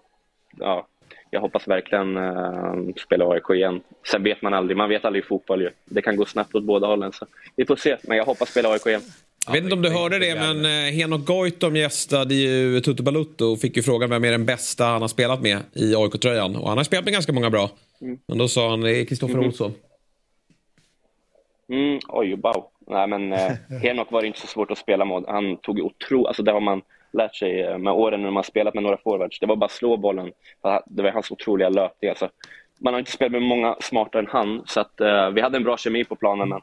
ja, 0.58 0.88
jag 1.32 1.42
hoppas 1.42 1.68
verkligen 1.68 2.18
uh, 2.18 2.94
spela 3.06 3.26
AIK 3.26 3.50
igen. 3.50 3.82
Sen 4.12 4.24
vet 4.24 4.42
man 4.42 4.54
aldrig, 4.54 4.78
man 4.78 4.90
vet 4.90 5.06
aldrig 5.06 5.24
i 5.24 5.28
fotboll 5.28 5.62
ju. 5.62 5.70
Det 5.86 6.02
kan 6.02 6.16
gå 6.16 6.26
snabbt 6.26 6.56
åt 6.56 6.64
båda 6.64 6.88
hållen. 6.88 7.12
Så 7.12 7.26
vi 7.56 7.66
får 7.66 7.76
se, 7.76 7.98
men 8.04 8.18
jag 8.18 8.26
hoppas 8.26 8.50
spela 8.50 8.70
AIK 8.70 8.86
igen. 8.86 9.02
Jag 9.46 9.54
vet 9.54 9.64
inte 9.64 9.76
om 9.76 9.82
du 9.82 9.90
hörde 9.90 10.20
det, 10.20 10.36
men 10.36 10.66
eh, 10.66 10.92
Henok 10.94 11.26
Goitom 11.26 11.76
gästade 11.76 12.34
ju 12.34 12.82
Tutu 12.82 13.04
Balutto 13.04 13.46
och 13.46 13.60
fick 13.60 13.78
ju 13.78 13.84
frågan 13.84 14.10
vem 14.10 14.24
är 14.24 14.32
den 14.32 14.46
bästa 14.46 14.86
han 14.86 15.02
har 15.02 15.08
spelat 15.08 15.42
med 15.42 15.58
i 15.74 15.96
AIK-tröjan. 15.96 16.56
Och 16.56 16.70
han 16.70 16.78
har 16.78 16.84
spelat 16.84 17.06
med 17.06 17.14
ganska 17.14 17.34
många 17.34 17.50
bra. 17.50 17.70
Mm. 18.02 18.20
Men 18.28 18.38
då 18.38 18.48
sa 18.48 18.70
han, 18.70 18.82
det 18.82 18.98
är 18.98 19.06
Kristoffer 19.06 19.34
mm. 19.34 19.48
Olsson. 19.48 19.74
Mm, 21.70 22.00
oj, 22.08 22.36
wow. 22.36 22.66
Nej, 22.88 23.08
men 23.08 23.34
eh, 23.34 23.52
Henok 23.84 24.12
var 24.12 24.22
det 24.22 24.28
inte 24.28 24.40
så 24.40 24.48
svårt 24.48 24.72
att 24.72 24.78
spela 24.78 25.06
med. 25.06 25.24
Han 25.28 25.58
tog 25.58 25.80
otroligt, 25.80 26.28
alltså 26.28 26.44
det 26.44 26.52
har 26.52 26.62
man 26.62 26.82
lärt 27.14 27.36
sig 27.36 27.62
eh, 27.62 27.78
med 27.78 27.94
åren 27.94 28.22
när 28.22 28.32
man 28.32 28.44
spelat 28.44 28.74
med 28.74 28.84
några 28.84 28.98
forwards. 28.98 29.40
Det 29.40 29.46
var 29.46 29.56
bara 29.56 29.66
att 29.66 29.72
slå 29.72 29.98
bollen. 29.98 30.32
Det 30.86 31.02
var 31.02 31.12
hans 31.12 31.32
otroliga 31.32 31.70
löpning. 31.70 32.10
Alltså, 32.10 32.30
man 32.80 32.94
har 32.94 33.00
inte 33.00 33.12
spelat 33.12 33.32
med 33.32 33.42
många 33.42 33.76
smartare 33.82 34.22
än 34.22 34.28
han, 34.32 34.64
så 34.66 34.80
att, 34.80 35.02
uh, 35.02 35.30
vi 35.30 35.42
hade 35.42 35.58
en 35.58 35.64
bra 35.64 35.78
kemi 35.78 36.04
på 36.04 36.16
planen. 36.16 36.50
Men, 36.50 36.62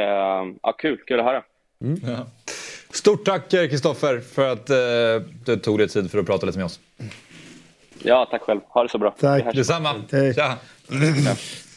uh, 0.00 0.54
ja, 0.62 0.72
kul, 0.78 0.98
kul 1.06 1.20
att 1.20 1.26
höra. 1.26 1.42
Mm. 1.80 2.00
Ja. 2.06 2.26
Stort 2.90 3.24
tack 3.24 3.50
Kristoffer 3.50 4.20
för 4.20 4.52
att 4.52 4.70
uh, 4.70 5.28
du 5.46 5.56
tog 5.56 5.78
dig 5.78 5.88
tid 5.88 6.10
för 6.10 6.18
att 6.18 6.26
prata 6.26 6.46
lite 6.46 6.58
med 6.58 6.64
oss. 6.64 6.80
Ja, 8.02 8.28
tack 8.30 8.42
själv. 8.42 8.60
Ha 8.68 8.82
det 8.82 8.88
så 8.88 8.98
bra. 8.98 9.10
Tack. 9.10 9.54
Detsamma. 9.54 9.94
Hej. 10.12 10.34
Tja. 10.34 10.58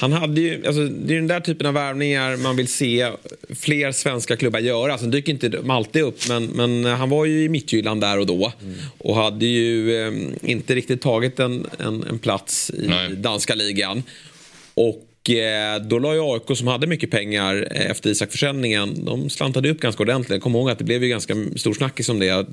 Han 0.00 0.12
hade 0.12 0.40
ju, 0.40 0.66
alltså, 0.66 0.84
det 0.84 1.14
är 1.14 1.16
den 1.16 1.26
där 1.26 1.40
typen 1.40 1.66
av 1.66 1.74
värvningar 1.74 2.36
man 2.36 2.56
vill 2.56 2.68
se 2.68 3.10
fler 3.54 3.92
svenska 3.92 4.36
klubbar 4.36 4.60
göra. 4.60 4.92
Alltså, 4.92 5.06
dyker 5.06 5.32
inte 5.32 5.62
alltid 5.68 6.02
upp, 6.02 6.28
men, 6.28 6.44
men 6.44 6.84
han 6.84 7.10
var 7.10 7.24
ju 7.24 7.44
i 7.44 7.48
Midtjylland 7.48 8.00
där 8.00 8.18
och 8.18 8.26
då. 8.26 8.52
Mm. 8.62 8.74
Och 8.98 9.14
hade 9.14 9.46
ju 9.46 10.02
eh, 10.06 10.12
inte 10.42 10.74
riktigt 10.74 11.02
tagit 11.02 11.40
en, 11.40 11.66
en, 11.78 12.02
en 12.02 12.18
plats 12.18 12.70
i 12.70 12.86
Nej. 12.88 13.16
danska 13.16 13.54
ligan. 13.54 14.02
Och 14.74 15.07
då 15.88 15.98
la 15.98 16.14
ju 16.14 16.20
AIK 16.20 16.58
som 16.58 16.66
hade 16.66 16.86
mycket 16.86 17.10
pengar 17.10 17.68
eh, 17.74 17.90
efter 17.90 18.10
Isak-försäljningen, 18.10 19.04
de 19.04 19.30
slantade 19.30 19.70
upp 19.70 19.80
ganska 19.80 20.02
ordentligt. 20.02 20.30
Jag 20.30 20.42
kommer 20.42 20.58
ihåg 20.58 20.70
att 20.70 20.78
det 20.78 20.84
blev 20.84 21.02
ju 21.02 21.08
ganska 21.08 21.34
stor 21.56 21.74
snackis 21.74 22.08
om 22.08 22.18
det. 22.18 22.46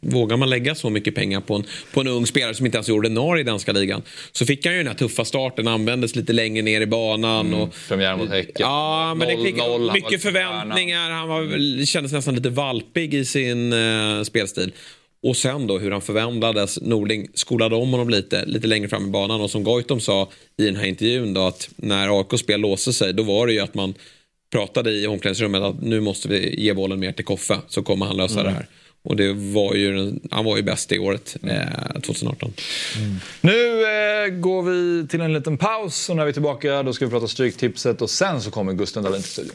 Vågar 0.00 0.36
man 0.36 0.50
lägga 0.50 0.74
så 0.74 0.90
mycket 0.90 1.14
pengar 1.14 1.40
på 1.40 1.54
en, 1.54 1.64
på 1.92 2.00
en 2.00 2.08
ung 2.08 2.26
spelare 2.26 2.54
som 2.54 2.66
inte 2.66 2.78
ens 2.78 2.88
är 2.88 2.92
ordinarie 2.92 3.40
i 3.40 3.44
danska 3.44 3.72
ligan? 3.72 4.02
Så 4.32 4.46
fick 4.46 4.66
han 4.66 4.74
ju 4.74 4.78
den 4.78 4.88
här 4.88 4.94
tuffa 4.94 5.24
starten, 5.24 5.68
användes 5.68 6.16
lite 6.16 6.32
längre 6.32 6.62
ner 6.62 6.80
i 6.80 6.86
banan. 6.86 7.46
Mm, 7.46 7.60
och, 7.60 7.74
premiär 7.88 8.16
mot 8.16 8.30
Häcken. 8.30 8.52
Ja, 8.58 9.14
men 9.14 9.28
noll, 9.28 9.44
det 9.44 9.56
noll, 9.56 9.92
mycket 9.92 10.22
förväntningar. 10.22 11.10
Han 11.10 11.28
var, 11.28 11.84
kändes 11.84 12.12
nästan 12.12 12.34
lite 12.34 12.50
valpig 12.50 13.14
i 13.14 13.24
sin 13.24 13.72
uh, 13.72 14.22
spelstil. 14.22 14.72
Och 15.22 15.36
sen 15.36 15.66
då 15.66 15.78
hur 15.78 15.90
han 15.90 16.00
förvandlades. 16.00 16.80
Norling 16.80 17.28
skolade 17.34 17.76
om 17.76 17.90
honom 17.90 18.10
lite, 18.10 18.44
lite 18.44 18.66
längre 18.66 18.88
fram 18.88 19.06
i 19.06 19.10
banan. 19.10 19.40
Och 19.40 19.50
som 19.50 19.64
Goitom 19.64 20.00
sa 20.00 20.28
i 20.56 20.64
den 20.64 20.76
här 20.76 20.86
intervjun 20.86 21.34
då 21.34 21.46
att 21.46 21.68
när 21.76 22.18
AIKs 22.18 22.40
spel 22.40 22.60
låste 22.60 22.92
sig 22.92 23.12
då 23.12 23.22
var 23.22 23.46
det 23.46 23.52
ju 23.52 23.60
att 23.60 23.74
man 23.74 23.94
pratade 24.52 24.90
i 24.90 25.06
omklädningsrummet 25.06 25.62
att 25.62 25.82
nu 25.82 26.00
måste 26.00 26.28
vi 26.28 26.60
ge 26.60 26.74
bollen 26.74 27.00
mer 27.00 27.12
till 27.12 27.24
Koffe 27.24 27.58
så 27.68 27.82
kommer 27.82 28.06
han 28.06 28.16
lösa 28.16 28.40
mm. 28.40 28.52
det 28.52 28.58
här. 28.58 28.66
Och 29.04 29.16
det 29.16 29.32
var 29.32 29.74
ju, 29.74 30.12
han 30.30 30.44
var 30.44 30.56
ju 30.56 30.62
bäst 30.62 30.92
i 30.92 30.98
året, 30.98 31.36
eh, 31.42 32.00
2018. 32.00 32.52
Mm. 32.96 33.16
Nu 33.40 33.82
eh, 33.82 34.28
går 34.28 34.62
vi 34.62 35.08
till 35.08 35.20
en 35.20 35.32
liten 35.32 35.58
paus 35.58 36.08
och 36.08 36.16
när 36.16 36.24
vi 36.24 36.28
är 36.28 36.32
tillbaka 36.32 36.82
då 36.82 36.92
ska 36.92 37.04
vi 37.04 37.10
prata 37.10 37.28
Stryktipset 37.28 38.02
och 38.02 38.10
sen 38.10 38.40
så 38.40 38.50
kommer 38.50 38.72
Gusten 38.72 39.02
Dahlin 39.02 39.22
till 39.22 39.30
studion. 39.30 39.54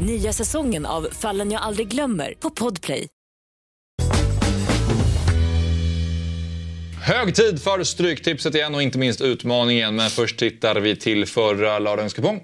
Nya 0.00 0.32
säsongen 0.32 0.86
av 0.86 1.08
Fallen 1.12 1.50
jag 1.50 1.62
aldrig 1.62 1.88
glömmer 1.88 2.34
på 2.38 2.50
Podplay. 2.50 3.08
Hög 7.02 7.34
tid 7.34 7.62
för 7.62 7.84
Stryktipset 7.84 8.54
igen 8.54 8.74
och 8.74 8.82
inte 8.82 8.98
minst 8.98 9.20
utmaningen. 9.20 9.96
Men 9.96 10.10
först 10.10 10.38
tittar 10.38 10.80
vi 10.80 10.96
till 10.96 11.26
förra 11.26 11.78
lördagens 11.78 12.14
kupong. 12.14 12.42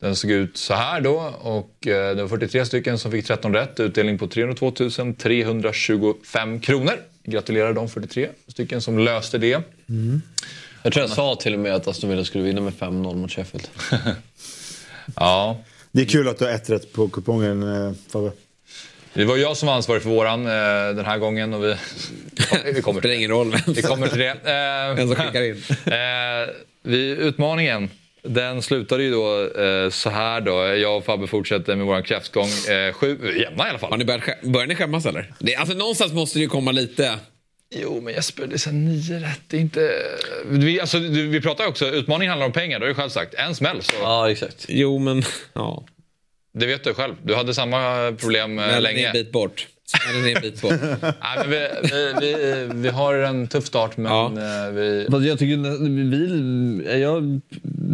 Den 0.00 0.16
såg 0.16 0.30
ut 0.30 0.56
så 0.56 0.74
här 0.74 1.00
då 1.00 1.34
och 1.40 1.86
eh, 1.86 2.16
det 2.16 2.22
var 2.22 2.28
43 2.28 2.66
stycken 2.66 2.98
som 2.98 3.10
fick 3.10 3.26
13 3.26 3.54
rätt. 3.54 3.80
Utdelning 3.80 4.18
på 4.18 4.26
302 4.26 4.72
325 5.18 6.60
kronor. 6.60 6.94
Gratulerar 7.24 7.72
de 7.72 7.88
43 7.88 8.28
stycken 8.46 8.82
som 8.82 8.98
löste 8.98 9.38
det. 9.38 9.62
Mm. 9.88 10.22
Jag 10.82 10.92
tror 10.92 11.02
jag 11.02 11.10
sa 11.10 11.34
till 11.34 11.54
och 11.54 11.60
med 11.60 11.74
att 11.74 11.88
Aston 11.88 12.10
Villa 12.10 12.24
skulle 12.24 12.44
vinna 12.44 12.60
med 12.60 12.72
5-0 12.72 13.16
mot 13.16 13.32
Sheffield. 13.32 13.68
ja. 15.16 15.58
Det 15.92 16.00
är 16.00 16.06
kul 16.06 16.28
att 16.28 16.38
du 16.38 16.44
har 16.44 16.52
ett 16.52 16.70
rätt 16.70 16.92
på 16.92 17.08
kupongen 17.08 17.62
eh, 17.62 17.92
Fabbe. 18.12 18.32
Det 19.14 19.24
var 19.24 19.36
jag 19.36 19.56
som 19.56 19.66
var 19.66 19.74
ansvarig 19.74 20.02
för 20.02 20.10
våran 20.10 20.46
eh, 20.46 20.96
den 20.96 21.04
här 21.04 21.18
gången. 21.18 21.54
Och 21.54 21.64
vi, 21.64 21.76
vi 22.74 22.82
kommer 22.82 23.00
till 23.00 23.10
det. 23.10 23.16
ingen 23.16 23.30
roll 23.30 23.50
vem 23.50 23.74
Vi 23.74 23.82
kommer 23.82 24.08
till 24.08 24.18
det. 24.18 24.30
Eh, 24.30 24.96
vem 24.96 25.08
som 25.08 25.16
skickar 25.16 25.42
in. 25.42 25.52
eh, 25.84 26.54
vi, 26.82 27.10
utmaningen, 27.10 27.90
den 28.22 28.62
slutade 28.62 29.02
ju 29.02 29.10
då 29.10 29.60
eh, 29.62 29.90
så 29.90 30.10
här 30.10 30.40
då. 30.40 30.52
Jag 30.76 30.96
och 30.96 31.04
Fabbe 31.04 31.26
fortsätter 31.26 31.76
med 31.76 31.86
våran 31.86 32.02
kräftgång. 32.02 32.48
Eh, 32.68 32.92
sju, 32.92 33.38
jämna 33.40 33.66
i 33.66 33.70
alla 33.70 33.78
fall. 33.78 33.90
Har 33.90 33.98
ni 33.98 34.04
börjat, 34.04 34.42
börjar 34.42 34.66
ni 34.66 34.74
skämmas 34.74 35.06
eller? 35.06 35.32
Det, 35.38 35.56
alltså 35.56 35.74
någonstans 35.74 36.12
måste 36.12 36.38
det 36.38 36.42
ju 36.42 36.48
komma 36.48 36.72
lite... 36.72 37.18
Jo, 37.74 38.00
men 38.00 38.14
Jesper, 38.14 38.46
det 38.46 38.54
är 38.54 38.58
så 38.58 38.70
nio 38.70 39.18
rätt. 39.18 39.40
Det 39.46 39.56
är 39.56 39.60
inte... 39.60 39.92
Vi, 40.44 40.80
alltså, 40.80 40.98
vi 40.98 41.40
pratar 41.40 41.64
ju 41.64 41.70
också, 41.70 41.86
utmaningen 41.86 42.30
handlar 42.30 42.46
om 42.46 42.52
pengar. 42.52 42.78
Det 42.78 42.84
har 42.84 42.88
du 42.88 42.94
själv 42.94 43.10
sagt. 43.10 43.34
En 43.34 43.54
smäll 43.54 43.82
så... 43.82 43.94
Ja, 44.00 44.30
exakt. 44.30 44.66
Jo, 44.68 44.98
men... 44.98 45.22
Ja. 45.52 45.84
Det 46.52 46.66
vet 46.66 46.84
du 46.84 46.94
själb. 46.94 47.16
Du 47.22 47.34
hade 47.34 47.54
samma 47.54 48.12
problem 48.12 48.58
eh, 48.58 48.66
men 48.66 48.82
länge. 48.82 49.06
en 49.06 49.12
bit 49.12 49.32
bort. 49.32 49.68
Men 50.06 50.36
en 50.36 50.42
bit 50.42 50.62
bort. 50.62 50.72
Nej, 51.02 51.36
men 51.36 51.50
vi, 51.50 51.68
vi, 51.82 52.14
vi, 52.20 52.68
vi, 52.74 52.88
har 52.88 53.14
en 53.14 53.48
tuff 53.48 53.66
start, 53.66 53.96
men 53.96 54.12
ja. 54.12 54.26
Eh, 54.26 54.72
vi... 54.72 55.06
Jag 55.28 55.38
tycker 55.38 55.56
vi, 56.10 57.00
jag, 57.00 57.40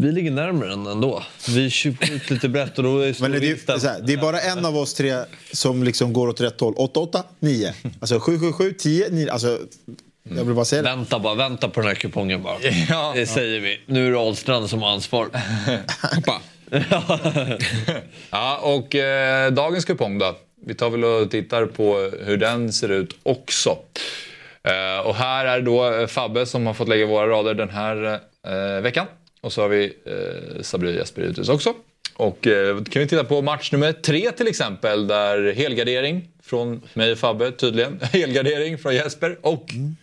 vi 0.01 0.12
ligger 0.12 0.30
närmare 0.30 0.72
än 0.72 0.86
ändå. 0.86 1.22
Vi 1.49 1.70
köper 1.70 2.14
ut 2.14 2.30
lite 2.30 2.49
brett 2.49 2.78
och 2.78 2.84
då 2.84 2.99
är 2.99 3.16
men 3.20 3.30
det, 3.32 3.68
är, 3.68 3.78
så 3.78 3.88
här, 3.88 4.01
det 4.03 4.12
är 4.12 4.16
bara 4.16 4.40
en 4.40 4.64
av 4.64 4.76
oss 4.76 4.94
tre 4.94 5.16
som 5.53 5.82
liksom 5.82 6.12
går 6.12 6.28
åt 6.28 6.40
rätt 6.40 6.61
håll. 6.61 6.74
8-8, 6.74 7.22
9. 7.40 7.74
Alltså 8.01 8.18
7-7-7, 8.18 8.72
10, 8.72 9.09
9. 9.11 9.32
Alltså, 9.32 9.59
jag 10.22 10.44
vill 10.44 10.55
bara 10.55 10.64
säga 10.64 10.82
det. 10.82 10.88
Vänta 10.88 11.18
bara, 11.18 11.34
vänta 11.34 11.68
på 11.68 11.80
den 11.80 11.88
här 11.88 11.94
kupongen 11.94 12.42
bara. 12.42 12.57
Ja. 12.88 13.12
Det 13.16 13.26
säger 13.26 13.61
vi. 13.61 13.80
Nu 13.86 14.07
är 14.07 14.11
det 14.11 14.18
Ahlstrand 14.18 14.70
som 14.70 14.82
har 14.82 14.90
ansvar. 14.90 15.28
Ja, 18.30 18.59
och 18.62 18.94
eh, 18.94 19.53
dagens 19.53 19.84
kupong 19.84 20.18
då? 20.18 20.36
Vi 20.67 20.75
tar 20.75 20.91
väl 20.91 21.05
och 21.05 21.31
tittar 21.31 21.67
på 21.67 22.11
hur 22.21 22.37
den 22.37 22.73
ser 22.73 22.89
ut 22.89 23.17
också. 23.23 23.79
Eh, 24.62 25.07
och 25.07 25.14
här 25.14 25.45
är 25.45 25.61
då 25.61 26.07
Fabbe 26.07 26.47
som 26.47 26.67
har 26.67 26.75
fått 26.75 26.89
lägga 26.89 27.07
våra 27.07 27.29
rader 27.29 27.55
den 27.55 27.71
här 27.71 28.21
eh, 28.47 28.83
veckan. 28.83 29.07
Och 29.41 29.53
så 29.53 29.62
har 29.62 29.69
vi 29.69 29.85
eh, 29.85 30.62
Sabri 30.62 30.99
Espiritus 30.99 31.49
också. 31.49 31.75
Och 32.14 32.47
eh, 32.47 32.77
kan 32.77 33.03
vi 33.03 33.09
titta 33.09 33.25
på 33.25 33.43
match 33.43 33.73
nummer 33.73 33.93
tre 33.93 34.33
till 34.33 34.49
exempel 34.49 35.07
där 35.07 35.53
helgardering 35.53 36.29
från 36.43 36.83
mig 36.95 37.12
och 37.12 37.19
Fabbe 37.19 37.53
tydligen. 37.53 38.01
Helgardering 38.12 38.79
från 38.79 38.95
Jesper 38.95 39.39
och 39.43 39.73
mm. 39.73 39.97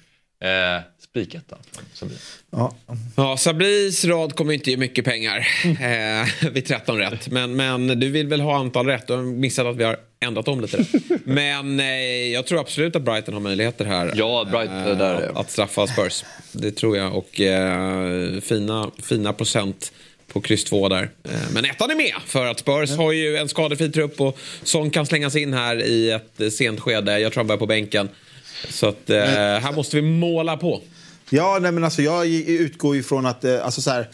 Eh, 0.43 0.81
från 1.13 1.87
Sabri. 1.93 2.15
Ja. 2.51 2.75
ja, 3.15 3.37
Sabris 3.37 4.05
rad 4.05 4.35
kommer 4.35 4.53
inte 4.53 4.71
ge 4.71 4.77
mycket 4.77 5.05
pengar 5.05 5.47
eh, 5.63 6.49
vid 6.51 6.65
13 6.65 6.97
rätt. 6.97 7.27
Men, 7.27 7.55
men 7.55 7.99
du 7.99 8.09
vill 8.09 8.27
väl 8.27 8.41
ha 8.41 8.57
antal 8.57 8.85
rätt? 8.85 9.07
Du 9.07 9.13
har 9.13 9.23
missat 9.23 9.65
att 9.65 9.75
vi 9.75 9.83
har 9.83 9.97
ändrat 10.23 10.47
om 10.47 10.61
lite. 10.61 10.85
Men 11.23 11.79
eh, 11.79 11.85
jag 12.33 12.45
tror 12.45 12.59
absolut 12.59 12.95
att 12.95 13.01
Brighton 13.01 13.33
har 13.33 13.41
möjligheter 13.41 13.85
här. 13.85 14.13
Ja, 14.15 14.47
Brighton, 14.51 14.91
eh, 14.91 14.97
där, 14.97 15.15
att, 15.15 15.37
att 15.37 15.51
straffa 15.51 15.87
Spurs. 15.87 16.23
Det 16.51 16.71
tror 16.71 16.97
jag. 16.97 17.15
Och 17.15 17.41
eh, 17.41 18.39
fina, 18.41 18.91
fina 19.03 19.33
procent 19.33 19.91
på 20.33 20.41
kryss 20.41 20.63
2 20.63 20.89
där. 20.89 21.09
Eh, 21.23 21.31
men 21.53 21.65
ettan 21.65 21.91
är 21.91 21.95
med 21.95 22.15
för 22.25 22.45
att 22.45 22.59
Spurs 22.59 22.97
har 22.97 23.11
ju 23.11 23.37
en 23.37 23.49
skadefri 23.49 23.91
trupp 23.91 24.21
och 24.21 24.37
sån 24.63 24.89
kan 24.89 25.05
slängas 25.05 25.35
in 25.35 25.53
här 25.53 25.83
i 25.83 26.11
ett 26.11 26.53
sent 26.53 26.79
skede. 26.79 27.19
Jag 27.19 27.33
tror 27.33 27.39
han 27.39 27.47
börjar 27.47 27.59
på 27.59 27.65
bänken. 27.65 28.09
Så 28.69 28.87
att 28.87 29.09
eh, 29.09 29.23
här 29.25 29.71
måste 29.71 29.95
vi 29.95 30.01
måla 30.01 30.57
på. 30.57 30.81
Ja, 31.29 31.59
nej, 31.61 31.71
men 31.71 31.83
alltså 31.83 32.01
jag 32.01 32.27
utgår 32.27 32.95
ju 32.95 33.03
från 33.03 33.25
att... 33.25 33.43
Eh, 33.43 33.65
alltså 33.65 33.81
så 33.81 33.89
här, 33.89 34.07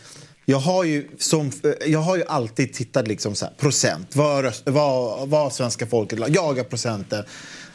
jag 0.50 0.60
har, 0.60 0.84
ju 0.84 1.08
som, 1.18 1.52
eh, 1.64 1.92
jag 1.92 2.00
har 2.00 2.18
ju 2.18 2.24
alltid 2.24 2.74
tittat 2.74 3.08
liksom 3.08 3.36
så 3.36 3.46
här, 3.46 3.54
procent. 3.54 4.16
Vad, 4.16 4.54
vad, 4.66 5.30
vad 5.30 5.54
svenska 5.54 5.86
folket 5.86 6.20
jagar 6.28 6.64
procenten. 6.64 7.24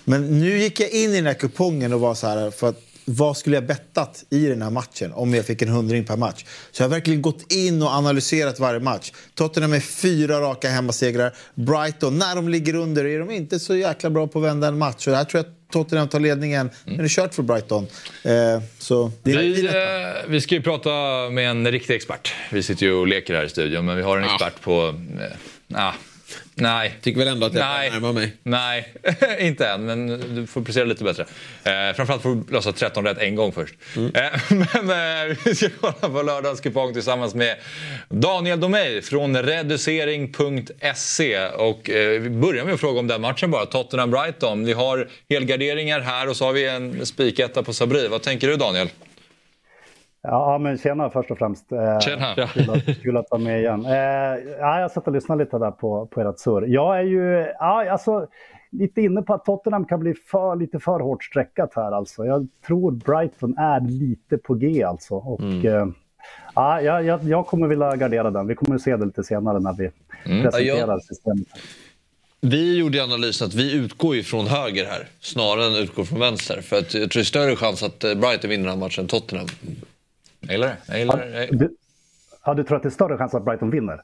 Men 0.04 0.40
nu 0.40 0.58
gick 0.58 0.80
jag 0.80 0.90
in 0.90 1.10
i 1.10 1.16
den 1.16 1.26
här 1.26 1.34
kupongen 1.34 1.92
och 1.92 2.00
var 2.00 2.14
så 2.14 2.26
här... 2.26 2.50
För 2.50 2.68
att, 2.68 2.80
vad 3.04 3.36
skulle 3.36 3.56
jag 3.56 3.66
bettat 3.66 4.24
i 4.30 4.46
den 4.46 4.62
här 4.62 4.70
matchen 4.70 5.12
om 5.12 5.34
jag 5.34 5.46
fick 5.46 5.62
en 5.62 5.68
hundring 5.68 6.04
per 6.04 6.16
match? 6.16 6.44
Så 6.70 6.82
jag 6.82 6.88
har 6.88 6.90
verkligen 6.90 7.22
gått 7.22 7.52
in 7.52 7.82
och 7.82 7.88
analyserat 7.88 8.60
varje 8.60 8.80
match. 8.80 9.12
Tottenham 9.34 9.70
med 9.70 9.84
fyra 9.84 10.40
raka 10.40 10.68
hemmasegrar. 10.68 11.34
Brighton, 11.54 12.18
när 12.18 12.36
de 12.36 12.48
ligger 12.48 12.74
under 12.74 13.04
är 13.04 13.18
de 13.18 13.30
inte 13.30 13.58
så 13.58 13.76
jäkla 13.76 14.10
bra 14.10 14.26
på 14.26 14.38
att 14.38 14.44
vända 14.44 14.68
en 14.68 14.78
match. 14.78 15.04
Så 15.04 15.14
här 15.14 15.24
tror 15.24 15.44
jag 15.44 15.52
Tottenham 15.72 16.08
tar 16.08 16.20
ledningen. 16.20 16.60
Mm. 16.60 16.72
Men 16.84 16.96
det 16.96 17.04
är 17.04 17.08
kört 17.08 17.34
för 17.34 17.42
Brighton. 17.42 17.86
Eh, 18.22 18.62
så 18.78 19.12
det 19.22 19.32
är 19.32 19.38
vi, 19.38 19.66
eh, 19.66 19.72
vi 20.28 20.40
ska 20.40 20.54
ju 20.54 20.62
prata 20.62 20.90
med 21.30 21.50
en 21.50 21.70
riktig 21.70 21.94
expert. 21.94 22.34
Vi 22.52 22.62
sitter 22.62 22.86
ju 22.86 22.92
och 22.92 23.06
leker 23.06 23.34
här 23.34 23.44
i 23.44 23.48
studion, 23.48 23.84
men 23.84 23.96
vi 23.96 24.02
har 24.02 24.18
en 24.18 24.24
expert 24.24 24.60
på... 24.60 24.94
Eh, 25.70 25.94
Nej. 26.56 26.98
Tycker 27.02 27.18
väl 27.18 27.28
ändå 27.28 27.46
att 27.46 27.54
jag 27.54 27.66
Nej. 27.66 27.90
närmar 27.90 28.12
mig? 28.12 28.32
Nej, 28.42 28.94
inte 29.38 29.68
än. 29.68 29.86
Men 29.86 30.06
du 30.34 30.46
får 30.46 30.62
prestera 30.62 30.84
lite 30.84 31.04
bättre. 31.04 31.22
Eh, 31.64 31.94
framförallt 31.96 32.22
får 32.22 32.34
du 32.34 32.52
lösa 32.52 32.72
13 32.72 33.04
rätt 33.04 33.18
en 33.18 33.34
gång 33.34 33.52
först. 33.52 33.74
Mm. 33.96 34.12
Eh, 34.14 34.22
men 34.82 35.30
eh, 35.30 35.36
vi 35.44 35.54
ska 35.54 35.68
kolla 35.80 36.14
på 36.14 36.22
lördagens 36.22 36.60
kupong 36.60 36.92
tillsammans 36.92 37.34
med 37.34 37.56
Daniel 38.08 38.60
Domey 38.60 39.02
från 39.02 39.42
reducering.se. 39.42 41.46
Och 41.46 41.90
eh, 41.90 42.20
vi 42.20 42.30
börjar 42.30 42.64
med 42.64 42.74
att 42.74 42.80
fråga 42.80 43.00
om 43.00 43.06
den 43.06 43.20
matchen 43.20 43.50
bara. 43.50 43.64
Tottenham-Brighton. 43.64 44.64
Vi 44.64 44.72
har 44.72 45.08
helgarderingar 45.28 46.00
här 46.00 46.28
och 46.28 46.36
så 46.36 46.44
har 46.44 46.52
vi 46.52 46.68
en 46.68 47.06
spiketta 47.06 47.62
på 47.62 47.72
Sabri. 47.72 48.08
Vad 48.08 48.22
tänker 48.22 48.48
du 48.48 48.56
Daniel? 48.56 48.88
Ja, 50.26 50.58
men 50.58 50.78
tjena 50.78 51.10
först 51.10 51.30
och 51.30 51.38
främst. 51.38 51.72
Eh, 51.72 51.98
Tjena. 52.00 52.34
Kul 52.34 52.70
att, 52.70 52.84
kul 53.02 53.16
att 53.16 53.26
vara 53.30 53.40
med 53.40 53.60
igen. 53.60 53.84
Eh, 53.86 53.92
ja, 54.58 54.80
jag 54.80 54.90
satt 54.90 55.06
och 55.06 55.12
lyssnade 55.12 55.44
lite 55.44 55.58
där 55.58 55.70
på, 55.70 56.06
på 56.06 56.20
ert 56.20 56.38
surr. 56.38 56.66
Jag 56.66 56.98
är 56.98 57.02
ju 57.02 57.46
ja, 57.58 57.90
alltså, 57.90 58.26
lite 58.72 59.00
inne 59.00 59.22
på 59.22 59.34
att 59.34 59.44
Tottenham 59.44 59.84
kan 59.84 60.00
bli 60.00 60.14
för, 60.14 60.56
lite 60.56 60.78
för 60.78 61.00
hårt 61.00 61.24
streckat 61.24 61.72
här. 61.76 61.92
Alltså. 61.92 62.24
Jag 62.24 62.48
tror 62.66 62.90
Brighton 62.92 63.58
är 63.58 63.80
lite 63.80 64.38
på 64.38 64.54
G 64.54 64.82
alltså. 64.82 65.14
Och, 65.14 65.64
eh, 65.64 65.86
ja, 66.54 66.80
jag, 66.80 67.24
jag, 67.24 67.46
kommer 67.46 67.68
vilja 67.68 67.96
gardera 67.96 68.30
den. 68.30 68.46
Vi 68.46 68.54
kommer 68.54 68.74
att 68.74 68.82
se 68.82 68.96
det 68.96 69.06
lite 69.06 69.24
senare 69.24 69.60
när 69.60 69.72
vi 69.72 69.90
presenterar 70.24 70.60
Ja, 70.60 70.86
jag- 70.86 71.02
systemet. 71.04 71.46
Vi 72.40 72.78
gjorde 72.78 73.02
analysen 73.04 73.48
att 73.48 73.54
vi 73.54 73.74
utgår 73.74 74.16
ifrån 74.16 74.46
höger 74.46 74.84
här 74.84 75.08
snarare 75.20 75.66
än 75.66 75.82
utgår 75.82 76.04
från 76.04 76.20
vänster. 76.20 76.60
För 76.62 76.76
att 76.76 76.94
jag 76.94 77.10
tror 77.10 77.20
det 77.20 77.22
är 77.22 77.24
större 77.24 77.56
chans 77.56 77.82
att 77.82 77.98
Brighton 77.98 78.50
vinner 78.50 78.64
den 78.64 78.72
här 78.72 78.76
matchen 78.86 79.02
än 79.04 79.08
Tottenham. 79.08 79.46
Jag 80.46 80.52
gillar 80.52 80.66
det. 80.66 80.76
Jag 80.88 80.98
gillar 80.98 81.16
det. 81.18 81.48
Du, 81.52 81.76
ja, 82.44 82.54
du 82.54 82.64
tror 82.64 82.76
att 82.76 82.82
det 82.82 82.88
är 82.88 82.90
större 82.90 83.18
chans 83.18 83.34
att 83.34 83.44
Brighton 83.44 83.70
vinner? 83.70 84.00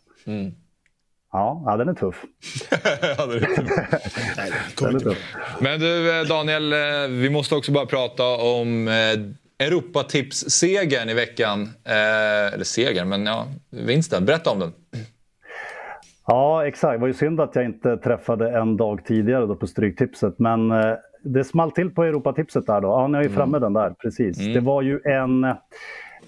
Ja, 1.32 1.62
ja, 1.66 1.76
den 1.76 1.88
är 1.88 1.94
tuff. 1.94 2.24
Ja, 3.18 3.26
det 3.26 3.36
är- 3.36 4.84
Den 4.84 4.96
är 4.96 5.00
tuff. 5.00 5.18
Men 5.60 5.80
du 5.80 6.20
eh, 6.20 6.26
Daniel, 6.26 6.72
eh, 6.72 6.78
vi 7.08 7.30
måste 7.30 7.54
också 7.54 7.72
bara 7.72 7.86
prata 7.86 8.24
om 8.36 8.88
eh, 8.88 9.66
Europatips-segern 9.66 11.08
i 11.08 11.14
veckan. 11.14 11.68
Eller 11.84 12.64
segern, 12.64 13.08
men 13.08 13.26
ja, 13.26 13.46
vinsten. 13.70 14.24
Berätta 14.24 14.50
om 14.50 14.58
den. 14.58 14.72
Ja, 16.26 16.66
exakt. 16.66 16.92
Det 16.94 16.98
var 16.98 17.06
ju 17.06 17.14
synd 17.14 17.40
att 17.40 17.54
jag 17.54 17.64
inte 17.64 17.96
träffade 17.96 18.58
en 18.58 18.76
dag 18.76 19.04
tidigare 19.04 19.46
då 19.46 19.56
på 19.56 19.66
Stryktipset. 19.66 20.38
Men 20.38 20.68
det 21.24 21.44
small 21.44 21.70
till 21.70 21.90
på 21.90 22.04
Europatipset 22.04 22.66
där 22.66 22.80
då. 22.80 22.88
Ja, 22.88 23.06
ni 23.06 23.18
är 23.18 23.22
ju 23.22 23.28
framme 23.28 23.58
den 23.58 23.72
där, 23.72 23.90
precis. 24.02 24.36
Det 24.38 24.60
var 24.60 24.82
ju 24.82 25.00
en... 25.04 25.46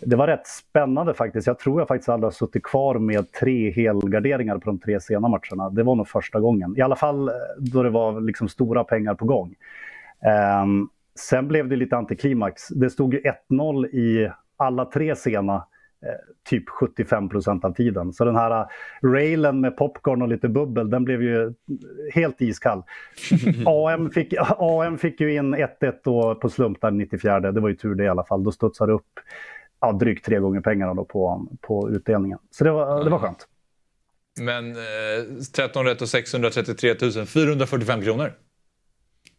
Det 0.07 0.17
var 0.17 0.27
rätt 0.27 0.47
spännande 0.47 1.15
faktiskt. 1.15 1.47
Jag 1.47 1.59
tror 1.59 1.81
jag 1.81 1.89
faktiskt 1.89 2.09
aldrig 2.09 2.27
har 2.27 2.31
suttit 2.31 2.63
kvar 2.63 2.99
med 2.99 3.33
tre 3.33 3.71
helgarderingar 3.71 4.59
på 4.59 4.71
de 4.71 4.79
tre 4.79 5.01
sena 5.01 5.29
matcherna. 5.29 5.71
Det 5.71 5.83
var 5.83 5.95
nog 5.95 6.09
första 6.09 6.41
gången. 6.41 6.75
I 6.77 6.81
alla 6.81 6.97
fall 6.97 7.29
eh, 7.29 7.35
då 7.59 7.83
det 7.83 7.91
var 7.91 8.21
liksom 8.21 8.49
stora 8.49 8.85
pengar 8.85 9.15
på 9.15 9.25
gång. 9.25 9.55
Ehm, 10.27 10.89
sen 11.15 11.49
blev 11.49 11.69
det 11.69 11.77
lite 11.77 11.97
antiklimax. 11.97 12.69
Det 12.69 12.91
stod 12.91 13.15
ju 13.15 13.23
1-0 13.51 13.87
i 13.87 14.31
alla 14.57 14.85
tre 14.85 15.17
sena 15.17 15.55
eh, 15.55 16.49
typ 16.51 16.69
75 16.69 17.29
procent 17.29 17.65
av 17.65 17.73
tiden. 17.75 18.13
Så 18.13 18.25
den 18.25 18.37
här 18.37 18.61
eh, 18.61 18.67
railen 19.09 19.61
med 19.61 19.77
popcorn 19.77 20.23
och 20.23 20.29
lite 20.29 20.49
bubbel, 20.49 20.91
den 20.91 21.05
blev 21.05 21.23
ju 21.23 21.55
helt 22.15 22.41
iskall. 22.41 22.83
AM, 23.67 24.11
fick, 24.11 24.35
AM 24.59 24.99
fick 24.99 25.21
ju 25.21 25.35
in 25.35 25.55
1-1 25.55 25.69
då 26.05 26.35
på 26.35 26.49
slump 26.49 26.81
där 26.81 26.91
94. 26.91 27.41
Det 27.41 27.61
var 27.61 27.69
ju 27.69 27.75
tur 27.75 27.95
det 27.95 28.05
i 28.05 28.09
alla 28.09 28.25
fall. 28.25 28.45
Då 28.45 28.53
studsade 28.53 28.93
det 28.93 28.97
upp 28.97 29.21
ja, 29.83 29.93
drygt 29.93 30.25
tre 30.25 30.39
gånger 30.39 30.61
pengarna 30.61 30.95
då 30.95 31.05
på, 31.05 31.47
på 31.61 31.91
utdelningen. 31.91 32.39
Så 32.51 32.65
det 32.65 32.71
var, 32.71 33.05
det 33.05 33.11
var 33.11 33.19
skönt. 33.19 33.49
Men 34.41 34.71
eh, 34.71 35.43
13 35.57 35.85
rätt 35.85 36.03
och 36.03 36.09
633 36.09 36.95
445 37.27 38.03
kronor. 38.03 38.33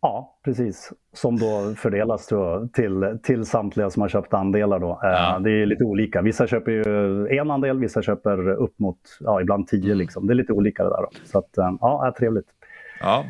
Ja, 0.01 0.39
precis. 0.45 0.91
Som 1.13 1.39
då 1.39 1.73
fördelas 1.77 2.31
jag, 2.31 2.73
till, 2.73 3.19
till 3.23 3.45
samtliga 3.45 3.89
som 3.89 4.01
har 4.01 4.09
köpt 4.09 4.33
andelar. 4.33 4.79
Då. 4.79 4.91
Eh, 5.03 5.39
Det 5.39 5.51
är 5.51 5.65
lite 5.65 5.83
olika. 5.83 6.21
Vissa 6.21 6.47
köper 6.47 6.71
ju 6.71 7.27
en 7.39 7.51
andel, 7.51 7.79
vissa 7.79 8.01
köper 8.01 8.49
upp 8.49 8.79
mot 8.79 8.99
ja, 9.19 9.41
ibland 9.41 9.67
tio. 9.67 9.95
Liksom. 9.95 10.27
Det 10.27 10.33
är 10.33 10.35
lite 10.35 10.53
olika 10.53 10.83
det 10.83 10.89
där. 10.89 11.01
Då. 11.01 11.09
Så 11.25 11.37
att, 11.37 11.57
eh, 11.57 11.71
ja, 11.81 12.07
är 12.07 12.11
trevligt. 12.11 12.47
Ja, 12.99 13.25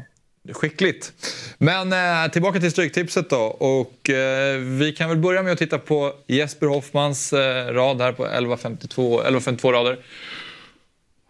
skickligt. 0.52 1.14
Men 1.58 1.94
eh, 1.94 2.32
tillbaka 2.32 2.60
till 2.60 2.72
Stryktipset 2.72 3.30
då. 3.30 3.42
Och, 3.46 4.10
eh, 4.10 4.58
vi 4.60 4.94
kan 4.98 5.10
väl 5.10 5.18
börja 5.18 5.44
med 5.44 5.52
att 5.52 5.60
titta 5.60 5.78
på 5.80 6.12
Jesper 6.28 6.68
Hoffmans 6.68 7.34
eh, 7.34 7.74
rad 7.74 8.02
här 8.02 8.12
på 8.12 8.24
1152, 8.24 9.14
1152 9.14 9.72
rader. 9.72 9.98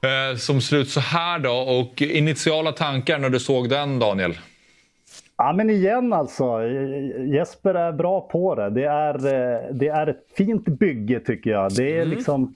Eh, 0.03 0.37
som 0.37 0.61
ser 0.61 0.77
ut 0.77 0.89
så 0.89 0.99
här 0.99 1.39
då. 1.39 1.53
Och 1.53 2.01
initiala 2.01 2.71
tankar 2.71 3.19
när 3.19 3.29
du 3.29 3.39
såg 3.39 3.69
den 3.69 3.99
Daniel? 3.99 4.37
Ja, 5.37 5.53
men 5.53 5.69
igen 5.69 6.13
alltså. 6.13 6.63
Jesper 7.33 7.73
är 7.73 7.91
bra 7.91 8.21
på 8.21 8.55
det. 8.55 8.69
Det 8.69 8.83
är, 8.83 9.15
eh, 9.15 9.59
det 9.71 9.87
är 9.87 10.07
ett 10.07 10.25
fint 10.37 10.65
bygge 10.65 11.19
tycker 11.19 11.49
jag. 11.49 11.75
Det 11.75 11.97
är 11.97 12.05
liksom, 12.05 12.55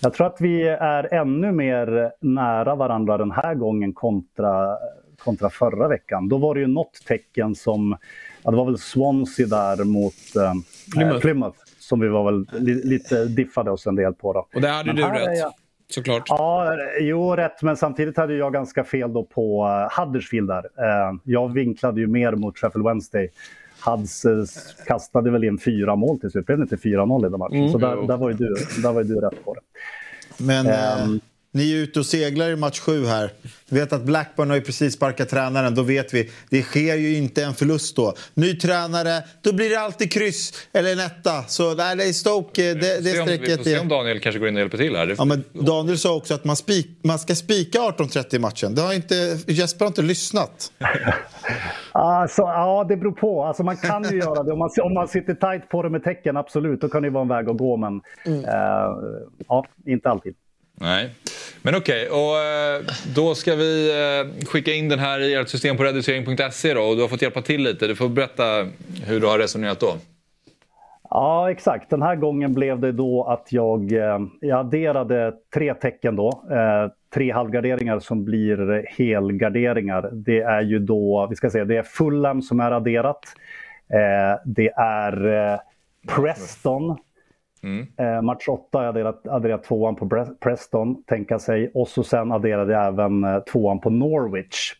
jag 0.00 0.14
tror 0.14 0.26
att 0.26 0.40
vi 0.40 0.68
är 0.68 1.14
ännu 1.14 1.52
mer 1.52 2.12
nära 2.20 2.74
varandra 2.74 3.18
den 3.18 3.30
här 3.30 3.54
gången 3.54 3.92
kontra, 3.92 4.78
kontra 5.24 5.50
förra 5.50 5.88
veckan. 5.88 6.28
Då 6.28 6.38
var 6.38 6.54
det 6.54 6.60
ju 6.60 6.66
något 6.66 7.04
tecken 7.06 7.54
som, 7.54 7.96
ja, 8.42 8.50
det 8.50 8.56
var 8.56 8.64
väl 8.64 8.78
Swansea 8.78 9.46
där 9.46 9.84
mot 9.84 10.14
eh, 10.36 10.52
Plymouth. 10.94 11.20
Plymouth 11.20 11.58
som 11.78 12.00
vi 12.00 12.08
var 12.08 12.24
väl 12.32 12.46
li, 12.52 12.74
lite 12.84 13.24
diffade 13.24 13.70
oss 13.70 13.86
en 13.86 13.94
del 13.94 14.14
på. 14.14 14.32
Då. 14.32 14.46
Och 14.54 14.60
där 14.60 14.72
hade 14.72 14.92
Men 14.92 14.96
du 14.96 15.02
rätt. 15.18 15.38
jag- 15.38 15.52
Såklart. 15.90 16.22
Ja, 16.26 16.76
jo 17.00 17.36
rätt, 17.36 17.62
men 17.62 17.76
samtidigt 17.76 18.16
hade 18.16 18.34
jag 18.34 18.52
ganska 18.52 18.84
fel 18.84 19.12
då 19.12 19.24
på 19.24 19.64
uh, 19.66 20.00
Huddersfield 20.04 20.48
där. 20.48 20.58
Eh, 20.78 21.14
jag 21.24 21.52
vinklade 21.52 22.00
ju 22.00 22.06
mer 22.06 22.32
mot 22.32 22.58
Sheffield 22.58 22.86
Wednesday. 22.86 23.28
Huds 23.86 24.24
eh, 24.24 24.44
kastade 24.86 25.30
väl 25.30 25.44
in 25.44 25.58
fyra 25.58 25.96
mål 25.96 26.20
till 26.20 26.30
slut, 26.30 26.46
blev 26.46 26.58
det 26.58 26.62
inte 26.62 26.76
4-0 26.76 27.26
i 27.26 27.30
den 27.30 27.38
matchen? 27.38 27.70
Så 27.72 27.78
där, 27.78 28.06
där, 28.06 28.16
var 28.16 28.30
ju 28.30 28.36
du, 28.36 28.54
där 28.82 28.92
var 28.92 29.02
ju 29.02 29.08
du 29.08 29.20
rätt 29.20 29.44
på 29.44 29.54
det. 29.54 29.60
Men 30.44 30.66
eh, 30.66 31.02
Ehm. 31.02 31.20
Ni 31.52 31.72
är 31.72 31.76
ute 31.76 31.98
och 31.98 32.06
seglar 32.06 32.50
i 32.50 32.56
match 32.56 32.80
sju 32.80 33.06
här. 33.06 33.30
Vi 33.68 33.80
vet 33.80 33.92
att 33.92 34.02
Blackburn 34.02 34.50
har 34.50 34.56
ju 34.56 34.62
precis 34.62 34.94
sparkat 34.94 35.28
tränaren. 35.28 35.74
Då 35.74 35.82
vet 35.82 36.14
vi, 36.14 36.30
det 36.50 36.62
sker 36.62 36.96
ju 36.96 37.16
inte 37.16 37.44
en 37.44 37.54
förlust 37.54 37.96
då. 37.96 38.14
Ny 38.34 38.56
tränare, 38.56 39.22
då 39.42 39.52
blir 39.52 39.70
det 39.70 39.80
alltid 39.80 40.12
kryss 40.12 40.68
eller 40.72 40.92
en 40.92 41.00
etta. 41.00 41.42
Så 41.42 41.74
nej, 41.74 41.96
det 41.96 42.04
är 42.04 42.12
Stoke, 42.12 42.70
eh, 42.70 42.76
det, 42.76 42.80
det 42.80 43.20
om, 43.20 43.26
vi 43.26 43.36
strecket 43.36 43.56
får 43.56 43.64
se 43.64 43.78
om. 43.78 43.88
Daniel 43.88 44.20
kanske 44.20 44.38
går 44.38 44.48
in 44.48 44.54
och 44.54 44.60
hjälper 44.60 44.78
till 44.78 44.96
här. 44.96 45.14
Ja, 45.18 45.24
men 45.24 45.44
Daniel 45.52 45.98
sa 45.98 46.14
också 46.14 46.34
att 46.34 46.44
man, 46.44 46.56
spik, 46.56 46.86
man 47.02 47.18
ska 47.18 47.34
spika 47.34 47.78
18.30 47.78 48.34
i 48.34 48.38
matchen. 48.38 48.74
Det 48.74 48.82
har 48.82 48.92
inte, 48.92 49.38
Jesper 49.46 49.84
har 49.84 49.90
inte 49.90 50.02
lyssnat. 50.02 50.72
Alltså, 51.92 52.42
ja, 52.42 52.86
det 52.88 52.96
beror 52.96 53.12
på. 53.12 53.44
Alltså, 53.44 53.62
man 53.62 53.76
kan 53.76 54.04
ju 54.10 54.18
göra 54.18 54.42
det. 54.42 54.52
Om 54.52 54.58
man, 54.58 54.70
om 54.82 54.94
man 54.94 55.08
sitter 55.08 55.34
tajt 55.34 55.68
på 55.68 55.82
det 55.82 55.90
med 55.90 56.04
tecken, 56.04 56.36
absolut. 56.36 56.80
Då 56.80 56.88
kan 56.88 57.02
det 57.02 57.10
vara 57.10 57.22
en 57.22 57.28
väg 57.28 57.48
att 57.48 57.56
gå. 57.56 57.76
Men 57.76 58.00
eh, 58.26 58.42
ja, 59.48 59.66
inte 59.86 60.10
alltid. 60.10 60.34
Nej. 60.80 61.10
Men 61.62 61.74
okej, 61.74 62.08
och 62.08 62.38
eh, 62.38 62.82
då 63.14 63.34
ska 63.34 63.54
vi 63.54 63.90
eh, 63.90 64.46
skicka 64.46 64.72
in 64.72 64.88
den 64.88 64.98
här 64.98 65.20
i 65.20 65.34
ert 65.34 65.48
system 65.48 65.76
på 65.76 65.84
reducering.se 65.84 66.74
då. 66.74 66.82
Och 66.82 66.96
du 66.96 67.02
har 67.02 67.08
fått 67.08 67.22
hjälpa 67.22 67.42
till 67.42 67.62
lite. 67.62 67.86
Du 67.86 67.96
får 67.96 68.08
berätta 68.08 68.66
hur 69.06 69.20
du 69.20 69.26
har 69.26 69.38
resonerat 69.38 69.80
då. 69.80 69.94
Ja, 71.10 71.50
exakt. 71.50 71.90
Den 71.90 72.02
här 72.02 72.16
gången 72.16 72.54
blev 72.54 72.80
det 72.80 72.92
då 72.92 73.24
att 73.24 73.52
jag, 73.52 73.92
eh, 73.92 74.18
jag 74.40 74.60
adderade 74.60 75.34
tre 75.54 75.74
tecken 75.74 76.16
då. 76.16 76.42
Tre 77.14 77.32
halvgarderingar 77.32 77.98
som 77.98 78.24
blir 78.24 78.84
helgarderingar. 78.98 80.10
Det 80.12 80.38
är 80.38 80.62
ju 80.62 80.78
då, 80.78 81.26
vi 81.30 81.36
ska 81.36 81.50
säga, 81.50 81.64
det 81.64 81.76
är 81.76 81.82
Fulham 81.82 82.42
som 82.42 82.60
är 82.60 82.70
adderat. 82.70 83.20
Det 84.44 84.68
är 84.76 85.58
Preston. 86.08 86.96
Preston. 87.62 88.06
Eh, 88.06 88.22
match 88.22 88.48
8 88.48 88.78
har 88.78 88.84
jag 88.84 88.88
adderat, 88.88 89.26
adderat 89.28 89.62
tvåan 89.64 89.96
på 89.96 90.04
Bre- 90.04 90.34
Preston, 90.40 91.02
tänka 91.04 91.38
sig. 91.38 91.70
Och 91.74 91.88
så 91.88 92.02
sen 92.02 92.32
adderade 92.32 92.72
jag 92.72 92.86
även 92.86 93.24
eh, 93.24 93.38
tvåan 93.38 93.80
på 93.80 93.90
Norwich. 93.90 94.72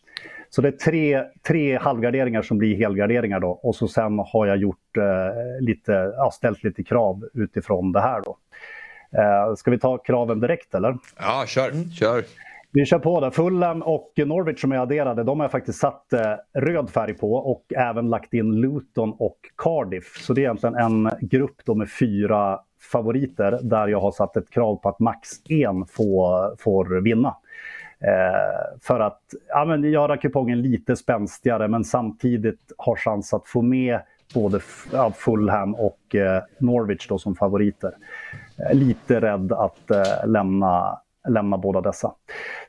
Så 0.49 0.61
det 0.61 0.67
är 0.67 0.71
tre, 0.71 1.23
tre 1.47 1.77
halvgarderingar 1.77 2.41
som 2.41 2.57
blir 2.57 2.75
helgarderingar 2.75 3.39
då. 3.39 3.49
Och 3.49 3.75
så 3.75 3.87
sen 3.87 4.19
har 4.19 4.45
jag 4.47 4.57
gjort 4.57 4.97
eh, 4.97 5.65
lite, 5.65 6.13
ja, 6.17 6.31
ställt 6.33 6.63
lite 6.63 6.83
krav 6.83 7.23
utifrån 7.33 7.91
det 7.91 8.01
här 8.01 8.21
då. 8.25 8.37
Eh, 9.17 9.55
ska 9.55 9.71
vi 9.71 9.79
ta 9.79 9.97
kraven 9.97 10.39
direkt 10.39 10.75
eller? 10.75 10.97
Ja, 11.19 11.43
kör. 11.47 11.71
kör. 11.93 12.23
Vi 12.71 12.85
kör 12.85 12.99
på 12.99 13.19
det. 13.19 13.31
Fulham 13.31 13.81
och 13.81 14.13
Norwich 14.25 14.61
som 14.61 14.71
jag 14.71 14.81
adderade, 14.81 15.23
de 15.23 15.39
har 15.39 15.43
jag 15.43 15.51
faktiskt 15.51 15.79
satt 15.79 16.13
eh, 16.13 16.35
röd 16.61 16.89
färg 16.89 17.13
på 17.13 17.33
och 17.33 17.65
även 17.77 18.09
lagt 18.09 18.33
in 18.33 18.51
Luton 18.61 19.13
och 19.19 19.37
Cardiff. 19.57 20.17
Så 20.17 20.33
det 20.33 20.41
är 20.41 20.43
egentligen 20.43 20.75
en 20.75 21.09
grupp 21.21 21.55
då 21.65 21.75
med 21.75 21.89
fyra 21.99 22.59
favoriter 22.79 23.59
där 23.63 23.87
jag 23.87 24.01
har 24.01 24.11
satt 24.11 24.37
ett 24.37 24.49
krav 24.49 24.75
på 24.75 24.89
att 24.89 24.99
max 24.99 25.29
en 25.49 25.85
får, 25.85 26.55
får 26.57 27.01
vinna. 27.01 27.35
Eh, 28.01 28.79
för 28.81 28.99
att 28.99 29.21
ja, 29.47 29.65
men 29.65 29.83
göra 29.83 30.17
kupongen 30.17 30.61
lite 30.61 30.95
spänstigare 30.95 31.67
men 31.67 31.83
samtidigt 31.83 32.71
ha 32.77 32.95
chans 32.95 33.33
att 33.33 33.47
få 33.47 33.61
med 33.61 33.99
både 34.33 34.59
ja, 34.91 35.11
Fulham 35.11 35.75
och 35.75 36.15
eh, 36.15 36.43
Norwich 36.57 37.07
då 37.07 37.17
som 37.17 37.35
favoriter. 37.35 37.93
Eh, 38.57 38.73
lite 38.77 39.21
rädd 39.21 39.51
att 39.51 39.91
eh, 39.91 40.27
lämna, 40.27 40.99
lämna 41.29 41.57
båda 41.57 41.81
dessa. 41.81 42.13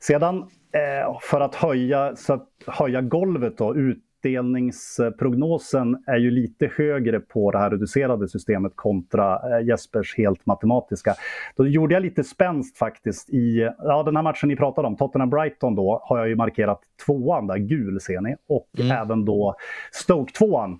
Sedan 0.00 0.38
eh, 0.72 1.18
för 1.22 1.40
att 1.40 1.54
höja, 1.54 2.16
så 2.16 2.32
att 2.32 2.48
höja 2.66 3.00
golvet 3.00 3.58
då, 3.58 3.74
utdelningsprognosen 4.20 6.02
är 6.06 6.16
ju 6.16 6.30
lite 6.30 6.70
högre 6.76 7.20
på 7.20 7.50
det 7.50 7.58
här 7.58 7.70
reducerade 7.70 8.28
systemet 8.28 8.72
kontra 8.74 9.34
eh, 9.34 9.66
Jespers 9.66 10.16
helt 10.16 10.46
matematiska. 10.46 11.14
Då 11.56 11.66
gjorde 11.66 11.94
jag 11.94 12.02
lite 12.02 12.24
spänst 12.24 12.78
faktiskt 12.78 13.30
i 13.30 13.70
ja, 13.78 14.02
den 14.02 14.16
här 14.16 14.22
matchen 14.22 14.48
ni 14.48 14.56
pratade 14.56 14.88
om, 14.88 14.96
Tottenham-Brighton 14.96 15.76
då, 15.76 16.00
har 16.04 16.18
jag 16.18 16.28
ju 16.28 16.36
markerat 16.36 16.80
tvåan 17.06 17.46
där, 17.46 17.56
gul 17.56 18.00
ser 18.00 18.20
ni, 18.20 18.36
och 18.48 18.68
även 18.92 19.24
då 19.24 19.54
Stoke-tvåan 19.92 20.72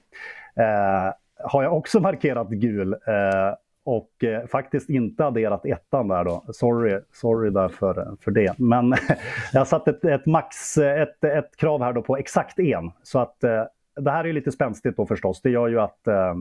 eh, 0.57 1.13
har 1.45 1.63
jag 1.63 1.77
också 1.77 2.01
markerat 2.01 2.49
gul. 2.49 2.93
Eh, 2.93 3.55
och 3.85 4.25
eh, 4.25 4.47
faktiskt 4.47 4.91
inte 4.91 5.25
adderat 5.25 5.67
ettan 5.67 6.09
där 6.09 6.25
då. 6.25 6.45
Sorry, 6.53 7.01
sorry 7.13 7.51
där 7.51 7.69
för, 7.69 8.17
för 8.21 8.31
det. 8.31 8.55
Men 8.59 8.95
jag 9.53 9.61
har 9.61 9.65
satt 9.65 9.89
ett, 9.89 10.05
ett, 10.05 10.27
max, 10.27 10.79
ett, 10.79 11.25
ett 11.25 11.57
krav 11.57 11.83
här 11.83 11.93
då 11.93 12.03
på 12.03 12.17
exakt 12.17 12.59
en. 12.59 12.91
Så 13.03 13.19
att 13.19 13.45
eh, 13.45 13.65
det 14.01 14.11
här 14.11 14.25
är 14.25 14.33
lite 14.33 14.53
spänstigt 14.53 14.97
då 14.97 15.07
förstås. 15.07 15.41
Det 15.43 15.51
gör 15.51 15.69
ju 15.69 15.81
att 15.81 16.07
eh, 16.07 16.35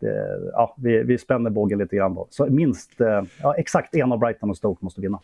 det, 0.00 0.38
ja, 0.52 0.74
vi, 0.78 1.02
vi 1.02 1.18
spänner 1.18 1.50
bågen 1.50 1.78
lite 1.78 1.96
grann 1.96 2.14
då. 2.14 2.26
Så 2.30 2.46
minst, 2.46 3.00
eh, 3.00 3.22
ja, 3.42 3.54
exakt 3.54 3.94
en 3.94 4.12
av 4.12 4.18
Brighton 4.18 4.50
och 4.50 4.56
Stoke 4.56 4.84
måste 4.84 5.00
vinna. 5.00 5.20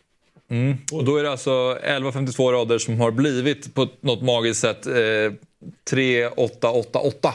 Mm. 0.49 0.77
Och 0.93 1.05
då 1.05 1.17
är 1.17 1.23
det 1.23 1.31
alltså 1.31 1.49
11.52 1.49 2.51
rader 2.51 2.77
som 2.77 3.01
har 3.01 3.11
blivit 3.11 3.75
på 3.75 3.87
något 4.01 4.21
magiskt 4.21 4.61
sätt 4.61 4.87
eh, 4.87 5.33
3-8-8-8. 5.91 7.33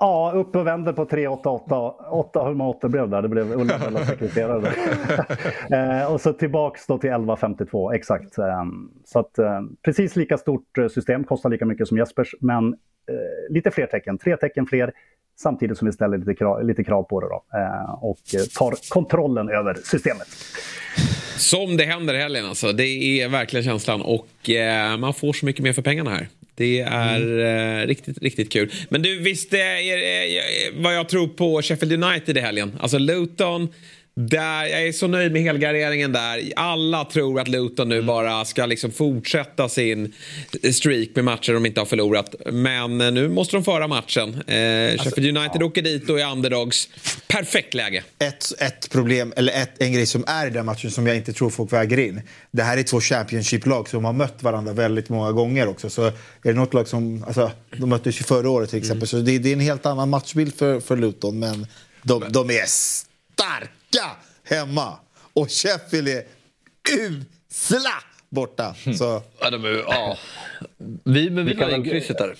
Ja, 0.00 0.32
upp 0.34 0.56
och 0.56 0.66
vänder 0.66 0.92
på 0.92 1.04
3, 1.04 1.28
8, 1.28 1.50
8, 1.50 1.76
8 2.10 2.44
hur 2.44 2.54
många 2.54 2.70
8 2.70 2.88
blev 2.88 3.10
det? 3.10 3.20
Det 3.20 3.28
blev 3.28 3.52
universella 3.52 4.06
sekreterare. 4.06 4.72
eh, 6.02 6.12
och 6.12 6.20
så 6.20 6.32
tillbaks 6.32 6.86
då 6.86 6.98
till 6.98 7.10
11,52, 7.10 7.94
exakt. 7.94 8.38
Eh, 8.38 8.64
så 9.04 9.18
att 9.18 9.38
eh, 9.38 9.60
precis 9.84 10.16
lika 10.16 10.38
stort 10.38 10.78
system, 10.94 11.24
kostar 11.24 11.50
lika 11.50 11.64
mycket 11.64 11.88
som 11.88 11.98
Jespers, 11.98 12.34
men 12.40 12.76
lite 13.50 13.70
fler 13.70 13.86
tecken, 13.86 14.18
tre 14.18 14.36
tecken 14.36 14.66
fler, 14.66 14.92
samtidigt 15.40 15.78
som 15.78 15.86
vi 15.86 15.92
ställer 15.92 16.18
lite 16.18 16.34
krav, 16.34 16.64
lite 16.64 16.84
krav 16.84 17.02
på 17.02 17.20
det 17.20 17.26
då, 17.26 17.44
och 18.00 18.18
tar 18.58 18.88
kontrollen 18.88 19.48
över 19.48 19.74
systemet. 19.74 20.28
Som 21.36 21.76
det 21.76 21.84
händer 21.84 22.14
i 22.14 22.18
helgen 22.18 22.46
alltså. 22.46 22.72
Det 22.72 22.84
är 22.84 23.28
verkligen 23.28 23.64
känslan 23.64 24.02
och 24.02 24.28
man 24.98 25.14
får 25.14 25.32
så 25.32 25.46
mycket 25.46 25.62
mer 25.62 25.72
för 25.72 25.82
pengarna 25.82 26.10
här. 26.10 26.28
Det 26.58 26.80
är 26.80 27.16
mm. 27.16 27.80
eh, 27.80 27.86
riktigt, 27.86 28.22
riktigt 28.22 28.52
kul. 28.52 28.72
Men 28.88 29.02
du, 29.02 29.18
visst 29.18 29.52
är, 29.52 29.58
är, 29.58 29.98
är, 29.98 30.82
vad 30.82 30.96
jag 30.96 31.08
tror 31.08 31.28
på 31.28 31.62
Sheffield 31.62 32.04
United 32.04 32.36
i 32.36 32.40
helgen. 32.40 32.76
Alltså 32.80 32.98
Luton 32.98 33.68
där, 34.18 34.66
jag 34.66 34.86
är 34.86 34.92
så 34.92 35.06
nöjd 35.06 35.32
med 35.32 35.42
helgarderingen 35.42 36.12
där. 36.12 36.52
Alla 36.56 37.04
tror 37.04 37.40
att 37.40 37.48
Luton 37.48 37.88
nu 37.88 37.94
mm. 37.94 38.06
bara 38.06 38.44
ska 38.44 38.66
liksom 38.66 38.90
fortsätta 38.90 39.68
sin 39.68 40.14
streak 40.72 41.08
med 41.14 41.24
matcher 41.24 41.52
de 41.52 41.66
inte 41.66 41.80
har 41.80 41.86
förlorat. 41.86 42.34
Men 42.52 43.00
eh, 43.00 43.10
nu 43.10 43.28
måste 43.28 43.56
de 43.56 43.64
föra 43.64 43.88
matchen. 43.88 44.42
Eh, 44.46 44.92
alltså, 44.92 45.08
Sheffield 45.08 45.38
United 45.38 45.62
ja. 45.62 45.66
åker 45.66 45.82
dit 45.82 46.10
och 46.10 46.20
är 46.20 46.32
underdogs. 46.32 46.88
Perfekt 47.28 47.74
läge. 47.74 48.04
Ett, 48.18 48.52
ett 48.58 48.90
problem, 48.90 49.32
eller 49.36 49.62
ett, 49.62 49.82
en 49.82 49.92
grej 49.92 50.06
som 50.06 50.24
är 50.26 50.46
i 50.46 50.50
den 50.50 50.66
matchen 50.66 50.90
som 50.90 51.06
jag 51.06 51.16
inte 51.16 51.32
tror 51.32 51.50
folk 51.50 51.72
väger 51.72 51.98
in. 51.98 52.22
Det 52.50 52.62
här 52.62 52.76
är 52.78 52.82
två 52.82 53.00
Championship-lag 53.00 53.88
som 53.88 54.04
har 54.04 54.12
mött 54.12 54.42
varandra 54.42 54.72
väldigt 54.72 55.08
många 55.08 55.32
gånger 55.32 55.68
också. 55.68 55.90
Så 55.90 56.04
är 56.06 56.12
det 56.42 56.52
något 56.52 56.74
lag 56.74 56.88
som, 56.88 57.24
alltså, 57.24 57.50
de 57.76 57.88
möttes 57.88 58.20
ju 58.20 58.24
förra 58.24 58.50
året 58.50 58.70
till 58.70 58.78
exempel. 58.78 58.96
Mm. 58.96 59.06
Så 59.06 59.16
det, 59.16 59.38
det, 59.38 59.48
är 59.48 59.52
en 59.52 59.60
helt 59.60 59.86
annan 59.86 60.10
matchbild 60.10 60.54
för, 60.54 60.80
för 60.80 60.96
Luton. 60.96 61.38
Men 61.38 61.66
de, 62.02 62.24
de 62.28 62.50
är 62.50 62.64
starka 62.66 63.77
vecka 63.92 64.06
hemma. 64.44 64.98
Och 65.32 65.50
Sheffield 65.50 66.08
är 66.08 66.22
usla 66.98 67.90
borta. 68.28 68.74
Så. 68.74 69.22
Ja, 69.40 69.50
de 69.50 69.64
är, 69.64 69.84
ja. 69.88 70.16
Vi, 71.04 71.30
men 71.30 71.44
vi, 71.46 71.52
vi 71.52 71.54
kan 71.54 71.84
krysset 71.84 72.18
där. 72.18 72.34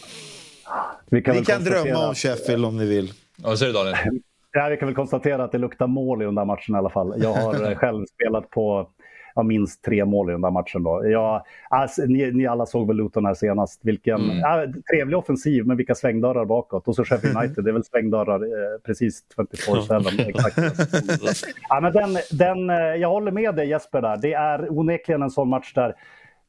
Vi 1.10 1.22
kan, 1.22 1.36
vi 1.36 1.44
kan 1.44 1.64
drömma 1.64 2.08
om 2.08 2.14
Sheffield 2.14 2.64
om 2.64 2.76
ni 2.76 2.86
vill. 2.86 3.12
Vad 3.36 3.58
säger 3.58 3.72
du 3.72 3.78
Daniel? 3.78 4.20
Ja, 4.52 4.68
vi 4.68 4.76
kan 4.76 4.88
väl 4.88 4.94
konstatera 4.94 5.44
att 5.44 5.52
det 5.52 5.58
luktar 5.58 5.86
mål 5.86 6.22
i 6.22 6.24
den 6.24 6.34
där 6.34 6.44
matchen 6.44 6.74
i 6.74 6.78
alla 6.78 6.90
fall. 6.90 7.14
Jag 7.22 7.32
har 7.32 7.74
själv 7.74 8.06
spelat 8.14 8.50
på 8.50 8.90
ja, 9.38 9.42
minst 9.42 9.84
tre 9.84 10.04
mål 10.04 10.30
i 10.30 10.32
den 10.32 10.40
där 10.40 10.50
matchen. 10.50 10.82
Då. 10.82 11.08
Jag, 11.08 11.42
alltså, 11.68 12.02
ni, 12.02 12.32
ni, 12.32 12.46
alla 12.46 12.66
såg 12.66 12.86
väl 12.86 12.96
Luton 12.96 13.26
här 13.26 13.34
senast. 13.34 13.80
Vilken 13.84 14.20
mm. 14.20 14.38
ja, 14.38 14.66
trevlig 14.92 15.18
offensiv, 15.18 15.66
men 15.66 15.76
vilka 15.76 15.94
svängdörrar 15.94 16.44
bakåt. 16.44 16.88
Och 16.88 16.94
så 16.94 17.04
Sheffield 17.04 17.36
United, 17.36 17.64
det 17.64 17.70
är 17.70 17.72
väl 17.72 17.84
svängdörrar 17.84 18.40
eh, 18.40 18.78
precis 18.86 19.22
24-7. 19.36 21.46
ja, 21.68 21.80
men 21.80 21.92
den, 21.92 22.16
den, 22.30 22.70
eh, 22.70 22.76
jag 22.76 23.08
håller 23.08 23.32
med 23.32 23.54
dig 23.54 23.68
Jesper 23.68 24.02
där. 24.02 24.16
Det 24.16 24.32
är 24.32 24.78
onekligen 24.78 25.22
en 25.22 25.30
sån 25.30 25.48
match 25.48 25.72
där 25.74 25.94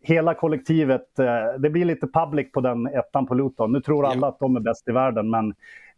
hela 0.01 0.33
kollektivet, 0.33 1.19
eh, 1.19 1.25
det 1.59 1.69
blir 1.69 1.85
lite 1.85 2.07
public 2.07 2.51
på 2.51 2.61
den 2.61 2.87
ettan 2.87 3.25
på 3.25 3.33
Luton. 3.33 3.71
Nu 3.71 3.81
tror 3.81 4.05
alla 4.05 4.27
att 4.27 4.39
de 4.39 4.55
är 4.55 4.59
bäst 4.59 4.87
i 4.87 4.91
världen, 4.91 5.29
men 5.29 5.53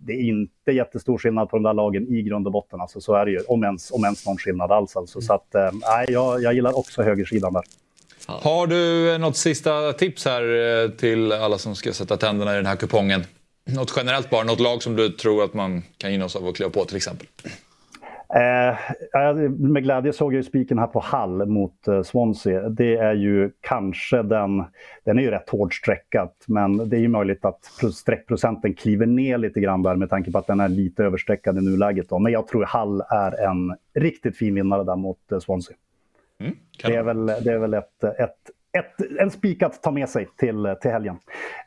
det 0.05 0.13
är 0.13 0.21
inte 0.21 0.71
jättestor 0.71 1.17
skillnad 1.17 1.49
på 1.49 1.57
de 1.57 1.63
där 1.63 1.73
lagen 1.73 2.07
i 2.15 2.21
grund 2.21 2.47
och 2.47 2.53
botten. 2.53 2.81
Alltså, 2.81 3.01
så 3.01 3.15
är 3.15 3.25
det 3.25 3.31
ju, 3.31 3.39
om 3.39 3.63
ens, 3.63 3.91
om 3.91 4.03
ens 4.03 4.25
någon 4.25 4.37
skillnad 4.37 4.71
alls. 4.71 4.95
Alltså. 4.95 5.21
Så 5.21 5.33
att, 5.33 5.55
äh, 5.55 5.61
jag, 6.07 6.41
jag 6.41 6.53
gillar 6.53 6.77
också 6.77 7.03
högersidan 7.03 7.53
där. 7.53 7.63
Har 8.27 8.67
du 8.67 9.17
något 9.17 9.37
sista 9.37 9.93
tips 9.93 10.25
här 10.25 10.43
eh, 10.83 10.89
till 10.89 11.31
alla 11.31 11.57
som 11.57 11.75
ska 11.75 11.93
sätta 11.93 12.17
tänderna 12.17 12.53
i 12.53 12.55
den 12.55 12.65
här 12.65 12.75
kupongen? 12.75 13.23
Något 13.65 13.93
generellt 13.95 14.29
bara, 14.29 14.43
något 14.43 14.59
lag 14.59 14.83
som 14.83 14.95
du 14.95 15.09
tror 15.09 15.43
att 15.43 15.53
man 15.53 15.83
kan 15.97 16.11
gynnas 16.11 16.35
av 16.35 16.47
att 16.47 16.55
kliva 16.55 16.71
på 16.71 16.85
till 16.85 16.97
exempel? 16.97 17.27
Eh, 18.35 19.35
med 19.49 19.83
glädje 19.83 20.13
såg 20.13 20.33
jag 20.33 20.37
ju 20.37 20.43
spiken 20.43 20.79
här 20.79 20.87
på 20.87 20.99
Hall 20.99 21.45
mot 21.45 21.87
eh, 21.87 22.01
Swansea. 22.01 22.69
Det 22.69 22.95
är 22.95 23.13
ju 23.13 23.51
kanske 23.61 24.23
den, 24.23 24.63
den 25.03 25.19
är 25.19 25.23
ju 25.23 25.31
rätt 25.31 25.49
hårt 25.49 25.73
sträckat, 25.73 26.43
men 26.47 26.89
det 26.89 26.97
är 26.97 26.99
ju 27.01 27.07
möjligt 27.07 27.45
att 27.45 27.63
streckprocenten 27.93 28.73
kliver 28.73 29.05
ner 29.05 29.37
lite 29.37 29.59
grann 29.59 29.83
där 29.83 29.95
med 29.95 30.09
tanke 30.09 30.31
på 30.31 30.37
att 30.37 30.47
den 30.47 30.59
är 30.59 30.69
lite 30.69 31.03
överstreckad 31.03 31.57
i 31.57 31.61
nuläget. 31.61 32.09
Då. 32.09 32.19
Men 32.19 32.31
jag 32.31 32.47
tror 32.47 32.63
Hall 32.65 33.01
är 33.09 33.49
en 33.49 33.75
riktigt 33.93 34.37
fin 34.37 34.55
vinnare 34.55 34.83
där 34.83 34.95
mot 34.95 35.31
eh, 35.31 35.39
Swansea. 35.39 35.75
Mm, 36.39 36.55
det, 36.83 36.95
är 36.95 37.03
väl, 37.03 37.25
det 37.25 37.51
är 37.51 37.57
väl 37.57 37.73
ett, 37.73 38.03
ett 38.03 38.51
ett, 38.73 39.19
en 39.19 39.31
spik 39.31 39.61
att 39.61 39.83
ta 39.83 39.91
med 39.91 40.09
sig 40.09 40.27
till, 40.37 40.75
till 40.81 40.91
helgen. 40.91 41.17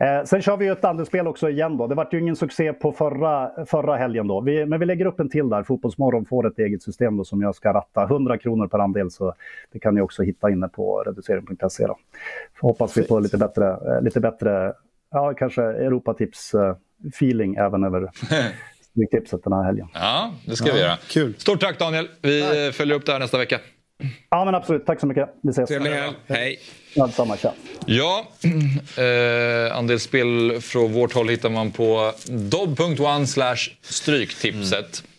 Eh, 0.01 0.25
sen 0.25 0.43
kör 0.43 0.57
vi 0.57 0.65
ju 0.65 0.73
ett 0.73 0.85
andelsspel 0.85 1.27
också 1.27 1.51
igen 1.51 1.77
då. 1.77 1.87
Det 1.87 1.95
var 1.95 2.09
ju 2.13 2.21
ingen 2.21 2.37
succé 2.37 2.73
på 2.73 2.93
förra, 2.93 3.51
förra 3.67 3.97
helgen 3.97 4.27
då. 4.27 4.41
Vi, 4.41 4.67
men 4.67 4.81
vi 4.81 4.87
lägger 4.87 5.07
upp 5.07 5.21
en 5.21 5.31
till 5.31 5.49
där. 5.49 5.63
Fotbollsmorgon 5.63 6.25
får 6.25 6.47
ett 6.47 6.59
eget 6.59 6.83
system 6.83 7.17
då 7.17 7.25
som 7.25 7.43
jag 7.43 7.55
ska 7.55 7.73
ratta. 7.73 8.03
100 8.05 8.39
kronor 8.39 8.67
per 8.67 8.79
andel 8.79 9.11
så 9.11 9.35
det 9.73 9.79
kan 9.79 9.95
ni 9.95 10.01
också 10.01 10.23
hitta 10.23 10.51
inne 10.51 10.69
på 10.69 11.03
reducering.se. 11.03 11.87
Då. 11.87 11.99
Hoppas 12.61 12.97
vi 12.97 13.03
på 13.03 13.19
lite 13.19 13.39
bättre, 13.39 13.71
eh, 13.71 14.03
lite 14.03 14.21
bättre 14.21 14.73
ja 15.11 15.35
kanske 15.35 15.63
Europatips-feeling 15.63 17.57
eh, 17.57 17.65
även 17.65 17.85
över 17.85 18.11
Stryktipset 18.91 19.45
den 19.45 19.53
här 19.53 19.63
helgen. 19.65 19.89
Ja, 19.95 20.35
det 20.47 20.57
ska 20.57 20.69
ja, 20.69 20.75
vi 20.75 20.81
göra. 20.81 20.97
Kul. 21.09 21.35
Stort 21.39 21.61
tack 21.61 21.79
Daniel. 21.79 22.09
Vi 22.23 22.43
tack. 22.43 22.75
följer 22.75 22.97
upp 22.97 23.07
det 23.07 23.13
här 23.13 23.19
nästa 23.19 23.39
vecka. 23.39 23.61
Ja, 24.31 24.45
men 24.45 24.55
absolut. 24.55 24.87
Tack 24.87 25.01
så 25.01 25.07
mycket. 25.07 25.29
Vi 25.43 25.51
ses. 25.51 25.69
Trevlig 25.69 25.91
helg. 25.91 26.15
Hej. 26.27 26.59
Ja, 26.95 27.07
detsamma. 27.07 27.37
Tja. 27.37 27.53
Ja, 27.87 28.29
eh, 28.97 29.77
andelsspel 29.77 30.61
från 30.61 30.93
vårt 30.93 31.13
håll 31.13 31.29
hittar 31.29 31.51
man 31.51 31.71
på 31.71 32.13
dobb.one 32.27 33.27
slash 33.27 33.57
stryktipset. 33.83 35.03
Mm. 35.03 35.11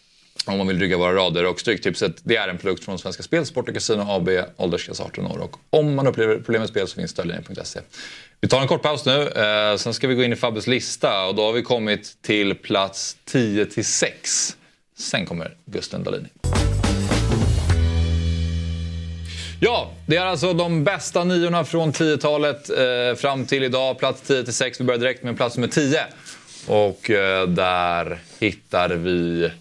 Om 0.47 0.57
man 0.57 0.67
vill 0.67 0.79
rygga 0.79 0.97
våra 0.97 1.15
rader. 1.15 1.45
Och 1.45 1.59
Stryktipset 1.59 2.15
det 2.23 2.35
är 2.35 2.47
en 2.47 2.57
produkt 2.57 2.83
från 2.83 2.99
Svenska 2.99 3.23
Spel, 3.23 3.45
Sport 3.45 3.67
och 3.67 3.73
Casino 3.73 4.01
AB, 4.07 4.29
åldersgräns 4.57 5.01
18 5.01 5.27
år. 5.27 5.39
Och 5.39 5.57
om 5.69 5.95
man 5.95 6.07
upplever 6.07 6.35
problem 6.35 6.61
med 6.61 6.69
spel 6.69 6.87
så 6.87 6.95
finns 6.95 7.11
stödlinjen.se. 7.11 7.79
Vi 8.41 8.47
tar 8.47 8.61
en 8.61 8.67
kort 8.67 8.81
paus 8.81 9.05
nu, 9.05 9.27
eh, 9.27 9.77
sen 9.77 9.93
ska 9.93 10.07
vi 10.07 10.15
gå 10.15 10.23
in 10.23 10.33
i 10.33 10.35
Fabbes 10.35 10.67
lista 10.67 11.25
och 11.25 11.35
då 11.35 11.45
har 11.45 11.53
vi 11.53 11.61
kommit 11.61 12.21
till 12.21 12.55
plats 12.55 13.17
10 13.25 13.65
till 13.65 13.85
6. 13.85 14.57
Sen 14.97 15.25
kommer 15.25 15.57
Gusten 15.65 16.03
Dahlin. 16.03 16.27
Ja, 19.59 19.91
det 20.05 20.15
är 20.17 20.25
alltså 20.25 20.53
de 20.53 20.83
bästa 20.83 21.23
niorna 21.23 21.65
från 21.65 21.91
10-talet 21.93 22.69
eh, 22.69 23.15
fram 23.15 23.45
till 23.45 23.63
idag. 23.63 23.99
Plats 23.99 24.21
10 24.21 24.43
till 24.43 24.53
6. 24.53 24.79
Vi 24.79 24.83
börjar 24.83 24.99
direkt 24.99 25.23
med 25.23 25.37
plats 25.37 25.57
nummer 25.57 25.67
10. 25.67 26.05
Och 26.67 27.09
eh, 27.09 27.47
där 27.47 28.19
hittar 28.39 28.89
vi 28.89 29.51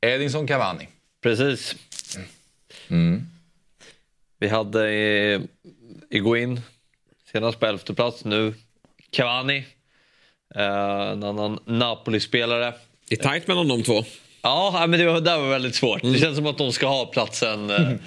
Edinson 0.00 0.46
Cavani. 0.46 0.88
Precis. 1.22 1.76
Mm. 2.88 3.26
Vi 4.38 4.48
hade 4.48 4.90
eh, 4.90 5.40
Iguin 6.10 6.60
senast 7.32 7.60
på 7.60 7.66
elfte 7.66 7.94
plats. 7.94 8.24
Nu 8.24 8.54
Cavani. 9.10 9.64
Eh, 10.54 11.10
en 11.12 11.24
annan 11.24 11.58
Napoli-spelare. 11.64 12.74
Det 13.08 13.14
är 13.14 13.22
tajt 13.22 13.46
mellan 13.46 13.68
de 13.68 13.82
två. 13.82 14.04
Ja, 14.42 14.86
men 14.88 15.00
det 15.00 15.06
var, 15.06 15.20
det 15.20 15.36
var 15.36 15.50
väldigt 15.50 15.74
svårt. 15.74 16.02
Mm. 16.02 16.12
Det 16.12 16.18
känns 16.18 16.36
som 16.36 16.46
att 16.46 16.58
de 16.58 16.72
ska 16.72 16.86
ha 16.86 17.06
platsen. 17.06 17.70
Eh, 17.70 17.80
Uh, 17.80 17.88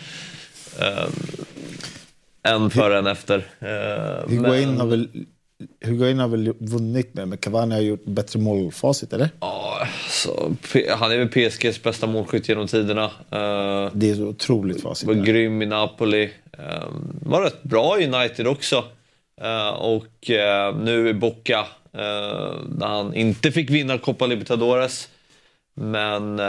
en 2.46 2.70
före, 2.70 2.98
en 2.98 3.08
efter. 3.08 3.38
Uh, 3.38 4.30
Higuain, 4.30 4.70
men... 4.70 4.80
har 4.80 4.88
väl, 4.88 5.10
Higuain 5.86 6.20
har 6.20 6.28
väl 6.28 6.54
vunnit 6.60 7.14
med, 7.14 7.28
men 7.28 7.38
Cavani 7.38 7.76
har 7.76 7.82
gjort 7.82 8.06
bättre 8.06 8.40
målfacit, 8.40 9.14
eller? 9.14 9.30
Ja, 9.40 9.88
så, 10.10 10.56
han 10.90 11.12
är 11.12 11.18
väl 11.18 11.50
PSGs 11.50 11.84
bästa 11.84 12.08
målskytt 12.08 12.50
genom 12.50 12.68
tiderna. 12.68 13.06
Uh, 13.06 13.92
det 13.94 14.10
är 14.10 14.16
så 14.16 14.28
otroligt 14.28 14.82
facit. 14.82 15.08
Var 15.08 15.14
grym 15.14 15.62
i 15.62 15.66
Napoli. 15.66 16.30
Uh, 16.60 16.86
var 17.22 17.42
rätt 17.42 17.64
bra 17.64 18.00
i 18.00 18.08
United 18.08 18.48
också. 18.48 18.84
Uh, 19.42 19.70
och 19.70 20.30
nu 20.76 21.10
i 21.10 21.14
Boca, 21.14 21.66
där 22.70 22.88
han 22.88 23.14
inte 23.14 23.52
fick 23.52 23.70
vinna 23.70 23.98
Copa 23.98 24.26
Libertadores. 24.26 25.10
Men 25.74 26.40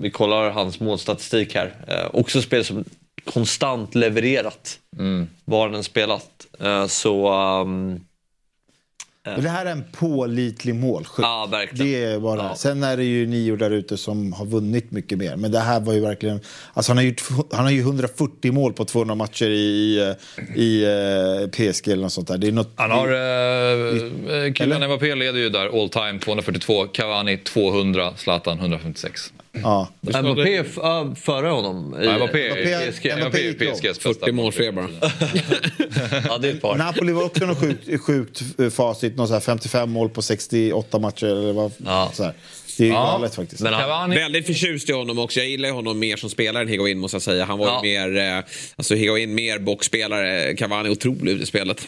vi 0.00 0.10
kollar 0.10 0.50
hans 0.50 0.80
målstatistik 0.80 1.54
här. 1.54 1.74
Eh, 1.88 2.10
också 2.12 2.42
spel 2.42 2.64
som 2.64 2.84
konstant 3.24 3.94
levererat. 3.94 4.78
Mm. 4.98 5.28
Var 5.44 5.68
den 5.68 5.84
spelat. 5.84 6.46
Eh, 6.60 6.86
så... 6.86 7.32
Um, 7.60 8.00
Men 9.24 9.42
det 9.42 9.48
här 9.48 9.66
är 9.66 9.70
en 9.70 9.84
pålitlig 9.92 10.74
målskytt. 10.74 11.22
Ja, 11.22 11.48
verkligen. 11.50 11.86
Det 11.86 12.04
är 12.04 12.18
bara. 12.20 12.42
Ja. 12.42 12.54
Sen 12.56 12.82
är 12.82 12.96
det 12.96 13.04
ju 13.04 13.26
nio 13.26 13.56
där 13.56 13.70
ute 13.70 13.96
som 13.96 14.32
har 14.32 14.46
vunnit 14.46 14.90
mycket 14.90 15.18
mer. 15.18 15.36
Men 15.36 15.52
det 15.52 15.60
här 15.60 15.80
var 15.80 15.92
ju 15.92 16.00
verkligen... 16.00 16.40
Alltså 16.74 16.90
han, 16.90 16.96
har 16.96 17.04
gjort, 17.04 17.22
han 17.52 17.64
har 17.64 17.72
ju 17.72 17.80
140 17.80 18.52
mål 18.52 18.72
på 18.72 18.84
200 18.84 19.14
matcher 19.14 19.46
i, 19.46 19.54
i, 19.56 20.62
i 20.62 20.84
eh, 20.84 21.48
PSG 21.50 21.88
eller 21.88 22.02
något 22.02 22.12
sånt 22.12 22.28
där. 22.28 22.38
Det 22.38 22.46
är 22.48 22.52
något, 22.52 22.72
Han 22.76 22.90
har... 22.90 23.08
Eh, 23.08 24.52
Kylian 24.52 24.86
Mbappé 24.86 25.14
leder 25.14 25.38
ju 25.38 25.48
där 25.48 25.82
all 25.82 25.88
time 25.88 26.18
242. 26.18 26.84
Cavani 26.86 27.38
200. 27.38 28.12
Zlatan 28.16 28.58
156. 28.58 29.32
Ja. 29.62 29.88
Ja, 30.00 31.14
före 31.20 31.46
honom. 31.46 31.96
i- 32.02 32.04
Ja, 32.06 32.16
Mbappé 32.16 32.50
Mbappé- 32.50 32.76
är 32.76 32.92
PSG. 32.92 33.04
Mbappé 33.16 33.20
Mbappé 33.28 33.48
är. 33.48 33.52
PSGs 33.52 33.82
bästa. 33.82 34.00
40 34.14 34.32
mål 34.32 34.52
fler 34.52 34.72
bara. 34.72 34.88
Ja, 36.28 36.38
det 36.38 36.48
är 36.48 36.52
ett 36.52 36.62
par. 36.62 36.76
Napoli 36.76 37.12
var 37.12 37.24
också 37.24 37.46
något 37.46 37.58
sjukt, 37.60 38.00
sjukt 38.02 38.42
eh, 38.58 38.68
facit. 38.70 39.16
Någon 39.16 39.28
så 39.28 39.34
här 39.34 39.40
55 39.40 39.90
mål 39.90 40.08
på 40.08 40.22
68 40.22 40.98
matcher. 40.98 41.26
Eller 41.26 41.52
vad, 41.52 41.72
Ja. 41.84 42.10
så 42.14 42.24
här. 42.24 42.32
Det 42.78 42.82
är 42.82 42.86
ju 42.86 42.92
Ja. 42.92 43.02
galet 43.12 43.34
faktiskt. 43.34 43.62
Men 43.62 43.74
han. 43.74 44.10
Väldigt 44.10 44.46
förtjust 44.46 44.90
i 44.90 44.92
honom 44.92 45.18
också. 45.18 45.40
Jag 45.40 45.48
gillar 45.48 45.70
honom 45.70 45.98
mer 45.98 46.16
som 46.16 46.30
spelare 46.30 46.62
än 46.62 46.68
Higuain 46.68 46.98
måste 46.98 47.14
jag 47.14 47.22
säga. 47.22 47.44
Han 47.44 47.58
var 47.58 47.66
Ja. 47.66 47.80
ju 47.84 48.08
mer, 48.08 48.36
eh, 48.38 48.44
alltså 48.76 48.94
Higuain 48.94 49.34
mer 49.34 49.58
boxspelare. 49.58 50.54
Cavani 50.56 50.88
otrolig 50.90 51.32
ute 51.32 51.42
i 51.42 51.46
spelet. 51.46 51.82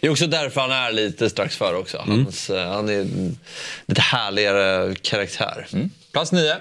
det 0.00 0.06
är 0.06 0.10
också 0.10 0.26
därför 0.26 0.60
han 0.60 0.70
är 0.70 0.92
lite 0.92 1.30
strax 1.30 1.56
före 1.56 1.76
också. 1.76 1.98
Hans, 2.06 2.50
eh, 2.50 2.72
Han 2.72 2.88
är 2.88 3.00
en 3.00 3.38
lite 3.86 4.00
härligare 4.00 4.94
karaktär. 5.02 5.66
Plats 6.12 6.32
nio. 6.32 6.56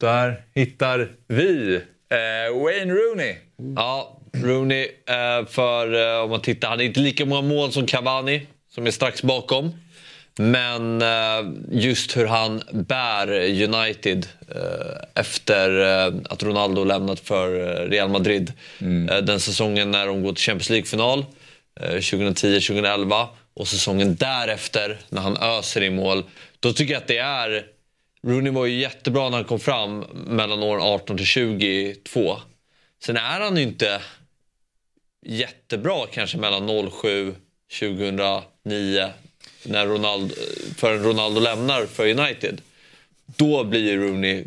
Där 0.00 0.44
hittar 0.54 1.08
vi 1.28 1.74
eh, 2.10 2.62
Wayne 2.62 2.94
Rooney. 2.94 3.36
Ja, 3.76 4.20
Rooney. 4.32 4.82
Eh, 5.06 5.46
för 5.46 6.16
eh, 6.16 6.24
om 6.24 6.30
man 6.30 6.40
tittar, 6.40 6.68
han 6.68 6.80
är 6.80 6.84
inte 6.84 7.00
lika 7.00 7.26
många 7.26 7.42
mål 7.42 7.72
som 7.72 7.86
Cavani 7.86 8.46
som 8.74 8.86
är 8.86 8.90
strax 8.90 9.22
bakom. 9.22 9.72
Men 10.38 11.02
eh, 11.02 11.52
just 11.70 12.16
hur 12.16 12.26
han 12.26 12.62
bär 12.72 13.28
United 13.62 14.26
eh, 14.54 15.20
efter 15.20 15.80
eh, 15.80 16.14
att 16.24 16.42
Ronaldo 16.42 16.84
lämnat 16.84 17.20
för 17.20 17.50
Real 17.88 18.08
Madrid. 18.08 18.52
Eh, 19.10 19.16
den 19.16 19.40
säsongen 19.40 19.90
när 19.90 20.06
de 20.06 20.22
går 20.22 20.32
till 20.32 20.44
Champions 20.44 20.70
League-final 20.70 21.24
eh, 21.80 21.94
2010-2011 21.96 23.26
och 23.54 23.68
säsongen 23.68 24.16
därefter 24.16 24.98
när 25.08 25.22
han 25.22 25.36
öser 25.36 25.82
i 25.82 25.90
mål. 25.90 26.24
Då 26.60 26.72
tycker 26.72 26.92
jag 26.92 27.00
att 27.00 27.08
det 27.08 27.18
är... 27.18 27.64
Rooney 28.22 28.52
var 28.52 28.66
ju 28.66 28.80
jättebra 28.80 29.28
när 29.28 29.36
han 29.36 29.44
kom 29.44 29.60
fram 29.60 29.98
mellan 30.26 30.62
åren 30.62 30.82
18 30.82 31.16
till 31.16 31.26
22. 31.26 32.36
Sen 33.02 33.16
är 33.16 33.40
han 33.40 33.56
ju 33.56 33.62
inte 33.62 34.00
jättebra 35.26 36.06
kanske 36.12 36.38
mellan 36.38 36.90
07 36.90 37.34
2009 37.80 39.08
när 39.62 39.86
Ronaldo, 39.86 40.34
förrän 40.76 41.02
Ronaldo 41.02 41.40
lämnar 41.40 41.86
för 41.86 42.08
United. 42.08 42.60
Då 43.26 43.64
blir 43.64 43.96
Rooney, 43.96 44.44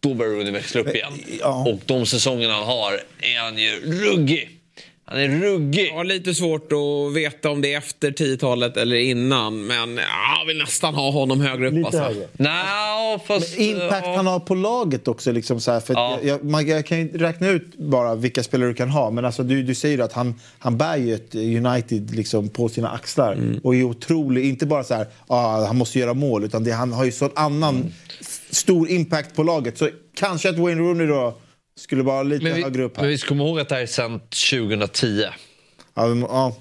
då 0.00 0.14
börjar 0.14 0.32
Rooney 0.32 0.52
växla 0.52 0.80
upp 0.80 0.94
igen. 0.94 1.12
ja. 1.40 1.64
Och 1.68 1.80
de 1.84 2.06
säsongerna 2.06 2.54
han 2.54 2.64
har 2.64 3.00
är 3.20 3.38
han 3.38 3.58
ju 3.58 3.80
ruggig. 3.80 4.53
Han 5.06 5.18
är 5.20 5.28
ruggig. 5.28 5.88
Jag 5.88 5.94
har 5.94 6.04
lite 6.04 6.34
svårt 6.34 6.72
att 6.72 7.16
veta 7.16 7.50
om 7.50 7.60
det 7.60 7.74
är 7.74 7.78
efter 7.78 8.10
10-talet 8.10 8.76
eller 8.76 8.96
innan. 8.96 9.66
Men 9.66 9.96
ja, 9.96 10.38
jag 10.40 10.46
vill 10.46 10.58
nästan 10.58 10.94
ha 10.94 11.10
honom 11.10 11.40
högre 11.40 11.68
upp. 11.68 11.74
Lite 11.74 11.86
alltså. 11.86 12.02
högre. 12.02 12.26
Nej, 12.32 13.18
fast... 13.26 13.58
Impact 13.58 14.06
ja. 14.06 14.16
han 14.16 14.26
har 14.26 14.40
på 14.40 14.54
laget 14.54 15.08
också. 15.08 15.32
Liksom 15.32 15.60
så 15.60 15.72
här, 15.72 15.80
för 15.80 15.94
Ja. 15.94 16.18
jag, 16.22 16.28
jag, 16.28 16.44
man, 16.44 16.66
jag 16.66 16.86
kan 16.86 16.98
ju 16.98 17.18
räkna 17.18 17.48
ut 17.48 17.76
bara 17.78 18.14
vilka 18.14 18.42
spelare 18.42 18.68
du 18.68 18.74
kan 18.74 18.90
ha. 18.90 19.10
Men 19.10 19.24
alltså, 19.24 19.42
du, 19.42 19.62
du 19.62 19.74
säger 19.74 19.98
att 19.98 20.12
han, 20.12 20.34
han 20.58 20.78
bär 20.78 20.96
ju 20.96 21.14
ett 21.14 21.34
United 21.34 22.14
liksom 22.14 22.48
på 22.48 22.68
sina 22.68 22.90
axlar. 22.90 23.32
Mm. 23.32 23.60
Och 23.62 23.74
är 23.74 23.82
otrolig. 23.82 24.44
Inte 24.44 24.66
bara 24.66 24.84
så 24.84 24.94
här, 24.94 25.06
ah, 25.26 25.64
han 25.66 25.76
måste 25.76 25.98
göra 25.98 26.14
mål. 26.14 26.44
Utan 26.44 26.64
det, 26.64 26.70
han 26.72 26.92
har 26.92 27.04
ju 27.04 27.12
sån 27.12 27.30
annan 27.34 27.74
Mm. 27.74 27.92
stor 28.50 28.90
impact 28.90 29.36
på 29.36 29.42
laget. 29.42 29.78
Så 29.78 29.88
kanske 30.14 30.50
att 30.50 30.58
Wayne 30.58 30.80
Rooney 30.80 31.06
då 31.06 31.34
skulle 31.80 32.02
vara 32.02 32.22
lite 32.22 32.44
Men 32.44 32.54
vi, 32.54 32.62
högre 32.62 32.82
upp 32.82 32.96
här. 32.96 33.02
men 33.02 33.10
vi 33.10 33.18
ska 33.18 33.28
komma 33.28 33.44
ihåg 33.44 33.60
att 33.60 33.68
det 33.68 33.74
här 33.74 33.82
är 33.82 33.86
sedan 33.86 34.20
2010. 34.20 35.24
Ja, 35.94 36.06
men, 36.06 36.20
ja. 36.20 36.56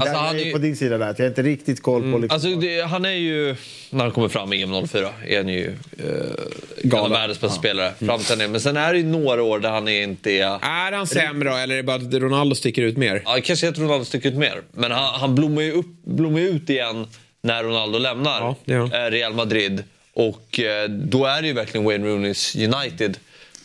Alltså, 0.00 0.14
är 0.16 0.18
han 0.20 0.26
jag 0.36 0.42
är 0.42 0.46
ju- 0.46 0.52
på 0.52 0.58
din 0.58 0.76
sida 0.76 0.98
där. 0.98 1.08
Att 1.08 1.18
jag 1.18 1.26
har 1.26 1.28
inte 1.28 1.42
riktigt 1.42 1.82
koll 1.82 2.12
på... 2.12 2.18
Liksom, 2.18 2.34
Alltså, 2.34 2.48
det, 2.60 2.80
han 2.80 3.04
är 3.04 3.10
ju, 3.10 3.56
när 3.90 4.04
han 4.04 4.10
kommer 4.12 4.28
fram 4.28 4.52
i 4.52 4.62
EM 4.62 4.86
04, 4.88 5.08
är 5.26 5.36
han 5.36 5.48
ju 5.48 5.76
eh, 5.98 6.84
en 6.84 6.92
av 6.98 7.10
världens 7.10 7.40
bästa 7.40 7.58
spelare. 7.58 7.92
Fram 8.06 8.20
till 8.20 8.38
nu. 8.38 8.48
Men 8.48 8.60
sen 8.60 8.76
är 8.76 8.92
det 8.92 8.98
ju 8.98 9.04
några 9.06 9.42
år 9.42 9.58
där 9.58 9.70
han 9.70 9.88
inte 9.88 10.30
är... 10.32 10.58
Är 10.62 10.92
han 10.92 11.06
sämre 11.06 11.58
eller 11.58 11.74
är 11.74 11.76
det 11.76 11.82
bara 11.82 11.96
att 11.96 12.14
Ronaldo 12.14 12.54
sticker 12.54 12.82
ut 12.82 12.96
mer? 12.96 13.22
Ja, 13.24 13.38
kanske 13.44 13.66
är 13.66 13.70
att 13.70 13.78
Ronaldo 13.78 14.04
sticker 14.04 14.28
ut 14.28 14.34
mer. 14.36 14.62
Men 14.72 14.90
han, 14.92 15.20
han 15.20 15.34
blommar, 15.34 15.62
ju 15.62 15.72
upp, 15.72 16.04
blommar 16.04 16.40
ut 16.40 16.70
igen 16.70 17.06
när 17.42 17.64
Ronaldo 17.64 17.98
lämnar 17.98 18.54
Ja, 18.64 18.74
eh, 18.84 19.10
Real 19.10 19.34
Madrid. 19.34 19.84
Och 20.12 20.60
eh, 20.60 20.88
då 20.88 21.24
är 21.26 21.42
det 21.42 21.48
ju 21.48 21.54
verkligen 21.54 21.84
Wayne 21.86 22.06
Rooneys 22.06 22.56
United 22.56 23.16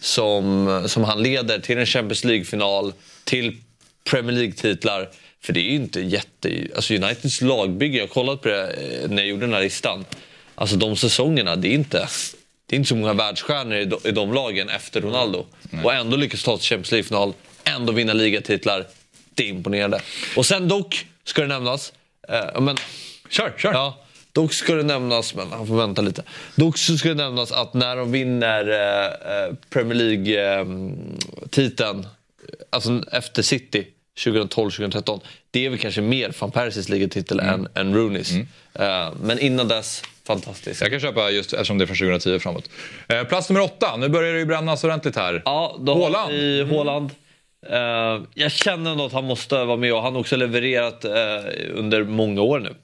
som, 0.03 0.83
som 0.87 1.03
han 1.03 1.23
leder 1.23 1.59
till 1.59 1.77
en 1.77 1.85
Champions 1.85 2.23
League-final, 2.23 2.93
till 3.23 3.57
Premier 4.03 4.35
League-titlar. 4.35 5.09
För 5.41 5.53
det 5.53 5.59
är 5.59 5.69
ju 5.69 5.75
inte 5.75 6.01
jätte... 6.01 6.67
Alltså 6.75 6.93
Uniteds 6.93 7.41
lagbygge, 7.41 7.97
jag 7.97 8.03
har 8.03 8.13
kollat 8.13 8.41
på 8.41 8.47
det 8.47 8.71
eh, 8.71 9.09
när 9.09 9.17
jag 9.17 9.29
gjorde 9.29 9.45
den 9.45 9.53
här 9.53 9.61
listan. 9.61 10.05
Alltså 10.55 10.75
de 10.75 10.95
säsongerna, 10.95 11.55
det 11.55 11.67
är 11.67 11.73
inte... 11.73 12.07
Det 12.65 12.75
är 12.75 12.77
inte 12.77 12.89
så 12.89 12.95
många 12.95 13.13
världsstjärnor 13.13 13.77
i 13.77 13.85
de, 13.85 13.99
i 14.03 14.11
de 14.11 14.33
lagen 14.33 14.69
efter 14.69 15.01
Ronaldo. 15.01 15.45
Och 15.83 15.93
ändå 15.93 16.17
lyckas 16.17 16.43
ta 16.43 16.57
till 16.57 16.67
Champions 16.67 16.91
League-final, 16.91 17.33
ändå 17.63 17.93
vinna 17.93 18.13
ligatitlar. 18.13 18.87
Det 19.35 19.43
är 19.43 19.47
imponerande. 19.47 20.01
Och 20.35 20.45
sen 20.45 20.67
dock, 20.67 21.05
ska 21.23 21.41
det 21.41 21.47
nämnas... 21.47 21.93
Eh, 22.29 22.61
men, 22.61 22.77
Kör, 23.29 23.53
kör. 23.57 23.73
Ja, 23.73 24.02
dock 24.33 24.53
ska 24.53 24.73
det 24.73 24.83
nämnas, 24.83 25.35
men 25.35 25.51
han 25.51 25.67
får 25.67 25.77
vänta 25.77 26.01
lite. 26.01 26.23
Dock 26.55 26.77
ska 26.77 27.09
det 27.09 27.15
nämnas 27.15 27.51
att 27.51 27.73
när 27.73 27.95
de 27.95 28.11
vinner 28.11 28.69
eh, 28.69 29.05
eh, 29.05 29.53
Premier 29.69 29.95
League-titeln, 29.95 32.07
alltså 32.69 33.03
efter 33.11 33.41
City 33.41 33.87
2012-2013, 34.19 35.21
det 35.51 35.65
är 35.65 35.69
väl 35.69 35.79
kanske 35.79 36.01
mer 36.01 36.33
van 36.39 36.51
Persies 36.51 36.89
ligatitel 36.89 37.39
än, 37.39 37.67
än 37.75 37.95
Rooneys. 37.95 38.31
Eh, 38.73 39.11
men 39.21 39.39
innan 39.39 39.67
dess, 39.67 40.03
fantastiskt. 40.27 40.81
Jag 40.81 40.91
kan 40.91 40.99
köpa 40.99 41.29
just 41.29 41.53
eftersom 41.53 41.77
det 41.77 41.83
är 41.83 41.85
från 41.85 41.97
2010 41.97 42.39
framåt. 42.39 42.69
Eh, 43.07 43.23
plats 43.23 43.49
nummer 43.49 43.61
åtta. 43.61 43.97
Nu 43.97 44.09
börjar 44.09 44.33
det 44.33 44.39
ju 44.39 44.45
brännas 44.45 44.83
ordentligt 44.83 45.15
här. 45.15 45.41
Ja, 45.45 45.75
då 45.79 45.93
Haaland. 45.93 46.15
har 46.15 46.31
vi 46.31 46.63
Haaland. 46.63 47.09
Eh, 47.69 48.21
jag 48.33 48.51
känner 48.51 48.91
ändå 48.91 49.05
att 49.05 49.13
han 49.13 49.23
måste 49.23 49.63
vara 49.63 49.77
med 49.77 49.93
och 49.93 50.01
han 50.01 50.13
har 50.13 50.19
också 50.19 50.35
levererat 50.35 51.05
eh, 51.05 51.11
under 51.73 52.03
många 52.03 52.41
år 52.41 52.59
nu. 52.59 52.75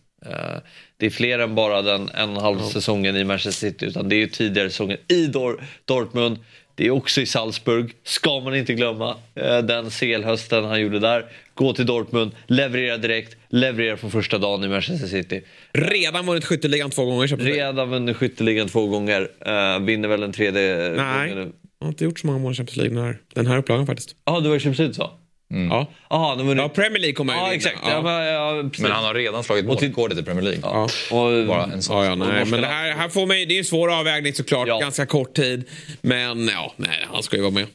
Det 0.99 1.05
är 1.05 1.09
fler 1.09 1.39
än 1.39 1.55
bara 1.55 1.81
den 1.81 2.09
en 2.09 2.29
och 2.29 2.35
en 2.35 2.41
halv 2.41 2.59
säsongen 2.59 3.15
i 3.15 3.23
Manchester 3.23 3.67
City 3.69 3.85
utan 3.85 4.09
det 4.09 4.15
är 4.15 4.19
ju 4.19 4.27
tidigare 4.27 4.69
säsonger 4.69 4.97
i 5.07 5.25
Dor- 5.27 5.63
Dortmund. 5.85 6.39
Det 6.75 6.85
är 6.87 6.91
också 6.91 7.21
i 7.21 7.25
Salzburg, 7.25 7.91
ska 8.03 8.39
man 8.39 8.55
inte 8.55 8.73
glömma. 8.73 9.15
Eh, 9.35 9.57
den 9.57 9.89
CL-hösten 9.89 10.63
han 10.63 10.81
gjorde 10.81 10.99
där. 10.99 11.25
Gå 11.53 11.73
till 11.73 11.85
Dortmund, 11.85 12.31
leverera 12.47 12.97
direkt, 12.97 13.37
leverera 13.49 13.97
från 13.97 14.11
första 14.11 14.37
dagen 14.37 14.63
i 14.63 14.67
Manchester 14.67 15.07
City. 15.07 15.41
Redan 15.73 16.25
vunnit 16.25 16.45
skytteligan 16.45 16.89
två 16.89 17.05
gånger. 17.05 17.27
Redan 17.27 17.89
vunnit 17.89 18.17
skytteligan 18.17 18.67
två 18.67 18.87
gånger, 18.87 19.27
eh, 19.45 19.79
vinner 19.79 20.07
väl 20.07 20.23
en 20.23 20.31
tredje 20.31 20.93
Nej, 20.97 21.29
gången 21.29 21.43
nu. 21.45 21.51
jag 21.79 21.85
har 21.85 21.91
inte 21.91 22.03
gjort 22.03 22.19
så 22.19 22.27
många 22.27 22.39
mål 22.39 22.51
i 22.53 22.55
Champions 22.55 22.77
League 22.77 22.95
den 22.95 23.05
här, 23.05 23.17
den 23.33 23.47
här 23.47 23.57
upplagan 23.57 23.85
faktiskt. 23.87 24.15
Ja, 24.25 24.39
det 24.39 24.49
var 24.49 24.55
i 24.55 24.59
Champions 24.59 24.79
League 24.79 24.93
så? 24.93 25.11
Ja. 25.51 25.87
Jaha, 26.09 26.35
de 26.35 26.47
vunnit... 26.47 26.61
ja, 26.61 26.69
Premier 26.69 26.99
League 26.99 27.13
kommer 27.15 27.33
jag 27.33 27.39
ju 27.39 27.45
Ja, 27.45 27.49
vinna. 27.51 27.55
exakt. 27.71 27.77
Ja. 27.87 28.23
Ja. 28.23 28.63
men, 28.79 28.91
han 28.91 29.03
har 29.05 29.13
redan 29.13 29.43
slagit 29.43 29.65
målrekordet 29.65 30.17
i 30.17 30.23
Premier 30.23 30.41
League. 30.43 30.59
Ja. 30.63 30.83
Och, 31.11 31.47
Bara 31.47 31.63
en 31.63 31.83
sån. 31.83 32.05
Ja, 32.05 32.15
nej. 32.15 32.45
Men 32.45 32.61
det 32.61 32.67
här, 32.67 32.91
här 32.91 33.09
får 33.09 33.27
man, 33.27 33.39
ju- 33.39 33.45
det 33.45 33.53
är 33.53 33.59
en 33.59 33.65
svår 33.65 33.99
avvägning 33.99 34.33
såklart. 34.33 34.67
Ja. 34.67 34.79
Ganska 34.79 35.05
kort 35.05 35.33
tid. 35.33 35.63
Men 36.01 36.47
ja, 36.47 36.73
nej, 36.77 37.05
han 37.13 37.23
ska 37.23 37.35
ju 37.35 37.41
vara 37.41 37.51
med. 37.51 37.67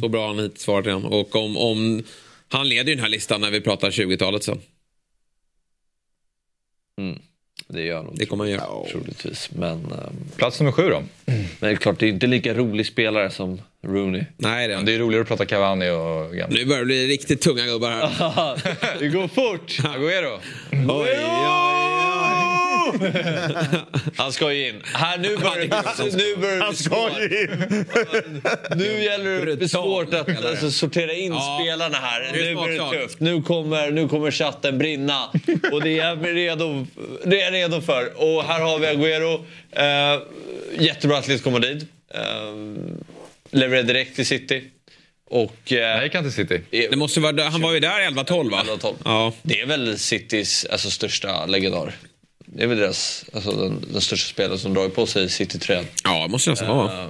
Så 0.00 0.08
bra 0.08 0.20
har 0.20 0.28
han 0.28 0.38
hittills 0.38 0.68
varit 0.68 0.86
redan. 0.86 1.04
Och 1.04 1.36
om, 1.36 1.56
om, 1.56 2.02
han 2.48 2.68
leder 2.68 2.88
ju 2.88 2.94
den 2.94 3.02
här 3.02 3.10
listan 3.10 3.40
när 3.40 3.50
vi 3.50 3.60
pratar 3.60 3.90
20-talet 3.90 4.44
sen. 4.44 4.60
Det 7.68 7.82
gör 7.82 7.96
han 7.96 8.14
Det 8.14 8.26
kommer 8.26 8.44
han 8.44 8.50
göra. 8.52 8.84
troligtvis. 8.90 9.50
Men, 9.52 9.70
ehm, 9.84 10.16
Plats 10.36 10.60
nummer 10.60 10.72
sju 10.72 10.88
då. 10.90 11.02
men 11.24 11.46
det 11.60 11.66
är 11.70 11.76
klart, 11.76 11.98
det 12.00 12.06
är 12.06 12.10
inte 12.10 12.26
lika 12.26 12.54
rolig 12.54 12.86
spelare 12.86 13.30
som 13.30 13.60
Rooney. 13.86 14.24
Nej, 14.36 14.68
det 14.68 14.72
är 14.72 14.76
han. 14.76 14.84
det 14.84 14.94
är 14.94 14.98
roligare 14.98 15.22
att 15.22 15.28
prata 15.28 15.46
Cavani 15.46 15.90
och 15.90 16.36
gamla. 16.36 16.56
Nu 16.56 16.66
börjar 16.66 16.80
det 16.80 16.86
bli 16.86 17.06
riktigt 17.06 17.40
tunga 17.40 17.66
gubbar 17.66 17.90
här. 17.90 18.98
det 18.98 19.08
går 19.08 19.28
fort! 19.28 19.78
Agüero. 19.78 20.38
Oj, 20.88 21.18
Han 24.16 24.32
ska 24.32 24.52
ju 24.52 24.68
in. 24.68 24.82
Här, 24.94 25.18
nu 25.18 25.36
börjar 25.36 25.56
det, 25.56 26.16
nu 26.16 26.36
börjar 26.36 26.60
det 26.60 26.66
bli 26.68 26.76
svårt. 26.76 27.12
Nu 28.76 29.02
gäller 29.04 29.56
det 29.56 29.68
svårt 29.68 30.14
att 30.14 30.44
alltså, 30.44 30.70
sortera 30.70 31.12
in 31.12 31.32
Ja. 31.32 31.58
spelarna 31.62 31.96
här. 31.96 32.32
Nu 32.32 32.54
blir 32.54 32.92
det 32.92 33.00
tufft. 33.02 33.20
Nu 33.20 33.42
kommer, 33.42 33.90
nu 33.90 34.08
kommer 34.08 34.30
chatten 34.30 34.78
brinna. 34.78 35.24
Och 35.72 35.82
det 35.82 35.98
är 35.98 36.06
jag 36.06 36.26
redo, 36.36 36.86
det 37.24 37.42
är 37.42 37.52
redo 37.52 37.80
för. 37.80 38.12
Och 38.16 38.44
här 38.44 38.60
har 38.60 38.78
vi 38.78 38.86
Agüero. 38.86 39.38
Uh, 39.38 40.22
jättebra 40.78 41.18
Atletico 41.18 41.50
Madrid. 41.50 41.86
Uh, 42.14 42.20
levererar 43.50 43.82
direkt 43.82 44.16
till 44.16 44.26
City. 44.26 44.62
Och, 45.30 45.72
eh, 45.72 45.98
Nej, 45.98 46.10
kan 46.10 46.24
inte 46.24 46.36
City. 46.36 46.60
Det 46.70 46.96
måste 46.96 47.20
vara, 47.20 47.48
han 47.48 47.60
var 47.60 47.72
ju 47.72 47.80
där 47.80 48.10
11-12 48.10 48.50
va? 48.50 48.64
11-12. 48.66 48.94
Ja. 49.04 49.32
Det 49.42 49.60
är 49.60 49.66
väl 49.66 49.98
Citys 49.98 50.64
alltså, 50.64 50.90
största 50.90 51.46
legendar. 51.46 51.94
Det 52.46 52.62
är 52.62 52.66
väl 52.66 52.78
deras, 52.78 53.24
alltså, 53.32 53.50
den, 53.52 53.84
den 53.92 54.00
största 54.00 54.28
spelaren 54.30 54.58
som 54.58 54.74
dragit 54.74 54.94
på 54.94 55.06
sig 55.06 55.28
City-tröjan. 55.28 55.84
Ja, 56.04 56.22
det 56.22 56.28
måste 56.28 56.50
nästan 56.50 56.76
vara. 56.76 57.08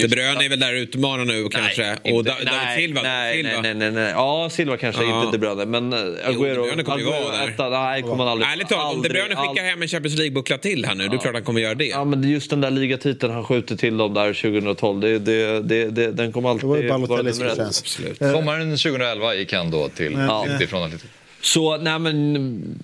De 0.00 0.08
Bruyne 0.08 0.44
är 0.44 0.48
väl 0.48 0.60
där 0.60 0.74
och 0.74 0.78
utmanar 0.78 1.24
nu 1.24 1.48
kanske. 1.48 1.90
inte- 1.92 2.12
och 2.12 2.24
Da- 2.24 2.30
David 2.32 2.48
nej, 2.52 2.76
Silva. 2.76 3.02
Nej, 3.02 3.36
Silva. 3.36 3.50
nej, 3.60 3.74
nej, 3.74 3.74
nej, 3.74 3.90
nej. 4.02 4.10
Ja, 4.12 4.48
Silva 4.52 4.76
kanske, 4.76 5.02
Ja. 5.04 5.24
inte 5.24 5.38
De 5.38 5.38
Bruyne. 5.38 5.64
Men 5.66 5.92
eh, 5.92 5.98
Agüero... 5.98 6.76
De 6.76 6.84
kommer 6.84 6.98
ju 6.98 7.04
vara 7.04 7.36
där. 7.36 7.48
etta, 7.48 7.68
nej, 7.68 8.02
kommer 8.02 8.16
han 8.16 8.28
aldrig... 8.28 8.48
Ärligt 8.50 8.68
talat, 8.68 8.94
om 8.94 9.02
De 9.02 9.08
Bruyne 9.08 9.28
skickar 9.28 9.42
aldrig- 9.48 9.64
hem 9.64 9.82
en 9.82 9.88
Champions 9.88 10.18
League-buckla 10.18 10.58
till 10.58 10.84
här 10.84 10.94
nu, 10.94 11.08
då 11.08 11.14
är 11.14 11.18
klart 11.18 11.34
han 11.34 11.44
kommer 11.44 11.60
göra 11.60 11.74
det. 11.74 11.86
Ja, 11.86 12.04
men 12.04 12.30
just 12.30 12.50
den 12.50 12.60
där 12.60 12.70
ligatiteln 12.70 13.32
han 13.32 13.44
skjuter 13.44 13.76
till 13.76 13.96
dem 13.96 14.14
där 14.14 14.32
2012, 14.32 15.00
det, 15.00 15.18
det, 15.18 15.60
det, 15.62 15.84
det, 15.90 16.12
den 16.12 16.32
kommer 16.32 16.48
alltid 16.50 16.62
Det 16.64 16.66
var 16.68 16.76
ju 16.76 16.88
vara 16.88 16.98
Balotellis 16.98 17.38
nummer 17.38 17.52
ett. 17.52 17.58
Absolut. 17.58 18.18
Sommaren 18.18 18.70
2011 18.70 19.34
gick 19.34 19.52
han 19.52 19.70
då 19.70 19.88
till 19.88 20.12
Ja. 20.12 20.46
City 20.52 20.66
från 20.66 20.82
Atletico. 20.82 21.08
Så, 21.40 21.76
nej 21.76 21.98
men... 21.98 22.78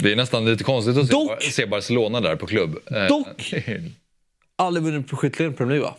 Det 0.00 0.12
är 0.12 0.16
nästan 0.16 0.44
lite 0.46 0.64
konstigt 0.64 0.96
att 0.96 1.06
se, 1.06 1.12
Dock- 1.12 1.42
se 1.42 1.66
Barcelona 1.66 2.20
där 2.20 2.36
på 2.36 2.46
klubb. 2.46 2.76
Eh, 2.90 2.96
Dock- 2.96 3.54
Aldrig 4.58 4.84
vunnit 4.84 5.08
på 5.08 5.16
skytteligan 5.16 5.52
på 5.52 5.56
Premier 5.56 5.80
va? 5.80 5.94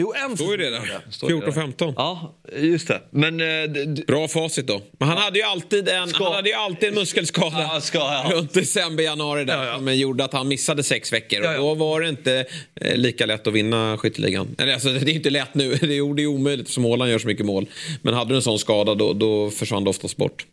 Jo, 0.00 0.12
en 0.24 0.36
Står 0.36 0.50
ju 0.50 0.56
det 0.56 0.70
där. 0.70 1.00
Står 1.10 1.28
det 1.28 1.34
där. 1.40 1.46
14-15. 1.52 1.94
Ja, 1.96 2.38
just 2.56 2.88
det. 2.88 3.00
Men... 3.10 3.40
eh, 3.40 4.04
Bra 4.06 4.28
facit 4.28 4.66
då. 4.66 4.82
Men 4.98 5.08
han 5.08 5.18
hade 5.18 5.38
ju 5.38 5.44
alltid 5.44 5.88
en, 5.88 6.08
Ska- 6.08 6.24
han 6.24 6.32
hade 6.32 6.48
ju 6.48 6.54
alltid 6.54 6.88
en 6.88 6.94
muskelskada. 6.94 7.68
Ja, 7.72 7.80
ska, 7.80 7.98
ja. 7.98 8.30
Runt 8.32 8.54
december, 8.54 9.04
januari 9.04 9.44
där, 9.44 9.74
som 9.74 9.94
gjorde 9.94 10.24
att 10.24 10.32
han 10.32 10.48
missade 10.48 10.82
sex 10.82 11.12
veckor. 11.12 11.40
Och 11.48 11.54
då 11.56 11.74
var 11.74 12.00
det 12.00 12.08
inte 12.08 12.44
eh, 12.80 12.96
lika 12.96 13.26
lätt 13.26 13.46
att 13.46 13.52
vinna 13.54 13.98
skytteligan. 13.98 14.56
Eller 14.58 14.72
alltså, 14.72 14.88
det 14.88 15.10
är 15.10 15.14
inte 15.14 15.30
lätt 15.30 15.54
nu. 15.54 15.74
Det 15.80 15.96
är, 15.96 16.14
det 16.14 16.22
är 16.22 16.26
omöjligt 16.26 16.60
eftersom 16.66 16.84
Haaland 16.84 17.10
gör 17.10 17.18
så 17.18 17.26
mycket 17.26 17.46
mål. 17.46 17.66
Men 18.02 18.14
hade 18.14 18.30
du 18.30 18.36
en 18.36 18.42
sån 18.42 18.58
skada 18.58 18.94
då, 18.94 19.12
då 19.12 19.50
försvann 19.50 19.84
det 19.84 19.90
oftast 19.90 20.16
bort. 20.16 20.46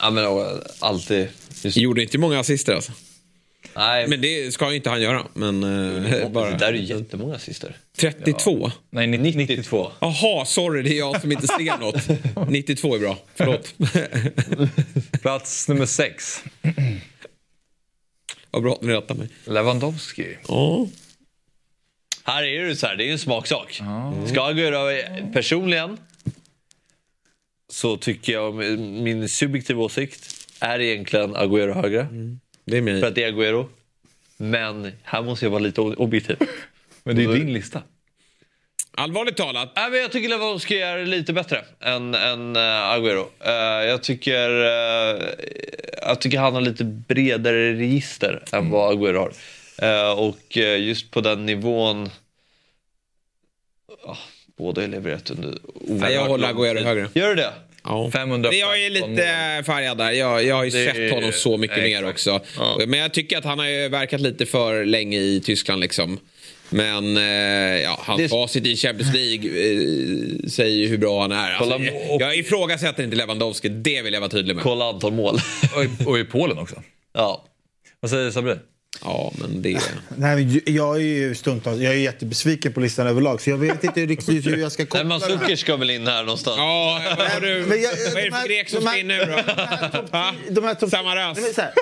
Ja, 0.00 0.10
men 0.10 0.24
ja, 0.24 0.52
alltid... 0.78 1.28
Just, 1.62 1.76
Gjorde 1.76 2.02
inte 2.02 2.18
många 2.18 2.40
assister 2.40 2.74
alltså. 2.74 2.92
Nej, 3.76 4.08
Men 4.08 4.20
det 4.20 4.54
ska 4.54 4.70
ju 4.70 4.76
inte 4.76 4.90
han 4.90 5.02
göra. 5.02 5.26
Men 5.34 5.64
eh, 6.04 6.28
bara... 6.28 6.50
det 6.50 6.56
där 6.56 6.68
är 6.68 6.72
ju 6.72 6.96
jättemånga 6.98 7.34
assister. 7.34 7.76
32? 7.96 8.70
Nej, 8.90 9.06
92. 9.06 9.92
Jaha, 10.00 10.44
sorry 10.44 10.82
det 10.82 10.94
är 10.94 10.98
jag 10.98 11.20
som 11.20 11.32
inte 11.32 11.46
ser 11.46 11.78
något. 11.78 12.48
92 12.50 12.94
är 12.94 12.98
bra, 12.98 13.18
förlåt. 13.34 13.74
Plats 15.22 15.68
nummer 15.68 15.86
sex. 15.86 16.44
Vad 18.50 18.62
bra 18.62 18.72
att 18.72 18.82
ni 18.82 18.92
rättar 18.92 19.14
mig. 19.14 19.28
Lewandowski. 19.44 20.36
Ja. 20.48 20.86
Här 22.24 22.42
är 22.42 22.64
det 22.64 22.76
så 22.76 22.86
här, 22.86 22.96
det 22.96 23.04
är 23.04 23.06
ju 23.06 23.12
en 23.12 23.18
smaksak. 23.18 23.72
Ska 24.26 24.40
Agüero 24.40 25.32
personligen 25.32 25.98
så 27.68 27.96
tycker 27.96 28.32
jag, 28.32 28.54
min 28.78 29.28
subjektiva 29.28 29.82
åsikt 29.82 30.46
är 30.60 30.80
egentligen 30.80 31.36
Agüero 31.36 31.74
högre. 31.74 32.08
Det 32.70 32.76
är 32.76 32.80
min. 32.80 33.00
För 33.00 33.06
att 33.06 33.14
det 33.14 33.24
är 33.24 33.32
Agüero. 33.32 33.66
Men 34.36 34.92
här 35.02 35.22
måste 35.22 35.44
jag 35.44 35.50
vara 35.50 35.62
lite 35.62 35.80
objektiv. 35.80 36.36
Men 37.04 37.16
det 37.16 37.24
är 37.24 37.28
din 37.28 37.52
lista. 37.52 37.82
Allvarligt 38.92 39.36
talat. 39.36 39.72
Nej, 39.76 39.90
men 39.90 40.00
jag 40.00 40.12
tycker 40.12 40.28
Lewandowski 40.28 40.80
är 40.80 41.06
lite 41.06 41.32
bättre 41.32 41.64
än, 41.80 42.14
än 42.14 42.56
uh, 42.56 42.62
Agüero. 42.62 43.26
Eh, 43.40 43.88
jag, 43.88 44.02
tycker, 44.02 44.50
eh, 44.50 45.28
jag 46.02 46.20
tycker 46.20 46.38
han 46.38 46.54
har 46.54 46.60
lite 46.60 46.84
bredare 46.84 47.72
register 47.72 48.42
än 48.52 48.70
vad 48.70 48.94
Agüero 48.94 49.18
har. 49.18 49.32
Och 50.16 50.56
just 50.56 51.10
på 51.10 51.20
den 51.20 51.46
nivån... 51.46 52.10
ah, 54.04 54.16
båda 54.56 54.80
har 54.80 54.88
levererat 54.88 55.30
under 55.30 55.58
Nej, 55.86 56.14
jag 56.14 56.24
håller 56.24 56.74
tid. 56.74 56.86
högre. 56.86 57.08
Gör 57.14 57.28
du 57.28 57.34
det? 57.34 57.52
Ja. 57.84 58.10
515 58.12 58.58
Jag 58.58 58.84
är 58.84 58.90
lite 58.90 59.62
färgad 59.66 59.98
där. 59.98 60.10
Jag, 60.10 60.44
jag 60.44 60.56
har 60.56 60.64
ju 60.64 60.70
Det 60.70 60.78
är- 60.86 60.92
sett 60.94 61.14
honom 61.14 61.32
så 61.32 61.56
mycket 61.56 61.76
Nej, 61.78 61.94
mer 61.94 62.08
också. 62.10 62.40
Ja. 62.56 62.80
Men 62.86 63.00
jag 63.00 63.12
tycker 63.14 63.38
att 63.38 63.44
han 63.44 63.58
har 63.58 63.66
ju 63.66 63.88
verkat 63.88 64.20
lite 64.20 64.46
för 64.46 64.84
länge 64.84 65.18
i 65.18 65.40
Tyskland 65.44 65.80
liksom. 65.80 66.18
Men 66.72 67.16
eh, 67.16 67.22
ja, 67.82 67.98
hans 68.02 68.22
Det- 68.22 68.28
facit 68.28 68.66
i 68.66 68.76
Champions 68.76 69.14
League 69.14 69.50
eh, 69.50 70.48
säger 70.48 70.76
ju 70.76 70.86
hur 70.88 70.98
bra 70.98 71.20
han 71.22 71.32
är. 71.32 71.52
Alltså, 71.52 71.78
jag, 71.78 72.20
jag 72.20 72.36
ifrågasätter 72.36 73.02
inte 73.04 73.16
Lewandowski, 73.16 73.68
det 73.68 74.02
vill 74.02 74.12
jag 74.14 74.20
vara 74.20 74.30
tydlig 74.30 74.54
med. 74.56 74.62
Kolla 74.64 74.88
antal 74.88 75.12
mål. 75.12 75.38
Och 75.76 75.84
i, 75.84 75.88
och 76.06 76.18
i 76.18 76.24
Polen 76.24 76.58
också. 76.58 76.82
ja. 77.12 77.44
Vad 78.00 78.10
säger 78.10 78.30
Sabri? 78.30 78.54
Ja, 79.04 79.32
men 79.38 79.62
det... 79.62 79.80
Nej, 80.16 80.62
jag 80.66 80.96
är 80.96 81.00
ju 81.00 81.34
stundtals 81.34 81.80
jag 81.80 81.92
är 81.94 81.98
jättebesviken 81.98 82.72
på 82.72 82.80
listan 82.80 83.06
överlag 83.06 83.40
så 83.40 83.50
jag 83.50 83.56
vet 83.58 83.84
inte 83.84 84.06
riktigt 84.06 84.46
hur 84.46 84.56
jag 84.56 84.72
ska 84.72 84.82
Nej, 84.82 84.88
koppla 84.88 85.18
här. 85.18 85.38
Zucker 85.38 85.56
ska 85.56 85.76
väl 85.76 85.90
in 85.90 86.06
här 86.06 86.22
någonstans. 86.24 86.56
Ja, 86.58 87.00
vad 87.18 87.26
har 87.26 87.40
du, 87.40 87.64
Men 87.68 87.82
jag- 87.82 87.90
vad 88.14 88.22
är 88.22 88.30
det 88.30 88.36
för 88.40 88.48
grek 88.48 88.68
som 88.68 88.82
ska 88.82 88.96
in 88.98 89.08
nu 89.08 89.18
då? 89.18 89.24
De 90.50 90.64
här 90.64 90.74
topp- 90.74 90.90
Samaras. 90.90 91.38
Nej, 91.38 91.44
men 91.44 91.54
så 91.54 91.60
här, 91.60 91.72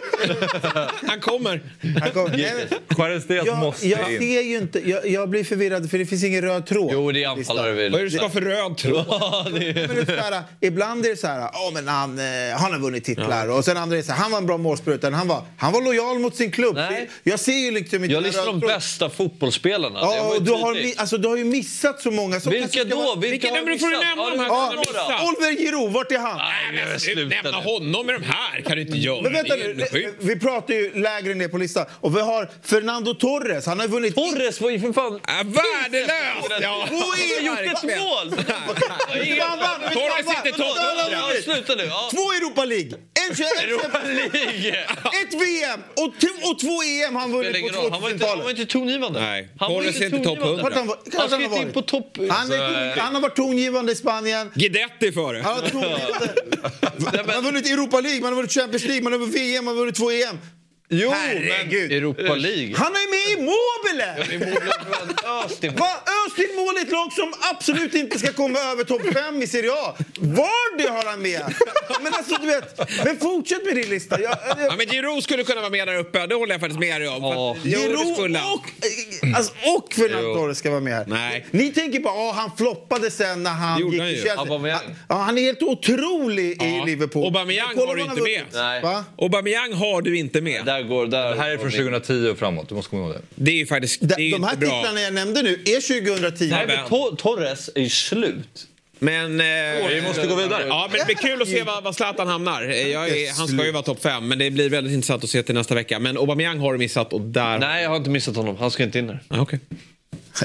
Han 1.09 1.21
kommer. 1.21 1.63
han 2.01 2.11
kom- 2.11 2.31
nej, 2.31 2.53
men- 2.71 2.79
Juarez 2.99 3.27
Diaz 3.27 3.47
Jag, 3.47 3.59
måste 3.59 3.89
jag 3.89 4.13
in. 4.13 4.19
ser 4.19 4.41
ju 4.43 4.57
inte, 4.57 4.91
jag, 4.91 5.07
jag 5.09 5.29
blir 5.29 5.45
förvirrad 5.45 5.91
för 5.91 5.99
det 5.99 6.07
finns 6.07 6.25
ingen 6.25 6.43
röd 6.43 6.67
tråd. 6.67 6.91
Jo, 6.93 7.13
det 7.13 7.25
är 7.25 7.29
anfallare 7.29 7.71
Vad 7.73 7.79
är 7.79 7.83
väl. 7.83 7.93
det 7.93 8.03
du 8.03 8.11
ska 8.11 8.29
för 8.31 8.41
röd 8.41 8.77
tråd? 8.77 9.05
Ja, 9.09 9.47
det 9.59 9.69
är... 9.69 9.75
Men 9.89 9.97
det 9.97 10.03
är 10.03 10.07
så 10.07 10.23
här, 10.35 10.43
ibland 10.61 11.07
är 11.07 11.11
det 11.11 11.17
så 11.17 11.27
här, 11.27 11.49
oh, 11.49 11.73
men 11.75 11.89
han, 11.89 12.19
eh, 12.19 12.25
han 12.59 12.73
har 12.73 12.79
vunnit 12.79 13.05
titlar. 13.05 13.49
Och 13.49 13.65
sen 13.65 13.77
andra 13.77 13.97
är 13.97 14.01
det 14.01 14.07
så 14.07 14.13
här, 14.13 14.19
han 14.23 14.31
var 14.31 14.39
en 14.39 14.47
bra 14.47 14.57
målspruta. 14.59 15.11
Han 15.11 15.29
var, 15.29 15.43
han 15.57 15.73
var 15.73 15.83
lojal 15.83 16.19
mot 16.19 16.37
sin 16.37 16.51
klubb. 16.51 16.75
Nej. 16.75 16.98
Jag 17.23 17.41
ser 17.41 17.53
ju 17.53 17.71
liksom 17.71 18.05
inte 18.05 18.15
Jag 18.15 18.25
röda 18.27 18.45
de 18.45 18.61
bästa 18.61 19.11
fotbollsspelarna. 19.11 19.99
Ja, 20.03 20.21
och 20.37 20.43
du 20.43 20.53
har, 20.53 20.75
mi- 20.75 20.95
alltså, 20.97 21.19
du 21.19 21.29
har 21.29 21.37
ju 21.37 21.45
missat 21.45 22.01
så 22.03 22.11
många. 22.11 22.41
Som 22.41 22.53
Vilka 22.53 22.85
då? 22.85 22.97
vara- 22.97 23.17
Vilka 23.21 23.53
nummer 23.55 23.79
får 23.79 23.87
du 23.87 23.93
nämna 23.99 24.23
Ja, 24.23 24.31
de 24.31 24.39
här 24.39 24.49
det- 24.49 24.55
Ja, 24.55 24.75
missat? 24.81 25.23
Oliver 25.29 25.63
Giroud, 25.65 25.93
vart 25.93 26.13
är 26.13 26.19
han? 26.19 26.37
Nej, 26.39 26.85
men 26.91 27.01
sluta 27.01 27.43
Nämna 27.43 27.59
honom 27.61 28.07
med 28.07 28.15
de 28.15 28.25
här 28.25 28.61
kan 28.61 28.77
du 28.77 28.83
inte 28.83 28.97
göra. 28.99 29.23
Men 29.23 29.33
vänta 29.33 29.55
är 29.55 29.75
nu, 29.93 30.15
vi 30.21 30.39
pratar 30.39 30.75
ju 30.75 31.01
lägre 31.01 31.35
ner 31.35 31.49
på 31.49 31.59
listan. 31.59 31.87
Och 32.01 32.17
vi 32.17 32.21
har 32.21 32.51
Fernando 32.63 33.15
Torres. 33.15 33.67
Han 33.67 33.81
har 33.81 33.89
vunnit... 33.89 34.15
Torres 34.15 34.61
var 34.61 34.71
ju 34.71 34.81
för 34.81 34.93
fan... 34.93 35.15
Äh, 35.15 35.35
värdelös! 35.47 36.61
Ja. 36.63 36.85
Två 36.89 36.97
har 36.97 37.43
gjort 37.43 37.59
ett 37.77 37.83
mål! 37.83 38.45
Torres 39.93 40.27
sitter 40.37 40.51
topp 40.59 40.77
Vänta, 40.77 40.95
vänta, 40.95 41.03
100. 41.03 41.27
vänta. 41.33 41.43
Sluta 41.43 41.75
nu. 41.75 41.85
Ja. 41.85 42.09
Två 42.11 42.33
Europa 42.33 42.65
League, 42.65 42.91
Europa 43.31 43.99
League! 44.07 44.69
ett 45.23 45.35
VM 45.35 45.81
och, 45.97 46.21
t- 46.21 46.27
och 46.51 46.59
två 46.59 46.83
EM 46.83 47.15
har 47.15 47.21
han 47.21 47.33
vunnit 47.33 47.73
på 47.73 47.81
roll. 47.83 47.91
Han 47.93 48.03
var 48.03 48.11
inte, 48.11 48.27
han 48.27 48.39
var 48.39 48.45
2000-talet. 48.45 48.59
inte 48.59 48.73
tongivande. 48.73 49.21
Nej. 49.21 49.49
Han 49.59 49.73
var 49.73 49.83
är 49.83 49.87
inte 49.87 50.11
topp 50.11 50.39
tongivande. 50.39 50.47
100. 50.51 50.63
Vart 50.63 50.75
han 50.75 50.87
var- 50.87 50.99
Han 51.19 51.31
han 51.31 51.43
inte 51.43 51.57
in 51.59 51.73
på 51.73 51.83
topp... 51.83 52.17
Han, 52.31 52.53
är, 52.53 52.97
han 52.97 53.15
har 53.15 53.23
varit 53.23 53.37
tongivande 53.37 53.93
i 53.93 53.95
Spanien. 53.95 54.51
Guidetti 54.55 55.13
före. 55.13 55.39
Han 55.45 55.55
har, 55.55 55.61
tongivande. 55.69 56.35
har 57.35 57.43
vunnit 57.43 57.67
Europa 57.71 58.01
League, 58.01 58.21
man 58.21 58.29
har 58.33 58.37
vunnit 58.37 58.53
Champions 58.53 58.85
League, 58.85 59.03
man 59.03 59.13
har 59.13 59.19
vunnit 59.21 59.35
VM, 59.37 59.65
man 59.65 59.75
har 59.75 59.81
vunnit 59.81 59.95
två 59.97 60.11
EM. 60.11 60.39
Jo, 60.91 61.11
Herregud. 61.11 61.93
Europa 61.93 62.35
League. 62.35 62.75
Han 62.77 62.93
är 62.93 63.11
med 63.11 63.39
i 63.39 63.43
Mobile! 63.43 64.39
Östin. 65.45 65.75
Va? 65.77 65.87
Östin 66.27 66.57
mål 66.57 66.75
i 66.79 66.81
ett 66.83 66.91
lag 66.93 67.13
som 67.13 67.33
absolut 67.55 67.95
inte 67.95 68.19
ska 68.19 68.33
komma 68.33 68.59
över 68.59 68.85
topp 68.85 69.03
5 69.15 69.43
i 69.43 69.47
Serie 69.47 69.71
A. 69.73 69.95
Vardy 70.19 70.89
har 70.89 71.05
han 71.11 71.23
med. 71.23 71.43
Men 72.03 72.15
alltså 72.15 72.37
du 72.41 72.47
vet, 72.47 72.79
men 73.05 73.17
fortsätt 73.19 73.65
med 73.65 73.77
din 73.77 73.91
lista. 73.91 74.21
Jag, 74.21 74.31
Ja, 74.49 74.57
jag, 74.59 74.77
men 74.79 74.87
Giroud 74.87 75.23
skulle 75.23 75.45
kunna 75.45 75.61
vara 75.61 75.71
med 75.71 75.89
där 75.89 75.95
uppe. 75.99 76.27
Det 76.27 76.35
håller 76.35 76.55
jag 76.55 76.61
faktiskt 76.61 76.81
med 76.81 77.01
dig 77.01 77.09
om. 77.09 77.21
För 77.21 77.29
Ja. 77.29 77.53
att- 77.53 77.59
Jo, 77.65 77.79
det 77.79 77.87
Giroud 77.87 78.37
och, 78.37 78.67
alltså, 79.37 79.53
och 79.77 79.93
Fernando 79.95 80.35
Torres 80.35 80.59
ska 80.59 80.71
vara 80.71 80.81
med 80.81 80.93
här. 80.95 81.05
Nej. 81.07 81.47
Ni 81.51 81.73
tänker 81.73 81.99
på 82.01 82.09
att 82.29 82.37
han 82.37 82.51
floppade 82.57 83.11
sen 83.11 83.43
när 83.43 83.51
han 83.51 83.79
gick 83.91 84.01
han 84.01 84.09
till. 84.09 84.23
Chelsea. 84.23 84.37
Han, 84.37 84.65
ja, 85.09 85.15
han 85.15 85.39
är 85.39 85.43
helt 85.43 85.63
otrolig 85.63 86.63
i 86.63 86.77
Ja. 86.79 86.85
Liverpool. 86.85 87.25
Aubameyang 87.25 87.69
Men 87.77 87.89
har 87.89 87.95
du 87.97 88.03
inte 88.03 88.15
med. 88.15 88.23
vunnit. 88.23 88.45
Nej. 88.53 88.83
Va? 88.83 89.05
Aubameyang 89.19 89.73
har 89.73 90.03
du 90.03 90.19
inte 90.19 90.41
med. 90.41 90.65
Där 90.65 90.78
går... 90.83 91.07
Där 91.07 91.31
Det 91.31 91.37
här 91.41 91.51
är 91.51 91.59
från 91.59 91.71
2010 91.71 92.29
och 92.31 92.39
framåt, 92.39 92.69
du 92.69 92.75
måste 92.75 92.91
komma 92.91 93.03
ihåg 93.03 93.13
det. 93.15 93.21
Det 93.35 93.51
är 93.51 93.55
ju 93.57 93.67
faktiskt 93.67 94.01
De, 94.01 94.07
det 94.07 94.15
är 94.15 94.21
ju 94.21 94.31
de 94.31 94.45
här 94.45 94.51
inte 94.53 94.67
bra. 94.67 94.81
titlarna 94.81 95.01
jag 95.01 95.15
nämnde 95.15 95.43
nu 95.43 95.53
är 95.65 96.03
2010. 96.05 96.49
Nej, 96.51 96.67
men 96.67 96.77
Tor- 96.89 97.17
Torres 97.17 97.71
är 97.75 97.81
ju 97.81 97.89
slut. 97.89 98.67
Men... 98.99 99.41
Eh, 99.41 99.47
Vi 99.89 100.03
måste 100.07 100.27
gå 100.27 100.35
vidare. 100.35 100.65
Ja, 100.69 100.89
men 100.91 100.99
det 101.01 101.07
blir 101.07 101.17
kul 101.17 101.43
att 101.43 101.49
se 101.49 101.63
var, 101.63 101.83
var 101.83 101.93
Zlatan 101.93 102.29
hamnar. 102.29 102.63
Eh, 102.69 102.89
Jag 102.89 103.09
är, 103.09 103.39
han 103.39 103.49
ska 103.49 103.65
ju 103.67 103.73
vara 103.73 103.83
topp 103.83 104.03
fem, 104.03 104.29
men 104.29 104.39
det 104.39 104.51
blir 104.51 104.71
väldigt 104.71 104.93
intressant 104.93 105.25
att 105.25 105.31
se 105.31 105.43
till 105.43 105.55
nästa 105.55 105.75
vecka. 105.75 105.99
Men 105.99 106.17
Aubameyang 106.19 106.59
har 106.59 106.73
du 106.73 106.79
missat 106.79 107.13
och 107.13 107.21
där... 107.21 107.59
Nej, 107.59 107.83
jag 107.83 107.91
har 107.91 107.97
inte 107.97 108.11
missat 108.11 108.37
honom. 108.37 108.57
Han 108.57 108.71
ska 108.71 108.83
inte 108.83 108.99
in 108.99 109.07
där. 109.07 109.21
Ah, 109.29 109.41
okej. 109.41 109.61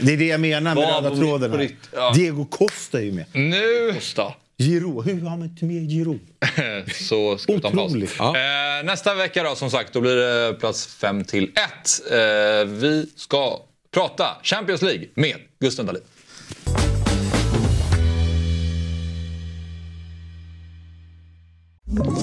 Det 0.01 0.14
är 0.14 0.18
det 0.18 0.26
jag 0.26 0.39
menar 0.39 0.76
med 0.76 0.84
röda 1.03 1.15
tråden. 1.15 1.51
här. 1.51 1.69
ja. 1.95 2.11
Diego 2.15 2.45
Costa 2.45 2.99
är 2.99 3.03
ju 3.03 3.11
med. 3.11 3.26
Nu 3.34 3.93
Costa. 3.93 4.34
Giroud. 4.57 5.05
Hur 5.05 5.21
har 5.21 5.38
man 5.38 5.43
inte 5.43 5.65
med 5.65 5.89
Giroud? 5.89 6.19
så. 7.07 7.38
Otroligt. 7.47 8.15
Ja. 8.19 8.35
Eh, 8.38 8.85
nästa 8.85 9.13
vecka 9.15 9.43
då, 9.43 9.55
som 9.55 9.69
sagt, 9.71 9.93
då 9.93 10.01
blir 10.01 10.15
det 10.15 10.53
plats 10.53 10.88
5 10.88 11.23
till 11.23 11.43
1. 11.43 11.51
Eh, 12.11 12.65
vi 12.65 13.09
ska 13.15 13.61
prata 13.93 14.38
Champions 14.43 14.81
League 14.81 15.07
med 15.15 15.35
Gusten 15.59 15.85
Dahlin. 15.85 16.03
Ett 22.01 22.22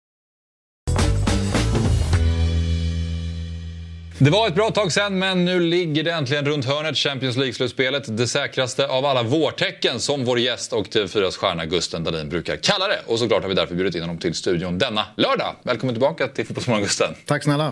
Det 4.23 4.29
var 4.29 4.47
ett 4.47 4.55
bra 4.55 4.71
tag 4.71 4.91
sen, 4.91 5.19
men 5.19 5.45
nu 5.45 5.59
ligger 5.59 6.03
det 6.03 6.11
äntligen 6.11 6.45
runt 6.45 6.65
hörnet. 6.65 6.97
Champions 6.97 7.37
League-slutspelet. 7.37 8.17
Det 8.17 8.27
säkraste 8.27 8.87
av 8.87 9.05
alla 9.05 9.23
vårtecken, 9.23 9.99
som 9.99 10.25
vår 10.25 10.39
gäst 10.39 10.73
och 10.73 10.87
TV4s 10.87 11.37
stjärna 11.37 11.65
Gusten 11.65 12.03
Dahlin 12.03 12.29
brukar 12.29 12.55
kalla 12.55 12.87
det. 12.87 12.99
Och 13.05 13.19
såklart 13.19 13.41
har 13.41 13.49
vi 13.49 13.55
därför 13.55 13.75
bjudit 13.75 13.95
in 13.95 14.01
honom 14.01 14.17
till 14.17 14.33
studion 14.33 14.77
denna 14.77 15.05
lördag. 15.17 15.55
Välkommen 15.63 15.95
tillbaka 15.95 16.27
till 16.27 16.45
Fotbollsmorgon, 16.45 16.83
Gusten. 16.83 17.15
Tack 17.25 17.43
snälla. 17.43 17.71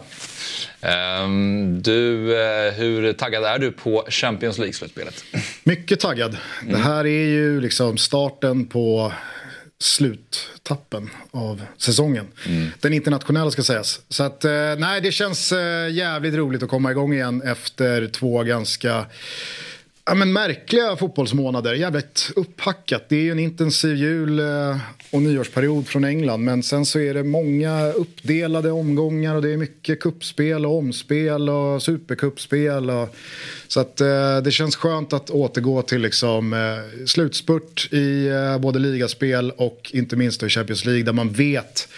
Um, 1.23 1.81
du, 1.81 2.15
uh, 2.17 2.71
hur 2.73 3.13
taggad 3.13 3.43
är 3.43 3.59
du 3.59 3.71
på 3.71 4.05
Champions 4.09 4.57
League-slutspelet? 4.57 5.23
Mycket 5.63 5.99
taggad. 5.99 6.37
Mm. 6.61 6.73
Det 6.73 6.79
här 6.79 7.05
är 7.05 7.25
ju 7.25 7.61
liksom 7.61 7.97
starten 7.97 8.65
på 8.65 9.13
sluttappen 9.83 11.09
av 11.31 11.61
säsongen. 11.77 12.27
Mm. 12.45 12.69
Den 12.79 12.93
internationella 12.93 13.51
ska 13.51 13.63
sägas. 13.63 14.01
Så 14.09 14.23
att, 14.23 14.45
eh, 14.45 14.75
nej, 14.77 15.01
det 15.01 15.11
känns 15.11 15.51
eh, 15.51 15.91
jävligt 15.91 16.33
roligt 16.33 16.63
att 16.63 16.69
komma 16.69 16.91
igång 16.91 17.13
igen 17.13 17.41
efter 17.41 18.07
två 18.07 18.43
ganska 18.43 19.05
ja, 20.05 20.13
men 20.13 20.33
märkliga 20.33 20.95
fotbollsmånader. 20.95 21.73
Jävligt 21.73 22.31
upphackat. 22.35 23.09
Det 23.09 23.15
är 23.15 23.21
ju 23.21 23.31
en 23.31 23.39
intensiv 23.39 23.95
jul 23.95 24.39
eh, 24.39 24.77
och 25.11 25.21
nyårsperiod 25.21 25.87
från 25.87 26.03
England. 26.03 26.43
Men 26.43 26.63
sen 26.63 26.85
så 26.85 26.99
är 26.99 27.13
det 27.13 27.23
många 27.23 27.91
uppdelade 27.91 28.71
omgångar 28.71 29.35
och 29.35 29.41
det 29.41 29.53
är 29.53 29.57
mycket 29.57 29.99
kuppspel 29.99 30.65
och 30.65 30.77
omspel 30.77 31.49
och 31.49 31.83
superkuppspel. 31.83 32.89
Och, 32.89 33.15
så 33.67 33.79
att 33.79 34.01
eh, 34.01 34.37
det 34.43 34.51
känns 34.51 34.75
skönt 34.75 35.13
att 35.13 35.29
återgå 35.29 35.81
till 35.81 36.01
liksom, 36.01 36.53
eh, 36.53 37.05
slutspurt 37.05 37.93
i 37.93 38.27
eh, 38.27 38.57
både 38.57 38.79
ligaspel 38.79 39.51
och 39.51 39.91
inte 39.93 40.15
minst 40.15 40.43
i 40.43 40.49
Champions 40.49 40.85
League 40.85 41.03
där 41.03 41.13
man 41.13 41.29
vet 41.29 41.89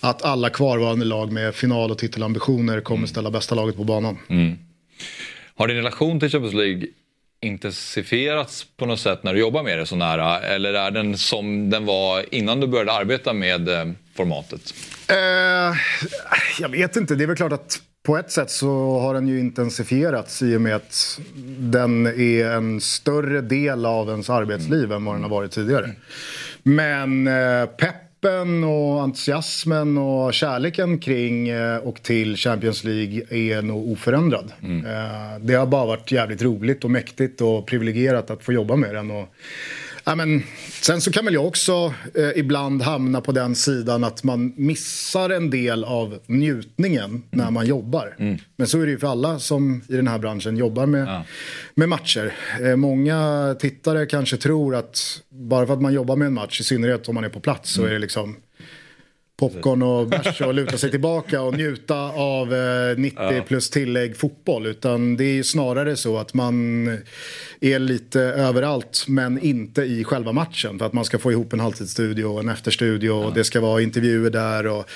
att 0.00 0.22
alla 0.22 0.50
kvarvarande 0.50 1.04
lag 1.04 1.32
med 1.32 1.54
final 1.54 1.90
och 1.90 1.98
titelambitioner 1.98 2.80
kommer 2.80 3.06
ställa 3.06 3.30
bästa 3.30 3.54
laget 3.54 3.76
på 3.76 3.84
banan. 3.84 4.18
Mm. 4.28 4.58
Har 5.54 5.68
din 5.68 5.76
relation 5.76 6.20
till 6.20 6.28
Champions 6.30 6.54
League 6.54 6.86
intensifierats 7.40 8.66
på 8.76 8.86
något 8.86 9.00
sätt 9.00 9.22
när 9.22 9.34
du 9.34 9.40
jobbar 9.40 9.62
med 9.62 9.78
det 9.78 9.86
så 9.86 9.96
nära? 9.96 10.40
Eller 10.40 10.74
är 10.74 10.90
den 10.90 11.18
som 11.18 11.70
den 11.70 11.86
var 11.86 12.34
innan 12.34 12.60
du 12.60 12.66
började 12.66 12.92
arbeta 12.92 13.32
med 13.32 13.68
eh, 13.68 13.92
formatet? 14.16 14.74
Eh, 15.08 15.76
jag 16.60 16.68
vet 16.68 16.96
inte. 16.96 17.14
Det 17.14 17.24
är 17.24 17.26
väl 17.26 17.36
klart 17.36 17.52
att 17.52 17.80
på 18.02 18.16
ett 18.16 18.30
sätt 18.30 18.50
så 18.50 18.98
har 18.98 19.14
den 19.14 19.28
ju 19.28 19.40
intensifierats 19.40 20.42
i 20.42 20.56
och 20.56 20.60
med 20.60 20.76
att 20.76 21.20
den 21.58 22.06
är 22.06 22.44
en 22.44 22.80
större 22.80 23.40
del 23.40 23.86
av 23.86 24.10
ens 24.10 24.30
arbetsliv 24.30 24.84
mm. 24.84 24.96
än 24.96 25.04
vad 25.04 25.14
den 25.14 25.22
har 25.22 25.30
varit 25.30 25.52
tidigare. 25.52 25.90
Men 26.62 27.26
eh, 27.26 27.66
pepp 27.66 28.09
peppen 28.20 28.64
och 28.64 29.02
entusiasmen 29.02 29.98
och 29.98 30.34
kärleken 30.34 30.98
kring 30.98 31.48
eh, 31.48 31.76
och 31.76 32.02
till 32.02 32.36
Champions 32.36 32.84
League 32.84 33.22
är 33.30 33.62
nog 33.62 33.92
oförändrad. 33.92 34.52
Mm. 34.62 34.86
Eh, 34.86 35.38
det 35.40 35.54
har 35.54 35.66
bara 35.66 35.86
varit 35.86 36.12
jävligt 36.12 36.42
roligt 36.42 36.84
och 36.84 36.90
mäktigt 36.90 37.40
och 37.40 37.66
privilegierat 37.66 38.30
att 38.30 38.44
få 38.44 38.52
jobba 38.52 38.76
med 38.76 38.94
den. 38.94 39.10
Och 39.10 39.28
Ja, 40.10 40.16
men, 40.16 40.42
sen 40.80 41.00
så 41.00 41.12
kan 41.12 41.24
väl 41.24 41.34
jag 41.34 41.46
också 41.46 41.94
eh, 42.14 42.30
ibland 42.36 42.82
hamna 42.82 43.20
på 43.20 43.32
den 43.32 43.54
sidan 43.54 44.04
att 44.04 44.24
man 44.24 44.52
missar 44.56 45.30
en 45.30 45.50
del 45.50 45.84
av 45.84 46.18
njutningen 46.26 47.10
mm. 47.10 47.22
när 47.30 47.50
man 47.50 47.66
jobbar. 47.66 48.16
Mm. 48.18 48.38
Men 48.56 48.66
så 48.66 48.80
är 48.80 48.86
det 48.86 48.92
ju 48.92 48.98
för 48.98 49.06
alla 49.06 49.38
som 49.38 49.82
i 49.88 49.96
den 49.96 50.08
här 50.08 50.18
branschen 50.18 50.56
jobbar 50.56 50.86
med, 50.86 51.08
ja. 51.08 51.24
med 51.74 51.88
matcher. 51.88 52.34
Eh, 52.60 52.76
många 52.76 53.56
tittare 53.60 54.06
kanske 54.06 54.36
tror 54.36 54.74
att 54.74 55.22
bara 55.28 55.66
för 55.66 55.74
att 55.74 55.82
man 55.82 55.92
jobbar 55.92 56.16
med 56.16 56.26
en 56.26 56.34
match, 56.34 56.60
i 56.60 56.64
synnerhet 56.64 57.08
om 57.08 57.14
man 57.14 57.24
är 57.24 57.28
på 57.28 57.40
plats, 57.40 57.78
mm. 57.78 57.86
så 57.86 57.90
är 57.90 57.92
det 57.92 57.98
liksom 57.98 58.36
popcorn 59.40 59.82
och 59.82 60.08
bärs 60.08 60.40
och 60.40 60.54
luta 60.54 60.78
sig 60.78 60.90
tillbaka 60.90 61.42
och 61.42 61.54
njuta 61.54 61.96
av 62.10 62.54
90 62.96 63.22
eh, 63.22 63.42
plus 63.42 63.70
tillägg 63.70 64.16
fotboll. 64.16 64.66
Utan 64.66 65.16
det 65.16 65.24
är 65.24 65.32
ju 65.32 65.44
snarare 65.44 65.96
så 65.96 66.18
att 66.18 66.34
man 66.34 66.86
är 67.60 67.78
lite 67.78 68.20
överallt 68.20 69.04
men 69.08 69.38
inte 69.38 69.82
i 69.82 70.04
själva 70.04 70.32
matchen. 70.32 70.78
För 70.78 70.86
att 70.86 70.92
man 70.92 71.04
ska 71.04 71.18
få 71.18 71.32
ihop 71.32 71.52
en 71.52 71.60
halvtidsstudio 71.60 72.24
och 72.24 72.40
en 72.40 72.48
efterstudio 72.48 73.10
och 73.10 73.34
det 73.34 73.44
ska 73.44 73.60
vara 73.60 73.82
intervjuer 73.82 74.30
där. 74.30 74.66
Och 74.66 74.90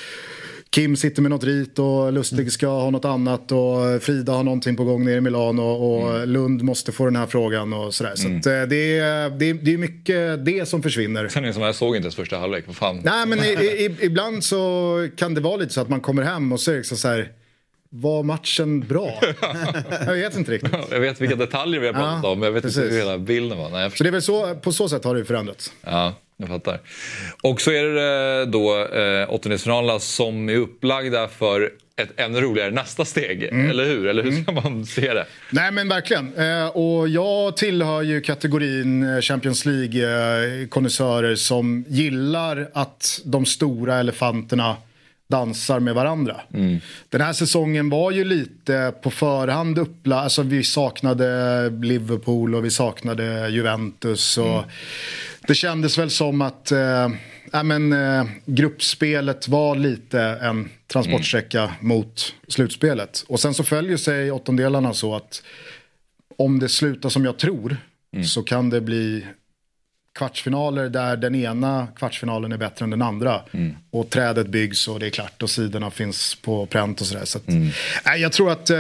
Kim 0.75 0.97
sitter 0.97 1.23
med 1.23 1.31
något 1.31 1.45
rit 1.45 1.79
och 1.79 2.13
Lustig 2.13 2.53
ska 2.53 2.67
ha 2.67 2.91
något 2.91 3.05
annat 3.05 3.53
och 3.53 4.03
Frida 4.03 4.33
har 4.33 4.43
någonting 4.43 4.77
på 4.77 4.85
gång 4.85 5.05
nere 5.05 5.15
i 5.15 5.21
Milano 5.21 5.63
och 5.63 6.11
mm. 6.11 6.29
Lund 6.29 6.63
måste 6.63 6.93
få 6.93 7.05
den 7.05 7.17
här 7.17 7.27
frågan 7.27 7.73
och 7.73 7.95
sådär. 7.95 8.13
Så 8.15 8.27
mm. 8.27 8.39
att, 8.39 8.47
eh, 8.47 8.53
det, 8.53 8.99
är, 8.99 9.31
det, 9.31 9.51
är, 9.51 9.55
det 9.55 9.75
är 9.75 9.79
mycket 9.79 10.45
det 10.45 10.69
som 10.69 10.83
försvinner. 10.83 11.29
Sen 11.29 11.55
som 11.55 11.63
jag 11.63 11.75
såg 11.75 11.97
inte 11.97 12.05
ens 12.05 12.17
första 12.17 12.39
halvlek, 12.39 12.65
vad 12.67 12.77
fan. 12.77 13.01
Nej 13.05 13.27
men 13.27 13.39
i, 13.39 13.43
i, 13.43 13.97
ibland 14.01 14.45
så 14.45 15.09
kan 15.17 15.35
det 15.35 15.41
vara 15.41 15.57
lite 15.57 15.73
så 15.73 15.81
att 15.81 15.89
man 15.89 16.01
kommer 16.01 16.23
hem 16.23 16.53
och 16.53 16.61
så 16.61 16.71
är 16.73 16.77
det 16.77 16.85
så 16.85 17.09
här 17.09 17.33
var 17.91 18.23
matchen 18.23 18.81
bra? 18.81 19.21
jag 20.07 20.15
vet 20.15 20.37
inte 20.37 20.53
riktigt. 20.53 20.73
Jag 20.91 21.01
vet 21.01 21.21
vilka 21.21 21.37
detaljer 21.37 21.81
vi 21.81 21.87
har 21.87 21.95
pratat 21.95 22.21
ja, 22.23 22.31
om, 22.31 22.39
men 22.39 22.47
jag 22.47 22.53
vet 22.53 22.63
precis. 22.63 22.83
inte 22.83 22.95
hur 22.95 23.01
hela 23.01 23.19
bilden 23.19 23.59
var. 23.59 23.71
Nej, 23.71 23.91
så 23.91 24.05
det 24.05 24.11
är 24.11 24.13
väl 24.13 24.23
så, 24.23 24.55
på 24.55 24.73
så 24.73 24.89
sätt 24.89 25.05
har 25.05 25.15
det 25.15 25.25
förändrats. 25.25 25.73
Ja, 25.83 26.15
jag 26.37 26.49
fattar. 26.49 26.81
Och 27.43 27.61
så 27.61 27.71
är 27.71 27.85
det 27.85 28.47
då 28.47 28.87
eh, 28.87 29.35
åttondelsfinalerna 29.35 29.99
som 29.99 30.49
är 30.49 30.57
upplagda 30.57 31.29
för 31.29 31.71
ett 31.97 32.21
ännu 32.21 32.41
roligare 32.41 32.71
nästa 32.71 33.05
steg, 33.05 33.43
mm. 33.43 33.71
eller 33.71 33.85
hur? 33.85 34.07
Eller 34.07 34.23
hur 34.23 34.43
ska 34.43 34.53
mm. 34.53 34.65
man 34.65 34.87
se 34.87 35.15
det? 35.15 35.27
Nej 35.51 35.73
men 35.73 35.89
verkligen. 35.89 36.35
Eh, 36.35 36.67
och 36.67 37.09
jag 37.09 37.57
tillhör 37.57 38.03
ju 38.03 38.21
kategorin 38.21 39.15
eh, 39.15 39.21
Champions 39.21 39.65
League-konnässörer 39.67 41.31
eh, 41.31 41.37
som 41.37 41.85
gillar 41.89 42.71
att 42.75 43.21
de 43.25 43.47
stora 43.47 43.99
elefanterna 43.99 44.77
dansar 45.29 45.81
med 45.81 45.95
varandra. 45.95 46.41
Mm. 46.55 46.81
Den 47.09 47.21
här 47.21 47.33
säsongen 47.33 47.91
var 47.91 48.11
ju 48.11 48.25
lite 48.25 48.95
på 49.03 49.11
förhand 49.11 49.79
upplagd. 49.79 50.25
Alltså 50.25 50.43
vi 50.43 50.65
saknade 50.65 51.71
Liverpool 51.71 52.55
och 52.55 52.65
vi 52.65 52.71
saknade 52.71 53.49
Juventus. 53.49 54.39
Och 54.39 54.59
mm. 54.59 54.65
Det 55.47 55.55
kändes 55.55 55.99
väl 55.99 56.11
som 56.11 56.41
att 56.41 56.73
äh, 56.73 57.09
men, 57.65 57.93
äh, 57.93 58.27
gruppspelet 58.47 59.49
var 59.49 59.77
lite 59.77 60.21
en 60.21 60.71
transportsträcka 60.87 61.63
mm. 61.63 61.75
mot 61.81 62.35
slutspelet. 62.49 63.25
Och 63.29 63.41
sen 63.41 63.55
så 63.55 63.65
följer 63.65 63.97
sig 63.97 64.31
åttondelarna 64.31 64.95
så 64.95 65.17
att 65.17 65.43
om 66.37 66.59
det 66.59 66.69
slutar 66.69 67.09
som 67.09 67.25
jag 67.25 67.39
tror 67.39 67.77
mm. 68.13 68.25
så 68.25 68.43
kan 68.43 68.71
det 68.71 68.81
bli 68.81 69.27
kvartsfinaler 70.15 70.89
där 70.89 71.17
den 71.17 71.35
ena 71.35 71.89
kvartsfinalen 71.97 72.53
är 72.53 72.57
bättre 72.57 72.85
än 72.85 72.91
den 72.91 73.03
andra. 73.03 73.41
Mm. 73.53 73.77
Och 73.91 74.11
trädet 74.11 74.47
byggs 74.47 74.89
och 74.89 75.01
det 75.01 75.07
är 75.07 75.11
klart 75.11 75.43
och 75.43 75.51
sidorna 75.51 75.91
finns 75.91 76.35
på 76.35 76.67
pränt 76.67 77.01
och 77.01 77.07
sådär. 77.07 77.25
Så 77.25 77.39
att, 77.39 77.49
mm. 77.49 77.71
äh, 78.07 78.15
jag, 78.17 78.33
tror 78.33 78.51
att, 78.51 78.71
äh, 78.71 78.77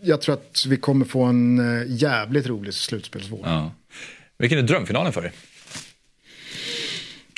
jag 0.00 0.20
tror 0.20 0.34
att 0.34 0.66
vi 0.68 0.76
kommer 0.76 1.04
få 1.04 1.22
en 1.22 1.58
äh, 1.80 1.84
jävligt 1.88 2.46
rolig 2.46 2.74
slutspelsvår. 2.74 3.40
Ja. 3.44 3.72
Vilken 4.38 4.58
är 4.58 4.62
drömfinalen 4.62 5.12
för 5.12 5.22
dig? 5.22 5.32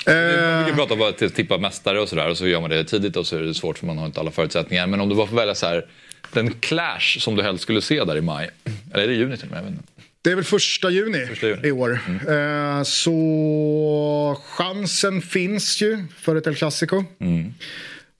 Man 0.06 0.64
brukar 0.64 0.74
prata 0.74 0.94
om 0.94 1.02
att 1.02 1.34
tippa 1.34 1.58
mästare 1.58 2.00
och 2.00 2.08
sådär 2.08 2.30
och 2.30 2.38
så 2.38 2.46
gör 2.46 2.60
man 2.60 2.70
det 2.70 2.84
tidigt 2.84 3.16
och 3.16 3.26
så 3.26 3.36
är 3.36 3.42
det 3.42 3.54
svårt 3.54 3.78
för 3.78 3.86
man 3.86 3.98
har 3.98 4.06
inte 4.06 4.20
alla 4.20 4.30
förutsättningar. 4.30 4.86
Men 4.86 5.00
om 5.00 5.08
du 5.08 5.14
bara 5.14 5.26
får 5.26 5.36
välja 5.36 5.54
så 5.54 5.66
här, 5.66 5.86
den 6.32 6.52
clash 6.52 7.18
som 7.18 7.36
du 7.36 7.42
helst 7.42 7.62
skulle 7.62 7.82
se 7.82 8.04
där 8.04 8.16
i 8.16 8.20
maj, 8.20 8.50
eller 8.94 9.04
är 9.04 9.08
det 9.08 9.14
juni 9.14 9.36
till 9.36 9.48
och 9.48 9.62
med? 9.64 9.78
Det 10.22 10.30
är 10.30 10.34
väl 10.34 10.44
första 10.44 10.90
juni, 10.90 11.26
första 11.26 11.46
juni. 11.46 11.68
i 11.68 11.72
år. 11.72 11.98
Mm. 12.08 12.84
Så 12.84 14.40
chansen 14.44 15.22
finns 15.22 15.82
ju 15.82 16.04
för 16.18 16.36
ett 16.36 16.46
El 16.46 16.54
Clasico. 16.54 17.04
Mm. 17.20 17.54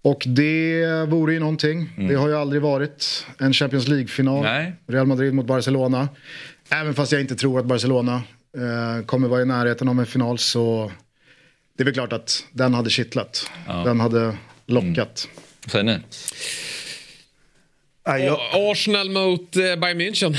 Och 0.02 0.22
det 0.26 0.84
vore 1.08 1.32
ju 1.32 1.40
någonting. 1.40 1.92
Mm. 1.96 2.08
Det 2.08 2.14
har 2.14 2.28
ju 2.28 2.36
aldrig 2.36 2.62
varit 2.62 3.26
en 3.38 3.52
Champions 3.52 3.88
League-final. 3.88 4.46
Real 4.86 5.06
Madrid 5.06 5.34
mot 5.34 5.46
Barcelona. 5.46 6.08
Även 6.70 6.94
fast 6.94 7.12
jag 7.12 7.20
inte 7.20 7.36
tror 7.36 7.60
att 7.60 7.66
Barcelona 7.66 8.22
eh, 8.56 9.04
kommer 9.06 9.28
vara 9.28 9.42
i 9.42 9.44
närheten 9.44 9.88
av 9.88 10.00
en 10.00 10.06
final 10.06 10.38
så 10.38 10.92
det 11.76 11.82
är 11.82 11.84
väl 11.84 11.94
klart 11.94 12.12
att 12.12 12.44
den 12.52 12.74
hade 12.74 12.90
kittlat. 12.90 13.50
Ja. 13.66 13.72
Den 13.72 14.00
hade 14.00 14.36
lockat. 14.66 15.28
Mm. 15.28 15.70
Säger 15.70 15.84
ni? 15.84 15.98
Arsenal 18.52 19.10
mot 19.10 19.56
eh, 19.56 19.62
Bayern 19.62 20.00
München. 20.00 20.36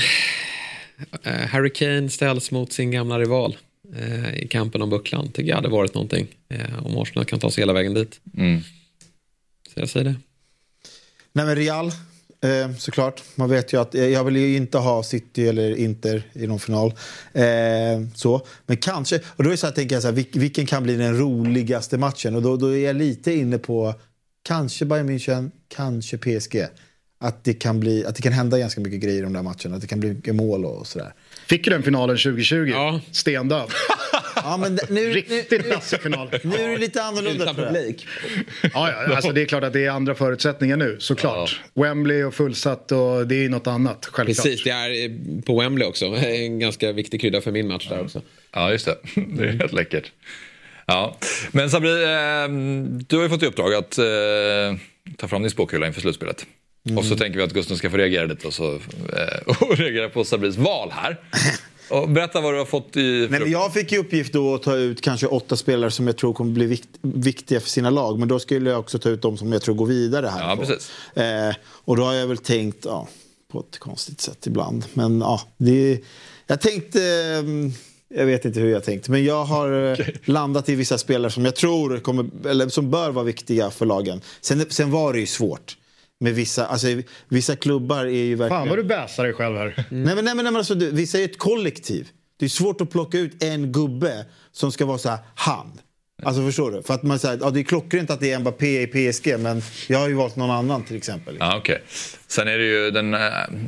Uh, 1.26 1.32
Harry 1.32 1.70
Kane 1.70 2.10
ställs 2.10 2.50
mot 2.50 2.72
sin 2.72 2.90
gamla 2.90 3.18
rival 3.18 3.56
uh, 3.96 4.38
i 4.38 4.48
kampen 4.48 4.82
om 4.82 4.90
bucklan. 4.90 5.32
Tycker 5.32 5.48
jag 5.48 5.56
hade 5.56 5.68
varit 5.68 5.94
någonting. 5.94 6.26
Uh, 6.54 6.86
om 6.86 6.98
Arsenal 6.98 7.24
kan 7.24 7.38
ta 7.38 7.50
sig 7.50 7.62
hela 7.62 7.72
vägen 7.72 7.94
dit. 7.94 8.20
Mm. 8.36 8.60
Så 9.74 9.80
jag 9.80 9.88
säger 9.88 10.04
det. 10.04 10.14
Nej 11.32 11.46
men 11.46 11.56
Real 11.56 11.92
eh, 12.40 12.74
såklart. 12.78 13.22
Man 13.34 13.50
vet 13.50 13.72
ju 13.72 13.80
att 13.80 13.94
eh, 13.94 14.06
jag 14.06 14.24
vill 14.24 14.36
ju 14.36 14.56
inte 14.56 14.78
ha 14.78 15.02
City 15.02 15.48
eller 15.48 15.76
Inter 15.76 16.22
i 16.32 16.46
någon 16.46 16.58
final. 16.60 16.92
Eh, 17.32 17.44
så. 18.14 18.46
Men 18.66 18.76
kanske, 18.76 19.16
och 19.26 19.44
då 19.44 19.50
är 19.50 19.50
det 19.50 19.56
så 19.56 19.66
här, 19.66 19.74
tänker 19.74 19.96
jag 19.96 20.02
så 20.02 20.08
här, 20.08 20.14
vil- 20.14 20.38
vilken 20.38 20.66
kan 20.66 20.82
bli 20.82 20.96
den 20.96 21.18
roligaste 21.18 21.98
matchen? 21.98 22.34
Och 22.34 22.42
då, 22.42 22.56
då 22.56 22.66
är 22.76 22.86
jag 22.86 22.96
lite 22.96 23.32
inne 23.32 23.58
på 23.58 23.94
kanske 24.42 24.84
Bayern 24.84 25.10
München, 25.10 25.50
kanske 25.68 26.18
PSG. 26.18 26.66
Att 27.20 27.44
det, 27.44 27.54
kan 27.54 27.80
bli, 27.80 28.04
att 28.04 28.14
det 28.14 28.22
kan 28.22 28.32
hända 28.32 28.58
ganska 28.58 28.80
mycket 28.80 29.00
grejer 29.00 29.18
i 29.18 29.22
de 29.22 29.32
där 29.32 29.42
matcherna. 29.42 29.74
Att 29.76 29.80
det 29.80 29.86
kan 29.86 30.00
bli 30.00 30.08
mycket 30.14 30.34
mål 30.34 30.64
och 30.64 30.86
sådär. 30.86 31.12
Fick 31.48 31.64
du 31.64 31.70
den 31.70 31.82
finalen 31.82 32.16
2020? 32.16 32.68
Ja. 32.72 33.00
Stendöd. 33.12 33.70
Ja, 34.42 34.56
men 34.56 34.78
nu, 34.88 35.12
Riktigt 35.12 35.70
dassig 35.70 36.00
final. 36.00 36.30
nu 36.42 36.54
är 36.56 36.68
det 36.68 36.76
lite 36.76 37.02
annorlunda 37.02 37.54
publik. 37.54 38.06
Ja, 38.62 38.70
ja, 38.72 39.14
alltså 39.14 39.32
det 39.32 39.42
är 39.42 39.46
klart 39.46 39.64
att 39.64 39.72
det 39.72 39.84
är 39.84 39.90
andra 39.90 40.14
förutsättningar 40.14 40.76
nu, 40.76 40.96
såklart. 41.00 41.60
Wembley 41.74 42.22
och 42.22 42.34
fullsatt 42.34 42.92
och 42.92 43.26
det 43.26 43.44
är 43.44 43.48
något 43.48 43.66
annat, 43.66 44.08
självklart. 44.12 44.44
Precis, 44.44 44.64
det 44.64 44.70
är 44.70 45.04
eh, 45.04 45.42
på 45.42 45.60
Wembley 45.60 45.88
också. 45.88 46.04
En 46.16 46.58
ganska 46.58 46.92
viktig 46.92 47.20
krydda 47.20 47.40
för 47.40 47.52
min 47.52 47.68
match 47.68 47.88
där 47.88 48.00
också. 48.00 48.22
Ja, 48.52 48.70
just 48.70 48.86
det. 48.86 48.96
Det 49.14 49.44
är 49.44 49.52
helt 49.52 49.72
läckert. 49.72 50.12
Ja. 50.86 51.16
Men 51.52 51.70
Sabri, 51.70 51.90
eh, 51.90 52.48
du 53.08 53.16
har 53.16 53.22
ju 53.22 53.28
fått 53.28 53.42
i 53.42 53.46
uppdrag 53.46 53.74
att 53.74 53.98
eh, 53.98 54.04
ta 55.16 55.28
fram 55.28 55.42
din 55.42 55.50
spåkula 55.50 55.86
inför 55.86 56.00
slutspelet. 56.00 56.46
Och 56.96 57.04
så 57.04 57.16
tänker 57.16 57.38
vi 57.38 57.44
att 57.44 57.52
Gusten 57.52 57.76
ska 57.76 57.90
få 57.90 57.96
reagera 57.96 58.24
lite 58.24 58.46
och, 58.46 58.54
så, 58.54 58.74
eh, 58.74 58.80
och 59.60 59.76
reagera 59.76 60.08
på 60.08 60.24
Sabris 60.24 60.56
val 60.56 60.90
här. 60.92 61.20
Och 61.90 62.08
berätta 62.08 62.40
vad 62.40 62.54
du 62.54 62.58
har 62.58 62.64
fått 62.64 62.96
i... 62.96 63.26
Nej, 63.30 63.40
men 63.40 63.50
jag 63.50 63.72
fick 63.72 63.92
i 63.92 63.98
uppgift 63.98 64.32
då 64.32 64.54
att 64.54 64.62
ta 64.62 64.76
ut 64.76 65.00
kanske 65.00 65.26
åtta 65.26 65.56
spelare 65.56 65.90
som 65.90 66.06
jag 66.06 66.16
tror 66.16 66.32
kommer 66.32 66.52
bli 66.52 66.66
vikt, 66.66 66.88
viktiga 67.00 67.60
för 67.60 67.68
sina 67.68 67.90
lag. 67.90 68.18
Men 68.18 68.28
då 68.28 68.38
skulle 68.38 68.70
jag 68.70 68.80
också 68.80 68.98
ta 68.98 69.08
ut 69.08 69.22
de 69.22 69.36
som 69.36 69.52
jag 69.52 69.62
tror 69.62 69.74
går 69.74 69.86
vidare 69.86 70.26
här. 70.26 70.48
Ja, 70.48 70.56
precis. 70.56 70.90
Eh, 71.16 71.54
och 71.64 71.96
då 71.96 72.04
har 72.04 72.14
jag 72.14 72.26
väl 72.26 72.38
tänkt 72.38 72.84
ja, 72.84 73.08
på 73.52 73.60
ett 73.60 73.78
konstigt 73.78 74.20
sätt 74.20 74.46
ibland. 74.46 74.84
Men 74.94 75.20
ja, 75.20 75.40
det, 75.56 76.00
jag 76.46 76.60
tänkte... 76.60 77.02
ehm, 77.02 77.72
jag 78.14 78.26
vet 78.26 78.44
inte 78.44 78.60
hur 78.60 78.70
jag 78.70 78.84
tänkte, 78.84 79.10
men 79.10 79.24
jag 79.24 79.44
har 79.44 79.90
eh, 80.00 80.06
landat 80.24 80.68
i 80.68 80.74
vissa 80.74 80.98
spelare 80.98 81.32
som 81.32 81.44
jag 81.44 81.56
tror 81.56 81.98
kommer, 81.98 82.46
eller 82.48 82.68
som 82.68 82.90
bör 82.90 83.10
vara 83.10 83.24
viktiga 83.24 83.70
för 83.70 83.86
lagen. 83.86 84.20
Sen, 84.40 84.66
sen 84.68 84.90
var 84.90 85.12
det 85.12 85.20
ju 85.20 85.26
svårt. 85.26 85.76
Med 86.20 86.34
vissa, 86.34 86.66
alltså, 86.66 86.86
vissa 87.28 87.56
klubbar 87.56 88.04
är 88.04 88.10
ju 88.10 88.34
verkligen... 88.34 88.60
Fan 88.60 88.68
vad 88.68 88.78
du 88.78 88.84
bäsar 88.84 89.24
dig 89.24 89.32
själv 89.32 89.56
här. 89.56 89.74
Nej, 89.76 89.84
men, 89.88 90.04
nej, 90.04 90.14
men, 90.14 90.24
nej, 90.24 90.44
men 90.44 90.56
alltså, 90.56 90.74
du, 90.74 90.90
vissa 90.90 91.18
är 91.18 91.24
ett 91.24 91.38
kollektiv. 91.38 92.08
Det 92.38 92.44
är 92.44 92.48
svårt 92.48 92.80
att 92.80 92.90
plocka 92.90 93.18
ut 93.18 93.42
en 93.42 93.72
gubbe 93.72 94.26
som 94.52 94.72
ska 94.72 94.86
vara 94.86 94.98
så 94.98 95.08
här, 95.08 95.18
han. 95.34 95.80
Alltså 96.22 96.46
förstår 96.46 96.70
du? 96.70 96.82
För 96.82 96.94
att 96.94 97.02
man 97.02 97.18
säger, 97.18 97.38
ja, 97.42 97.50
det 97.50 97.60
är 97.60 97.64
klockrent 97.64 98.10
att 98.10 98.20
det 98.20 98.32
är 98.32 98.38
Mbappé 98.38 98.82
i 98.82 98.86
PSG, 98.86 99.38
men 99.38 99.62
jag 99.88 99.98
har 99.98 100.08
ju 100.08 100.14
valt 100.14 100.36
någon 100.36 100.50
annan 100.50 100.84
till 100.84 100.96
exempel. 100.96 101.36
Ja, 101.40 101.56
okej. 101.56 101.82
Sen 102.26 102.48
är 102.48 102.58
det 102.58 102.64
ju 102.64 102.90
den 102.90 103.14
eh, 103.14 103.20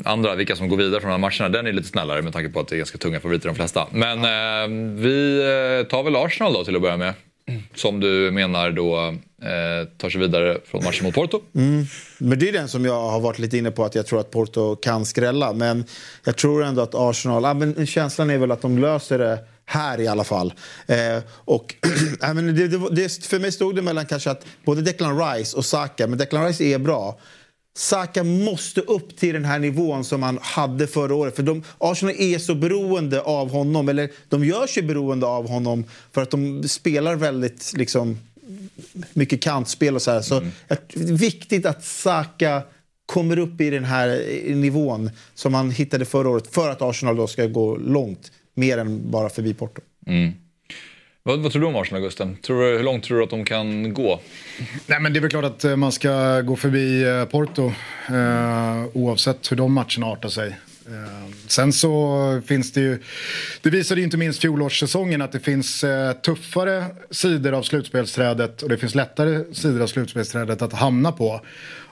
andra, 0.05 0.35
vilka 0.35 0.57
som 0.57 0.69
går 0.69 0.77
vidare 0.77 1.01
från 1.01 1.11
de 1.11 1.23
här 1.23 1.31
matcherna, 1.31 1.49
den 1.49 1.67
är 1.67 1.73
lite 1.73 1.89
snällare 1.89 2.23
med 2.23 2.33
tanke 2.33 2.49
på 2.49 2.61
att 2.61 2.69
det 2.69 2.75
är 2.75 2.79
ganska 2.79 2.99
tunga 2.99 3.21
favoriter 3.21 3.49
de 3.49 3.55
flesta. 3.55 3.87
Men 3.93 4.19
eh, 4.19 4.99
vi 5.03 5.39
eh, 5.39 5.89
tar 5.89 6.03
väl 6.03 6.17
Arsenal 6.17 6.53
då 6.53 6.65
till 6.65 6.77
att 6.77 6.83
börja 6.83 6.97
med. 6.97 7.15
Som 7.75 8.01
du 8.01 8.31
menar 8.31 8.71
då 8.71 9.15
eh, 9.43 9.89
tar 9.97 10.11
sig 10.11 10.21
vidare 10.21 10.59
från 10.65 10.85
matchen 10.85 11.05
mot 11.05 11.15
Porto. 11.15 11.41
Mm. 11.55 11.87
Men 12.19 12.39
det 12.39 12.49
är 12.49 12.53
den 12.53 12.69
som 12.69 12.85
jag 12.85 13.11
har 13.11 13.21
varit 13.21 13.39
lite 13.39 13.59
inne 13.59 13.71
på 13.71 13.85
att 13.85 13.95
jag 13.95 14.07
tror 14.07 14.21
att 14.21 14.31
Porto 14.31 14.77
kan 14.77 15.07
skrälla. 15.07 15.53
Men 15.53 15.85
jag 16.25 16.37
tror 16.37 16.65
ändå 16.65 16.83
att 16.83 16.95
Arsenal, 16.95 17.45
ah, 17.45 17.55
men 17.55 17.87
känslan 17.87 18.31
är 18.31 18.39
väl 18.39 18.51
att 18.51 18.63
de 18.63 18.79
löser 18.79 19.19
det 19.19 19.39
här 19.65 20.01
i 20.01 20.09
alla 20.09 20.25
fall. 20.25 20.53
Eh, 20.87 21.23
och, 21.29 21.75
äh, 22.23 22.35
men 22.35 22.47
det, 22.57 22.69
det, 22.69 22.89
det, 22.91 23.25
för 23.25 23.39
mig 23.39 23.53
stod 23.53 23.77
det 23.77 23.83
mellan 23.83 24.07
kanske 24.07 24.31
att 24.31 24.47
både 24.65 24.83
Declan 24.83 25.19
Rice 25.19 25.57
och 25.57 25.65
Saka, 25.65 26.07
men 26.07 26.19
Declan 26.19 26.47
Rice 26.47 26.65
är 26.65 26.79
bra. 26.79 27.19
Saka 27.77 28.25
måste 28.25 28.81
upp 28.81 29.17
till 29.17 29.35
den 29.35 29.45
här 29.45 29.59
nivån 29.59 30.05
som 30.05 30.23
han 30.23 30.39
hade 30.43 30.87
förra 30.87 31.15
året. 31.15 31.37
För 31.37 31.43
de, 31.43 31.63
Arsenal 31.79 32.15
är 32.19 32.39
så 32.39 32.55
beroende 32.55 33.21
av 33.21 33.51
honom, 33.51 33.89
eller 33.89 34.11
de 34.29 34.45
gör 34.45 34.67
sig 34.67 34.83
beroende 34.83 35.27
av 35.27 35.49
honom 35.49 35.85
för 36.13 36.23
att 36.23 36.31
de 36.31 36.69
spelar 36.69 37.17
väldigt 37.17 37.73
liksom, 37.77 38.19
mycket 39.13 39.43
kantspel 39.43 39.95
och 39.95 40.03
så 40.03 40.11
här. 40.11 40.23
Så 40.23 40.37
är 40.69 40.79
viktigt 41.17 41.67
att 41.67 41.85
Saka 41.85 42.63
kommer 43.07 43.39
upp 43.39 43.61
i 43.61 43.71
den 43.71 43.85
här 43.85 44.25
nivån 44.55 45.11
som 45.35 45.55
han 45.55 45.71
hittade 45.71 46.05
förra 46.05 46.29
året 46.29 46.55
för 46.55 46.71
att 46.71 46.83
Arsenal 46.83 47.17
då 47.17 47.27
ska 47.27 47.47
gå 47.47 47.77
långt, 47.77 48.33
mer 48.55 48.79
än 48.79 49.11
bara 49.11 49.29
förbi 49.29 49.55
Porto. 49.55 49.81
Mm. 50.07 50.33
Vad, 51.23 51.41
vad 51.41 51.53
tror 51.53 51.63
du 51.63 51.69
om 51.69 51.77
Arsenal, 51.77 52.03
Gusten? 52.03 52.37
Tror 52.37 52.63
du, 52.63 52.77
hur 52.77 52.85
långt 52.85 53.05
tror 53.05 53.19
du 53.19 53.25
att 53.25 53.31
de 53.31 53.45
kan 53.45 53.95
gå? 53.95 54.21
Nej, 54.87 55.01
men 55.01 55.13
det 55.13 55.19
är 55.19 55.21
väl 55.21 55.31
klart 55.31 55.45
att 55.45 55.65
eh, 55.65 55.77
man 55.77 55.93
ska 55.93 56.41
gå 56.41 56.57
förbi 56.57 57.03
eh, 57.03 57.25
Porto 57.25 57.73
eh, 58.09 58.85
oavsett 58.93 59.53
hur 59.53 59.57
de 59.57 59.73
matcherna 59.73 60.07
artar 60.07 60.29
sig. 60.29 60.49
Eh, 60.87 61.31
sen 61.47 61.73
så 61.73 62.43
finns 62.47 62.73
det 62.73 62.81
ju, 62.81 63.03
det 63.63 63.71
visade 63.71 64.01
ju 64.01 64.05
inte 64.05 64.17
minst 64.17 64.41
fjolårssäsongen 64.41 65.23
att 65.23 65.33
det 65.33 65.41
finns 65.41 65.85
eh, 65.85 66.13
tuffare 66.13 66.85
sidor 67.11 67.53
av 67.53 67.63
slutspelsträdet 67.63 68.63
och 68.63 68.69
det 68.69 68.77
finns 68.77 68.95
lättare 68.95 69.55
sidor 69.55 69.83
av 69.83 69.87
slutspelsträdet 69.87 70.63
att 70.63 70.73
hamna 70.73 71.13
på. 71.13 71.41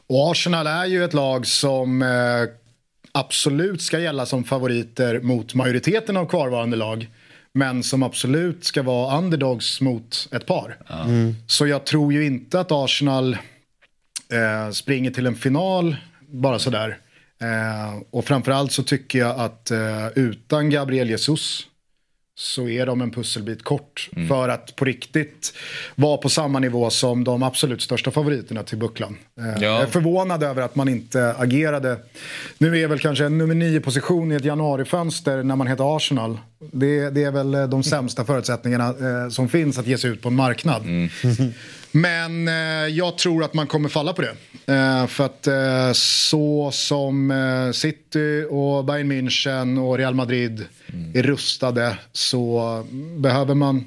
Och 0.06 0.30
Arsenal 0.30 0.66
är 0.66 0.86
ju 0.86 1.04
ett 1.04 1.14
lag 1.14 1.46
som 1.46 2.02
eh, 2.02 2.08
absolut 3.12 3.82
ska 3.82 3.98
gälla 3.98 4.26
som 4.26 4.44
favoriter 4.44 5.20
mot 5.20 5.54
majoriteten 5.54 6.16
av 6.16 6.26
kvarvarande 6.26 6.76
lag. 6.76 7.08
Men 7.52 7.82
som 7.82 8.02
absolut 8.02 8.64
ska 8.64 8.82
vara 8.82 9.18
underdogs 9.18 9.80
mot 9.80 10.28
ett 10.32 10.46
par. 10.46 10.76
Mm. 11.04 11.34
Så 11.46 11.66
jag 11.66 11.86
tror 11.86 12.12
ju 12.12 12.26
inte 12.26 12.60
att 12.60 12.72
Arsenal 12.72 13.32
eh, 14.32 14.70
springer 14.72 15.10
till 15.10 15.26
en 15.26 15.36
final 15.36 15.96
bara 16.28 16.58
sådär. 16.58 16.98
Eh, 17.40 18.02
och 18.10 18.24
framförallt 18.24 18.72
så 18.72 18.82
tycker 18.82 19.18
jag 19.18 19.40
att 19.40 19.70
eh, 19.70 20.08
utan 20.14 20.70
Gabriel 20.70 21.10
Jesus 21.10 21.67
så 22.40 22.68
är 22.68 22.86
de 22.86 23.00
en 23.02 23.10
pusselbit 23.10 23.64
kort 23.64 24.08
Mm. 24.16 24.28
för 24.28 24.48
att 24.48 24.76
på 24.76 24.84
riktigt 24.84 25.52
vara 25.94 26.16
på 26.16 26.28
samma 26.28 26.58
nivå 26.58 26.90
som 26.90 27.24
de 27.24 27.42
absolut 27.42 27.82
största 27.82 28.10
favoriterna 28.10 28.62
till 28.62 28.78
bucklan. 28.78 29.16
Eh, 29.40 29.62
Jag 29.62 29.82
är 29.82 29.86
förvånad 29.86 30.42
över 30.42 30.62
att 30.62 30.76
man 30.76 30.88
inte 30.88 31.34
agerade. 31.38 31.96
Nu 32.58 32.78
är 32.78 32.88
väl 32.88 32.98
kanske 32.98 33.24
en 33.24 33.38
nummer 33.38 33.54
nio 33.54 33.80
position 33.80 34.32
i 34.32 34.34
ett 34.34 34.44
januarifönster 34.44 35.42
när 35.42 35.56
man 35.56 35.66
heter 35.66 35.96
Arsenal. 35.96 36.38
Det, 36.72 37.10
det 37.10 37.22
är 37.24 37.30
väl 37.30 37.54
eh, 37.54 37.68
de 37.68 37.82
sämsta 37.82 38.24
förutsättningarna 38.24 38.84
eh, 38.88 39.28
som 39.30 39.48
finns 39.48 39.78
att 39.78 39.86
ge 39.86 39.98
sig 39.98 40.10
ut 40.10 40.22
på 40.22 40.28
en 40.28 40.34
marknad. 40.34 40.82
Men 41.92 42.48
eh, 42.48 42.54
jag 42.96 43.18
tror 43.18 43.44
att 43.44 43.54
man 43.54 43.66
kommer 43.66 43.88
falla 43.88 44.12
på 44.12 44.22
det. 44.22 44.34
Eh, 44.74 45.06
för 45.06 45.24
att 45.24 45.46
eh, 45.46 45.92
så 45.92 46.70
som 46.70 47.30
eh, 47.30 47.72
City 47.72 48.46
och 48.50 48.84
Bayern 48.84 49.12
München 49.12 49.78
och 49.78 49.98
Real 49.98 50.14
Madrid 50.14 50.66
är 51.14 51.22
rustade 51.22 51.98
så 52.12 52.86
behöver 53.18 53.54
man 53.54 53.84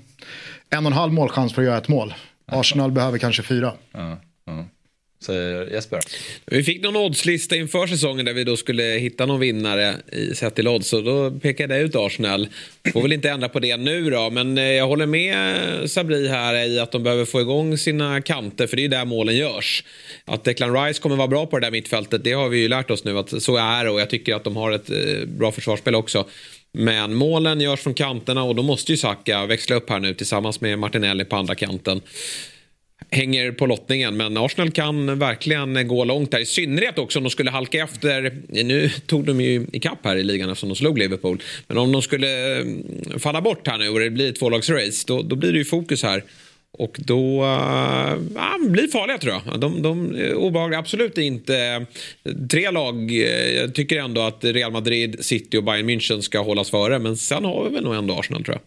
en 0.69 0.86
och 0.86 0.91
en 0.91 0.98
halv 0.98 1.14
målchans 1.14 1.53
för 1.53 1.61
att 1.61 1.65
göra 1.65 1.78
ett 1.78 1.88
mål. 1.88 2.14
Arsenal 2.45 2.91
behöver 2.91 3.18
kanske 3.18 3.44
fyra. 3.44 3.73
Ja, 3.91 4.18
Eh, 5.30 5.73
Jesper. 5.73 5.99
Vi 6.45 6.64
fick 6.64 6.84
någon 6.84 6.95
oddslista 6.95 7.56
inför 7.56 7.88
säsongen 7.88 8.26
där 8.26 8.34
vi 8.34 8.43
då 8.43 8.57
skulle 8.57 8.84
hitta 8.84 9.26
någon 9.26 9.39
vinnare 9.39 9.95
i 10.11 10.35
sett 10.35 10.56
till 10.56 10.68
odds. 10.68 10.93
Och 10.93 11.03
då 11.03 11.31
pekade 11.31 11.76
jag 11.76 11.84
ut 11.84 11.95
Arsenal. 11.95 12.48
Får 12.93 13.02
väl 13.02 13.14
inte 13.14 13.30
ändra 13.30 13.49
på 13.49 13.60
det 13.60 13.77
nu 13.77 14.10
då. 14.10 14.30
Men 14.30 14.57
eh, 14.57 14.64
jag 14.64 14.88
håller 14.88 15.06
med 15.06 15.56
Sabri 15.89 16.27
här 16.27 16.56
i 16.68 16.80
att 16.80 16.91
de 16.91 17.03
behöver 17.03 17.26
få 17.26 17.41
igång 17.41 17.77
sina 17.77 18.22
kanter. 18.22 18.68
För 18.68 18.76
det 18.76 18.80
är 18.80 18.84
ju 18.84 18.89
där 18.89 19.06
målen 19.06 19.35
görs. 19.35 19.84
Att 20.26 20.43
Declan 20.43 20.85
Rice 20.85 21.02
kommer 21.02 21.15
vara 21.15 21.27
bra 21.27 21.45
på 21.45 21.60
det 21.60 21.65
där 21.65 21.72
mittfältet. 21.72 22.23
Det 22.23 22.34
har 22.34 22.49
vi 22.49 22.57
ju 22.57 22.68
lärt 22.68 22.91
oss 22.91 23.03
nu 23.03 23.18
att 23.18 23.43
så 23.43 23.57
är 23.57 23.84
det. 23.85 23.91
Och 23.91 24.02
jag 24.02 24.10
tycker 24.10 24.35
att 24.35 24.43
de 24.43 24.56
har 24.56 24.72
ett 24.72 24.89
eh, 24.89 25.27
bra 25.27 25.52
försvarsspel 25.52 25.95
också. 25.95 26.26
Men 26.73 27.14
målen 27.14 27.61
görs 27.61 27.80
från 27.80 27.93
kanterna 27.93 28.43
och 28.43 28.56
då 28.56 28.64
måste 28.64 28.91
ju 28.91 28.98
Saka 28.98 29.45
växla 29.45 29.76
upp 29.76 29.89
här 29.89 29.99
nu 29.99 30.14
tillsammans 30.14 30.61
med 30.61 30.80
Martinelli 30.80 31.26
på 31.26 31.35
andra 31.35 31.56
kanten 31.56 32.02
hänger 33.12 33.52
på 33.52 33.66
lottningen. 33.66 34.18
Men 34.18 34.38
Arsenal 34.38 34.72
kan 34.72 35.20
verkligen 35.20 35.88
gå 35.88 36.04
långt 36.04 36.32
där. 36.32 36.40
I 36.40 36.46
synnerhet 36.46 37.00
också 37.00 37.20
om 37.20 37.24
de 37.24 37.30
skulle 37.30 37.52
halka 37.52 37.84
efter. 37.84 38.38
Nu 38.48 38.90
tog 38.90 39.26
de 39.26 39.42
ju 39.42 39.68
ikapp 39.74 40.06
här 40.06 40.16
i 40.16 40.24
ligan 40.24 40.50
eftersom 40.50 40.70
de 40.70 40.76
slog 40.76 40.98
Liverpool. 40.98 41.42
Men 41.68 41.78
om 41.78 41.92
de 41.92 42.02
skulle 42.02 42.58
mm, 42.62 43.20
falla 43.20 43.42
bort 43.42 43.68
här 43.68 43.78
nu 43.78 43.90
och 43.90 44.00
det 44.00 44.10
blir 44.10 44.30
ett 44.30 44.40
tvålagsrace 44.40 45.04
då, 45.08 45.22
då 45.22 45.36
blir 45.36 45.52
det 45.52 45.58
ju 45.58 45.66
fokus 45.66 46.04
här. 46.04 46.24
Och 46.74 46.98
då 47.00 47.44
uh, 47.44 48.18
ja, 48.36 48.58
blir 48.60 48.88
farliga 48.88 49.18
tror 49.18 49.34
jag. 49.46 49.60
De, 49.60 49.82
de 49.82 50.16
eh, 50.16 50.22
är 50.22 50.34
obehagliga. 50.34 50.80
Absolut 50.80 51.18
inte 51.18 51.86
tre 52.50 52.72
lag. 52.72 53.12
Jag 53.56 53.76
tycker 53.76 54.00
ändå 54.00 54.22
att 54.22 54.44
Real 54.44 54.72
Madrid, 54.72 55.26
City 55.26 55.58
och 55.58 55.64
Bayern 55.64 55.90
München 55.90 56.22
ska 56.22 56.40
hållas 56.40 56.72
före. 56.72 57.00
Men 57.00 57.18
sen 57.18 57.46
har 57.46 57.64
vi 57.64 57.76
väl 57.76 57.84
nog 57.84 57.96
ändå 57.96 58.20
Arsenal 58.20 58.44
tror 58.44 58.56
jag. 58.56 58.62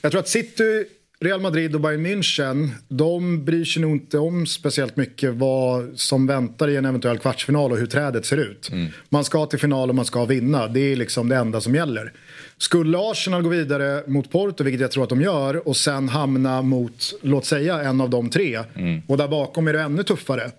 Jag 0.00 0.10
tror 0.12 0.20
att 0.20 0.28
City, 0.28 0.84
Real 1.20 1.40
Madrid 1.40 1.74
och 1.74 1.80
Bayern 1.80 2.06
München, 2.06 2.68
de 2.88 3.44
bryr 3.44 3.64
sig 3.64 3.82
nog 3.82 3.92
inte 3.92 4.18
om 4.18 4.46
speciellt 4.46 4.96
mycket 4.96 5.34
vad 5.34 5.98
som 5.98 6.26
väntar 6.26 6.68
i 6.68 6.76
en 6.76 6.84
eventuell 6.84 7.18
kvartsfinal 7.18 7.72
och 7.72 7.78
hur 7.78 7.86
trädet 7.86 8.26
ser 8.26 8.36
ut. 8.36 8.70
Man 9.08 9.24
ska 9.24 9.46
till 9.46 9.58
final 9.58 9.88
och 9.88 9.94
man 9.94 10.04
ska 10.04 10.24
vinna. 10.24 10.66
Det 10.66 10.80
är 10.80 10.96
liksom 10.96 11.28
det 11.28 11.36
enda 11.36 11.60
som 11.60 11.74
gäller. 11.74 12.12
Skulle 12.58 12.98
Arsenal 12.98 13.42
gå 13.42 13.48
vidare 13.48 14.02
mot 14.06 14.30
Porto, 14.30 14.64
vilket 14.64 14.80
jag 14.80 14.90
tror 14.90 15.02
att 15.02 15.08
de 15.08 15.20
gör, 15.20 15.68
och 15.68 15.76
sen 15.76 16.08
hamna 16.08 16.62
mot, 16.62 17.14
låt 17.22 17.44
säga, 17.44 17.82
en 17.82 18.00
av 18.00 18.10
de 18.10 18.30
tre, 18.30 18.58
och 19.06 19.16
där 19.16 19.28
bakom 19.28 19.68
är 19.68 19.72
det 19.72 19.80
ännu 19.80 20.02
tuffare. 20.02 20.50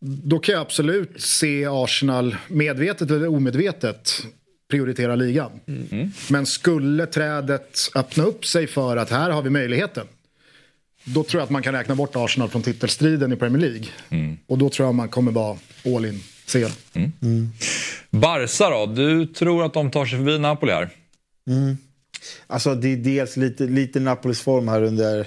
då 0.00 0.38
kan 0.38 0.52
jag 0.52 0.62
absolut 0.62 1.20
se 1.20 1.66
Arsenal, 1.70 2.36
medvetet 2.48 3.10
eller 3.10 3.28
omedvetet, 3.28 4.26
prioritera 4.72 5.14
ligan. 5.16 5.50
Men 6.30 6.46
skulle 6.46 7.06
trädet 7.06 7.78
öppna 7.94 8.24
upp 8.24 8.46
sig 8.46 8.66
för 8.66 8.96
att 8.96 9.10
här 9.10 9.30
har 9.30 9.42
vi 9.42 9.50
möjligheten. 9.50 10.06
Då 11.04 11.24
tror 11.24 11.40
jag 11.40 11.44
att 11.44 11.50
man 11.50 11.62
kan 11.62 11.74
räkna 11.74 11.94
bort 11.94 12.16
Arsenal 12.16 12.48
från 12.48 12.62
titelstriden 12.62 13.32
i 13.32 13.36
Premier 13.36 13.60
League. 13.60 13.86
Och 14.46 14.58
då 14.58 14.68
tror 14.68 14.88
jag 14.88 14.94
man 14.94 15.08
kommer 15.08 15.32
vara 15.32 15.58
all 15.86 16.04
in 16.04 16.22
sen. 16.46 16.70
Barca 18.10 18.70
då? 18.70 18.86
Du 18.86 19.26
tror 19.26 19.64
att 19.64 19.74
de 19.74 19.90
tar 19.90 20.06
sig 20.06 20.18
förbi 20.18 20.38
Napoli 20.38 20.72
här? 20.72 20.90
Mm. 21.46 21.76
Alltså 22.46 22.74
det 22.74 22.92
är 22.92 22.96
dels 22.96 23.36
lite, 23.36 23.64
lite 23.64 24.00
Napolis 24.00 24.40
form 24.40 24.68
här 24.68 24.82
under... 24.82 25.26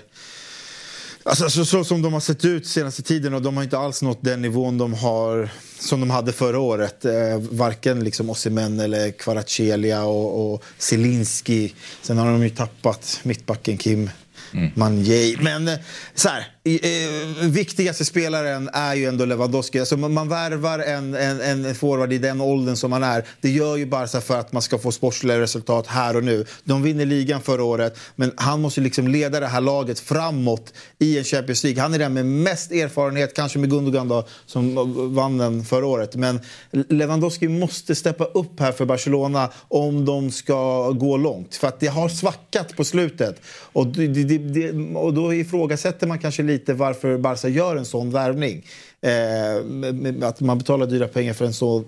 Alltså 1.27 1.49
så, 1.49 1.65
så 1.65 1.83
som 1.83 2.01
de 2.01 2.13
har 2.13 2.19
sett 2.19 2.45
ut 2.45 2.67
senaste 2.67 3.01
tiden 3.01 3.33
och 3.33 3.41
de 3.41 3.57
har 3.57 3.63
inte 3.63 3.77
alls 3.77 4.01
nått 4.01 4.19
den 4.21 4.41
nivån 4.41 4.77
de 4.77 4.93
har 4.93 5.49
som 5.79 5.99
de 5.99 6.09
hade 6.09 6.33
förra 6.33 6.59
året. 6.59 7.05
Eh, 7.05 7.39
varken 7.51 8.03
liksom 8.03 8.29
Osimhen 8.29 8.79
eller 8.79 9.11
Kvaratskhelia 9.11 10.03
och, 10.03 10.53
och 10.53 10.63
Zielinski. 10.77 11.73
Sen 12.01 12.17
har 12.17 12.31
de 12.31 12.43
ju 12.43 12.49
tappat 12.49 13.19
mittbacken 13.23 13.77
Kim 13.77 14.09
Mm. 14.53 14.71
Manjay. 14.75 15.37
Men 15.37 15.67
eh, 15.67 15.79
så 16.15 16.29
här, 16.29 16.47
eh, 16.65 17.47
viktigaste 17.47 18.05
spelaren 18.05 18.69
är 18.73 18.95
ju 18.95 19.05
ändå 19.05 19.25
Lewandowski. 19.25 19.79
Alltså, 19.79 19.97
man, 19.97 20.13
man 20.13 20.29
värvar 20.29 20.79
en, 20.79 21.13
en, 21.15 21.65
en 21.65 21.75
forward 21.75 22.13
i 22.13 22.17
den 22.17 22.41
åldern 22.41 22.75
som 22.75 22.89
man 22.89 23.03
är. 23.03 23.25
Det 23.41 23.49
gör 23.49 23.75
ju 23.75 23.85
Barca 23.85 24.21
för 24.21 24.39
att 24.39 24.53
man 24.53 24.61
ska 24.61 24.77
få 24.77 24.91
sportsliga 24.91 25.39
resultat 25.39 25.87
här 25.87 26.15
och 26.15 26.23
nu. 26.23 26.45
De 26.63 26.83
vinner 26.83 27.05
ligan 27.05 27.41
förra 27.41 27.63
året, 27.63 27.97
men 28.15 28.31
han 28.35 28.61
måste 28.61 28.81
liksom 28.81 29.07
leda 29.07 29.39
det 29.39 29.47
här 29.47 29.61
laget 29.61 29.99
framåt 29.99 30.73
i 30.99 31.17
en 31.17 31.23
Champions 31.23 31.63
League. 31.63 31.81
Han 31.81 31.93
är 31.93 31.99
den 31.99 32.13
med 32.13 32.25
mest 32.25 32.71
erfarenhet, 32.71 33.35
kanske 33.35 33.59
med 33.59 33.69
Gundogan 33.69 34.07
då, 34.07 34.27
som 34.45 34.75
vann 35.15 35.37
den 35.37 35.65
förra 35.65 35.85
året. 35.85 36.15
Men 36.15 36.39
Lewandowski 36.71 37.47
måste 37.47 37.95
steppa 37.95 38.25
upp 38.25 38.59
här 38.59 38.71
för 38.71 38.85
Barcelona 38.85 39.49
om 39.67 40.05
de 40.05 40.31
ska 40.31 40.91
gå 40.91 41.17
långt. 41.17 41.55
För 41.55 41.67
att 41.67 41.79
det 41.79 41.87
har 41.87 42.09
svackat 42.09 42.75
på 42.75 42.83
slutet. 42.83 43.41
Och, 43.73 43.87
det, 43.87 44.07
det, 44.07 44.37
det, 44.37 44.71
och 44.95 45.13
då 45.13 45.33
ifrågasätter 45.33 46.07
man 46.07 46.19
kanske 46.19 46.43
lite 46.55 46.73
varför 46.73 47.17
Barca 47.17 47.47
gör 47.47 47.75
en 47.75 47.85
sån 47.85 48.11
värvning. 48.11 48.65
Eh, 49.01 50.27
att 50.27 50.39
man 50.39 50.57
betalar 50.57 50.85
dyra 50.85 51.07
pengar 51.07 51.33
för 51.33 51.45
en 51.45 51.53
så 51.53 51.77
eh, 51.77 51.83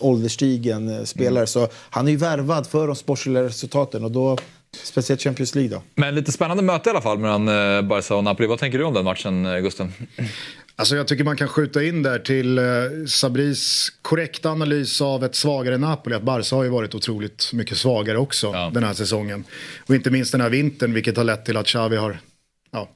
ålderstigen 0.00 0.88
eh, 0.88 1.04
spelare. 1.04 1.38
Mm. 1.38 1.46
Så 1.46 1.68
han 1.90 2.06
är 2.06 2.10
ju 2.10 2.16
värvad 2.16 2.66
för 2.66 2.86
de 2.86 2.96
sportsliga 2.96 3.42
resultaten. 3.42 4.04
Och 4.04 4.10
då, 4.10 4.38
speciellt 4.82 5.22
Champions 5.22 5.54
League 5.54 5.76
då. 5.76 5.82
Men 5.94 6.14
lite 6.14 6.32
spännande 6.32 6.62
möte 6.62 6.88
i 6.88 6.90
alla 6.90 7.00
fall 7.00 7.18
mellan 7.18 7.48
eh, 7.48 7.82
Barca 7.82 8.14
och 8.14 8.24
Napoli. 8.24 8.48
Vad 8.48 8.58
tänker 8.58 8.78
du 8.78 8.84
om 8.84 8.94
den 8.94 9.04
matchen, 9.04 9.62
Gusten? 9.62 9.92
Alltså 10.78 10.96
jag 10.96 11.08
tycker 11.08 11.24
man 11.24 11.36
kan 11.36 11.48
skjuta 11.48 11.82
in 11.82 12.02
där 12.02 12.18
till 12.18 12.60
Sabris 13.08 13.92
korrekta 14.02 14.50
analys 14.50 15.00
av 15.00 15.24
ett 15.24 15.34
svagare 15.34 15.78
Napoli. 15.78 16.16
Att 16.16 16.22
Barca 16.22 16.56
har 16.56 16.64
ju 16.64 16.70
varit 16.70 16.94
otroligt 16.94 17.50
mycket 17.52 17.78
svagare 17.78 18.18
också 18.18 18.70
den 18.72 18.84
här 18.84 18.94
säsongen. 18.94 19.44
Och 19.86 19.94
inte 19.94 20.10
minst 20.10 20.32
den 20.32 20.40
här 20.40 20.50
vintern 20.50 20.92
vilket 20.94 21.16
har 21.16 21.24
lett 21.24 21.44
till 21.44 21.56
att 21.56 21.66
Xavi 21.66 21.96
har 21.96 22.18
ja, 22.70 22.88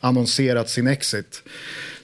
annonserat 0.00 0.70
sin 0.70 0.86
exit. 0.86 1.42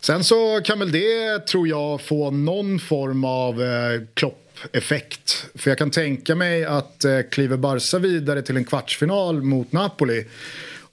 Sen 0.00 0.24
så 0.24 0.60
kan 0.64 0.78
väl 0.78 0.92
det, 0.92 1.46
tror 1.46 1.68
jag, 1.68 2.00
få 2.00 2.30
någon 2.30 2.78
form 2.78 3.24
av 3.24 3.62
eh, 3.62 4.00
Klopp-effekt. 4.14 5.46
För 5.54 5.70
jag 5.70 5.78
kan 5.78 5.90
tänka 5.90 6.34
mig 6.34 6.64
att 6.64 7.04
eh, 7.04 7.20
kliver 7.30 7.56
Barca 7.56 7.98
vidare 7.98 8.42
till 8.42 8.56
en 8.56 8.64
kvartsfinal 8.64 9.42
mot 9.42 9.72
Napoli 9.72 10.24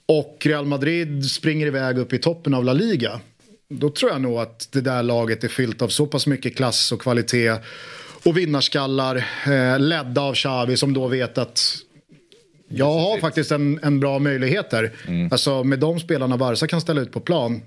och 0.06 0.38
Real 0.40 0.66
Madrid 0.66 1.30
springer 1.30 1.66
iväg 1.66 1.98
upp 1.98 2.12
i 2.12 2.18
toppen 2.18 2.54
av 2.54 2.64
La 2.64 2.72
Liga. 2.72 3.20
Då 3.68 3.90
tror 3.90 4.10
jag 4.10 4.20
nog 4.20 4.38
att 4.38 4.68
det 4.72 4.80
där 4.80 5.02
laget 5.02 5.44
är 5.44 5.48
fyllt 5.48 5.82
av 5.82 5.88
så 5.88 6.06
pass 6.06 6.26
mycket 6.26 6.56
klass 6.56 6.92
och 6.92 7.00
kvalitet 7.00 7.56
och 8.22 8.38
vinnarskallar 8.38 9.16
eh, 9.46 9.78
ledda 9.78 10.20
av 10.20 10.34
Xavi 10.34 10.76
som 10.76 10.94
då 10.94 11.08
vet 11.08 11.38
att 11.38 11.76
jag 12.70 12.92
har 12.92 13.18
faktiskt 13.18 13.52
en, 13.52 13.80
en 13.82 14.00
bra 14.00 14.18
möjlighet 14.18 14.70
där. 14.70 14.92
Alltså 15.30 15.64
med 15.64 15.78
de 15.78 16.00
spelarna 16.00 16.36
Barca 16.36 16.66
kan 16.66 16.80
ställa 16.80 17.00
ut 17.00 17.12
på 17.12 17.20
plan. 17.20 17.62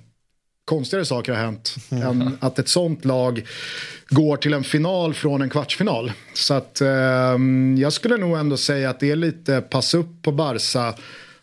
Konstigare 0.66 1.06
saker 1.06 1.34
har 1.34 1.40
hänt 1.40 1.76
än 1.90 2.38
att 2.42 2.60
ett 2.60 2.70
sånt 2.70 3.06
lag 3.06 3.44
går 4.10 4.38
till 4.38 4.54
en 4.54 4.64
final 4.64 5.14
från 5.14 5.42
en 5.42 5.50
kvartsfinal. 5.50 6.12
Så 6.34 6.54
att 6.54 6.82
ehm, 6.82 7.78
jag 7.78 7.94
skulle 7.94 8.18
nog 8.18 8.38
ändå 8.38 8.58
säga 8.58 8.90
att 8.90 9.00
det 9.00 9.12
är 9.12 9.16
lite 9.16 9.62
pass 9.62 9.94
upp 9.94 10.22
på 10.22 10.32
Barca 10.32 10.96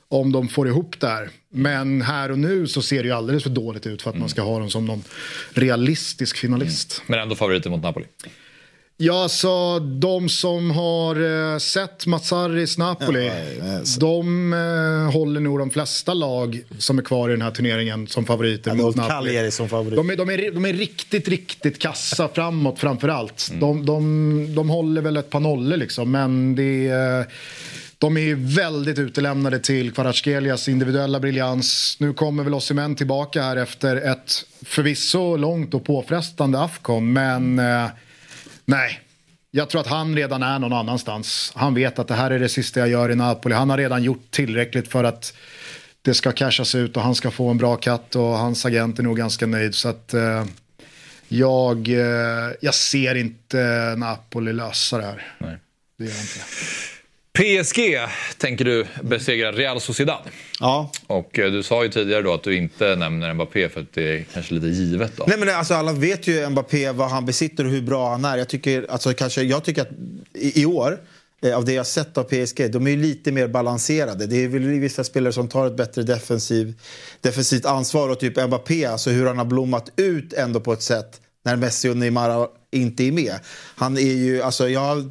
om 0.08 0.32
de 0.32 0.48
får 0.48 0.68
ihop 0.68 1.00
det 1.00 1.08
här. 1.08 1.28
Men 1.52 2.02
här 2.02 2.30
och 2.30 2.38
nu 2.38 2.66
så 2.66 2.82
ser 2.82 3.02
det 3.02 3.08
ju 3.08 3.14
alldeles 3.14 3.42
för 3.42 3.50
dåligt 3.50 3.86
ut 3.86 4.02
för 4.02 4.10
att 4.10 4.18
man 4.18 4.28
ska 4.28 4.42
ha 4.42 4.58
dem 4.58 4.70
som 4.70 4.86
någon 4.86 5.02
realistisk 5.52 6.36
finalist. 6.36 7.02
Men 7.06 7.18
ändå 7.20 7.34
favoriter 7.34 7.70
mot 7.70 7.82
Napoli. 7.82 8.06
Ja, 9.02 9.28
så 9.28 9.78
de 9.78 10.28
som 10.28 10.70
har 10.70 11.52
eh, 11.52 11.58
sett 11.58 12.06
Mazzaris 12.06 12.78
Napoli, 12.78 13.30
de 13.98 14.52
eh, 14.52 15.12
håller 15.12 15.40
nog 15.40 15.58
de 15.58 15.70
flesta 15.70 16.14
lag 16.14 16.62
som 16.78 16.98
är 16.98 17.02
kvar 17.02 17.28
i 17.28 17.32
den 17.32 17.42
här 17.42 17.50
turneringen 17.50 18.06
som 18.06 18.26
favoriter 18.26 18.70
Ja, 18.70 18.74
mot 18.74 18.96
Napoli. 18.96 19.50
Som 19.50 19.68
favorit. 19.68 19.96
De 19.96 20.10
är, 20.10 20.16
de, 20.16 20.30
är, 20.30 20.50
de 20.50 20.64
är 20.64 20.72
riktigt, 20.72 21.28
riktigt 21.28 21.78
kassa 21.78 22.28
framåt 22.28 22.78
framför 22.78 23.08
allt. 23.08 23.50
De, 23.60 23.86
de, 23.86 24.54
de 24.54 24.70
håller 24.70 25.02
väl 25.02 25.16
ett 25.16 25.30
par 25.30 25.40
nollor 25.40 25.76
liksom, 25.76 26.10
men 26.10 26.54
det 26.54 26.88
är, 26.88 27.26
de 27.98 28.16
är 28.16 28.54
väldigt 28.54 28.98
utelämnade 28.98 29.58
till 29.58 29.92
Kvaratskelias 29.92 30.68
individuella 30.68 31.20
briljans. 31.20 31.96
Nu 32.00 32.12
kommer 32.12 32.44
väl 32.44 32.54
Osimhen 32.54 32.96
tillbaka 32.96 33.42
här 33.42 33.56
efter 33.56 33.96
ett 33.96 34.44
förvisso 34.64 35.36
långt 35.36 35.74
och 35.74 35.84
påfrestande 35.84 36.60
Afcon, 36.60 37.12
men 37.12 37.58
eh, 37.58 37.86
nej. 38.70 39.00
Jag 39.50 39.70
tror 39.70 39.80
att 39.80 39.86
han 39.86 40.16
redan 40.16 40.42
är 40.42 40.58
någon 40.58 40.72
annanstans. 40.72 41.52
Han 41.56 41.74
vet 41.74 41.98
att 41.98 42.08
det 42.08 42.14
här 42.14 42.30
är 42.30 42.38
det 42.38 42.48
sista 42.48 42.80
jag 42.80 42.88
gör 42.88 43.10
i 43.10 43.14
Napoli. 43.14 43.54
Han 43.54 43.70
har 43.70 43.76
redan 43.78 44.02
gjort 44.02 44.30
tillräckligt 44.30 44.88
för 44.88 45.04
att 45.04 45.34
det 46.02 46.14
ska 46.14 46.32
cashas 46.32 46.74
ut 46.74 46.96
och 46.96 47.02
han 47.02 47.14
ska 47.14 47.30
få 47.30 47.48
en 47.48 47.58
bra 47.58 47.76
katt 47.76 48.16
och 48.16 48.22
hans 48.22 48.64
agent 48.66 48.98
är 48.98 49.02
nog 49.02 49.16
ganska 49.16 49.46
nöjd. 49.46 49.74
Så 49.74 49.88
att 49.88 50.14
eh, 50.14 50.44
jag, 51.28 51.88
eh, 51.88 52.52
jag 52.60 52.74
ser 52.74 53.14
inte 53.14 53.94
Napoli 53.96 54.52
lösa 54.52 54.98
det 54.98 55.04
här. 55.04 55.34
Nej. 55.38 55.56
Det 55.98 56.04
gör 56.04 56.12
jag 56.12 56.20
inte. 56.20 56.40
PSG 57.32 57.98
tänker 58.38 58.64
du 58.64 58.86
besegra 59.02 59.52
Real 59.52 59.80
Sociedad. 59.80 60.22
Ja. 60.60 60.92
Och 61.06 61.38
eh, 61.38 61.52
du 61.52 61.62
sa 61.62 61.82
ju 61.82 61.88
tidigare 61.88 62.22
då 62.22 62.34
att 62.34 62.42
du 62.42 62.56
inte 62.56 62.96
nämner 62.96 63.34
Mbappé 63.34 63.68
för 63.68 63.80
att 63.80 63.92
det 63.92 64.02
är 64.02 64.24
kanske 64.32 64.54
lite 64.54 64.66
givet 64.66 65.12
då. 65.16 65.24
Nej, 65.26 65.38
men 65.38 65.48
alltså, 65.48 65.74
alla 65.74 65.92
vet 65.92 66.26
ju 66.26 66.50
Mbappé 66.50 66.92
vad 66.92 67.10
han 67.10 67.26
besitter 67.26 67.64
och 67.64 67.70
hur 67.70 67.82
bra 67.82 68.10
han 68.10 68.24
är. 68.24 68.38
Jag 68.38 68.48
tycker, 68.48 68.86
alltså, 68.90 69.14
kanske, 69.14 69.42
jag 69.42 69.64
tycker 69.64 69.82
att 69.82 69.90
i, 70.34 70.62
i 70.62 70.66
år, 70.66 71.00
eh, 71.42 71.56
av 71.56 71.64
det 71.64 71.72
jag 71.72 71.86
sett 71.86 72.18
av 72.18 72.24
PSG, 72.24 72.70
de 72.72 72.86
är 72.86 72.90
ju 72.90 72.96
lite 72.96 73.32
mer 73.32 73.48
balanserade. 73.48 74.26
Det 74.26 74.44
är 74.44 74.48
väl 74.48 74.62
vissa 74.62 75.04
spelare 75.04 75.32
som 75.32 75.48
tar 75.48 75.66
ett 75.66 75.76
bättre 75.76 76.02
defensiv, 76.02 76.74
defensivt 77.20 77.66
ansvar. 77.66 78.08
Och 78.08 78.20
typ 78.20 78.46
Mbappé, 78.46 78.84
alltså 78.84 79.10
hur 79.10 79.26
han 79.26 79.38
har 79.38 79.44
blommat 79.44 79.92
ut 79.96 80.32
ändå 80.32 80.60
på 80.60 80.72
ett 80.72 80.82
sätt 80.82 81.20
när 81.44 81.56
Messi 81.56 81.88
och 81.88 81.96
Neymar 81.96 82.48
inte 82.70 83.04
är 83.04 83.12
med. 83.12 83.34
Han 83.76 83.96
är 83.96 84.14
ju, 84.14 84.42
alltså 84.42 84.68
jag 84.68 85.10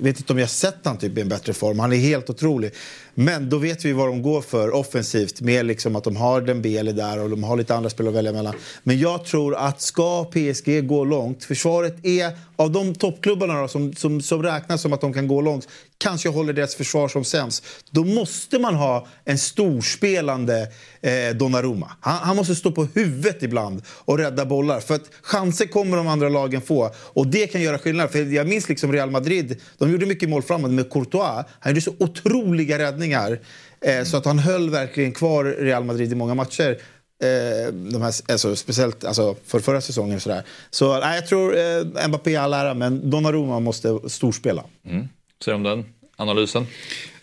vet 0.00 0.18
inte 0.18 0.32
om 0.32 0.38
jag 0.38 0.50
sett 0.50 0.76
han 0.84 0.98
typ 0.98 1.18
i 1.18 1.20
en 1.20 1.28
bättre 1.28 1.52
form. 1.52 1.78
Han 1.78 1.92
är 1.92 1.96
helt 1.96 2.30
otrolig. 2.30 2.72
Men 3.18 3.48
då 3.50 3.58
vet 3.58 3.84
vi 3.84 3.92
vad 3.92 4.08
de 4.08 4.22
går 4.22 4.42
för 4.42 4.74
offensivt. 4.74 5.40
Med 5.40 5.66
liksom 5.66 5.96
att 5.96 6.04
de 6.04 6.16
har 6.16 6.40
Dembele 6.40 6.92
där 6.92 7.20
och 7.20 7.30
de 7.30 7.44
har 7.44 7.56
lite 7.56 7.74
andra 7.74 7.90
spelare 7.90 8.10
att 8.10 8.16
välja 8.16 8.32
mellan. 8.32 8.54
Men 8.82 8.98
jag 8.98 9.24
tror 9.24 9.56
att 9.56 9.80
ska 9.80 10.24
PSG 10.24 10.86
gå 10.86 11.04
långt, 11.04 11.44
försvaret 11.44 12.06
är 12.06 12.32
av 12.56 12.70
de 12.72 12.94
toppklubbarna 12.94 13.60
då, 13.60 13.68
som, 13.68 13.94
som, 13.94 14.20
som 14.20 14.42
räknas 14.42 14.82
som 14.82 14.92
att 14.92 15.00
de 15.00 15.12
kan 15.12 15.28
gå 15.28 15.40
långt, 15.40 15.68
kanske 15.98 16.28
håller 16.28 16.52
deras 16.52 16.74
försvar 16.74 17.08
som 17.08 17.24
sämst. 17.24 17.64
Då 17.90 18.04
måste 18.04 18.58
man 18.58 18.74
ha 18.74 19.06
en 19.24 19.38
storspelande 19.38 20.68
eh, 21.00 21.36
Donnarumma. 21.36 21.92
Han, 22.00 22.14
han 22.14 22.36
måste 22.36 22.54
stå 22.54 22.70
på 22.70 22.84
huvudet 22.94 23.42
ibland 23.42 23.82
och 23.88 24.18
rädda 24.18 24.44
bollar. 24.44 24.80
För 24.80 24.94
att 24.94 25.10
chanser 25.22 25.66
kommer 25.66 25.96
de 25.96 26.08
andra 26.08 26.28
lagen 26.28 26.62
få. 26.62 26.90
Och 26.96 27.26
det 27.26 27.46
kan 27.46 27.62
göra 27.62 27.78
skillnad. 27.78 28.10
För 28.10 28.34
jag 28.34 28.48
minns 28.48 28.68
liksom 28.68 28.92
Real 28.92 29.10
Madrid, 29.10 29.60
de 29.78 29.92
gjorde 29.92 30.06
mycket 30.06 30.28
mål 30.28 30.42
framåt 30.42 30.70
med 30.70 30.90
Courtois. 30.90 31.46
Han 31.60 31.72
gjorde 31.72 31.80
så 31.80 31.94
otroliga 31.98 32.78
räddningar. 32.78 33.05
Eh, 33.12 34.04
så 34.04 34.16
att 34.16 34.24
han 34.24 34.38
höll 34.38 34.70
verkligen 34.70 35.12
kvar 35.12 35.44
Real 35.44 35.84
Madrid 35.84 36.12
i 36.12 36.14
många 36.14 36.34
matcher. 36.34 36.78
Eh, 37.22 37.72
de 37.72 38.02
här, 38.02 38.14
alltså, 38.32 38.56
speciellt 38.56 39.04
alltså, 39.04 39.36
för 39.46 39.60
förra 39.60 39.80
säsongen. 39.80 40.20
Sådär. 40.20 40.42
Så 40.70 41.00
nej, 41.00 41.14
jag 41.14 41.26
tror 41.26 41.56
eh, 41.56 42.08
Mbappé 42.08 42.34
är 42.34 42.40
all 42.40 42.54
ära, 42.54 42.74
men 42.74 43.10
Donnarumma 43.10 43.60
måste 43.60 43.98
storspela. 44.08 44.64
Mm. 44.86 45.08
Säg 45.44 45.54
om 45.54 45.62
den 45.62 45.84
analysen. 46.16 46.66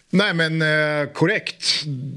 Nej 0.10 0.34
men 0.34 0.62
eh, 0.62 1.10
korrekt. 1.14 1.66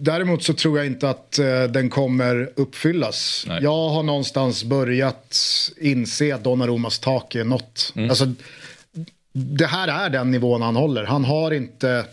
Däremot 0.00 0.42
så 0.42 0.54
tror 0.54 0.78
jag 0.78 0.86
inte 0.86 1.10
att 1.10 1.38
eh, 1.38 1.62
den 1.62 1.90
kommer 1.90 2.50
uppfyllas. 2.56 3.44
Nej. 3.48 3.62
Jag 3.62 3.88
har 3.88 4.02
någonstans 4.02 4.64
börjat 4.64 5.38
inse 5.80 6.34
att 6.34 6.44
Donnarummas 6.44 6.98
tak 6.98 7.34
är 7.34 7.44
nått. 7.44 7.92
Alltså, 8.10 8.32
det 9.32 9.66
här 9.66 9.88
är 9.88 10.10
den 10.10 10.30
nivån 10.30 10.62
han 10.62 10.76
håller. 10.76 11.04
Han 11.04 11.24
har 11.24 11.50
inte 11.50 12.04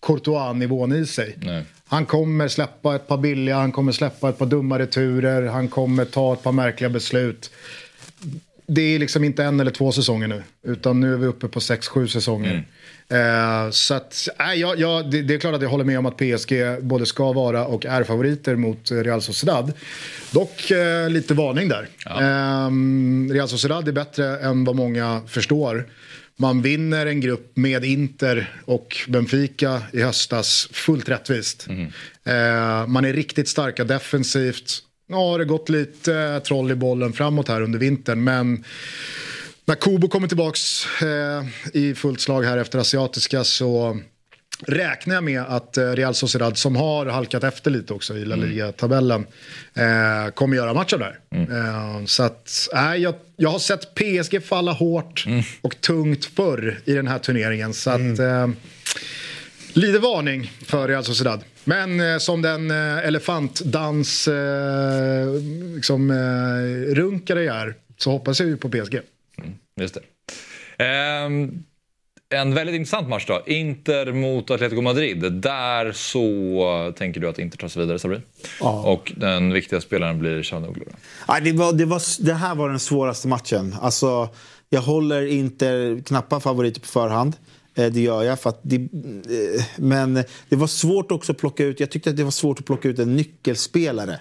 Courtois-nivån 0.00 0.92
i 0.92 1.06
sig. 1.06 1.36
Nej. 1.42 1.64
Han 1.86 2.06
kommer 2.06 2.48
släppa 2.48 2.94
ett 2.94 3.08
par 3.08 3.18
billiga, 3.18 3.56
han 3.56 3.72
kommer 3.72 3.92
släppa 3.92 4.28
ett 4.28 4.38
par 4.38 4.46
dumma 4.46 4.78
returer, 4.78 5.46
han 5.46 5.68
kommer 5.68 6.04
ta 6.04 6.32
ett 6.32 6.42
par 6.42 6.52
märkliga 6.52 6.90
beslut. 6.90 7.50
det 8.66 8.82
är 8.82 8.98
liksom 8.98 9.24
inte 9.24 9.44
en 9.44 9.60
eller 9.60 9.70
två 9.70 9.92
säsonger 9.92 10.28
nu. 10.28 10.42
Utan 10.62 11.00
nu 11.00 11.12
är 11.12 11.16
vi 11.16 11.26
uppe 11.26 11.48
på 11.48 11.60
sex, 11.60 11.88
sju 11.88 12.08
säsonger. 12.08 12.64
Eh, 13.08 13.70
så 13.70 13.94
att, 13.94 14.28
äh, 14.38 14.54
ja, 14.54 14.74
ja, 14.76 15.02
det, 15.02 15.22
det 15.22 15.34
är 15.34 15.38
klart 15.38 15.54
att 15.54 15.62
jag 15.62 15.68
håller 15.68 15.84
med 15.84 15.98
om 15.98 16.06
att 16.06 16.16
PSG 16.16 16.52
både 16.80 17.06
ska 17.06 17.32
vara 17.32 17.66
och 17.66 17.86
är 17.86 18.04
favoriter 18.04 18.56
mot 18.56 18.90
Real 18.90 19.22
Sociedad. 19.22 19.72
Dock 20.30 20.70
eh, 20.70 21.10
lite 21.10 21.34
varning 21.34 21.68
där. 21.68 21.88
Eh, 22.06 22.70
Real 23.34 23.48
Sociedad 23.48 23.88
är 23.88 23.92
bättre 23.92 24.38
än 24.38 24.64
vad 24.64 24.76
många 24.76 25.20
förstår. 25.26 25.86
Man 26.40 26.62
vinner 26.62 27.06
en 27.06 27.20
grupp 27.20 27.56
med 27.56 27.84
Inter 27.84 28.60
och 28.64 28.96
Benfica 29.08 29.82
i 29.92 30.02
höstas 30.02 30.68
fullt 30.72 31.08
rättvist. 31.08 31.66
Eh, 32.24 32.86
man 32.86 33.04
är 33.04 33.12
riktigt 33.12 33.48
starka 33.48 33.84
defensivt. 33.84 34.78
Ja, 35.08 35.16
det 35.16 35.44
har 35.44 35.44
gått 35.44 35.68
lite 35.68 36.40
troll 36.40 36.70
i 36.70 36.74
bollen 36.74 37.12
framåt 37.12 37.48
här 37.48 37.62
under 37.62 37.78
vintern. 37.78 38.24
Men 38.24 38.64
när 39.64 39.74
Kubo 39.74 40.08
kommer 40.08 40.28
tillbaks 40.28 40.86
eh, 41.02 41.44
i 41.72 41.94
fullt 41.94 42.20
slag 42.20 42.42
här 42.42 42.58
efter 42.58 42.78
asiatiska 42.78 43.44
så 43.44 44.00
räknar 44.66 45.14
jag 45.14 45.24
med 45.24 45.42
att 45.42 45.76
eh, 45.76 45.90
Real 45.90 46.14
Sociedad, 46.14 46.58
som 46.58 46.76
har 46.76 47.06
halkat 47.06 47.44
efter 47.44 47.70
lite 47.70 47.94
också 47.94 48.16
i 48.16 48.24
La 48.24 48.36
Liga-tabellen, 48.36 49.26
eh, 49.74 50.32
kommer 50.34 50.56
göra 50.56 50.74
match 50.74 50.92
av 50.92 50.98
det 50.98 51.04
här. 51.04 51.18
Eh, 51.30 52.04
så 52.04 52.22
att, 52.22 52.68
äh, 52.74 52.94
jag, 52.94 53.14
jag 53.36 53.50
har 53.50 53.58
sett 53.58 53.94
PSG 53.94 54.42
falla 54.42 54.72
hårt 54.72 55.24
och 55.60 55.80
tungt 55.80 56.24
förr 56.24 56.78
i 56.84 56.92
den 56.92 57.06
här 57.08 57.18
turneringen. 57.18 57.74
Så 57.74 57.90
att, 57.90 58.18
eh, 58.18 58.48
lite 59.72 59.98
varning 59.98 60.52
för 60.66 60.88
Real 60.88 61.04
Sociedad. 61.04 61.40
Men 61.64 62.00
eh, 62.00 62.18
som 62.18 62.42
den 62.42 62.70
eh, 62.70 62.98
elefantdans 62.98 64.28
eh, 64.28 65.34
liksom, 65.74 66.10
eh, 66.10 67.36
jag 67.36 67.56
är 67.56 67.74
så 67.96 68.10
hoppas 68.10 68.40
jag 68.40 68.48
ju 68.48 68.56
på 68.56 68.68
PSG. 68.68 69.00
Just 69.80 69.94
det. 69.94 70.00
Ehm, 70.84 71.64
en 72.30 72.54
väldigt 72.54 72.74
intressant 72.74 73.08
match 73.08 73.24
då. 73.26 73.42
Inter 73.46 74.12
mot 74.12 74.50
Atletico 74.50 74.80
Madrid. 74.82 75.32
Där 75.32 75.92
så 75.92 76.92
tänker 76.98 77.20
du 77.20 77.28
att 77.28 77.38
Inter 77.38 77.58
tar 77.58 77.68
sig 77.68 77.82
vidare, 77.82 77.98
Sabri? 77.98 78.20
Ja. 78.60 78.82
Och 78.82 79.12
den 79.16 79.52
viktiga 79.52 79.80
spelaren 79.80 80.18
blir 80.18 80.42
Chanoglu. 80.42 80.84
Nej, 81.28 81.40
det, 81.40 81.52
var, 81.52 81.72
det, 81.72 81.84
var, 81.84 82.24
det 82.24 82.34
här 82.34 82.54
var 82.54 82.68
den 82.68 82.78
svåraste 82.78 83.28
matchen. 83.28 83.76
Alltså, 83.80 84.28
jag 84.68 84.80
håller 84.80 85.26
inte 85.26 86.00
knappa 86.06 86.40
favoriter 86.40 86.80
på 86.80 86.86
förhand. 86.86 87.36
Eh, 87.74 87.86
Det 87.86 88.00
gör 88.00 88.22
jag. 88.22 88.40
För 88.40 88.50
att 88.50 88.60
det, 88.62 88.76
eh, 88.76 89.64
men 89.76 90.14
det 90.48 90.56
var 90.56 90.66
svårt 90.66 91.12
också 91.12 91.32
att 91.32 91.38
plocka 91.38 91.64
ut. 91.64 91.80
Jag 91.80 91.90
tyckte 91.90 92.10
att 92.10 92.16
det 92.16 92.24
var 92.24 92.30
svårt 92.30 92.58
att 92.58 92.66
plocka 92.66 92.88
ut 92.88 92.98
en 92.98 93.16
nyckelspelare 93.16 94.20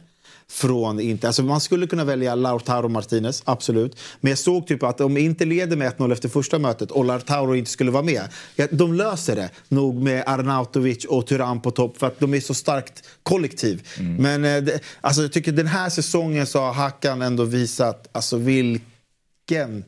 från 0.49 0.99
Inter. 0.99 1.27
Alltså 1.27 1.43
man 1.43 1.61
skulle 1.61 1.87
kunna 1.87 2.03
välja 2.03 2.35
Lautaro 2.35 2.87
Martinez, 2.87 3.41
absolut. 3.45 3.99
Men 4.21 4.29
jag 4.29 4.39
såg 4.39 4.67
typ 4.67 4.83
att 4.83 5.01
om 5.01 5.17
Inter 5.17 5.45
leder 5.45 5.77
med 5.77 5.93
1-0 5.93 6.13
efter 6.13 6.29
första 6.29 6.59
mötet 6.59 6.91
och 6.91 7.05
Lautaro 7.05 7.55
inte 7.55 7.71
skulle 7.71 7.91
vara 7.91 8.03
med. 8.03 8.21
Ja, 8.55 8.67
de 8.71 8.93
löser 8.93 9.35
det 9.35 9.49
nog 9.67 9.95
med 9.95 10.23
Arnautovic 10.27 11.05
och 11.05 11.27
Turan 11.27 11.61
på 11.61 11.71
topp 11.71 11.97
för 11.97 12.07
att 12.07 12.19
de 12.19 12.33
är 12.33 12.39
så 12.39 12.53
starkt 12.53 13.03
kollektiv. 13.23 13.87
Men 14.19 14.45
eh, 14.45 14.63
det, 14.63 14.79
alltså 15.01 15.21
jag 15.21 15.31
tycker 15.31 15.51
den 15.51 15.67
här 15.67 15.89
säsongen 15.89 16.47
så 16.47 16.59
har 16.59 16.73
Hakan 16.73 17.21
ändå 17.21 17.43
visat 17.43 18.09
alltså 18.11 18.37
vilken 18.37 19.83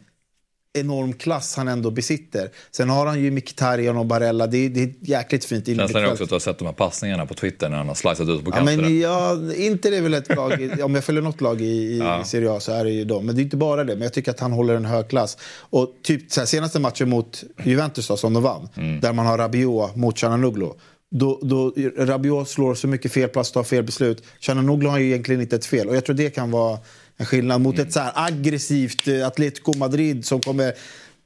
enorm 0.73 1.13
klass 1.13 1.55
han 1.55 1.67
ändå 1.67 1.91
besitter. 1.91 2.49
Sen 2.71 2.89
har 2.89 3.05
han 3.05 3.19
ju 3.21 3.31
Mkhitaryan 3.31 3.97
och 3.97 4.05
Barella. 4.05 4.47
Det 4.47 4.57
är, 4.57 4.69
det 4.69 4.83
är 4.83 4.93
jäkligt 5.01 5.45
fint 5.45 5.65
Känslan 5.65 6.03
är 6.03 6.11
också 6.11 6.23
att 6.23 6.29
du 6.29 6.35
har 6.35 6.39
sett 6.39 6.57
de 6.57 6.65
här 6.65 6.73
passningarna 6.73 7.25
på 7.25 7.33
Twitter 7.33 7.69
när 7.69 7.77
han 7.77 7.87
har 7.87 7.95
slicat 7.95 8.19
ut 8.29 8.43
på 8.45 8.51
Ja, 8.51 8.55
kanterna. 8.55 8.81
men 8.81 8.99
jag, 8.99 9.55
Inter 9.55 9.91
är 9.91 10.01
väl 10.01 10.13
ett 10.13 10.35
lag, 10.35 10.69
om 10.83 10.95
jag 10.95 11.03
följer 11.03 11.21
något 11.21 11.41
lag 11.41 11.61
i, 11.61 11.65
i 11.65 11.97
Ja. 11.97 12.23
Serie 12.23 12.51
A 12.51 12.59
så 12.59 12.71
är 12.71 12.83
det 12.85 12.91
ju 12.91 13.05
dem. 13.05 13.25
Men 13.25 13.35
det 13.35 13.41
är 13.41 13.43
inte 13.43 13.57
bara 13.57 13.83
det, 13.83 13.93
men 13.93 14.01
jag 14.01 14.13
tycker 14.13 14.31
att 14.31 14.39
han 14.39 14.51
håller 14.51 14.75
en 14.75 14.85
hög 14.85 15.07
klass. 15.07 15.37
Och 15.59 15.93
typ 16.03 16.35
här, 16.37 16.45
senaste 16.45 16.79
matchen 16.79 17.09
mot 17.09 17.43
Juventus 17.63 18.07
då, 18.07 18.17
som 18.17 18.33
de 18.33 18.43
vann, 18.43 18.69
Mm. 18.77 18.99
där 18.99 19.13
man 19.13 19.25
har 19.25 19.37
Rabiot 19.37 19.95
mot 19.95 20.17
Cananoglu. 20.17 20.67
Då, 21.13 21.39
då 21.43 21.73
Rabiot 21.97 22.49
slår 22.49 22.75
så 22.75 22.87
mycket 22.87 23.11
fel 23.11 23.29
plats, 23.29 23.51
tar 23.51 23.63
fel 23.63 23.83
beslut. 23.83 24.23
Cananoglu 24.39 24.87
har 24.89 24.97
ju 24.99 25.05
egentligen 25.07 25.41
inte 25.41 25.55
ett 25.55 25.65
fel. 25.65 25.87
Och 25.89 25.95
jag 25.95 26.05
tror 26.05 26.15
det 26.15 26.29
kan 26.29 26.51
vara 26.51 26.79
en 27.21 27.25
skillnad 27.25 27.61
mot 27.61 27.79
ett 27.79 27.93
så 27.93 27.99
här 27.99 28.11
aggressivt 28.15 29.07
eh, 29.07 29.27
Atletico 29.27 29.77
Madrid 29.77 30.25
som 30.25 30.41
kommer 30.41 30.73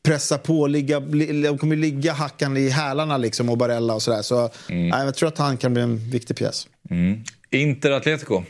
pressa 0.04 0.38
på, 0.38 0.68
ligga, 0.68 1.00
li- 1.00 1.42
de 1.42 1.58
kommer 1.58 1.76
ligga 1.76 2.14
hackan 2.14 2.58
i 2.58 2.70
hälarna 2.70 3.18
liksom 3.18 3.50
och 3.50 3.58
Barella 3.58 3.94
och 3.94 4.02
sådär. 4.02 4.22
Så 4.22 4.50
nej, 4.70 5.06
jag 5.06 5.16
tror 5.16 5.30
att 5.30 5.38
han 5.38 5.58
kan 5.58 5.74
bli 5.74 5.82
en 5.84 5.98
viktig 6.10 6.36
pjäs. 6.38 6.68
Mm. 6.90 7.24
Inter 7.52 7.92
Atletico. 7.92 8.44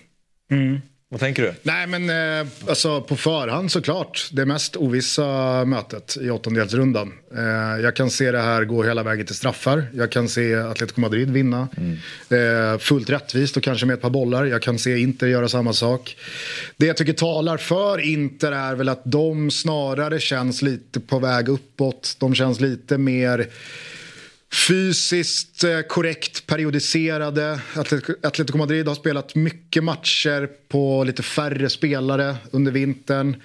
Vad 1.15 1.19
tänker 1.19 1.43
du? 1.43 1.53
Nej 1.61 1.87
men 1.87 2.09
eh, 2.09 2.47
alltså 2.67 3.01
på 3.01 3.15
förhand 3.15 3.71
såklart. 3.71 4.29
Det 4.31 4.45
mest 4.45 4.75
ovissa 4.75 5.65
mötet 5.65 6.17
i 6.21 6.29
åttondelsrundan. 6.29 7.13
Eh, 7.35 7.83
jag 7.83 7.95
kan 7.95 8.09
se 8.09 8.31
det 8.31 8.41
här 8.41 8.65
gå 8.65 8.83
hela 8.83 9.03
vägen 9.03 9.25
till 9.25 9.35
straffar. 9.35 9.87
Jag 9.93 10.11
kan 10.11 10.29
se 10.29 10.55
Atletico 10.55 11.01
Madrid 11.01 11.31
vinna. 11.31 11.67
Eh, 12.29 12.79
fullt 12.79 13.09
rättvist 13.09 13.57
och 13.57 13.63
kanske 13.63 13.85
med 13.85 13.93
ett 13.93 14.01
par 14.01 14.09
bollar. 14.09 14.45
Jag 14.45 14.61
kan 14.61 14.79
se 14.79 14.97
Inter 14.97 15.27
göra 15.27 15.49
samma 15.49 15.73
sak. 15.73 16.17
Det 16.77 16.85
jag 16.85 16.97
tycker 16.97 17.13
talar 17.13 17.57
för 17.57 17.99
Inter 17.99 18.51
är 18.51 18.75
väl 18.75 18.89
att 18.89 19.01
de 19.03 19.51
snarare 19.51 20.19
känns 20.19 20.61
lite 20.61 20.99
på 20.99 21.19
väg 21.19 21.49
uppåt. 21.49 22.15
De 22.19 22.35
känns 22.35 22.59
lite 22.59 22.97
mer 22.97 23.47
fysiskt 24.55 25.63
eh, 25.63 25.81
korrekt 25.81 26.47
periodiserade. 26.47 27.59
Atletico, 28.23 28.57
Madrid 28.57 28.87
har 28.87 28.95
spelat 28.95 29.35
mycket 29.35 29.83
matcher 29.83 30.49
på 30.67 31.03
lite 31.03 31.23
färre 31.23 31.69
spelare 31.69 32.35
under 32.51 32.71
vintern. 32.71 33.35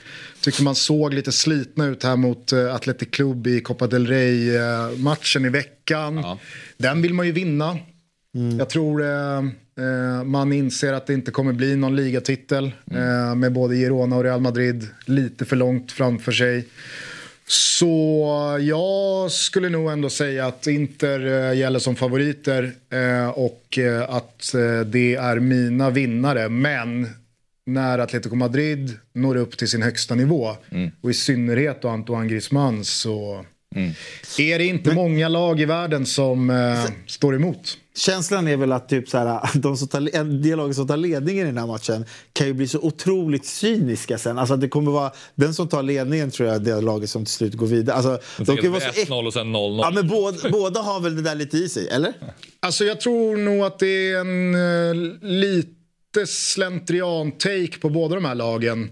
Tycker 0.41 0.63
man 0.63 0.75
såg 0.75 1.15
lite 1.15 1.33
slitna 1.33 1.87
ut 1.87 2.05
här 2.05 2.17
mot 2.17 2.53
eh, 2.53 2.75
Athletic 2.75 3.09
Club 3.11 3.47
i 3.47 3.61
Copa 3.61 3.87
del 3.87 4.07
Rey-matchen 4.07 5.45
i 5.45 5.49
veckan. 5.49 6.25
Den 6.77 7.03
vill 7.03 7.15
man 7.15 7.27
ju 7.27 7.33
vinna. 7.33 7.79
Jag 8.59 8.71
tror 8.71 9.03
eh, 9.03 9.39
eh, 9.39 10.25
man 10.25 10.53
inser 10.53 10.93
att 10.93 11.07
det 11.07 11.15
inte 11.15 11.31
kommer 11.31 11.53
bli 11.53 11.77
någon 11.77 11.97
ligatitel 11.97 12.73
eh, 12.91 13.35
med 13.35 13.53
både 13.53 13.77
Girona 13.77 14.17
och 14.17 14.25
Real 14.25 14.41
Madrid 14.41 14.89
lite 15.05 15.45
för 15.45 15.57
långt 15.57 15.93
framför 15.93 16.33
sig. 16.33 16.69
Så 17.53 18.59
jag 18.61 19.31
skulle 19.31 19.69
nog 19.69 19.91
ändå 19.91 20.11
säga 20.11 20.47
att 20.47 20.67
Inter 20.67 21.27
eh, 21.27 21.59
gäller 21.59 21.79
som 21.79 21.97
favoriter 21.97 22.73
eh, 22.91 23.29
och 23.29 23.79
eh, 23.79 24.15
att 24.15 24.53
det 24.87 25.15
är 25.15 25.41
mina 25.41 25.91
vinnare. 25.91 26.49
Men 26.49 27.09
när 27.67 27.99
Atletico 27.99 28.37
Madrid 28.37 28.99
når 29.13 29.37
upp 29.37 29.59
till 29.59 29.69
sin 29.69 29.83
högsta 29.83 30.15
nivå 30.15 30.57
och 31.01 31.11
i 31.11 31.15
synnerhet 31.15 31.83
då 31.83 31.89
Antoine 31.89 32.29
Griezmann 32.29 32.85
så 32.85 33.45
är 34.39 34.59
det 34.59 34.65
inte 34.65 34.95
många 34.95 35.29
lag 35.29 35.61
i 35.61 35.65
världen 35.65 36.07
som 36.07 36.51
eh, 36.51 36.85
står 37.07 37.35
emot. 37.35 37.79
Känslan 37.97 38.49
är 38.49 38.57
väl 38.57 38.73
att 38.73 38.89
typ 38.89 39.09
så 39.09 39.19
här, 39.19 39.51
de 39.59 39.77
som 39.77 39.89
tar, 39.89 40.17
en 40.17 40.43
del 40.43 40.59
lag 40.59 40.75
som 40.75 40.87
tar 40.89 40.97
ledningen 40.97 41.43
i 41.43 41.47
den 41.51 41.59
här 41.59 41.67
matchen 41.67 42.05
kan 42.33 42.47
ju 42.47 42.53
bli 42.53 42.69
så 42.69 42.79
otroligt 42.79 43.47
cyniska 43.47 44.19
sen. 44.19 44.39
Alltså 44.39 44.55
att 44.55 44.61
det 44.61 44.69
kommer 44.69 44.93
vara, 44.93 45.13
den 45.35 45.55
som 45.55 45.69
tar 45.69 45.83
ledningen 45.83 46.31
tror 46.31 46.49
jag 46.49 46.57
är 46.57 46.61
det 46.61 46.81
laget 46.81 47.11
som 47.11 47.25
till 47.25 47.35
slut 47.35 47.55
går 47.55 47.67
vidare. 47.67 47.97
Alltså, 47.97 48.19
de 48.45 48.57
kan 48.57 48.71
vara 48.73 48.81
så 48.81 48.89
äck- 48.89 49.07
1-0 49.07 49.27
och 49.27 49.33
sen 49.33 49.57
0-0. 49.57 49.79
ja, 49.83 49.91
men 49.95 50.09
båda, 50.09 50.51
båda 50.51 50.81
har 50.81 51.01
väl 51.01 51.17
det 51.17 51.23
där 51.23 51.35
lite 51.35 51.57
i 51.57 51.69
sig, 51.69 51.89
eller? 51.89 52.13
Alltså 52.61 52.85
jag 52.85 53.01
tror 53.01 53.37
nog 53.37 53.61
att 53.65 53.79
det 53.79 54.11
är 54.11 54.21
en 54.21 54.55
eh, 54.55 54.95
lite 55.23 56.27
slentrian-take 56.27 57.81
på 57.81 57.89
båda 57.91 58.15
de 58.15 58.25
här 58.25 58.35
lagen. 58.35 58.91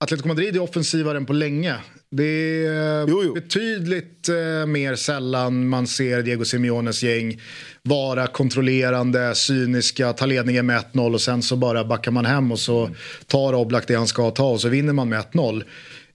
Atletico 0.00 0.28
Madrid 0.28 0.56
är 0.56 0.60
offensivare 0.60 1.16
än 1.16 1.26
på 1.26 1.32
länge. 1.32 1.74
Det 2.10 2.66
är 2.66 3.34
betydligt 3.34 4.28
eh, 4.28 4.66
mer 4.66 4.94
sällan 4.94 5.68
man 5.68 5.86
ser 5.86 6.22
Diego 6.22 6.44
Simeones 6.44 7.02
gäng 7.02 7.40
vara 7.82 8.26
kontrollerande, 8.26 9.34
cyniska, 9.34 10.12
ta 10.12 10.26
ledningen 10.26 10.66
med 10.66 10.84
1-0 10.92 11.14
och 11.14 11.20
sen 11.20 11.42
så 11.42 11.56
bara 11.56 11.84
backar 11.84 12.10
man 12.10 12.26
hem 12.26 12.52
och 12.52 12.58
så 12.58 12.90
tar 13.26 13.54
Oblak 13.54 13.88
det 13.88 13.94
han 13.94 14.06
ska 14.06 14.30
ta 14.30 14.50
och 14.50 14.60
så 14.60 14.68
vinner 14.68 14.92
man 14.92 15.08
med 15.08 15.24
1-0. 15.32 15.64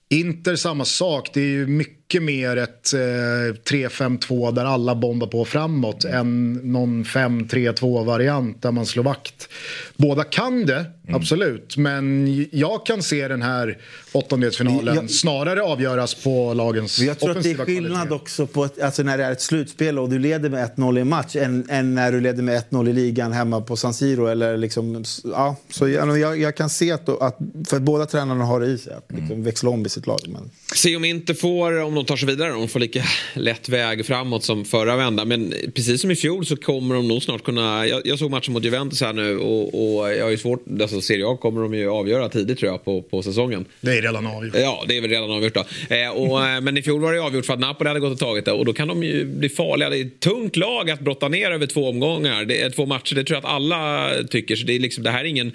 Inter 0.10 0.56
samma 0.56 0.86
sak, 0.86 1.30
det 1.34 1.42
är 1.42 1.46
ju 1.46 1.68
mycket 1.68 2.01
mer 2.20 2.58
ett 2.58 2.94
eh, 2.94 2.98
3-5-2 2.98 4.52
där 4.52 4.66
alla 4.66 4.96
bombar 4.96 5.28
på 5.28 5.46
framåt 5.46 6.04
än 6.06 6.54
någon 6.54 7.04
5-3-2 7.04 8.06
variant 8.06 8.62
där 8.62 8.72
man 8.72 8.86
slår 8.86 9.04
vakt. 9.04 9.50
Båda 9.98 10.24
kan 10.24 10.66
det, 10.66 10.86
absolut, 11.10 11.78
men 11.78 12.28
jag 12.52 12.86
kan 12.86 13.04
se 13.04 13.28
den 13.28 13.42
här 13.42 13.78
åttondelsfinalen 14.12 14.96
Jag- 14.96 15.12
snarare 15.12 15.64
avgöras 15.64 16.16
på 16.24 16.54
lagens 16.54 17.00
Men 17.00 17.08
jag 17.08 17.20
tror 17.20 17.30
att 17.32 17.44
det 17.44 17.50
är 17.50 17.54
offensiva 17.54 17.66
skillnad 17.66 17.92
kvalitet. 17.92 18.16
också 18.16 18.48
på 18.48 18.66
ett, 18.66 18.82
alltså 18.82 19.04
när 19.04 19.18
det 19.18 19.24
är 19.24 19.32
ett 19.32 19.42
slutspel 19.42 20.00
och 20.00 20.10
du 20.10 20.20
leder 20.20 20.50
med 20.50 20.70
1-0 20.76 20.98
i 20.98 21.02
en 21.02 21.10
match 21.10 21.36
än, 21.36 21.66
än 21.70 21.96
när 21.96 22.12
du 22.12 22.22
leder 22.22 22.44
med 22.44 22.64
1-0 22.70 22.90
i 22.90 22.94
ligan 22.94 23.32
hemma 23.32 23.62
på 23.62 23.76
San 23.76 23.94
Siro. 23.94 24.26
Eller 24.28 24.58
liksom, 24.58 25.04
ja, 25.24 25.56
så 25.70 25.88
jag, 25.90 26.20
jag, 26.20 26.40
jag 26.40 26.56
kan 26.56 26.70
se 26.70 26.92
att, 26.92 27.10
att 27.10 27.38
för 27.68 27.80
båda 27.80 28.06
tränarna 28.06 28.46
har 28.46 28.60
det 28.60 28.66
i 28.68 28.78
sig 28.78 28.94
att 28.94 29.06
liksom 29.18 29.44
växla 29.44 29.70
om 29.70 29.86
i 29.86 29.90
sitt 29.90 30.08
lag. 30.08 30.20
Men... 30.28 30.50
Se 30.76 30.96
om 30.96 31.06
inte 31.06 31.34
får, 31.36 31.82
om 31.82 31.94
de 32.02 32.06
tar 32.06 32.18
sig 32.18 32.28
vidare. 32.28 32.50
De 32.50 32.68
får 32.68 32.80
lika 32.80 33.04
lätt 33.34 33.70
väg 33.70 34.06
framåt 34.06 34.44
som 34.44 34.66
förra 34.66 34.96
vändan. 34.96 35.28
Men 35.28 35.54
precis 35.76 36.02
som 36.02 36.12
i 36.12 36.16
fjol 36.16 36.46
så 36.46 36.56
kommer 36.56 36.96
de 36.96 37.08
nog 37.08 37.24
snart 37.24 37.44
kunna... 37.44 37.88
Jag, 37.88 38.02
jag 38.06 38.20
såg 38.20 38.32
matchen 38.32 38.54
mot 38.54 38.64
Juventus 38.64 39.02
här 39.02 39.14
nu 39.14 39.38
och, 39.38 39.98
och 39.98 40.14
jag 40.14 40.32
ju 40.32 40.38
svårt... 40.38 40.66
Alltså 40.82 41.02
Serie 41.02 41.28
A 41.28 41.38
kommer 41.42 41.62
de 41.62 41.74
ju 41.74 41.90
avgöra 41.90 42.30
tidigt 42.30 42.60
tror 42.60 42.72
jag 42.72 42.86
på, 42.86 43.02
på 43.02 43.24
säsongen. 43.24 43.66
Det 43.82 43.98
är 43.98 44.02
redan 44.02 44.28
avgjort. 44.28 44.56
Ja, 44.56 44.86
det 44.88 44.98
är 44.98 45.02
väl 45.02 45.10
redan 45.10 45.32
avgjort 45.32 45.54
då. 45.54 45.66
Eh, 45.96 46.10
och, 46.10 46.48
eh, 46.48 46.62
men 46.62 46.78
i 46.78 46.82
fjol 46.82 47.02
var 47.02 47.14
det 47.14 47.20
avgjort 47.20 47.46
för 47.46 47.54
att 47.54 47.60
Napoli 47.60 47.88
hade 47.88 48.00
gått 48.00 48.14
och 48.14 48.20
tagit 48.20 48.46
det 48.46 48.52
och 48.52 48.66
då 48.66 48.74
kan 48.74 48.88
de 48.88 49.04
ju 49.04 49.26
bli 49.26 49.50
farliga. 49.50 49.90
Det 49.90 49.98
är 49.98 50.06
ett 50.06 50.20
tungt 50.20 50.56
lag 50.56 50.90
att 50.90 51.00
brotta 51.00 51.28
ner 51.28 51.52
över 51.52 51.68
två 51.68 51.90
omgångar. 51.90 52.46
Det 52.46 52.62
är 52.62 52.70
två 52.70 52.86
matcher, 52.86 53.16
det 53.16 53.24
tror 53.24 53.36
jag 53.36 53.46
att 53.46 53.52
alla 53.56 54.10
tycker. 54.30 54.56
Så 54.56 54.66
det, 54.66 54.76
är 54.76 54.80
liksom, 54.80 55.04
det 55.04 55.12
här 55.12 55.20
är 55.20 55.26
ingen... 55.26 55.52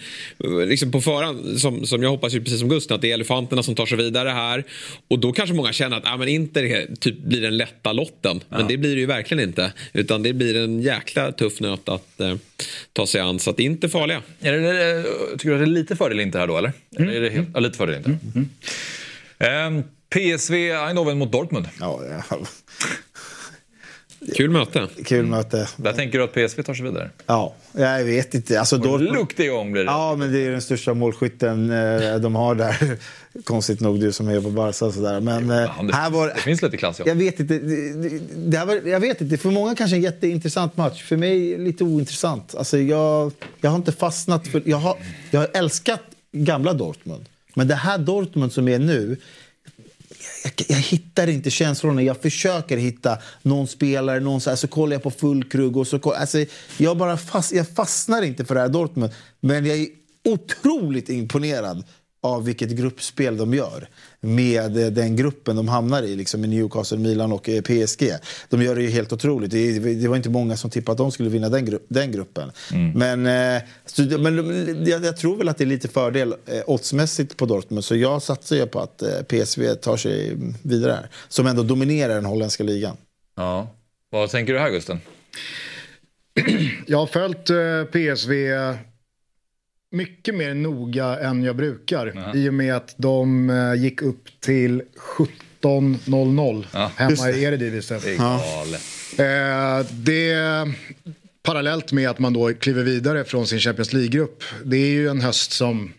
Liksom 0.66 0.92
på 0.92 1.00
förhand, 1.00 1.60
som, 1.60 1.86
som 1.86 2.02
jag 2.02 2.10
hoppas 2.10 2.34
ju 2.34 2.40
precis 2.42 2.60
som 2.60 2.68
Gusten, 2.68 2.94
att 2.94 3.02
det 3.02 3.10
är 3.10 3.14
elefanterna 3.14 3.62
som 3.62 3.74
tar 3.74 3.86
sig 3.86 3.98
vidare 3.98 4.28
här. 4.28 4.64
Och 5.08 5.18
då 5.18 5.32
kanske 5.32 5.54
många 5.54 5.72
känner 5.72 5.96
att 5.96 6.06
ah, 6.06 6.16
men 6.16 6.25
Inter 6.28 6.94
typ 6.96 7.18
blir 7.18 7.40
den 7.42 7.56
lätta 7.56 7.92
lotten. 7.92 8.40
Men 8.48 8.60
Ja. 8.60 8.66
det 8.68 8.76
blir 8.76 8.94
det 8.94 9.00
ju 9.00 9.06
verkligen 9.06 9.44
inte. 9.48 9.72
Utan 9.92 10.22
det 10.22 10.32
blir 10.32 10.56
en 10.56 10.82
jäkla 10.82 11.32
tuff 11.32 11.60
nöt 11.60 11.88
att 11.88 12.20
eh, 12.20 12.34
ta 12.92 13.06
sig 13.06 13.20
an. 13.20 13.38
Så 13.38 13.50
att 13.50 13.60
inte 13.60 13.88
farliga. 13.88 14.22
Är 14.40 14.52
det, 14.52 15.02
tycker 15.32 15.48
du 15.48 15.54
att 15.54 15.60
det 15.60 15.64
är 15.64 15.66
lite 15.66 15.96
fördel 15.96 16.20
inte 16.20 16.38
här 16.38 16.46
då 16.46 16.58
eller? 16.58 16.72
eller 16.98 17.12
är 17.12 17.20
det 17.20 17.30
helt, 17.30 17.48
ja, 17.54 17.60
lite 17.60 17.76
fördel 17.78 17.96
inte. 17.96 18.18
Ehm, 19.38 19.82
PSV 20.10 20.54
Eindhoven 20.72 21.18
mot 21.18 21.32
Dortmund. 21.32 21.66
Ja, 21.80 22.02
Kul 24.34 24.50
möte. 24.50 24.88
Kul 25.04 25.26
möte. 25.26 25.68
Där 25.76 25.92
tänker 25.92 26.18
du 26.18 26.24
att 26.24 26.32
PSV 26.32 26.62
tar 26.62 26.74
sig 26.74 26.84
vidare? 26.84 27.10
Ja, 27.26 27.54
jag 27.72 28.04
vet 28.04 28.34
inte. 28.34 28.60
Alltså, 28.60 28.78
Dortmund... 28.78 29.14
Lukt 29.14 29.40
igång 29.40 29.72
blir 29.72 29.84
det. 29.84 29.90
Ja, 29.90 30.16
men 30.16 30.32
det 30.32 30.38
är 30.38 30.50
den 30.50 30.62
största 30.62 30.94
målskytten 30.94 31.70
eh, 31.70 32.16
de 32.16 32.34
har 32.34 32.54
där. 32.54 32.96
Konstigt 33.44 33.80
nog, 33.80 34.00
du 34.00 34.12
som 34.12 34.28
är 34.28 34.40
på 34.40 34.50
Barca 34.50 34.84
och 34.84 34.94
sådär. 34.94 35.20
Men 35.20 35.50
eh, 35.50 35.84
det, 35.86 35.94
här 35.94 36.10
var... 36.10 36.28
det 36.28 36.40
finns 36.40 36.62
lite 36.62 36.76
klass 36.76 36.98
ja. 36.98 37.04
Jag 37.06 37.14
vet 37.14 37.40
inte. 37.40 37.58
Det, 37.58 37.92
det, 37.92 38.20
det 38.36 38.58
här 38.58 38.66
var, 38.66 38.74
jag 38.74 39.00
vet 39.00 39.20
inte. 39.20 39.36
För 39.36 39.50
många 39.50 39.74
kanske 39.74 39.96
en 39.96 40.02
jätteintressant 40.02 40.76
match. 40.76 41.02
För 41.02 41.16
mig 41.16 41.58
lite 41.58 41.84
ointressant. 41.84 42.54
Alltså, 42.54 42.78
jag, 42.78 43.32
jag 43.60 43.70
har 43.70 43.76
inte 43.76 43.92
fastnat 43.92 44.48
för... 44.48 44.62
Jag 44.64 44.76
har, 44.76 44.96
jag 45.30 45.40
har 45.40 45.48
älskat 45.54 46.02
gamla 46.32 46.72
Dortmund. 46.72 47.24
Men 47.54 47.68
det 47.68 47.74
här 47.74 47.98
Dortmund 47.98 48.52
som 48.52 48.68
är 48.68 48.78
nu 48.78 49.16
jag, 50.46 50.66
jag 50.68 50.82
hittar 50.82 51.26
inte 51.26 51.50
känslorna. 51.50 52.02
Jag 52.02 52.16
försöker 52.16 52.76
hitta 52.76 53.18
någon 53.42 53.66
spelare, 53.66 54.20
någon 54.20 54.40
så, 54.40 54.50
här, 54.50 54.56
så 54.56 54.68
kollar 54.68 54.92
jag 54.92 55.02
på 55.02 55.10
fullkrug 55.10 55.76
och 55.76 55.86
så 55.86 56.12
alltså, 56.12 56.44
jag 56.76 56.96
bara 56.96 57.16
fast, 57.16 57.52
jag 57.52 57.68
fastnar 57.68 58.22
inte 58.22 58.44
för 58.44 58.54
det 58.54 58.60
här 58.60 58.68
Dortmund. 58.68 59.12
Men 59.40 59.66
jag 59.66 59.78
är 59.78 59.88
otroligt 60.24 61.08
imponerad 61.08 61.84
av 62.22 62.44
vilket 62.44 62.70
gruppspel 62.70 63.36
de 63.36 63.54
gör 63.54 63.88
med 64.26 64.76
eh, 64.76 64.86
den 64.86 65.16
gruppen 65.16 65.56
de 65.56 65.68
hamnar 65.68 66.02
i, 66.02 66.16
liksom 66.16 66.40
med 66.40 66.50
Newcastle, 66.50 66.98
Milan 66.98 67.32
och 67.32 67.48
eh, 67.48 67.60
PSG. 67.62 68.10
De 68.48 68.62
gör 68.62 68.74
det 68.76 68.82
ju 68.82 68.90
helt 68.90 69.12
otroligt. 69.12 69.50
Det, 69.50 69.78
det 69.78 70.08
var 70.08 70.16
inte 70.16 70.30
många 70.30 70.56
som 70.56 70.70
tippade 70.70 70.92
att 70.92 70.98
de 70.98 71.12
skulle 71.12 71.28
vinna 71.28 71.48
den, 71.48 71.66
gru- 71.68 71.82
den 71.88 72.12
gruppen. 72.12 72.50
Men, 72.94 73.26
eh, 73.56 73.62
så, 73.86 74.02
men 74.02 74.36
jag, 74.86 75.04
jag 75.04 75.16
tror 75.16 75.36
väl 75.36 75.48
att 75.48 75.58
det 75.58 75.64
är 75.64 75.66
lite 75.66 75.88
fördel 75.88 76.34
eh, 76.46 76.60
oddsmässigt 76.66 77.36
på 77.36 77.46
Dortmund. 77.46 77.84
Så 77.84 77.96
jag 77.96 78.22
satsar 78.22 78.56
ju 78.56 78.66
på 78.66 78.80
att 78.80 79.02
eh, 79.02 79.08
PSV 79.22 79.74
tar 79.74 79.96
sig 79.96 80.32
vidare 80.62 80.92
här. 80.92 81.08
Som 81.28 81.46
ändå 81.46 81.62
dominerar 81.62 82.14
den 82.14 82.24
holländska 82.24 82.64
ligan. 82.64 82.96
Ja. 83.36 83.70
Vad 84.10 84.30
tänker 84.30 84.52
du 84.52 84.58
här 84.58 84.70
Gusten? 84.70 85.00
Jag 86.86 86.98
har 86.98 87.06
följt 87.06 87.50
eh, 87.50 87.84
PSV 87.92 88.32
mycket 89.96 90.34
mer 90.34 90.54
noga 90.54 91.18
än 91.18 91.42
jag 91.42 91.56
brukar. 91.56 92.36
I 92.36 92.48
och 92.48 92.54
med 92.54 92.76
att 92.76 92.94
de 92.96 93.50
eh, 93.50 93.74
gick 93.74 94.02
upp 94.02 94.40
till 94.40 94.82
17-0-0 95.62 96.56
Just 96.56 96.98
hemma 96.98 97.32
det. 97.32 97.38
i 97.38 97.44
Eredivisie. 97.44 97.98
Det 98.04 98.14
är 98.14 98.18
galet. 98.18 98.82
Eh, 99.18 99.92
det 99.92 100.34
parallellt 101.42 101.92
med 101.92 102.10
att 102.10 102.18
man 102.18 102.32
då 102.32 102.54
kliver 102.54 102.82
vidare 102.82 103.24
från 103.24 103.46
sin 103.46 103.60
Champions 103.60 103.92
League-grupp. 103.92 104.42
Det 104.64 104.76
är 104.76 104.90
ju 104.90 105.08
en 105.08 105.20
höst 105.20 105.52
som... 105.52 105.92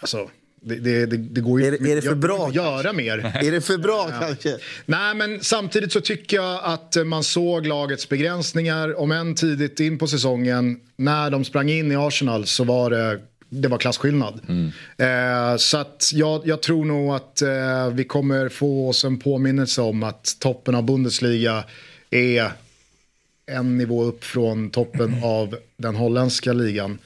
Alltså, 0.00 0.30
det, 0.60 0.74
det, 0.74 1.06
det, 1.06 1.16
det 1.16 1.40
går 1.40 1.60
ju 1.60 1.66
Är 1.66 1.70
det- 1.70 1.90
är 1.92 1.96
det 1.96 2.02
för 2.02 2.14
bra, 2.14 2.46
att 2.48 2.54
göra 2.54 2.92
mer. 2.92 3.18
Är 3.44 3.52
det 3.52 3.60
för 3.60 3.78
bra 3.78 4.10
kanske? 4.20 4.56
Nej, 4.86 5.14
men 5.14 5.40
samtidigt 5.40 5.92
så 5.92 6.00
tycker 6.00 6.36
jag 6.36 6.60
att 6.64 6.96
man 7.06 7.24
såg 7.24 7.66
lagets 7.66 8.08
begränsningar. 8.08 9.00
Om 9.00 9.12
än 9.12 9.34
tidigt 9.34 9.80
in 9.80 9.98
på 9.98 10.06
säsongen, 10.06 10.80
när 10.96 11.30
de 11.30 11.44
sprang 11.44 11.70
in 11.70 11.92
i 11.92 11.96
Arsenal 11.96 12.46
så 12.46 12.64
var 12.64 12.90
det, 12.90 13.20
det 13.48 13.68
var 13.68 13.78
klasskillnad. 13.78 14.40
Eh, 14.98 15.56
så 15.56 15.78
att 15.78 16.10
jag, 16.14 16.42
jag 16.44 16.62
tror 16.62 16.84
nog 16.84 17.14
att 17.14 17.42
eh, 17.42 17.88
vi 17.92 18.04
kommer 18.04 18.48
få 18.48 18.88
oss 18.88 19.04
en 19.04 19.18
påminnelse 19.18 19.82
om 19.82 20.02
att 20.02 20.36
toppen 20.40 20.74
av 20.74 20.82
Bundesliga 20.82 21.64
är 22.10 22.50
en 23.48 23.78
nivå 23.78 24.04
upp 24.04 24.24
från 24.24 24.70
toppen 24.70 25.14
av 25.24 25.56
den 25.76 25.96
holländska 25.96 26.52
ligan. 26.52 26.98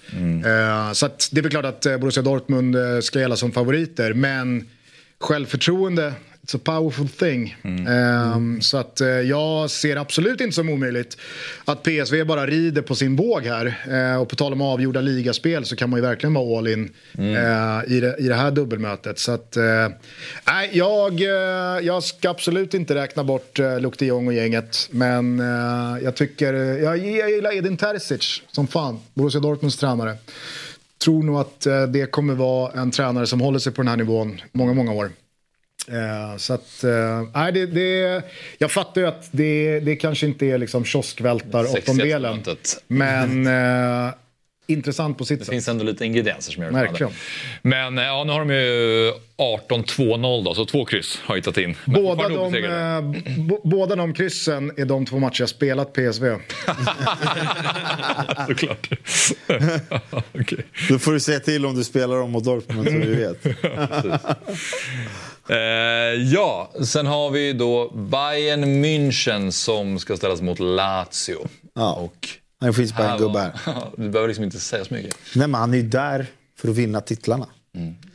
Eh, 0.44 0.93
så 0.93 1.09
det 1.31 1.39
är 1.39 1.43
väl 1.43 1.51
klart 1.51 1.64
att 1.64 1.86
eh, 1.86 1.97
Borussia 1.97 2.23
Dortmund 2.23 2.77
eh, 2.77 3.01
ska 3.01 3.20
gälla 3.20 3.36
som 3.36 3.52
favoriter, 3.52 4.14
men 4.14 4.69
självförtroende, 5.20 6.14
it's 6.44 6.56
a 6.56 6.60
powerful 6.64 7.09
thing. 7.09 7.56
Eh, 7.64 8.60
Så 8.60 8.77
att 8.77 9.01
eh, 9.01 9.09
jag 9.09 9.70
ser 9.70 9.97
absolut 9.97 10.40
inte 10.40 10.55
som 10.55 10.69
omöjligt 10.69 11.16
att 11.64 11.82
PSV 11.82 12.24
bara 12.24 12.47
rider 12.47 12.82
på 12.82 12.94
sin 12.94 13.16
våg 13.16 13.43
här. 13.43 13.66
Eh, 13.90 14.20
och 14.20 14.28
på 14.28 14.36
tal 14.36 14.52
om 14.52 14.60
avgjorda 14.60 15.01
ligaspel 15.01 15.64
så 15.64 15.77
kan 15.77 15.90
man 15.90 15.98
ju 15.98 16.06
verkligen 16.06 16.35
vara 16.35 16.59
all 16.59 16.69
in 16.69 16.90
eh, 17.19 17.93
i, 17.97 18.01
det, 18.01 18.16
i 18.19 18.28
det 18.28 18.35
här 18.35 18.51
dubbelmötet. 18.51 19.19
Så 19.19 19.32
att, 19.32 19.56
nej, 20.47 20.70
jag, 20.73 21.20
jag 21.85 22.02
ska 22.02 22.31
absolut 22.31 22.74
inte 22.74 22.94
räkna 22.94 23.24
bort 23.24 23.59
eh, 23.59 23.81
Luke 23.81 23.97
de 23.98 24.06
Jong 24.06 24.27
och 24.27 24.32
gänget. 24.35 24.89
Men 24.90 25.39
jag 26.02 26.14
tycker, 26.14 26.55
jag, 26.55 26.98
jag 26.98 27.31
gillar 27.31 27.56
Edin 27.56 27.77
Terzic 27.77 28.43
som 28.52 28.66
fan, 28.66 28.98
Borussia 29.14 29.40
Dortmunds 29.40 29.77
tränare. 29.77 30.16
Tror 31.05 31.23
nog 31.23 31.36
att 31.40 31.66
det 31.89 32.10
kommer 32.10 32.35
vara 32.35 32.73
en 32.81 32.90
tränare 32.90 33.27
som 33.27 33.40
håller 33.40 33.59
sig 33.59 33.73
på 33.73 33.82
den 33.82 33.89
här 33.89 33.97
nivån 33.97 34.40
många, 34.52 34.73
många 34.74 34.93
år. 34.93 35.10
Eh, 35.88 36.36
så 36.36 36.54
att, 36.54 36.84
eh, 36.84 37.22
nej, 37.34 37.52
det, 37.52 37.66
det, 37.66 38.22
jag 38.59 38.70
fattar 38.70 39.00
ju 39.00 39.06
att 39.06 39.28
det, 39.32 39.80
det 39.80 39.96
kanske 39.96 40.26
inte 40.26 40.46
är 40.46 40.59
liksom 40.59 40.84
kioskvältar 40.84 41.64
åttondelen. 41.78 42.36
mötet. 42.36 42.84
Men 42.86 43.46
eh, 44.06 44.12
intressant 44.66 45.18
på 45.18 45.24
sitt 45.24 45.38
Det 45.38 45.44
sätt. 45.44 45.52
finns 45.52 45.68
ändå 45.68 45.84
lite 45.84 46.04
ingredienser 46.04 46.52
som 46.52 46.62
gör 46.62 46.70
det 46.70 46.76
Verkligen. 46.78 47.12
Men 47.62 47.98
eh, 47.98 48.04
ja, 48.04 48.24
nu 48.24 48.32
har 48.32 48.38
de 48.38 48.50
ju 48.50 49.12
18-2-0 49.68 50.44
då, 50.44 50.54
så 50.54 50.64
två 50.64 50.84
kryss 50.84 51.18
har 51.24 51.36
jag 51.36 51.44
tagit 51.44 51.59
in. 51.59 51.76
Men 51.84 51.94
Båda 52.02 52.28
de, 52.28 52.54
eh, 52.54 53.00
b- 53.48 53.56
båda 53.64 53.96
de 53.96 54.14
kryssen 54.14 54.72
är 54.76 54.84
de 54.84 55.06
två 55.06 55.18
matcher 55.18 55.42
jag 55.42 55.48
spelat 55.48 55.92
PSV. 55.92 56.26
Såklart. 58.48 58.88
Okej. 60.40 60.64
Då 60.88 60.98
får 60.98 61.12
du 61.12 61.20
säga 61.20 61.40
till 61.40 61.66
om 61.66 61.74
du 61.74 61.84
spelar 61.84 62.16
dem 62.16 62.30
mot 62.30 62.44
Dortmund 62.44 62.88
så 62.88 62.94
vi 62.94 63.14
vet. 63.14 63.44
Eh, 65.52 66.22
ja, 66.32 66.72
sen 66.84 67.06
har 67.06 67.30
vi 67.30 67.52
då 67.52 67.90
Bayern 67.90 68.84
München 68.84 69.50
som 69.50 69.98
ska 69.98 70.16
ställas 70.16 70.40
mot 70.40 70.58
Lazio. 70.58 71.48
Ja. 71.74 71.92
Och 71.92 72.28
Det 72.60 72.72
finns 72.72 72.96
bara 72.96 73.04
en 73.04 73.10
här 73.10 73.18
gubbe 73.18 73.32
var- 73.64 73.72
här. 73.72 73.82
Du 73.96 74.08
behöver 74.08 74.28
liksom 74.28 74.44
inte 74.44 74.58
säga 74.60 74.84
så 74.84 74.94
mycket. 74.94 75.14
Nej, 75.34 75.48
men 75.48 75.60
han 75.60 75.72
är 75.72 75.76
ju 75.78 75.82
där 75.82 76.26
för 76.60 76.68
att 76.68 76.76
vinna 76.76 77.00
titlarna. 77.00 77.46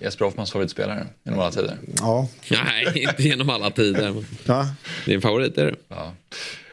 Jesper 0.01 0.25
Hoffmans 0.25 0.51
favoritspelare 0.51 1.07
genom 1.25 1.39
alla 1.39 1.51
tider. 1.51 1.77
Ja. 1.99 2.27
Nej, 2.51 3.03
inte 3.09 3.23
genom 3.23 3.49
alla 3.49 3.69
tider. 3.71 4.15
ja. 4.45 4.67
Din 5.05 5.21
favorit 5.21 5.57
är 5.57 5.65
det. 5.65 5.75
Ja. 5.89 6.13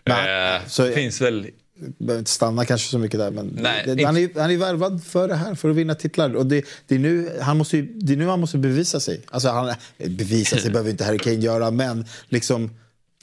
Nej, 0.07 0.55
Eh, 0.57 0.61
så- 0.67 0.83
det 0.87 0.93
finns 0.93 1.21
väl... 1.21 1.51
behöver 1.77 2.19
inte 2.19 2.31
stanna 2.31 2.65
kanske 2.65 2.89
så 2.89 2.99
mycket 2.99 3.21
där. 3.21 3.31
Men 3.31 3.59
Nej, 3.63 4.05
han, 4.05 4.17
är, 4.17 4.41
han 4.41 4.51
är 4.51 4.57
värvad 4.57 5.05
för 5.05 5.29
det 5.29 5.35
här, 5.35 5.55
för 5.55 5.71
att 5.71 5.77
vinna 5.77 5.95
titlar. 5.95 6.37
Och 6.37 6.47
det, 6.47 6.65
det, 6.87 6.95
är 6.95 6.99
nu, 6.99 7.31
han 7.41 7.59
måste 7.59 7.77
ju, 7.77 7.83
det 7.83 8.13
är 8.13 8.17
nu 8.17 8.27
han 8.27 8.41
måste 8.41 8.59
bevisa 8.59 9.01
sig. 9.01 9.21
Alltså 9.31 9.49
han, 9.49 9.75
bevisa 9.99 10.57
sig 10.57 10.71
behöver 10.71 10.91
inte 10.91 11.05
Harry 11.05 11.19
Kane 11.19 11.37
göra, 11.37 11.71
men 11.71 12.05
liksom, 12.29 12.71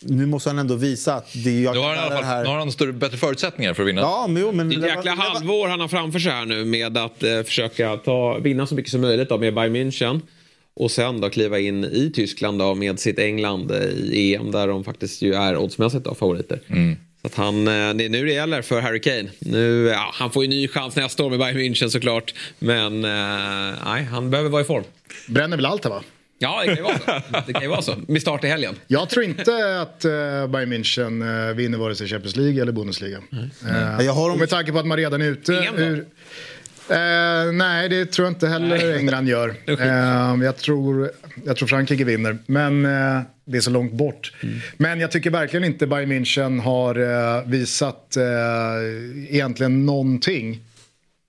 nu 0.01 0.25
måste 0.25 0.49
han 0.49 0.59
ändå 0.59 0.75
visa 0.75 1.13
att 1.13 1.33
det 1.43 1.61
jag 1.61 1.75
Nu 1.75 1.79
har 1.79 1.95
han 1.95 2.23
fall 2.23 2.43
nu 2.43 2.49
har 2.49 2.57
han 2.57 2.71
större, 2.71 2.93
bättre 2.93 3.17
förutsättningar 3.17 3.73
för 3.73 3.83
att 3.83 3.89
vinna. 3.89 4.01
Ja, 4.01 4.27
men, 4.29 4.41
jo, 4.41 4.51
men 4.51 4.69
Det 4.69 4.75
är 4.75 4.79
ett 4.79 4.95
jäkla 4.95 5.11
halvår 5.11 5.67
han 5.67 5.79
har 5.79 5.87
framför 5.87 6.19
sig 6.19 6.31
här 6.31 6.45
nu 6.45 6.65
med 6.65 6.97
att 6.97 7.23
eh, 7.23 7.43
försöka 7.43 7.97
ta, 7.97 8.37
vinna 8.37 8.67
så 8.67 8.75
mycket 8.75 8.91
som 8.91 9.01
möjligt 9.01 9.29
då, 9.29 9.37
med 9.37 9.53
Bayern 9.53 9.75
München. 9.75 10.21
Och 10.73 10.91
sen 10.91 11.21
då 11.21 11.29
kliva 11.29 11.59
in 11.59 11.83
i 11.83 12.11
Tyskland 12.15 12.59
då, 12.59 12.75
med 12.75 12.99
sitt 12.99 13.19
England 13.19 13.71
i 13.71 14.35
EM 14.35 14.51
där 14.51 14.67
de 14.67 14.83
faktiskt 14.83 15.21
ju 15.21 15.33
är 15.33 15.57
oddsmässigt 15.57 16.05
då, 16.05 16.15
favoriter. 16.15 16.59
Så 17.21 17.27
att 17.27 17.35
han, 17.35 17.67
eh, 17.67 17.93
det 17.93 18.05
är 18.05 18.09
nu 18.09 18.25
det 18.25 18.33
gäller 18.33 18.61
för 18.61 18.81
Harry 18.81 19.01
Kane. 19.01 19.29
Nu, 19.39 19.87
ja, 19.87 20.11
han 20.13 20.31
får 20.31 20.43
ju 20.43 20.49
ny 20.49 20.67
chans 20.67 20.95
nästa 20.95 21.23
år 21.23 21.29
med 21.29 21.39
Bayern 21.39 21.57
München 21.57 21.87
såklart. 21.89 22.33
Men 22.59 23.05
eh, 23.05 23.79
nej, 23.85 24.03
han 24.03 24.29
behöver 24.29 24.49
vara 24.49 24.61
i 24.61 24.65
form. 24.65 24.83
Bränner 25.27 25.57
väl 25.57 25.65
allt 25.65 25.83
här 25.83 25.91
va? 25.91 26.03
Ja, 26.39 26.63
det 26.65 26.75
kan 26.75 26.75
ju 26.75 26.81
vara 26.83 26.97
så. 26.97 27.41
Det 27.47 27.53
kan 27.53 27.61
ju 27.61 27.67
vara 27.67 27.81
så. 27.81 27.95
Med 28.07 28.21
start 28.21 28.43
i 28.43 28.47
helgen. 28.47 28.75
Jag 28.87 29.09
tror 29.09 29.25
inte 29.25 29.81
att 29.81 30.05
uh, 30.05 30.11
Bayern 30.47 30.73
München 30.73 31.47
uh, 31.49 31.55
vinner 31.55 31.77
vare 31.77 31.95
sig 31.95 32.07
Champions 32.07 32.35
League 32.35 32.61
eller 32.61 32.71
Bundesliga. 32.71 33.17
Eh, 33.97 34.05
Jag 34.05 34.13
har 34.13 34.23
dem- 34.23 34.31
och 34.33 34.39
med 34.39 34.49
tanke 34.49 34.71
på 34.71 34.79
att 34.79 34.85
man 34.87 34.97
redan 34.97 35.21
är 35.21 35.25
ute 35.25 35.51
då? 35.51 35.83
ur... 35.83 36.05
Eh, 36.91 37.51
nej, 37.53 37.89
det 37.89 38.05
tror 38.05 38.25
jag 38.25 38.31
inte 38.31 38.47
heller 38.47 38.97
England 38.97 39.27
gör. 39.27 39.53
Eh, 39.81 40.43
jag, 40.43 40.57
tror, 40.57 41.11
jag 41.45 41.57
tror 41.57 41.67
Frankrike 41.67 42.03
vinner. 42.03 42.37
Men 42.45 42.85
eh, 42.85 43.21
det 43.45 43.57
är 43.57 43.61
så 43.61 43.71
långt 43.71 43.93
bort. 43.93 44.33
Mm. 44.43 44.55
Men 44.77 44.99
jag 44.99 45.11
tycker 45.11 45.29
verkligen 45.29 45.63
inte 45.63 45.87
Bayern 45.87 46.11
München 46.11 46.61
har 46.61 46.95
eh, 46.95 47.43
visat 47.45 48.17
eh, 48.17 48.23
egentligen 49.35 49.85
någonting 49.85 50.59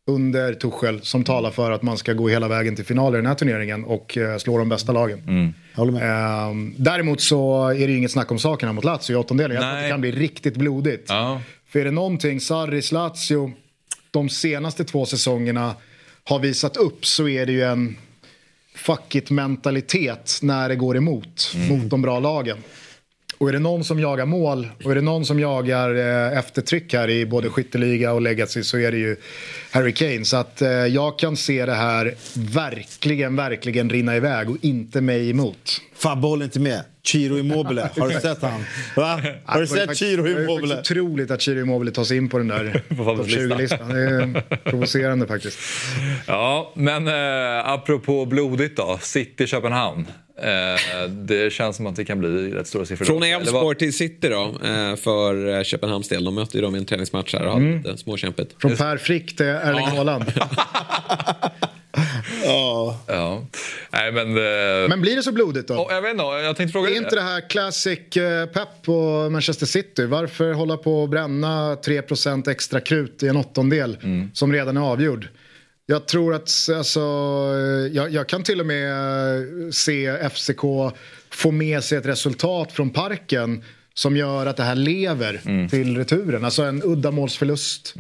under 0.06 0.54
Tuchel 0.54 1.00
som 1.02 1.24
talar 1.24 1.50
för 1.50 1.70
att 1.70 1.82
man 1.82 1.98
ska 1.98 2.12
gå 2.12 2.28
hela 2.28 2.48
vägen 2.48 2.76
till 2.76 2.84
final 2.84 3.14
i 3.14 3.16
den 3.16 3.26
här 3.26 3.34
turneringen 3.34 3.84
och 3.84 4.18
eh, 4.18 4.38
slå 4.38 4.58
de 4.58 4.68
bästa 4.68 4.92
lagen. 4.92 5.54
Eh, 5.76 6.52
däremot 6.76 7.20
så 7.20 7.68
är 7.68 7.86
det 7.86 7.92
ju 7.92 7.98
inget 7.98 8.10
snack 8.10 8.30
om 8.30 8.38
saken 8.38 8.68
här 8.68 8.74
mot 8.74 8.84
Lazio 8.84 9.12
i 9.12 9.14
åttondelen. 9.14 9.54
Jag 9.54 9.62
tror 9.62 9.76
att 9.76 9.82
det 9.82 9.88
kan 9.88 10.00
bli 10.00 10.12
riktigt 10.12 10.56
blodigt. 10.56 11.10
För 11.68 11.78
är 11.78 11.84
det 11.84 11.90
någonting 11.90 12.40
Sarris 12.40 12.92
Lazio 12.92 13.52
de 14.12 14.28
senaste 14.28 14.84
två 14.84 15.06
säsongerna 15.06 15.74
har 16.24 16.38
visat 16.38 16.76
upp 16.76 17.06
så 17.06 17.28
är 17.28 17.46
det 17.46 17.52
ju 17.52 17.62
en 17.62 17.96
fuck 18.74 19.14
it-mentalitet 19.14 20.38
när 20.42 20.68
det 20.68 20.76
går 20.76 20.96
emot, 20.96 21.52
mot 21.68 21.90
de 21.90 22.02
bra 22.02 22.20
lagen. 22.20 22.58
Och 23.42 23.48
är 23.48 23.52
det 23.52 23.58
någon 23.58 23.84
som 23.84 24.00
jagar 24.00 24.26
mål 24.26 24.68
och 24.84 24.90
är 24.90 24.94
det 24.94 25.00
någon 25.00 25.24
som 25.26 25.40
jagar 25.40 25.94
eh, 25.94 26.38
eftertryck 26.38 26.94
här 26.94 27.10
i 27.10 27.26
både 27.26 27.48
skytteliga 27.50 28.12
och 28.12 28.22
legacy 28.22 28.62
så 28.62 28.78
är 28.78 28.92
det 28.92 28.98
ju 28.98 29.16
Harry 29.70 29.92
Kane. 29.92 30.24
Så 30.24 30.36
att 30.36 30.62
eh, 30.62 30.70
jag 30.70 31.18
kan 31.18 31.36
se 31.36 31.66
det 31.66 31.74
här 31.74 32.14
verkligen, 32.34 33.36
verkligen 33.36 33.90
rinna 33.90 34.16
iväg 34.16 34.50
och 34.50 34.56
inte 34.60 35.00
mig 35.00 35.30
emot. 35.30 35.80
Fan, 35.94 36.20
bollen 36.20 36.44
inte 36.44 36.60
med. 36.60 36.84
Chiro 37.02 37.38
Immobile. 37.38 37.90
Har 37.98 38.08
du 38.08 38.20
sett 38.20 38.42
han? 38.42 38.64
Va? 38.96 39.20
Har 39.44 39.60
du 39.60 39.66
sett 39.66 39.96
Chiro 39.96 40.22
Det 40.22 40.30
är 40.30 40.40
Immobile? 40.40 40.78
otroligt 40.80 41.30
att 41.30 41.40
Chiro 41.40 41.60
Immobile 41.60 41.90
tar 41.90 42.04
sig 42.04 42.16
in 42.16 42.28
på 42.28 42.38
den 42.38 42.48
där 42.48 42.72
topp 42.88 43.26
20-listan. 43.26 43.88
Det 43.88 44.00
är 44.00 44.40
provocerande 44.70 45.26
faktiskt. 45.26 45.58
Ja, 46.26 46.72
men 46.76 47.08
eh, 47.08 47.68
apropå 47.68 48.26
blodigt 48.26 48.76
då. 48.76 48.98
City-Köpenhamn. 49.02 50.06
Eh, 50.42 51.08
det 51.08 51.52
känns 51.52 51.76
som 51.76 51.86
att 51.86 51.96
det 51.96 52.04
kan 52.04 52.18
bli 52.18 52.50
rätt 52.50 52.66
stora 52.66 52.84
siffror. 52.86 53.06
Från 53.06 53.22
Elfsborg 53.22 53.78
till 53.78 53.92
City 53.96 54.28
då, 54.28 54.54
eh, 54.64 54.96
för 54.96 55.48
eh, 55.58 55.62
Köpenhamns 55.62 56.08
del. 56.08 56.24
De 56.24 56.34
mötte 56.34 56.56
ju 56.58 56.62
dem 56.62 56.74
i 56.74 56.78
en 56.78 56.84
träningsmatch 56.84 57.34
här 57.34 57.46
och 57.46 57.52
hade 57.52 57.64
Mm. 57.66 57.76
lite 57.82 57.96
småkämpigt. 57.96 58.54
Från 58.58 58.76
Per 58.76 58.96
Frick 58.96 59.36
till 59.36 59.46
Erling 59.46 59.86
Haaland. 59.86 60.24
Ja. 62.44 62.98
ja. 63.06 63.46
Nej, 63.90 64.12
men... 64.12 64.26
eh, 64.36 64.88
Men 64.88 65.00
blir 65.00 65.16
det 65.16 65.22
så 65.22 65.32
blodigt 65.32 65.68
då? 65.68 65.86
jag 65.90 66.02
vet 66.02 66.10
inte, 66.10 66.22
jag 66.24 66.56
tänkte 66.56 66.72
fråga 66.72 66.90
Är 66.90 66.96
inte 66.96 67.14
det 67.16 67.22
här 67.22 67.48
classic 67.50 68.16
eh, 68.16 68.46
Pep 68.46 68.68
på 68.82 69.28
Manchester 69.30 69.66
City? 69.66 70.06
Varför 70.06 70.52
hålla 70.52 70.76
på 70.76 71.02
och 71.02 71.08
bränna 71.08 71.74
3% 71.74 72.48
extra 72.50 72.80
krut 72.80 73.22
i 73.22 73.28
en 73.28 73.36
åttondel 73.36 73.96
Mm. 74.02 74.30
som 74.34 74.52
redan 74.52 74.76
är 74.76 74.80
avgjord? 74.80 75.28
Jag 75.92 76.06
tror 76.06 76.34
att, 76.34 76.68
alltså, 76.76 77.00
eh, 77.00 77.96
jag, 77.96 78.10
jag 78.10 78.26
kan 78.26 78.42
till 78.42 78.60
och 78.60 78.66
med 78.66 78.92
eh, 79.36 79.70
se 79.70 80.28
FCK 80.30 80.60
få 81.30 81.50
med 81.50 81.84
sig 81.84 81.98
ett 81.98 82.06
resultat 82.06 82.72
från 82.72 82.90
parken 82.90 83.64
som 83.94 84.16
gör 84.16 84.46
att 84.46 84.56
det 84.56 84.62
här 84.62 84.74
lever 84.74 85.40
Mm. 85.46 85.68
till 85.68 85.96
returen. 85.96 86.44
Alltså 86.44 86.62
en 86.62 86.82
uddamålsförlust. 86.84 87.94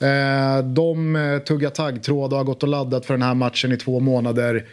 Eh, 0.00 0.64
de 0.64 1.16
eh, 1.16 1.38
tuggar 1.38 1.70
taggtråd 1.70 2.32
och 2.32 2.38
har 2.38 2.44
gått 2.44 2.62
och 2.62 2.68
laddat 2.68 3.06
för 3.06 3.14
den 3.14 3.22
här 3.22 3.34
matchen 3.34 3.72
i 3.72 3.76
två 3.76 4.00
månader. 4.00 4.66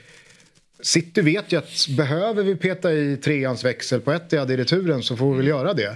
City 0.82 1.22
vet 1.22 1.52
ju 1.52 1.58
att 1.58 1.88
behöver 1.98 2.44
vi 2.44 2.56
peta 2.56 2.94
i 2.94 3.18
treans 3.18 3.66
växel 3.66 4.02
på 4.02 4.12
ett 4.12 4.34
i 4.34 4.38
returen 4.38 5.04
så 5.04 5.18
får 5.18 5.32
vi 5.32 5.38
väl 5.38 5.48
göra 5.48 5.74
det. 5.74 5.96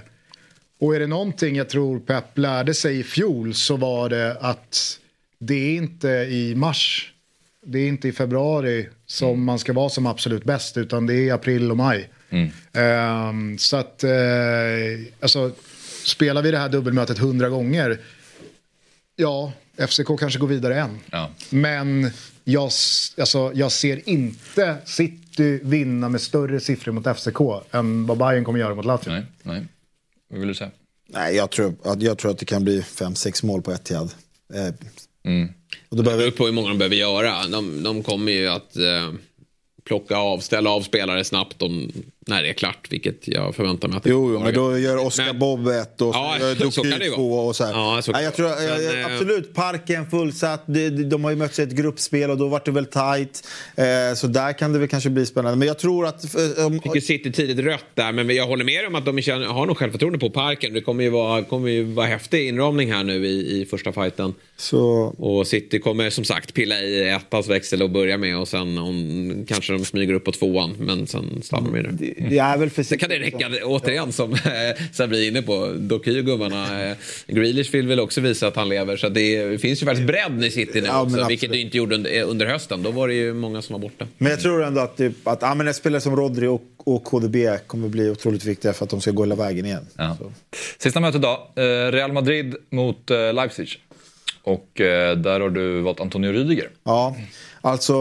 Och 0.80 0.96
är 0.96 1.00
det 1.00 1.06
någonting 1.06 1.56
jag 1.56 1.68
tror 1.68 2.00
Pep 2.00 2.38
lärde 2.38 2.74
sig 2.74 2.98
i 2.98 3.02
fjol 3.02 3.54
så 3.54 3.76
var 3.76 4.08
det 4.08 4.36
att 4.40 4.98
det 5.46 5.54
är 5.54 5.76
inte 5.76 6.08
i 6.08 6.54
mars, 6.54 7.12
det 7.66 7.78
är 7.78 7.88
inte 7.88 8.08
i 8.08 8.12
februari 8.12 8.88
som 9.06 9.44
man 9.44 9.58
ska 9.58 9.72
vara 9.72 9.88
som 9.88 10.06
absolut 10.06 10.44
bäst 10.44 10.76
utan 10.76 11.06
det 11.06 11.14
är 11.14 11.22
i 11.22 11.30
april 11.30 11.70
och 11.70 11.76
maj. 11.76 12.10
Ehm, 12.72 13.58
så 13.58 13.76
att, 13.76 14.04
eh, 14.04 14.10
alltså, 15.20 15.52
spelar 16.04 16.42
vi 16.42 16.50
det 16.50 16.58
här 16.58 16.68
dubbelmötet 16.68 17.18
hundra 17.18 17.48
gånger, 17.48 18.00
ja, 19.16 19.52
FCK 19.76 20.18
kanske 20.18 20.38
går 20.38 20.46
vidare 20.46 20.80
än. 20.80 20.98
Men 21.50 22.10
jag, 22.44 22.70
alltså, 23.18 23.52
jag 23.54 23.72
ser 23.72 24.08
inte 24.08 24.76
City 24.84 25.60
vinna 25.62 26.08
med 26.08 26.20
större 26.20 26.60
siffror 26.60 26.92
mot 26.92 27.16
FCK 27.16 27.40
än 27.70 28.06
vad 28.06 28.18
Bayern 28.18 28.44
kommer 28.44 28.58
göra 28.58 28.74
mot 28.74 28.84
Lazio. 28.84 29.10
Nej, 29.10 29.26
nej. 29.42 29.66
Vad 30.30 30.38
vill 30.38 30.48
du 30.48 30.54
säga? 30.54 30.70
Nej, 31.08 31.36
jag 31.36 31.50
tror, 31.50 31.74
att, 31.84 32.02
jag 32.02 32.18
tror 32.18 32.30
att 32.30 32.38
det 32.38 32.44
kan 32.44 32.64
bli 32.64 32.80
5-6 32.80 33.46
mål 33.46 33.62
på 33.62 33.72
Etihad. 33.72 34.14
Eh, 34.54 34.74
Mm. 35.24 35.48
Och 35.88 35.96
det 35.96 36.02
beror 36.02 36.30
på 36.30 36.44
hur 36.44 36.52
många 36.52 36.68
de 36.68 36.78
behöver 36.78 36.96
göra. 36.96 37.46
De, 37.46 37.82
de 37.82 38.02
kommer 38.02 38.32
ju 38.32 38.48
att 38.48 38.76
eh, 38.76 39.12
plocka 39.84 40.16
av, 40.16 40.38
ställa 40.38 40.70
av 40.70 40.80
spelare 40.80 41.24
snabbt 41.24 41.62
om, 41.62 41.92
när 42.26 42.42
det 42.42 42.48
är 42.48 42.52
klart, 42.52 42.86
vilket 42.90 43.28
jag 43.28 43.54
förväntar 43.54 43.88
mig 43.88 43.96
att 43.96 44.02
det 44.02 44.10
Jo, 44.10 44.32
jo, 44.32 44.40
men 44.40 44.54
då 44.54 44.78
gör 44.78 45.06
Oscar 45.06 45.32
Bob 45.32 45.68
ett 45.68 46.00
och 46.00 46.14
Ja, 46.14 46.36
Doku 46.58 47.10
två 47.14 47.32
och 47.32 47.56
så 47.56 47.64
här. 47.64 47.72
Ja, 47.72 48.02
så- 48.02 48.12
Nej, 48.12 48.24
jag 48.24 48.34
tror, 48.34 48.48
jag, 48.48 48.58
men, 48.58 48.84
jag, 48.84 49.00
eh, 49.00 49.06
absolut, 49.06 49.54
parken 49.54 50.10
fullsatt. 50.10 50.62
De, 50.66 50.90
de, 50.90 51.24
har 51.24 51.30
ju 51.30 51.36
mötts 51.36 51.58
i 51.58 51.62
ett 51.62 51.70
gruppspel 51.70 52.30
och 52.30 52.36
då 52.38 52.48
var 52.48 52.62
det 52.64 52.70
väl. 52.70 52.86
Eh, 53.76 54.14
så 54.16 54.26
där 54.26 54.52
kan 54.58 54.72
det 54.72 54.78
väl 54.78 54.88
kanske 54.88 55.10
bli 55.10 55.26
spännande. 55.26 55.58
Men 55.58 55.68
jag 55.68 55.78
tror 55.78 56.06
att... 56.06 56.34
eh, 56.34 56.66
Om, 56.66 56.80
Fick 56.80 56.94
ju 56.94 57.00
City 57.00 57.32
tidigt 57.32 57.58
rött 57.58 57.84
där, 57.94 58.12
men 58.12 58.30
jag 58.36 58.46
håller 58.46 58.64
med 58.64 58.86
om 58.86 58.94
att 58.94 59.04
de 59.04 59.20
känner, 59.22 59.46
har 59.46 59.66
nog 59.66 59.76
självförtroende 59.76 60.18
på 60.18 60.30
parken. 60.30 60.74
Det 60.74 60.80
kommer 60.80 61.04
ju 61.04 61.10
vara, 61.10 61.44
kommer 61.44 61.68
ju 61.68 61.82
vara 61.84 62.06
häftig 62.06 62.48
inramning 62.48 62.92
här 62.92 63.04
nu 63.04 63.26
i, 63.26 63.60
i 63.62 63.66
första 63.66 63.92
fighten. 63.92 64.34
Så... 64.56 64.80
Och 65.18 65.46
City 65.46 65.78
kommer 65.78 66.10
som 66.10 66.24
sagt 66.24 66.54
pilla 66.54 66.80
i 66.80 67.08
ettans 67.08 67.48
växel 67.48 67.82
och 67.82 67.90
börja 67.90 68.18
med 68.18 68.38
och 68.38 68.48
sen 68.48 68.78
om, 68.78 69.44
kanske 69.48 69.72
de 69.72 69.84
smyger 69.84 70.14
upp 70.14 70.24
på 70.24 70.32
tvåan, 70.32 70.74
men 70.78 71.06
sen 71.06 71.42
stannar 71.42 71.70
de 71.72 71.76
i 71.78 71.82
det. 71.82 72.11
Det 72.18 72.38
är 72.38 72.56
väl 72.56 72.70
för 72.70 72.82
Sen 72.82 72.98
kan 72.98 73.08
det 73.08 73.18
räcka, 73.18 73.50
återigen, 73.64 74.12
som 74.12 74.32
eh, 74.32 74.38
Sabri 74.92 75.24
är 75.24 75.28
inne 75.30 75.42
på. 75.42 75.72
Dock 75.78 76.06
är 76.06 76.12
ju 76.12 76.22
gubbarna... 76.22 76.90
Eh, 76.90 76.96
Grealish 77.26 77.74
vill 77.74 77.86
väl 77.86 78.00
också 78.00 78.20
visa 78.20 78.46
att 78.46 78.56
han 78.56 78.68
lever. 78.68 78.96
Så 78.96 79.08
det 79.08 79.60
finns 79.60 79.82
ju 79.82 79.86
faktiskt 79.86 80.06
bredd 80.06 80.44
i 80.44 80.50
City 80.50 80.80
nu 80.80 80.86
Ja, 80.86 81.02
också, 81.02 81.26
vilket 81.28 81.50
det 81.50 81.58
inte 81.58 81.76
gjorde 81.76 81.94
under, 81.94 82.22
under 82.22 82.46
hösten. 82.46 82.82
Då 82.82 82.90
var 82.90 83.08
det 83.08 83.14
ju 83.14 83.34
många 83.34 83.62
som 83.62 83.72
var 83.72 83.80
borta. 83.80 84.06
Men 84.18 84.30
jag 84.30 84.40
tror 84.40 84.64
ändå 84.64 84.80
att, 84.80 84.96
typ, 84.96 85.28
att 85.28 85.42
ja, 85.42 85.54
men 85.54 85.68
en 85.68 85.74
spelare 85.74 86.00
som 86.00 86.16
Rodri 86.16 86.46
och, 86.46 86.62
och 86.76 87.04
KDB 87.04 87.36
kommer 87.66 87.88
bli 87.88 88.10
otroligt 88.10 88.44
viktiga 88.44 88.72
för 88.72 88.84
att 88.84 88.90
de 88.90 89.00
ska 89.00 89.10
gå 89.10 89.22
hela 89.22 89.34
vägen 89.34 89.66
igen. 89.66 89.86
Ja. 89.96 90.16
Sista 90.78 91.00
mötet 91.00 91.22
då. 91.22 91.48
Eh, 91.56 91.92
Real 91.92 92.12
Madrid 92.12 92.54
mot 92.70 93.10
eh, 93.10 93.32
Leipzig. 93.32 93.68
Och 94.42 94.80
eh, 94.80 95.16
där 95.16 95.40
har 95.40 95.50
du 95.50 95.80
valt 95.80 96.00
Antonio 96.00 96.32
Rüdiger. 96.32 96.68
Ja, 96.84 97.16
alltså 97.62 97.94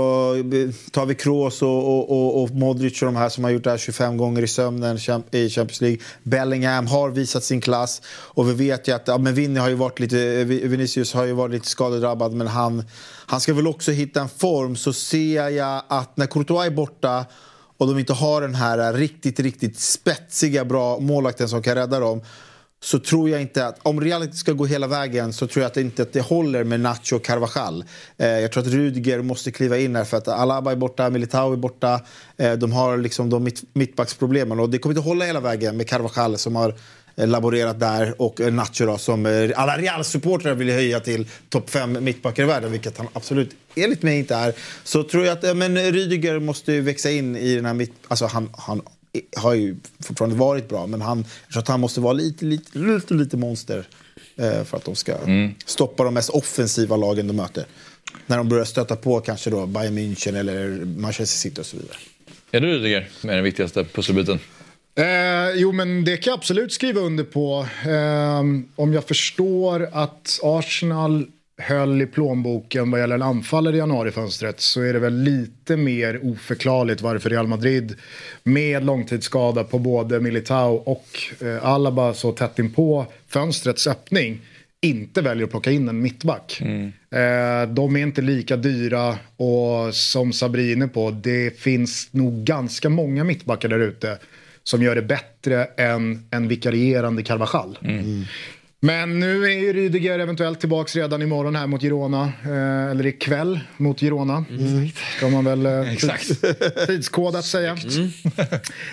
tar 0.91 1.05
vi 1.05 1.15
Kroos 1.15 1.61
och, 1.61 1.69
och, 1.69 2.09
och, 2.09 2.43
och 2.43 2.51
Modric 2.51 3.01
och 3.01 3.05
de 3.05 3.15
här 3.15 3.29
som 3.29 3.43
har 3.43 3.51
gjort 3.51 3.63
det 3.63 3.69
här 3.69 3.77
25 3.77 4.17
gånger 4.17 4.41
i 4.41 4.47
sömnen 4.47 4.97
i 5.31 5.49
Champions 5.49 5.81
League. 5.81 5.99
Bellingham 6.23 6.87
har 6.87 7.09
visat 7.09 7.43
sin 7.43 7.61
klass 7.61 8.01
och 8.07 8.49
vi 8.49 8.53
vet 8.53 8.87
ju 8.87 8.91
att 8.91 9.07
ja, 9.07 9.17
men 9.17 9.33
Vinny 9.33 9.59
har 9.59 9.69
ju 9.69 9.75
varit 9.75 9.99
lite, 9.99 10.43
Vinicius 10.43 11.13
har 11.13 11.25
ju 11.25 11.33
varit 11.33 11.53
lite 11.53 11.67
skadedrabbad 11.67 12.33
men 12.33 12.47
han, 12.47 12.83
han 13.25 13.41
ska 13.41 13.53
väl 13.53 13.67
också 13.67 13.91
hitta 13.91 14.21
en 14.21 14.29
form 14.29 14.75
så 14.75 14.93
ser 14.93 15.49
jag 15.49 15.81
att 15.87 16.17
när 16.17 16.27
Courtois 16.27 16.67
är 16.67 16.71
borta 16.71 17.25
och 17.77 17.87
de 17.87 17.99
inte 17.99 18.13
har 18.13 18.41
den 18.41 18.55
här 18.55 18.93
riktigt, 18.93 19.39
riktigt 19.39 19.79
spetsiga 19.79 20.65
bra 20.65 20.99
målvakten 20.99 21.49
som 21.49 21.61
kan 21.61 21.75
rädda 21.75 21.99
dem 21.99 22.21
så 22.83 22.99
tror 22.99 23.29
jag 23.29 23.41
inte 23.41 23.65
att, 23.65 23.79
om 23.83 24.01
Real 24.01 24.33
ska 24.33 24.51
gå 24.51 24.65
hela 24.65 24.87
vägen 24.87 25.33
så 25.33 25.47
tror 25.47 25.61
jag 25.61 25.67
att 25.67 25.73
det 25.73 25.81
inte 25.81 26.01
att 26.01 26.13
det 26.13 26.21
håller 26.21 26.63
med 26.63 26.79
Nacho 26.79 27.15
och 27.15 27.25
Carvajal. 27.25 27.83
Eh, 28.17 28.27
jag 28.27 28.51
tror 28.51 28.63
att 28.63 28.69
Rudiger 28.69 29.21
måste 29.21 29.51
kliva 29.51 29.77
in 29.77 29.95
här 29.95 30.03
för 30.03 30.17
att 30.17 30.27
Alaba 30.27 30.71
är 30.71 30.75
borta, 30.75 31.09
Militao 31.09 31.53
är 31.53 31.57
borta. 31.57 32.01
Eh, 32.37 32.53
de 32.53 32.71
har 32.71 32.97
liksom 32.97 33.29
de 33.29 33.43
mitt, 33.43 33.63
mittbacksproblemen 33.73 34.59
och 34.59 34.69
det 34.69 34.77
kommer 34.77 34.95
inte 34.95 35.09
hålla 35.09 35.25
hela 35.25 35.39
vägen 35.39 35.77
med 35.77 35.87
Carvajal 35.87 36.37
som 36.37 36.55
har 36.55 36.75
eh, 37.15 37.27
laborerat 37.27 37.79
där 37.79 38.21
och 38.21 38.41
eh, 38.41 38.53
Nacho 38.53 38.85
då, 38.85 38.97
som 38.97 39.25
eh, 39.25 39.49
alla 39.55 39.77
Real-supportrar 39.77 40.53
vill 40.53 40.69
höja 40.69 40.99
till 40.99 41.27
topp 41.49 41.69
fem 41.69 41.97
mittbackar 42.01 42.43
i 42.43 42.45
världen, 42.45 42.71
vilket 42.71 42.97
han 42.97 43.07
absolut 43.13 43.55
enligt 43.75 44.03
mig 44.03 44.19
inte 44.19 44.35
är. 44.35 44.53
Så 44.83 45.03
tror 45.03 45.25
jag 45.25 45.37
att 45.37 45.57
men 45.57 45.77
Rydiger 45.77 46.39
måste 46.39 46.73
ju 46.73 46.81
växa 46.81 47.11
in 47.11 47.35
i 47.35 47.55
den 47.55 47.65
här 47.65 47.73
mitt... 47.73 47.93
Alltså 48.07 48.25
han, 48.25 48.49
han 48.53 48.81
har 49.37 49.53
ju 49.53 49.75
fortfarande 49.99 50.35
varit 50.35 50.69
bra, 50.69 50.87
men 50.87 51.01
han, 51.01 51.25
jag 51.43 51.53
tror 51.53 51.61
att 51.61 51.67
han 51.67 51.79
måste 51.79 52.01
vara 52.01 52.13
lite, 52.13 52.45
lite, 52.45 52.77
lite, 52.77 53.13
lite 53.13 53.37
monster 53.37 53.87
eh, 54.35 54.63
för 54.63 54.77
att 54.77 54.85
de 54.85 54.95
ska 54.95 55.17
stoppa 55.65 56.03
de 56.03 56.13
mest 56.13 56.29
offensiva 56.29 56.95
lagen 56.95 57.27
de 57.27 57.33
möter. 57.33 57.65
När 58.25 58.37
de 58.37 58.49
börjar 58.49 58.65
stöta 58.65 58.95
på 58.95 59.19
kanske 59.19 59.49
då 59.49 59.65
Bayern 59.65 59.97
München 59.97 60.37
eller 60.37 60.85
Manchester 60.85 61.37
City 61.37 61.61
och 61.61 61.65
så 61.65 61.77
vidare. 61.77 61.97
Är 62.51 62.59
det 62.59 62.67
Rüdiger 62.67 63.05
med 63.21 63.35
den 63.35 63.43
viktigaste 63.43 63.83
pusselbiten? 63.83 64.39
Eh, 64.95 65.51
jo, 65.55 65.71
men 65.71 66.05
det 66.05 66.17
kan 66.17 66.31
jag 66.31 66.37
absolut 66.37 66.73
skriva 66.73 67.01
under 67.01 67.23
på. 67.23 67.67
Eh, 67.85 68.39
om 68.75 68.93
jag 68.93 69.03
förstår 69.03 69.89
att 69.93 70.39
Arsenal 70.43 71.27
höll 71.61 72.01
i 72.01 72.05
plånboken 72.05 72.91
vad 72.91 72.99
gäller 72.99 73.15
en 73.15 73.21
anfallare 73.21 73.75
i 73.75 73.79
januarifönstret 73.79 74.59
så 74.59 74.81
är 74.81 74.93
det 74.93 74.99
väl 74.99 75.17
lite 75.17 75.77
mer 75.77 76.19
oförklarligt 76.23 77.01
varför 77.01 77.29
Real 77.29 77.47
Madrid 77.47 77.95
med 78.43 78.85
långtidsskada 78.85 79.63
på 79.63 79.79
både 79.79 80.19
Militao 80.19 80.75
och 80.75 81.07
eh, 81.41 81.65
Alaba 81.65 82.13
så 82.13 82.31
tätt 82.31 82.59
in 82.59 82.73
på 82.73 83.05
fönstrets 83.27 83.87
öppning 83.87 84.41
inte 84.81 85.21
väljer 85.21 85.43
att 85.43 85.51
plocka 85.51 85.71
in 85.71 85.89
en 85.89 86.01
mittback. 86.01 86.61
Eh, 86.61 87.69
de 87.69 87.95
är 87.95 88.01
inte 88.01 88.21
lika 88.21 88.57
dyra 88.57 89.17
och 89.37 89.95
som 89.95 90.33
Sabri 90.33 90.69
är 90.69 90.73
inne 90.73 90.87
på, 90.87 91.11
det 91.11 91.59
finns 91.59 92.07
nog 92.11 92.33
ganska 92.43 92.89
många 92.89 93.23
mittbackar 93.23 93.69
där 93.69 93.79
ute 93.79 94.17
som 94.63 94.83
gör 94.83 94.95
det 94.95 95.01
bättre 95.01 95.65
än 95.65 96.27
en 96.31 96.47
vikarierande 96.47 97.23
Carvajal. 97.23 97.77
Men 98.83 99.19
nu 99.19 99.43
är 99.43 99.49
ju 99.49 99.73
Rydiger 99.73 100.19
eventuellt 100.19 100.59
tillbaks 100.59 100.95
redan 100.95 101.21
imorgon 101.21 101.55
här 101.55 101.67
mot 101.67 101.81
Girona. 101.81 102.31
Eh, 102.43 102.91
eller 102.91 103.05
ikväll 103.05 103.59
mot 103.77 103.99
Girona. 103.99 104.45
Mm. 104.49 104.89
Ska 105.17 105.29
man 105.29 105.45
väl 105.45 105.65
eh, 105.65 105.95
tids, 105.95 106.41
tidskodat 106.87 107.45
säga. 107.45 107.71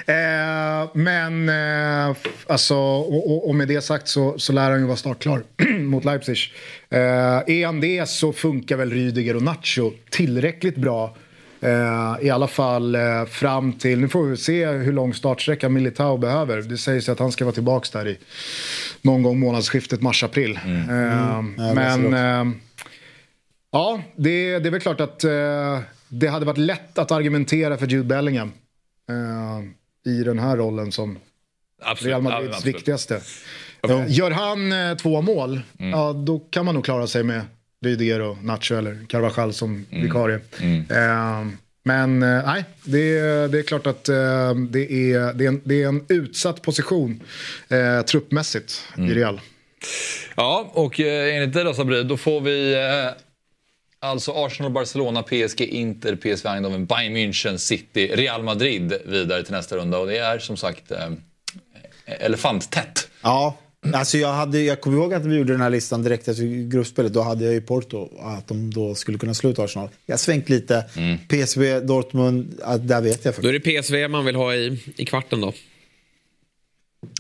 eh, 0.06 0.90
men 0.94 1.48
eh, 1.48 2.16
alltså, 2.46 2.76
och, 2.76 3.30
och, 3.30 3.48
och 3.48 3.54
med 3.54 3.68
det 3.68 3.80
sagt 3.80 4.08
så, 4.08 4.38
så 4.38 4.52
lär 4.52 4.70
han 4.70 4.80
ju 4.80 4.86
vara 4.86 4.96
startklar 4.96 5.42
mot 5.78 6.04
Leipzig. 6.04 6.38
Eh, 6.90 7.00
är 7.46 7.66
han 7.66 7.80
det 7.80 8.08
så 8.08 8.32
funkar 8.32 8.76
väl 8.76 8.90
Rydiger 8.90 9.36
och 9.36 9.42
Nacho 9.42 9.92
tillräckligt 10.10 10.76
bra. 10.76 11.16
Eh, 11.60 12.16
I 12.26 12.30
alla 12.30 12.46
fall 12.48 12.94
eh, 12.94 13.24
fram 13.24 13.72
till, 13.72 14.00
nu 14.00 14.08
får 14.08 14.24
vi 14.24 14.36
se 14.36 14.66
hur 14.66 14.92
lång 14.92 15.14
startsträcka 15.14 15.68
Militao 15.68 16.16
behöver. 16.16 16.62
Det 16.62 16.78
sägs 16.78 17.08
att 17.08 17.18
han 17.18 17.32
ska 17.32 17.44
vara 17.44 17.54
tillbaka 17.54 17.98
där 17.98 18.08
i 18.08 18.18
någon 19.02 19.22
gång 19.22 19.40
månadsskiftet 19.40 20.02
mars-april. 20.02 20.56
Eh, 20.64 20.68
Mm. 20.68 21.54
Ja, 21.58 21.64
det 21.64 21.74
men 21.74 22.14
eh, 22.14 22.54
ja, 23.72 24.00
det, 24.16 24.58
det 24.58 24.68
är 24.68 24.70
väl 24.70 24.80
klart 24.80 25.00
att 25.00 25.24
eh, 25.24 25.78
det 26.08 26.26
hade 26.28 26.46
varit 26.46 26.58
lätt 26.58 26.98
att 26.98 27.10
argumentera 27.10 27.76
för 27.78 27.86
Jude 27.86 28.04
Bellingham 28.04 28.52
eh, 29.08 30.12
i 30.12 30.22
den 30.24 30.38
här 30.38 30.56
rollen 30.56 30.92
som 30.92 31.18
Absolut. 31.82 32.10
Real 32.10 32.24
Ja, 32.24 32.30
Madrids 32.30 32.56
absolut. 32.56 32.74
viktigaste. 32.76 33.20
Eh, 33.88 34.04
Gör 34.08 34.30
han 34.30 34.72
eh, 34.72 34.96
två 34.96 35.22
mål, 35.22 35.60
ja, 35.78 36.12
då 36.12 36.38
kan 36.38 36.64
man 36.64 36.74
nog 36.74 36.84
klara 36.84 37.06
sig 37.06 37.22
med 37.22 37.40
Rydiger 37.84 38.20
och 38.20 38.44
Nacho 38.44 38.74
eller 38.74 39.06
Carvajal 39.08 39.52
som 39.52 39.86
vikarie. 39.90 40.40
Eh, 40.90 41.46
men 41.82 42.22
eh, 42.22 42.42
nej, 42.46 42.64
det, 42.84 43.18
är- 43.18 43.48
det 43.48 43.58
är 43.58 43.62
klart 43.62 43.86
att 43.86 44.08
eh, 44.08 44.54
det, 44.70 44.92
är, 45.12 45.32
det, 45.34 45.44
är 45.44 45.48
en, 45.48 45.60
det 45.64 45.82
är 45.82 45.88
en 45.88 46.04
utsatt 46.08 46.62
position 46.62 47.22
eh, 47.68 48.02
truppmässigt 48.02 48.82
i 48.98 49.00
Real. 49.14 49.40
Ja, 50.36 50.70
och 50.74 51.00
eh, 51.00 51.36
enligt 51.36 51.52
dig 51.54 51.64
då 51.64 51.74
Sabri, 51.74 52.02
då 52.02 52.16
får 52.16 52.40
vi 52.40 52.74
eh, 52.74 53.10
alltså 54.00 54.32
Arsenal, 54.32 54.72
Barcelona, 54.72 55.22
PSG, 55.22 55.60
Inter, 55.60 56.16
PSV 56.16 56.48
Eindhoven, 56.48 56.86
Bayern 56.86 57.16
München, 57.16 57.56
City, 57.58 58.06
Real 58.14 58.42
Madrid 58.42 58.92
vidare 59.06 59.42
till 59.42 59.52
nästa 59.54 59.76
runda. 59.76 59.98
Och 59.98 60.06
det 60.06 60.18
är 60.18 60.38
som 60.38 60.56
sagt 60.56 60.90
eh, 60.90 61.10
elefanttätt. 62.06 63.08
Ja, 63.22 63.58
alltså 63.92 64.18
jag, 64.18 64.32
hade, 64.32 64.60
jag 64.60 64.80
kommer 64.80 64.96
ihåg 64.98 65.14
att 65.14 65.26
vi 65.26 65.36
gjorde 65.36 65.52
den 65.52 65.60
här 65.60 65.70
listan 65.70 66.02
direkt 66.02 66.28
efter 66.28 66.68
gruppspelet. 66.70 67.12
Då 67.12 67.20
hade 67.22 67.44
jag 67.44 67.54
ju 67.54 67.60
Porto, 67.60 68.08
att 68.20 68.48
de 68.48 68.74
då 68.74 68.94
skulle 68.94 69.18
kunna 69.18 69.34
sluta 69.34 69.62
Arsenal. 69.62 69.88
Jag 70.06 70.12
har 70.12 70.18
svängt 70.18 70.48
lite. 70.48 70.84
PSV, 71.28 71.80
Dortmund, 71.80 72.60
där 72.80 73.00
vet 73.00 73.24
jag. 73.24 73.34
Då 73.40 73.48
är 73.48 73.52
det 73.52 73.60
PSV 73.82 74.08
man 74.08 74.24
vill 74.24 74.34
ha 74.36 74.54
i, 74.54 74.82
i 74.96 75.04
kvarten 75.04 75.40
då. 75.40 75.52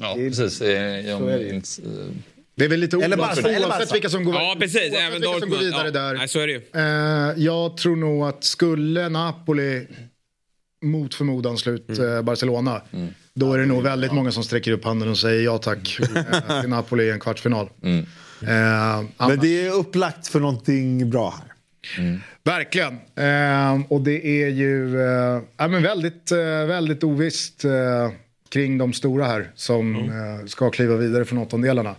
Ja, 0.00 0.14
precis. 0.14 0.60
Eh, 0.60 0.70
jag, 1.08 1.18
Så 1.18 1.28
är 1.28 2.12
det 2.54 2.64
är 2.64 2.68
väl 2.68 2.80
lite 2.80 2.96
Eller 2.96 3.18
oavsett, 3.20 3.44
Barca, 3.44 3.92
vilka 3.92 4.08
som 4.08 4.24
går, 4.24 4.34
Ja, 4.34 4.56
precis. 4.60 4.92
Även 4.94 5.12
vilka 5.20 5.38
som 5.40 5.50
går 5.50 5.58
vidare 5.58 5.84
Ja, 5.86 5.90
där. 5.90 6.14
nej, 6.14 6.28
så 6.28 6.40
är 6.40 6.46
det 6.46 6.52
ju. 6.52 6.62
Eh, 6.74 7.44
jag 7.44 7.76
tror 7.76 7.96
nog 7.96 8.22
att 8.28 8.44
skulle 8.44 9.08
Napoli 9.08 9.86
mot 10.82 11.14
förmodan 11.14 11.58
slut 11.58 11.88
Mm. 11.88 12.16
eh, 12.16 12.22
Barcelona, 12.22 12.82
då 13.38 13.52
är 13.52 13.58
det 13.58 13.66
nog 13.66 13.82
väldigt 13.82 14.12
många 14.12 14.32
som 14.32 14.44
sträcker 14.44 14.72
upp 14.72 14.84
handen 14.84 15.08
och 15.08 15.18
säger 15.18 15.44
ja 15.44 15.58
tack 15.58 15.98
eh, 16.00 16.60
till 16.60 16.70
Napoli 16.70 17.04
i 17.04 17.10
en 17.10 17.20
kvartsfinal. 17.20 17.68
Mm. 17.82 18.06
Eh, 18.42 19.26
Men 19.28 19.38
det 19.40 19.66
är 19.66 19.72
upplagt 19.72 20.28
för 20.28 20.40
någonting 20.40 21.10
bra 21.10 21.34
här. 21.38 21.52
Verkligen. 22.44 22.92
Eh, 23.14 23.80
och 23.88 24.00
det 24.00 24.26
är 24.26 24.48
ju 24.48 25.00
eh, 25.00 25.42
ja, 25.56 25.68
men 25.68 25.82
väldigt, 25.82 26.32
eh, 26.32 26.38
väldigt 26.66 27.04
ovisst 27.04 27.64
eh, 27.64 28.10
kring 28.48 28.78
de 28.78 28.92
stora 28.92 29.24
här 29.24 29.50
som 29.54 29.94
eh, 29.96 30.46
ska 30.46 30.70
kliva 30.70 30.96
vidare 30.96 31.24
från 31.24 31.38
åttondelarna. 31.38 31.94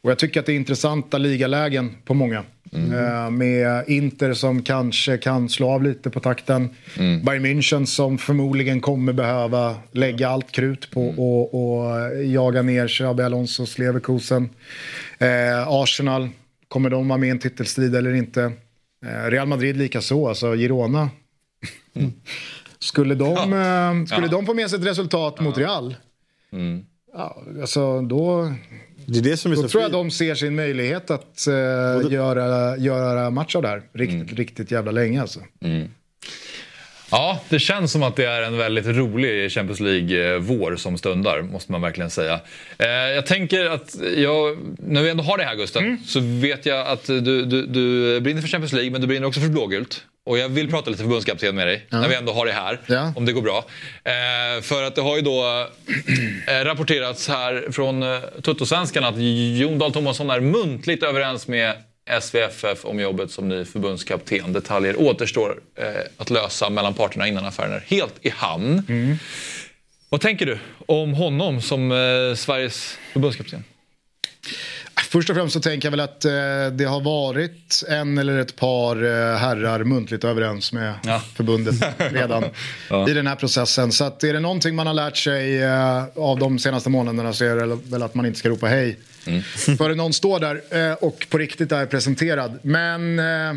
Och 0.00 0.10
jag 0.10 0.18
tycker 0.18 0.40
att 0.40 0.46
det 0.46 0.52
är 0.52 0.56
intressanta 0.56 1.18
ligalägen 1.18 1.96
på 2.04 2.14
många. 2.14 2.44
Eh, 2.76 3.30
med 3.30 3.84
Inter 3.88 4.34
som 4.34 4.62
kanske 4.62 5.18
kan 5.18 5.48
slå 5.48 5.70
av 5.70 5.82
lite 5.82 6.10
på 6.10 6.20
takten. 6.20 6.68
Bayern 6.96 7.46
München 7.46 7.84
som 7.86 8.18
förmodligen 8.18 8.80
kommer 8.80 9.12
behöva 9.12 9.76
lägga 9.92 10.28
allt 10.28 10.52
krut 10.52 10.90
på 10.90 11.08
och, 11.08 11.54
och 11.54 12.24
jaga 12.24 12.62
ner 12.62 12.88
Xabi 12.88 13.22
Alonsos 13.22 13.78
Leverkusen. 13.78 14.48
Eh, 15.18 15.68
Arsenal, 15.68 16.28
kommer 16.68 16.90
de 16.90 17.08
vara 17.08 17.18
med 17.18 17.26
i 17.26 17.30
en 17.30 17.38
titelstrid 17.38 17.94
eller 17.96 18.14
inte? 18.14 18.52
Eh, 19.06 19.30
Real 19.30 19.48
Madrid 19.48 19.76
lika 19.76 20.00
så, 20.00 20.28
alltså 20.28 20.54
Girona. 20.56 21.10
skulle 22.78 23.14
de, 23.14 23.32
eh, 23.32 24.06
skulle 24.06 24.26
Ja. 24.26 24.30
de 24.30 24.46
få 24.46 24.54
med 24.54 24.70
sig 24.70 24.78
ett 24.78 24.86
resultat 24.86 25.40
mot 25.40 25.58
Real, 25.58 25.94
ja, 27.14 27.42
alltså 27.60 28.00
då, 28.00 28.52
Det 29.06 29.18
är 29.18 29.22
det 29.22 29.36
som 29.36 29.52
är 29.52 29.56
då 29.56 29.62
så 29.62 29.68
tror 29.68 29.82
jag 29.82 29.92
de 29.92 30.10
ser 30.10 30.34
sin 30.34 30.54
möjlighet 30.54 31.10
att 31.10 31.46
eh, 31.46 32.12
göra, 32.12 32.76
göra 32.76 33.30
match 33.30 33.56
av 33.56 33.62
det 33.62 33.68
här. 33.68 33.82
Riktigt, 33.92 34.38
riktigt 34.38 34.70
jävla 34.70 34.90
länge 34.90 35.20
alltså. 35.20 35.40
Ja, 37.10 37.40
det 37.48 37.58
känns 37.58 37.92
som 37.92 38.02
att 38.02 38.16
det 38.16 38.24
är 38.24 38.42
en 38.42 38.56
väldigt 38.56 38.86
rolig 38.86 39.52
Champions 39.52 39.80
League-vår 39.80 40.76
som 40.76 40.98
stundar, 40.98 41.42
måste 41.42 41.72
man 41.72 41.80
verkligen 41.80 42.10
säga. 42.10 42.40
Eh, 42.78 42.88
jag 42.88 43.26
tänker 43.26 43.64
att 43.64 43.96
jag, 44.16 44.58
när 44.78 45.02
vi 45.02 45.10
ändå 45.10 45.22
har 45.22 45.38
det 45.38 45.44
här 45.44 45.56
Gusten, 45.56 45.98
så 46.06 46.20
vet 46.20 46.66
jag 46.66 46.86
att 46.86 47.06
du, 47.06 47.20
du, 47.20 47.66
du 47.66 48.20
brinner 48.20 48.40
för 48.40 48.48
Champions 48.48 48.72
League, 48.72 48.90
men 48.90 49.00
du 49.00 49.06
brinner 49.06 49.26
också 49.26 49.40
för 49.40 49.48
blågult. 49.48 50.04
Och 50.26 50.38
jag 50.38 50.48
vill 50.48 50.70
prata 50.70 50.90
lite 50.90 51.02
förbundskapten 51.02 51.54
med 51.56 51.66
dig, 51.66 51.86
när 51.90 52.08
vi 52.08 52.14
ändå 52.14 52.32
har 52.32 52.46
det 52.46 52.52
här, 52.52 52.80
Ja. 52.86 53.12
om 53.16 53.24
det 53.24 53.32
går 53.32 53.42
bra. 53.42 53.64
Eh, 54.04 54.62
för 54.62 54.82
att 54.82 54.94
det 54.94 55.00
har 55.00 55.16
ju 55.16 55.22
då 55.22 55.68
eh, 56.46 56.64
rapporterats 56.64 57.28
här 57.28 57.66
från 57.72 58.02
eh, 58.02 58.20
Tuttosvenskan 58.42 59.04
att 59.04 59.14
Jon 59.58 59.78
Dahl 59.78 59.92
Tomasson 59.92 60.30
är 60.30 60.40
muntligt 60.40 61.02
överens 61.02 61.48
med 61.48 61.74
SVFF 62.20 62.84
om 62.84 63.00
jobbet 63.00 63.30
som 63.30 63.48
ny 63.48 63.64
förbundskapten. 63.64 64.52
Detaljer 64.52 65.00
återstår 65.00 65.60
eh, 65.78 65.86
att 66.16 66.30
lösa 66.30 66.70
mellan 66.70 66.94
parterna 66.94 67.28
innan 67.28 67.44
affären 67.44 67.72
är 67.72 67.84
helt 67.86 68.14
i 68.20 68.30
hamn. 68.30 68.82
Vad 70.08 70.20
tänker 70.20 70.46
du 70.46 70.58
om 70.86 71.14
honom 71.14 71.62
som 71.62 71.92
eh, 71.92 72.34
Sveriges 72.36 72.98
förbundskapten? 73.12 73.64
Först 75.00 75.30
och 75.30 75.36
främst 75.36 75.52
så 75.52 75.60
tänker 75.60 75.86
jag 75.86 75.90
väl 75.90 76.00
att 76.00 76.24
eh, 76.24 76.30
det 76.72 76.84
har 76.84 77.00
varit 77.00 77.84
en 77.88 78.18
eller 78.18 78.38
ett 78.38 78.56
par 78.56 78.96
eh, 79.04 79.36
herrar 79.36 79.84
muntligt 79.84 80.24
överens 80.24 80.72
med 80.72 80.94
Ja. 81.04 81.22
förbundet 81.34 81.74
redan 82.12 82.44
i 83.08 83.12
den 83.12 83.26
här 83.26 83.36
processen. 83.36 83.92
Så 83.92 84.04
att 84.04 84.24
är 84.24 84.32
det 84.32 84.40
någonting 84.40 84.74
man 84.74 84.86
har 84.86 84.94
lärt 84.94 85.16
sig 85.16 85.62
eh, 85.62 86.04
av 86.16 86.38
de 86.38 86.58
senaste 86.58 86.90
månaderna 86.90 87.32
så 87.32 87.44
är 87.44 87.56
det 87.56 87.78
väl 87.90 88.02
att 88.02 88.14
man 88.14 88.26
inte 88.26 88.38
ska 88.38 88.48
ropa 88.48 88.66
hej 88.66 88.96
före 89.78 89.94
någon 89.94 90.12
står 90.12 90.40
där 90.40 90.88
eh, 90.90 90.92
och 90.94 91.26
på 91.30 91.38
riktigt 91.38 91.72
är 91.72 91.86
presenterad. 91.86 92.58
Men 92.62 93.18
eh, 93.18 93.56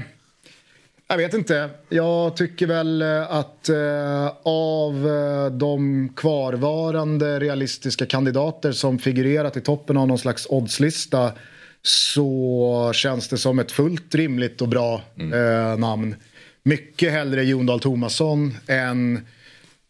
jag 1.09 1.17
vet 1.17 1.33
inte. 1.33 1.69
Jag 1.89 2.35
tycker 2.35 2.67
väl 2.67 3.01
eh, 3.01 3.31
att 3.31 3.69
eh, 3.69 4.27
av 4.43 5.07
eh, 5.07 5.51
de 5.51 6.09
kvarvarande 6.15 7.39
realistiska 7.39 8.05
kandidater 8.05 8.71
som 8.71 8.99
figurerat 8.99 9.57
i 9.57 9.61
toppen 9.61 9.97
av 9.97 10.07
någon 10.07 10.19
slags 10.19 10.47
oddslista 10.49 11.31
så 11.81 12.91
känns 12.93 13.27
det 13.27 13.37
som 13.37 13.59
ett 13.59 13.71
fullt 13.71 14.15
rimligt 14.15 14.61
och 14.61 14.67
bra 14.67 15.01
eh, 15.17 15.77
namn. 15.77 16.15
Mycket 16.63 17.11
hellre 17.11 17.43
Jon 17.43 17.65
Dahl 17.65 17.79
Tomasson 17.79 18.53
än 18.67 19.27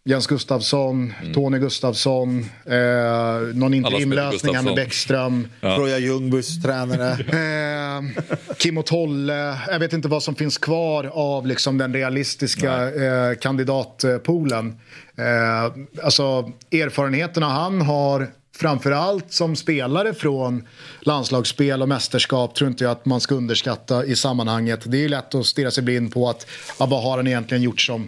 Jens 0.09 0.27
Gustafsson, 0.27 1.13
Tony 1.33 1.59
Gustafsson, 1.59 2.45
eh, 2.65 3.55
någon 3.55 3.73
interimlösning 3.73 4.63
med 4.63 4.75
Bäckström. 4.75 5.47
Troja 5.61 5.97
Ljungbys 5.97 6.63
tränare. 6.63 7.17
Eh, 7.49 8.23
Kim 8.57 8.77
och 8.77 8.85
Tolle, 8.85 9.57
jag 9.67 9.79
vet 9.79 9.93
inte 9.93 10.07
vad 10.07 10.23
som 10.23 10.35
finns 10.35 10.57
kvar 10.57 11.11
av 11.13 11.47
liksom 11.47 11.77
den 11.77 11.93
realistiska 11.93 12.89
eh, 12.89 13.35
kandidatpoolen. 13.35 14.79
Eh, 15.17 16.03
alltså 16.03 16.51
erfarenheterna 16.71 17.47
han 17.49 17.81
har 17.81 18.27
framförallt 18.55 19.33
som 19.33 19.55
spelare 19.55 20.13
från 20.13 20.67
landslagsspel 21.01 21.81
och 21.81 21.89
mästerskap 21.89 22.55
tror 22.55 22.69
inte 22.69 22.83
jag 22.83 22.91
att 22.91 23.05
man 23.05 23.21
ska 23.21 23.35
underskatta 23.35 24.05
i 24.05 24.15
sammanhanget. 24.15 24.79
Det 24.85 25.05
är 25.05 25.09
lätt 25.09 25.35
att 25.35 25.45
stirra 25.45 25.71
sig 25.71 25.83
blind 25.83 26.13
på 26.13 26.29
att 26.29 26.47
ja, 26.79 26.85
vad 26.85 27.03
har 27.03 27.17
han 27.17 27.27
egentligen 27.27 27.63
gjort 27.63 27.81
som, 27.81 28.07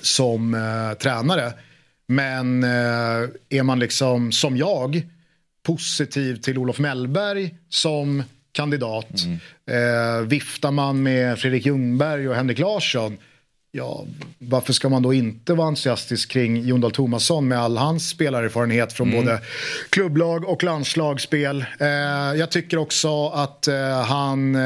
som 0.00 0.54
eh, 0.54 0.98
tränare. 0.98 1.52
Men 2.06 2.64
eh, 2.64 3.28
är 3.48 3.62
man 3.62 3.78
liksom 3.78 4.32
som 4.32 4.56
jag 4.56 5.02
positiv 5.66 6.36
till 6.36 6.58
Olof 6.58 6.78
Mellberg 6.78 7.54
som 7.68 8.22
kandidat. 8.52 9.10
Eh, 9.70 10.26
viftar 10.26 10.70
man 10.70 11.02
med 11.02 11.38
Fredrik 11.38 11.66
Ljungberg 11.66 12.28
och 12.28 12.34
Henrik 12.34 12.58
Larsson. 12.58 13.18
ja, 13.74 14.06
varför 14.38 14.72
ska 14.72 14.88
man 14.88 15.02
då 15.02 15.12
inte 15.12 15.54
vara 15.54 15.68
entusiastisk 15.68 16.30
kring 16.30 16.64
Jon 16.66 16.80
Dahl 16.80 16.92
Tomasson 16.92 17.48
med 17.48 17.58
all 17.58 17.76
hans 17.76 18.08
spelarerfarenhet 18.08 18.92
från 18.92 19.08
Mm. 19.08 19.24
både 19.24 19.40
klubblag 19.90 20.44
och 20.44 20.64
landslagsspel. 20.64 21.64
Eh, 21.80 21.88
jag 22.38 22.50
tycker 22.50 22.76
också 22.76 23.28
att 23.28 23.68
eh, 23.68 24.02
han 24.02 24.54
eh, 24.54 24.60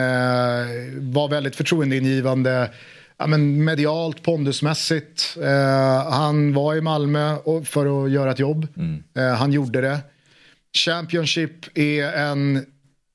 var 0.99 1.29
väldigt 1.29 1.57
förtroendeingivande 1.57 2.71
ja, 3.19 3.27
men 3.27 3.65
medialt, 3.65 4.23
pondusmässigt. 4.23 5.37
Eh, 5.43 6.11
han 6.13 6.55
var 6.55 6.75
i 6.75 6.81
Malmö 6.81 7.37
för 7.65 8.05
att 8.05 8.11
göra 8.11 8.31
ett 8.31 8.39
jobb. 8.39 8.67
Eh, 9.17 9.35
han 9.35 9.53
gjorde 9.53 9.81
det. 9.81 9.99
Championship 10.77 11.79
är 11.79 12.13
en 12.13 12.67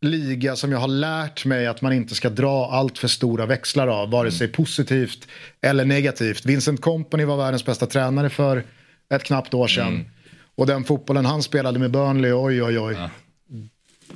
liga 0.02 0.56
som 0.56 0.72
jag 0.72 0.80
har 0.80 0.88
lärt 0.88 1.46
mig 1.46 1.68
att 1.68 1.82
man 1.82 1.94
inte 1.94 2.16
ska 2.16 2.30
dra 2.30 2.70
allt 2.72 2.98
för 2.98 3.08
stora 3.08 3.46
växlar 3.46 3.88
av, 3.88 4.10
vare 4.12 4.32
sig 4.32 4.48
positivt 4.48 5.28
eller 5.62 5.86
negativt. 5.86 6.46
Vincent 6.46 6.82
Kompany 6.82 7.26
var 7.26 7.38
världens 7.38 7.66
bästa 7.66 7.86
tränare 7.86 8.30
för 8.30 8.64
ett 9.14 9.24
knappt 9.24 9.54
år 9.54 9.68
sedan. 9.68 10.06
Och 10.56 10.68
den 10.68 10.84
fotbollen 10.84 11.26
han 11.26 11.44
spelade 11.44 11.80
med 11.80 11.92
Burnley, 11.92 12.34
oj 12.34 12.64
oj 12.64 12.80
oj. 12.80 12.98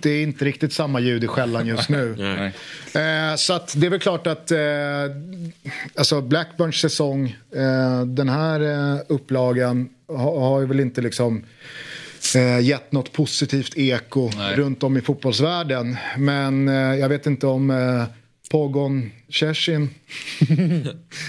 Det 0.02 0.10
är 0.10 0.24
inte 0.24 0.46
riktigt 0.46 0.74
samma 0.74 1.00
ljud 1.00 1.24
i 1.24 1.28
skällan 1.28 1.68
just 1.68 1.90
nu. 1.90 2.16
Eh, 2.96 3.36
så 3.36 3.54
att 3.54 3.74
det 3.78 3.86
är 3.86 3.90
väl 3.90 4.00
klart 4.00 4.28
att 4.28 4.52
eh, 4.52 4.58
alltså 5.96 6.22
Blackburns 6.22 6.76
säsong, 6.76 7.38
eh, 7.56 8.06
den 8.06 8.30
här 8.30 8.60
eh, 8.62 9.00
upplagan 9.08 9.90
har, 10.08 10.40
har 10.40 10.60
ju 10.60 10.66
väl 10.66 10.80
inte 10.80 11.02
liksom 11.02 11.44
eh, 12.36 12.60
gett 12.60 12.92
något 12.92 13.12
positivt 13.12 13.78
eko 13.78 14.30
runt 14.56 14.84
om 14.84 14.98
i 14.98 15.02
fotbollsvärlden. 15.02 15.98
Men 16.18 16.68
eh, 16.68 16.74
jag 16.76 17.10
vet 17.10 17.26
inte 17.26 17.48
om 17.48 17.70
eh, 17.70 18.04
Pogon 18.52 19.12
Cesin. 19.30 19.90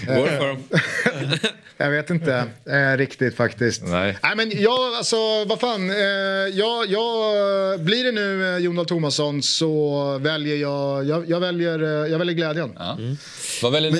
Går 0.07 0.27
för 0.27 0.49
dem? 0.49 0.63
jag 1.79 1.91
vet 1.91 2.11
inte 2.11 2.45
eh, 2.67 2.97
riktigt 2.97 3.37
faktiskt. 3.37 3.83
Nej. 3.85 4.19
Nej 4.23 4.37
men 4.37 4.63
jag, 4.63 4.95
alltså 4.95 5.45
vad 5.45 5.61
fan. 5.61 5.91
Eh, 5.91 5.97
jag, 6.53 6.87
jag, 6.91 7.81
blir 7.81 8.05
det 8.05 8.13
nu 8.13 8.55
eh, 8.55 8.59
Jon 8.59 8.77
Dahl 8.77 8.87
Tomasson 8.87 9.43
så 9.43 10.19
väljer 10.19 10.57
jag, 10.57 11.05
jag, 11.05 11.31
jag, 11.31 11.41
väljer, 11.41 11.83
eh, 11.83 12.11
jag 12.13 12.19
väljer 12.19 12.35
glädjen. 12.35 12.79
Vad 13.63 13.73
väljer 13.73 13.91
ni? 13.91 13.99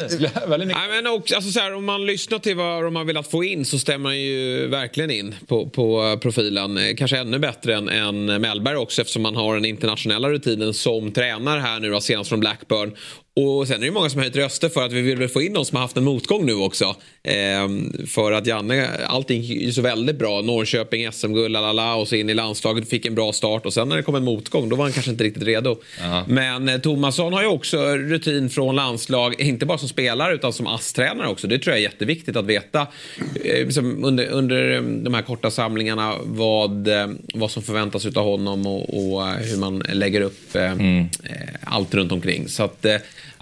väljer 0.49 0.67
ni? 0.67 0.75
Nej, 0.75 0.89
men 0.89 1.07
också, 1.07 1.35
alltså 1.35 1.51
så 1.51 1.61
här, 1.61 1.75
om 1.75 1.85
man 1.85 2.07
lyssnar 2.07 2.39
till 2.39 2.57
vad 2.57 2.85
de 2.85 2.97
har 2.97 3.05
velat 3.05 3.31
få 3.31 3.45
in 3.45 3.65
så 3.65 3.79
stämmer 3.79 3.99
man 3.99 4.21
ju 4.21 4.67
verkligen 4.67 5.11
in 5.11 5.35
på, 5.47 5.69
på 5.69 6.03
eh, 6.03 6.19
profilen. 6.19 6.79
Eh, 6.79 6.95
Kanske 6.97 7.19
ännu 7.19 7.39
bättre 7.39 7.75
än, 7.75 7.89
än 7.89 8.25
Mellberg 8.41 8.77
också 8.77 9.01
eftersom 9.03 9.23
man 9.23 9.37
har 9.37 9.55
den 9.55 9.65
internationella 9.65 10.31
rutinen 10.31 10.75
som 10.75 11.13
tränare 11.13 11.61
här 11.61 11.81
nu 11.81 11.91
då, 11.91 12.01
senast 12.01 12.29
från 12.29 12.41
Blackburn. 12.41 12.97
Och 13.41 13.69
sen 13.69 13.83
är 13.83 13.87
det 13.87 13.93
många 13.93 14.11
som 14.11 14.19
har 14.19 14.25
höjt 14.25 14.37
röster 14.37 14.69
för 14.69 14.85
att 14.85 14.93
vi 14.93 15.15
vill 15.15 15.29
få 15.29 15.43
in 15.43 15.53
någon 15.53 15.67
som 15.67 15.77
har 15.77 15.83
haft 15.83 15.97
en 15.97 16.05
motgång 16.05 16.47
nu 16.47 16.55
också. 16.55 16.97
Ehm, 17.25 17.66
för 18.07 18.33
att 18.33 18.47
Janne, 18.47 18.89
allting 19.07 19.43
gick 19.43 19.63
ju 19.63 19.73
så 19.73 19.83
väldigt 19.83 20.17
bra. 20.17 20.41
Norrköping, 20.41 21.13
SM-guld, 21.13 21.57
och 21.97 22.09
så 22.09 22.17
in 22.17 22.31
i 22.31 22.35
landslaget, 22.35 22.89
fick 22.89 23.07
en 23.07 23.15
bra 23.15 23.33
start 23.33 23.67
och 23.67 23.73
sen 23.73 23.89
när 23.89 23.97
det 23.97 24.03
kom 24.03 24.15
en 24.15 24.25
motgång 24.25 24.69
då 24.69 24.77
var 24.77 24.85
han 24.85 24.93
kanske 24.93 25.11
inte 25.11 25.25
riktigt 25.25 25.43
redo. 25.43 25.77
Men 26.27 26.69
eh, 26.69 26.79
Tomasson 26.79 27.33
har 27.33 27.43
ju 27.43 27.49
också 27.49 27.97
rutin 27.97 28.51
från 28.51 28.77
landslag, 28.77 29.41
inte 29.41 29.67
bara 29.67 29.79
som 29.79 29.89
spelare 29.89 30.35
utan 30.35 30.53
som 30.53 30.67
ASS-tränare 30.67 31.29
också. 31.29 31.47
Det 31.47 31.59
tror 31.59 31.73
jag 31.73 31.79
är 31.79 31.83
jätteviktigt 31.83 32.37
att 32.37 32.45
veta 32.45 32.87
eh, 33.45 33.67
liksom 33.67 34.05
under, 34.05 34.27
under 34.27 34.75
eh, 34.75 34.83
de 34.83 35.15
här 35.15 35.23
korta 35.23 35.51
samlingarna 35.51 36.15
vad, 36.25 36.89
eh, 36.89 37.09
vad 37.35 37.51
som 37.51 37.63
förväntas 37.63 38.07
av 38.07 38.25
honom 38.25 38.67
och, 38.67 39.15
och 39.15 39.27
hur 39.29 39.57
man 39.57 39.79
lägger 39.79 40.21
upp 40.21 40.57
eh, 40.57 40.73
allt 41.61 41.95
runt 41.95 42.13
omkring. 42.13 42.49
Så 42.49 42.63
att, 42.63 42.87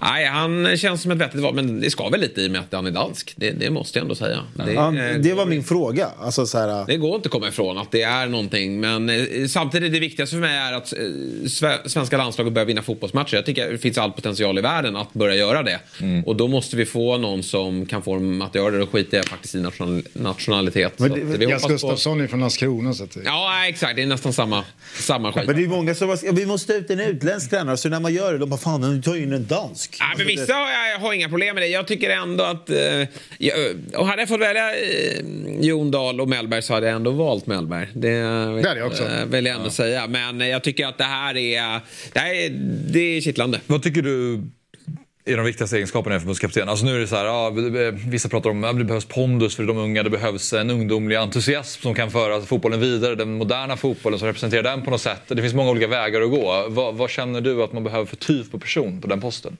nej, 0.01 0.25
han 0.25 0.77
känns 0.77 1.01
som 1.01 1.11
ett 1.11 1.17
vettigt 1.17 1.41
val, 1.41 1.55
men 1.55 1.79
det 1.79 1.89
ska 1.89 2.09
väl 2.09 2.21
lite 2.21 2.41
i 2.41 2.47
och 2.47 2.51
med 2.51 2.61
att 2.61 2.73
han 2.73 2.87
är 2.87 2.91
dansk. 2.91 3.33
Det, 3.35 3.51
det 3.51 3.69
måste 3.69 3.99
jag 3.99 4.03
ändå 4.03 4.14
säga. 4.15 4.43
Det, 4.53 4.73
Ja, 4.73 4.91
det 5.19 5.33
var 5.33 5.45
min 5.45 5.63
fråga. 5.63 6.09
Alltså, 6.19 6.45
så 6.45 6.57
här, 6.57 6.85
det 6.87 6.97
går 6.97 7.15
inte 7.15 7.27
att 7.27 7.31
komma 7.31 7.47
ifrån 7.47 7.77
att 7.77 7.91
det 7.91 8.01
är 8.01 8.27
någonting. 8.27 8.79
Men 8.79 9.09
eh, 9.09 9.47
samtidigt 9.49 9.93
det 9.93 9.99
viktigaste 9.99 10.35
för 10.35 10.41
mig 10.41 10.57
är 10.57 10.73
att 10.73 10.93
eh, 10.93 10.97
sve- 11.45 11.87
svenska 11.87 12.17
landslaget 12.17 12.53
börjar 12.53 12.65
vinna 12.65 12.81
fotbollsmatcher. 12.81 13.35
Jag 13.35 13.45
tycker 13.45 13.71
det 13.71 13.77
finns 13.77 13.97
all 13.97 14.11
potential 14.11 14.57
i 14.57 14.61
världen 14.61 14.95
att 14.95 15.13
börja 15.13 15.35
göra 15.35 15.63
det. 15.63 15.79
Och 16.25 16.35
då 16.35 16.47
måste 16.47 16.75
vi 16.75 16.85
få 16.85 17.17
någon 17.17 17.43
som 17.43 17.85
kan 17.85 18.01
få 18.03 18.13
dem 18.13 18.41
att 18.41 18.55
göra 18.55 18.71
det. 18.71 18.77
Då 18.79 18.87
skiter 18.87 19.17
jag 19.17 19.25
faktiskt 19.25 19.55
i 19.55 19.61
national 19.61 20.03
nationalitet. 20.13 21.01
Att 21.01 21.13
det, 21.15 21.45
Jas 21.45 21.63
hoppas 21.63 21.81
på... 21.81 21.87
Gustafsson 21.87 22.21
är 22.21 22.27
från 22.27 22.39
Landskrona. 22.39 22.93
Så 22.93 23.03
att. 23.03 23.17
Ja, 23.25 23.67
exakt. 23.67 23.95
Det 23.95 24.01
är 24.01 24.07
nästan 24.07 24.33
samma, 24.33 24.63
samma 24.99 25.31
skit. 25.33 25.43
Men 25.47 25.55
det 25.55 25.63
är 25.63 25.67
många 25.67 25.95
som 25.95 26.07
bara, 26.07 26.31
vi 26.31 26.45
måste 26.45 26.73
ut 26.73 26.89
en 26.89 26.99
utländsk 26.99 27.49
tränare. 27.49 27.77
Så 27.77 27.89
när 27.89 27.99
man 27.99 28.13
gör 28.13 28.33
det, 28.33 28.39
de 28.39 28.49
bara 28.49 28.59
fan, 28.59 28.81
nu 28.81 29.01
tar 29.01 29.15
in 29.15 29.33
en 29.33 29.47
dansk. 29.47 29.97
Ja, 29.99 30.05
men 30.17 30.27
vissa 30.27 30.53
har, 30.53 30.67
jag 30.91 30.99
har 30.99 31.13
inga 31.13 31.29
problem 31.29 31.55
med 31.55 31.63
det. 31.63 31.67
Jag 31.67 31.87
tycker 31.87 32.09
ändå 32.09 32.43
att... 32.43 32.69
Eh, 32.69 32.77
jag, 33.37 33.53
och 34.05 34.09
hade 34.09 34.21
jag 34.21 34.29
fått 34.29 34.41
välja 34.41 34.75
eh, 34.75 35.21
Jon 35.59 35.91
Dahl 35.91 36.21
och 36.21 36.29
Mellberg 36.29 36.61
så 36.61 36.73
hade 36.73 36.87
jag 36.87 36.95
ändå 36.95 37.11
valt 37.11 37.47
Mellberg. 37.47 37.87
Det, 37.93 38.09
Det 38.09 38.67
hade 38.67 38.79
jag 38.79 38.87
också. 38.87 39.03
eh, 39.03 39.25
vill 39.25 39.45
jag 39.45 39.55
ändå 39.55 39.69
säga. 39.69 40.07
Men 40.07 40.41
eh, 40.41 40.47
jag 40.47 40.63
tycker 40.63 40.87
att 40.87 40.97
det 40.97 41.03
här 41.03 41.37
är... 41.37 41.79
Det, 42.13 42.19
här 42.19 42.33
är, 42.33 42.49
det 42.93 42.99
är 42.99 43.21
kittlande. 43.21 43.59
Vad 43.67 43.83
tycker 43.83 44.01
du 44.01 44.41
är 45.25 45.37
de 45.37 45.45
viktigaste 45.45 45.75
egenskaperna 45.75 46.13
i 46.13 46.15
en 46.15 46.21
förbundskapten? 46.21 46.69
Alltså 46.69 46.85
nu 46.85 46.95
är 46.95 46.99
det 46.99 47.07
så 47.07 47.15
här, 47.15 47.25
ja, 47.25 47.51
vissa 48.07 48.29
pratar 48.29 48.49
om 48.49 48.63
att 48.63 48.77
det 48.77 48.83
behövs 48.83 49.05
pondus 49.05 49.55
för 49.55 49.63
de 49.63 49.77
unga, 49.77 50.03
det 50.03 50.09
behövs 50.09 50.53
en 50.53 50.69
ungdomlig 50.69 51.15
entusiasm 51.15 51.81
som 51.81 51.95
kan 51.95 52.11
föra 52.11 52.41
fotbollen 52.41 52.79
vidare, 52.79 53.15
den 53.15 53.33
moderna 53.37 53.77
fotbollen 53.77 54.19
som 54.19 54.27
representerar 54.27 54.63
den 54.63 54.81
på 54.81 54.91
något 54.91 55.01
sätt. 55.01 55.21
Det 55.27 55.41
finns 55.41 55.53
många 55.53 55.71
olika 55.71 55.87
vägar 55.87 56.21
att 56.21 56.29
gå. 56.31 56.65
Vad, 56.67 56.95
vad 56.95 57.09
känner 57.09 57.41
du 57.41 57.63
att 57.63 57.73
man 57.73 57.83
behöver 57.83 58.05
för 58.05 58.15
typ 58.15 58.53
av 58.53 58.57
person 58.59 59.01
på 59.01 59.07
den 59.07 59.21
posten? 59.21 59.57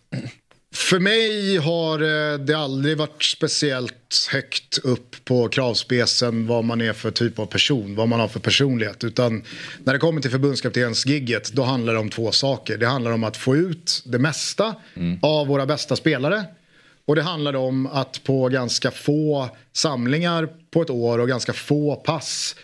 För 0.76 1.00
mig 1.00 1.58
har 1.58 2.02
eh, 2.02 2.40
det 2.40 2.54
aldrig 2.54 2.98
varit 2.98 3.24
speciellt 3.24 4.28
högt 4.32 4.78
upp 4.78 5.26
på 5.26 5.48
kravspecen 5.48 6.48
vad 6.48 6.64
man 6.64 6.82
är 6.82 6.94
för 6.94 7.12
typ 7.12 7.40
av 7.40 7.46
person, 7.46 7.96
vad 7.96 8.08
man 8.08 8.20
har 8.20 8.28
för 8.28 8.40
personlighet. 8.40 9.04
Utan 9.04 9.44
när 9.84 9.94
det 9.94 10.00
kommer 10.00 10.22
till 10.22 10.32
förbundskaptensgigget 10.32 11.52
då 11.54 11.64
handlar 11.64 11.94
det 11.94 12.00
om 12.00 12.10
två 12.10 12.32
saker. 12.32 12.78
Det 12.78 12.88
handlar 12.88 13.12
om 13.12 13.24
att 13.24 13.38
få 13.38 13.56
ut 13.56 14.04
det 14.06 14.20
mesta 14.20 14.76
av 15.22 15.48
våra 15.48 15.66
bästa 15.66 15.96
spelare. 15.96 16.44
Och 17.06 17.16
det 17.16 17.22
handlar 17.22 17.56
om 17.56 17.88
att 17.88 18.24
på 18.24 18.50
ganska 18.50 18.92
få 18.92 19.50
samlingar 19.74 20.50
på 20.72 20.82
ett 20.82 20.90
år 20.90 21.20
och 21.20 21.28
ganska 21.28 21.54
få 21.54 21.96
pass 21.96 22.56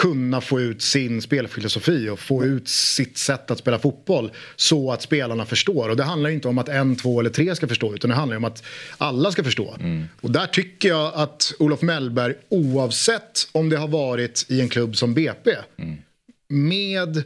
kunna 0.00 0.40
få 0.40 0.60
ut 0.60 0.82
sin 0.82 1.22
spelfilosofi 1.22 2.08
och 2.08 2.18
få 2.18 2.44
ut 2.44 2.68
sitt 2.68 3.18
sätt 3.18 3.50
att 3.50 3.58
spela 3.58 3.78
fotboll 3.78 4.30
så 4.56 4.92
att 4.92 5.02
spelarna 5.02 5.46
förstår. 5.46 5.88
Och 5.88 5.96
det 5.96 6.04
handlar 6.04 6.30
inte 6.30 6.48
om 6.48 6.58
att 6.58 6.68
en, 6.68 6.96
två 6.96 7.20
eller 7.20 7.30
tre 7.30 7.56
ska 7.56 7.68
förstå 7.68 7.94
utan 7.94 8.10
det 8.10 8.16
handlar 8.16 8.36
om 8.36 8.44
att 8.44 8.62
alla 8.98 9.32
ska 9.32 9.44
förstå. 9.44 9.76
Och 10.20 10.30
där 10.30 10.46
tycker 10.46 10.88
jag 10.88 11.12
att 11.14 11.52
Olof 11.58 11.82
Mellberg 11.82 12.34
oavsett 12.48 13.48
om 13.52 13.68
det 13.68 13.76
har 13.76 13.88
varit 13.88 14.46
i 14.48 14.60
en 14.60 14.68
klubb 14.68 14.96
som 14.96 15.14
BP 15.14 15.56
med 16.48 17.22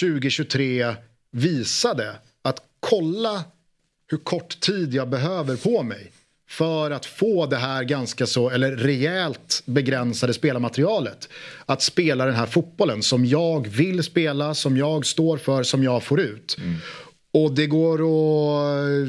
2023 0.00 0.94
visade 1.30 2.14
att 2.42 2.60
kolla 2.80 3.44
hur 4.06 4.18
kort 4.18 4.60
tid 4.60 4.94
jag 4.94 5.08
behöver 5.08 5.56
på 5.56 5.82
mig 5.82 6.10
för 6.50 6.90
att 6.90 7.06
få 7.06 7.46
det 7.46 7.56
här 7.56 7.84
ganska 7.84 8.26
så, 8.26 8.50
eller 8.50 8.76
rejält 8.76 9.62
begränsade 9.64 10.34
spelarmaterialet. 10.34 11.28
Att 11.66 11.82
spela 11.82 12.26
den 12.26 12.34
här 12.34 12.46
fotbollen 12.46 13.02
som 13.02 13.26
jag 13.26 13.68
vill 13.68 14.02
spela, 14.02 14.54
som 14.54 14.76
jag 14.76 15.06
står 15.06 15.36
för, 15.36 15.62
som 15.62 15.84
jag 15.84 16.02
får 16.02 16.20
ut. 16.20 16.56
Och 17.32 17.52
det 17.52 17.66
går 17.66 17.94
att 17.94 19.08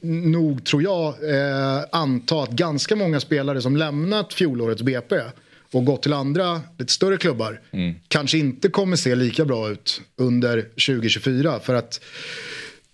nog, 0.00 0.64
tror 0.64 0.82
jag, 0.82 1.06
eh, 1.06 1.84
anta 1.92 2.42
att 2.42 2.50
ganska 2.50 2.96
många 2.96 3.20
spelare 3.20 3.62
som 3.62 3.76
lämnat 3.76 4.34
fjolårets 4.34 4.82
BP 4.82 5.20
och 5.72 5.84
gått 5.84 6.02
till 6.02 6.12
andra, 6.12 6.60
lite 6.78 6.92
större 6.92 7.16
klubbar, 7.16 7.60
kanske 8.08 8.38
inte 8.38 8.68
kommer 8.68 8.96
se 8.96 9.14
lika 9.14 9.44
bra 9.44 9.70
ut 9.70 10.00
under 10.16 10.62
2024. 10.62 11.60
För 11.60 11.74
att 11.74 12.00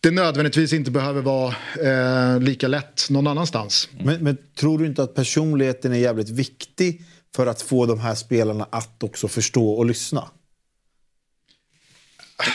det 0.03 0.11
nödvändigtvis 0.11 0.73
inte 0.73 0.91
behöver 0.91 1.23
vara 1.23 1.55
eh, 1.83 2.41
lika 2.41 2.69
lätt 2.69 3.11
någon 3.11 3.27
annanstans. 3.27 3.89
Men, 4.05 4.25
men 4.25 4.39
tror 4.55 4.79
du 4.79 4.87
inte 4.87 5.03
att 5.03 5.15
personligheten 5.15 5.93
är 5.93 5.99
jävligt 5.99 6.31
viktig 6.31 7.03
för 7.37 7.47
att 7.47 7.63
få 7.63 7.87
de 7.87 8.01
här 8.01 8.15
spelarna 8.15 8.67
att 8.71 9.03
också 9.03 9.29
förstå 9.29 9.71
och 9.71 9.87
lyssna? 9.87 10.31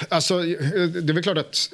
Alltså, 0.09 0.41
det 0.41 1.09
är 1.09 1.13
väl 1.13 1.23
klart 1.23 1.37
att 1.37 1.69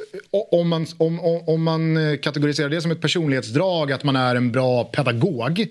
om 0.52 0.70
man, 0.70 0.88
om, 0.98 1.20
om, 1.48 1.64
man 1.64 1.98
kategoriserar 2.18 2.70
det 2.70 2.82
som 2.82 2.92
ett 2.92 3.02
personlighetsdrag, 3.02 3.92
att 3.92 4.04
man 4.04 4.16
är 4.16 4.36
en 4.36 4.52
bra 4.52 4.84
pedagog. 4.84 5.68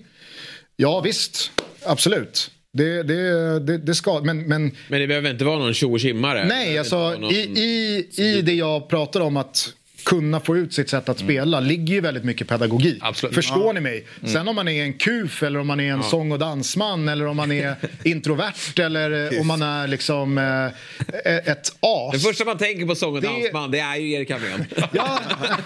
Ja 0.75 1.01
visst, 1.01 1.51
absolut. 1.85 2.51
Det, 2.73 3.03
det, 3.03 3.59
det, 3.59 3.77
det 3.77 3.95
ska, 3.95 4.19
men, 4.19 4.47
men... 4.47 4.71
Men 4.89 5.01
det 5.01 5.07
behöver 5.07 5.31
inte 5.31 5.45
vara 5.45 5.59
någon 5.59 5.73
tjo 5.73 5.93
och. 5.93 6.45
Nej, 6.47 6.77
alltså 6.77 7.17
i, 7.31 7.35
i, 7.35 8.07
i 8.23 8.41
det 8.41 8.53
jag 8.53 8.89
pratar 8.89 9.19
om 9.19 9.37
att 9.37 9.73
kunna 10.03 10.39
få 10.39 10.57
ut 10.57 10.73
sitt 10.73 10.89
sätt 10.89 11.09
att 11.09 11.19
spela 11.19 11.59
ligger 11.59 11.93
ju 11.93 12.01
väldigt 12.01 12.23
mycket 12.23 12.47
pedagogik. 12.47 12.97
Absolut. 13.01 13.35
Förstår 13.35 13.65
Ja. 13.65 13.71
ni 13.73 13.79
mig? 13.79 14.05
Mm. 14.19 14.33
Sen 14.33 14.47
om 14.47 14.55
man 14.55 14.67
är 14.67 14.83
en 14.83 14.93
kuf 14.93 15.43
eller 15.43 15.59
om 15.59 15.67
man 15.67 15.79
är 15.79 15.91
en 15.91 15.97
Ja. 15.97 16.09
sång 16.09 16.31
och 16.31 16.39
dansman 16.39 17.09
eller 17.09 17.25
om 17.27 17.37
man 17.37 17.51
är 17.51 17.75
introvert 18.03 18.79
eller 18.79 19.33
eh, 19.33 19.41
om 19.41 19.47
man 19.47 19.61
är 19.61 19.87
liksom 19.87 20.37
eh, 20.37 21.35
ett 21.37 21.67
as. 21.79 22.13
Det 22.13 22.19
första 22.19 22.45
man 22.45 22.57
tänker 22.57 22.85
på 22.85 22.95
sång 22.95 23.15
och 23.15 23.21
Det- 23.21 23.27
dansman, 23.27 23.71
det 23.71 23.79
är 23.79 23.95
ju 23.95 24.11
Erik 24.11 24.31
Hamrén. 24.31 24.65
Ja, 24.91 25.19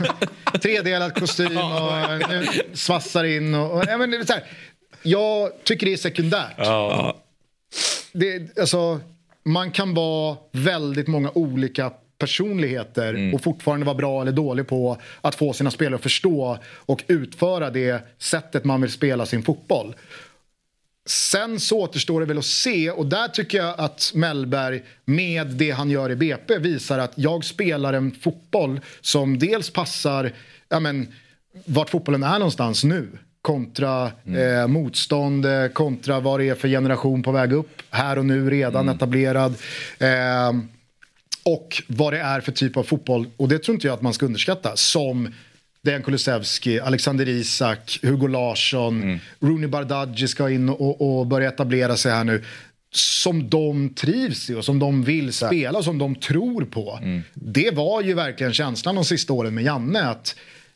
tredelad 0.62 1.16
kostym 1.16 1.58
och 1.58 1.98
eh, 2.34 2.50
svassar 2.74 3.24
in. 3.24 3.54
Och, 3.56 3.72
och, 3.78 3.84
ja, 3.88 3.98
men 3.98 4.12
det 4.12 4.18
är 4.18 4.26
så 4.26 4.34
här, 4.34 4.44
jag 5.04 5.50
tycker 5.64 5.86
det 5.86 5.94
är 5.94 5.98
sekundärt. 5.98 6.58
Det, 8.12 8.58
alltså, 8.60 9.00
man 9.46 9.72
kan 9.72 9.94
vara 9.94 10.38
väldigt 10.52 11.08
många 11.08 11.32
olika 11.34 11.92
personligheter 12.18 13.34
och 13.34 13.44
fortfarande 13.44 13.86
vara 13.86 13.96
bra 13.96 14.22
eller 14.22 14.32
dålig 14.32 14.68
på 14.68 14.98
att 15.22 15.36
få 15.36 15.54
sina 15.54 15.72
spelare 15.72 15.96
att 15.96 16.04
förstå 16.04 16.58
och 16.66 17.04
utföra 17.08 17.70
det 17.70 18.02
sättet 18.18 18.64
man 18.64 18.82
vill 18.82 18.92
spela 18.92 19.26
sin 19.26 19.44
fotboll. 19.44 19.96
Sen 21.06 21.60
så 21.60 21.80
återstår 21.80 22.20
det 22.20 22.26
väl 22.26 22.38
att 22.38 22.46
se 22.46 22.92
och 22.92 23.06
där 23.06 23.28
tycker 23.28 23.58
jag 23.58 23.80
att 23.80 24.12
Mellberg 24.16 24.84
med 25.06 25.48
det 25.48 25.72
han 25.72 25.90
gör 25.90 26.12
i 26.12 26.16
BP 26.16 26.58
visar 26.58 27.00
att 27.00 27.14
jag 27.16 27.46
spelar 27.46 27.94
en 27.94 28.12
fotboll 28.12 28.80
som 29.02 29.40
dels 29.40 29.70
passar 29.70 30.32
ja 30.70 30.80
men, 30.80 31.14
vart 31.66 31.90
fotbollen 31.90 32.24
är 32.24 32.40
någonstans 32.40 32.84
nu 32.84 33.08
kontra 33.42 34.12
eh, 34.26 34.68
motstånd, 34.68 35.46
eh, 35.46 35.68
kontra 35.68 36.20
vad 36.20 36.40
det 36.40 36.50
är 36.50 36.56
för 36.56 36.68
generation 36.68 37.24
på 37.24 37.32
väg 37.32 37.54
upp, 37.54 37.82
här 37.90 38.18
och 38.18 38.26
nu 38.26 38.50
redan 38.50 38.90
etablerad. 38.90 39.56
Eh, 40.00 40.54
och 41.48 41.84
vad 41.88 42.14
det 42.14 42.20
är 42.20 42.42
för 42.42 42.52
typ 42.52 42.78
av 42.78 42.84
fotboll, 42.84 43.28
och 43.38 43.48
det 43.48 43.60
tror 43.60 43.76
inte 43.76 43.88
jag 43.88 43.94
att 43.94 44.02
man 44.02 44.14
ska 44.14 44.26
underskatta, 44.26 44.76
som 44.76 45.34
Dejan 45.82 46.04
Kulusevski, 46.04 46.80
Alexander 46.80 47.30
Isak, 47.30 48.00
Hugo 48.02 48.28
Larsson, 48.28 49.20
Rooney 49.40 49.68
Bardghji 49.68 50.28
ska 50.28 50.50
in 50.50 50.70
och, 50.70 51.20
och 51.20 51.28
börja 51.28 51.48
etablera 51.50 51.98
sig 51.98 52.12
här 52.12 52.24
nu. 52.24 52.44
Som 52.92 53.50
de 53.50 53.90
trivs 53.90 54.50
i 54.50 54.56
och 54.56 54.66
som 54.66 54.80
de 54.80 55.04
vill 55.04 55.34
spela 55.34 55.78
och 55.78 55.84
som 55.84 55.98
de 55.98 56.16
tror 56.16 56.66
på. 56.66 57.00
Det 57.34 57.72
var 57.76 58.02
ju 58.02 58.14
verkligen 58.14 58.54
känslan 58.54 58.96
de 58.96 59.06
sista 59.06 59.34
åren 59.34 59.56
med 59.56 59.64
Janne. 59.64 60.04
att 60.10 60.36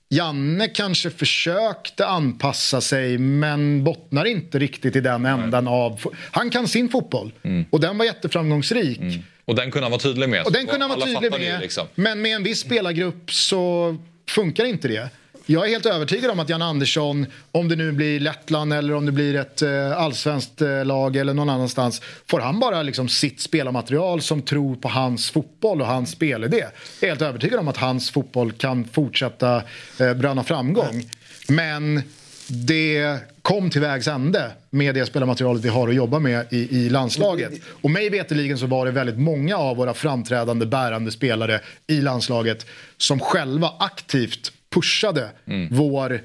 Janne 0.09 0.67
kanske 0.67 1.09
försökte 1.09 2.07
anpassa 2.07 2.81
sig 2.81 3.17
men 3.17 3.83
bottnar 3.83 4.25
inte 4.25 4.59
riktigt 4.59 4.95
i 4.95 5.01
den 5.01 5.25
ändan 5.25 5.67
av... 5.67 5.99
Han 6.31 6.49
kan 6.49 6.67
sin 6.67 6.89
fotboll 6.89 7.31
och 7.69 7.79
den 7.79 7.97
var 7.97 8.05
jätteframgångsrik. 8.05 8.99
Och 9.45 9.55
den 9.55 9.71
kunde 9.71 9.85
han 9.85 9.91
vara 9.91 10.01
tydlig 10.01 10.29
med. 10.29 10.45
Och 10.45 10.51
den 10.51 10.67
kunde 10.67 10.85
han 10.85 10.99
vara 10.99 11.07
tydlig 11.07 11.31
med. 11.31 11.61
Liksom. 11.61 11.87
Men 11.95 12.21
med 12.21 12.35
en 12.35 12.43
viss 12.43 12.59
spelargrupp 12.59 13.31
så 13.31 13.97
funkar 14.27 14.65
inte 14.65 14.87
det. 14.87 15.09
Jag 15.45 15.65
är 15.65 15.69
helt 15.69 15.85
övertygad 15.85 16.31
om 16.31 16.39
att 16.39 16.49
Jan 16.49 16.61
Andersson, 16.61 17.25
om 17.51 17.67
det 17.67 17.75
nu 17.75 17.91
blir 17.91 18.19
Lettland 18.19 18.73
eller 18.73 18.93
om 18.93 19.05
det 19.05 19.11
blir 19.11 19.35
ett 19.35 19.61
eh, 19.61 19.97
allsvenskt 19.97 20.61
eh, 20.61 20.85
lag 20.85 21.15
eller 21.15 21.33
någon 21.33 21.49
annanstans, 21.49 22.01
får 22.27 22.39
han 22.39 22.59
bara 22.59 22.81
liksom 22.81 23.09
sitt 23.09 23.41
spelarmaterial 23.41 24.21
som 24.21 24.41
tror 24.41 24.75
på 24.75 24.87
hans 24.87 25.31
fotboll 25.31 25.81
och 25.81 25.87
hans 25.87 26.11
spelidé. 26.11 26.57
Jag 26.99 27.07
är 27.07 27.07
helt 27.07 27.21
övertygad 27.21 27.59
om 27.59 27.67
att 27.67 27.77
hans 27.77 28.11
fotboll 28.11 28.51
kan 28.51 28.85
fortsätta 28.85 29.63
eh, 29.99 30.13
bröna 30.13 30.43
framgång. 30.43 31.09
Men 31.47 32.03
det 32.51 33.17
kom 33.41 33.69
till 33.69 33.81
vägs 33.81 34.07
ände 34.07 34.51
med 34.69 34.95
det 34.95 35.05
spelarmaterialet 35.05 35.65
vi 35.65 35.69
har 35.69 35.87
att 35.89 35.95
jobba 35.95 36.19
med 36.19 36.45
i, 36.49 36.77
i 36.77 36.89
landslaget. 36.89 37.51
Och 37.81 37.91
mig 37.91 38.09
veterligen 38.09 38.57
så 38.57 38.65
var 38.65 38.85
det 38.85 38.91
väldigt 38.91 39.17
många 39.19 39.57
av 39.57 39.77
våra 39.77 39.93
framträdande 39.93 40.65
bärande 40.65 41.11
spelare 41.11 41.59
i 41.87 42.01
landslaget 42.01 42.65
som 42.97 43.19
själva 43.19 43.73
aktivt 43.79 44.51
pushade 44.69 45.29
vår 45.71 46.21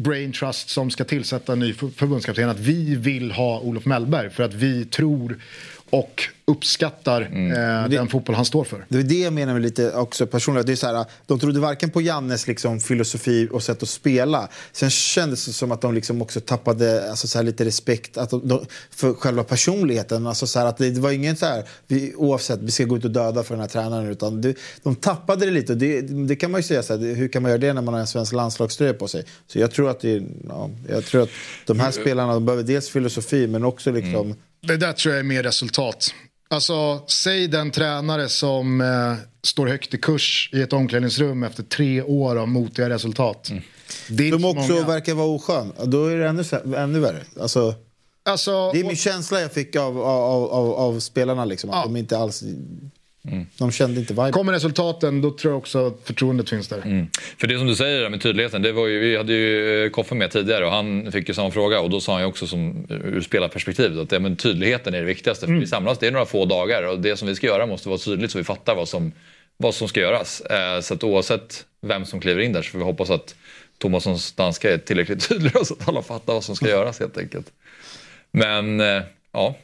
brain 0.00 0.32
trust 0.32 0.68
som 0.68 0.90
ska 0.90 1.04
tillsätta 1.04 1.52
en 1.52 1.58
ny 1.58 1.72
för- 1.72 1.88
förbundskapten 1.88 2.48
att 2.48 2.60
vi 2.60 2.94
vill 2.94 3.32
ha 3.32 3.60
Olof 3.60 3.84
Mellberg 3.84 4.30
för 4.30 4.42
att 4.42 4.54
vi 4.54 4.84
tror 4.84 5.38
och 5.90 6.22
uppskattar 6.44 7.22
eh, 7.22 7.88
den 7.90 8.08
fotboll 8.08 8.36
han 8.36 8.44
står 8.44 8.64
för. 8.64 8.86
Det 8.88 8.98
är 8.98 9.02
det 9.02 9.18
jag 9.20 9.32
menar 9.32 9.52
med 9.52 9.62
lite 9.62 9.92
också 9.92 10.26
personligt. 10.26 10.66
Det 10.66 10.72
är 10.72 10.76
så 10.76 10.86
här, 10.86 11.04
de 11.26 11.38
trodde 11.38 11.60
varken 11.60 11.90
på 11.90 12.00
Jannes 12.02 12.46
liksom, 12.46 12.80
filosofi 12.80 13.48
och 13.52 13.62
sätt 13.62 13.82
att 13.82 13.88
spela. 13.88 14.48
Sen 14.72 14.90
kändes 14.90 15.46
det 15.46 15.52
som 15.52 15.72
att 15.72 15.80
de 15.80 15.94
liksom 15.94 16.22
också 16.22 16.40
tappade 16.40 17.10
alltså, 17.10 17.28
så 17.28 17.38
här, 17.38 17.44
lite 17.44 17.64
respekt 17.64 18.16
att 18.18 18.30
de, 18.30 18.48
de, 18.48 18.64
för 18.90 19.14
själva 19.14 19.44
personligheten. 19.44 20.26
Alltså, 20.26 20.46
så 20.46 20.58
här, 20.58 20.66
att 20.66 20.76
det, 20.78 20.90
det 20.90 21.00
var 21.00 21.10
ingen 21.10 21.36
så 21.36 21.46
här, 21.46 21.64
vi, 21.86 22.14
oavsett, 22.16 22.60
vi 22.62 22.70
ska 22.70 22.84
gå 22.84 22.96
ut 22.96 23.04
och 23.04 23.10
döda 23.10 23.42
för 23.42 23.54
den 23.54 23.60
här 23.60 23.68
tränaren. 23.68 24.06
Utan 24.08 24.40
det, 24.40 24.54
de 24.82 24.94
tappade 24.96 25.44
det 25.46 25.52
lite. 25.52 25.74
Det, 25.74 26.00
det 26.00 26.36
kan 26.36 26.50
man 26.50 26.58
ju 26.58 26.62
säga, 26.62 26.82
så 26.82 26.92
här, 26.96 27.00
det- 27.00 27.14
hur 27.14 27.28
kan 27.28 27.42
man 27.42 27.50
göra 27.50 27.60
det 27.60 27.72
när 27.72 27.82
man 27.82 27.94
har 27.94 28.00
en 28.00 28.06
svensk 28.06 28.32
landslagströja 28.32 28.94
på 28.94 29.08
sig? 29.08 29.24
Så 29.46 29.58
jag 29.58 29.70
tror 29.70 29.90
att, 29.90 30.00
det, 30.00 30.22
ja, 30.48 30.70
jag 30.88 31.04
tror 31.04 31.22
att 31.22 31.28
de 31.66 31.80
här 31.80 31.90
spelarna 31.90 32.32
de 32.34 32.46
behöver 32.46 32.62
dels 32.64 32.88
filosofi 32.88 33.46
men 33.46 33.64
också 33.64 33.92
liksom... 33.92 34.34
Det 34.66 34.76
där 34.76 34.92
tror 34.92 35.14
jag 35.14 35.18
är 35.20 35.24
mer 35.24 35.42
resultat. 35.42 36.14
Alltså, 36.48 37.04
säg 37.08 37.48
den 37.48 37.70
tränare 37.70 38.28
som 38.28 38.80
eh, 38.80 39.14
står 39.42 39.66
högt 39.66 39.94
i 39.94 39.98
kurs 39.98 40.50
i 40.52 40.62
ett 40.62 40.72
omklädningsrum 40.72 41.42
efter 41.42 41.62
tre 41.62 42.02
år 42.02 42.36
av 42.36 42.48
motiga 42.48 42.88
resultat. 42.88 43.50
Det 44.08 44.22
är 44.22 44.26
inte 44.26 44.36
De 44.38 44.42
så 44.42 44.58
också 44.60 44.72
många. 44.72 44.86
verkar 44.86 45.14
vara 45.14 45.26
oskön. 45.28 45.72
Då 45.84 46.06
är 46.06 46.16
det 46.16 46.28
ännu, 46.28 46.44
ännu 46.76 47.00
värre. 47.00 47.22
Alltså, 47.40 47.74
Alltså, 48.24 48.70
det 48.72 48.80
är 48.80 48.84
min 48.84 48.96
känsla 48.96 49.40
jag 49.40 49.52
fick 49.52 49.76
av, 49.76 50.00
av, 50.02 50.44
av, 50.50 50.72
av 50.72 51.00
spelarna. 51.00 51.44
Liksom, 51.44 51.70
att 51.70 51.84
de 51.84 51.96
inte 51.96 52.18
alls... 52.18 52.42
De 53.58 53.72
kände 53.72 54.00
inte 54.00 54.12
vibe. 54.12 54.32
Kommer 54.32 54.52
resultaten, 54.52 55.20
då 55.20 55.30
tror 55.30 55.52
jag 55.52 55.58
också 55.58 55.86
att 55.86 56.00
förtroendet 56.04 56.50
finns 56.50 56.68
där. 56.68 57.06
För 57.38 57.46
det 57.46 57.58
som 57.58 57.66
du 57.66 57.74
säger 57.74 58.00
där 58.00 58.10
med 58.10 58.22
tydligheten, 58.22 58.62
det 58.62 58.72
var 58.72 58.86
ju, 58.86 58.98
vi 58.98 59.16
hade 59.16 59.32
ju 59.32 59.84
eh, 59.84 59.90
Koffe 59.90 60.14
med 60.14 60.30
tidigare 60.30 60.66
och 60.66 60.72
han 60.72 61.12
fick 61.12 61.28
ju 61.28 61.34
samma 61.34 61.50
fråga 61.50 61.80
och 61.80 61.90
då 61.90 62.00
sa 62.00 62.12
han 62.12 62.22
ju 62.22 62.26
också 62.26 62.46
som, 62.46 62.86
ur 62.90 63.20
spelarperspektiv 63.20 64.00
att 64.00 64.12
ja, 64.12 64.18
men 64.18 64.36
tydligheten 64.36 64.94
är 64.94 64.98
det 64.98 65.06
viktigaste. 65.06 65.46
För 65.46 65.52
vi 65.52 65.66
samlas, 65.66 65.98
det 65.98 66.06
är 66.06 66.10
några 66.10 66.26
få 66.26 66.44
dagar 66.44 66.82
och 66.82 67.00
det 67.00 67.16
som 67.16 67.28
vi 67.28 67.34
ska 67.34 67.46
göra 67.46 67.66
måste 67.66 67.88
vara 67.88 67.98
tydligt 67.98 68.30
så 68.30 68.38
vi 68.38 68.44
fattar 68.44 68.74
vad 68.74 68.88
som, 68.88 69.12
vad 69.56 69.74
som 69.74 69.88
ska 69.88 70.00
göras. 70.00 70.40
Eh, 70.40 70.80
så 70.80 70.94
att 70.94 71.04
oavsett 71.04 71.64
vem 71.80 72.04
som 72.04 72.20
kliver 72.20 72.42
in 72.42 72.52
där 72.52 72.62
så 72.62 72.70
får 72.70 72.78
vi 72.78 72.84
hoppas 72.84 73.10
att 73.10 73.34
Thomassons 73.78 74.32
danska 74.32 74.72
är 74.72 74.78
tillräckligt 74.78 75.20
tydliga 75.28 75.64
så 75.64 75.74
att 75.74 75.88
alla 75.88 76.02
fattar 76.02 76.32
vad 76.32 76.44
som 76.44 76.56
ska 76.56 76.68
göras 76.78 77.00
helt 77.00 77.18
enkelt. 77.18 77.52
Men 78.30 78.80
eh, 78.80 79.02
ja, 79.32 79.54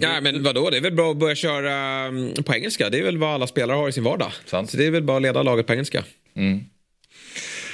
Ja, 0.00 0.20
men 0.20 0.42
vadå, 0.42 0.70
det 0.70 0.76
är 0.76 0.80
väl 0.80 0.92
bra 0.92 1.10
att 1.10 1.16
börja 1.16 1.34
köra 1.34 1.74
mm, 2.06 2.34
på 2.44 2.54
engelska. 2.54 2.90
Det 2.90 2.98
är 2.98 3.02
väl 3.02 3.18
vad 3.18 3.30
alla 3.30 3.46
spelare 3.46 3.76
har 3.76 3.88
i 3.88 3.92
sin 3.92 4.04
vardag. 4.04 4.32
Så 4.68 4.76
det 4.76 4.86
är 4.86 4.90
väl 4.90 5.02
bara 5.02 5.16
att 5.16 5.22
leda 5.22 5.42
laget 5.42 5.66
på 5.66 5.72
engelska. 5.72 6.04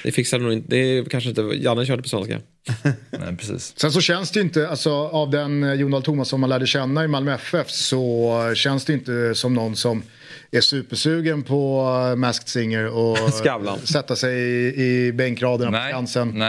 Det 0.02 0.12
fixar 0.12 0.38
nog 0.38 0.52
inte, 0.52 0.68
det 0.70 0.76
är 0.76 1.04
kanske 1.04 1.30
inte, 1.30 1.42
Janne 1.42 1.86
körde 1.86 2.02
på 2.02 2.08
svenska. 2.08 2.40
Nej, 3.10 3.36
precis. 3.36 3.72
Sen 3.76 3.92
så 3.92 4.00
känns 4.00 4.30
det 4.30 4.40
inte, 4.40 4.68
alltså, 4.68 4.92
av 4.92 5.30
den 5.30 5.62
eh, 5.62 5.72
Jon 5.74 5.90
Dahl 5.90 6.02
Tomas 6.02 6.28
som 6.28 6.40
man 6.40 6.50
lärde 6.50 6.66
känna 6.66 7.04
i 7.04 7.08
Malmö 7.08 7.34
FF 7.34 7.70
så 7.70 8.52
känns 8.54 8.84
det 8.84 8.92
inte 8.92 9.34
som 9.34 9.54
någon 9.54 9.76
som 9.76 10.02
är 10.50 10.60
supersugen 10.60 11.42
på 11.42 11.80
eh, 12.10 12.16
Masked 12.16 12.48
Singer 12.48 12.86
och 12.86 13.18
Skavlan. 13.32 13.78
sätta 13.78 14.16
sig 14.16 14.34
i, 14.38 14.82
i 15.06 15.12
bänkraderna 15.12 15.78
på 15.82 15.88
Skansen 15.88 16.42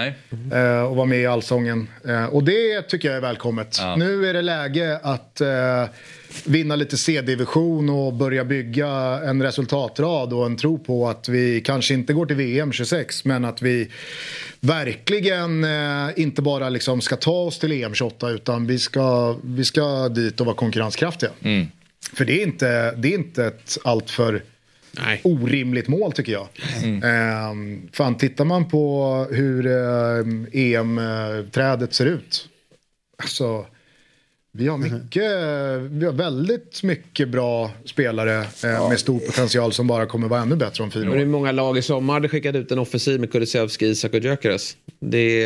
eh, 0.54 0.82
och 0.82 0.96
vara 0.96 1.06
med 1.06 1.20
i 1.22 1.26
Allsången. 1.26 1.88
Eh, 2.08 2.26
och 2.26 2.44
det 2.44 2.82
tycker 2.82 3.08
jag 3.08 3.18
är 3.18 3.22
välkommet. 3.22 3.80
Nu 3.98 4.30
är 4.30 4.34
det 4.34 4.42
läge 4.42 5.00
att 5.04 5.42
eh, 5.42 5.48
vinna 6.46 6.76
lite 6.76 6.98
C-division 6.98 7.90
och 7.90 8.14
börja 8.14 8.46
bygga 8.46 8.90
en 9.26 9.44
resultatrad 9.44 10.34
och 10.34 10.46
en 10.46 10.58
tro 10.58 10.80
på 10.80 11.10
att 11.10 11.30
vi 11.30 11.62
kanske 11.62 11.94
inte 11.94 12.14
går 12.14 12.26
till 12.26 12.36
VM 12.36 12.72
26 12.72 13.26
men 13.26 13.46
att 13.46 13.62
vi 13.62 13.90
verkligen 14.60 15.64
eh, 15.64 16.10
inte 16.16 16.42
bara 16.42 16.70
liksom 16.70 17.02
ska 17.02 17.16
ta 17.16 17.32
oss 17.32 17.60
till 17.60 17.72
EM 17.72 17.94
28 17.94 18.30
utan 18.30 18.68
vi 18.68 18.80
ska, 18.80 19.36
vi 19.44 19.66
ska 19.66 20.10
dit 20.10 20.40
och 20.40 20.46
vara 20.46 20.56
konkurrenskraftiga. 20.56 21.32
För 22.14 22.26
det 22.26 22.42
är 22.42 22.44
inte, 22.44 22.92
det 22.92 23.08
är 23.08 23.18
inte 23.18 23.46
ett 23.46 23.78
alltför 23.84 24.44
orimligt 25.24 25.88
mål 25.88 26.12
tycker 26.12 26.32
jag. 26.32 26.48
Mm. 26.84 27.90
fan, 27.94 28.18
tittar 28.18 28.46
man 28.46 28.70
på 28.70 29.28
hur 29.32 29.66
eh, 29.66 30.26
EM-trädet 30.52 31.94
ser 31.94 32.06
ut. 32.06 32.48
Alltså, 33.18 33.66
vi 34.54 34.68
har, 34.68 34.78
mycket, 34.78 35.24
vi 35.92 36.06
har 36.06 36.12
väldigt 36.14 36.84
mycket 36.84 37.30
bra 37.30 37.72
spelare 37.86 38.40
eh, 38.64 38.90
med 38.90 39.00
stor 39.00 39.20
potential 39.20 39.74
som 39.74 39.88
bara 39.88 40.06
kommer 40.06 40.28
vara 40.28 40.42
ännu 40.42 40.56
bättre 40.56 40.84
om 40.84 40.92
fyra 40.92 41.04
Men 41.04 41.14
hur 41.14 41.22
år. 41.22 41.26
många 41.30 41.52
lag 41.52 41.78
i 41.78 41.82
sommar 41.82 42.14
hade 42.14 42.30
skickat 42.30 42.56
ut 42.56 42.72
en 42.72 42.80
offensiv 42.80 43.20
med 43.20 43.32
Kulusevski, 43.32 43.86
Isak 43.86 44.14
och 44.14 44.20
Gyökeres? 44.20 44.78
Det, 45.00 45.44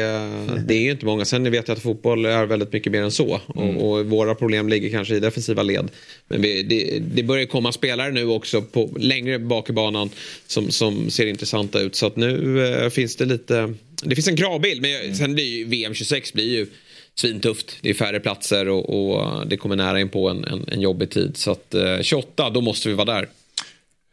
det 0.65 0.73
är 0.73 0.79
ju 0.81 0.91
inte 0.91 1.05
många. 1.05 1.25
Sen 1.25 1.51
vet 1.51 1.67
jag 1.67 1.75
att 1.75 1.81
fotboll 1.83 2.25
är 2.25 2.45
väldigt 2.45 2.73
mycket 2.73 2.91
mer 2.91 3.01
än 3.01 3.11
så. 3.11 3.39
Och, 3.47 3.89
och 3.91 4.05
våra 4.05 4.35
problem 4.35 4.69
ligger 4.69 4.89
kanske 4.89 5.15
i 5.15 5.19
defensiva 5.19 5.63
led. 5.63 5.91
Men 6.27 6.41
vi, 6.41 6.63
det, 6.63 6.99
det 7.15 7.23
börjar 7.23 7.45
komma 7.45 7.71
spelare 7.71 8.11
nu 8.11 8.25
också 8.27 8.61
på, 8.61 8.89
längre 8.99 9.39
bak 9.39 9.69
i 9.69 9.73
banan 9.73 10.09
som, 10.47 10.71
som 10.71 11.09
ser 11.09 11.25
intressanta 11.27 11.79
ut. 11.81 11.95
Så 11.95 12.05
att 12.07 12.15
nu 12.15 12.65
eh, 12.67 12.89
finns 12.89 13.15
det 13.15 13.25
lite... 13.25 13.73
Det 14.03 14.15
finns 14.15 14.27
en 14.27 14.37
kravbild. 14.37 14.81
Men 14.81 14.91
jag- 14.91 15.15
sen 15.15 15.33
blir 15.33 15.57
ju 15.57 15.65
VM 15.65 15.93
26 15.93 16.33
blir 16.33 16.57
ju 16.57 16.67
svintufft. 17.15 17.77
Det 17.81 17.89
är 17.89 17.93
färre 17.93 18.19
platser 18.19 18.69
och, 18.69 18.89
och 18.89 19.47
det 19.47 19.57
kommer 19.57 19.75
nära 19.75 19.99
in 19.99 20.09
på 20.09 20.29
en, 20.29 20.43
en, 20.43 20.65
en 20.67 20.81
jobbig 20.81 21.09
tid. 21.09 21.37
Så 21.37 21.51
att 21.51 21.73
eh, 21.73 22.01
28, 22.01 22.49
då 22.49 22.61
måste 22.61 22.89
vi 22.89 22.95
vara 22.95 23.13
där. 23.15 23.29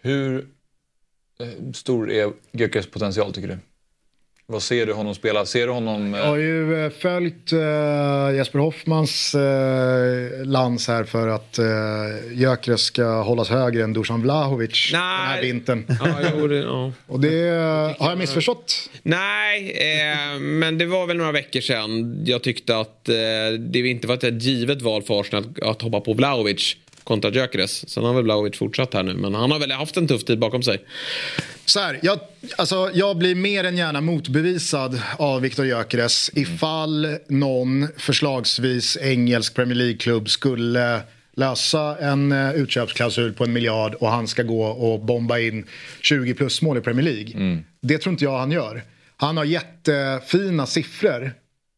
Hur 0.03 0.47
eh, 1.41 1.73
stor 1.73 2.11
är 2.11 2.33
Gyökeres 2.53 2.87
potential 2.87 3.33
tycker 3.33 3.49
du? 3.49 3.59
Vad 4.47 4.63
ser 4.63 4.87
du 4.87 4.93
honom 4.93 5.15
spela? 5.15 5.47
Ser 5.47 5.67
du 5.67 5.73
honom... 5.73 6.15
Jag 6.15 6.27
har 6.27 6.37
ju 6.37 6.85
eh, 6.85 6.91
följt 6.91 7.53
uh, 7.53 8.37
Jesper 8.37 8.59
Hoffmans 8.59 9.35
uh, 9.35 10.47
lans 10.47 10.89
här 10.89 11.05
för 11.05 11.29
att 11.29 11.59
uh, 11.59 12.39
Gyökeres 12.41 12.81
ska 12.81 13.23
hållas 13.23 13.49
högre 13.49 13.85
än 13.85 13.93
Dusan 13.93 14.23
Vlahovic 14.23 14.89
den 14.93 15.01
här 15.01 15.43
vintern. 15.43 15.85
Ja, 15.89 16.31
jo, 16.39 16.47
det, 16.47 16.57
ja. 16.57 16.93
Och 17.07 17.21
det 17.21 17.51
uh, 17.51 17.95
har 17.99 18.09
jag 18.09 18.19
missförstått. 18.19 18.91
Nej, 19.03 19.71
eh, 19.71 20.41
men 20.41 20.79
det 20.79 20.87
var 20.87 21.07
väl 21.07 21.17
några 21.17 21.33
veckor 21.33 21.61
sedan 21.61 22.23
jag 22.27 22.43
tyckte 22.43 22.77
att 22.77 23.09
eh, 23.09 23.15
det 23.59 23.79
inte 23.79 24.07
var 24.07 24.15
ett 24.15 24.43
givet 24.43 24.83
val 24.83 25.03
för 25.03 25.21
Arsenal 25.21 25.45
att, 25.45 25.63
att 25.69 25.83
hoppa 25.83 26.01
på 26.01 26.15
Vlahovic 26.15 26.77
kontra 27.05 27.31
Gyökeres. 27.31 27.91
Sen 27.91 28.05
har 28.05 28.15
väl 28.15 28.25
Vlahovic 28.25 28.59
fortsatt 28.59 28.95
här 28.95 29.03
nu, 29.03 29.15
men 29.15 29.35
han 29.35 29.51
har 29.51 29.59
väl 29.59 29.71
haft 29.71 29.97
en 29.97 30.09
tuff 30.09 30.25
tid 30.25 30.39
bakom 30.39 30.63
sig. 30.63 30.85
Så 31.65 31.81
här, 31.81 31.99
jag, 32.03 32.19
alltså, 32.57 32.91
jag 32.95 33.17
blir 33.17 33.35
mer 33.35 33.65
än 33.65 33.77
gärna 33.77 34.01
motbevisad 34.01 35.01
av 35.17 35.41
Viktor 35.41 35.67
Gyökeres 35.67 36.31
ifall 36.35 37.17
någon, 37.29 37.89
förslagsvis 37.97 38.99
engelsk 39.01 39.55
Premier 39.55 39.75
League-klubb, 39.75 40.29
skulle 40.29 41.03
lösa 41.37 41.97
en 41.99 42.33
uh, 42.33 42.55
utköpsklausul 42.55 43.33
på 43.33 43.45
en 43.45 43.53
miljard 43.53 43.95
och 43.95 44.09
han 44.09 44.29
ska 44.29 44.43
gå 44.43 44.65
och 44.65 45.01
bomba 45.01 45.39
in 45.39 45.67
20 46.01 46.35
plus 46.35 46.63
mål 46.63 46.79
i 46.79 46.81
Premier 46.81 47.05
League. 47.05 47.63
Det 47.81 47.99
tror 47.99 48.13
inte 48.13 48.25
jag 48.25 48.39
han 48.39 48.51
gör. 48.51 48.83
Han 49.17 49.37
har 49.37 49.45
jättefina 49.45 50.67
siffror. 50.67 51.33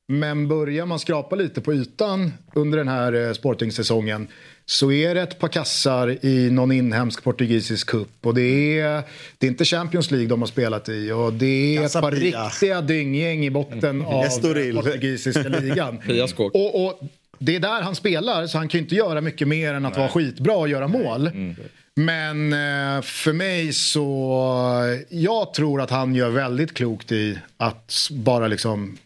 Men 0.09 0.49
börjar 0.49 0.87
man 0.87 0.99
skrapa 0.99 1.37
lite 1.37 1.61
på 1.61 1.75
ytan 1.75 2.33
under 2.55 2.79
den 2.79 2.89
här 2.89 3.15
uh, 3.15 3.33
sportingsäsongen 3.33 4.29
så 4.67 4.93
är 4.93 5.15
det 5.15 5.23
ett 5.23 5.39
par 5.39 5.49
kassar 5.49 6.25
i 6.27 6.51
någon 6.51 6.73
inhemsk 6.73 7.25
portugisisk 7.25 7.87
cup. 7.89 8.09
Och 8.21 8.35
det 8.35 8.79
är, 8.81 9.03
det 9.39 9.47
är 9.47 9.51
inte 9.51 9.65
Champions 9.65 10.11
League 10.11 10.29
de 10.29 10.43
har 10.43 10.47
spelat 10.47 10.89
i. 10.89 11.11
Och 11.13 11.33
det 11.33 11.77
är 11.77 11.83
ett 11.87 11.93
par 11.93 12.13
Pia. 12.13 12.45
riktiga 12.47 12.81
dynggäng 12.81 13.45
i 13.45 13.51
botten 13.51 14.03
av 14.03 14.25
Estoril. 14.25 14.75
portugisiska 14.77 15.49
ligan. 15.61 15.99
Och, 16.39 16.85
och 16.87 17.01
det 17.39 17.57
är 17.57 17.61
där 17.61 17.83
han 17.83 17.95
spelar 17.95 18.47
så 18.47 18.59
han 18.59 18.69
kan 18.69 18.79
ju 18.79 18.83
inte 18.83 18.95
göra 18.95 19.21
mycket 19.21 19.49
mer 19.49 19.75
än 19.75 19.87
att 19.87 19.97
vara 19.97 20.09
skitbra 20.09 20.53
och 20.57 20.69
göra 20.69 20.89
mål. 20.89 21.31
Men 21.97 22.53
eh, 22.53 23.03
för 23.03 23.33
mig 23.33 23.73
så, 23.73 25.05
jag 25.09 25.55
tror 25.55 25.81
att 25.81 25.91
han 25.91 26.15
gör 26.15 26.31
väldigt 26.31 26.75
klokt 26.75 27.13
i 27.13 27.39
att 27.57 28.09
bara 28.11 28.47
liksom 28.49 28.97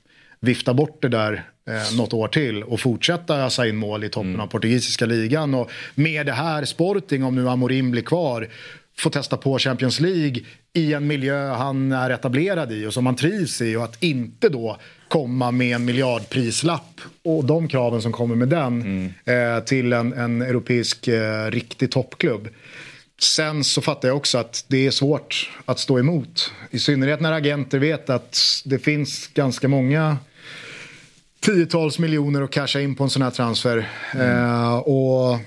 vifta 0.40 0.74
bort 0.74 1.02
det 1.02 1.08
där 1.08 1.44
eh, 1.68 1.96
något 1.96 2.12
år 2.12 2.28
till 2.28 2.62
och 2.62 2.80
fortsätta 2.80 3.36
ösa 3.36 3.66
in 3.68 3.76
mål 3.76 4.04
i 4.04 4.08
toppen 4.08 4.40
av 4.40 4.46
portugisiska 4.46 5.06
ligan. 5.06 5.54
Och 5.54 5.70
med 5.94 6.26
det 6.26 6.32
här 6.32 6.64
Sporting, 6.64 7.24
om 7.24 7.34
nu 7.34 7.48
Amorim 7.48 7.90
blir 7.90 8.02
kvar, 8.02 8.48
få 8.98 9.10
testa 9.10 9.36
på 9.36 9.58
Champions 9.58 10.00
League 10.00 10.40
i 10.72 10.94
en 10.94 11.06
miljö 11.06 11.48
han 11.48 11.92
är 11.92 12.10
etablerad 12.10 12.72
i 12.72 12.86
och 12.86 12.94
som 12.94 13.06
han 13.06 13.16
trivs 13.16 13.60
i 13.60 13.76
och 13.76 13.84
att 13.84 14.02
inte 14.02 14.48
då 14.48 14.76
komma 15.08 15.50
med 15.50 15.74
en 15.74 15.84
miljardprislapp 15.84 17.00
och 17.22 17.44
de 17.44 17.68
kraven 17.68 18.02
som 18.02 18.12
kommer 18.12 18.34
med 18.34 18.48
den 18.48 19.04
eh, 19.24 19.64
till 19.64 19.92
en, 19.92 20.12
en 20.12 20.42
europeisk 20.42 21.08
eh, 21.08 21.50
riktig 21.50 21.90
toppklubb. 21.90 22.48
Sen 23.20 23.64
så 23.64 23.80
fattar 23.80 24.08
jag 24.08 24.16
också 24.16 24.38
att 24.38 24.64
det 24.68 24.86
är 24.86 24.90
svårt 24.90 25.50
att 25.64 25.78
stå 25.78 25.98
emot. 25.98 26.52
I 26.70 26.78
synnerhet 26.78 27.20
när 27.20 27.32
agenter 27.32 27.78
vet 27.78 28.10
att 28.10 28.38
det 28.64 28.78
finns 28.78 29.28
ganska 29.34 29.68
många 29.68 30.16
tiotals 31.40 31.98
miljoner 31.98 32.42
att 32.42 32.50
casha 32.50 32.80
in 32.80 32.94
på 32.94 33.04
en 33.04 33.10
sån 33.10 33.22
här 33.22 33.30
transfer. 33.30 33.88
Eh, 34.14 34.76
och 34.78 35.38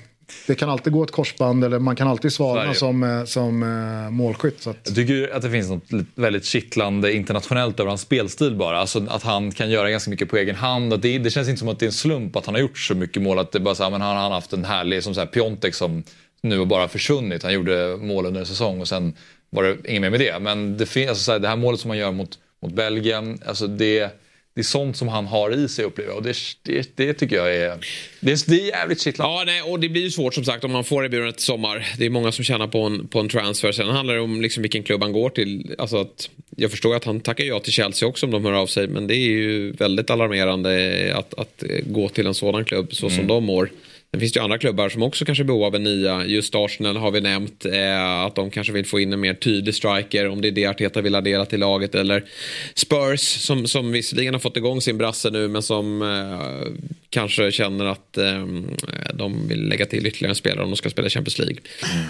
det 0.46 0.54
kan 0.54 0.70
alltid 0.70 0.92
gå 0.92 1.02
ett 1.04 1.10
korsband 1.10 1.64
eller 1.64 1.78
man 1.78 1.96
kan 1.96 2.08
alltid 2.08 2.32
svalna 2.32 2.64
det. 2.64 2.74
som, 2.74 3.02
eh, 3.02 3.24
som 3.24 3.62
eh, 3.62 4.10
målskytt. 4.10 4.62
Så 4.62 4.70
att, 4.70 4.76
Jag 4.84 4.94
tycker 4.94 5.34
att 5.36 5.42
det 5.42 5.50
finns 5.50 5.68
något 5.70 5.82
väldigt 6.14 6.44
kittlande 6.44 7.12
internationellt 7.12 7.80
över 7.80 7.88
hans 7.88 8.00
spelstil 8.00 8.54
bara. 8.56 8.78
Alltså 8.78 9.06
att 9.08 9.22
han 9.22 9.50
kan 9.52 9.70
göra 9.70 9.90
ganska 9.90 10.10
mycket 10.10 10.28
på 10.28 10.36
egen 10.36 10.56
hand. 10.56 10.92
Att 10.92 11.02
det, 11.02 11.18
det 11.18 11.30
känns 11.30 11.48
inte 11.48 11.58
som 11.58 11.68
att 11.68 11.78
det 11.78 11.84
är 11.84 11.88
en 11.88 11.92
slump 11.92 12.36
att 12.36 12.46
han 12.46 12.54
har 12.54 12.60
gjort 12.62 12.78
så 12.78 12.94
mycket 12.94 13.22
mål. 13.22 13.38
Att 13.38 13.52
det 13.52 13.60
bara 13.60 13.74
så 13.74 13.82
här, 13.82 13.90
men 13.90 14.00
han 14.00 14.16
har 14.16 14.30
haft 14.30 14.52
en 14.52 14.64
härlig, 14.64 15.02
som 15.02 15.14
så 15.14 15.20
här 15.20 15.26
Piontek 15.26 15.74
som 15.74 16.02
nu 16.42 16.58
har 16.58 16.66
bara 16.66 16.88
försvunnit. 16.88 17.42
Han 17.42 17.52
gjorde 17.52 17.96
mål 17.96 18.26
under 18.26 18.40
en 18.40 18.46
säsong 18.46 18.80
och 18.80 18.88
sen 18.88 19.14
var 19.50 19.62
det 19.62 19.76
inget 19.84 20.02
mer 20.02 20.10
med 20.10 20.20
det. 20.20 20.38
Men 20.38 20.76
det, 20.76 20.86
fin- 20.86 21.08
alltså 21.08 21.24
så 21.24 21.32
här, 21.32 21.38
det 21.38 21.48
här 21.48 21.56
målet 21.56 21.80
som 21.80 21.90
han 21.90 21.98
gör 21.98 22.12
mot, 22.12 22.38
mot 22.62 22.72
Belgien, 22.72 23.38
alltså 23.46 23.66
det, 23.66 24.10
det 24.54 24.60
är 24.60 24.64
sånt 24.64 24.96
som 24.96 25.08
han 25.08 25.26
har 25.26 25.50
i 25.50 25.68
sig 25.68 25.84
upplever. 25.84 26.16
Och 26.16 26.22
det, 26.22 26.36
det, 26.62 26.96
det 26.96 27.14
tycker 27.14 27.36
jag 27.36 27.56
är, 27.56 27.78
det, 28.20 28.46
det 28.46 28.54
är 28.54 28.66
jävligt 28.66 29.00
kittlande. 29.00 29.34
Ja, 29.34 29.44
nej, 29.46 29.62
och 29.62 29.80
det 29.80 29.88
blir 29.88 30.02
ju 30.02 30.10
svårt 30.10 30.34
som 30.34 30.44
sagt 30.44 30.64
om 30.64 30.72
man 30.72 30.84
får 30.84 31.04
erbjudandet 31.04 31.38
i 31.38 31.42
sommar. 31.42 31.86
Det 31.98 32.06
är 32.06 32.10
många 32.10 32.32
som 32.32 32.44
tjänar 32.44 32.66
på 32.66 32.78
en, 32.82 33.08
på 33.08 33.20
en 33.20 33.28
transfer. 33.28 33.72
Sen 33.72 33.88
handlar 33.88 34.14
det 34.14 34.20
om 34.20 34.42
liksom 34.42 34.62
vilken 34.62 34.82
klubb 34.82 35.02
han 35.02 35.12
går 35.12 35.30
till. 35.30 35.74
Alltså 35.78 35.96
att, 35.96 36.30
jag 36.56 36.70
förstår 36.70 36.96
att 36.96 37.04
han 37.04 37.20
tackar 37.20 37.44
ja 37.44 37.60
till 37.60 37.72
Chelsea 37.72 38.08
också 38.08 38.26
om 38.26 38.32
de 38.32 38.44
hör 38.44 38.52
av 38.52 38.66
sig. 38.66 38.86
Men 38.86 39.06
det 39.06 39.14
är 39.14 39.28
ju 39.28 39.72
väldigt 39.72 40.10
alarmerande 40.10 41.12
att, 41.16 41.34
att 41.34 41.62
gå 41.86 42.08
till 42.08 42.26
en 42.26 42.34
sådan 42.34 42.64
klubb 42.64 42.94
så 42.94 43.10
som 43.10 43.26
de 43.26 43.44
mår. 43.44 43.70
Sen 44.14 44.20
finns 44.20 44.32
det 44.32 44.38
ju 44.38 44.44
andra 44.44 44.58
klubbar 44.58 44.88
som 44.88 45.02
också 45.02 45.24
kanske 45.24 45.42
är 45.42 45.44
behov 45.44 45.64
av 45.64 45.74
en 45.74 45.82
nia. 45.82 46.24
Just 46.26 46.54
Arsenal 46.54 46.96
har 46.96 47.10
vi 47.10 47.20
nämnt. 47.20 47.64
Eh, 47.64 48.20
att 48.20 48.34
de 48.34 48.50
kanske 48.50 48.72
vill 48.72 48.86
få 48.86 49.00
in 49.00 49.12
en 49.12 49.20
mer 49.20 49.34
tydlig 49.34 49.74
striker. 49.74 50.28
Om 50.28 50.40
det 50.40 50.48
är 50.48 50.52
det 50.52 50.66
Arteta 50.66 51.00
vill 51.00 51.14
addera 51.14 51.44
till 51.44 51.60
laget. 51.60 51.94
Eller 51.94 52.24
Spurs 52.74 53.20
som, 53.20 53.66
som 53.66 53.92
visserligen 53.92 54.34
har 54.34 54.38
fått 54.38 54.56
igång 54.56 54.80
sin 54.80 54.98
brasse 54.98 55.30
nu. 55.30 55.48
Men 55.48 55.62
som 55.62 56.02
eh, 56.02 56.82
kanske 57.10 57.52
känner 57.52 57.84
att 57.84 58.18
eh, 58.18 58.46
de 59.14 59.48
vill 59.48 59.68
lägga 59.68 59.86
till 59.86 60.06
ytterligare 60.06 60.30
en 60.30 60.36
spelare 60.36 60.64
om 60.64 60.70
de 60.70 60.76
ska 60.76 60.90
spela 60.90 61.08
Champions 61.08 61.38
League. 61.38 61.58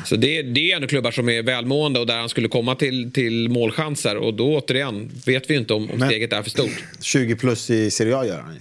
Så 0.04 0.16
det, 0.16 0.42
det 0.42 0.72
är 0.72 0.76
ändå 0.76 0.88
klubbar 0.88 1.10
som 1.10 1.28
är 1.28 1.42
välmående 1.42 2.00
och 2.00 2.06
där 2.06 2.18
han 2.18 2.28
skulle 2.28 2.48
komma 2.48 2.74
till, 2.74 3.12
till 3.12 3.48
målchanser. 3.48 4.16
Och 4.16 4.34
då 4.34 4.56
återigen 4.56 5.10
vet 5.26 5.50
vi 5.50 5.54
inte 5.54 5.74
om, 5.74 5.90
om 5.90 6.00
steget 6.00 6.32
är 6.32 6.42
för 6.42 6.50
stort. 6.50 6.84
20 7.00 7.36
plus 7.36 7.70
i 7.70 7.90
Serie 7.90 8.16
A 8.16 8.26
gör 8.26 8.40
han 8.40 8.54
ju. 8.54 8.60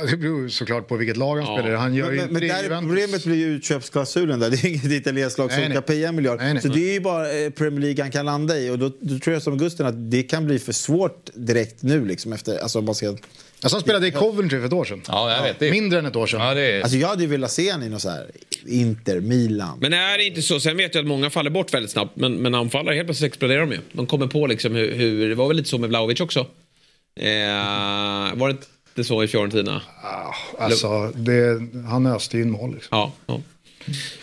Ja, 0.00 0.06
det 0.10 0.16
beror 0.16 0.48
såklart 0.48 0.88
på 0.88 0.96
vilket 0.96 1.16
lag 1.16 1.36
han 1.36 1.58
spelar 1.58 1.74
i. 1.74 1.76
Han 1.76 1.94
gör 1.94 2.06
Men, 2.06 2.16
men, 2.16 2.32
men 2.32 2.48
där 2.48 2.80
problemet 2.80 3.24
blir 3.24 3.36
ju 3.36 3.46
utköpsklausulen 3.46 4.40
där. 4.40 4.50
Det 4.50 4.56
är 4.56 4.66
inget 4.66 4.84
italienskt 4.84 5.38
lag 5.38 5.52
som 5.52 5.62
Nej, 5.62 5.82
paya 5.82 6.08
en 6.08 6.16
miljard. 6.16 6.38
Nej, 6.38 6.52
nej. 6.52 6.62
Så 6.62 6.68
det 6.68 6.88
är 6.88 6.92
ju 6.92 7.00
bara 7.00 7.32
eh, 7.32 7.50
Premier 7.50 7.80
League 7.80 8.04
han 8.04 8.10
kan 8.10 8.26
landa 8.26 8.58
i. 8.58 8.70
Och 8.70 8.78
då, 8.78 8.92
då 9.00 9.18
tror 9.18 9.34
jag 9.34 9.42
som 9.42 9.58
Gusten 9.58 9.86
att 9.86 10.10
det 10.10 10.22
kan 10.22 10.46
bli 10.46 10.58
för 10.58 10.72
svårt 10.72 11.30
direkt 11.34 11.82
nu. 11.82 12.04
Liksom, 12.04 12.32
efter, 12.32 12.58
alltså, 12.58 12.80
man 12.80 12.94
ska... 12.94 13.08
Alltså 13.08 13.76
han 13.76 13.80
spelade 13.80 14.06
i 14.06 14.10
Coventry 14.10 14.58
för 14.58 14.66
ett 14.66 14.72
år 14.72 14.84
sedan. 14.84 15.02
Ja, 15.08 15.36
jag 15.36 15.42
vet. 15.42 15.58
Det 15.58 15.66
är, 15.68 15.70
Mindre 15.70 15.98
än 15.98 16.06
ett 16.06 16.16
år 16.16 16.26
sedan. 16.26 16.40
ja, 16.40 16.54
det 16.54 16.60
är, 16.60 16.82
Alltså, 16.82 16.96
jag 16.96 17.08
hade 17.08 17.22
ju 17.22 17.28
velat 17.28 17.50
se 17.50 17.72
honom 17.72 17.86
i 17.86 17.90
något 17.90 18.02
så 18.02 18.08
här 18.10 18.26
Inter, 18.66 19.20
Milan. 19.20 19.78
Men 19.80 19.92
är 19.92 20.18
det 20.18 20.24
inte 20.24 20.42
så? 20.42 20.60
Sen 20.60 20.76
vet 20.76 20.94
jag 20.94 21.02
att 21.02 21.08
många 21.08 21.30
faller 21.30 21.50
bort 21.50 21.74
väldigt 21.74 21.90
snabbt. 21.90 22.16
Men, 22.16 22.34
men 22.34 22.54
anfallare, 22.54 22.94
helt 22.94 23.06
plötsligt 23.06 23.28
exploderar 23.32 23.60
de 23.60 23.72
ju. 23.72 23.78
De 23.92 24.06
kommer 24.06 24.26
på 24.26 24.46
liksom 24.46 24.74
hur, 24.74 24.94
hur 24.94 25.28
det 25.28 25.34
var 25.34 25.48
väl 25.48 25.56
lite 25.56 25.68
så 25.68 25.78
med 25.78 25.88
Vlahovic 25.88 26.20
också. 26.20 26.46
Eh, 27.20 28.34
var 28.34 28.48
det 28.48 28.50
inte 28.50 28.66
så 29.04 29.22
i 29.22 29.28
Fiorentina? 29.28 29.82
Alltså, 30.58 31.12
det, 31.14 31.60
han 31.88 32.06
öste 32.06 32.38
in 32.38 32.50
mål. 32.50 32.74
Liksom. 32.74 32.98
Ja. 32.98 33.12
ja. 33.26 33.40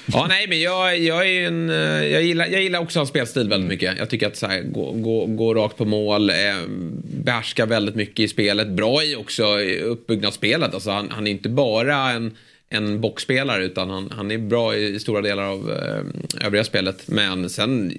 Ja, 0.06 0.26
nej, 0.30 0.47
men 0.47 0.61
jag, 0.61 0.99
jag, 0.99 1.30
är 1.30 1.47
en, 1.47 1.69
eh, 1.69 2.06
jag, 2.06 2.23
gillar, 2.23 2.47
jag 2.47 2.64
gillar 2.64 2.80
också 2.80 2.99
hans 2.99 3.10
spelstil 3.10 3.49
väldigt 3.49 3.69
mycket. 3.69 3.97
Jag 3.97 4.10
tycker 4.10 4.27
att 4.27 4.38
så 4.38 4.47
här, 4.47 4.61
gå, 4.61 4.91
gå, 4.91 5.26
gå 5.26 5.53
rakt 5.53 5.77
på 5.77 5.85
mål, 5.85 6.30
eh, 6.30 6.35
behärska 7.03 7.65
väldigt 7.65 7.95
mycket 7.95 8.19
i 8.19 8.27
spelet. 8.27 8.68
Bra 8.68 9.03
i 9.03 9.15
också 9.15 9.60
uppbyggnadsspelet. 9.84 10.73
Alltså, 10.73 10.91
han, 10.91 11.10
han 11.11 11.27
är 11.27 11.31
inte 11.31 11.49
bara 11.49 12.11
en, 12.11 12.38
en 12.69 13.02
boxspelare 13.02 13.64
utan 13.64 13.89
han, 13.89 14.11
han 14.11 14.31
är 14.31 14.38
bra 14.38 14.76
i, 14.76 14.99
stora 14.99 15.22
delar 15.22 15.43
av 15.43 15.72
eh, 15.72 16.45
övriga 16.45 16.64
spelet. 16.64 17.07
Men 17.07 17.49
sen 17.49 17.93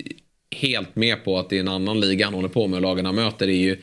helt 0.56 0.96
med 0.96 1.24
på 1.24 1.38
att 1.38 1.50
det 1.50 1.56
är 1.56 1.60
en 1.60 1.68
annan 1.68 2.00
liga 2.00 2.24
han 2.24 2.34
håller 2.34 2.48
på 2.48 2.66
med 2.66 2.76
och 2.76 2.82
lagen 2.82 3.06
han 3.06 3.14
möter 3.14 3.48
är 3.48 3.52
ju 3.52 3.76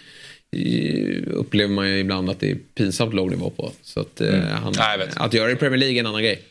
upplever 1.28 1.74
man 1.74 1.88
ju 1.90 2.00
ibland 2.00 2.30
att 2.30 2.40
det 2.40 2.52
är 2.52 2.58
pinsamt 2.76 3.14
låg 3.14 3.30
nivå 3.32 3.50
på. 3.50 3.72
Så 3.82 4.00
att, 4.00 4.22
eh, 4.22 4.40
han, 4.40 4.74
Ja, 4.78 4.92
jag 4.92 4.98
vet. 4.98 5.18
att 5.18 5.34
göra 5.34 5.48
det 5.48 5.54
i 5.54 5.56
Premier 5.56 5.78
League 5.80 5.96
är 5.96 6.00
en 6.00 6.06
annan 6.08 6.22
grej. 6.24 6.42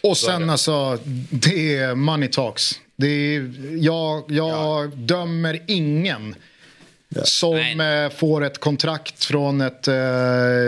Och 0.00 0.16
sen 0.16 0.50
alltså, 0.50 0.98
det 1.30 1.76
är 1.76 1.94
money 1.94 2.28
talks. 2.28 2.80
Det 2.96 3.06
är, 3.36 3.52
jag 3.78 4.24
jag 4.28 4.96
dömer 4.96 5.60
ingen 5.66 6.34
som 7.24 7.80
eh, 7.80 8.16
får 8.18 8.44
ett 8.44 8.58
kontrakt 8.58 9.24
från 9.24 9.60
ett 9.60 9.88
eh, 9.88 9.94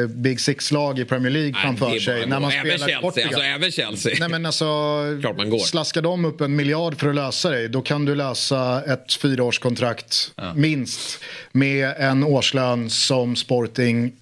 Big 0.08 0.40
Six-lag 0.40 0.98
i 0.98 1.04
Premier 1.04 1.30
League 1.30 1.54
framför 1.62 1.90
det 1.90 1.96
är 1.96 2.00
sig 2.00 2.26
när 2.26 2.40
man. 2.40 2.50
Även 2.50 2.60
spelar 2.60 2.74
i 2.74 2.78
Chelsea, 2.78 3.00
Portugal. 3.00 3.28
alltså 3.28 3.42
även 3.42 3.70
Chelsea. 3.70 4.16
Nej 4.20 4.28
men 4.28 4.46
alltså, 4.46 4.66
Klart 5.20 5.36
man 5.36 5.50
går. 5.50 5.58
slaskar 5.58 6.02
de 6.02 6.24
upp 6.24 6.40
en 6.40 6.56
miljard 6.56 7.00
för 7.00 7.08
att 7.08 7.14
lösa 7.14 7.50
det, 7.50 7.68
då 7.68 7.82
kan 7.82 8.04
du 8.04 8.14
lösa 8.14 8.82
ett 8.84 9.12
fyraårskontrakt 9.14 10.30
minst 10.54 11.20
med 11.52 11.94
en 11.98 12.24
årslön 12.24 12.90
som 12.90 13.36
Sporting 13.36 14.12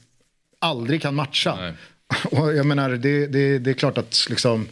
aldrig 0.58 1.02
kan 1.02 1.14
matcha. 1.14 1.74
Och 2.30 2.54
jag 2.54 2.66
menar, 2.66 2.90
det, 2.90 3.26
det, 3.26 3.58
det 3.58 3.70
är 3.70 3.74
klart 3.74 3.98
att 3.98 4.26
liksom, 4.30 4.68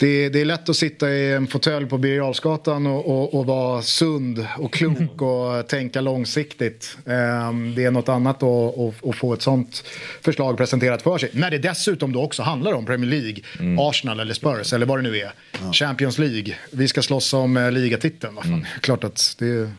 Det, 0.00 0.28
det 0.28 0.40
är 0.40 0.44
lätt 0.44 0.68
att 0.68 0.76
sitta 0.76 1.10
i 1.10 1.32
en 1.32 1.46
fåtölj 1.46 1.86
på 1.86 1.98
Birger 1.98 2.22
och, 2.22 3.08
och, 3.08 3.34
och 3.34 3.46
vara 3.46 3.82
sund 3.82 4.46
och 4.58 4.72
klok 4.72 5.22
och 5.22 5.68
tänka 5.68 6.00
långsiktigt. 6.00 6.96
Ehm, 7.06 7.74
det 7.74 7.84
är 7.84 7.90
något 7.90 8.08
annat 8.08 8.42
att, 8.42 9.04
att, 9.04 9.16
få 9.16 9.34
ett 9.34 9.42
sånt 9.42 9.84
förslag 10.22 10.56
presenterat 10.56 11.02
för 11.02 11.18
sig. 11.18 11.30
När 11.32 11.50
det 11.50 11.58
dessutom 11.58 12.12
då 12.12 12.22
också 12.22 12.42
handlar 12.42 12.72
om 12.72 12.86
Premier 12.86 13.10
League, 13.10 13.42
Arsenal 13.78 14.20
eller 14.20 14.34
Spurs 14.34 14.72
eller 14.72 14.86
vad 14.86 14.98
det 14.98 15.02
nu 15.02 15.18
är. 15.18 15.32
Champions 15.72 16.18
League. 16.18 16.54
Vi 16.70 16.88
ska 16.88 17.02
slåss 17.02 17.32
om 17.32 17.56
eh, 17.56 17.72
ligatiteln. 17.72 18.36
Fan. 18.36 18.66
Klart 18.80 19.04
att 19.04 19.36
det, 19.38 19.70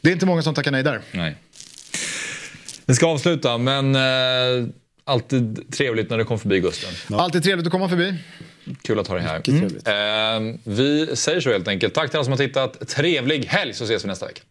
det 0.00 0.08
är 0.08 0.12
inte 0.12 0.26
många 0.26 0.42
som 0.42 0.54
tackar 0.54 0.70
nej 0.70 0.82
där. 0.82 1.00
Nej. 1.12 1.36
Vi 2.86 2.94
ska 2.94 3.06
avsluta, 3.06 3.58
men 3.58 3.94
eh, 3.94 4.68
alltid 5.04 5.72
trevligt 5.72 6.10
när 6.10 6.18
du 6.18 6.24
kom 6.24 6.38
förbi 6.38 6.60
Gusten. 6.60 7.18
Alltid 7.18 7.42
trevligt 7.42 7.66
att 7.66 7.72
komma 7.72 7.88
förbi. 7.88 8.14
Kul 8.82 8.98
att 8.98 9.06
ha 9.06 9.14
dig 9.14 9.24
här. 9.24 9.36
Eh, 9.36 10.54
vi 10.64 11.16
säger 11.16 11.40
så 11.40 11.50
helt 11.50 11.68
enkelt. 11.68 11.94
Tack 11.94 12.10
till 12.10 12.16
alla 12.16 12.24
som 12.24 12.32
har 12.32 12.38
tittat. 12.38 12.88
Trevlig 12.88 13.44
helg 13.44 13.74
så 13.74 13.84
ses 13.84 14.04
vi 14.04 14.08
nästa 14.08 14.26
vecka. 14.26 14.42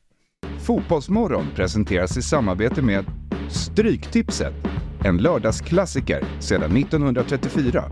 Fotbollsmorgon 0.65 1.45
presenteras 1.55 2.17
i 2.17 2.21
samarbete 2.21 2.81
med 2.81 3.05
Stryktipset, 3.49 4.53
en 5.05 5.17
lördagsklassiker 5.17 6.23
sedan 6.39 6.77
1934. 6.77 7.91